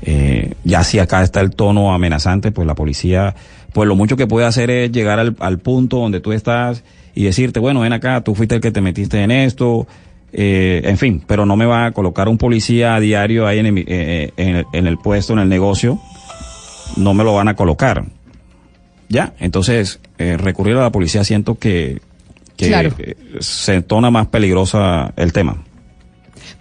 eh, 0.00 0.54
ya 0.64 0.82
si 0.84 0.98
acá 0.98 1.22
está 1.22 1.40
el 1.40 1.50
tono 1.50 1.92
amenazante, 1.92 2.50
pues 2.50 2.66
la 2.66 2.74
policía, 2.74 3.34
pues 3.72 3.88
lo 3.88 3.96
mucho 3.96 4.16
que 4.16 4.26
puede 4.26 4.46
hacer 4.46 4.70
es 4.70 4.92
llegar 4.92 5.18
al, 5.18 5.36
al 5.40 5.58
punto 5.58 5.98
donde 5.98 6.20
tú 6.20 6.32
estás 6.32 6.84
y 7.14 7.24
decirte, 7.24 7.60
bueno, 7.60 7.80
ven 7.80 7.92
acá, 7.92 8.20
tú 8.22 8.34
fuiste 8.34 8.54
el 8.56 8.60
que 8.60 8.70
te 8.70 8.80
metiste 8.80 9.22
en 9.22 9.30
esto, 9.30 9.86
eh, 10.32 10.82
en 10.84 10.96
fin, 10.98 11.22
pero 11.26 11.44
no 11.46 11.56
me 11.56 11.66
va 11.66 11.86
a 11.86 11.90
colocar 11.92 12.28
un 12.28 12.38
policía 12.38 12.94
a 12.94 13.00
diario 13.00 13.46
ahí 13.46 13.58
en 13.58 13.66
el, 13.66 13.84
eh, 13.86 14.30
en 14.36 14.56
el- 14.56 14.64
en 14.72 14.86
el 14.86 14.96
puesto, 14.98 15.32
en 15.34 15.40
el 15.40 15.48
negocio, 15.48 15.98
no 16.96 17.12
me 17.14 17.24
lo 17.24 17.34
van 17.34 17.48
a 17.48 17.54
colocar. 17.56 18.04
Ya, 19.08 19.34
entonces 19.40 20.00
eh, 20.18 20.36
recurrir 20.38 20.76
a 20.76 20.82
la 20.82 20.90
policía 20.92 21.22
siento 21.24 21.56
que, 21.58 22.00
que 22.56 22.68
Claro. 22.68 22.90
eh, 22.98 23.14
se 23.40 23.82
torna 23.82 24.10
más 24.10 24.26
peligrosa 24.28 25.12
el 25.16 25.32
tema. 25.34 25.58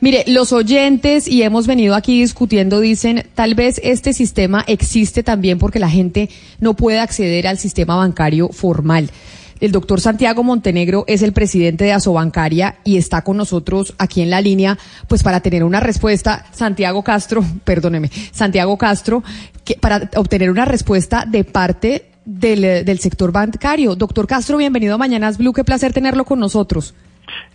Mire, 0.03 0.23
los 0.25 0.51
oyentes, 0.51 1.27
y 1.27 1.43
hemos 1.43 1.67
venido 1.67 1.93
aquí 1.93 2.21
discutiendo, 2.21 2.79
dicen, 2.79 3.27
tal 3.35 3.53
vez 3.53 3.79
este 3.83 4.13
sistema 4.13 4.63
existe 4.65 5.21
también 5.21 5.59
porque 5.59 5.77
la 5.77 5.91
gente 5.91 6.27
no 6.59 6.75
puede 6.75 6.99
acceder 6.99 7.45
al 7.45 7.59
sistema 7.59 7.95
bancario 7.95 8.49
formal. 8.49 9.11
El 9.59 9.71
doctor 9.71 10.01
Santiago 10.01 10.41
Montenegro 10.41 11.03
es 11.05 11.21
el 11.21 11.33
presidente 11.33 11.83
de 11.83 11.93
Asobancaria 11.93 12.77
y 12.83 12.97
está 12.97 13.21
con 13.21 13.37
nosotros 13.37 13.93
aquí 13.99 14.23
en 14.23 14.31
la 14.31 14.41
línea, 14.41 14.79
pues 15.07 15.21
para 15.21 15.39
tener 15.41 15.63
una 15.63 15.79
respuesta, 15.79 16.47
Santiago 16.51 17.03
Castro, 17.03 17.45
perdóneme, 17.63 18.09
Santiago 18.31 18.79
Castro, 18.79 19.23
que 19.63 19.75
para 19.75 20.09
obtener 20.15 20.49
una 20.49 20.65
respuesta 20.65 21.25
de 21.29 21.43
parte 21.43 22.05
del, 22.25 22.83
del 22.85 22.99
sector 22.99 23.31
bancario. 23.31 23.95
Doctor 23.95 24.25
Castro, 24.25 24.57
bienvenido 24.57 24.95
a 24.95 24.97
Mañanas 24.97 25.37
Blue, 25.37 25.53
qué 25.53 25.63
placer 25.63 25.93
tenerlo 25.93 26.25
con 26.25 26.39
nosotros. 26.39 26.95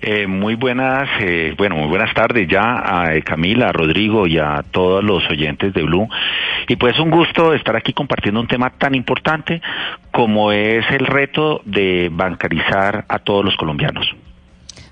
Eh, 0.00 0.26
muy 0.26 0.54
buenas, 0.54 1.08
eh, 1.20 1.54
bueno, 1.56 1.76
muy 1.76 1.88
buenas 1.88 2.12
tardes 2.14 2.46
ya 2.48 2.82
a 2.84 3.14
eh, 3.14 3.22
Camila, 3.22 3.70
a 3.70 3.72
Rodrigo 3.72 4.26
y 4.26 4.38
a 4.38 4.62
todos 4.70 5.02
los 5.02 5.28
oyentes 5.30 5.72
de 5.72 5.82
Blue. 5.82 6.08
Y 6.68 6.76
pues 6.76 6.98
un 6.98 7.10
gusto 7.10 7.54
estar 7.54 7.76
aquí 7.76 7.92
compartiendo 7.92 8.40
un 8.40 8.46
tema 8.46 8.70
tan 8.70 8.94
importante 8.94 9.60
como 10.10 10.52
es 10.52 10.84
el 10.90 11.06
reto 11.06 11.62
de 11.64 12.10
bancarizar 12.12 13.04
a 13.08 13.18
todos 13.18 13.44
los 13.44 13.56
colombianos. 13.56 14.06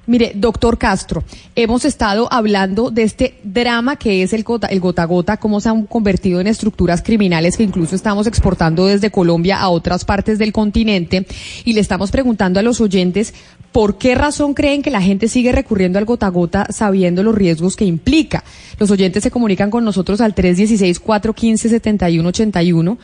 Mire, 0.06 0.32
doctor 0.35 0.77
Castro, 0.77 1.24
hemos 1.56 1.86
estado 1.86 2.31
hablando 2.31 2.90
de 2.90 3.05
este 3.05 3.39
drama 3.43 3.97
que 3.97 4.23
es 4.23 4.35
el 4.35 4.43
gota, 4.43 4.66
el 4.66 4.81
gota 4.81 5.02
a 5.02 5.06
gota, 5.06 5.36
cómo 5.39 5.61
se 5.61 5.70
han 5.70 5.86
convertido 5.86 6.40
en 6.40 6.47
estructuras 6.47 7.02
criminales 7.02 7.56
que 7.56 7.62
incluso 7.62 7.97
estamos 7.97 8.27
exportando 8.27 8.85
desde 8.85 9.11
Colombia 9.11 9.59
a 9.59 9.70
otras 9.70 10.05
partes 10.05 10.39
del 10.39 10.52
continente 10.52 11.27
y 11.65 11.73
le 11.73 11.81
estamos 11.81 12.11
preguntando 12.11 12.61
a 12.61 12.62
los 12.62 12.82
oyentes 12.82 13.32
por 13.74 13.98
qué 13.98 14.14
razón 14.14 14.55
creen 14.55 14.80
que 14.82 14.90
la 14.92 15.02
gente 15.02 15.26
sigue 15.26 15.51
recurriendo 15.51 15.98
al 15.98 16.05
gota 16.05 16.26
a 16.26 16.30
gota 16.30 16.68
sabiendo 16.70 17.24
los 17.24 17.34
riesgos 17.34 17.74
que 17.74 17.84
implica. 17.84 18.44
Los 18.78 18.92
oyentes 18.92 19.24
se 19.24 19.32
comunican 19.32 19.68
con 19.68 19.84
nosotros 19.84 20.20
al 20.20 20.36
316-415-7181 20.36 22.98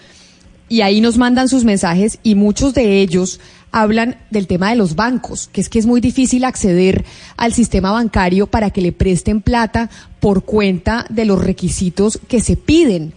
y 0.68 0.82
ahí 0.82 1.00
nos 1.00 1.18
mandan 1.18 1.48
sus 1.48 1.64
mensajes 1.64 2.20
y 2.22 2.36
muchos 2.36 2.72
de 2.72 3.00
ellos 3.00 3.40
hablan 3.72 4.18
del 4.30 4.46
tema 4.46 4.70
de 4.70 4.76
los 4.76 4.94
bancos, 4.94 5.48
que 5.52 5.60
es 5.60 5.68
que 5.68 5.80
es 5.80 5.86
muy 5.86 6.00
difícil 6.00 6.44
acceder 6.44 7.04
al 7.36 7.52
sistema 7.52 7.90
bancario 7.90 8.46
para 8.46 8.70
que 8.70 8.80
le 8.80 8.92
presten 8.92 9.42
plata 9.42 9.90
por 10.20 10.44
cuenta 10.44 11.04
de 11.10 11.24
los 11.24 11.44
requisitos 11.44 12.20
que 12.28 12.40
se 12.40 12.56
piden. 12.56 13.12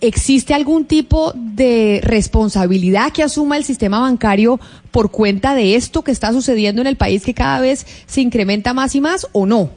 ¿Existe 0.00 0.52
algún 0.54 0.84
tipo 0.84 1.32
de 1.34 2.00
responsabilidad 2.02 3.12
que 3.12 3.22
asuma 3.22 3.56
el 3.56 3.64
sistema 3.64 4.00
bancario 4.00 4.60
por 4.90 5.10
cuenta 5.10 5.54
de 5.54 5.76
esto 5.76 6.02
que 6.02 6.10
está 6.10 6.32
sucediendo 6.32 6.80
en 6.80 6.86
el 6.86 6.96
país 6.96 7.24
que 7.24 7.32
cada 7.32 7.60
vez 7.60 7.86
se 8.06 8.20
incrementa 8.20 8.74
más 8.74 8.94
y 8.94 9.00
más 9.00 9.26
o 9.32 9.46
no? 9.46 9.70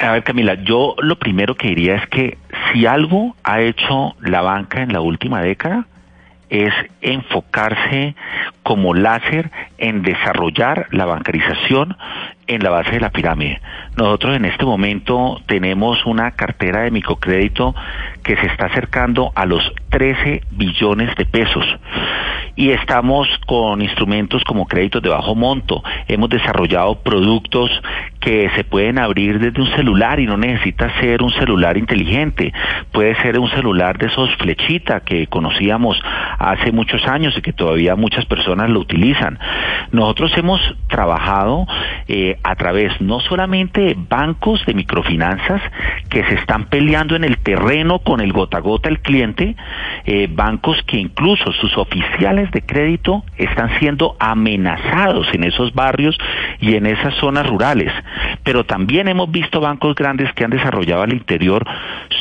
A 0.00 0.12
ver, 0.12 0.24
Camila, 0.24 0.54
yo 0.64 0.96
lo 0.98 1.18
primero 1.18 1.54
que 1.54 1.68
diría 1.68 1.94
es 1.96 2.06
que 2.08 2.36
si 2.72 2.84
algo 2.84 3.36
ha 3.42 3.60
hecho 3.60 4.14
la 4.20 4.42
banca 4.42 4.82
en 4.82 4.92
la 4.92 5.00
última 5.00 5.40
década 5.40 5.86
es 6.50 6.72
enfocarse 7.00 8.14
como 8.62 8.94
láser 8.94 9.50
en 9.78 10.02
desarrollar 10.02 10.88
la 10.90 11.04
bancarización 11.04 11.96
en 12.46 12.62
la 12.62 12.70
base 12.70 12.92
de 12.92 13.00
la 13.00 13.10
pirámide. 13.10 13.60
Nosotros 13.96 14.36
en 14.36 14.44
este 14.44 14.64
momento 14.64 15.40
tenemos 15.46 16.04
una 16.06 16.32
cartera 16.32 16.82
de 16.82 16.90
microcrédito 16.90 17.74
que 18.22 18.36
se 18.36 18.46
está 18.46 18.66
acercando 18.66 19.32
a 19.34 19.46
los 19.46 19.62
13 19.90 20.42
billones 20.50 21.14
de 21.16 21.26
pesos 21.26 21.64
y 22.56 22.70
estamos 22.70 23.28
con 23.46 23.82
instrumentos 23.82 24.42
como 24.44 24.66
créditos 24.66 25.02
de 25.02 25.08
bajo 25.08 25.34
monto. 25.34 25.82
Hemos 26.06 26.30
desarrollado 26.30 27.00
productos 27.02 27.70
que 28.20 28.50
se 28.56 28.64
pueden 28.64 28.98
abrir 28.98 29.38
desde 29.38 29.60
un 29.60 29.68
celular 29.76 30.20
y 30.20 30.26
no 30.26 30.36
necesita 30.36 30.88
ser 31.00 31.22
un 31.22 31.30
celular 31.32 31.76
inteligente. 31.76 32.52
Puede 32.92 33.14
ser 33.16 33.38
un 33.38 33.50
celular 33.50 33.98
de 33.98 34.06
esos 34.06 34.34
flechita 34.36 35.00
que 35.00 35.26
conocíamos 35.26 36.00
hace 36.38 36.72
muchos 36.72 37.04
años 37.06 37.34
y 37.36 37.42
que 37.42 37.52
todavía 37.52 37.96
muchas 37.96 38.24
personas 38.26 38.70
lo 38.70 38.80
utilizan. 38.80 39.38
Nosotros 39.90 40.32
hemos 40.36 40.60
trabajado 40.88 41.66
eh, 42.08 42.33
a 42.42 42.54
través 42.56 43.00
no 43.00 43.20
solamente 43.20 43.80
de 43.80 43.96
bancos 43.96 44.64
de 44.66 44.74
microfinanzas 44.74 45.60
que 46.08 46.24
se 46.24 46.34
están 46.34 46.66
peleando 46.66 47.16
en 47.16 47.24
el 47.24 47.38
terreno 47.38 47.98
con 48.00 48.20
el 48.20 48.32
gota 48.32 48.58
a 48.58 48.60
gota 48.60 48.88
el 48.88 49.00
cliente, 49.00 49.56
eh, 50.04 50.28
bancos 50.30 50.80
que 50.86 50.96
incluso 50.96 51.52
sus 51.52 51.76
oficiales 51.76 52.50
de 52.50 52.62
crédito 52.62 53.24
están 53.36 53.78
siendo 53.78 54.16
amenazados 54.18 55.26
en 55.32 55.44
esos 55.44 55.74
barrios 55.74 56.16
y 56.60 56.74
en 56.76 56.86
esas 56.86 57.14
zonas 57.14 57.46
rurales. 57.46 57.92
Pero 58.42 58.64
también 58.64 59.08
hemos 59.08 59.30
visto 59.30 59.60
bancos 59.60 59.94
grandes 59.94 60.32
que 60.32 60.44
han 60.44 60.50
desarrollado 60.50 61.02
al 61.02 61.12
interior 61.12 61.66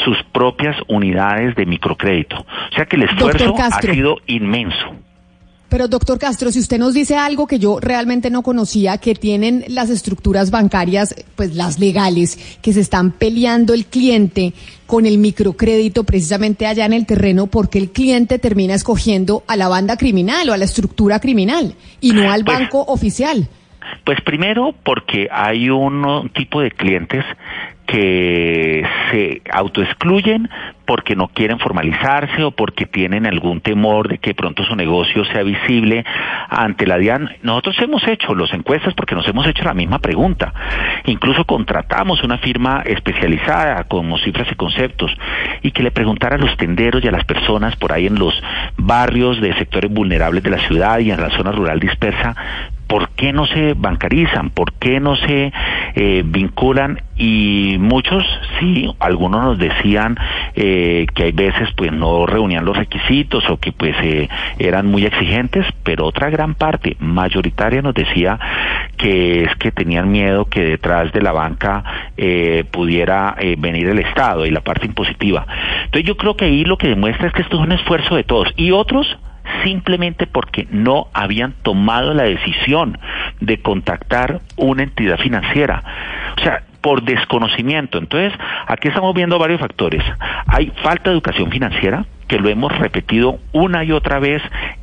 sus 0.04 0.22
propias 0.32 0.76
unidades 0.88 1.56
de 1.56 1.66
microcrédito. 1.66 2.38
O 2.38 2.76
sea 2.76 2.86
que 2.86 2.96
el 2.96 3.04
esfuerzo 3.04 3.56
ha 3.58 3.82
sido 3.82 4.18
inmenso. 4.28 4.96
Pero 5.74 5.88
doctor 5.88 6.20
Castro, 6.20 6.52
si 6.52 6.60
usted 6.60 6.78
nos 6.78 6.94
dice 6.94 7.16
algo 7.16 7.48
que 7.48 7.58
yo 7.58 7.80
realmente 7.80 8.30
no 8.30 8.44
conocía, 8.44 9.00
que 9.00 9.16
tienen 9.16 9.66
las 9.70 9.90
estructuras 9.90 10.52
bancarias, 10.52 11.16
pues 11.36 11.56
las 11.56 11.80
legales, 11.80 12.38
que 12.62 12.74
se 12.74 12.80
están 12.80 13.12
peleando 13.12 13.74
el 13.74 13.88
cliente 13.88 14.54
con 14.86 15.08
el 15.08 15.18
microcrédito 15.18 16.04
precisamente 16.04 16.68
allá 16.68 16.86
en 16.86 16.94
el 16.94 17.08
terreno, 17.08 17.48
porque 17.48 17.80
el 17.80 17.90
cliente 17.90 18.38
termina 18.38 18.76
escogiendo 18.76 19.44
a 19.48 19.58
la 19.58 19.68
banda 19.68 19.98
criminal 19.98 20.48
o 20.48 20.54
a 20.54 20.58
la 20.58 20.66
estructura 20.66 21.20
criminal 21.20 21.74
y 22.00 22.12
no 22.12 22.32
al 22.32 22.46
Pues- 22.46 22.60
banco 22.60 22.84
oficial. 22.84 23.50
Pues 24.04 24.22
primero 24.22 24.74
porque 24.84 25.28
hay 25.32 25.70
un, 25.70 26.30
tipo 26.34 26.62
de 26.62 26.72
clientes 26.72 27.24
que 27.86 28.86
se 29.12 29.42
autoexcluyen 29.52 30.50
porque 30.86 31.16
no 31.16 31.28
quieren 31.28 31.60
formalizarse 31.60 32.44
o 32.44 32.52
porque 32.52 32.86
tienen 32.86 33.26
algún 33.26 33.62
temor 33.62 34.08
de 34.08 34.18
que 34.18 34.34
pronto 34.34 34.64
su 34.64 34.76
negocio 34.76 35.24
sea 35.26 35.44
visible 35.44 36.04
ante 36.50 36.88
la 36.88 36.98
DIAN. 36.98 37.30
Nosotros 37.42 37.76
hemos 37.80 38.06
hecho 38.08 38.36
las 38.36 38.54
encuestas 38.54 38.94
porque 38.94 39.16
nos 39.16 39.28
hemos 39.28 39.46
hecho 39.48 39.64
la 39.64 39.74
misma 39.74 40.00
pregunta. 40.00 40.54
Incluso 41.06 41.46
contratamos 41.46 42.24
una 42.24 42.38
firma 42.38 42.84
especializada 42.86 43.84
como 43.84 44.18
cifras 44.18 44.48
y 44.52 44.56
conceptos 44.56 45.12
y 45.62 45.72
que 45.72 45.84
le 45.84 45.92
preguntara 45.92 46.36
a 46.36 46.40
los 46.40 46.56
tenderos 46.58 47.04
y 47.04 47.08
a 47.08 47.12
las 47.12 47.26
personas 47.26 47.76
por 47.76 47.92
ahí 47.94 48.08
en 48.08 48.18
los 48.18 48.34
barrios 48.78 49.42
de 49.42 49.54
sectores 49.56 49.92
vulnerables 49.92 50.44
de 50.44 50.50
la 50.50 50.60
ciudad 50.60 51.00
y 51.00 51.12
en 51.12 51.22
la 51.22 51.30
zona 51.32 51.52
rural 51.52 51.80
dispersa 51.80 52.36
¿por 52.88 53.10
qué 53.10 53.34
no 53.34 53.46
se 53.46 53.74
bancarizan? 53.74 54.50
¿Por 54.50 54.74
qué 54.74 55.00
no 55.00 55.16
se 55.16 55.52
eh, 55.96 56.24
vinculan? 56.26 57.02
Y 57.16 57.78
muchos, 57.80 58.24
sí, 58.60 58.90
algunos 59.00 59.44
nos 59.44 59.58
decían 59.60 60.18
eh, 60.56 61.06
que 61.14 61.24
hay 61.24 61.32
veces 61.32 61.70
pues 61.76 61.92
no 61.92 62.26
reunían 62.26 62.66
los 62.66 62.76
requisitos 62.76 63.48
o 63.50 63.58
que 63.58 63.72
pues 63.72 63.96
eh, 64.02 64.30
eran 64.58 64.88
muy 64.88 65.06
exigentes, 65.06 65.66
pero 65.84 66.06
otra 66.06 66.30
gran 66.30 66.56
parte, 66.56 66.98
mayoritaria, 67.00 67.82
nos 67.82 67.94
decía 67.94 68.40
que 68.98 69.44
es 69.44 69.56
que 69.58 69.72
tenían 69.72 70.12
miedo 70.12 70.46
que 70.46 70.64
detrás 70.64 71.12
de 71.12 71.22
la 71.22 71.32
banca 71.32 71.84
eh, 72.18 72.64
pudiera 72.72 73.36
eh, 73.40 73.56
venir 73.58 73.88
el 73.88 74.00
Estado 74.00 74.46
y 74.46 74.52
la 74.52 74.62
parte 74.62 74.86
impositiva. 74.86 75.46
Entonces 75.86 76.08
yo 76.08 76.18
creo 76.18 76.36
que 76.36 76.46
ahí 76.46 76.64
lo 76.64 76.78
que 76.78 76.88
demuestra 76.88 77.28
es 77.28 77.34
que 77.34 77.42
esto 77.42 77.58
es 77.58 77.64
un 77.64 77.72
esfuerzo 77.72 78.16
de 78.16 78.24
todos. 78.24 78.54
Y 78.56 78.72
otros 78.72 79.18
simplemente 79.64 80.28
porque 80.28 80.68
no 80.72 81.08
habían 81.14 81.54
tomado 81.64 82.14
la 82.14 82.24
decisión 82.24 82.98
de 83.40 83.62
contactar 83.62 84.42
una 84.58 84.84
entidad 84.84 85.18
financiera. 85.18 85.84
O 86.38 86.42
sea, 86.42 86.64
por 86.84 87.04
desconocimiento. 87.04 87.98
Entonces, 87.98 88.38
aquí 88.68 88.90
estamos 88.90 89.16
viendo 89.16 89.40
varios 89.40 89.62
factores. 89.62 90.04
Hay 90.46 90.72
falta 90.84 91.10
de 91.10 91.16
educación 91.16 91.50
financiera, 91.50 92.06
que 92.28 92.38
lo 92.38 92.50
hemos 92.50 92.78
repetido 92.78 93.40
una 93.54 93.86
y 93.86 93.94
otra 93.94 94.20
vez 94.20 94.42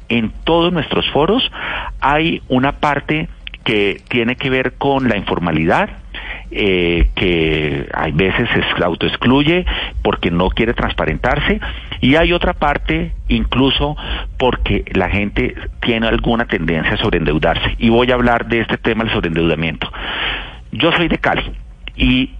en 0.09 0.33
todos 0.45 0.73
nuestros 0.73 1.09
foros. 1.11 1.53
Hay 2.01 2.43
una 2.49 2.73
parte 2.73 3.29
que 3.65 4.01
tiene 4.09 4.37
que 4.37 4.49
ver 4.49 4.75
con 4.79 5.11
la 5.11 5.19
informalidad, 5.19 5.91
eh, 6.51 7.11
que 7.15 7.87
hay 7.93 8.13
veces 8.13 8.49
se 8.51 8.83
autoexcluye 8.83 9.67
porque 10.03 10.31
no 10.31 10.49
quiere 10.49 10.73
transparentarse 10.73 11.61
y 12.01 12.17
hay 12.17 12.33
otra 12.33 12.55
parte 12.55 13.13
incluso 13.29 13.97
porque 14.39 14.85
la 14.93 15.09
gente 15.11 15.55
tiene 15.81 16.09
alguna 16.09 16.47
tendencia 16.47 16.95
a 16.95 16.99
sobreendeudarse 16.99 17.77
y 17.79 17.91
voy 17.91 18.11
a 18.11 18.15
hablar 18.15 18.47
de 18.47 18.61
este 18.61 18.79
tema 18.79 19.05
del 19.05 19.13
sobreendeudamiento. 19.13 19.91
Yo 20.73 20.93
soy 20.93 21.09
de 21.09 21.19
Cali 21.19 21.53
y 21.97 22.31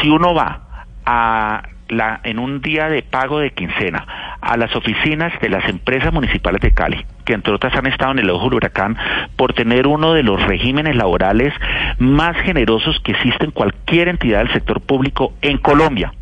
si 0.00 0.08
uno 0.08 0.34
va 0.34 0.86
a 1.04 1.62
la, 1.88 2.20
en 2.24 2.38
un 2.38 2.60
día 2.60 2.88
de 2.88 3.02
pago 3.02 3.38
de 3.38 3.50
quincena 3.50 4.36
a 4.40 4.56
las 4.56 4.74
oficinas 4.74 5.32
de 5.40 5.48
las 5.48 5.68
empresas 5.68 6.12
municipales 6.12 6.60
de 6.60 6.72
Cali, 6.72 7.04
que 7.24 7.34
entre 7.34 7.54
otras 7.54 7.74
han 7.76 7.86
estado 7.86 8.12
en 8.12 8.18
el 8.20 8.30
ojo 8.30 8.44
del 8.44 8.54
huracán 8.54 8.96
por 9.36 9.52
tener 9.52 9.86
uno 9.86 10.12
de 10.12 10.22
los 10.22 10.42
regímenes 10.42 10.96
laborales 10.96 11.52
más 11.98 12.36
generosos 12.38 12.98
que 13.00 13.12
existe 13.12 13.44
en 13.44 13.50
cualquier 13.50 14.08
entidad 14.08 14.38
del 14.38 14.52
sector 14.52 14.80
público 14.80 15.34
en 15.42 15.58
Colombia. 15.58 16.12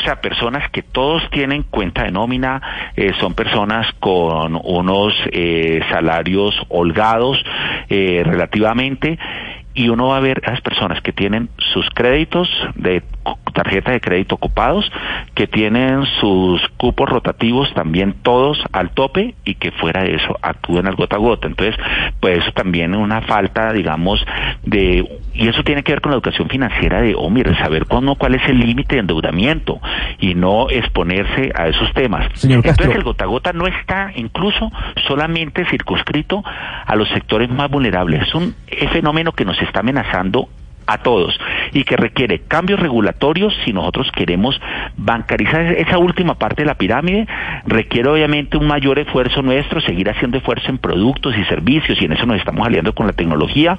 O 0.00 0.02
sea, 0.04 0.20
personas 0.20 0.70
que 0.70 0.82
todos 0.82 1.22
tienen 1.30 1.62
cuenta 1.62 2.04
de 2.04 2.10
nómina, 2.10 2.60
eh, 2.96 3.12
son 3.20 3.34
personas 3.34 3.86
con 4.00 4.60
unos 4.62 5.14
eh, 5.32 5.80
salarios 5.90 6.54
holgados 6.68 7.42
eh, 7.88 8.22
relativamente 8.24 9.18
y 9.74 9.88
uno 9.88 10.08
va 10.08 10.18
a 10.18 10.20
ver 10.20 10.42
a 10.44 10.50
las 10.50 10.60
personas 10.60 11.00
que 11.00 11.12
tienen 11.12 11.48
sus 11.72 11.88
créditos 11.90 12.48
de 12.74 13.02
tarjetas 13.54 13.94
de 13.94 14.00
crédito 14.00 14.36
copados, 14.36 14.90
que 15.34 15.46
tienen 15.46 16.04
sus 16.20 16.60
cupos 16.76 17.08
rotativos 17.08 17.72
también 17.74 18.14
todos 18.22 18.62
al 18.72 18.90
tope 18.90 19.34
y 19.44 19.54
que 19.54 19.70
fuera 19.72 20.02
de 20.02 20.16
eso 20.16 20.36
actúen 20.42 20.86
al 20.86 20.96
gota 20.96 21.16
a 21.16 21.20
gota. 21.20 21.48
Entonces, 21.48 21.76
pues 22.20 22.40
también 22.54 22.94
una 22.94 23.22
falta, 23.22 23.72
digamos, 23.72 24.24
de, 24.62 25.06
y 25.34 25.48
eso 25.48 25.62
tiene 25.62 25.82
que 25.82 25.92
ver 25.92 26.00
con 26.00 26.10
la 26.10 26.16
educación 26.16 26.48
financiera 26.48 27.00
de, 27.00 27.14
oh, 27.16 27.30
mire, 27.30 27.56
saber 27.56 27.86
cómo, 27.86 28.16
cuál 28.16 28.34
es 28.34 28.42
el 28.48 28.58
límite 28.58 28.96
de 28.96 29.00
endeudamiento 29.00 29.80
y 30.18 30.34
no 30.34 30.68
exponerse 30.70 31.52
a 31.54 31.68
esos 31.68 31.92
temas. 31.94 32.26
Entonces, 32.44 32.88
el 32.94 33.02
gota 33.02 33.24
a 33.24 33.28
gota 33.28 33.52
no 33.52 33.66
está 33.66 34.12
incluso 34.16 34.70
solamente 35.06 35.64
circunscrito 35.66 36.42
a 36.44 36.96
los 36.96 37.08
sectores 37.08 37.50
más 37.50 37.70
vulnerables. 37.70 38.28
Es 38.28 38.34
un 38.34 38.54
fenómeno 38.92 39.32
que 39.32 39.44
nos 39.44 39.60
está 39.62 39.80
amenazando 39.80 40.48
a 40.86 40.98
todos 40.98 41.38
y 41.72 41.84
que 41.84 41.96
requiere 41.96 42.40
cambios 42.40 42.80
regulatorios 42.80 43.54
si 43.64 43.72
nosotros 43.72 44.10
queremos 44.14 44.60
bancarizar 44.96 45.62
esa 45.72 45.98
última 45.98 46.34
parte 46.34 46.62
de 46.62 46.66
la 46.66 46.74
pirámide 46.74 47.26
requiere 47.66 48.08
obviamente 48.08 48.56
un 48.56 48.66
mayor 48.66 48.98
esfuerzo 48.98 49.42
nuestro 49.42 49.80
seguir 49.80 50.10
haciendo 50.10 50.38
esfuerzo 50.38 50.70
en 50.70 50.78
productos 50.78 51.36
y 51.36 51.44
servicios 51.44 52.00
y 52.00 52.04
en 52.04 52.12
eso 52.12 52.26
nos 52.26 52.38
estamos 52.38 52.66
aliando 52.66 52.94
con 52.94 53.06
la 53.06 53.12
tecnología 53.12 53.78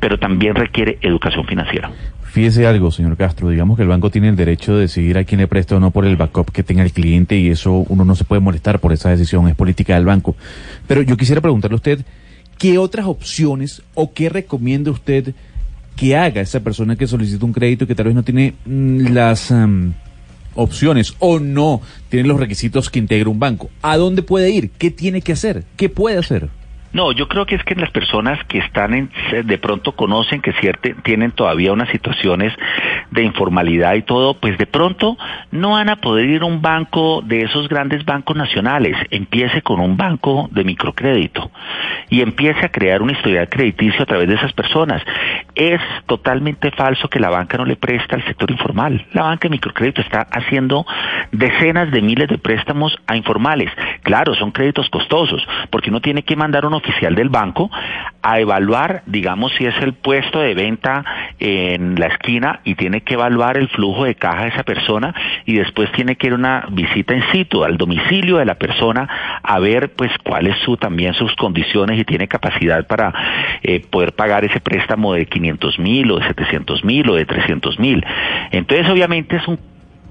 pero 0.00 0.18
también 0.18 0.54
requiere 0.54 0.98
educación 1.02 1.44
financiera 1.46 1.90
Fíjese 2.32 2.66
algo, 2.66 2.90
señor 2.90 3.18
Castro, 3.18 3.50
digamos 3.50 3.76
que 3.76 3.82
el 3.82 3.90
banco 3.90 4.10
tiene 4.10 4.30
el 4.30 4.36
derecho 4.36 4.74
de 4.74 4.80
decidir 4.80 5.18
a 5.18 5.24
quién 5.24 5.42
le 5.42 5.48
presta 5.48 5.76
o 5.76 5.80
no 5.80 5.90
por 5.90 6.06
el 6.06 6.16
backup 6.16 6.50
que 6.50 6.62
tenga 6.62 6.82
el 6.82 6.90
cliente 6.90 7.36
y 7.36 7.50
eso 7.50 7.84
uno 7.90 8.06
no 8.06 8.14
se 8.14 8.24
puede 8.24 8.40
molestar 8.40 8.78
por 8.78 8.94
esa 8.94 9.10
decisión, 9.10 9.48
es 9.48 9.54
política 9.54 9.96
del 9.96 10.06
banco. 10.06 10.34
Pero 10.86 11.02
yo 11.02 11.18
quisiera 11.18 11.42
preguntarle 11.42 11.74
a 11.74 11.76
usted, 11.76 12.06
¿qué 12.56 12.78
otras 12.78 13.04
opciones 13.04 13.82
o 13.92 14.14
qué 14.14 14.30
recomienda 14.30 14.90
usted 14.90 15.34
que 15.96 16.16
haga 16.16 16.40
esa 16.40 16.60
persona 16.60 16.96
que 16.96 17.06
solicita 17.06 17.44
un 17.44 17.52
crédito 17.52 17.86
que 17.86 17.94
tal 17.94 18.06
vez 18.06 18.14
no 18.14 18.22
tiene 18.22 18.54
mm, 18.64 19.12
las 19.12 19.50
em, 19.50 19.92
opciones 20.54 21.14
o 21.18 21.38
no 21.38 21.80
tiene 22.08 22.28
los 22.28 22.38
requisitos 22.38 22.90
que 22.90 22.98
integra 22.98 23.30
un 23.30 23.38
banco. 23.38 23.70
¿A 23.82 23.96
dónde 23.96 24.22
puede 24.22 24.50
ir? 24.50 24.70
¿Qué 24.70 24.90
tiene 24.90 25.22
que 25.22 25.32
hacer? 25.32 25.64
¿Qué 25.76 25.88
puede 25.88 26.18
hacer? 26.18 26.48
No, 26.92 27.12
yo 27.12 27.26
creo 27.28 27.46
que 27.46 27.54
es 27.54 27.64
que 27.64 27.74
las 27.74 27.90
personas 27.90 28.38
que 28.44 28.58
están 28.58 28.94
en, 28.94 29.10
de 29.44 29.58
pronto 29.58 29.92
conocen 29.92 30.42
que 30.42 30.52
cierte, 30.54 30.94
tienen 31.02 31.32
todavía 31.32 31.72
unas 31.72 31.88
situaciones 31.88 32.52
de 33.10 33.22
informalidad 33.22 33.94
y 33.94 34.02
todo, 34.02 34.34
pues 34.34 34.58
de 34.58 34.66
pronto 34.66 35.16
no 35.50 35.72
van 35.72 35.88
a 35.88 35.96
poder 35.96 36.28
ir 36.28 36.42
a 36.42 36.46
un 36.46 36.60
banco 36.60 37.22
de 37.22 37.42
esos 37.42 37.68
grandes 37.68 38.04
bancos 38.04 38.36
nacionales. 38.36 38.96
Empiece 39.10 39.62
con 39.62 39.80
un 39.80 39.96
banco 39.96 40.48
de 40.52 40.64
microcrédito 40.64 41.50
y 42.10 42.20
empiece 42.20 42.66
a 42.66 42.70
crear 42.70 43.00
una 43.00 43.12
historia 43.12 43.46
crediticia 43.46 44.02
a 44.02 44.06
través 44.06 44.28
de 44.28 44.34
esas 44.34 44.52
personas. 44.52 45.02
Es 45.54 45.80
totalmente 46.06 46.70
falso 46.72 47.08
que 47.08 47.20
la 47.20 47.30
banca 47.30 47.56
no 47.56 47.64
le 47.64 47.76
presta 47.76 48.16
al 48.16 48.24
sector 48.24 48.50
informal. 48.50 49.06
La 49.12 49.22
banca 49.22 49.48
de 49.48 49.52
microcrédito 49.52 50.02
está 50.02 50.26
haciendo 50.30 50.84
decenas 51.30 51.90
de 51.90 52.02
miles 52.02 52.28
de 52.28 52.38
préstamos 52.38 52.96
a 53.06 53.16
informales. 53.16 53.70
Claro, 54.02 54.34
son 54.34 54.50
créditos 54.50 54.88
costosos, 54.90 55.46
porque 55.70 55.90
uno 55.90 56.00
tiene 56.00 56.22
que 56.22 56.36
mandar 56.36 56.66
un 56.66 56.74
oficial 56.82 57.14
del 57.14 57.28
banco 57.28 57.70
a 58.22 58.38
evaluar, 58.38 59.02
digamos, 59.06 59.52
si 59.58 59.66
es 59.66 59.74
el 59.82 59.94
puesto 59.94 60.38
de 60.40 60.54
venta 60.54 61.04
en 61.40 61.98
la 61.98 62.06
esquina 62.06 62.60
y 62.64 62.76
tiene 62.76 63.00
que 63.00 63.14
evaluar 63.14 63.56
el 63.56 63.68
flujo 63.68 64.04
de 64.04 64.14
caja 64.14 64.42
de 64.42 64.48
esa 64.50 64.62
persona 64.62 65.14
y 65.44 65.54
después 65.54 65.90
tiene 65.92 66.16
que 66.16 66.28
ir 66.28 66.34
una 66.34 66.66
visita 66.70 67.14
in 67.14 67.24
situ 67.32 67.64
al 67.64 67.76
domicilio 67.76 68.36
de 68.36 68.44
la 68.44 68.54
persona 68.54 69.08
a 69.42 69.58
ver 69.58 69.92
pues 69.94 70.12
cuáles 70.22 70.56
su 70.58 70.76
también 70.76 71.14
sus 71.14 71.34
condiciones 71.34 71.98
y 71.98 72.04
tiene 72.04 72.28
capacidad 72.28 72.86
para 72.86 73.12
eh, 73.62 73.80
poder 73.90 74.12
pagar 74.12 74.44
ese 74.44 74.60
préstamo 74.60 75.14
de 75.14 75.26
500 75.26 75.78
mil 75.80 76.10
o 76.12 76.18
de 76.18 76.26
700 76.26 76.84
mil 76.84 77.10
o 77.10 77.14
de 77.14 77.24
300 77.24 77.78
mil. 77.80 78.04
Entonces 78.52 78.88
obviamente 78.88 79.36
es 79.36 79.48
un 79.48 79.58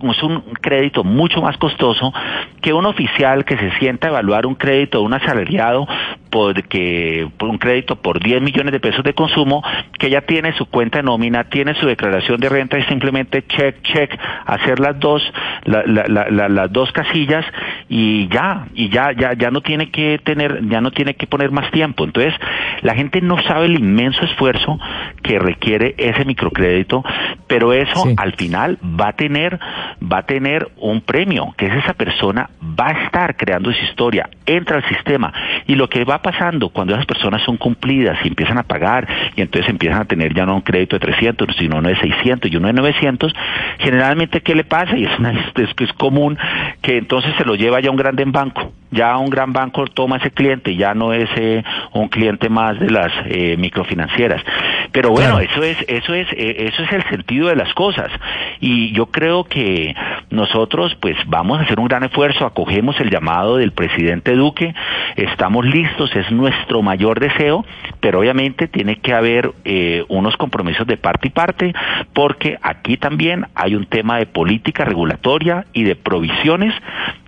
es 0.09 0.23
un 0.23 0.41
crédito 0.61 1.03
mucho 1.03 1.41
más 1.41 1.57
costoso 1.57 2.11
que 2.59 2.73
un 2.73 2.87
oficial 2.87 3.45
que 3.45 3.55
se 3.55 3.71
sienta 3.77 4.07
a 4.07 4.09
evaluar 4.09 4.47
un 4.47 4.55
crédito 4.55 4.97
de 4.97 5.05
un 5.05 5.13
asalariado 5.13 5.87
porque 6.31 7.29
por 7.37 7.49
un 7.49 7.57
crédito 7.57 7.97
por 7.97 8.23
10 8.23 8.41
millones 8.41 8.71
de 8.71 8.79
pesos 8.79 9.03
de 9.03 9.13
consumo 9.13 9.61
que 9.99 10.09
ya 10.09 10.21
tiene 10.21 10.53
su 10.53 10.65
cuenta 10.65 10.99
de 10.99 11.03
nómina, 11.03 11.43
tiene 11.43 11.75
su 11.75 11.85
declaración 11.85 12.39
de 12.39 12.49
renta 12.49 12.79
y 12.79 12.83
simplemente 12.83 13.43
check, 13.45 13.81
check, 13.83 14.17
hacer 14.45 14.79
las 14.79 14.97
dos, 14.99 15.21
las 15.65 16.71
dos 16.71 16.91
casillas 16.93 17.45
y 17.89 18.29
ya, 18.29 18.65
y 18.73 18.89
ya, 18.89 19.11
ya, 19.11 19.33
ya 19.33 19.51
no 19.51 19.61
tiene 19.61 19.91
que 19.91 20.19
tener, 20.23 20.67
ya 20.67 20.81
no 20.81 20.91
tiene 20.91 21.13
que 21.15 21.27
poner 21.27 21.51
más 21.51 21.69
tiempo. 21.71 22.05
Entonces, 22.05 22.33
la 22.81 22.95
gente 22.95 23.21
no 23.21 23.41
sabe 23.43 23.65
el 23.65 23.77
inmenso 23.77 24.23
esfuerzo 24.23 24.79
que 25.21 25.37
requiere 25.37 25.95
ese 25.97 26.23
microcrédito, 26.23 27.03
pero 27.47 27.73
eso 27.73 28.05
al 28.15 28.33
final 28.33 28.77
va 28.81 29.09
a 29.09 29.13
tener, 29.13 29.59
va 30.01 30.19
a 30.19 30.25
tener 30.25 30.69
un 30.77 31.01
premio, 31.01 31.53
que 31.57 31.65
es 31.65 31.75
esa 31.75 31.93
persona 31.93 32.49
va 32.61 32.87
a 32.87 33.03
estar 33.05 33.35
creando 33.35 33.71
su 33.73 33.83
historia, 33.83 34.29
entra 34.45 34.77
al 34.77 34.87
sistema 34.87 35.33
y 35.67 35.75
lo 35.75 35.89
que 35.89 36.05
va 36.05 36.20
pasando 36.21 36.69
cuando 36.69 36.93
esas 36.93 37.05
personas 37.05 37.41
son 37.43 37.57
cumplidas 37.57 38.17
y 38.23 38.29
empiezan 38.29 38.57
a 38.57 38.63
pagar 38.63 39.07
y 39.35 39.41
entonces 39.41 39.69
empiezan 39.69 40.01
a 40.01 40.05
tener 40.05 40.33
ya 40.33 40.45
no 40.45 40.55
un 40.55 40.61
crédito 40.61 40.97
de 40.97 40.99
300, 41.01 41.55
sino 41.57 41.77
uno 41.77 41.89
de 41.89 41.97
600 41.97 42.51
y 42.51 42.55
uno 42.55 42.67
de 42.67 42.73
900, 42.73 43.33
generalmente 43.79 44.41
¿qué 44.41 44.55
le 44.55 44.63
pasa? 44.63 44.97
Y 44.97 45.05
es, 45.05 45.19
una, 45.19 45.31
es, 45.55 45.69
es 45.77 45.93
común 45.93 46.37
que 46.81 46.97
entonces 46.97 47.33
se 47.37 47.45
lo 47.45 47.55
lleva 47.55 47.79
ya 47.81 47.91
un 47.91 47.97
grande 47.97 48.23
banco. 48.25 48.71
Ya 48.93 49.17
un 49.17 49.29
gran 49.29 49.53
banco 49.53 49.85
toma 49.87 50.17
ese 50.17 50.31
cliente, 50.31 50.75
ya 50.75 50.93
no 50.93 51.13
es 51.13 51.29
eh, 51.37 51.63
un 51.93 52.09
cliente 52.09 52.49
más 52.49 52.77
de 52.77 52.89
las 52.89 53.11
eh, 53.25 53.55
microfinancieras. 53.57 54.43
Pero 54.91 55.11
bueno, 55.11 55.39
eso 55.39 55.63
es 55.63 55.77
eso 55.87 56.13
es 56.13 56.27
eh, 56.33 56.67
eso 56.67 56.83
es 56.83 56.91
el 56.91 57.03
sentido 57.03 57.47
de 57.47 57.55
las 57.55 57.73
cosas 57.73 58.11
y 58.59 58.91
yo 58.91 59.05
creo 59.05 59.45
que 59.45 59.95
nosotros 60.29 60.95
pues 60.99 61.15
vamos 61.27 61.59
a 61.59 61.63
hacer 61.63 61.79
un 61.79 61.87
gran 61.87 62.03
esfuerzo, 62.03 62.45
acogemos 62.45 62.99
el 62.99 63.09
llamado 63.09 63.55
del 63.55 63.71
presidente 63.71 64.35
Duque, 64.35 64.73
estamos 65.15 65.65
listos, 65.65 66.10
es 66.19 66.31
nuestro 66.31 66.81
mayor 66.81 67.19
deseo, 67.19 67.65
pero 67.99 68.19
obviamente 68.19 68.67
tiene 68.67 68.97
que 68.97 69.13
haber 69.13 69.51
eh, 69.65 70.03
unos 70.09 70.35
compromisos 70.37 70.87
de 70.87 70.97
parte 70.97 71.27
y 71.27 71.31
parte 71.31 71.73
porque 72.13 72.57
aquí 72.61 72.97
también 72.97 73.47
hay 73.55 73.75
un 73.75 73.85
tema 73.85 74.17
de 74.17 74.25
política 74.25 74.85
regulatoria 74.85 75.65
y 75.73 75.83
de 75.83 75.95
provisiones 75.95 76.73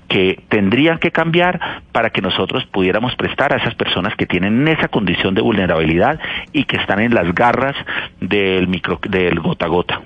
que 0.08 0.44
tendrían 0.50 1.00
que 1.00 1.12
cambiar 1.12 1.82
para 1.92 2.12
que 2.12 2.22
nosotros 2.22 2.66
pudiéramos 2.68 3.16
prestar 3.16 3.54
a 3.54 3.58
esas 3.58 3.74
personas 3.76 4.16
que 4.16 4.28
tienen 4.28 4.68
esa 4.68 4.88
condición 4.88 5.34
de 5.34 5.42
vulnerabilidad 5.42 6.20
y 6.52 6.66
que 6.66 6.78
están 6.78 7.00
en 7.00 7.16
las 7.16 7.34
garras 7.34 7.76
del 8.20 8.68
micro 8.68 9.00
del 9.10 9.40
gota 9.40 9.66
a 9.66 9.70
gota 9.70 10.02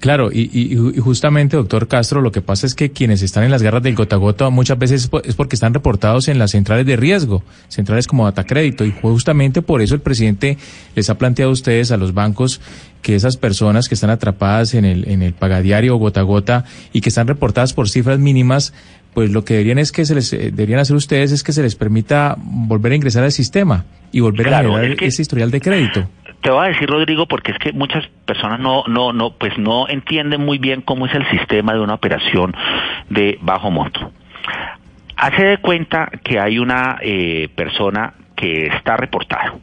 claro, 0.00 0.30
y, 0.32 0.76
justamente, 0.98 1.56
doctor 1.56 1.88
Castro, 1.88 2.20
lo 2.20 2.32
que 2.32 2.40
pasa 2.40 2.66
es 2.66 2.74
que 2.74 2.90
quienes 2.90 3.22
están 3.22 3.44
en 3.44 3.50
las 3.50 3.62
garras 3.62 3.82
del 3.82 3.94
gota 3.94 4.16
a 4.16 4.18
gota 4.18 4.50
muchas 4.50 4.78
veces 4.78 5.10
es 5.24 5.34
porque 5.34 5.56
están 5.56 5.74
reportados 5.74 6.28
en 6.28 6.38
las 6.38 6.52
centrales 6.52 6.86
de 6.86 6.96
riesgo, 6.96 7.42
centrales 7.68 8.06
como 8.06 8.24
Data 8.24 8.44
Crédito, 8.44 8.84
y 8.84 8.92
justamente 8.92 9.62
por 9.62 9.82
eso 9.82 9.94
el 9.94 10.00
presidente 10.00 10.58
les 10.94 11.10
ha 11.10 11.18
planteado 11.18 11.50
a 11.50 11.54
ustedes, 11.54 11.90
a 11.90 11.96
los 11.96 12.14
bancos, 12.14 12.60
que 13.02 13.14
esas 13.14 13.36
personas 13.36 13.88
que 13.88 13.94
están 13.94 14.10
atrapadas 14.10 14.74
en 14.74 14.84
el, 14.84 15.08
en 15.08 15.22
el 15.22 15.32
pagadiario 15.32 15.96
gota 15.96 16.20
a 16.20 16.24
gota 16.24 16.64
y 16.92 17.00
que 17.00 17.08
están 17.08 17.28
reportadas 17.28 17.72
por 17.72 17.88
cifras 17.88 18.18
mínimas, 18.18 18.72
pues 19.16 19.30
lo 19.30 19.44
que 19.44 19.54
deberían 19.54 19.78
es 19.78 19.92
que 19.92 20.04
se 20.04 20.14
les 20.14 20.30
eh, 20.34 20.50
deberían 20.52 20.78
hacer 20.78 20.94
ustedes 20.94 21.32
es 21.32 21.42
que 21.42 21.52
se 21.52 21.62
les 21.62 21.74
permita 21.74 22.36
volver 22.38 22.92
a 22.92 22.96
ingresar 22.96 23.24
al 23.24 23.32
sistema 23.32 23.86
y 24.12 24.20
volver 24.20 24.52
a 24.52 24.58
generar 24.58 25.02
ese 25.02 25.22
historial 25.22 25.50
de 25.50 25.60
crédito. 25.60 26.06
Te 26.40 26.50
voy 26.50 26.66
a 26.66 26.68
decir, 26.68 26.88
Rodrigo, 26.88 27.26
porque 27.26 27.52
es 27.52 27.58
que 27.58 27.72
muchas 27.72 28.06
personas 28.24 28.60
no, 28.60 28.84
no, 28.86 29.12
no, 29.12 29.30
pues 29.30 29.56
no 29.58 29.88
entienden 29.88 30.44
muy 30.44 30.58
bien 30.58 30.80
cómo 30.82 31.06
es 31.06 31.14
el 31.14 31.28
sistema 31.30 31.72
de 31.72 31.80
una 31.80 31.94
operación 31.94 32.54
de 33.08 33.38
bajo 33.40 33.70
monto. 33.70 34.12
Hace 35.16 35.44
de 35.44 35.58
cuenta 35.58 36.10
que 36.22 36.38
hay 36.38 36.58
una 36.58 36.98
eh, 37.00 37.48
persona 37.54 38.14
que 38.36 38.66
está 38.66 38.96
reportada 38.96 39.54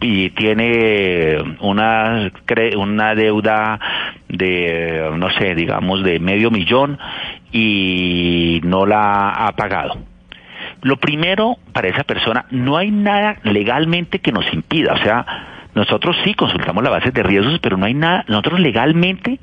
y 0.00 0.30
tiene 0.30 1.56
una 1.60 2.30
una 2.76 3.14
deuda 3.14 3.80
de 4.28 5.10
no 5.16 5.30
sé 5.30 5.54
digamos 5.54 6.04
de 6.04 6.20
medio 6.20 6.50
millón 6.50 6.98
y 7.50 8.60
no 8.62 8.86
la 8.86 9.30
ha 9.30 9.52
pagado 9.56 9.98
lo 10.82 10.98
primero 10.98 11.56
para 11.72 11.88
esa 11.88 12.04
persona 12.04 12.44
no 12.50 12.76
hay 12.76 12.92
nada 12.92 13.38
legalmente 13.42 14.20
que 14.20 14.30
nos 14.30 14.52
impida 14.52 14.92
o 14.92 14.98
sea 14.98 15.26
nosotros 15.78 16.16
sí 16.24 16.34
consultamos 16.34 16.82
la 16.82 16.90
base 16.90 17.12
de 17.12 17.22
riesgos, 17.22 17.60
pero 17.60 17.76
no 17.76 17.86
hay 17.86 17.94
nada, 17.94 18.24
nosotros 18.26 18.58
legalmente 18.58 19.38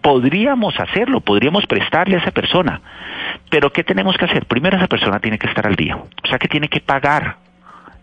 podríamos 0.00 0.78
hacerlo, 0.78 1.20
podríamos 1.20 1.66
prestarle 1.66 2.14
a 2.14 2.18
esa 2.20 2.30
persona. 2.30 2.80
Pero 3.50 3.72
¿qué 3.72 3.82
tenemos 3.82 4.16
que 4.16 4.26
hacer? 4.26 4.46
Primero 4.46 4.76
esa 4.76 4.86
persona 4.86 5.18
tiene 5.18 5.38
que 5.38 5.48
estar 5.48 5.66
al 5.66 5.74
día, 5.74 5.96
o 5.96 6.28
sea 6.28 6.38
que 6.38 6.46
tiene 6.46 6.68
que 6.68 6.80
pagar 6.80 7.36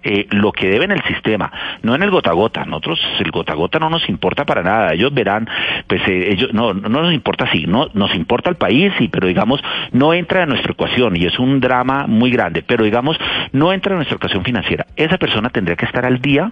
eh, 0.03 0.27
lo 0.31 0.51
que 0.51 0.69
debe 0.69 0.85
en 0.85 0.91
el 0.91 1.03
sistema, 1.03 1.51
no 1.81 1.95
en 1.95 2.03
el 2.03 2.11
gota 2.11 2.31
a 2.31 2.33
gota. 2.33 2.65
Nosotros 2.65 2.99
el 3.19 3.31
gota 3.31 3.53
a 3.53 3.55
gota 3.55 3.79
no 3.79 3.89
nos 3.89 4.07
importa 4.09 4.45
para 4.45 4.61
nada. 4.61 4.93
Ellos 4.93 5.13
verán, 5.13 5.47
pues 5.87 6.01
eh, 6.07 6.31
ellos 6.31 6.53
no, 6.53 6.73
no 6.73 6.89
nos 6.89 7.13
importa 7.13 7.49
sí, 7.51 7.65
no 7.65 7.87
nos 7.93 8.13
importa 8.13 8.49
el 8.49 8.57
país, 8.57 8.91
pero 9.11 9.27
digamos 9.27 9.61
no 9.93 10.13
entra 10.13 10.43
en 10.43 10.49
nuestra 10.49 10.73
ecuación 10.73 11.15
y 11.15 11.25
es 11.25 11.39
un 11.39 11.61
drama 11.61 12.07
muy 12.07 12.29
grande. 12.31 12.61
Pero 12.61 12.83
digamos 12.83 13.17
no 13.53 13.71
entra 13.71 13.93
en 13.93 13.97
nuestra 13.99 14.17
ecuación 14.17 14.43
financiera. 14.43 14.85
Esa 14.97 15.17
persona 15.17 15.49
tendría 15.49 15.77
que 15.77 15.85
estar 15.85 16.05
al 16.05 16.19
día 16.19 16.51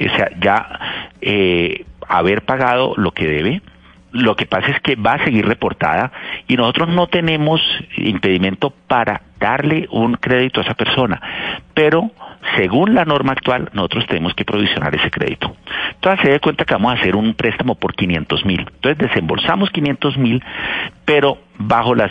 o 0.00 0.16
sea, 0.16 0.30
ya 0.40 0.80
eh, 1.20 1.84
haber 2.08 2.42
pagado 2.42 2.94
lo 2.96 3.12
que 3.12 3.26
debe, 3.26 3.62
lo 4.12 4.36
que 4.36 4.46
pasa 4.46 4.68
es 4.68 4.80
que 4.80 4.94
va 4.94 5.14
a 5.14 5.24
seguir 5.24 5.44
reportada 5.44 6.12
y 6.46 6.56
nosotros 6.56 6.88
no 6.88 7.08
tenemos 7.08 7.60
impedimento 7.96 8.70
para 8.70 9.22
darle 9.40 9.88
un 9.90 10.14
crédito 10.14 10.60
a 10.60 10.62
esa 10.62 10.74
persona, 10.74 11.20
pero 11.74 12.12
según 12.56 12.94
la 12.94 13.04
norma 13.04 13.32
actual, 13.32 13.70
nosotros 13.72 14.06
tenemos 14.06 14.34
que 14.34 14.44
provisionar 14.44 14.94
ese 14.94 15.10
crédito. 15.10 15.56
Entonces 15.94 16.20
se 16.22 16.30
da 16.30 16.38
cuenta 16.38 16.64
que 16.64 16.74
vamos 16.74 16.92
a 16.92 17.00
hacer 17.00 17.16
un 17.16 17.34
préstamo 17.34 17.74
por 17.74 17.94
500 17.94 18.44
mil. 18.44 18.60
Entonces 18.60 18.98
desembolsamos 18.98 19.70
500 19.70 20.16
mil, 20.18 20.44
pero 21.04 21.38
bajo 21.58 21.94
la 21.94 22.10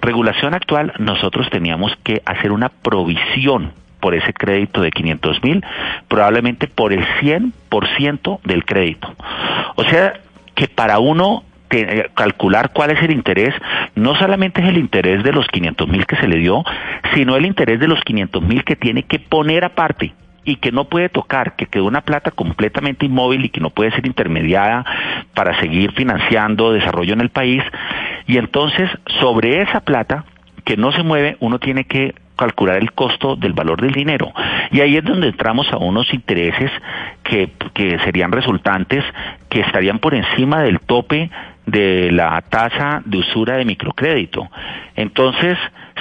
regulación 0.00 0.54
actual 0.54 0.92
nosotros 0.98 1.50
teníamos 1.50 1.94
que 2.04 2.22
hacer 2.24 2.52
una 2.52 2.68
provisión 2.68 3.72
por 4.04 4.14
ese 4.14 4.34
crédito 4.34 4.82
de 4.82 4.90
500 4.90 5.42
mil, 5.42 5.64
probablemente 6.08 6.66
por 6.66 6.92
el 6.92 7.06
100% 7.22 8.38
del 8.44 8.66
crédito. 8.66 9.10
O 9.76 9.84
sea 9.84 10.20
que 10.54 10.68
para 10.68 10.98
uno 10.98 11.42
eh, 11.70 12.10
calcular 12.12 12.72
cuál 12.74 12.90
es 12.90 13.02
el 13.02 13.12
interés, 13.12 13.54
no 13.94 14.14
solamente 14.16 14.60
es 14.60 14.68
el 14.68 14.76
interés 14.76 15.24
de 15.24 15.32
los 15.32 15.46
500 15.46 15.88
mil 15.88 16.04
que 16.04 16.16
se 16.16 16.28
le 16.28 16.36
dio, 16.36 16.62
sino 17.14 17.34
el 17.36 17.46
interés 17.46 17.80
de 17.80 17.88
los 17.88 17.98
500 18.02 18.42
mil 18.42 18.62
que 18.62 18.76
tiene 18.76 19.04
que 19.04 19.18
poner 19.20 19.64
aparte 19.64 20.12
y 20.44 20.56
que 20.56 20.70
no 20.70 20.84
puede 20.84 21.08
tocar, 21.08 21.56
que 21.56 21.64
quedó 21.64 21.86
una 21.86 22.02
plata 22.02 22.30
completamente 22.30 23.06
inmóvil 23.06 23.46
y 23.46 23.48
que 23.48 23.60
no 23.60 23.70
puede 23.70 23.90
ser 23.92 24.06
intermediada 24.06 24.84
para 25.32 25.58
seguir 25.60 25.92
financiando 25.92 26.74
desarrollo 26.74 27.14
en 27.14 27.22
el 27.22 27.30
país. 27.30 27.62
Y 28.26 28.36
entonces, 28.36 28.90
sobre 29.18 29.62
esa 29.62 29.80
plata 29.80 30.26
que 30.64 30.76
no 30.76 30.92
se 30.92 31.02
mueve, 31.02 31.36
uno 31.40 31.58
tiene 31.58 31.84
que 31.84 32.14
calcular 32.36 32.76
el 32.76 32.92
costo 32.92 33.36
del 33.36 33.52
valor 33.52 33.80
del 33.80 33.92
dinero. 33.92 34.32
Y 34.70 34.80
ahí 34.80 34.96
es 34.96 35.04
donde 35.04 35.28
entramos 35.28 35.72
a 35.72 35.76
unos 35.76 36.12
intereses 36.12 36.70
que, 37.22 37.52
que 37.72 37.98
serían 38.00 38.32
resultantes, 38.32 39.04
que 39.48 39.60
estarían 39.60 39.98
por 39.98 40.14
encima 40.14 40.62
del 40.62 40.80
tope 40.80 41.30
de 41.66 42.10
la 42.10 42.42
tasa 42.42 43.02
de 43.04 43.18
usura 43.18 43.56
de 43.56 43.64
microcrédito. 43.64 44.48
Entonces, 44.96 45.56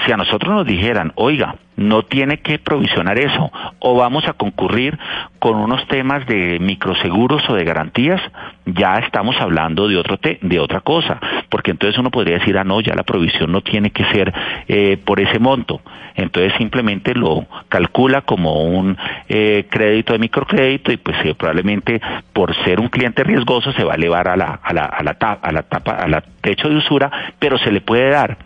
si 0.05 0.11
a 0.11 0.17
nosotros 0.17 0.53
nos 0.53 0.65
dijeran, 0.65 1.11
oiga, 1.15 1.55
no 1.75 2.03
tiene 2.03 2.39
que 2.39 2.59
provisionar 2.59 3.17
eso, 3.17 3.51
o 3.79 3.95
vamos 3.95 4.27
a 4.27 4.33
concurrir 4.33 4.97
con 5.39 5.55
unos 5.55 5.85
temas 5.87 6.25
de 6.27 6.59
microseguros 6.59 7.47
o 7.49 7.55
de 7.55 7.63
garantías, 7.63 8.21
ya 8.65 8.99
estamos 8.99 9.35
hablando 9.39 9.87
de 9.87 9.97
otro 9.97 10.17
de 10.41 10.59
otra 10.59 10.81
cosa, 10.81 11.19
porque 11.49 11.71
entonces 11.71 11.99
uno 11.99 12.11
podría 12.11 12.37
decir, 12.37 12.57
ah, 12.57 12.63
no, 12.63 12.79
ya 12.81 12.95
la 12.95 13.03
provisión 13.03 13.51
no 13.51 13.61
tiene 13.61 13.91
que 13.91 14.05
ser 14.05 14.33
eh, 14.67 14.97
por 15.03 15.19
ese 15.19 15.39
monto, 15.39 15.81
entonces 16.15 16.53
simplemente 16.57 17.13
lo 17.15 17.45
calcula 17.69 18.21
como 18.21 18.63
un 18.63 18.97
eh, 19.27 19.65
crédito 19.69 20.13
de 20.13 20.19
microcrédito 20.19 20.91
y 20.91 20.97
pues 20.97 21.17
eh, 21.25 21.33
probablemente 21.35 21.99
por 22.31 22.55
ser 22.63 22.79
un 22.79 22.87
cliente 22.87 23.23
riesgoso 23.23 23.73
se 23.73 23.83
va 23.83 23.93
a 23.93 23.95
elevar 23.95 24.27
a 24.27 24.37
la 24.37 24.59
a 24.63 24.73
la 24.73 24.85
a 24.85 25.03
la, 25.03 25.11
a 25.41 25.51
la 25.51 25.63
tapa 25.63 25.91
a 25.91 26.07
la 26.07 26.21
techo 26.41 26.69
de 26.69 26.77
usura, 26.77 27.11
pero 27.39 27.57
se 27.57 27.71
le 27.71 27.81
puede 27.81 28.09
dar 28.09 28.37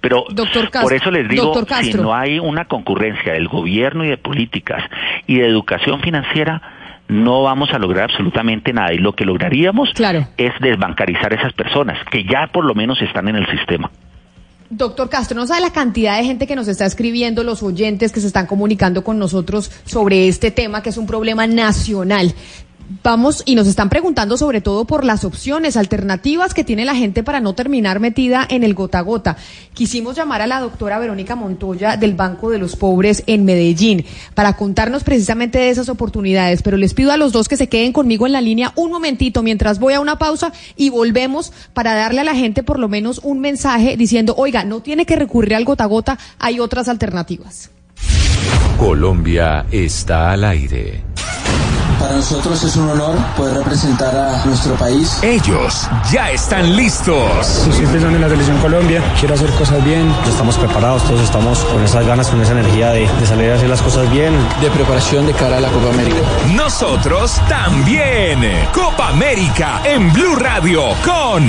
pero 0.00 0.24
por 0.82 0.92
eso 0.92 1.10
les 1.10 1.28
digo, 1.28 1.54
si 1.82 1.94
no 1.94 2.14
hay 2.14 2.38
una 2.38 2.66
concurrencia 2.66 3.32
del 3.32 3.48
gobierno 3.48 4.04
y 4.04 4.08
de 4.08 4.16
políticas 4.16 4.82
y 5.26 5.38
de 5.38 5.46
educación 5.46 6.00
financiera, 6.00 6.62
no 7.08 7.42
vamos 7.42 7.70
a 7.72 7.78
lograr 7.78 8.10
absolutamente 8.10 8.72
nada. 8.72 8.92
Y 8.92 8.98
lo 8.98 9.14
que 9.14 9.24
lograríamos 9.24 9.90
es 10.36 10.52
desbancarizar 10.60 11.32
a 11.32 11.36
esas 11.36 11.52
personas, 11.52 11.98
que 12.10 12.24
ya 12.24 12.48
por 12.52 12.64
lo 12.64 12.74
menos 12.74 13.00
están 13.02 13.28
en 13.28 13.36
el 13.36 13.46
sistema. 13.50 13.90
Doctor 14.70 15.08
Castro, 15.08 15.34
¿no 15.34 15.46
sabe 15.46 15.62
la 15.62 15.72
cantidad 15.72 16.18
de 16.18 16.24
gente 16.24 16.46
que 16.46 16.54
nos 16.54 16.68
está 16.68 16.84
escribiendo, 16.84 17.42
los 17.42 17.62
oyentes 17.62 18.12
que 18.12 18.20
se 18.20 18.26
están 18.26 18.46
comunicando 18.46 19.02
con 19.02 19.18
nosotros 19.18 19.70
sobre 19.86 20.28
este 20.28 20.50
tema, 20.50 20.82
que 20.82 20.90
es 20.90 20.98
un 20.98 21.06
problema 21.06 21.46
nacional? 21.46 22.34
Vamos 23.02 23.42
y 23.44 23.54
nos 23.54 23.66
están 23.66 23.88
preguntando 23.88 24.36
sobre 24.36 24.60
todo 24.60 24.84
por 24.84 25.04
las 25.04 25.24
opciones 25.24 25.76
alternativas 25.76 26.54
que 26.54 26.64
tiene 26.64 26.84
la 26.84 26.94
gente 26.94 27.22
para 27.22 27.40
no 27.40 27.54
terminar 27.54 28.00
metida 28.00 28.46
en 28.48 28.64
el 28.64 28.74
gota 28.74 28.98
a 28.98 29.02
gota. 29.02 29.36
Quisimos 29.74 30.16
llamar 30.16 30.42
a 30.42 30.46
la 30.46 30.60
doctora 30.60 30.98
Verónica 30.98 31.36
Montoya 31.36 31.96
del 31.96 32.14
Banco 32.14 32.50
de 32.50 32.58
los 32.58 32.76
Pobres 32.76 33.22
en 33.26 33.44
Medellín 33.44 34.04
para 34.34 34.54
contarnos 34.54 35.04
precisamente 35.04 35.58
de 35.58 35.70
esas 35.70 35.88
oportunidades, 35.88 36.62
pero 36.62 36.76
les 36.76 36.94
pido 36.94 37.12
a 37.12 37.16
los 37.16 37.32
dos 37.32 37.48
que 37.48 37.56
se 37.56 37.68
queden 37.68 37.92
conmigo 37.92 38.26
en 38.26 38.32
la 38.32 38.40
línea 38.40 38.72
un 38.76 38.90
momentito 38.90 39.42
mientras 39.42 39.78
voy 39.78 39.94
a 39.94 40.00
una 40.00 40.18
pausa 40.18 40.52
y 40.76 40.90
volvemos 40.90 41.52
para 41.72 41.94
darle 41.94 42.20
a 42.20 42.24
la 42.24 42.34
gente 42.34 42.62
por 42.62 42.78
lo 42.78 42.88
menos 42.88 43.20
un 43.22 43.40
mensaje 43.40 43.96
diciendo, 43.96 44.34
oiga, 44.36 44.64
no 44.64 44.80
tiene 44.80 45.06
que 45.06 45.16
recurrir 45.16 45.54
al 45.54 45.64
gota 45.64 45.84
a 45.84 45.88
gota, 45.88 46.18
hay 46.38 46.60
otras 46.60 46.88
alternativas. 46.88 47.70
Colombia 48.78 49.66
está 49.72 50.32
al 50.32 50.44
aire. 50.44 51.02
Para 51.98 52.14
nosotros 52.14 52.62
es 52.62 52.76
un 52.76 52.88
honor 52.88 53.16
poder 53.36 53.54
representar 53.54 54.14
a 54.16 54.44
nuestro 54.44 54.74
país. 54.74 55.18
Ellos 55.22 55.88
ya 56.10 56.30
están 56.30 56.76
listos. 56.76 57.28
Siempre 57.72 58.00
son 58.00 58.14
en 58.14 58.20
la 58.20 58.28
selección 58.28 58.56
Colombia, 58.58 59.02
quiero 59.18 59.34
hacer 59.34 59.50
cosas 59.50 59.82
bien. 59.84 60.12
Estamos 60.28 60.56
preparados, 60.56 61.02
todos 61.04 61.22
estamos 61.22 61.64
con 61.64 61.82
esas 61.82 62.06
ganas, 62.06 62.28
con 62.28 62.40
esa 62.40 62.52
energía 62.52 62.90
de, 62.90 63.08
de 63.08 63.26
salir 63.26 63.50
a 63.50 63.56
hacer 63.56 63.68
las 63.68 63.82
cosas 63.82 64.08
bien. 64.10 64.32
De 64.60 64.70
preparación 64.70 65.26
de 65.26 65.32
cara 65.32 65.56
a 65.56 65.60
la 65.60 65.68
Copa 65.70 65.88
América. 65.90 66.18
Nosotros 66.54 67.40
también. 67.48 68.40
Copa 68.72 69.08
América 69.08 69.80
en 69.84 70.12
Blue 70.12 70.36
Radio 70.36 70.82
con 71.04 71.48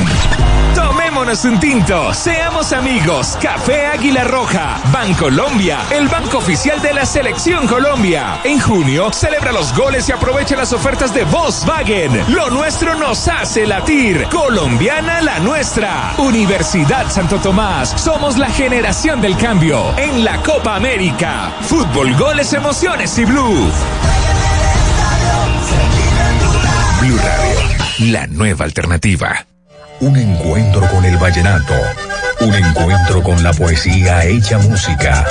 Tomémonos 0.79 1.43
un 1.43 1.59
tinto, 1.59 2.13
seamos 2.13 2.71
amigos. 2.71 3.37
Café 3.41 3.87
Águila 3.87 4.23
Roja, 4.23 4.81
Bancolombia, 4.93 5.79
el 5.91 6.07
banco 6.07 6.37
oficial 6.37 6.81
de 6.81 6.93
la 6.93 7.05
Selección 7.05 7.67
Colombia. 7.67 8.39
En 8.45 8.61
junio 8.61 9.11
celebra 9.11 9.51
los 9.51 9.75
goles 9.75 10.07
y 10.07 10.13
aprovecha 10.13 10.55
las 10.55 10.71
ofertas 10.71 11.13
de 11.13 11.25
Volkswagen. 11.25 12.33
Lo 12.33 12.49
nuestro 12.49 12.95
nos 12.95 13.27
hace 13.27 13.67
latir. 13.67 14.23
Colombiana 14.31 15.21
la 15.21 15.39
nuestra. 15.39 16.13
Universidad 16.17 17.09
Santo 17.09 17.39
Tomás. 17.39 17.89
Somos 18.01 18.37
la 18.37 18.49
generación 18.49 19.19
del 19.19 19.35
cambio 19.35 19.83
en 19.97 20.23
la 20.23 20.41
Copa 20.43 20.77
América. 20.77 21.51
Fútbol, 21.61 22.15
goles, 22.15 22.53
emociones 22.53 23.19
y 23.19 23.25
blue. 23.25 23.69
Blue 27.01 27.17
Radio, 27.17 28.11
la 28.11 28.27
nueva 28.27 28.63
alternativa. 28.63 29.45
Un 30.01 30.15
encuentro 30.15 30.87
con 30.89 31.03
el 31.03 31.17
vallenato. 31.17 31.73
Un 32.39 32.53
encuentro 32.53 33.21
con 33.21 33.43
la 33.43 33.51
poesía 33.51 34.23
hecha 34.23 34.57
música. 34.59 35.25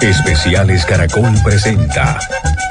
Especiales 0.00 0.86
Caracol 0.86 1.34
presenta 1.44 2.18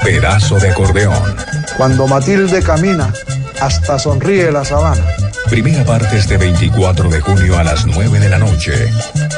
Pedazo 0.02 0.58
de 0.58 0.70
acordeón. 0.70 1.36
Cuando 1.76 2.08
Matilde 2.08 2.62
camina, 2.62 3.12
hasta 3.60 3.96
sonríe 3.96 4.50
la 4.50 4.64
sabana. 4.64 5.04
Primera 5.48 5.84
parte 5.84 6.18
este 6.18 6.36
24 6.36 7.08
de 7.08 7.20
junio 7.20 7.56
a 7.56 7.62
las 7.62 7.86
9 7.86 8.18
de 8.18 8.28
la 8.28 8.38
noche. 8.38 8.92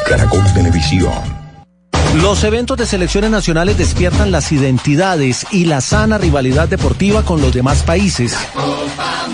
Caracol 0.09 0.45
Televisión. 0.55 1.13
Los 2.23 2.43
eventos 2.43 2.79
de 2.79 2.87
selecciones 2.87 3.31
nacionales 3.31 3.77
despiertan 3.77 4.33
las 4.33 4.51
identidades 4.51 5.47
y 5.51 5.67
la 5.67 5.83
sana 5.83 6.17
rivalidad 6.17 6.69
deportiva 6.69 7.23
con 7.23 7.43
los 7.43 7.53
demás 7.53 7.83
países. 7.83 8.33
La 8.33 8.53
Copa 8.55 9.29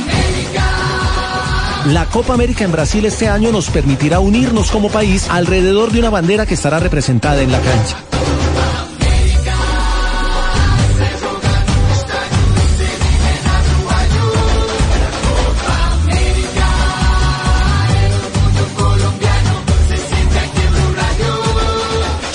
América 2.32 2.64
en 2.64 2.72
Brasil 2.72 3.04
este 3.04 3.28
año 3.28 3.52
nos 3.52 3.70
permitirá 3.70 4.18
unirnos 4.18 4.70
como 4.70 4.88
país 4.88 5.28
alrededor 5.28 5.92
de 5.92 5.98
una 6.00 6.10
bandera 6.10 6.46
que 6.46 6.54
estará 6.54 6.80
representada 6.80 7.42
en 7.42 7.52
la 7.52 7.60
cancha. 7.60 7.96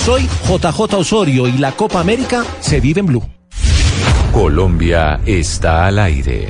Soy 0.04 0.28
JJ 0.48 0.94
Osorio 0.94 1.46
y 1.46 1.52
la 1.58 1.72
Copa 1.72 2.00
América 2.00 2.44
se 2.60 2.80
vive 2.80 3.00
en 3.00 3.06
Blue. 3.06 3.22
Colombia 4.32 5.20
está 5.26 5.86
al 5.86 5.98
aire. 5.98 6.48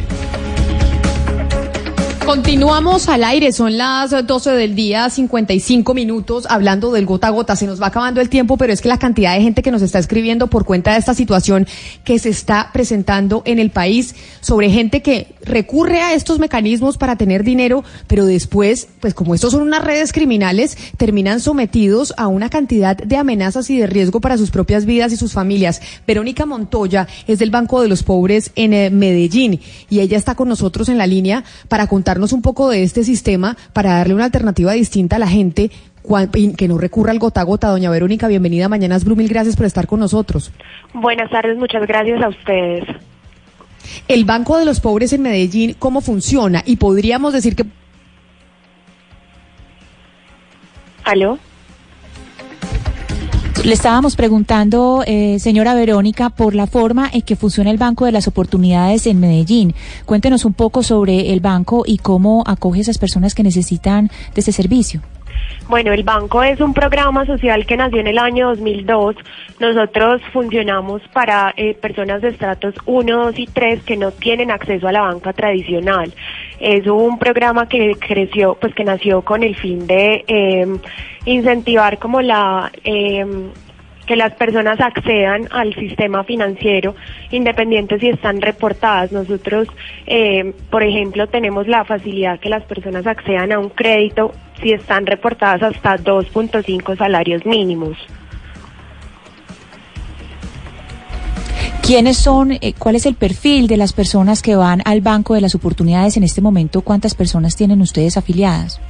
Continuamos 2.31 3.09
al 3.09 3.25
aire, 3.25 3.51
son 3.51 3.77
las 3.77 4.13
12 4.25 4.53
del 4.53 4.77
día, 4.77 5.11
55 5.11 5.95
minutos, 5.95 6.47
hablando 6.49 6.93
del 6.93 7.05
gota 7.05 7.27
a 7.27 7.31
gota. 7.31 7.57
Se 7.57 7.67
nos 7.67 7.83
va 7.83 7.89
acabando 7.89 8.21
el 8.21 8.29
tiempo, 8.29 8.57
pero 8.57 8.73
es 8.73 8.81
que 8.81 8.89
la 8.89 9.01
cantidad 9.01 9.35
de 9.35 9.43
gente 9.43 9.63
que 9.63 9.73
nos 9.73 9.83
está 9.83 9.99
escribiendo 9.99 10.47
por 10.47 10.65
cuenta 10.65 10.93
de 10.93 11.01
esta 11.01 11.13
situación 11.13 11.67
que 12.05 12.21
se 12.21 12.29
está 12.29 12.71
presentando 12.73 13.43
en 13.47 13.59
el 13.59 13.71
país, 13.71 14.15
sobre 14.43 14.71
gente 14.71 15.03
que 15.03 15.35
recurre 15.43 16.03
a 16.03 16.15
estos 16.15 16.39
mecanismos 16.39 16.99
para 16.99 17.17
tener 17.17 17.43
dinero, 17.43 17.83
pero 18.07 18.25
después, 18.25 18.87
pues 19.01 19.13
como 19.13 19.35
estos 19.35 19.51
son 19.51 19.63
unas 19.63 19.83
redes 19.83 20.13
criminales, 20.13 20.79
terminan 20.99 21.41
sometidos 21.41 22.15
a 22.17 22.29
una 22.29 22.49
cantidad 22.49 22.97
de 22.97 23.17
amenazas 23.17 23.69
y 23.71 23.79
de 23.79 23.89
riesgo 23.89 24.21
para 24.21 24.39
sus 24.39 24.53
propias 24.53 24.87
vidas 24.87 25.13
y 25.13 25.17
sus 25.17 25.33
familias. 25.33 25.83
Verónica 26.07 26.47
Montoya 26.47 27.09
es 27.27 27.41
del 27.41 27.51
Banco 27.51 27.83
de 27.83 27.89
los 27.89 28.05
Pobres 28.05 28.53
en 28.55 28.73
eh, 28.73 28.91
Medellín 28.91 29.59
y 29.89 29.99
ella 29.99 30.17
está 30.17 30.37
con 30.37 30.49
nosotros 30.49 30.89
en 30.89 30.97
la 30.97 31.09
línea 31.09 31.43
para 31.67 31.89
contarnos 31.89 32.20
un 32.33 32.43
poco 32.43 32.69
de 32.69 32.83
este 32.83 33.05
sistema 33.05 33.57
para 33.73 33.95
darle 33.97 34.15
una 34.15 34.27
alternativa 34.27 34.73
distinta 34.73 35.17
a 35.17 35.19
la 35.19 35.29
gente 35.29 35.71
que 36.57 36.69
no 36.69 36.79
recurra 36.79 37.13
al 37.13 37.19
gota 37.19 37.41
a 37.41 37.45
gota. 37.45 37.69
Doña 37.69 37.91
Verónica, 37.91 38.29
bienvenida 38.29 38.67
a 38.67 38.69
Mañanas 38.69 39.05
Blue. 39.05 39.17
Mil 39.17 39.29
gracias 39.29 39.57
por 39.57 39.67
estar 39.67 39.87
con 39.87 40.01
nosotros. 40.01 40.53
Buenas 40.95 41.31
tardes, 41.31 41.57
muchas 41.57 41.87
gracias 41.87 42.23
a 42.23 42.29
ustedes. 42.29 42.85
El 44.09 44.25
Banco 44.25 44.59
de 44.59 44.65
los 44.65 44.81
Pobres 44.81 45.13
en 45.13 45.23
Medellín, 45.23 45.75
¿cómo 45.79 46.01
funciona? 46.01 46.63
Y 46.67 46.77
podríamos 46.77 47.33
decir 47.33 47.57
que... 47.57 47.65
¿Aló? 51.05 51.39
Le 53.63 53.75
estábamos 53.75 54.17
preguntando, 54.17 55.05
eh, 55.07 55.39
señora 55.39 55.75
Verónica, 55.75 56.31
por 56.31 56.55
la 56.55 56.67
forma 56.67 57.11
en 57.13 57.21
que 57.21 57.37
funciona 57.37 57.71
el 57.71 57.77
Banco 57.77 58.07
de 58.07 58.13
las 58.13 58.27
Oportunidades 58.27 59.07
en 59.07 59.21
Medellín. 59.21 59.75
Cuéntenos 60.07 60.47
un 60.47 60.55
poco 60.55 60.83
sobre 60.83 61.31
el 61.35 61.41
banco 61.41 61.85
y 61.87 61.99
cómo 61.99 62.43
acoge 62.47 62.79
a 62.79 62.83
esas 62.83 62.97
personas 62.97 63.35
que 63.35 63.43
necesitan 63.43 64.11
de 64.35 64.41
ese 64.41 64.53
servicio. 64.53 65.03
Bueno, 65.69 65.93
el 65.93 66.03
banco 66.03 66.43
es 66.43 66.61
un 66.61 66.75
programa 66.75 67.25
social 67.27 67.65
que 67.65 67.77
nació 67.77 68.01
en 68.01 68.09
el 68.09 68.19
año 68.19 68.49
2002. 68.49 69.15
Nosotros 69.61 70.21
funcionamos 70.33 71.01
para 71.13 71.55
eh, 71.57 71.75
personas 71.75 72.23
de 72.23 72.29
estratos 72.29 72.75
1, 72.87 73.25
2 73.27 73.39
y 73.39 73.47
3 73.47 73.83
que 73.85 73.97
no 73.97 74.11
tienen 74.11 74.51
acceso 74.51 74.89
a 74.89 74.93
la 74.93 75.03
banca 75.03 75.33
tradicional. 75.33 76.13
Es 76.59 76.87
un 76.87 77.19
programa 77.19 77.69
que 77.69 77.95
creció, 78.01 78.57
pues 78.61 78.75
que 78.75 78.85
nació 78.85 79.23
con 79.23 79.45
el 79.45 79.55
fin 79.55 79.87
de 79.87 80.25
eh, 80.27 80.67
incentivar 81.25 81.99
como 81.99 82.21
la 82.21 82.73
eh, 82.83 83.25
que 84.11 84.17
las 84.17 84.33
personas 84.35 84.81
accedan 84.81 85.47
al 85.53 85.73
sistema 85.77 86.25
financiero 86.25 86.97
independiente 87.31 87.97
si 88.01 88.09
están 88.09 88.41
reportadas. 88.41 89.13
Nosotros, 89.13 89.69
eh, 90.05 90.53
por 90.69 90.83
ejemplo, 90.83 91.29
tenemos 91.29 91.69
la 91.69 91.85
facilidad 91.85 92.41
que 92.41 92.49
las 92.49 92.65
personas 92.65 93.07
accedan 93.07 93.53
a 93.53 93.61
un 93.61 93.69
crédito 93.69 94.33
si 94.61 94.73
están 94.73 95.07
reportadas 95.07 95.63
hasta 95.63 95.97
2.5 95.97 96.97
salarios 96.97 97.47
mínimos. 97.47 97.97
¿Quiénes 101.91 102.19
son, 102.19 102.53
eh, 102.53 102.73
cuál 102.79 102.95
es 102.95 103.05
el 103.05 103.17
perfil 103.17 103.67
de 103.67 103.77
las 103.77 103.93
personas 103.93 104.43
que 104.43 104.55
van 104.55 104.81
al 104.85 105.01
Banco 105.01 105.35
de 105.35 105.41
las 105.41 105.57
Oportunidades 105.57 106.17
en 106.17 106.23
este 106.23 106.41
momento? 106.41 106.83
¿Cuántas 106.83 107.17
personas 107.17 107.57
tienen 107.57 107.81
ustedes 107.81 108.17
afiliadas? 108.17 108.81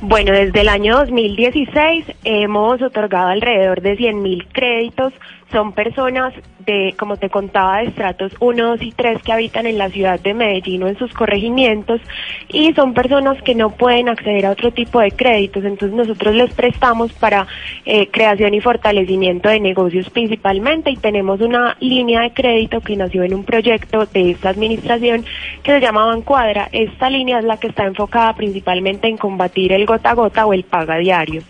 Bueno, 0.00 0.32
desde 0.32 0.62
el 0.62 0.68
año 0.68 0.98
2016 0.98 2.04
hemos 2.24 2.82
otorgado 2.82 3.28
alrededor 3.28 3.80
de 3.80 3.96
100.000 3.96 4.48
créditos. 4.50 5.12
Son 5.52 5.72
personas 5.72 6.32
de, 6.60 6.94
como 6.98 7.16
te 7.16 7.28
contaba, 7.28 7.78
de 7.78 7.88
estratos 7.88 8.32
1, 8.40 8.68
2 8.68 8.82
y 8.82 8.92
3 8.92 9.22
que 9.22 9.32
habitan 9.32 9.66
en 9.66 9.78
la 9.78 9.90
ciudad 9.90 10.18
de 10.18 10.34
Medellín 10.34 10.82
o 10.82 10.88
en 10.88 10.96
sus 10.96 11.12
corregimientos 11.12 12.00
y 12.48 12.72
son 12.74 12.94
personas 12.94 13.40
que 13.42 13.54
no 13.54 13.70
pueden 13.70 14.08
acceder 14.08 14.46
a 14.46 14.50
otro 14.50 14.72
tipo 14.72 15.00
de 15.00 15.10
créditos. 15.10 15.64
Entonces 15.64 15.96
nosotros 15.96 16.34
les 16.34 16.54
prestamos 16.54 17.12
para 17.12 17.46
eh, 17.84 18.08
creación 18.10 18.54
y 18.54 18.60
fortalecimiento 18.60 19.48
de 19.48 19.60
negocios 19.60 20.08
principalmente 20.10 20.90
y 20.90 20.96
tenemos 20.96 21.40
una 21.40 21.76
línea 21.80 22.22
de 22.22 22.32
crédito 22.32 22.80
que 22.80 22.96
nació 22.96 23.22
en 23.22 23.34
un 23.34 23.44
proyecto 23.44 24.06
de 24.06 24.30
esta 24.30 24.50
administración 24.50 25.24
que 25.62 25.72
se 25.72 25.80
llama 25.80 26.06
Bancuadra. 26.06 26.68
Esta 26.72 27.10
línea 27.10 27.38
es 27.38 27.44
la 27.44 27.58
que 27.58 27.68
está 27.68 27.84
enfocada 27.84 28.34
principalmente 28.34 29.08
en 29.08 29.16
combatir 29.16 29.72
el 29.72 29.86
gota 29.86 30.10
a 30.10 30.14
gota 30.14 30.46
o 30.46 30.52
el 30.52 30.64
paga 30.64 30.96
diario. 30.96 31.42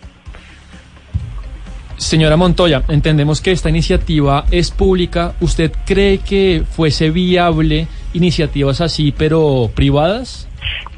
Señora 1.97 2.37
Montoya, 2.37 2.83
entendemos 2.89 3.39
que 3.41 3.51
esta 3.51 3.69
iniciativa 3.69 4.45
es 4.51 4.71
pública. 4.71 5.35
¿Usted 5.39 5.71
cree 5.85 6.17
que 6.19 6.63
fuese 6.69 7.11
viable 7.11 7.87
iniciativas 8.13 8.81
así, 8.81 9.13
pero 9.15 9.69
privadas? 9.73 10.47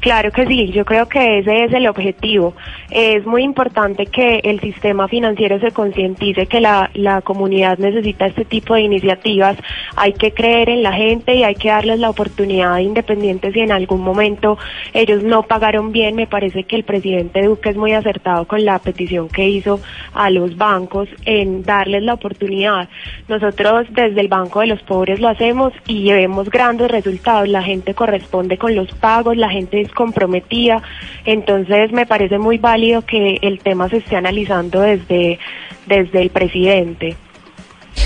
Claro 0.06 0.30
que 0.30 0.46
sí, 0.46 0.70
yo 0.70 0.84
creo 0.84 1.08
que 1.08 1.40
ese 1.40 1.64
es 1.64 1.72
el 1.72 1.88
objetivo. 1.88 2.54
Es 2.92 3.26
muy 3.26 3.42
importante 3.42 4.06
que 4.06 4.38
el 4.44 4.60
sistema 4.60 5.08
financiero 5.08 5.58
se 5.58 5.72
concientice 5.72 6.46
que 6.46 6.60
la, 6.60 6.92
la 6.94 7.22
comunidad 7.22 7.78
necesita 7.78 8.26
este 8.26 8.44
tipo 8.44 8.74
de 8.74 8.82
iniciativas. 8.82 9.56
Hay 9.96 10.12
que 10.12 10.32
creer 10.32 10.68
en 10.68 10.84
la 10.84 10.92
gente 10.92 11.34
y 11.34 11.42
hay 11.42 11.56
que 11.56 11.70
darles 11.70 11.98
la 11.98 12.10
oportunidad 12.10 12.78
independiente 12.78 13.50
si 13.50 13.58
en 13.58 13.72
algún 13.72 14.00
momento 14.02 14.58
ellos 14.92 15.24
no 15.24 15.42
pagaron 15.42 15.90
bien. 15.90 16.14
Me 16.14 16.28
parece 16.28 16.62
que 16.62 16.76
el 16.76 16.84
presidente 16.84 17.42
Duque 17.42 17.70
es 17.70 17.76
muy 17.76 17.92
acertado 17.92 18.46
con 18.46 18.64
la 18.64 18.78
petición 18.78 19.28
que 19.28 19.48
hizo 19.48 19.80
a 20.14 20.30
los 20.30 20.56
bancos 20.56 21.08
en 21.24 21.64
darles 21.64 22.04
la 22.04 22.14
oportunidad. 22.14 22.88
Nosotros 23.26 23.88
desde 23.90 24.20
el 24.20 24.28
Banco 24.28 24.60
de 24.60 24.68
los 24.68 24.82
Pobres 24.84 25.18
lo 25.18 25.26
hacemos 25.26 25.72
y 25.88 26.12
vemos 26.12 26.48
grandes 26.48 26.92
resultados. 26.92 27.48
La 27.48 27.64
gente 27.64 27.92
corresponde 27.92 28.56
con 28.56 28.76
los 28.76 28.94
pagos, 28.94 29.36
la 29.36 29.50
gente 29.50 29.80
es 29.80 29.95
comprometida. 29.96 30.80
Entonces 31.24 31.90
me 31.90 32.06
parece 32.06 32.38
muy 32.38 32.58
válido 32.58 33.02
que 33.02 33.38
el 33.42 33.58
tema 33.58 33.88
se 33.88 33.96
esté 33.96 34.14
analizando 34.14 34.82
desde, 34.82 35.40
desde 35.88 36.22
el 36.22 36.30
presidente. 36.30 37.16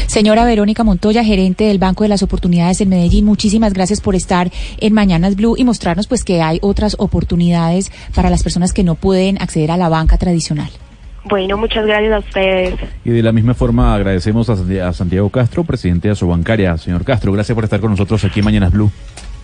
Señora 0.06 0.44
Verónica 0.44 0.84
Montoya, 0.84 1.22
gerente 1.22 1.64
del 1.64 1.78
Banco 1.78 2.04
de 2.04 2.08
las 2.08 2.22
Oportunidades 2.22 2.80
en 2.80 2.88
Medellín, 2.88 3.24
muchísimas 3.24 3.72
gracias 3.72 4.00
por 4.00 4.14
estar 4.14 4.50
en 4.78 4.92
Mañanas 4.92 5.36
Blue 5.36 5.54
y 5.56 5.64
mostrarnos 5.64 6.06
pues 6.06 6.24
que 6.24 6.42
hay 6.42 6.58
otras 6.62 6.96
oportunidades 6.98 7.92
para 8.14 8.30
las 8.30 8.42
personas 8.42 8.72
que 8.72 8.84
no 8.84 8.94
pueden 8.94 9.40
acceder 9.40 9.70
a 9.70 9.76
la 9.76 9.88
banca 9.88 10.16
tradicional. 10.16 10.70
Bueno, 11.24 11.56
muchas 11.58 11.86
gracias 11.86 12.12
a 12.12 12.18
ustedes. 12.18 12.74
Y 13.04 13.10
de 13.10 13.22
la 13.22 13.32
misma 13.32 13.54
forma 13.54 13.94
agradecemos 13.94 14.48
a 14.48 14.92
Santiago 14.92 15.28
Castro, 15.28 15.64
presidente 15.64 16.08
de 16.08 16.12
Asobancaria. 16.12 16.76
Señor 16.78 17.04
Castro, 17.04 17.30
gracias 17.32 17.54
por 17.54 17.64
estar 17.64 17.80
con 17.80 17.90
nosotros 17.90 18.24
aquí 18.24 18.40
en 18.40 18.46
Mañanas 18.46 18.72
Blue. 18.72 18.90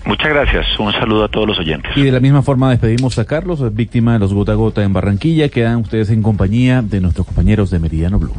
Muchas 0.06 0.28
gracias. 0.28 0.66
Un 0.78 0.92
saludo 0.92 1.24
a 1.24 1.28
todos 1.28 1.48
los 1.48 1.58
oyentes. 1.58 1.90
Y 1.96 2.02
de 2.02 2.12
la 2.12 2.20
misma 2.20 2.42
forma 2.42 2.70
despedimos 2.70 3.18
a 3.18 3.24
Carlos, 3.24 3.74
víctima 3.74 4.12
de 4.12 4.20
los 4.20 4.32
gota 4.32 4.52
a 4.52 4.54
gota 4.54 4.84
en 4.84 4.92
Barranquilla. 4.92 5.48
Quedan 5.48 5.76
ustedes 5.78 6.10
en 6.10 6.22
compañía 6.22 6.80
de 6.80 7.00
nuestros 7.00 7.26
compañeros 7.26 7.70
de 7.70 7.80
Meridiano 7.80 8.18
Blue. 8.18 8.32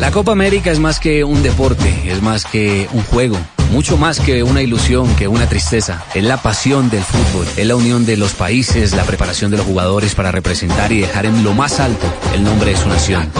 La 0.00 0.10
Copa 0.10 0.32
América 0.32 0.70
es 0.70 0.80
más 0.80 0.98
que 0.98 1.24
un 1.24 1.42
deporte, 1.42 1.88
es 2.06 2.20
más 2.20 2.44
que 2.44 2.88
un 2.92 3.02
juego, 3.02 3.36
mucho 3.70 3.96
más 3.96 4.18
que 4.18 4.42
una 4.42 4.62
ilusión, 4.62 5.14
que 5.16 5.28
una 5.28 5.48
tristeza. 5.48 6.04
Es 6.14 6.24
la 6.24 6.38
pasión 6.38 6.90
del 6.90 7.02
fútbol, 7.02 7.46
es 7.56 7.66
la 7.66 7.76
unión 7.76 8.06
de 8.06 8.16
los 8.16 8.34
países, 8.34 8.94
la 8.94 9.04
preparación 9.04 9.50
de 9.50 9.58
los 9.58 9.66
jugadores 9.66 10.14
para 10.14 10.32
representar 10.32 10.90
y 10.90 11.00
dejar 11.00 11.26
en 11.26 11.44
lo 11.44 11.54
más 11.54 11.80
alto 11.80 12.06
el 12.34 12.44
nombre 12.44 12.70
de 12.70 12.76
su 12.76 12.88
nación. 12.88 13.30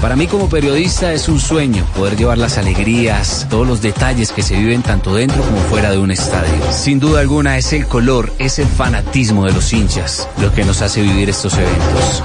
Para 0.00 0.14
mí 0.14 0.28
como 0.28 0.48
periodista 0.48 1.12
es 1.12 1.28
un 1.28 1.40
sueño 1.40 1.84
poder 1.96 2.16
llevar 2.16 2.38
las 2.38 2.56
alegrías, 2.56 3.46
todos 3.50 3.66
los 3.66 3.82
detalles 3.82 4.30
que 4.30 4.42
se 4.42 4.56
viven 4.56 4.82
tanto 4.82 5.14
dentro 5.14 5.42
como 5.42 5.58
fuera 5.62 5.90
de 5.90 5.98
un 5.98 6.12
estadio. 6.12 6.72
Sin 6.72 7.00
duda 7.00 7.20
alguna 7.20 7.58
es 7.58 7.72
el 7.72 7.86
color, 7.86 8.32
es 8.38 8.60
el 8.60 8.68
fanatismo 8.68 9.44
de 9.44 9.52
los 9.52 9.72
hinchas 9.72 10.28
lo 10.40 10.52
que 10.52 10.64
nos 10.64 10.82
hace 10.82 11.02
vivir 11.02 11.28
estos 11.28 11.54
eventos. 11.54 12.22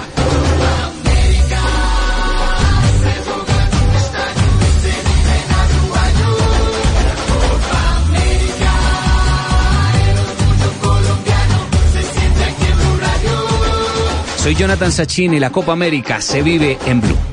Soy 14.37 14.55
Jonathan 14.55 14.91
Sachin 14.91 15.33
y 15.33 15.39
la 15.39 15.51
Copa 15.51 15.71
América 15.71 16.21
se 16.21 16.43
vive 16.43 16.77
en 16.85 17.01
Blue. 17.01 17.32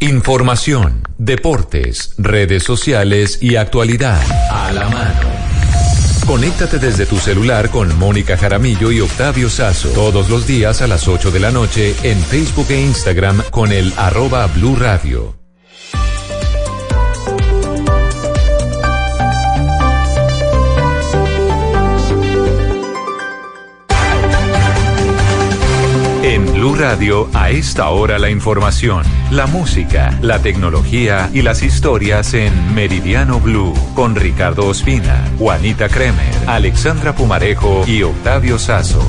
Información, 0.00 1.02
deportes, 1.18 2.14
redes 2.18 2.64
sociales 2.64 3.38
y 3.40 3.56
actualidad. 3.56 4.20
A 4.50 4.72
la 4.72 4.88
mano. 4.88 5.28
Conéctate 6.26 6.78
desde 6.78 7.06
tu 7.06 7.16
celular 7.16 7.70
con 7.70 7.96
Mónica 7.98 8.36
Jaramillo 8.36 8.90
y 8.90 9.00
Octavio 9.00 9.48
Sazo. 9.48 9.90
Todos 9.90 10.28
los 10.30 10.46
días 10.46 10.82
a 10.82 10.88
las 10.88 11.06
8 11.06 11.30
de 11.30 11.40
la 11.40 11.50
noche 11.50 11.94
en 12.02 12.18
Facebook 12.18 12.66
e 12.70 12.80
Instagram 12.80 13.42
con 13.50 13.72
el 13.72 13.92
arroba 13.96 14.46
Blue 14.48 14.76
Radio. 14.76 15.43
Radio, 26.74 27.28
a 27.34 27.50
esta 27.50 27.88
hora 27.90 28.18
la 28.18 28.30
información, 28.30 29.04
la 29.30 29.46
música, 29.46 30.18
la 30.22 30.40
tecnología 30.40 31.30
y 31.32 31.42
las 31.42 31.62
historias 31.62 32.34
en 32.34 32.74
Meridiano 32.74 33.38
Blue 33.38 33.72
con 33.94 34.16
Ricardo 34.16 34.66
Ospina, 34.66 35.24
Juanita 35.38 35.88
Kremer, 35.88 36.34
Alexandra 36.48 37.14
Pumarejo 37.14 37.84
y 37.86 38.02
Octavio 38.02 38.58
Sazo. 38.58 39.06